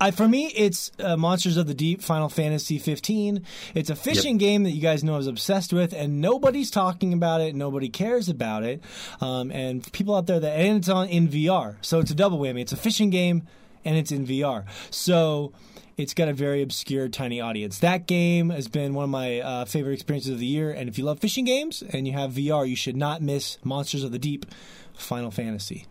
I 0.00 0.10
for 0.10 0.28
me, 0.28 0.46
it's 0.48 0.92
uh, 0.98 1.16
Monsters 1.16 1.56
of 1.56 1.66
the 1.66 1.74
Deep, 1.74 2.02
Final 2.02 2.28
Fantasy 2.28 2.78
15. 2.78 3.42
It's 3.74 3.88
a 3.88 3.96
fishing 3.96 4.36
game 4.36 4.64
that 4.64 4.70
you 4.70 4.82
guys 4.82 5.02
know 5.02 5.14
I 5.14 5.18
was 5.18 5.26
obsessed 5.26 5.72
with, 5.72 5.92
and 5.94 6.20
nobody's 6.20 6.70
talking 6.70 7.12
about 7.12 7.40
it. 7.40 7.54
Nobody 7.54 7.88
cares 7.88 8.28
about 8.28 8.62
it. 8.62 8.82
Um, 9.20 9.50
and 9.50 9.90
people 9.92 10.14
out 10.14 10.26
there 10.26 10.40
that 10.40 10.58
and 10.58 10.78
it's 10.78 10.88
on 10.88 11.08
in 11.08 11.28
VR, 11.28 11.76
so 11.80 11.98
it's 12.00 12.10
a 12.10 12.14
double 12.14 12.38
whammy. 12.38 12.60
It's 12.60 12.72
a 12.72 12.76
fishing 12.76 13.10
game, 13.10 13.46
and 13.84 13.96
it's 13.96 14.12
in 14.12 14.26
VR. 14.26 14.64
So. 14.90 15.52
It's 15.96 16.12
got 16.12 16.28
a 16.28 16.34
very 16.34 16.60
obscure, 16.60 17.08
tiny 17.08 17.40
audience. 17.40 17.78
That 17.78 18.06
game 18.06 18.50
has 18.50 18.68
been 18.68 18.92
one 18.92 19.04
of 19.04 19.08
my 19.08 19.40
uh, 19.40 19.64
favorite 19.64 19.94
experiences 19.94 20.30
of 20.30 20.38
the 20.38 20.44
year. 20.44 20.70
And 20.70 20.90
if 20.90 20.98
you 20.98 21.04
love 21.04 21.20
fishing 21.20 21.46
games 21.46 21.82
and 21.82 22.06
you 22.06 22.12
have 22.12 22.32
VR, 22.32 22.68
you 22.68 22.76
should 22.76 22.98
not 22.98 23.22
miss 23.22 23.56
Monsters 23.64 24.04
of 24.04 24.12
the 24.12 24.18
Deep, 24.18 24.44
Final 24.92 25.30
Fantasy. 25.30 25.86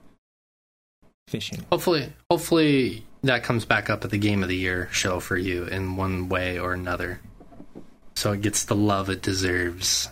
Fishing. 1.28 1.66
Hopefully, 1.72 2.14
hopefully 2.30 3.04
that 3.26 3.44
comes 3.44 3.66
back 3.66 3.90
up 3.90 4.04
at 4.06 4.12
the 4.12 4.18
Game 4.18 4.44
of 4.44 4.50
the 4.50 4.56
Year 4.56 4.90
show 4.92 5.20
for 5.20 5.38
you 5.38 5.66
in 5.66 5.96
one 5.98 6.30
way 6.30 6.60
or 6.60 6.74
another, 6.74 7.20
so 8.16 8.32
it 8.32 8.42
gets 8.42 8.66
the 8.66 8.76
love 8.76 9.10
it 9.10 9.22
deserves. 9.22 10.10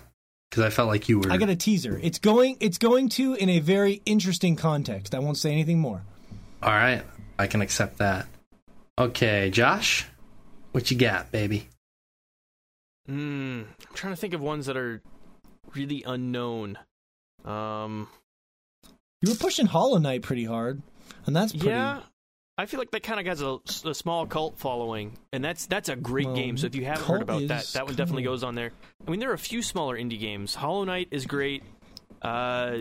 Because 0.49 0.63
I 0.65 0.69
felt 0.69 0.87
like 0.87 1.09
you 1.09 1.19
were. 1.19 1.31
I 1.31 1.37
got 1.37 1.49
a 1.49 1.55
teaser. 1.55 1.99
It's 2.03 2.19
going. 2.19 2.57
It's 2.59 2.77
going 2.77 3.09
to 3.09 3.33
in 3.33 3.49
a 3.49 3.59
very 3.59 4.01
interesting 4.05 4.55
context. 4.55 5.15
I 5.15 5.19
won't 5.19 5.37
say 5.37 5.51
anything 5.51 5.79
more. 5.79 6.03
All 6.61 6.71
right, 6.71 7.03
I 7.39 7.47
can 7.47 7.61
accept 7.61 7.97
that. 7.97 8.27
Okay, 8.99 9.49
Josh, 9.49 10.05
what 10.71 10.91
you 10.91 10.97
got, 10.97 11.31
baby? 11.31 11.67
Mm, 13.09 13.63
I'm 13.65 13.95
trying 13.95 14.13
to 14.13 14.17
think 14.19 14.33
of 14.33 14.41
ones 14.41 14.67
that 14.67 14.77
are 14.77 15.01
really 15.75 16.03
unknown. 16.05 16.77
Um, 17.43 18.07
You 19.21 19.31
were 19.31 19.37
pushing 19.37 19.65
Hollow 19.65 19.97
Knight 19.97 20.21
pretty 20.21 20.45
hard, 20.45 20.81
and 21.25 21.35
that's 21.35 21.51
pretty. 21.51 21.67
yeah, 21.69 22.01
I 22.57 22.65
feel 22.67 22.79
like 22.79 22.91
that 22.91 23.01
kind 23.03 23.19
of 23.19 23.25
has 23.25 23.41
a, 23.41 23.57
a 23.89 23.93
small 23.95 24.27
cult 24.27 24.59
following, 24.59 25.17
and 25.31 25.43
that's 25.43 25.65
that's 25.65 25.89
a 25.89 25.95
great 25.95 26.27
Well, 26.27 26.35
game. 26.35 26.57
So 26.57 26.67
if 26.67 26.75
you 26.75 26.85
haven't 26.85 27.05
heard 27.05 27.21
about 27.23 27.47
that, 27.47 27.63
is 27.63 27.73
that 27.73 27.85
one 27.85 27.95
definitely 27.95 28.23
cool. 28.23 28.33
goes 28.33 28.43
on 28.43 28.53
there. 28.55 28.71
I 29.07 29.11
mean, 29.11 29.19
there 29.19 29.31
are 29.31 29.35
a 29.35 29.37
few 29.39 29.61
smaller 29.63 29.97
indie 29.97 30.19
games. 30.19 30.53
Hollow 30.53 30.83
Knight 30.83 31.07
is 31.11 31.25
great. 31.25 31.63
Uh, 32.21 32.79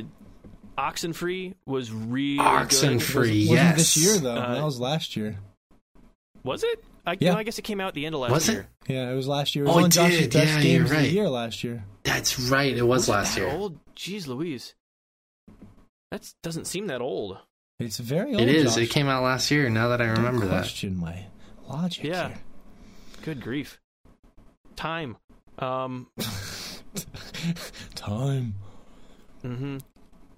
Oxenfree 0.78 1.54
was 1.66 1.90
really 1.90 2.38
Oxenfree. 2.38 2.90
good. 2.98 3.02
Free, 3.02 3.48
Wasn't 3.48 3.50
yes. 3.50 3.76
this 3.76 3.96
year 3.96 4.18
though. 4.18 4.34
Uh, 4.36 4.54
that 4.56 4.64
was 4.64 4.78
last 4.80 5.16
year. 5.16 5.38
Was 6.44 6.62
it? 6.64 6.84
I, 7.06 7.16
Yeah. 7.18 7.32
no, 7.32 7.38
I 7.38 7.42
guess 7.42 7.58
it 7.58 7.62
came 7.62 7.80
out 7.80 7.88
at 7.88 7.94
the 7.94 8.06
end 8.06 8.14
of 8.14 8.20
last 8.20 8.30
Was 8.32 8.48
it? 8.48 8.52
year. 8.52 8.68
Yeah, 8.88 9.10
it 9.10 9.14
was 9.14 9.26
last 9.28 9.54
year. 9.54 9.64
It 9.64 9.68
was 9.68 9.76
Oh, 9.76 9.80
on 9.80 9.86
it 9.86 9.92
Josh's 9.92 10.18
did. 10.18 10.32
best 10.32 10.46
Yeah, 10.48 10.54
games 10.62 10.66
you're 10.74 10.82
of 10.84 10.88
the 10.90 10.94
right. 10.96 11.10
year 11.10 11.28
last 11.28 11.64
year. 11.64 11.84
That's 12.04 12.38
right. 12.38 12.76
It 12.76 12.82
was 12.82 13.08
it 13.08 13.12
last 13.12 13.34
that 13.34 13.40
year. 13.40 13.50
Old? 13.50 13.78
Jeez, 13.96 14.26
Louise. 14.26 14.74
That 16.10 16.32
doesn't 16.42 16.66
seem 16.66 16.86
that 16.88 17.00
old. 17.00 17.38
It's 17.84 17.98
very 17.98 18.32
old. 18.32 18.40
It 18.40 18.48
is. 18.48 18.74
Josh. 18.74 18.84
It 18.84 18.90
came 18.90 19.08
out 19.08 19.22
last 19.22 19.50
year. 19.50 19.68
Now 19.68 19.88
that 19.88 20.00
I 20.00 20.06
Don't 20.06 20.16
remember 20.16 20.46
that. 20.46 20.60
question 20.62 20.96
my 20.98 21.24
logic. 21.68 22.04
Yeah. 22.04 22.28
here. 22.28 22.38
Good 23.22 23.40
grief. 23.40 23.80
Time. 24.76 25.16
Um. 25.58 26.08
Time. 27.94 28.54
Mm-hmm. 29.44 29.78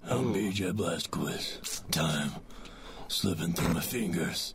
How 0.07 0.17
BJ 0.17 0.71
Blazkowicz. 0.71 1.89
Time. 1.91 2.31
Slipping 3.07 3.53
through 3.53 3.73
my 3.73 3.81
fingers 3.81 4.53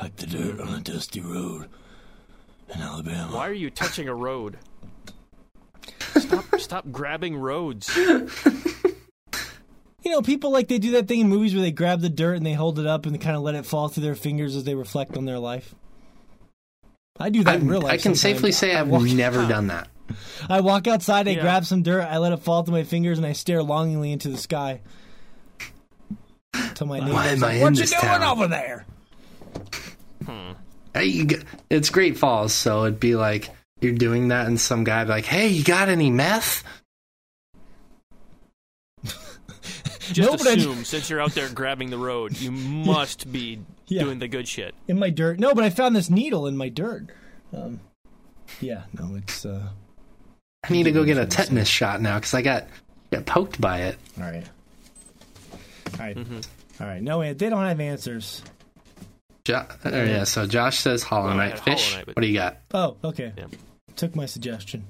like 0.00 0.16
the 0.16 0.26
dirt 0.26 0.60
on 0.60 0.74
a 0.74 0.80
dusty 0.80 1.20
road 1.20 1.68
in 2.74 2.80
Alabama. 2.80 3.34
Why 3.34 3.48
are 3.48 3.52
you 3.52 3.70
touching 3.70 4.08
a 4.08 4.14
road? 4.14 4.58
Stop! 6.16 6.44
stop 6.58 6.84
grabbing 6.90 7.36
roads. 7.36 7.90
You 10.02 10.10
know, 10.10 10.22
people 10.22 10.50
like 10.50 10.68
they 10.68 10.78
do 10.78 10.92
that 10.92 11.08
thing 11.08 11.20
in 11.20 11.28
movies 11.28 11.52
where 11.54 11.62
they 11.62 11.72
grab 11.72 12.00
the 12.00 12.08
dirt 12.08 12.34
and 12.36 12.46
they 12.46 12.54
hold 12.54 12.78
it 12.78 12.86
up 12.86 13.04
and 13.06 13.14
they 13.14 13.18
kind 13.18 13.36
of 13.36 13.42
let 13.42 13.54
it 13.54 13.66
fall 13.66 13.88
through 13.88 14.02
their 14.04 14.14
fingers 14.14 14.56
as 14.56 14.64
they 14.64 14.74
reflect 14.74 15.16
on 15.16 15.24
their 15.26 15.38
life. 15.38 15.74
I 17.18 17.28
do 17.28 17.44
that 17.44 17.56
in 17.56 17.60
I'm- 17.62 17.68
real 17.70 17.80
life. 17.82 17.92
I 17.92 17.96
can 17.96 18.14
sometimes. 18.14 18.20
safely 18.20 18.52
say 18.52 18.74
I 18.74 18.80
I've 18.80 18.88
walk, 18.88 19.02
never 19.04 19.46
done 19.46 19.66
that. 19.66 19.88
I 20.48 20.60
walk 20.62 20.86
outside, 20.88 21.28
I 21.28 21.32
Yeah. 21.32 21.42
grab 21.42 21.64
some 21.66 21.82
dirt, 21.82 22.02
I 22.02 22.16
let 22.18 22.32
it 22.32 22.38
fall 22.38 22.62
through 22.62 22.74
my 22.74 22.82
fingers, 22.84 23.18
and 23.18 23.26
I 23.26 23.32
stare 23.32 23.62
longingly 23.62 24.10
into 24.10 24.28
the 24.28 24.38
sky. 24.38 24.80
Till 26.74 26.86
my 26.86 26.98
neighbor's 26.98 27.14
Why 27.14 27.26
am 27.28 27.44
I 27.44 27.52
in 27.54 27.60
"What 27.62 27.76
you 27.76 27.84
doing 27.84 28.00
town?" 28.00 28.22
over 28.22 28.48
there?" 28.48 28.86
Hmm. 30.24 30.52
Hey, 30.94 31.04
you 31.04 31.24
g 31.26 31.36
it's 31.68 31.90
Great 31.90 32.18
Falls, 32.18 32.52
so 32.52 32.84
it'd 32.84 32.98
be 33.00 33.14
like 33.16 33.50
you're 33.80 33.92
doing 33.92 34.28
that, 34.28 34.46
and 34.46 34.58
some 34.60 34.82
guy 34.84 35.04
be 35.04 35.10
like, 35.10 35.24
"Hey, 35.26 35.48
you 35.48 35.62
got 35.62 35.88
any 35.88 36.10
meth?" 36.10 36.64
Just 40.12 40.30
No, 40.30 40.36
but 40.36 40.46
I- 40.46 40.52
assume, 40.54 40.84
since 40.84 41.08
you're 41.10 41.20
out 41.20 41.32
there 41.34 41.48
grabbing 41.48 41.90
the 41.90 41.98
road, 41.98 42.38
you 42.40 42.50
must 42.52 43.30
be 43.32 43.60
Yeah. 43.88 44.02
doing 44.04 44.18
the 44.18 44.28
good 44.28 44.46
shit. 44.48 44.74
In 44.88 44.98
my 44.98 45.10
dirt. 45.10 45.38
No, 45.40 45.54
but 45.54 45.64
I 45.64 45.70
found 45.70 45.94
this 45.96 46.10
needle 46.10 46.46
in 46.46 46.56
my 46.56 46.68
dirt. 46.68 47.06
Um, 47.56 47.80
yeah, 48.60 48.82
no, 48.98 49.14
it's 49.16 49.44
uh, 49.46 49.68
I 50.68 50.72
need 50.72 50.84
to 50.84 50.92
go 50.92 51.04
get 51.04 51.16
a 51.18 51.26
tetanus 51.26 51.68
shot 51.68 52.00
now 52.00 52.16
because 52.18 52.34
I 52.34 52.42
got 52.42 52.66
got 53.10 53.24
poked 53.26 53.60
by 53.60 53.82
it. 53.82 53.98
all 54.18 54.24
right. 54.24 54.44
All 55.98 56.06
right. 56.06 56.16
All 56.80 56.86
right. 56.86 57.02
No, 57.02 57.20
they 57.34 57.48
don't 57.48 57.64
have 57.64 57.80
answers. 57.80 58.42
Jo- 59.44 59.66
oh, 59.84 59.90
yeah, 60.04 60.24
so 60.24 60.46
Josh 60.46 60.78
says 60.78 61.02
Hollow 61.02 61.28
Well, 61.28 61.34
I 61.34 61.36
Knight 61.48 61.50
had 61.52 61.58
Hollow 61.60 61.76
Fish. 61.76 61.94
Knight, 61.94 62.06
but- 62.06 62.16
What 62.16 62.22
do 62.22 62.28
you 62.28 62.34
got? 62.34 62.58
Oh, 62.72 62.96
okay. 63.04 63.32
Yeah. 63.36 63.46
Took 63.96 64.14
my 64.16 64.26
suggestion. 64.26 64.84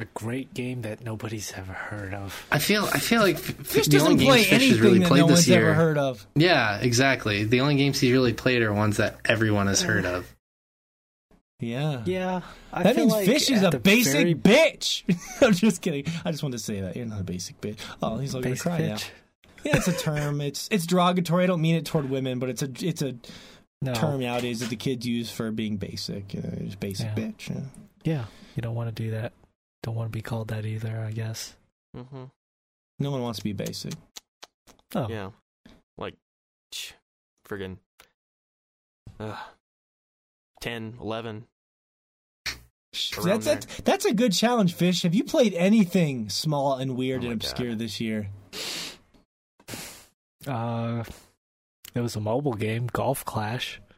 A 0.00 0.04
great 0.14 0.54
game 0.54 0.82
that 0.82 1.02
nobody's 1.02 1.52
ever 1.54 1.72
heard 1.72 2.14
of. 2.14 2.46
I 2.52 2.60
feel 2.60 2.84
I 2.84 3.00
feel 3.00 3.20
like 3.20 3.36
Fish 3.36 3.86
the 3.86 3.98
doesn't 3.98 4.18
play 4.18 4.44
games 4.44 4.46
Fish 4.46 4.50
has 4.50 4.62
anything 4.62 4.80
really 4.82 4.98
that 5.00 5.08
played 5.08 5.20
no 5.20 5.26
this 5.26 5.36
one's 5.38 5.48
year. 5.48 5.60
ever 5.62 5.74
heard 5.74 5.98
of. 5.98 6.24
Yeah, 6.36 6.78
exactly. 6.78 7.42
The 7.44 7.60
only 7.62 7.74
games 7.76 7.98
he's 7.98 8.12
really 8.12 8.32
played 8.32 8.62
are 8.62 8.72
ones 8.72 8.98
that 8.98 9.18
everyone 9.24 9.66
has 9.66 9.82
heard 9.82 10.06
of. 10.06 10.32
Yeah. 11.60 12.02
Yeah, 12.06 12.42
I 12.72 12.84
That 12.84 12.94
feel 12.94 13.04
means 13.06 13.12
like 13.14 13.26
Fish 13.26 13.50
is 13.50 13.62
a 13.64 13.72
basic 13.80 14.12
very 14.12 14.34
bitch. 14.36 15.02
I'm 15.44 15.52
just 15.52 15.82
kidding. 15.82 16.04
I 16.24 16.30
just 16.30 16.42
wanted 16.44 16.58
to 16.58 16.62
say 16.62 16.80
that. 16.82 16.94
You're 16.96 17.06
not 17.06 17.20
a 17.20 17.24
basic 17.24 17.60
bitch. 17.60 17.78
Oh, 18.00 18.18
he's 18.18 18.34
all 18.34 18.40
gonna 18.40 18.52
basic 18.54 18.62
cry 18.62 18.78
now. 18.78 18.94
bitch. 18.94 19.10
Yeah, 19.64 19.76
it's 19.78 19.88
a 19.88 19.92
term. 19.92 20.40
It's 20.48 20.68
it's 20.70 20.86
derogatory. 20.86 21.42
I 21.42 21.46
don't 21.48 21.60
mean 21.60 21.74
it 21.74 21.84
toward 21.84 22.08
women, 22.08 22.38
but 22.38 22.48
it's 22.50 22.62
a 22.62 22.70
it's 22.80 23.02
a 23.02 23.16
No. 23.82 23.94
term 23.94 24.20
nowadays 24.20 24.60
that 24.60 24.70
the 24.70 24.76
kids 24.76 25.04
use 25.04 25.30
for 25.32 25.50
being 25.50 25.76
basic. 25.76 26.32
You 26.34 26.42
know, 26.42 26.50
just 26.64 26.78
basic 26.78 27.06
Yeah. 27.06 27.24
bitch. 27.24 27.50
Yeah. 27.50 27.60
Yeah, 28.04 28.24
you 28.54 28.62
don't 28.62 28.76
want 28.76 28.94
to 28.94 29.02
do 29.02 29.10
that. 29.10 29.32
Don't 29.82 29.94
want 29.94 30.10
to 30.12 30.16
be 30.16 30.22
called 30.22 30.48
that 30.48 30.66
either. 30.66 31.00
I 31.06 31.12
guess. 31.12 31.54
hmm 31.94 32.24
No 32.98 33.10
one 33.10 33.22
wants 33.22 33.38
to 33.38 33.44
be 33.44 33.52
basic. 33.52 33.94
Oh, 34.94 35.08
Yeah. 35.08 35.30
Like, 35.96 36.14
ch- 36.72 36.94
friggin' 37.46 37.78
uh, 39.18 39.36
10, 40.60 40.94
11. 41.00 41.44
That's, 43.22 43.44
that's 43.44 43.66
that's 43.82 44.04
a 44.06 44.14
good 44.14 44.32
challenge, 44.32 44.74
Fish. 44.74 45.02
Have 45.02 45.14
you 45.14 45.22
played 45.24 45.54
anything 45.54 46.28
small 46.30 46.74
and 46.76 46.96
weird 46.96 47.22
Oh 47.22 47.26
and 47.26 47.34
obscure 47.34 47.70
God. 47.70 47.78
this 47.78 48.00
year? 48.00 48.28
Uh, 50.46 51.04
it 51.94 52.00
was 52.00 52.16
a 52.16 52.20
mobile 52.20 52.54
game, 52.54 52.88
Golf 52.92 53.24
Clash. 53.24 53.80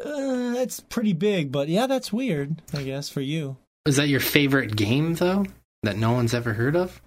Uh, 0.00 0.52
that's 0.54 0.78
pretty 0.78 1.12
big, 1.12 1.50
but 1.50 1.68
yeah, 1.68 1.88
that's 1.88 2.12
weird. 2.12 2.62
I 2.72 2.84
guess 2.84 3.08
for 3.08 3.20
you. 3.20 3.56
Is 3.88 3.96
that 3.96 4.08
your 4.08 4.20
favorite 4.20 4.76
game 4.76 5.14
though? 5.14 5.46
That 5.82 5.96
no 5.96 6.12
one's 6.12 6.34
ever 6.34 6.52
heard 6.52 6.76
of? 6.76 7.00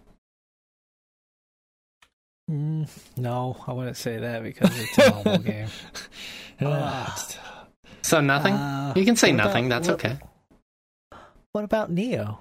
Mm, 2.49 2.89
no, 3.17 3.55
I 3.67 3.73
wouldn't 3.73 3.97
say 3.97 4.17
that 4.17 4.43
because 4.43 4.71
it's 4.79 4.97
a 4.97 5.11
mobile 5.13 5.37
game. 5.43 5.67
Yeah, 6.59 6.67
Ah. 6.67 7.27
So 8.01 8.19
nothing. 8.19 8.53
Uh, 8.53 8.93
you 8.95 9.05
can 9.05 9.15
say 9.15 9.27
what 9.31 9.35
about- 9.35 9.45
nothing. 9.47 9.69
That's 9.69 9.87
what- 9.87 10.03
okay. 10.03 10.17
What 11.51 11.63
about 11.65 11.93
Nioh? 11.93 12.37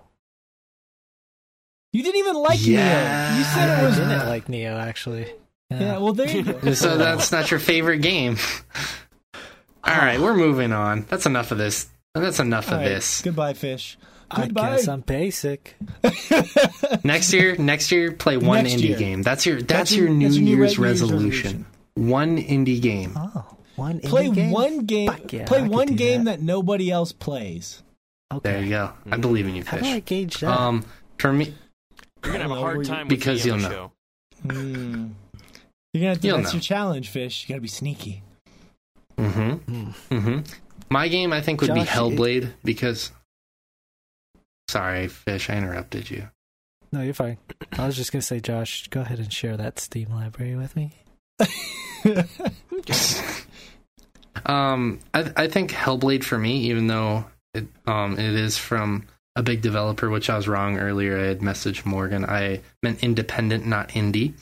You 1.92 2.02
didn't 2.02 2.18
even 2.20 2.36
like 2.36 2.64
Yeah. 2.64 3.32
Nioh. 3.34 3.38
You 3.38 3.44
said 3.44 3.68
it 3.68 3.82
I 3.82 3.86
was. 3.86 3.96
didn't 3.96 4.26
like 4.28 4.46
Nioh 4.46 4.78
actually. 4.80 5.26
Yeah, 5.70 5.98
well, 5.98 6.12
there 6.14 6.28
you 6.28 6.42
go. 6.44 6.72
So 6.74 6.96
that's 6.96 7.30
not 7.30 7.50
your 7.50 7.60
favorite 7.60 7.98
game. 7.98 8.36
All 9.84 9.96
right, 9.96 10.18
we're 10.20 10.34
moving 10.36 10.72
on. 10.72 11.06
That's 11.08 11.26
enough 11.26 11.50
of 11.52 11.58
this. 11.58 11.88
That's 12.14 12.40
enough 12.40 12.68
All 12.68 12.74
of 12.76 12.80
right, 12.80 12.88
this. 12.88 13.20
Goodbye, 13.22 13.54
fish. 13.54 13.98
I 14.30 14.46
guess 14.46 14.86
I'm 14.88 15.00
basic. 15.00 15.76
Next 17.04 17.32
year, 17.32 17.56
next 17.56 17.90
year, 17.92 18.12
play 18.12 18.36
one 18.36 18.62
Next 18.64 18.74
indie 18.74 18.88
year. 18.90 18.98
game. 18.98 19.22
That's 19.22 19.44
your 19.46 19.56
that's, 19.56 19.68
That's 19.90 19.96
your 19.96 20.06
your- 20.06 20.14
New 20.16 20.26
that's 20.28 20.36
your 20.36 20.44
new 20.44 20.50
Year's 20.56 20.78
New 20.78 20.84
Year's 20.86 21.00
resolution. 21.00 21.66
One 21.94 22.38
indie 22.38 22.80
game. 22.80 23.12
Oh, 23.16 23.56
one 23.76 24.00
Play 24.00 24.28
indie 24.28 24.34
game? 24.34 24.50
one 24.52 24.86
game. 24.86 25.10
Yeah, 25.30 25.44
play 25.46 25.60
could 25.62 25.68
one 25.70 25.86
game 25.96 26.24
that. 26.24 26.38
that. 26.38 26.44
nobody 26.44 26.90
else 26.90 27.12
plays. 27.12 27.82
Okay. 28.32 28.52
There 28.52 28.62
you 28.62 28.70
go. 28.70 28.92
I 29.10 29.16
believe 29.16 29.46
in 29.48 29.56
you, 29.56 29.64
How 29.64 29.78
do 29.78 29.84
I 29.86 29.94
Fish. 29.94 30.04
gauge 30.04 30.36
that? 30.40 30.50
Um, 30.60 30.84
for 31.18 31.32
me, 31.32 31.52
You're 32.24 32.32
gonna 32.34 32.42
have 32.44 32.50
a 32.52 32.54
hard 32.54 32.84
time 32.84 33.08
with 33.08 33.18
Because 33.18 33.44
me 33.44 33.50
you'll 33.50 33.58
know. 33.60 33.70
show. 33.70 33.92
Hmm. 34.48 35.06
You're 35.92 36.02
gonna 36.02 36.08
have 36.10 36.20
to, 36.20 36.26
You'll 36.28 36.36
that's 36.36 36.50
know. 36.50 36.56
your 36.56 36.60
challenge, 36.62 37.08
fish. 37.08 37.44
You 37.48 37.54
gotta 37.54 37.62
be 37.62 37.68
sneaky. 37.68 38.22
mm-hmm, 39.18 39.50
Hmm. 39.54 39.90
mm-hmm. 40.14 40.38
My 40.88 41.08
game, 41.08 41.32
I 41.32 41.40
think, 41.40 41.60
would 41.60 41.74
be 41.74 41.80
Josh, 41.80 41.88
Hellblade 41.88 42.52
because. 42.64 43.10
Sorry, 44.70 45.08
Fish. 45.08 45.50
I 45.50 45.56
interrupted 45.56 46.10
you. 46.10 46.28
No, 46.92 47.02
you're 47.02 47.14
fine. 47.14 47.38
I 47.72 47.86
was 47.86 47.96
just 47.96 48.12
gonna 48.12 48.22
say, 48.22 48.40
Josh, 48.40 48.88
go 48.88 49.00
ahead 49.00 49.18
and 49.18 49.32
share 49.32 49.56
that 49.56 49.78
Steam 49.78 50.10
library 50.10 50.56
with 50.56 50.76
me. 50.76 50.92
Um, 54.46 55.00
I 55.12 55.32
I 55.36 55.48
think 55.48 55.70
Hellblade 55.70 56.24
for 56.24 56.38
me, 56.38 56.70
even 56.70 56.86
though 56.86 57.26
it 57.52 57.66
um 57.86 58.18
it 58.18 58.34
is 58.34 58.56
from 58.56 59.06
a 59.36 59.42
big 59.42 59.60
developer, 59.60 60.08
which 60.08 60.30
I 60.30 60.36
was 60.36 60.48
wrong 60.48 60.78
earlier. 60.78 61.18
I 61.18 61.24
had 61.24 61.40
messaged 61.40 61.84
Morgan. 61.84 62.24
I 62.24 62.60
meant 62.82 63.02
independent, 63.02 63.66
not 63.66 63.90
indie. 63.90 64.32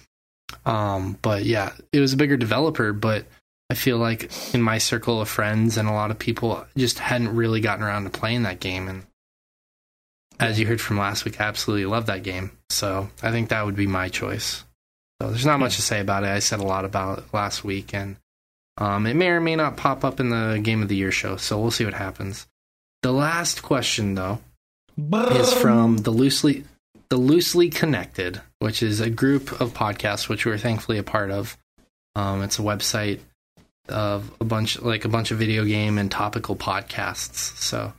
Um, 0.65 1.19
but 1.21 1.45
yeah, 1.45 1.73
it 1.93 2.01
was 2.01 2.13
a 2.13 2.17
bigger 2.17 2.37
developer, 2.37 2.93
but 2.93 3.27
I 3.71 3.75
feel 3.75 3.99
like 3.99 4.31
in 4.55 4.63
my 4.63 4.79
circle 4.79 5.21
of 5.21 5.29
friends 5.29 5.77
and 5.77 5.89
a 5.89 5.93
lot 5.93 6.11
of 6.11 6.19
people 6.19 6.65
just 6.77 6.99
hadn't 6.99 7.35
really 7.35 7.61
gotten 7.61 7.85
around 7.85 8.05
to 8.05 8.11
playing 8.11 8.45
that 8.45 8.61
game. 8.61 8.89
And 8.89 9.05
as 10.41 10.59
you 10.59 10.67
heard 10.67 10.81
from 10.81 10.99
last 10.99 11.25
week, 11.25 11.41
I 11.41 11.45
absolutely 11.45 11.87
love 11.87 12.07
that 12.07 12.23
game. 12.23 12.53
So 12.71 13.09
I 13.23 13.31
think 13.31 13.49
that 13.49 13.65
would 13.65 13.77
be 13.77 13.87
my 13.87 14.09
choice. 14.09 14.65
So 15.21 15.31
there's 15.31 15.47
not 15.47 15.61
much 15.61 15.77
to 15.77 15.83
say 15.83 16.01
about 16.01 16.25
it. 16.25 16.29
I 16.29 16.39
said 16.39 16.61
a 16.61 16.65
lot 16.65 16.85
about 16.85 17.19
it 17.19 17.25
last 17.33 17.65
week, 17.65 17.93
and 17.93 18.17
um, 18.77 19.07
it 19.07 19.15
may 19.15 19.29
or 19.29 19.41
may 19.41 19.57
not 19.57 19.77
pop 19.77 20.05
up 20.05 20.21
in 20.21 20.31
the 20.31 20.61
Game 20.63 20.83
of 20.83 20.89
the 20.89 20.97
Year 20.97 21.11
show. 21.11 21.37
So 21.37 21.61
we'll 21.61 21.73
see 21.73 21.85
what 21.85 21.95
happens. 21.95 22.47
The 23.03 23.13
last 23.13 23.63
question, 23.63 24.15
though, 24.15 24.41
is 24.97 25.53
from 25.53 25.99
the 25.99 26.11
loosely 26.11 26.65
the 27.09 27.17
loosely 27.17 27.71
connected, 27.71 28.41
which 28.59 28.83
is 28.83 29.01
a 29.01 29.11
group 29.11 29.61
of 29.61 29.73
podcasts 29.73 30.29
which 30.29 30.45
we're 30.45 30.59
thankfully 30.59 30.99
a 30.99 31.03
part 31.03 31.31
of. 31.31 31.57
Um, 32.15 32.43
it's 32.43 32.59
a 32.59 32.63
website 32.63 33.21
of 33.89 34.31
a 34.41 34.45
bunch 34.45 34.81
like 34.81 35.05
a 35.05 35.09
bunch 35.09 35.31
of 35.31 35.39
video 35.39 35.65
game 35.65 35.99
and 35.99 36.11
topical 36.11 36.55
podcasts. 36.55 37.57
So 37.57 37.93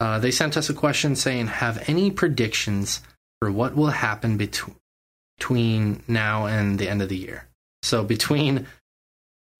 uh, 0.00 0.18
they 0.18 0.30
sent 0.30 0.56
us 0.56 0.68
a 0.70 0.74
question 0.74 1.14
saying, 1.14 1.46
"Have 1.48 1.88
any 1.88 2.10
predictions 2.10 3.00
for 3.40 3.52
what 3.52 3.76
will 3.76 3.88
happen 3.88 4.36
between 4.36 4.76
between 5.38 6.02
now 6.08 6.46
and 6.46 6.78
the 6.78 6.88
end 6.88 7.00
of 7.02 7.08
the 7.08 7.16
year?" 7.16 7.46
So 7.82 8.02
between 8.04 8.66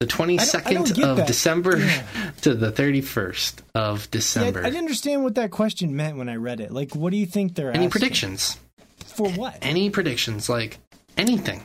the 0.01 0.07
22nd 0.07 0.41
I 0.41 0.44
second 0.44 0.99
of 1.02 1.17
that. 1.19 1.27
December 1.27 1.78
Yeah. 1.78 2.02
to 2.43 2.55
the 2.55 2.70
thirty 2.73 3.01
first 3.02 3.62
of 3.75 4.01
Yeah, 4.02 4.07
December. 4.12 4.60
I 4.60 4.65
didn't 4.65 4.78
understand 4.78 5.23
what 5.25 5.35
that 5.36 5.51
question 5.51 5.94
meant 5.94 6.17
when 6.17 6.28
I 6.28 6.36
read 6.36 6.60
it. 6.60 6.70
Like, 6.70 6.94
what 6.94 7.10
do 7.10 7.17
you 7.19 7.27
think 7.27 7.55
they're 7.55 7.69
Any 7.70 7.86
asking? 7.86 7.91
predictions? 7.91 8.59
for 9.05 9.28
what? 9.31 9.59
any 9.62 9.91
predictions 9.91 10.49
like 10.49 10.78
anything 11.17 11.62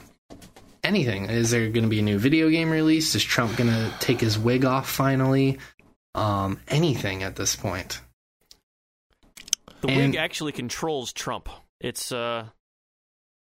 anything 0.84 1.26
is 1.26 1.52
there 1.52 1.70
going 1.70 1.84
to 1.84 1.90
be 1.90 2.00
a 2.00 2.02
new 2.04 2.18
video 2.18 2.50
game 2.50 2.70
release 2.72 3.14
is 3.16 3.24
trump 3.24 3.56
going 3.56 3.70
to 3.70 3.92
take 4.00 4.20
his 4.20 4.38
wig 4.40 4.66
off 4.66 4.90
finally 4.90 5.58
um 6.16 6.60
anything 6.68 7.24
at 7.24 7.36
this 7.36 7.56
point 7.56 8.00
The 9.86 9.92
And- 9.94 10.12
wig 10.12 10.16
actually 10.16 10.52
controls 10.52 11.14
Trump. 11.14 11.50
It's 11.80 12.12
uh, 12.12 12.48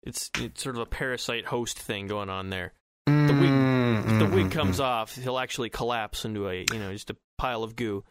it's 0.02 0.30
it's 0.38 0.62
sort 0.62 0.76
of 0.76 0.82
a 0.82 0.86
parasite 0.86 1.46
host 1.46 1.78
thing 1.78 2.06
going 2.06 2.28
on 2.30 2.50
there. 2.50 2.72
the 3.06 3.12
wig- 3.12 4.06
If 4.12 4.18
the 4.18 4.26
Mm, 4.26 4.34
wig 4.34 4.50
comes 4.52 4.78
off, 4.80 5.14
he'll 5.14 5.38
actually 5.38 5.70
collapse 5.70 6.24
into 6.24 6.48
a 6.48 6.64
you 6.72 6.78
know 6.78 6.92
just 6.92 7.10
a 7.10 7.16
pile 7.38 7.62
of 7.62 7.76
goo. 7.76 8.04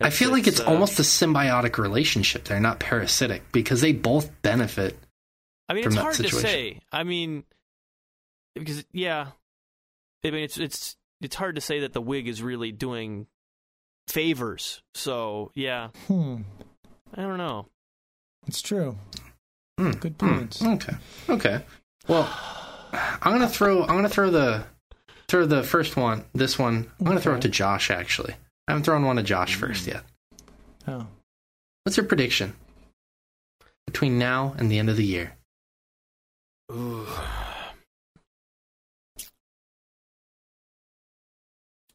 i 0.00 0.10
feel 0.10 0.30
like 0.30 0.46
it's 0.48 0.58
uh, 0.60 0.64
almost 0.64 0.98
a 0.98 1.02
symbiotic 1.02 1.78
relationship 1.78 2.42
they're 2.44 2.58
not 2.58 2.80
parasitic 2.80 3.42
because 3.52 3.80
they 3.80 3.92
both 3.92 4.30
benefit 4.42 4.98
I 5.68 5.74
mean, 5.74 5.84
from 5.84 5.92
it's 5.92 5.96
that 5.96 6.02
hard 6.02 6.14
to 6.16 6.22
situation. 6.24 6.40
say. 6.50 6.80
I 6.90 7.04
mean, 7.04 7.44
because 8.54 8.84
yeah, 8.92 9.28
I 10.24 10.30
mean 10.30 10.42
it's 10.42 10.58
it's 10.58 10.96
it's 11.20 11.36
hard 11.36 11.54
to 11.54 11.60
say 11.60 11.80
that 11.80 11.92
the 11.92 12.00
wig 12.02 12.26
is 12.28 12.42
really 12.42 12.72
doing 12.72 13.26
favors. 14.08 14.82
So 14.94 15.52
yeah, 15.54 15.88
Hmm. 16.08 16.42
I 17.14 17.22
don't 17.22 17.38
know. 17.38 17.66
It's 18.46 18.62
true. 18.62 18.96
Hmm, 19.78 19.90
Good 19.92 20.14
hmm, 20.20 20.28
points. 20.38 20.62
okay 20.62 20.94
okay 21.30 21.64
well 22.06 22.28
i'm 22.92 23.32
gonna 23.32 23.48
throw 23.48 23.80
i'm 23.82 23.96
gonna 23.96 24.08
throw 24.08 24.30
the 24.30 24.64
throw 25.26 25.46
the 25.46 25.62
first 25.62 25.96
one 25.96 26.24
this 26.34 26.58
one 26.58 26.90
i'm 27.00 27.06
gonna 27.06 27.20
throw 27.20 27.36
it 27.36 27.40
to 27.42 27.48
josh 27.48 27.90
actually 27.90 28.34
i 28.68 28.72
haven't 28.72 28.84
thrown 28.84 29.02
one 29.06 29.16
to 29.16 29.22
josh 29.22 29.54
first 29.54 29.86
yet 29.86 30.02
Oh. 30.86 31.06
What's 31.84 31.96
your 31.96 32.04
prediction 32.06 32.54
between 33.86 34.18
now 34.18 34.54
and 34.58 34.70
the 34.70 34.78
end 34.78 34.90
of 34.90 34.96
the 34.96 35.04
year? 35.06 35.36
Ooh. 36.72 37.06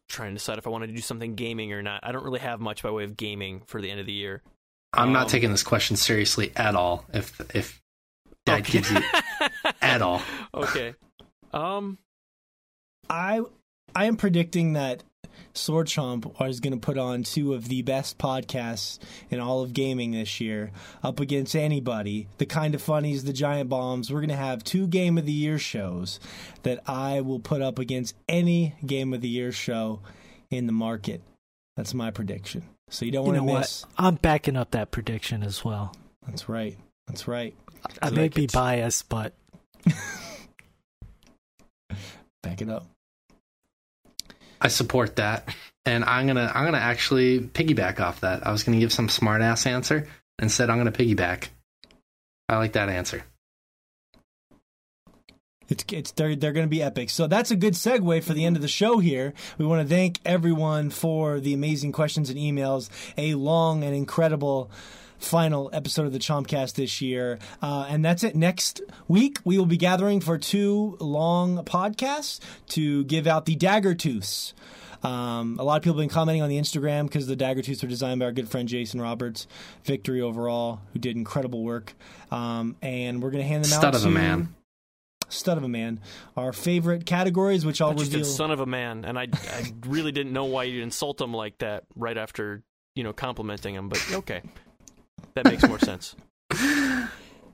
Trying 0.10 0.30
to 0.32 0.36
decide 0.36 0.58
if 0.58 0.66
I 0.66 0.70
want 0.70 0.84
to 0.86 0.92
do 0.92 1.02
something 1.02 1.36
gaming 1.36 1.74
or 1.74 1.82
not. 1.84 2.00
I 2.04 2.12
don't 2.12 2.24
really 2.24 2.40
have 2.40 2.60
much 2.62 2.82
by 2.82 2.90
way 2.92 3.04
of 3.04 3.18
gaming 3.18 3.62
for 3.66 3.82
the 3.82 3.92
end 3.92 4.00
of 4.00 4.06
the 4.06 4.14
year. 4.14 4.42
I'm 4.94 5.12
not 5.14 5.24
Um, 5.24 5.30
taking 5.30 5.52
this 5.52 5.64
question 5.64 5.96
seriously 5.96 6.52
at 6.56 6.76
all. 6.76 7.06
If 7.14 7.40
if 7.56 7.82
Dad 8.46 8.62
Okay. 8.62 8.72
gives 8.74 8.92
you 8.92 9.02
at 9.82 10.02
all, 10.02 10.22
okay. 10.54 10.94
Um. 11.54 11.98
I 13.10 13.42
I 13.96 14.06
am 14.06 14.18
predicting 14.18 14.74
that 14.74 15.04
Sword 15.54 15.88
Chomp 15.88 16.26
is 16.50 16.60
going 16.60 16.74
to 16.74 16.80
put 16.80 16.98
on 16.98 17.24
two 17.24 17.54
of 17.54 17.68
the 17.70 17.82
best 17.82 18.18
podcasts 18.18 19.00
in 19.30 19.40
all 19.40 19.62
of 19.64 19.74
gaming 19.74 20.12
this 20.12 20.40
year, 20.42 20.72
up 21.04 21.20
against 21.20 21.56
anybody. 21.56 22.28
The 22.38 22.46
Kinda 22.46 22.78
Funnys, 22.80 23.26
the 23.26 23.34
giant 23.34 23.70
bombs. 23.70 24.12
We're 24.12 24.20
going 24.20 24.30
to 24.30 24.36
have 24.36 24.64
two 24.64 24.88
Game 24.88 25.18
of 25.18 25.26
the 25.26 25.32
Year 25.32 25.58
shows 25.58 26.20
that 26.64 26.82
I 26.88 27.22
will 27.22 27.40
put 27.40 27.62
up 27.62 27.80
against 27.80 28.16
any 28.28 28.76
Game 28.86 29.14
of 29.14 29.22
the 29.22 29.30
Year 29.30 29.52
show 29.52 30.02
in 30.52 30.66
the 30.68 30.74
market. 30.74 31.22
That's 31.78 31.94
my 31.94 32.12
prediction. 32.12 32.64
So 32.90 33.06
you 33.06 33.12
don't 33.12 33.26
want 33.26 33.38
know 33.38 33.46
to 33.46 33.52
what? 33.52 33.60
miss. 33.60 33.86
I'm 33.98 34.16
backing 34.16 34.56
up 34.56 34.72
that 34.72 34.92
prediction 34.92 35.44
as 35.44 35.64
well. 35.66 35.94
That's 36.26 36.48
right. 36.48 36.78
That's 37.08 37.28
right. 37.28 37.54
I 38.02 38.08
I 38.08 38.10
may 38.12 38.24
like 38.24 38.34
be 38.34 38.46
it. 38.46 38.52
biased, 38.54 39.08
but 39.10 39.34
Back 42.44 42.62
it 42.62 42.70
up. 42.70 42.86
I 44.60 44.70
support 44.70 45.18
that, 45.18 45.48
and 45.86 46.04
I'm 46.06 46.28
gonna 46.28 46.52
I'm 46.54 46.66
gonna 46.66 46.78
actually 46.78 47.40
piggyback 47.42 48.00
off 48.00 48.22
that. 48.22 48.46
I 48.48 48.52
was 48.52 48.64
gonna 48.64 48.80
give 48.80 48.92
some 48.94 49.10
smart 49.10 49.42
ass 49.42 49.66
answer. 49.66 50.08
Instead, 50.40 50.70
I'm 50.70 50.78
gonna 50.78 50.92
piggyback. 50.92 51.48
I 52.50 52.58
like 52.58 52.74
that 52.74 52.90
answer. 52.90 53.24
It's 55.70 55.84
it's 55.92 56.12
they're 56.12 56.36
they're 56.36 56.54
going 56.54 56.66
to 56.66 56.70
be 56.70 56.82
epic. 56.82 57.10
So 57.10 57.28
that's 57.28 57.52
a 57.52 57.56
good 57.56 57.74
segue 57.74 58.24
for 58.24 58.34
the 58.34 58.46
end 58.46 58.56
of 58.56 58.62
the 58.62 58.68
show. 58.68 59.00
Here, 59.00 59.34
we 59.58 59.66
want 59.66 59.88
to 59.88 59.94
thank 59.94 60.20
everyone 60.26 60.90
for 60.90 61.40
the 61.40 61.54
amazing 61.54 61.92
questions 61.92 62.30
and 62.30 62.40
emails. 62.40 62.90
A 63.18 63.34
long 63.36 63.84
and 63.84 63.94
incredible 63.96 64.72
final 65.20 65.70
episode 65.74 66.06
of 66.06 66.14
the 66.14 66.20
Chompcast 66.20 66.76
this 66.76 67.02
year, 67.02 67.40
uh, 67.62 67.88
and 67.90 68.06
that's 68.06 68.24
it. 68.24 68.36
Next 68.36 68.82
week, 69.08 69.40
we 69.44 69.58
will 69.58 69.66
be 69.66 69.78
gathering 69.78 70.20
for 70.22 70.38
two 70.38 70.96
long 71.00 71.64
podcasts 71.66 72.40
to 72.70 73.04
give 73.06 73.26
out 73.28 73.46
the 73.46 73.56
Dagger 73.56 73.96
Tooths. 73.96 74.54
Um, 75.04 75.58
a 75.60 75.64
lot 75.64 75.78
of 75.78 75.84
people 75.84 75.96
have 75.98 76.02
been 76.08 76.14
commenting 76.14 76.42
on 76.42 76.50
the 76.50 76.58
Instagram 76.58 77.04
because 77.04 77.28
the 77.28 77.36
dagger 77.36 77.62
tooths 77.62 77.84
are 77.84 77.88
designed 77.88 78.20
by 78.20 78.26
our 78.26 78.32
good 78.32 78.50
friend 78.50 78.68
Jason 78.68 79.00
Roberts. 79.00 79.48
Victory 79.84 80.22
overall, 80.22 80.82
who 80.92 81.00
did 81.00 81.16
incredible 81.16 81.64
work. 81.64 81.94
Um, 82.32 82.76
and 82.82 83.22
we're 83.22 83.30
going 83.30 83.44
to 83.44 83.48
hand 83.48 83.64
them 83.64 83.74
out 83.74 83.80
Stud 83.80 83.96
of 83.96 84.02
a 84.02 84.06
to- 84.06 84.10
man. 84.12 84.56
Stud 85.30 85.58
of 85.58 85.64
a 85.64 85.68
man. 85.68 86.00
Our 86.36 86.54
favorite 86.54 87.06
categories, 87.06 87.66
which 87.66 87.82
I'll 87.82 87.92
I 87.92 87.94
just 87.96 88.12
reveal. 88.12 88.26
said 88.26 88.36
son 88.36 88.52
of 88.52 88.60
a 88.60 88.66
man, 88.66 89.06
and 89.06 89.18
I, 89.18 89.28
I 89.34 89.72
really 89.86 90.12
didn't 90.12 90.34
know 90.34 90.46
why 90.46 90.64
you'd 90.64 90.84
insult 90.84 91.20
him 91.22 91.34
like 91.34 91.58
that 91.60 91.84
right 91.96 92.18
after 92.18 92.64
you 92.96 93.04
know 93.04 93.14
complimenting 93.14 93.76
him. 93.76 93.90
But 93.90 94.06
okay, 94.12 94.42
that 95.36 95.46
makes 95.46 95.68
more 95.68 95.80
sense. 95.80 96.16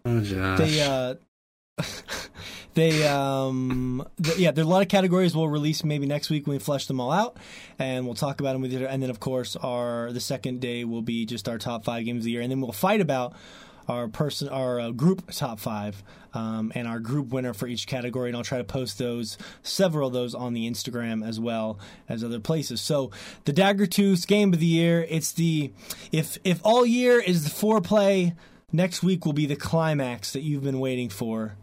Oh, 0.05 0.19
Josh. 0.19 0.57
they, 0.59 0.81
uh, 0.81 1.15
they, 2.73 3.07
um, 3.07 4.05
th- 4.21 4.37
yeah, 4.37 4.51
there 4.51 4.63
are 4.63 4.67
a 4.67 4.69
lot 4.69 4.81
of 4.81 4.89
categories 4.89 5.33
we'll 5.33 5.47
release 5.47 5.83
maybe 5.85 6.05
next 6.05 6.29
week 6.29 6.45
when 6.45 6.55
we 6.55 6.59
flesh 6.59 6.87
them 6.87 6.99
all 6.99 7.11
out, 7.11 7.37
and 7.79 8.05
we'll 8.05 8.15
talk 8.15 8.41
about 8.41 8.51
them 8.51 8.61
with 8.61 8.73
you. 8.73 8.85
And 8.85 9.01
then, 9.01 9.09
of 9.09 9.21
course, 9.21 9.55
our 9.55 10.11
the 10.11 10.19
second 10.19 10.59
day 10.59 10.83
will 10.83 11.01
be 11.01 11.25
just 11.25 11.47
our 11.47 11.57
top 11.57 11.85
five 11.85 12.03
games 12.05 12.19
of 12.19 12.25
the 12.25 12.31
year, 12.31 12.41
and 12.41 12.51
then 12.51 12.59
we'll 12.59 12.71
fight 12.73 12.99
about 12.99 13.33
our 13.87 14.07
person, 14.07 14.49
our 14.49 14.79
uh, 14.79 14.91
group 14.91 15.29
top 15.31 15.59
five, 15.59 16.03
um, 16.33 16.71
and 16.75 16.87
our 16.87 16.99
group 16.99 17.29
winner 17.29 17.53
for 17.53 17.67
each 17.67 17.87
category. 17.87 18.29
And 18.29 18.37
I'll 18.37 18.43
try 18.43 18.57
to 18.57 18.63
post 18.63 18.97
those, 18.97 19.37
several 19.61 20.07
of 20.07 20.13
those, 20.13 20.33
on 20.33 20.53
the 20.53 20.69
Instagram 20.69 21.27
as 21.27 21.39
well 21.39 21.79
as 22.09 22.23
other 22.23 22.39
places. 22.39 22.81
So 22.81 23.11
the 23.45 23.53
Dagger 23.53 23.85
Tooth 23.85 24.27
Game 24.27 24.53
of 24.53 24.59
the 24.59 24.65
Year. 24.65 25.05
It's 25.09 25.31
the 25.31 25.71
if 26.11 26.37
if 26.43 26.59
all 26.63 26.85
year 26.85 27.19
is 27.19 27.43
the 27.43 27.49
foreplay. 27.49 28.35
Next 28.75 29.03
week 29.03 29.23
will 29.23 29.33
be 29.33 29.45
the 29.45 29.55
climax 29.55 30.33
that 30.33 30.41
you've 30.41 30.63
been 30.63 30.79
waiting 30.79 31.07
for 31.07 31.55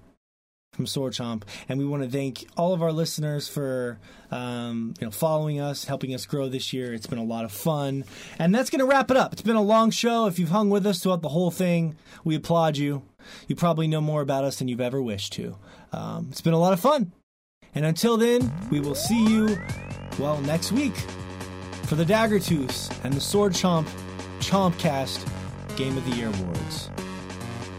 from 0.81 0.87
Sword 0.87 1.13
Chomp, 1.13 1.43
and 1.69 1.79
we 1.79 1.85
want 1.85 2.03
to 2.05 2.09
thank 2.09 2.47
all 2.57 2.73
of 2.73 2.81
our 2.81 2.91
listeners 2.91 3.47
for 3.47 3.99
um, 4.31 4.95
you 4.99 5.07
know 5.07 5.11
following 5.11 5.61
us, 5.61 5.85
helping 5.85 6.15
us 6.15 6.25
grow 6.25 6.49
this 6.49 6.73
year. 6.73 6.95
It's 6.95 7.07
been 7.07 7.19
a 7.19 7.25
lot 7.25 7.45
of 7.45 7.53
fun, 7.53 8.07
and 8.39 8.55
that's 8.55 8.71
going 8.71 8.79
to 8.79 8.87
wrap 8.87 9.11
it 9.11 9.17
up. 9.19 9.35
It's 9.35 9.43
been 9.43 9.57
a 9.57 9.63
long 9.63 9.91
show. 9.91 10.25
If 10.27 10.39
you've 10.39 10.49
hung 10.49 10.71
with 10.71 10.87
us 10.87 11.01
throughout 11.01 11.21
the 11.21 11.29
whole 11.29 11.51
thing, 11.51 11.97
we 12.25 12.35
applaud 12.35 12.79
you. 12.79 13.03
You 13.47 13.57
probably 13.57 13.89
know 13.89 14.01
more 14.01 14.23
about 14.23 14.45
us 14.45 14.59
than 14.59 14.69
you've 14.69 14.81
ever 14.81 15.03
wished 15.03 15.35
to. 15.35 15.59
Um, 15.93 16.29
it's 16.31 16.41
been 16.41 16.55
a 16.55 16.59
lot 16.59 16.73
of 16.73 16.81
fun, 16.81 17.13
and 17.75 17.85
until 17.85 18.17
then, 18.17 18.51
we 18.71 18.81
will 18.81 18.95
see 18.95 19.23
you 19.29 19.59
well 20.19 20.41
next 20.41 20.73
week 20.73 20.97
for 21.83 21.97
the 21.97 22.07
Dagger 22.07 22.39
Tooth 22.39 23.05
and 23.05 23.13
the 23.13 23.21
Sword 23.21 23.53
Chomp 23.53 23.87
Chompcast 24.39 25.29
Game 25.77 25.99
of 25.99 26.09
the 26.09 26.17
Year 26.17 26.29
awards. 26.29 26.89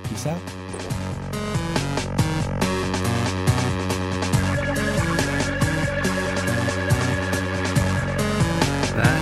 Peace 0.03 0.27
out. 0.27 0.60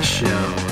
Show. 0.04 0.69